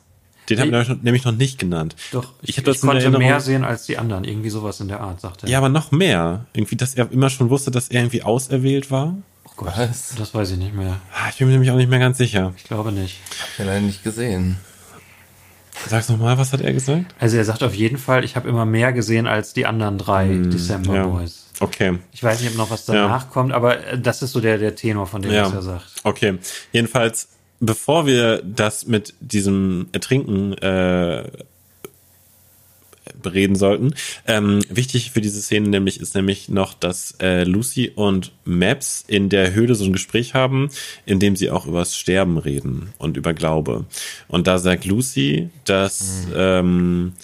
den 0.48 0.60
haben 0.60 0.70
wir 0.70 0.98
nämlich 1.02 1.24
noch 1.24 1.32
nicht 1.32 1.58
genannt. 1.58 1.96
doch, 2.12 2.32
ich, 2.42 2.50
ich, 2.56 2.62
das 2.62 2.76
ich 2.76 2.80
konnte 2.82 2.98
Erinnerung. 3.02 3.26
mehr 3.26 3.40
sehen 3.40 3.64
als 3.64 3.86
die 3.86 3.98
anderen. 3.98 4.22
Irgendwie 4.22 4.50
sowas 4.50 4.78
in 4.78 4.86
der 4.86 5.00
Art, 5.00 5.20
sagte 5.20 5.46
er. 5.46 5.50
Ja, 5.50 5.58
aber 5.58 5.68
noch 5.68 5.90
mehr. 5.90 6.46
Irgendwie, 6.54 6.76
dass 6.76 6.94
er 6.94 7.10
immer 7.10 7.30
schon 7.30 7.50
wusste, 7.50 7.72
dass 7.72 7.88
er 7.88 8.02
irgendwie 8.02 8.22
auserwählt 8.22 8.92
war. 8.92 9.16
Oh 9.44 9.50
Gott, 9.56 9.72
Was? 9.76 10.14
das 10.16 10.32
weiß 10.34 10.52
ich 10.52 10.58
nicht 10.58 10.72
mehr. 10.74 11.00
Ah, 11.12 11.28
Ich 11.30 11.38
bin 11.38 11.48
mir 11.48 11.54
nämlich 11.54 11.72
auch 11.72 11.76
nicht 11.76 11.90
mehr 11.90 11.98
ganz 11.98 12.18
sicher. 12.18 12.54
Ich 12.56 12.62
glaube 12.62 12.92
nicht. 12.92 13.18
Hab 13.40 13.48
ich 13.58 13.58
leider 13.66 13.80
nicht 13.80 14.04
gesehen. 14.04 14.58
Sag's 15.88 16.08
nochmal, 16.08 16.38
was 16.38 16.52
hat 16.52 16.60
er 16.60 16.72
gesagt? 16.72 17.14
Also 17.18 17.36
er 17.36 17.44
sagt 17.44 17.62
auf 17.62 17.74
jeden 17.74 17.98
Fall, 17.98 18.24
ich 18.24 18.34
habe 18.36 18.48
immer 18.48 18.64
mehr 18.66 18.92
gesehen 18.92 19.26
als 19.26 19.52
die 19.52 19.66
anderen 19.66 19.98
drei 19.98 20.26
December 20.28 20.88
Hm, 20.92 20.96
ja. 20.96 21.06
Boys. 21.06 21.46
Okay. 21.60 21.98
Ich 22.12 22.22
weiß 22.22 22.40
nicht, 22.40 22.50
ob 22.50 22.56
noch 22.56 22.70
was 22.70 22.84
danach 22.86 23.30
kommt, 23.30 23.52
aber 23.52 23.84
äh, 23.86 23.98
das 23.98 24.22
ist 24.22 24.32
so 24.32 24.40
der, 24.40 24.58
der 24.58 24.74
Tenor, 24.74 25.06
von 25.06 25.22
dem 25.22 25.32
Ja. 25.32 25.46
was 25.46 25.54
er 25.54 25.62
sagt. 25.62 25.84
Okay. 26.04 26.38
Jedenfalls, 26.72 27.28
bevor 27.60 28.06
wir 28.06 28.42
das 28.42 28.86
mit 28.86 29.14
diesem 29.20 29.88
Ertrinken 29.92 30.52
äh, 30.58 31.24
bereden 33.26 33.56
sollten. 33.56 33.94
Ähm, 34.26 34.60
wichtig 34.68 35.10
für 35.10 35.20
diese 35.20 35.42
Szene 35.42 35.68
nämlich 35.68 36.00
ist 36.00 36.14
nämlich 36.14 36.48
noch, 36.48 36.74
dass 36.74 37.16
äh, 37.20 37.42
Lucy 37.44 37.90
und 37.94 38.32
Maps 38.44 39.04
in 39.06 39.28
der 39.28 39.52
Höhle 39.52 39.74
so 39.74 39.84
ein 39.84 39.92
Gespräch 39.92 40.34
haben, 40.34 40.70
in 41.04 41.18
dem 41.20 41.34
sie 41.36 41.50
auch 41.50 41.66
übers 41.66 41.96
Sterben 41.96 42.38
reden 42.38 42.92
und 42.98 43.16
über 43.16 43.34
Glaube. 43.34 43.84
Und 44.28 44.46
da 44.46 44.58
sagt 44.58 44.84
Lucy, 44.84 45.50
dass 45.64 46.26
ähm, 46.34 47.14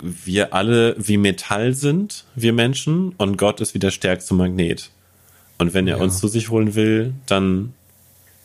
wir 0.00 0.54
alle 0.54 0.94
wie 0.98 1.16
Metall 1.16 1.74
sind, 1.74 2.24
wir 2.34 2.52
Menschen, 2.52 3.14
und 3.16 3.36
Gott 3.36 3.60
ist 3.60 3.74
wie 3.74 3.78
der 3.80 3.90
stärkste 3.90 4.34
Magnet. 4.34 4.90
Und 5.58 5.74
wenn 5.74 5.88
er 5.88 5.96
Ja. 5.98 6.02
uns 6.02 6.18
zu 6.20 6.28
sich 6.28 6.50
holen 6.50 6.74
will, 6.74 7.14
dann 7.26 7.74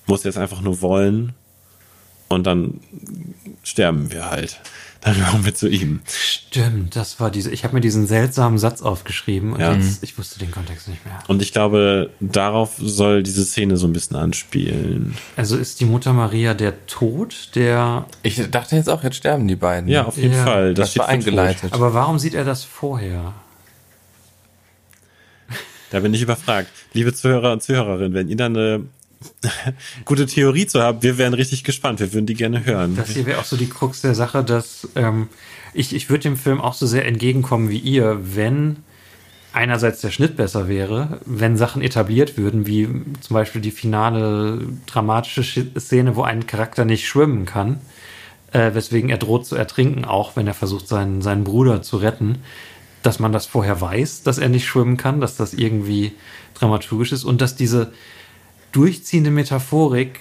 muss 0.07 0.25
er 0.25 0.29
es 0.29 0.37
einfach 0.37 0.61
nur 0.61 0.81
wollen 0.81 1.33
und 2.27 2.47
dann 2.47 2.79
sterben 3.63 4.11
wir 4.11 4.29
halt. 4.31 4.59
Dann 5.03 5.21
kommen 5.25 5.43
wir 5.45 5.53
zu 5.53 5.67
ihm. 5.67 5.99
Stimmt, 6.07 6.95
das 6.95 7.19
war 7.19 7.29
diese. 7.29 7.51
Ich 7.51 7.63
habe 7.65 7.73
mir 7.75 7.81
diesen 7.81 8.07
seltsamen 8.07 8.57
Satz 8.57 8.81
aufgeschrieben 8.81 9.51
und 9.53 9.59
Ja. 9.59 9.73
jetzt, 9.73 10.01
ich 10.03 10.17
wusste 10.17 10.39
den 10.39 10.49
Kontext 10.51 10.87
nicht 10.87 11.05
mehr. 11.05 11.19
Und 11.27 11.41
ich 11.41 11.51
glaube, 11.51 12.09
darauf 12.21 12.75
soll 12.77 13.21
diese 13.21 13.43
Szene 13.43 13.75
so 13.75 13.85
ein 13.85 13.91
bisschen 13.93 14.15
anspielen. 14.15 15.15
Also 15.35 15.57
ist 15.57 15.81
die 15.81 15.85
Mutter 15.85 16.13
Maria 16.13 16.53
der 16.53 16.85
Tod, 16.87 17.49
der. 17.55 18.05
Ich 18.21 18.41
dachte 18.49 18.75
jetzt 18.77 18.89
auch, 18.89 19.03
jetzt 19.03 19.17
sterben 19.17 19.47
die 19.47 19.57
beiden. 19.57 19.89
Ja, 19.89 20.05
auf 20.05 20.15
jeden 20.17 20.33
Ja. 20.35 20.43
Fall. 20.45 20.73
das, 20.73 20.91
steht 20.91 21.01
war 21.01 21.07
tot. 21.07 21.13
eingeleitet. 21.15 21.73
Aber 21.73 21.93
warum 21.93 22.17
sieht 22.17 22.33
er 22.33 22.45
das 22.45 22.63
vorher? 22.63 23.33
Da 25.91 25.99
bin 25.99 26.13
ich 26.13 26.21
überfragt. 26.21 26.69
Liebe 26.93 27.13
Zuhörer 27.13 27.51
und 27.53 27.61
Zuhörerinnen, 27.61 28.13
wenn 28.13 28.27
ihr 28.27 28.35
da 28.37 28.45
eine 28.47 28.85
gute 30.05 30.25
Theorie 30.25 30.65
zu 30.67 30.81
habt, 30.81 31.03
wir 31.03 31.17
wären 31.17 31.33
richtig 31.33 31.63
gespannt. 31.63 31.99
Wir 31.99 32.13
würden 32.13 32.25
die 32.25 32.33
gerne 32.33 32.65
hören. 32.65 32.95
Das 32.95 33.09
hier 33.09 33.25
wäre 33.25 33.39
auch 33.39 33.45
so 33.45 33.57
die 33.57 33.69
Krux 33.69 34.01
der 34.01 34.15
Sache, 34.15 34.43
dass 34.43 34.87
ähm, 34.95 35.27
ich, 35.73 35.93
ich 35.95 36.09
würde 36.09 36.23
dem 36.23 36.37
Film 36.37 36.61
auch 36.61 36.73
so 36.73 36.85
sehr 36.87 37.05
entgegenkommen 37.05 37.69
wie 37.69 37.79
ihr, 37.79 38.19
wenn 38.35 38.77
einerseits 39.53 40.01
der 40.01 40.09
Schnitt 40.11 40.35
besser 40.35 40.67
wäre, 40.67 41.19
wenn 41.25 41.57
Sachen 41.57 41.81
etabliert 41.81 42.37
würden, 42.37 42.65
wie 42.65 42.87
zum 43.21 43.33
Beispiel 43.35 43.61
die 43.61 43.71
finale 43.71 44.61
dramatische 44.87 45.41
Sch- 45.41 45.79
Szene, 45.79 46.15
wo 46.15 46.23
ein 46.23 46.47
Charakter 46.47 46.85
nicht 46.85 47.07
schwimmen 47.07 47.45
kann, 47.45 47.79
äh, 48.51 48.73
weswegen 48.73 49.09
er 49.11 49.17
droht 49.17 49.45
zu 49.45 49.55
ertrinken, 49.55 50.05
auch 50.05 50.35
wenn 50.35 50.47
er 50.47 50.55
versucht, 50.55 50.87
seinen, 50.87 51.21
seinen 51.21 51.43
Bruder 51.43 51.83
zu 51.83 51.97
retten, 51.97 52.39
dass 53.03 53.19
man 53.19 53.31
das 53.31 53.45
vorher 53.45 53.79
weiß, 53.79 54.23
dass 54.23 54.37
er 54.39 54.49
nicht 54.49 54.65
schwimmen 54.65 54.97
kann, 54.97 55.21
dass 55.21 55.35
das 55.35 55.53
irgendwie 55.53 56.13
dramaturgisch 56.55 57.11
ist 57.11 57.23
und 57.23 57.41
dass 57.41 57.55
diese 57.55 57.91
durchziehende 58.73 59.31
Metaphorik 59.31 60.19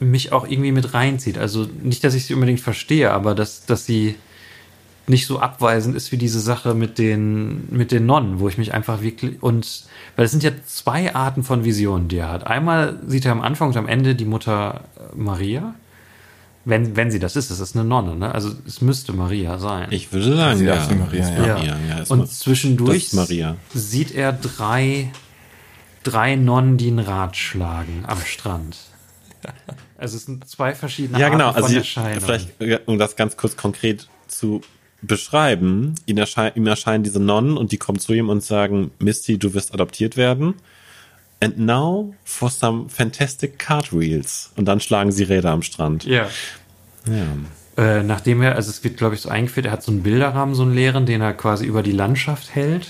mich 0.00 0.32
auch 0.32 0.48
irgendwie 0.48 0.72
mit 0.72 0.94
reinzieht. 0.94 1.38
Also 1.38 1.68
nicht, 1.82 2.02
dass 2.04 2.14
ich 2.14 2.24
sie 2.24 2.34
unbedingt 2.34 2.60
verstehe, 2.60 3.10
aber 3.10 3.34
dass, 3.34 3.66
dass 3.66 3.84
sie 3.84 4.14
nicht 5.08 5.26
so 5.26 5.40
abweisend 5.40 5.96
ist 5.96 6.12
wie 6.12 6.18
diese 6.18 6.40
Sache 6.40 6.74
mit 6.74 6.98
den, 6.98 7.66
mit 7.70 7.92
den 7.92 8.06
Nonnen, 8.06 8.40
wo 8.40 8.48
ich 8.48 8.58
mich 8.58 8.74
einfach 8.74 9.02
wirklich 9.02 9.42
und 9.42 9.84
weil 10.16 10.24
es 10.24 10.30
sind 10.30 10.42
ja 10.42 10.50
zwei 10.66 11.14
Arten 11.14 11.42
von 11.42 11.64
Visionen, 11.64 12.08
die 12.08 12.18
er 12.18 12.30
hat. 12.30 12.46
Einmal 12.46 12.98
sieht 13.06 13.24
er 13.24 13.32
am 13.32 13.40
Anfang 13.40 13.68
und 13.68 13.76
am 13.76 13.88
Ende 13.88 14.14
die 14.14 14.24
Mutter 14.24 14.82
äh, 14.96 15.16
Maria. 15.16 15.74
Wenn, 16.64 16.96
wenn 16.96 17.10
sie 17.10 17.18
das 17.18 17.34
ist, 17.36 17.50
es 17.50 17.60
ist 17.60 17.76
eine 17.76 17.84
Nonne, 17.86 18.14
ne? 18.16 18.34
Also 18.34 18.50
es 18.66 18.82
müsste 18.82 19.14
Maria 19.14 19.58
sein. 19.58 19.86
Ich 19.90 20.12
würde 20.12 20.36
sagen, 20.36 20.62
ja. 20.62 20.74
Maria, 20.76 21.20
Das 21.20 21.30
ist 21.30 21.46
ja. 21.46 21.54
Maria, 21.54 21.76
ja. 21.88 21.98
ist 22.00 22.10
und 22.10 22.30
zwischendurch 22.30 23.10
das 23.10 23.28
sieht 23.72 24.14
er 24.14 24.34
drei, 24.34 25.10
drei 26.10 26.36
Nonnen, 26.36 26.76
die 26.76 26.90
ein 26.90 26.98
Rad 26.98 27.36
schlagen 27.36 28.04
am 28.06 28.20
Strand. 28.20 28.76
Also 29.96 30.16
es 30.16 30.24
sind 30.26 30.48
zwei 30.48 30.74
verschiedene 30.74 31.18
Ja, 31.18 31.26
Arten 31.26 31.38
genau. 31.38 31.52
von 31.52 31.62
Also 31.62 31.76
Erscheinungen. 31.76 32.20
vielleicht, 32.20 32.88
um 32.88 32.98
das 32.98 33.16
ganz 33.16 33.36
kurz 33.36 33.56
konkret 33.56 34.08
zu 34.26 34.60
beschreiben, 35.02 35.94
ihm, 36.06 36.18
erschei 36.18 36.50
ihm 36.54 36.66
erscheinen 36.66 37.04
diese 37.04 37.20
Nonnen 37.20 37.56
und 37.56 37.72
die 37.72 37.78
kommen 37.78 37.98
zu 37.98 38.12
ihm 38.12 38.28
und 38.28 38.42
sagen, 38.42 38.90
Misty, 38.98 39.38
du 39.38 39.54
wirst 39.54 39.72
adoptiert 39.74 40.16
werden. 40.16 40.54
And 41.40 41.56
now 41.58 42.14
for 42.24 42.50
some 42.50 42.88
fantastic 42.88 43.58
cartwheels. 43.60 44.50
Und 44.56 44.64
dann 44.66 44.80
schlagen 44.80 45.12
sie 45.12 45.22
Räder 45.22 45.50
am 45.50 45.62
Strand. 45.62 46.04
Ja. 46.04 46.28
Ja. 47.06 47.26
Äh, 47.82 48.02
nachdem 48.02 48.42
er, 48.42 48.56
also 48.56 48.70
es 48.70 48.82
wird, 48.82 48.96
glaube 48.96 49.14
ich, 49.14 49.20
so 49.20 49.28
eingeführt, 49.28 49.66
er 49.66 49.72
hat 49.72 49.84
so 49.84 49.92
einen 49.92 50.02
Bilderrahmen, 50.02 50.56
so 50.56 50.62
einen 50.64 50.74
leeren, 50.74 51.06
den 51.06 51.20
er 51.20 51.32
quasi 51.34 51.64
über 51.64 51.84
die 51.84 51.92
Landschaft 51.92 52.56
hält. 52.56 52.88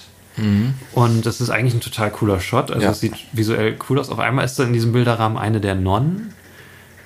Und 0.93 1.27
das 1.27 1.41
ist 1.41 1.51
eigentlich 1.51 1.75
ein 1.75 1.81
total 1.81 2.11
cooler 2.11 2.41
Shot. 2.41 2.71
Also 2.71 2.85
Ja. 2.85 2.91
es 2.91 3.01
sieht 3.01 3.15
visuell 3.33 3.77
cool 3.89 3.99
aus. 3.99 4.09
Auf 4.09 4.19
einmal 4.19 4.45
ist 4.45 4.59
da 4.59 4.65
in 4.65 4.73
diesem 4.73 4.93
Bilderrahmen 4.93 5.39
eine 5.39 5.61
der 5.61 5.75
Nonnen. 5.75 6.33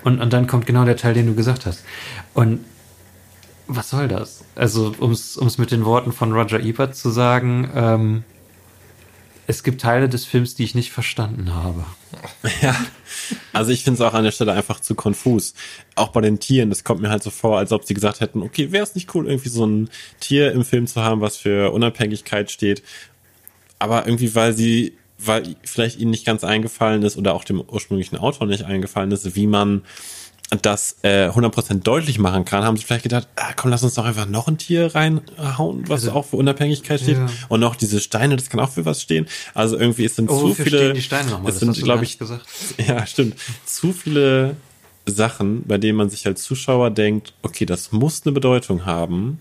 Und, 0.05 0.21
und 0.21 0.33
dann 0.33 0.47
kommt 0.47 0.67
genau 0.67 0.85
der 0.85 0.97
Teil, 0.97 1.15
den 1.15 1.27
du 1.27 1.35
gesagt 1.35 1.65
hast. 1.67 1.85
Und 2.35 2.61
was 3.69 3.91
soll 3.91 4.09
das? 4.09 4.45
Also, 4.55 4.95
um 4.99 5.13
es 5.13 5.59
mit 5.59 5.71
den 5.71 5.85
Worten 5.85 6.13
von 6.13 6.33
Roger 6.33 6.61
Ebert 6.61 6.97
zu 6.97 7.11
sagen, 7.11 7.71
ähm, 7.75 8.25
es 9.47 9.63
gibt 9.63 9.81
Teile 9.81 10.09
des 10.09 10.25
Films, 10.25 10.55
die 10.55 10.65
ich 10.65 10.75
nicht 10.75 10.93
verstanden 10.93 11.55
habe. 11.55 11.85
Ja, 12.61 12.77
also 13.53 13.71
ich 13.73 13.83
finde 13.85 14.03
es 14.03 14.09
auch 14.09 14.15
an 14.15 14.25
der 14.25 14.31
Stelle 14.31 14.53
einfach 14.53 14.81
zu 14.81 14.95
konfus. 14.95 15.55
Auch 15.95 16.09
bei 16.09 16.21
den 16.21 16.39
Tieren, 16.41 16.71
das 16.71 16.85
kommt 16.85 17.01
mir 17.01 17.11
halt 17.11 17.23
so 17.23 17.31
vor, 17.31 17.59
als 17.59 17.73
ob 17.73 17.85
sie 17.85 17.95
gesagt 17.95 18.21
hätten, 18.21 18.43
okay, 18.43 18.71
wäre 18.73 18.85
es 18.85 18.95
nicht 18.95 19.15
cool, 19.15 19.27
irgendwie 19.27 19.49
so 19.49 19.65
ein 19.67 19.89
Tier 20.21 20.53
im 20.53 20.65
Film 20.65 20.87
zu 20.87 21.03
haben, 21.03 21.21
was 21.21 21.37
für 21.37 21.73
Unabhängigkeit 21.73 22.51
steht. 22.51 22.83
Aber 23.83 24.07
irgendwie, 24.07 24.33
weil 24.37 24.53
sie, 24.53 24.93
weil 25.19 25.57
vielleicht 25.65 25.99
ihnen 25.99 26.13
nicht 26.13 26.25
ganz 26.25 26.45
eingefallen 26.45 27.03
ist 27.03 27.17
oder 27.17 27.35
auch 27.35 27.43
dem 27.43 27.61
ursprünglichen 27.61 28.17
Autor 28.17 28.47
nicht 28.47 28.65
eingefallen 28.65 29.11
ist, 29.11 29.35
wie 29.35 29.49
man 29.49 29.83
das 30.61 30.99
äh, 31.03 31.29
100% 31.31 31.83
deutlich 31.83 32.21
machen 32.21 32.45
kann, 32.45 32.63
haben 32.63 32.77
sie 32.77 32.85
vielleicht 32.85 33.03
gedacht, 33.03 33.27
ah, 33.35 33.55
komm, 33.57 33.73
lass 33.73 33.83
uns 33.83 33.95
doch 33.95 34.05
einfach 34.05 34.27
noch 34.27 34.47
ein 34.47 34.57
Tier 34.57 34.95
reinhauen, 34.95 35.89
was 35.89 36.07
auch 36.07 36.27
für 36.27 36.37
Unabhängigkeit 36.37 37.01
steht. 37.01 37.17
Ja. 37.17 37.27
Und 37.49 37.59
noch 37.59 37.75
diese 37.75 38.01
Steine, 38.01 38.37
das 38.37 38.51
kann 38.51 38.61
auch 38.61 38.71
für 38.71 38.85
was 38.85 39.03
stehen. 39.03 39.27
Also 39.53 39.77
irgendwie 39.77 40.05
es 40.05 40.15
sind 40.15 40.31
Oh, 40.31 40.51
zu 40.51 40.63
viele. 40.63 40.93
die 40.93 41.03
Steine 41.03 41.31
nochmal? 41.31 41.51
Es 41.51 41.59
sind, 41.59 41.75
glaube 41.83 42.05
ich, 42.05 42.19
gesagt. 42.19 42.47
ja, 42.87 43.05
stimmt. 43.05 43.35
Zu 43.67 43.93
viele 43.93 44.55
Sachen, 45.07 45.65
bei 45.67 45.79
denen 45.79 45.97
man 45.97 46.09
sich 46.09 46.25
als 46.27 46.45
Zuschauer 46.45 46.91
denkt, 46.91 47.33
okay, 47.43 47.67
das 47.67 47.91
muss 47.91 48.23
eine 48.25 48.33
Bedeutung 48.33 48.85
haben, 48.87 49.41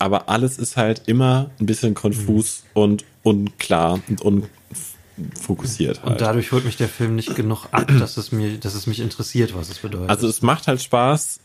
aber 0.00 0.28
alles 0.28 0.58
ist 0.58 0.76
halt 0.76 1.02
immer 1.06 1.50
ein 1.60 1.66
bisschen 1.66 1.94
konfus 1.94 2.64
und 2.74 3.04
unklar 3.22 4.00
und 4.08 4.48
unfokussiert 5.18 6.02
halt. 6.02 6.12
Und 6.12 6.20
dadurch 6.20 6.52
holt 6.52 6.64
mich 6.64 6.76
der 6.76 6.88
Film 6.88 7.16
nicht 7.16 7.34
genug 7.34 7.66
ab, 7.72 7.90
dass 7.98 8.16
es, 8.16 8.32
mir, 8.32 8.58
dass 8.58 8.74
es 8.74 8.86
mich 8.86 9.00
interessiert, 9.00 9.54
was 9.54 9.68
es 9.68 9.78
bedeutet. 9.78 10.10
Also 10.10 10.28
es 10.28 10.42
macht 10.42 10.66
halt 10.66 10.80
Spaß, 10.82 11.40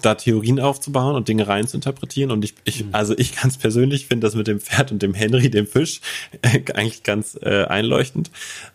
da 0.00 0.14
Theorien 0.14 0.60
aufzubauen 0.60 1.16
und 1.16 1.26
Dinge 1.26 1.48
rein 1.48 1.66
zu 1.66 1.76
interpretieren. 1.76 2.30
Und 2.30 2.44
ich, 2.44 2.54
ich 2.64 2.84
also 2.92 3.18
ich 3.18 3.34
ganz 3.40 3.58
persönlich 3.58 4.06
finde 4.06 4.26
das 4.26 4.34
mit 4.36 4.46
dem 4.46 4.60
Pferd 4.60 4.92
und 4.92 5.02
dem 5.02 5.12
Henry, 5.12 5.50
dem 5.50 5.66
Fisch, 5.66 6.00
äh, 6.42 6.60
eigentlich 6.74 7.02
ganz 7.02 7.38
äh, 7.42 7.64
einleuchtend. 7.64 8.30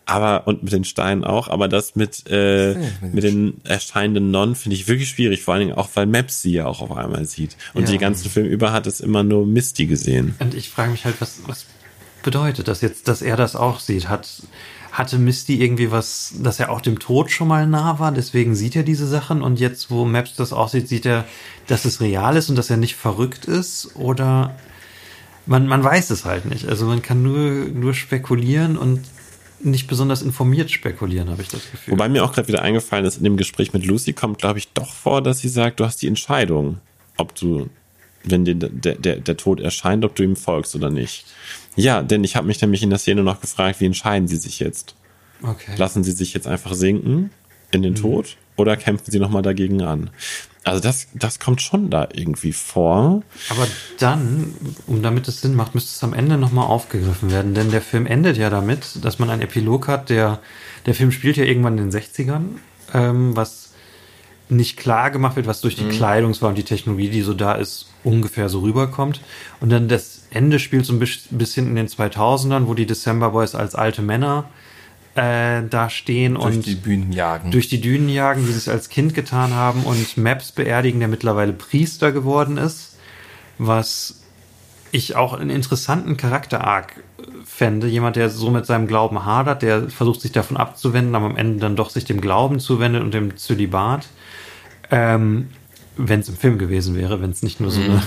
Aber, 0.06 0.48
und 0.48 0.64
mit 0.64 0.74
den 0.74 0.84
Steinen 0.84 1.24
auch, 1.24 1.48
aber 1.48 1.68
das 1.68 1.96
mit, 1.96 2.30
äh, 2.30 2.76
mit 3.02 3.24
den 3.24 3.62
erscheinenden 3.64 4.32
Nonnen 4.32 4.56
finde 4.56 4.76
ich 4.76 4.88
wirklich 4.88 5.10
schwierig, 5.10 5.44
vor 5.44 5.54
allen 5.54 5.68
Dingen 5.68 5.78
auch, 5.78 5.90
weil 5.96 6.06
Maps 6.06 6.42
sie 6.42 6.54
ja 6.54 6.66
auch 6.66 6.82
auf 6.82 6.92
einmal 6.92 7.26
sieht. 7.26 7.56
Und 7.74 7.84
Ja. 7.84 7.92
die 7.92 7.98
ganzen 7.98 8.30
Film 8.30 8.48
über 8.48 8.74
hat 8.74 8.86
es 8.88 9.00
immer 9.00 9.24
nur 9.24 9.46
Misty 9.46 9.86
gesehen. 9.86 10.36
Und 10.40 10.54
ich 10.54 10.70
frage 10.70 10.92
mich 10.92 11.06
halt, 11.06 11.20
was, 11.20 11.40
was 11.48 11.66
bedeutet 12.24 12.68
das 12.68 12.82
jetzt, 12.82 13.08
dass 13.08 13.22
er 13.22 13.38
das 13.38 13.56
auch 13.56 13.80
sieht? 13.80 14.10
Hat, 14.10 14.28
hatte 14.98 15.20
Misty 15.20 15.62
irgendwie 15.62 15.92
was, 15.92 16.34
dass 16.42 16.60
er 16.60 16.72
auch 16.72 16.82
dem 16.82 16.98
Tod 16.98 17.30
schon 17.30 17.48
mal 17.48 17.68
nah 17.68 18.00
war, 18.00 18.12
deswegen 18.12 18.56
sieht 18.56 18.76
er 18.76 18.82
diese 18.82 19.06
Sachen 19.06 19.44
und 19.44 19.60
jetzt, 19.60 19.92
wo 19.92 20.06
Maps 20.06 20.36
das 20.36 20.54
auch 20.54 20.70
sieht, 20.70 20.88
sieht 20.88 21.06
er, 21.06 21.26
dass 21.68 21.86
es 21.86 22.02
real 22.02 22.36
ist 22.36 22.50
und 22.50 22.56
dass 22.56 22.72
er 22.72 22.78
nicht 22.78 22.96
verrückt 22.96 23.46
ist 23.46 23.96
oder 23.96 24.56
man, 25.46 25.68
man 25.68 25.84
weiß 25.84 26.10
es 26.10 26.26
halt 26.26 26.46
nicht. 26.46 26.68
Also 26.68 26.88
man 26.88 27.04
kann 27.04 27.22
nur, 27.22 27.68
nur 27.68 27.94
spekulieren 27.94 28.76
und 28.76 29.02
nicht 29.60 29.88
besonders 29.88 30.24
informiert 30.24 30.72
spekulieren, 30.72 31.30
habe 31.30 31.44
ich 31.44 31.50
das 31.50 31.70
Gefühl. 31.70 31.92
Wobei 31.92 32.10
mir 32.10 32.24
auch 32.24 32.34
gerade 32.34 32.48
wieder 32.48 32.64
eingefallen 32.64 33.06
ist, 33.06 33.18
in 33.18 33.24
dem 33.24 33.38
Gespräch 33.38 33.74
mit 33.74 33.86
Lucy 33.86 34.14
kommt, 34.14 34.40
glaube 34.40 34.58
ich, 34.58 34.70
doch 34.74 34.92
vor, 34.92 35.22
dass 35.22 35.40
sie 35.40 35.50
sagt, 35.50 35.80
du 35.80 35.86
hast 35.86 36.02
die 36.02 36.08
Entscheidung, 36.08 36.80
ob 37.18 37.36
du, 37.36 37.70
wenn 38.24 38.46
dir 38.46 38.56
der, 38.56 38.96
der, 38.96 39.18
der 39.18 39.38
Tod 39.38 39.60
erscheint, 39.60 40.04
ob 40.06 40.16
du 40.16 40.24
ihm 40.24 40.36
folgst 40.36 40.76
oder 40.76 40.90
nicht. 40.90 41.26
Ja, 41.78 42.02
denn 42.02 42.24
ich 42.24 42.36
habe 42.36 42.48
mich 42.48 42.60
nämlich 42.62 42.84
in 42.84 42.90
der 42.90 43.00
Szene 43.00 43.24
noch 43.24 43.40
gefragt, 43.40 43.80
wie 43.80 43.86
entscheiden 43.86 44.28
sie 44.28 44.38
sich 44.38 44.60
jetzt? 44.60 44.96
okay. 45.44 45.74
Lassen 45.78 46.04
sie 46.04 46.12
sich 46.12 46.34
jetzt 46.34 46.48
einfach 46.48 46.74
sinken 46.74 47.32
in 47.72 47.82
den 47.82 47.96
Tod 47.96 48.38
oder 48.56 48.78
kämpfen 48.78 49.12
sie 49.12 49.20
nochmal 49.20 49.42
dagegen 49.42 49.82
an? 49.82 50.10
Also 50.64 50.82
das, 50.82 51.08
das 51.14 51.40
kommt 51.40 51.62
schon 51.62 51.90
da 51.90 52.10
irgendwie 52.14 52.52
vor. 52.52 53.22
Aber 53.50 53.68
dann, 54.00 54.54
um 54.86 55.02
damit 55.02 55.28
es 55.28 55.42
Sinn 55.42 55.56
macht, 55.56 55.76
müsste 55.76 55.92
es 55.96 56.04
am 56.04 56.14
Ende 56.14 56.38
nochmal 56.38 56.68
aufgegriffen 56.68 57.32
werden, 57.32 57.54
denn 57.54 57.72
der 57.72 57.82
Film 57.82 58.06
endet 58.06 58.38
ja 58.38 58.50
damit, 58.50 59.04
dass 59.04 59.20
man 59.20 59.30
einen 59.30 59.42
Epilog 59.42 59.88
hat, 59.88 60.10
der, 60.10 60.40
der 60.86 60.94
Film 60.94 61.12
spielt 61.12 61.38
ja 61.38 61.46
irgendwann 61.46 61.78
in 61.78 61.90
den 61.90 62.02
60ern, 62.02 62.44
ähm, 62.94 63.36
was 63.36 63.72
nicht 64.50 64.78
klar 64.78 65.12
gemacht 65.12 65.36
wird, 65.36 65.48
was 65.48 65.62
durch 65.62 65.76
die 65.76 65.90
Kleidungswahl 65.90 66.50
und 66.50 66.58
die 66.58 66.64
Technologie, 66.64 67.10
die 67.10 67.22
so 67.22 67.34
da 67.34 67.54
ist, 67.54 67.88
ungefähr 68.06 68.48
so 68.48 68.62
rüberkommt. 68.62 69.20
Und 69.60 69.70
dann 69.70 69.90
das 69.90 70.17
Ende 70.30 70.60
spielt 70.60 70.86
so 70.86 70.94
ein 70.94 71.00
bis- 71.00 71.28
bisschen 71.32 71.68
in 71.68 71.76
den 71.76 71.88
2000ern, 71.88 72.68
wo 72.68 72.74
die 72.74 72.86
December 72.86 73.32
Boys 73.32 73.56
als 73.56 73.76
alte 73.76 74.02
Männer 74.02 74.46
äh, 75.16 75.64
da 75.70 75.90
stehen 75.90 76.36
Durch 76.36 76.46
und 76.46 76.66
die 76.66 76.76
Bühnen 76.76 77.12
jagen. 77.12 77.50
durch 77.52 77.68
die 77.70 77.82
Dünen 77.82 78.08
jagen, 78.10 78.48
wie 78.48 78.52
sie 78.52 78.58
es 78.58 78.70
als 78.70 78.90
Kind 78.90 79.16
getan 79.16 79.54
haben 79.54 79.84
und 79.84 80.16
Maps 80.18 80.52
beerdigen, 80.52 81.00
der 81.00 81.08
mittlerweile 81.10 81.54
Priester 81.54 82.12
geworden 82.12 82.58
ist, 82.58 82.98
was 83.58 84.22
ich 84.92 85.16
auch 85.16 85.34
einen 85.34 85.50
interessanten 85.50 86.18
Charakter-Arc 86.18 87.04
fände. 87.46 87.88
Jemand, 87.88 88.16
der 88.16 88.30
so 88.30 88.52
mit 88.52 88.66
seinem 88.68 88.86
Glauben 88.88 89.26
hadert, 89.26 89.64
der 89.64 89.90
versucht 89.90 90.22
sich 90.22 90.32
davon 90.34 90.56
abzuwenden, 90.56 91.16
aber 91.16 91.26
am 91.26 91.36
Ende 91.36 91.60
dann 91.60 91.76
doch 91.76 91.90
sich 91.90 92.06
dem 92.06 92.22
Glauben 92.22 92.60
zuwendet 92.60 93.02
und 93.02 93.14
dem 93.14 93.38
Zölibat. 93.38 94.08
Ähm, 94.92 95.48
wenn 95.98 96.20
es 96.20 96.30
im 96.30 96.38
Film 96.38 96.60
gewesen 96.60 96.96
wäre, 96.96 97.22
wenn 97.22 97.32
es 97.32 97.42
nicht 97.42 97.60
nur 97.60 97.72
so 97.72 97.82
eine 97.82 98.04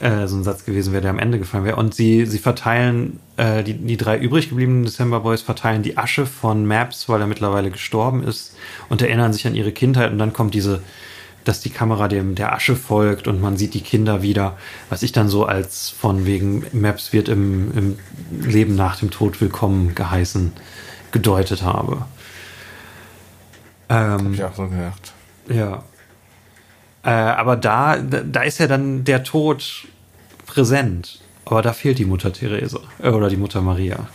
äh, 0.00 0.26
so 0.26 0.36
ein 0.36 0.44
Satz 0.44 0.64
gewesen 0.64 0.92
wäre, 0.92 1.02
der 1.02 1.10
am 1.10 1.18
Ende 1.18 1.38
gefallen 1.38 1.64
wäre. 1.64 1.76
Und 1.76 1.94
sie, 1.94 2.26
sie 2.26 2.38
verteilen, 2.38 3.20
äh, 3.36 3.62
die, 3.62 3.74
die 3.74 3.96
drei 3.96 4.18
übrig 4.18 4.48
gebliebenen 4.48 4.84
December 4.84 5.20
Boys 5.20 5.42
verteilen 5.42 5.82
die 5.82 5.98
Asche 5.98 6.26
von 6.26 6.66
Maps, 6.66 7.08
weil 7.08 7.20
er 7.20 7.26
mittlerweile 7.26 7.70
gestorben 7.70 8.24
ist 8.24 8.56
und 8.88 9.02
erinnern 9.02 9.32
sich 9.32 9.46
an 9.46 9.54
ihre 9.54 9.72
Kindheit 9.72 10.10
und 10.10 10.18
dann 10.18 10.32
kommt 10.32 10.54
diese, 10.54 10.82
dass 11.44 11.60
die 11.60 11.70
Kamera 11.70 12.08
dem 12.08 12.34
der 12.34 12.52
Asche 12.52 12.76
folgt 12.76 13.28
und 13.28 13.40
man 13.40 13.56
sieht 13.56 13.74
die 13.74 13.82
Kinder 13.82 14.22
wieder, 14.22 14.56
was 14.88 15.02
ich 15.02 15.12
dann 15.12 15.28
so 15.28 15.44
als 15.44 15.90
von 15.90 16.24
wegen 16.26 16.64
Maps 16.72 17.12
wird 17.12 17.28
im, 17.28 17.72
im 17.76 17.98
Leben 18.42 18.74
nach 18.76 18.96
dem 18.96 19.10
Tod 19.10 19.40
willkommen 19.40 19.94
geheißen 19.94 20.52
gedeutet 21.12 21.62
habe. 21.62 22.06
Hab 23.88 24.20
Ähm, 24.20 24.34
ich 24.34 24.44
auch 24.44 24.54
so 24.54 24.66
gedacht. 24.68 25.12
ja. 25.48 25.82
Äh, 27.02 27.10
aber 27.10 27.56
da, 27.56 27.98
da 27.98 28.42
ist 28.42 28.58
ja 28.58 28.66
dann 28.66 29.04
der 29.04 29.24
Tod 29.24 29.86
präsent. 30.46 31.20
Aber 31.44 31.62
da 31.62 31.72
fehlt 31.72 31.98
die 31.98 32.04
Mutter 32.04 32.32
Therese. 32.32 32.80
Äh, 33.02 33.10
oder 33.10 33.28
die 33.28 33.36
Mutter 33.36 33.60
Maria. 33.62 34.08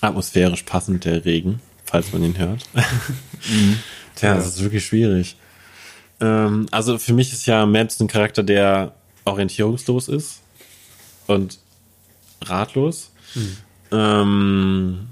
Atmosphärisch 0.00 0.62
passend 0.62 1.04
der 1.04 1.24
Regen, 1.24 1.60
falls 1.84 2.12
man 2.12 2.24
ihn 2.24 2.38
hört. 2.38 2.64
Tja, 4.14 4.34
das 4.34 4.46
ist 4.46 4.62
wirklich 4.62 4.84
schwierig. 4.84 5.36
Ähm, 6.20 6.66
also 6.70 6.98
für 6.98 7.12
mich 7.12 7.32
ist 7.32 7.46
ja 7.46 7.66
Maps 7.66 8.00
ein 8.00 8.08
Charakter, 8.08 8.42
der 8.42 8.94
orientierungslos 9.24 10.08
ist 10.08 10.40
und 11.26 11.58
ratlos. 12.44 13.12
Ähm, 13.92 15.08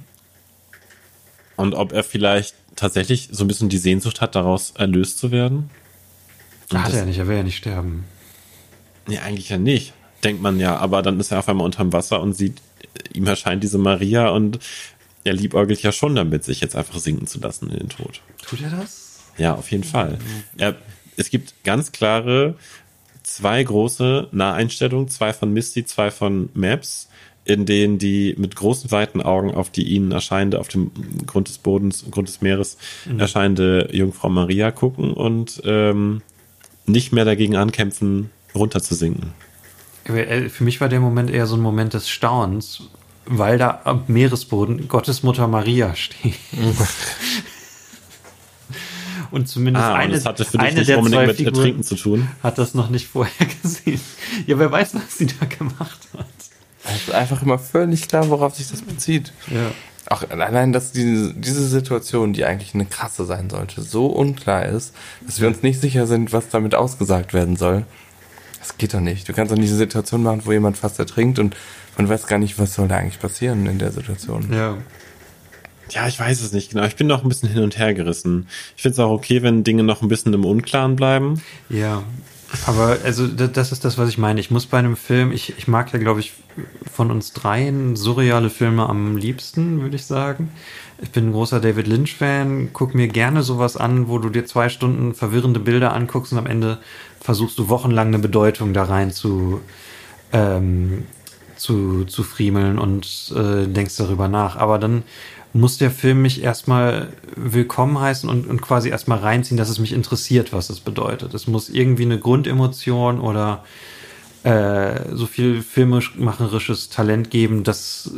und 1.58 1.74
ob 1.74 1.92
er 1.92 2.04
vielleicht 2.04 2.54
tatsächlich 2.76 3.28
so 3.32 3.44
ein 3.44 3.48
bisschen 3.48 3.68
die 3.68 3.78
Sehnsucht 3.78 4.20
hat, 4.20 4.36
daraus 4.36 4.70
erlöst 4.76 5.18
zu 5.18 5.30
werden. 5.32 5.70
Und 6.70 6.82
Hat 6.82 6.94
er 6.94 7.04
nicht, 7.04 7.18
er 7.18 7.26
will 7.26 7.36
ja 7.36 7.42
nicht 7.42 7.56
sterben. 7.56 8.04
Nee, 9.06 9.18
eigentlich 9.18 9.48
ja 9.48 9.58
nicht. 9.58 9.92
Denkt 10.22 10.40
man 10.40 10.60
ja, 10.60 10.76
aber 10.76 11.02
dann 11.02 11.18
ist 11.18 11.32
er 11.32 11.40
auf 11.40 11.48
einmal 11.48 11.64
unterm 11.64 11.92
Wasser 11.92 12.20
und 12.20 12.34
sieht, 12.34 12.62
ihm 13.12 13.26
erscheint 13.26 13.62
diese 13.62 13.78
Maria 13.78 14.28
und 14.28 14.60
er 15.24 15.32
liebäugelt 15.32 15.82
ja 15.82 15.90
schon 15.90 16.14
damit, 16.14 16.44
sich 16.44 16.60
jetzt 16.60 16.76
einfach 16.76 16.98
sinken 17.00 17.26
zu 17.26 17.40
lassen 17.40 17.70
in 17.70 17.78
den 17.78 17.88
Tod. 17.88 18.20
Tut 18.46 18.60
er 18.62 18.70
das? 18.70 19.18
Ja, 19.36 19.54
auf 19.54 19.70
jeden 19.70 19.84
Fall. 19.84 20.18
Er, 20.56 20.76
es 21.16 21.30
gibt 21.30 21.64
ganz 21.64 21.90
klare 21.90 22.54
zwei 23.24 23.62
große 23.62 24.28
Naheinstellungen, 24.30 25.08
zwei 25.08 25.32
von 25.32 25.52
Misty, 25.52 25.84
zwei 25.84 26.12
von 26.12 26.50
Maps, 26.54 27.07
in 27.48 27.64
denen 27.66 27.98
die 27.98 28.34
mit 28.38 28.54
großen 28.54 28.90
weiten 28.90 29.22
Augen 29.22 29.52
auf 29.54 29.70
die 29.70 29.82
ihnen 29.84 30.12
erscheinende, 30.12 30.60
auf 30.60 30.68
dem 30.68 30.90
Grund 31.26 31.48
des 31.48 31.58
Bodens, 31.58 32.04
Grund 32.10 32.28
des 32.28 32.42
Meeres 32.42 32.76
erscheinende 33.18 33.88
Jungfrau 33.90 34.28
Maria 34.28 34.70
gucken 34.70 35.12
und 35.14 35.60
ähm, 35.64 36.20
nicht 36.86 37.12
mehr 37.12 37.24
dagegen 37.24 37.56
ankämpfen, 37.56 38.30
runterzusinken. 38.54 39.32
Äh, 40.04 40.48
Für 40.50 40.64
mich 40.64 40.80
war 40.80 40.88
der 40.88 41.00
Moment 41.00 41.30
eher 41.30 41.46
so 41.46 41.56
ein 41.56 41.60
Moment 41.62 41.94
des 41.94 42.08
Staunens, 42.08 42.82
weil 43.24 43.56
da 43.58 43.80
am 43.84 44.04
Meeresboden 44.08 44.86
Gottesmutter 44.88 45.48
Maria 45.48 45.94
steht. 45.96 46.34
Und 49.30 49.46
zumindest 49.46 49.84
Ah, 49.84 49.92
und 49.92 49.98
eine, 50.00 50.14
das 50.14 50.24
hatte 50.24 50.44
für 50.46 50.52
dich 50.56 50.68
eine 50.68 50.78
nicht 50.78 50.88
der 50.88 50.98
unbedingt 50.98 51.20
zwei 51.22 51.26
mit 51.26 51.40
Ertrinken 51.40 51.82
zu 51.82 51.96
tun. 51.96 52.28
hat 52.42 52.56
das 52.56 52.72
noch 52.72 52.88
nicht 52.88 53.06
vorher 53.08 53.46
gesehen. 53.62 54.00
Ja, 54.46 54.58
wer 54.58 54.72
weiß, 54.72 54.94
was 54.94 55.18
sie 55.18 55.26
da 55.26 55.44
gemacht 55.44 56.08
hat. 56.16 56.26
Es 56.88 57.08
ist 57.08 57.14
einfach 57.14 57.42
immer 57.42 57.58
völlig 57.58 58.08
klar, 58.08 58.28
worauf 58.30 58.54
sich 58.54 58.68
das 58.70 58.82
bezieht. 58.82 59.32
Ja. 59.48 59.70
Auch 60.10 60.28
allein, 60.30 60.72
dass 60.72 60.92
diese, 60.92 61.34
diese 61.34 61.68
Situation, 61.68 62.32
die 62.32 62.44
eigentlich 62.44 62.74
eine 62.74 62.86
krasse 62.86 63.26
sein 63.26 63.50
sollte, 63.50 63.82
so 63.82 64.06
unklar 64.06 64.64
ist, 64.64 64.94
dass 65.26 65.40
wir 65.40 65.48
uns 65.48 65.62
nicht 65.62 65.80
sicher 65.80 66.06
sind, 66.06 66.32
was 66.32 66.48
damit 66.48 66.74
ausgesagt 66.74 67.34
werden 67.34 67.56
soll. 67.56 67.84
Das 68.58 68.78
geht 68.78 68.94
doch 68.94 69.00
nicht. 69.00 69.28
Du 69.28 69.34
kannst 69.34 69.52
doch 69.52 69.58
nicht 69.58 69.68
eine 69.68 69.78
Situation 69.78 70.22
machen, 70.22 70.42
wo 70.44 70.52
jemand 70.52 70.78
fast 70.78 70.98
ertrinkt 70.98 71.38
und 71.38 71.54
man 71.98 72.08
weiß 72.08 72.26
gar 72.26 72.38
nicht, 72.38 72.58
was 72.58 72.74
soll 72.74 72.88
da 72.88 72.96
eigentlich 72.96 73.20
passieren 73.20 73.66
in 73.66 73.78
der 73.78 73.92
Situation. 73.92 74.52
Ja. 74.52 74.78
Ja, 75.90 76.06
ich 76.06 76.18
weiß 76.18 76.42
es 76.42 76.52
nicht 76.52 76.70
genau. 76.70 76.84
Ich 76.84 76.96
bin 76.96 77.06
noch 77.06 77.22
ein 77.22 77.28
bisschen 77.28 77.48
hin 77.48 77.62
und 77.62 77.78
her 77.78 77.94
gerissen. 77.94 78.46
Ich 78.76 78.82
finde 78.82 78.94
es 78.94 78.98
auch 78.98 79.10
okay, 79.10 79.42
wenn 79.42 79.64
Dinge 79.64 79.82
noch 79.82 80.02
ein 80.02 80.08
bisschen 80.08 80.34
im 80.34 80.44
Unklaren 80.44 80.96
bleiben. 80.96 81.42
Ja, 81.70 82.02
aber 82.66 82.98
also 83.04 83.26
da- 83.26 83.46
das 83.46 83.72
ist 83.72 83.84
das, 83.84 83.98
was 83.98 84.08
ich 84.08 84.18
meine. 84.18 84.40
Ich 84.40 84.50
muss 84.50 84.66
bei 84.66 84.78
einem 84.78 84.96
Film, 84.96 85.32
ich, 85.32 85.54
ich 85.58 85.68
mag 85.68 85.92
ja, 85.92 85.98
glaube 85.98 86.20
ich, 86.20 86.32
von 86.92 87.10
uns 87.10 87.32
dreien 87.32 87.94
surreale 87.96 88.50
Filme 88.50 88.88
am 88.88 89.16
liebsten, 89.16 89.80
würde 89.80 89.96
ich 89.96 90.06
sagen. 90.06 90.50
Ich 91.00 91.10
bin 91.10 91.28
ein 91.28 91.32
großer 91.32 91.60
David 91.60 91.86
Lynch-Fan, 91.86 92.70
guck 92.72 92.94
mir 92.94 93.06
gerne 93.08 93.42
sowas 93.42 93.76
an, 93.76 94.08
wo 94.08 94.18
du 94.18 94.30
dir 94.30 94.46
zwei 94.46 94.68
Stunden 94.68 95.14
verwirrende 95.14 95.60
Bilder 95.60 95.92
anguckst 95.94 96.32
und 96.32 96.38
am 96.38 96.46
Ende 96.46 96.78
versuchst 97.20 97.58
du 97.58 97.68
wochenlang 97.68 98.08
eine 98.08 98.18
Bedeutung 98.18 98.72
da 98.72 98.84
rein 98.84 99.12
zu, 99.12 99.60
ähm, 100.32 101.04
zu, 101.56 102.04
zu 102.04 102.22
friemeln 102.24 102.78
und 102.78 103.32
äh, 103.36 103.66
denkst 103.66 103.96
darüber 103.96 104.26
nach. 104.28 104.56
Aber 104.56 104.78
dann 104.78 105.04
muss 105.52 105.78
der 105.78 105.90
Film 105.90 106.22
mich 106.22 106.42
erstmal 106.42 107.08
willkommen 107.34 107.98
heißen 107.98 108.28
und, 108.28 108.46
und 108.46 108.60
quasi 108.60 108.90
erstmal 108.90 109.18
reinziehen, 109.18 109.56
dass 109.56 109.68
es 109.68 109.78
mich 109.78 109.92
interessiert, 109.92 110.52
was 110.52 110.70
es 110.70 110.80
bedeutet. 110.80 111.34
Es 111.34 111.46
muss 111.46 111.68
irgendwie 111.68 112.04
eine 112.04 112.18
Grundemotion 112.18 113.20
oder 113.20 113.64
äh, 114.44 115.14
so 115.14 115.26
viel 115.26 115.62
filmemacherisches 115.62 116.90
Talent 116.90 117.30
geben, 117.30 117.64
dass, 117.64 118.12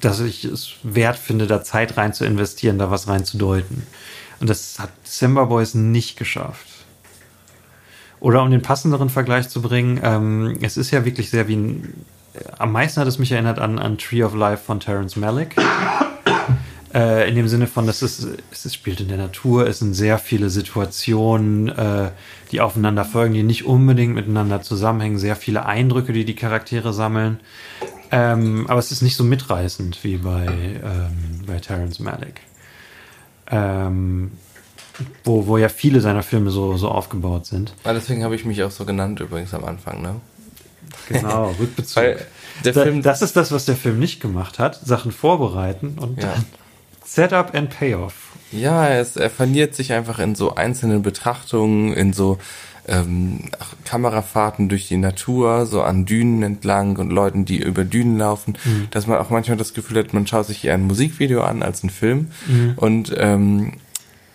dass 0.00 0.20
ich 0.20 0.44
es 0.44 0.74
wert 0.82 1.16
finde, 1.16 1.46
da 1.46 1.62
Zeit 1.62 1.96
rein 1.96 2.12
zu 2.12 2.24
investieren, 2.24 2.78
da 2.78 2.90
was 2.90 3.08
reinzudeuten. 3.08 3.86
Und 4.40 4.50
das 4.50 4.78
hat 4.78 4.90
December 5.04 5.46
Boys 5.46 5.74
nicht 5.74 6.16
geschafft. 6.16 6.66
Oder 8.20 8.42
um 8.42 8.50
den 8.50 8.62
passenderen 8.62 9.10
Vergleich 9.10 9.48
zu 9.48 9.60
bringen, 9.60 10.00
ähm, 10.02 10.58
es 10.62 10.76
ist 10.76 10.90
ja 10.90 11.04
wirklich 11.04 11.30
sehr 11.30 11.48
wie 11.48 11.56
ein. 11.56 11.94
Am 12.58 12.72
meisten 12.72 13.00
hat 13.00 13.06
es 13.06 13.18
mich 13.18 13.30
erinnert 13.32 13.58
an, 13.58 13.78
an 13.78 13.98
Tree 13.98 14.24
of 14.24 14.34
Life 14.34 14.64
von 14.64 14.80
Terrence 14.80 15.16
Malick. 15.16 15.54
Äh, 16.94 17.28
in 17.28 17.34
dem 17.34 17.48
Sinne 17.48 17.66
von, 17.66 17.86
dass 17.88 18.02
es, 18.02 18.24
es 18.52 18.72
spielt 18.72 19.00
in 19.00 19.08
der 19.08 19.16
Natur, 19.16 19.66
es 19.66 19.80
sind 19.80 19.94
sehr 19.94 20.16
viele 20.18 20.48
Situationen, 20.48 21.68
äh, 21.68 22.10
die 22.52 22.60
aufeinander 22.60 23.04
folgen, 23.04 23.34
die 23.34 23.42
nicht 23.42 23.66
unbedingt 23.66 24.14
miteinander 24.14 24.62
zusammenhängen, 24.62 25.18
sehr 25.18 25.34
viele 25.34 25.66
Eindrücke, 25.66 26.12
die 26.12 26.24
die 26.24 26.36
Charaktere 26.36 26.92
sammeln. 26.92 27.40
Ähm, 28.12 28.66
aber 28.68 28.78
es 28.78 28.92
ist 28.92 29.02
nicht 29.02 29.16
so 29.16 29.24
mitreißend 29.24 30.04
wie 30.04 30.18
bei, 30.18 30.46
ähm, 30.46 31.40
bei 31.46 31.58
Terrence 31.58 31.98
Malick. 31.98 32.42
Ähm, 33.50 34.30
wo, 35.24 35.48
wo 35.48 35.58
ja 35.58 35.68
viele 35.68 36.00
seiner 36.00 36.22
Filme 36.22 36.50
so, 36.50 36.76
so 36.76 36.88
aufgebaut 36.88 37.46
sind. 37.46 37.74
Ah, 37.82 37.92
deswegen 37.92 38.22
habe 38.22 38.36
ich 38.36 38.44
mich 38.44 38.62
auch 38.62 38.70
so 38.70 38.84
genannt 38.84 39.18
übrigens 39.18 39.52
am 39.52 39.64
Anfang, 39.64 40.00
ne? 40.00 40.20
Genau, 41.08 41.50
Rückbezug. 41.58 41.96
Weil 41.96 42.26
der 42.64 42.72
Film, 42.72 43.02
das 43.02 43.20
ist 43.20 43.34
das, 43.34 43.50
was 43.50 43.64
der 43.64 43.74
Film 43.74 43.98
nicht 43.98 44.20
gemacht 44.20 44.60
hat. 44.60 44.78
Sachen 44.84 45.10
vorbereiten 45.10 45.96
und 46.00 46.22
Ja. 46.22 46.28
dann 46.28 46.44
Setup 47.04 47.54
and 47.54 47.70
Payoff. 47.70 48.32
Ja, 48.52 48.88
es, 48.88 49.16
er 49.16 49.30
verliert 49.30 49.74
sich 49.74 49.92
einfach 49.92 50.18
in 50.18 50.34
so 50.34 50.54
einzelnen 50.54 51.02
Betrachtungen, 51.02 51.92
in 51.92 52.12
so 52.12 52.38
ähm, 52.86 53.50
Kamerafahrten 53.84 54.68
durch 54.68 54.88
die 54.88 54.96
Natur, 54.96 55.66
so 55.66 55.82
an 55.82 56.04
Dünen 56.04 56.42
entlang 56.42 56.96
und 56.98 57.10
Leuten, 57.10 57.44
die 57.44 57.58
über 57.58 57.84
Dünen 57.84 58.18
laufen, 58.18 58.56
dass 58.90 59.06
man 59.06 59.18
auch 59.18 59.30
manchmal 59.30 59.56
das 59.56 59.74
Gefühl 59.74 59.98
hat, 59.98 60.12
man 60.12 60.26
schaut 60.26 60.46
sich 60.46 60.64
eher 60.64 60.74
ein 60.74 60.86
Musikvideo 60.86 61.42
an 61.42 61.62
als 61.62 61.82
einen 61.82 61.90
Film 61.90 62.30
und 62.76 63.12
ähm, 63.16 63.72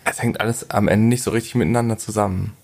es 0.04 0.20
hängt 0.20 0.40
alles 0.40 0.70
am 0.70 0.88
Ende 0.88 1.06
nicht 1.06 1.22
so 1.22 1.30
richtig 1.30 1.54
miteinander 1.54 1.96
zusammen. 1.98 2.54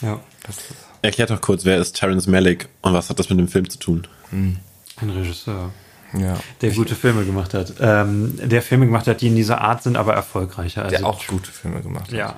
Ja, 0.00 0.20
Das 0.46 0.56
ist, 0.56 0.66
Erklärt 1.02 1.30
doch 1.30 1.40
kurz, 1.40 1.64
wer 1.64 1.78
ist 1.78 1.94
Terrence 1.94 2.26
Malick 2.26 2.68
und 2.82 2.92
was 2.92 3.08
hat 3.10 3.18
das 3.18 3.28
mit 3.28 3.38
dem 3.38 3.48
Film 3.48 3.68
zu 3.68 3.78
tun? 3.78 4.06
ein 4.32 5.10
Regisseur, 5.10 5.70
ja. 6.16 6.38
der 6.60 6.70
gute 6.72 6.94
Filme 6.94 7.24
gemacht 7.24 7.54
hat. 7.54 7.74
Ähm, 7.80 8.38
der 8.42 8.62
Filme 8.62 8.86
gemacht 8.86 9.06
hat, 9.06 9.20
die 9.20 9.28
in 9.28 9.36
dieser 9.36 9.60
Art 9.60 9.82
sind, 9.82 9.96
aber 9.96 10.14
erfolgreicher. 10.14 10.84
Also 10.84 10.96
Der 10.96 11.06
auch 11.06 11.26
gute 11.26 11.50
Filme 11.50 11.80
gemacht 11.80 12.08
hat. 12.08 12.12
Ja, 12.12 12.36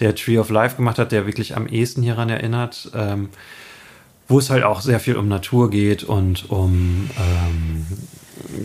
der 0.00 0.14
Tree 0.14 0.38
of 0.38 0.50
Life 0.50 0.76
gemacht 0.76 0.98
hat, 0.98 1.12
der 1.12 1.26
wirklich 1.26 1.56
am 1.56 1.66
ehesten 1.66 2.02
hieran 2.02 2.28
erinnert, 2.28 2.90
ähm, 2.94 3.28
wo 4.28 4.38
es 4.38 4.50
halt 4.50 4.62
auch 4.62 4.80
sehr 4.80 5.00
viel 5.00 5.16
um 5.16 5.28
Natur 5.28 5.70
geht 5.70 6.04
und 6.04 6.50
um, 6.50 7.10
ähm, 7.18 7.86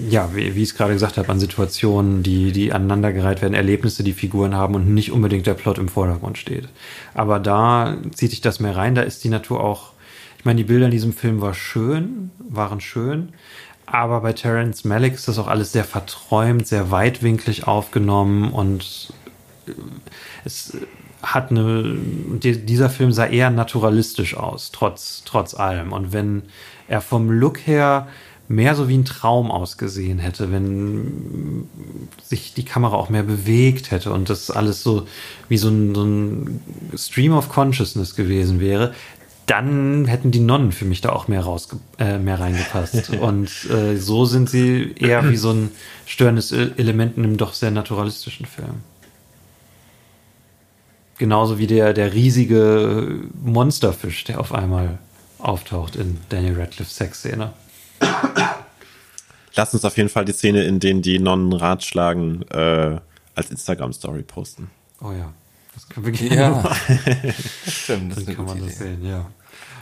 ja, 0.09 0.30
wie, 0.35 0.55
wie 0.55 0.61
ich 0.61 0.69
es 0.69 0.76
gerade 0.76 0.93
gesagt 0.93 1.17
habe, 1.17 1.30
an 1.30 1.39
Situationen, 1.39 2.23
die, 2.23 2.51
die 2.51 2.72
aneinandergereiht 2.72 3.41
werden, 3.41 3.55
Erlebnisse, 3.55 4.03
die 4.03 4.13
Figuren 4.13 4.55
haben 4.55 4.76
und 4.76 4.93
nicht 4.93 5.11
unbedingt 5.11 5.47
der 5.47 5.55
Plot 5.55 5.77
im 5.80 5.89
Vordergrund 5.89 6.38
steht. 6.38 6.69
Aber 7.13 7.39
da 7.39 7.97
zieht 8.13 8.30
sich 8.30 8.41
das 8.41 8.59
mehr 8.59 8.76
rein, 8.76 8.95
da 8.95 9.01
ist 9.01 9.23
die 9.23 9.30
Natur 9.30 9.63
auch, 9.63 9.91
ich 10.38 10.45
meine, 10.45 10.57
die 10.57 10.63
Bilder 10.63 10.85
in 10.85 10.91
diesem 10.91 11.13
Film 11.13 11.41
war 11.41 11.55
schön, 11.55 12.30
waren 12.47 12.80
schön, 12.80 13.34
aber 13.86 14.22
bei 14.22 14.34
Terrence 14.34 14.84
Malick 14.86 15.14
ist 15.14 15.28
das 15.28 15.40
auch 15.40 15.48
alles 15.48 15.72
sehr 15.72 15.84
verträumt, 15.84 16.68
sehr 16.68 16.91
weitwinklig 16.91 17.68
aufgenommen 17.68 18.52
und 18.52 19.14
äh, 19.68 19.72
es 20.44 20.78
hat 21.22 21.49
eine, 21.49 21.98
dieser 22.40 22.90
Film 22.90 23.12
sah 23.12 23.26
eher 23.26 23.49
naturalistisch 23.49 24.38
aus, 24.38 24.72
trotz, 24.72 25.24
trotz 25.26 25.56
allem. 25.56 25.91
Und 25.91 26.14
wenn 26.14 26.44
er 26.88 27.02
vom 27.02 27.32
Look 27.32 27.66
her 27.66 28.07
mehr 28.48 28.76
so 28.76 28.88
wie 28.88 28.98
ein 28.98 29.06
Traum 29.06 29.49
ausgesehen 29.49 30.20
hätte, 30.20 30.52
wenn 30.52 31.68
sich 32.24 32.53
die 32.53 32.66
Kamera 32.66 32.95
auch 32.95 33.10
mehr 33.10 33.24
bewegt 33.24 33.90
hätte 33.90 34.14
und 34.14 34.30
das 34.30 34.52
alles 34.52 34.84
so 34.84 35.07
wie 35.49 35.57
so 35.57 35.70
ein, 35.70 35.95
so 35.95 36.03
ein 36.03 36.62
Stream 36.95 37.34
of 37.34 37.49
Consciousness 37.49 38.16
gewesen 38.16 38.60
wäre, 38.60 38.94
dann 39.45 40.05
hätten 40.05 40.31
die 40.31 40.39
Nonnen 40.39 40.72
für 40.72 40.85
mich 40.85 41.01
da 41.01 41.11
auch 41.11 41.27
mehr 41.27 41.41
raus 41.41 41.69
äh, 41.99 42.17
mehr 42.17 42.39
reingepasst. 42.39 43.09
und 43.19 43.49
äh, 43.69 43.97
so 43.97 44.26
sind 44.26 44.49
sie 44.49 44.95
eher 44.97 45.30
wie 45.30 45.38
so 45.38 45.51
ein 45.51 45.72
störendes 46.05 46.51
Element 46.51 47.17
in 47.17 47.23
einem 47.23 47.38
doch 47.38 47.53
sehr 47.53 47.72
naturalistischen 47.72 48.45
Film. 48.45 48.81
Genauso 51.17 51.57
wie 51.59 51.67
der, 51.67 51.93
der 51.93 52.13
riesige 52.13 53.22
Monsterfisch, 53.41 54.26
der 54.26 54.39
auf 54.39 54.53
einmal 54.53 54.97
auftaucht 55.38 55.95
in 55.95 56.17
Daniel 56.30 56.59
Radcliffe's 56.59 56.95
Sexszene. 56.95 57.53
Lass 59.55 59.73
uns 59.73 59.85
auf 59.85 59.95
jeden 59.95 60.09
Fall 60.09 60.26
die 60.26 60.34
Szene, 60.34 60.63
in 60.65 60.80
denen 60.80 61.01
die 61.01 61.19
Nonnen 61.19 61.53
ratschlagen, 61.53 62.41
äh, 62.49 62.99
als 63.35 63.51
Instagram-Story 63.51 64.23
posten. 64.23 64.69
Oh 65.01 65.11
ja, 65.11 65.31
das 65.76 65.88
können 65.89 66.06
wir 66.06 66.11
gerne 66.14 66.35
Ja. 66.35 66.49
machen. 66.49 66.99
Stimmt, 67.68 68.11
das 68.11 68.19
ist 68.19 68.27
Dann 68.27 68.35
kann 68.35 68.45
man 68.45 68.65
das 68.65 68.77
sehen, 68.80 69.06
ja. 69.06 69.26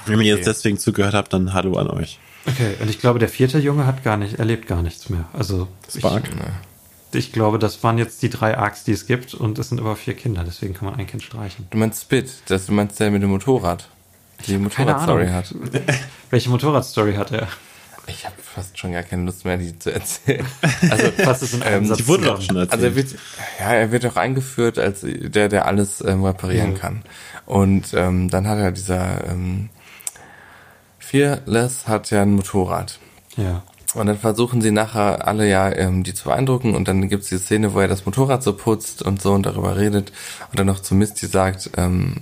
Wenn 0.05 0.19
ihr 0.19 0.35
jetzt 0.35 0.47
deswegen 0.47 0.77
zugehört 0.77 1.13
habt, 1.13 1.31
dann 1.31 1.53
Hallo 1.53 1.77
an 1.77 1.89
euch. 1.89 2.19
Okay, 2.45 2.73
und 2.81 2.89
ich 2.89 2.99
glaube, 2.99 3.19
der 3.19 3.29
vierte 3.29 3.57
Junge 3.59 3.85
hat 3.85 4.03
gar 4.03 4.17
nicht, 4.17 4.37
erlebt 4.39 4.67
gar 4.67 4.81
nichts 4.81 5.09
mehr. 5.09 5.25
Also 5.31 5.69
Spark. 5.89 6.23
Ich, 7.13 7.19
ich 7.19 7.31
glaube, 7.31 7.57
das 7.57 7.81
waren 7.83 7.97
jetzt 7.97 8.21
die 8.21 8.29
drei 8.29 8.57
Arcs, 8.57 8.83
die 8.83 8.91
es 8.91 9.05
gibt 9.05 9.33
und 9.33 9.57
es 9.59 9.69
sind 9.69 9.79
über 9.79 9.95
vier 9.95 10.13
Kinder, 10.13 10.43
deswegen 10.45 10.73
kann 10.73 10.85
man 10.85 10.95
ein 10.99 11.07
Kind 11.07 11.23
streichen. 11.23 11.67
Du 11.69 11.77
meinst 11.77 12.01
Spit, 12.01 12.31
das 12.47 12.65
du 12.65 12.73
meinst 12.73 12.99
der 12.99 13.11
mit 13.11 13.21
dem 13.23 13.29
Motorrad. 13.29 13.87
Die 14.45 14.53
Keine 14.53 14.63
Motorradstory 14.65 15.27
hat. 15.27 15.55
Welche 16.31 16.49
Motorradstory 16.49 17.13
hat 17.13 17.31
er? 17.31 17.47
Ich 18.07 18.25
habe 18.25 18.35
fast 18.41 18.77
schon 18.77 18.91
gar 18.91 19.03
keine 19.03 19.23
Lust 19.23 19.45
mehr, 19.45 19.57
die 19.57 19.77
zu 19.79 19.93
erzählen. 19.93 20.45
Also, 20.89 21.11
Was 21.23 21.41
ist 21.41 21.53
in 21.53 21.63
einem 21.63 21.83
Ähm, 21.83 21.85
Satz 21.87 21.97
Die 21.99 22.07
wurde 22.07 22.23
zusammen? 22.23 22.37
doch 22.39 22.45
schon 22.45 22.55
erzählt. 22.57 22.73
also 22.73 22.85
er 22.85 22.95
wird, 22.95 23.07
ja, 23.59 23.73
er 23.73 23.91
wird 23.91 24.05
auch 24.05 24.15
eingeführt 24.17 24.77
als 24.79 25.01
der, 25.05 25.47
der 25.49 25.65
alles 25.65 26.01
ähm, 26.01 26.23
reparieren 26.23 26.73
Ja. 26.73 26.79
kann. 26.79 27.03
Und 27.45 27.93
ähm, 27.93 28.29
dann 28.29 28.47
hat 28.47 28.57
er 28.59 28.71
dieser 28.71 29.25
ähm, 29.29 29.69
Fearless 30.99 31.87
hat 31.87 32.09
ja 32.11 32.21
ein 32.21 32.33
Motorrad. 32.33 32.99
Ja. 33.37 33.63
Und 33.93 34.07
dann 34.07 34.17
versuchen 34.17 34.61
sie 34.61 34.71
nachher 34.71 35.27
alle 35.27 35.47
ja, 35.47 35.71
ähm, 35.71 36.03
die 36.03 36.13
zu 36.15 36.25
beeindrucken 36.25 36.73
und 36.75 36.87
dann 36.87 37.07
gibt's 37.09 37.29
die 37.29 37.37
Szene, 37.37 37.73
wo 37.73 37.79
er 37.79 37.87
das 37.87 38.05
Motorrad 38.05 38.41
so 38.41 38.53
putzt 38.53 39.03
und 39.03 39.21
so 39.21 39.33
und 39.33 39.45
darüber 39.45 39.77
redet 39.77 40.11
und 40.49 40.57
dann 40.59 40.65
noch 40.65 40.79
zu 40.79 40.95
Misty 40.95 41.27
sagt, 41.27 41.69
ähm, 41.77 42.21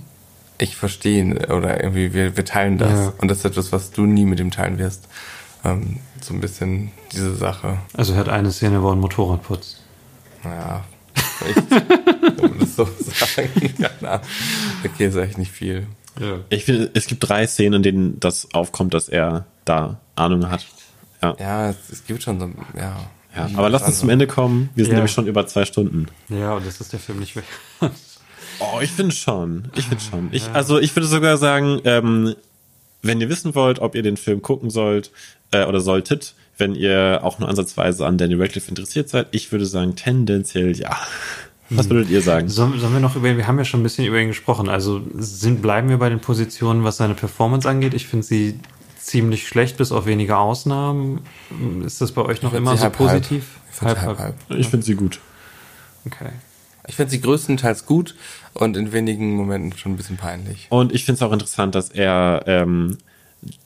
ich 0.58 0.76
verstehe 0.76 1.20
ihn 1.20 1.32
oder 1.46 1.82
irgendwie 1.82 2.12
wir, 2.12 2.36
wir 2.36 2.44
teilen 2.44 2.76
das. 2.78 2.90
Ja. 2.92 3.12
Und 3.18 3.28
das 3.28 3.38
ist 3.38 3.44
etwas, 3.46 3.72
was 3.72 3.90
du 3.90 4.04
nie 4.04 4.26
mit 4.26 4.38
ihm 4.38 4.50
teilen 4.50 4.78
wirst. 4.78 5.08
Ähm, 5.64 5.98
so 6.20 6.34
ein 6.34 6.40
bisschen 6.40 6.90
diese 7.12 7.34
Sache. 7.34 7.78
Also 7.94 8.12
er 8.14 8.20
hat 8.20 8.28
eine 8.28 8.50
Szene, 8.52 8.82
wo 8.82 8.88
er 8.88 8.94
ein 8.94 9.00
Motorrad 9.00 9.42
putzt. 9.42 9.82
Naja, 10.44 10.84
vielleicht 11.14 11.70
kann 11.70 12.50
man 12.50 12.58
das 12.58 12.76
so 12.76 12.84
sagen. 12.84 13.48
Ahnung. 14.06 14.20
Okay, 14.84 15.06
ist 15.06 15.16
echt 15.16 15.38
nicht 15.38 15.52
viel. 15.52 15.86
Ja. 16.20 16.38
Ich 16.50 16.64
finde, 16.64 16.90
es 16.94 17.06
gibt 17.06 17.26
drei 17.28 17.46
Szenen, 17.46 17.74
in 17.74 17.82
denen 17.82 18.20
das 18.20 18.48
aufkommt, 18.52 18.92
dass 18.94 19.08
er 19.08 19.46
da 19.64 19.98
Ahnung 20.16 20.50
hat. 20.50 20.66
Ja. 21.22 21.36
Ja, 21.38 21.70
es, 21.70 21.76
es 21.90 22.04
gibt 22.04 22.22
schon 22.22 22.40
so, 22.40 22.50
ja. 22.76 22.96
ja. 23.36 23.48
Aber 23.54 23.70
lass 23.70 23.82
uns 23.82 24.00
zum 24.00 24.10
Ende 24.10 24.26
kommen. 24.26 24.70
Wir 24.74 24.84
sind 24.84 24.92
Ja. 24.92 24.96
nämlich 24.98 25.12
schon 25.12 25.26
über 25.26 25.46
zwei 25.46 25.64
Stunden. 25.64 26.06
Ja, 26.28 26.54
und 26.54 26.66
das 26.66 26.80
ist 26.80 26.92
der 26.92 27.00
Film 27.00 27.20
nicht 27.20 27.36
weg. 27.36 27.44
Oh, 28.58 28.80
ich 28.80 28.90
finde 28.90 29.14
schon. 29.14 29.70
Ich 29.74 29.86
finde 29.86 30.02
schon. 30.04 30.28
Ich, 30.32 30.50
also 30.52 30.78
ich 30.78 30.94
würde 30.94 31.06
sogar 31.06 31.36
sagen, 31.38 31.80
ähm, 31.84 32.34
wenn 33.02 33.20
ihr 33.20 33.28
wissen 33.28 33.54
wollt, 33.54 33.80
ob 33.80 33.94
ihr 33.94 34.02
den 34.02 34.16
Film 34.16 34.42
gucken 34.42 34.70
sollt 34.70 35.10
äh, 35.50 35.64
oder 35.64 35.80
solltet, 35.80 36.34
wenn 36.56 36.74
ihr 36.74 37.20
auch 37.22 37.38
nur 37.38 37.48
ansatzweise 37.48 38.06
an 38.06 38.18
Daniel 38.18 38.40
Radcliffe 38.40 38.68
interessiert 38.68 39.08
seid, 39.08 39.28
ich 39.32 39.52
würde 39.52 39.66
sagen 39.66 39.96
tendenziell 39.96 40.76
ja. 40.76 40.96
Was 41.70 41.88
würdet 41.88 42.10
ihr 42.10 42.20
sagen? 42.20 42.48
Sollen, 42.48 42.78
sollen 42.78 42.92
wir 42.92 43.00
noch 43.00 43.16
über 43.16 43.28
ihn, 43.28 43.38
wir 43.38 43.46
haben 43.46 43.58
ja 43.58 43.64
schon 43.64 43.80
ein 43.80 43.82
bisschen 43.82 44.04
über 44.04 44.20
ihn 44.20 44.28
gesprochen, 44.28 44.68
also 44.68 45.00
sind, 45.14 45.62
bleiben 45.62 45.88
wir 45.88 45.96
bei 45.96 46.10
den 46.10 46.20
Positionen, 46.20 46.84
was 46.84 46.98
seine 46.98 47.14
Performance 47.14 47.68
angeht. 47.68 47.94
Ich 47.94 48.06
finde 48.06 48.26
sie 48.26 48.60
ziemlich 48.98 49.48
schlecht, 49.48 49.78
bis 49.78 49.90
auf 49.90 50.06
wenige 50.06 50.36
Ausnahmen. 50.36 51.20
Ist 51.84 52.00
das 52.00 52.12
bei 52.12 52.22
euch 52.22 52.42
noch 52.42 52.52
immer 52.52 52.76
so 52.76 52.82
halb, 52.82 52.98
halb. 52.98 53.10
positiv? 53.10 53.44
Ich 53.70 53.78
find 53.78 53.90
sie 53.90 54.00
halb, 54.00 54.18
halb. 54.18 54.34
Ich 54.50 54.68
finde 54.68 54.86
sie 54.86 54.94
gut. 54.94 55.18
Okay. 56.06 56.30
Ich 56.88 56.96
finde 56.96 57.10
sie 57.10 57.20
größtenteils 57.20 57.86
gut 57.86 58.14
und 58.54 58.76
in 58.76 58.92
wenigen 58.92 59.34
Momenten 59.34 59.78
schon 59.78 59.92
ein 59.92 59.96
bisschen 59.96 60.16
peinlich. 60.16 60.66
Und 60.70 60.92
ich 60.92 61.04
finde 61.04 61.16
es 61.16 61.22
auch 61.22 61.32
interessant, 61.32 61.74
dass 61.74 61.90
er 61.90 62.42
ähm, 62.46 62.98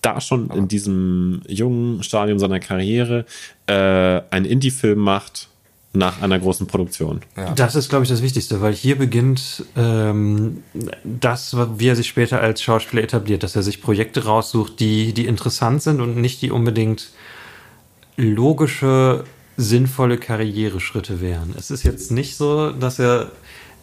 da 0.00 0.20
schon 0.20 0.50
in 0.50 0.68
diesem 0.68 1.42
jungen 1.46 2.02
Stadium 2.02 2.38
seiner 2.38 2.60
Karriere 2.60 3.26
äh, 3.66 3.72
einen 4.30 4.46
Indie-Film 4.46 4.98
macht 4.98 5.48
nach 5.92 6.20
einer 6.22 6.38
großen 6.38 6.66
Produktion. 6.66 7.20
Ja. 7.36 7.52
Das 7.54 7.74
ist, 7.74 7.88
glaube 7.88 8.04
ich, 8.04 8.10
das 8.10 8.22
Wichtigste, 8.22 8.60
weil 8.60 8.74
hier 8.74 8.96
beginnt 8.96 9.64
ähm, 9.76 10.62
das, 11.04 11.56
wie 11.78 11.88
er 11.88 11.96
sich 11.96 12.06
später 12.06 12.40
als 12.40 12.62
Schauspieler 12.62 13.02
etabliert, 13.02 13.42
dass 13.42 13.56
er 13.56 13.62
sich 13.62 13.80
Projekte 13.80 14.24
raussucht, 14.24 14.78
die, 14.78 15.12
die 15.14 15.26
interessant 15.26 15.82
sind 15.82 16.00
und 16.00 16.16
nicht 16.16 16.42
die 16.42 16.50
unbedingt 16.50 17.10
logische, 18.16 19.24
sinnvolle 19.56 20.18
Karriereschritte 20.18 21.20
wären. 21.20 21.54
Es 21.58 21.70
ist 21.70 21.82
jetzt 21.82 22.10
nicht 22.10 22.36
so, 22.36 22.72
dass 22.72 22.98
er 22.98 23.32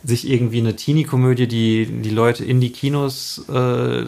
sich 0.03 0.29
irgendwie 0.29 0.59
eine 0.59 0.75
Teenie-Komödie, 0.75 1.47
die 1.47 1.85
die 1.85 2.09
Leute 2.09 2.43
in 2.43 2.59
die 2.59 2.71
Kinos 2.71 3.45
äh, 3.47 4.05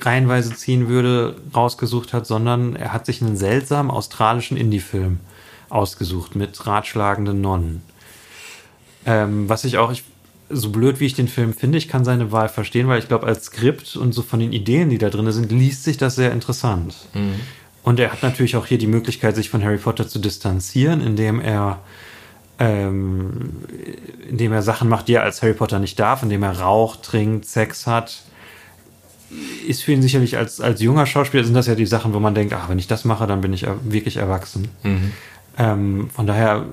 reihenweise 0.00 0.54
ziehen 0.54 0.88
würde, 0.88 1.36
rausgesucht 1.54 2.12
hat, 2.12 2.26
sondern 2.26 2.74
er 2.74 2.92
hat 2.92 3.06
sich 3.06 3.22
einen 3.22 3.36
seltsamen 3.36 3.90
australischen 3.90 4.56
Indie-Film 4.56 5.20
ausgesucht 5.68 6.34
mit 6.34 6.66
ratschlagenden 6.66 7.40
Nonnen. 7.40 7.82
Ähm, 9.06 9.48
was 9.48 9.64
ich 9.64 9.78
auch, 9.78 9.92
ich, 9.92 10.02
so 10.48 10.70
blöd 10.70 10.98
wie 10.98 11.06
ich 11.06 11.14
den 11.14 11.28
Film 11.28 11.54
finde, 11.54 11.78
ich 11.78 11.86
kann 11.86 12.04
seine 12.04 12.32
Wahl 12.32 12.48
verstehen, 12.48 12.88
weil 12.88 12.98
ich 12.98 13.06
glaube, 13.06 13.26
als 13.26 13.46
Skript 13.46 13.94
und 13.94 14.12
so 14.12 14.22
von 14.22 14.40
den 14.40 14.52
Ideen, 14.52 14.90
die 14.90 14.98
da 14.98 15.10
drin 15.10 15.30
sind, 15.30 15.52
liest 15.52 15.84
sich 15.84 15.96
das 15.96 16.16
sehr 16.16 16.32
interessant. 16.32 16.96
Und 17.82 18.00
er 18.00 18.12
hat 18.12 18.22
natürlich 18.22 18.56
auch 18.56 18.66
hier 18.66 18.78
die 18.78 18.88
Möglichkeit, 18.88 19.36
sich 19.36 19.48
von 19.48 19.62
Harry 19.62 19.78
Potter 19.78 20.08
zu 20.08 20.18
distanzieren, 20.18 21.00
indem 21.00 21.40
er 21.40 21.80
ähm, 22.60 23.50
indem 24.28 24.52
er 24.52 24.62
Sachen 24.62 24.88
macht, 24.88 25.08
die 25.08 25.14
er 25.14 25.22
als 25.22 25.42
Harry 25.42 25.54
Potter 25.54 25.78
nicht 25.80 25.98
darf, 25.98 26.22
indem 26.22 26.42
er 26.44 26.60
raucht, 26.60 27.02
trinkt, 27.02 27.46
Sex 27.46 27.86
hat. 27.86 28.22
Ist 29.66 29.82
für 29.82 29.92
ihn 29.92 30.02
sicherlich 30.02 30.36
als, 30.36 30.60
als 30.60 30.80
junger 30.80 31.06
Schauspieler 31.06 31.42
sind 31.44 31.54
das 31.54 31.66
ja 31.66 31.74
die 31.74 31.86
Sachen, 31.86 32.12
wo 32.12 32.20
man 32.20 32.34
denkt, 32.34 32.52
ach, 32.52 32.68
wenn 32.68 32.78
ich 32.78 32.86
das 32.86 33.04
mache, 33.04 33.26
dann 33.26 33.40
bin 33.40 33.52
ich 33.52 33.66
wirklich 33.84 34.16
erwachsen. 34.18 34.68
Ähm, 35.58 36.10
von 36.10 36.26
daher 36.26 36.66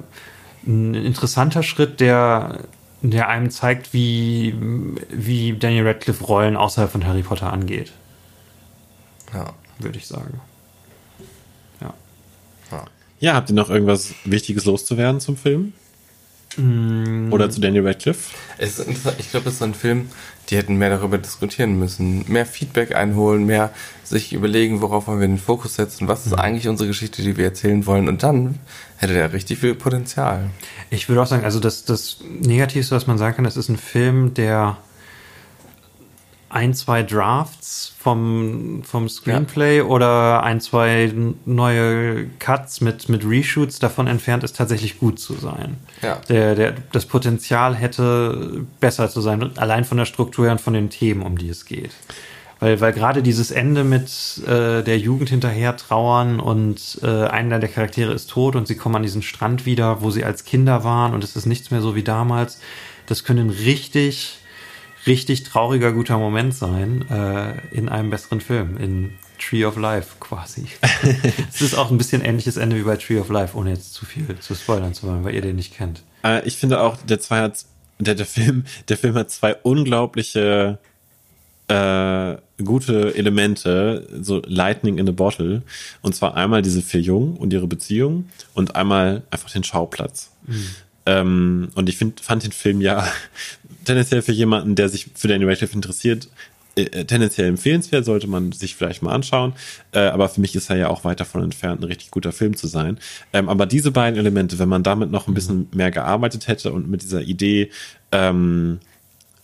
ein 0.65 0.93
interessanter 0.93 1.64
Schritt, 1.64 1.99
der, 1.99 2.59
der 3.01 3.30
einem 3.30 3.49
zeigt, 3.51 3.93
wie, 3.93 4.55
wie 5.09 5.53
Daniel 5.53 5.88
Radcliffe 5.88 6.23
Rollen 6.26 6.57
außerhalb 6.57 6.91
von 6.91 7.05
Harry 7.07 7.22
Potter 7.23 7.53
angeht, 7.53 7.91
Ja. 9.34 9.53
würde 9.80 9.97
ich 9.99 10.07
sagen. 10.07 10.41
Ja. 13.19 13.34
Habt 13.34 13.49
ihr 13.49 13.56
noch 13.56 13.69
irgendwas 13.69 14.14
Wichtiges 14.26 14.65
loszuwerden 14.65 15.19
zum 15.19 15.38
Film? 15.38 15.73
Oder 17.30 17.52
zu 17.52 17.61
Daniel 17.61 17.85
Radcliffe? 17.85 18.34
Es 18.57 18.80
ist 18.80 18.88
interessant. 18.88 19.18
Ich 19.19 19.30
glaube, 19.30 19.44
das 19.44 19.53
ist 19.53 19.60
so 19.60 19.65
ein 19.65 19.76
Film, 19.76 20.10
die 20.49 20.57
hätten 20.57 20.76
mehr 20.77 20.89
darüber 20.89 21.19
diskutieren 21.19 21.77
müssen. 21.77 22.26
Mehr 22.27 22.48
Feedback 22.48 22.95
einholen, 22.95 23.45
mehr 23.45 23.72
sich 24.03 24.34
überlegen, 24.34 24.81
worauf 24.81 25.06
wollen 25.06 25.19
wir 25.19 25.27
den 25.27 25.38
Fokus 25.38 25.76
setzen, 25.76 26.07
was 26.07 26.26
ist 26.26 26.34
eigentlich 26.34 26.68
unsere 26.68 26.88
Geschichte, 26.88 27.22
die 27.22 27.38
wir 27.38 27.45
erzählen 27.45 27.85
wollen. 27.85 28.07
Und 28.07 28.23
dann 28.23 28.57
hätte 28.95 29.14
der 29.14 29.34
richtig 29.34 29.60
viel 29.60 29.76
Potenzial. 29.76 30.49
Ich 30.89 31.07
würde 31.10 31.22
auch 31.22 31.27
sagen, 31.27 31.44
also 31.44 31.60
das, 31.60 31.85
das 31.85 32.18
Negativste, 32.39 32.95
was 32.95 33.06
man 33.06 33.19
sagen 33.19 33.35
kann, 33.35 33.45
es 33.45 33.57
ist 33.57 33.69
ein 33.69 33.77
Film, 33.77 34.34
der 34.34 34.77
ein, 36.49 36.73
zwei 36.73 37.03
Drafts 37.03 37.93
vom, 37.99 38.81
vom 38.83 39.09
Screenplay 39.09 39.81
oder 39.81 40.43
ein, 40.43 40.61
zwei 40.61 41.11
neue 41.45 42.27
Cuts 42.39 42.79
mit, 42.81 43.09
mit 43.09 43.25
Reshoots 43.25 43.79
davon 43.79 44.07
entfernt 44.07 44.43
ist, 44.43 44.55
tatsächlich 44.55 44.99
gut 44.99 45.19
zu 45.19 45.33
sein. 45.33 45.77
Ja. 46.01 46.19
Der, 46.29 46.55
der, 46.55 46.73
das 46.91 47.05
Potenzial 47.05 47.75
hätte 47.75 48.65
besser 48.79 49.09
zu 49.09 49.19
sein, 49.21 49.57
allein 49.57 49.83
von 49.83 49.97
der 49.97 50.05
Struktur 50.05 50.45
her 50.45 50.53
und 50.53 50.61
von 50.61 50.73
den 50.73 50.89
Themen, 50.89 51.21
um 51.21 51.37
die 51.37 51.49
es 51.49 51.65
geht. 51.65 51.91
Weil, 52.59 52.81
weil 52.81 52.93
gerade 52.93 53.21
dieses 53.21 53.51
Ende 53.51 53.83
mit 53.83 54.41
äh, 54.47 54.81
der 54.81 54.97
Jugend 54.97 55.29
hinterher 55.29 55.77
trauern 55.77 56.39
und 56.39 56.99
äh, 57.03 57.25
einer 57.25 57.59
der 57.59 57.69
Charaktere 57.69 58.13
ist 58.13 58.29
tot 58.29 58.55
und 58.55 58.67
sie 58.67 58.75
kommen 58.75 58.95
an 58.95 59.03
diesen 59.03 59.21
Strand 59.21 59.65
wieder, 59.65 60.01
wo 60.01 60.09
sie 60.09 60.23
als 60.23 60.43
Kinder 60.43 60.83
waren 60.83 61.13
und 61.13 61.23
es 61.23 61.35
ist 61.35 61.45
nichts 61.45 61.71
mehr 61.71 61.81
so 61.81 61.95
wie 61.95 62.03
damals. 62.03 62.59
Das 63.05 63.23
könnte 63.23 63.43
ein 63.43 63.49
richtig, 63.49 64.36
richtig 65.07 65.43
trauriger, 65.43 65.91
guter 65.93 66.17
Moment 66.17 66.53
sein 66.53 67.05
äh, 67.09 67.75
in 67.75 67.89
einem 67.89 68.09
besseren 68.09 68.41
Film. 68.41 68.77
In 68.77 69.13
Tree 69.39 69.65
of 69.65 69.77
Life 69.77 70.15
quasi. 70.19 70.67
es 71.49 71.61
ist 71.61 71.75
auch 71.75 71.91
ein 71.91 71.97
bisschen 71.97 72.21
ähnliches 72.21 72.57
Ende 72.57 72.75
wie 72.75 72.84
bei 72.84 72.97
Tree 72.97 73.19
of 73.19 73.29
Life, 73.29 73.55
ohne 73.57 73.71
jetzt 73.71 73.93
zu 73.93 74.05
viel 74.05 74.25
zu 74.39 74.55
spoilern 74.55 74.93
zu 74.93 75.07
wollen, 75.07 75.23
weil 75.23 75.35
ihr 75.35 75.41
den 75.41 75.55
nicht 75.55 75.75
kennt. 75.75 76.03
Äh, 76.23 76.45
ich 76.47 76.57
finde 76.57 76.81
auch, 76.81 76.97
der 76.97 77.19
zwei 77.19 77.41
hat, 77.41 77.65
der, 77.99 78.15
der 78.15 78.25
Film, 78.25 78.65
der 78.89 78.97
Film 78.97 79.15
hat 79.15 79.31
zwei 79.31 79.55
unglaubliche 79.55 80.79
äh, 81.67 82.38
gute 82.63 83.15
Elemente, 83.15 84.07
so 84.21 84.41
Lightning 84.45 84.97
in 84.97 85.07
a 85.07 85.11
Bottle. 85.11 85.63
Und 86.01 86.15
zwar 86.15 86.35
einmal 86.35 86.61
diese 86.61 86.81
vier 86.81 87.01
Jungen 87.01 87.38
und 87.38 87.53
ihre 87.53 87.67
Beziehung 87.67 88.29
und 88.53 88.75
einmal 88.75 89.23
einfach 89.31 89.49
den 89.49 89.63
Schauplatz. 89.63 90.31
Mhm. 90.45 90.69
Ähm, 91.05 91.69
und 91.75 91.88
ich 91.89 91.97
find, 91.97 92.19
fand 92.19 92.43
den 92.43 92.51
Film 92.51 92.81
ja 92.81 93.07
tendenziell 93.88 94.22
für 94.22 94.31
jemanden, 94.31 94.76
der 94.76 94.89
sich 94.89 95.09
für 95.15 95.27
Danny 95.27 95.45
Radcliffe 95.45 95.73
interessiert, 95.73 96.30
äh, 96.77 96.84
äh, 96.84 97.05
tendenziell 97.05 97.47
empfehlenswert, 97.47 98.05
sollte 98.05 98.27
man 98.27 98.51
sich 98.51 98.76
vielleicht 98.76 99.01
mal 99.01 99.14
anschauen. 99.14 99.53
Äh, 99.91 99.99
aber 99.99 100.30
für 100.30 100.41
mich 100.41 100.55
ist 100.55 100.69
er 100.69 100.77
ja 100.77 100.89
auch 100.89 101.03
weit 101.03 101.19
davon 101.19 101.43
entfernt, 101.43 101.81
ein 101.81 101.85
richtig 101.85 102.11
guter 102.11 102.31
Film 102.31 102.55
zu 102.55 102.68
sein. 102.68 102.99
Ähm, 103.34 103.49
aber 103.49 103.65
diese 103.65 103.91
beiden 103.91 104.19
Elemente, 104.19 104.59
wenn 104.59 104.69
man 104.69 104.84
damit 104.84 105.09
noch 105.09 105.27
ein 105.27 105.34
bisschen 105.34 105.68
mehr 105.73 105.91
gearbeitet 105.91 106.47
hätte 106.47 106.72
und 106.72 106.89
mit 106.89 107.01
dieser 107.01 107.22
Idee, 107.22 107.72
ähm, 108.11 108.80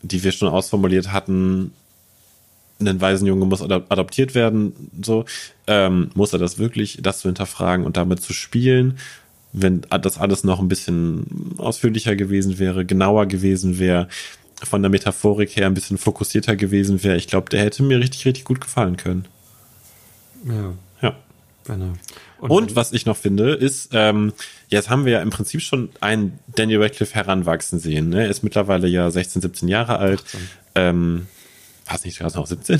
die 0.04 0.24
wir 0.24 0.32
schon 0.32 0.50
ausformuliert 0.50 1.12
hatten, 1.12 1.72
ein 2.80 3.02
Waisenjunge 3.02 3.46
muss 3.46 3.62
adoptiert 3.62 4.36
werden, 4.36 4.90
so, 5.02 5.26
ähm, 5.68 6.10
muss 6.16 6.34
er 6.34 6.40
das 6.40 6.60
wirklich, 6.60 7.00
das 7.02 7.20
zu 7.20 7.30
hinterfragen 7.30 7.86
und 7.86 7.98
damit 7.98 8.22
zu 8.22 8.34
spielen 8.34 8.98
wenn 9.54 9.82
das 9.82 10.18
alles 10.18 10.44
noch 10.44 10.60
ein 10.60 10.68
bisschen 10.68 11.56
ausführlicher 11.58 12.16
gewesen 12.16 12.60
wäre, 12.60 12.86
genauer 12.86 13.28
gewesen 13.28 13.80
wäre, 13.80 14.08
von 14.64 14.82
der 14.82 14.90
Metaphorik 14.90 15.56
her 15.56 15.68
ein 15.68 15.74
bisschen 15.74 15.98
fokussierter 15.98 16.56
gewesen 16.56 17.04
wäre, 17.04 17.18
ich 17.18 17.28
glaube, 17.28 17.50
der 17.50 17.62
hätte 17.62 17.84
mir 17.84 18.00
richtig, 18.00 18.26
richtig 18.26 18.46
gut 18.46 18.62
gefallen 18.62 18.98
können. 18.98 19.26
Ja. 20.46 20.74
Ja. 21.02 21.16
Und, 22.40 22.50
Und 22.50 22.76
was 22.76 22.92
ich 22.92 23.06
noch 23.06 23.16
finde, 23.16 23.54
ist, 23.54 23.90
ähm, 23.94 24.34
jetzt 24.68 24.90
haben 24.90 25.06
wir 25.06 25.14
ja 25.14 25.22
im 25.22 25.30
Prinzip 25.30 25.62
schon 25.62 25.90
einen 26.02 26.40
Daniel 26.56 26.82
Radcliffe 26.82 27.16
heranwachsen 27.16 27.80
sehen. 27.80 28.10
Ne? 28.10 28.24
Er 28.24 28.30
ist 28.30 28.44
mittlerweile 28.44 28.88
ja 28.88 29.10
16, 29.10 29.42
17 29.42 29.70
Jahre 29.70 29.98
alt. 29.98 30.24
18. 30.26 30.50
Ähm, 30.76 31.28
war 31.86 31.96
es 31.96 32.06
nicht 32.06 32.18
gerade 32.20 32.36
noch 32.36 32.48
17? 32.48 32.80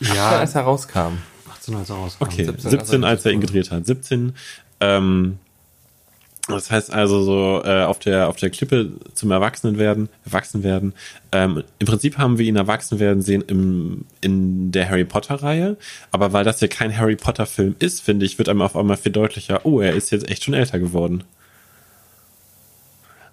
Ja, 0.00 0.38
als 0.38 0.54
er 0.54 0.62
rauskam. 0.62 1.18
18, 1.52 1.74
als 1.76 1.90
er 1.90 1.96
rauskam. 1.96 2.24
Okay, 2.24 2.44
17, 2.44 2.70
17 2.70 3.04
als 3.04 3.24
er 3.24 3.32
ihn 3.32 3.40
gedreht 3.40 3.70
hat. 3.70 3.86
17 3.86 4.34
ähm, 4.84 5.38
das 6.46 6.70
heißt 6.70 6.92
also 6.92 7.22
so 7.22 7.62
äh, 7.64 7.84
auf 7.84 7.98
der 7.98 8.28
auf 8.28 8.36
der 8.36 8.50
Klippe 8.50 8.92
zum 9.14 9.30
Erwachsenen 9.30 9.78
werden, 9.78 10.10
erwachsen 10.26 10.62
werden. 10.62 10.92
Ähm, 11.32 11.64
Im 11.78 11.86
Prinzip 11.86 12.18
haben 12.18 12.36
wir 12.36 12.44
ihn 12.44 12.56
erwachsen 12.56 12.98
werden 12.98 13.22
sehen 13.22 13.42
im 13.46 14.04
in 14.20 14.70
der 14.70 14.90
Harry 14.90 15.06
Potter 15.06 15.36
Reihe, 15.36 15.78
aber 16.10 16.34
weil 16.34 16.44
das 16.44 16.60
ja 16.60 16.68
kein 16.68 16.96
Harry 16.98 17.16
Potter 17.16 17.46
Film 17.46 17.76
ist, 17.78 18.02
finde 18.02 18.26
ich, 18.26 18.36
wird 18.36 18.50
einem 18.50 18.60
auf 18.60 18.76
einmal 18.76 18.98
viel 18.98 19.12
deutlicher. 19.12 19.64
Oh, 19.64 19.80
er 19.80 19.94
ist 19.94 20.10
jetzt 20.10 20.28
echt 20.28 20.44
schon 20.44 20.54
älter 20.54 20.78
geworden. 20.78 21.24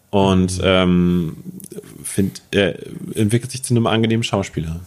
Und 0.09 0.59
ähm, 0.63 1.37
find, 2.03 2.41
er 2.51 2.75
entwickelt 3.15 3.51
sich 3.51 3.63
zu 3.63 3.73
einem 3.73 3.87
angenehmen 3.87 4.23
Schauspieler. 4.23 4.81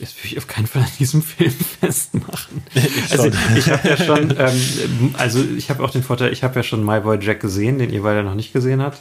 Das 0.00 0.16
will 0.16 0.32
ich 0.32 0.38
auf 0.38 0.46
keinen 0.46 0.66
Fall 0.66 0.82
an 0.82 0.88
diesem 0.98 1.22
Film 1.22 1.50
festmachen. 1.80 2.62
Ich 2.74 3.12
also 3.12 3.30
ich 3.54 3.70
habe 3.70 3.88
ja 3.88 3.96
schon, 3.98 4.34
ähm, 4.38 5.14
also 5.18 5.44
ich 5.56 5.68
habe 5.68 5.84
auch 5.84 5.90
den 5.90 6.02
Vorteil, 6.02 6.32
ich 6.32 6.42
habe 6.42 6.54
ja 6.56 6.62
schon 6.62 6.84
My 6.84 7.00
Boy 7.00 7.18
Jack 7.20 7.40
gesehen, 7.40 7.78
den 7.78 7.92
ihr 7.92 8.02
beide 8.02 8.22
noch 8.22 8.34
nicht 8.34 8.52
gesehen 8.52 8.80
habt. 8.80 8.98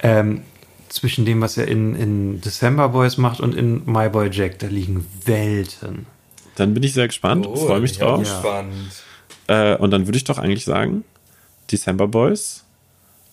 Ähm, 0.00 0.42
zwischen 0.88 1.24
dem, 1.24 1.40
was 1.40 1.56
er 1.56 1.66
in, 1.66 1.94
in 1.96 2.40
December 2.40 2.88
Boys 2.90 3.16
macht 3.16 3.40
und 3.40 3.54
in 3.54 3.82
My 3.84 4.08
Boy 4.08 4.30
Jack, 4.30 4.60
da 4.60 4.68
liegen 4.68 5.04
Welten. 5.24 6.06
Dann 6.54 6.72
bin 6.72 6.82
ich 6.82 6.94
sehr 6.94 7.08
gespannt, 7.08 7.46
oh, 7.46 7.56
freue 7.56 7.80
mich 7.80 7.98
drauf. 7.98 8.20
Gespannt. 8.20 9.02
Äh, 9.48 9.76
und 9.76 9.90
dann 9.90 10.06
würde 10.06 10.16
ich 10.16 10.24
doch 10.24 10.38
eigentlich 10.38 10.64
sagen, 10.64 11.04
December 11.70 12.06
Boys, 12.06 12.64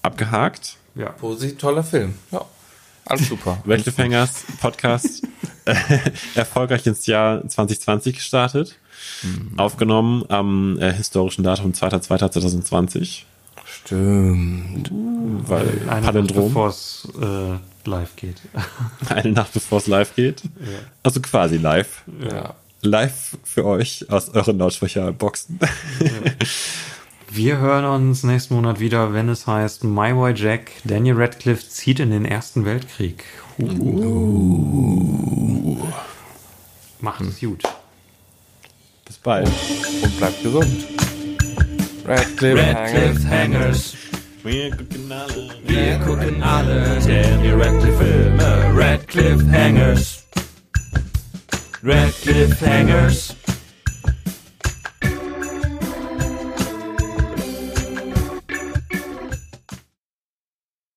abgehakt. 0.01 0.77
Ja. 0.95 1.09
Positiv 1.09 1.57
toller 1.57 1.83
Film. 1.83 2.15
Ja. 2.31 2.45
Alles 3.05 3.29
super. 3.29 3.61
Weltlefängers 3.65 4.45
Podcast 4.59 5.23
äh, 5.65 5.75
erfolgreich 6.33 6.85
ins 6.87 7.05
Jahr 7.05 7.47
2020 7.47 8.15
gestartet. 8.15 8.75
Mhm. 9.21 9.59
Aufgenommen 9.59 10.25
am 10.29 10.79
äh, 10.79 10.91
historischen 10.91 11.43
Datum 11.43 11.71
2.2.2020. 11.73 13.23
Stimmt. 13.65 14.89
Weil 14.91 15.81
Eine 15.87 16.05
Palindrom. 16.07 16.45
Nacht 16.45 16.53
bevor 16.53 16.69
es 16.69 17.07
äh, 17.21 17.89
live 17.89 18.15
geht. 18.15 18.41
Eine 19.09 19.31
Nacht 19.31 19.53
bevor 19.53 19.77
es 19.77 19.87
live 19.87 20.15
geht. 20.15 20.43
Ja. 20.43 20.79
Also 21.03 21.21
quasi 21.21 21.57
live. 21.57 22.03
Ja. 22.19 22.55
Live 22.81 23.37
für 23.43 23.65
euch 23.65 24.09
aus 24.09 24.29
euren 24.29 24.57
Lautsprecherboxen. 24.57 25.59
Ja. 25.99 26.07
Wir 27.35 27.57
hören 27.57 27.83
uns 27.83 28.23
nächsten 28.23 28.55
Monat 28.55 28.79
wieder, 28.79 29.11
wenn 29.11 29.27
es 29.27 29.45
heißt 29.45 29.83
My 29.83 30.13
Boy 30.13 30.31
Jack, 30.33 30.71
Daniel 30.85 31.17
Radcliffe 31.17 31.67
zieht 31.67 31.99
in 31.99 32.11
den 32.11 32.23
Ersten 32.23 32.63
Weltkrieg. 32.63 33.25
Uh. 33.57 33.65
Uh. 34.63 35.77
Macht 37.01 37.19
es 37.19 37.41
gut. 37.41 37.61
Bis 39.03 39.17
bald. 39.17 39.49
Und 40.01 40.17
bleibt 40.17 40.43
gesund. 40.43 40.87
Radcliffe, 42.05 42.73
Radcliffe 42.73 43.29
Hangers. 43.29 43.95
Wir 44.41 44.71
gucken 44.71 45.11
alle. 45.11 45.49
Wir 45.65 45.99
gucken 45.99 46.41
alle 46.41 46.99
Daniel 47.05 47.61
Radcliffe 47.61 47.97
Filme. 47.97 48.71
Radcliffe 48.73 49.51
Hangers. 49.51 50.23
Radcliffe 51.83 52.65
Hangers. 52.65 53.35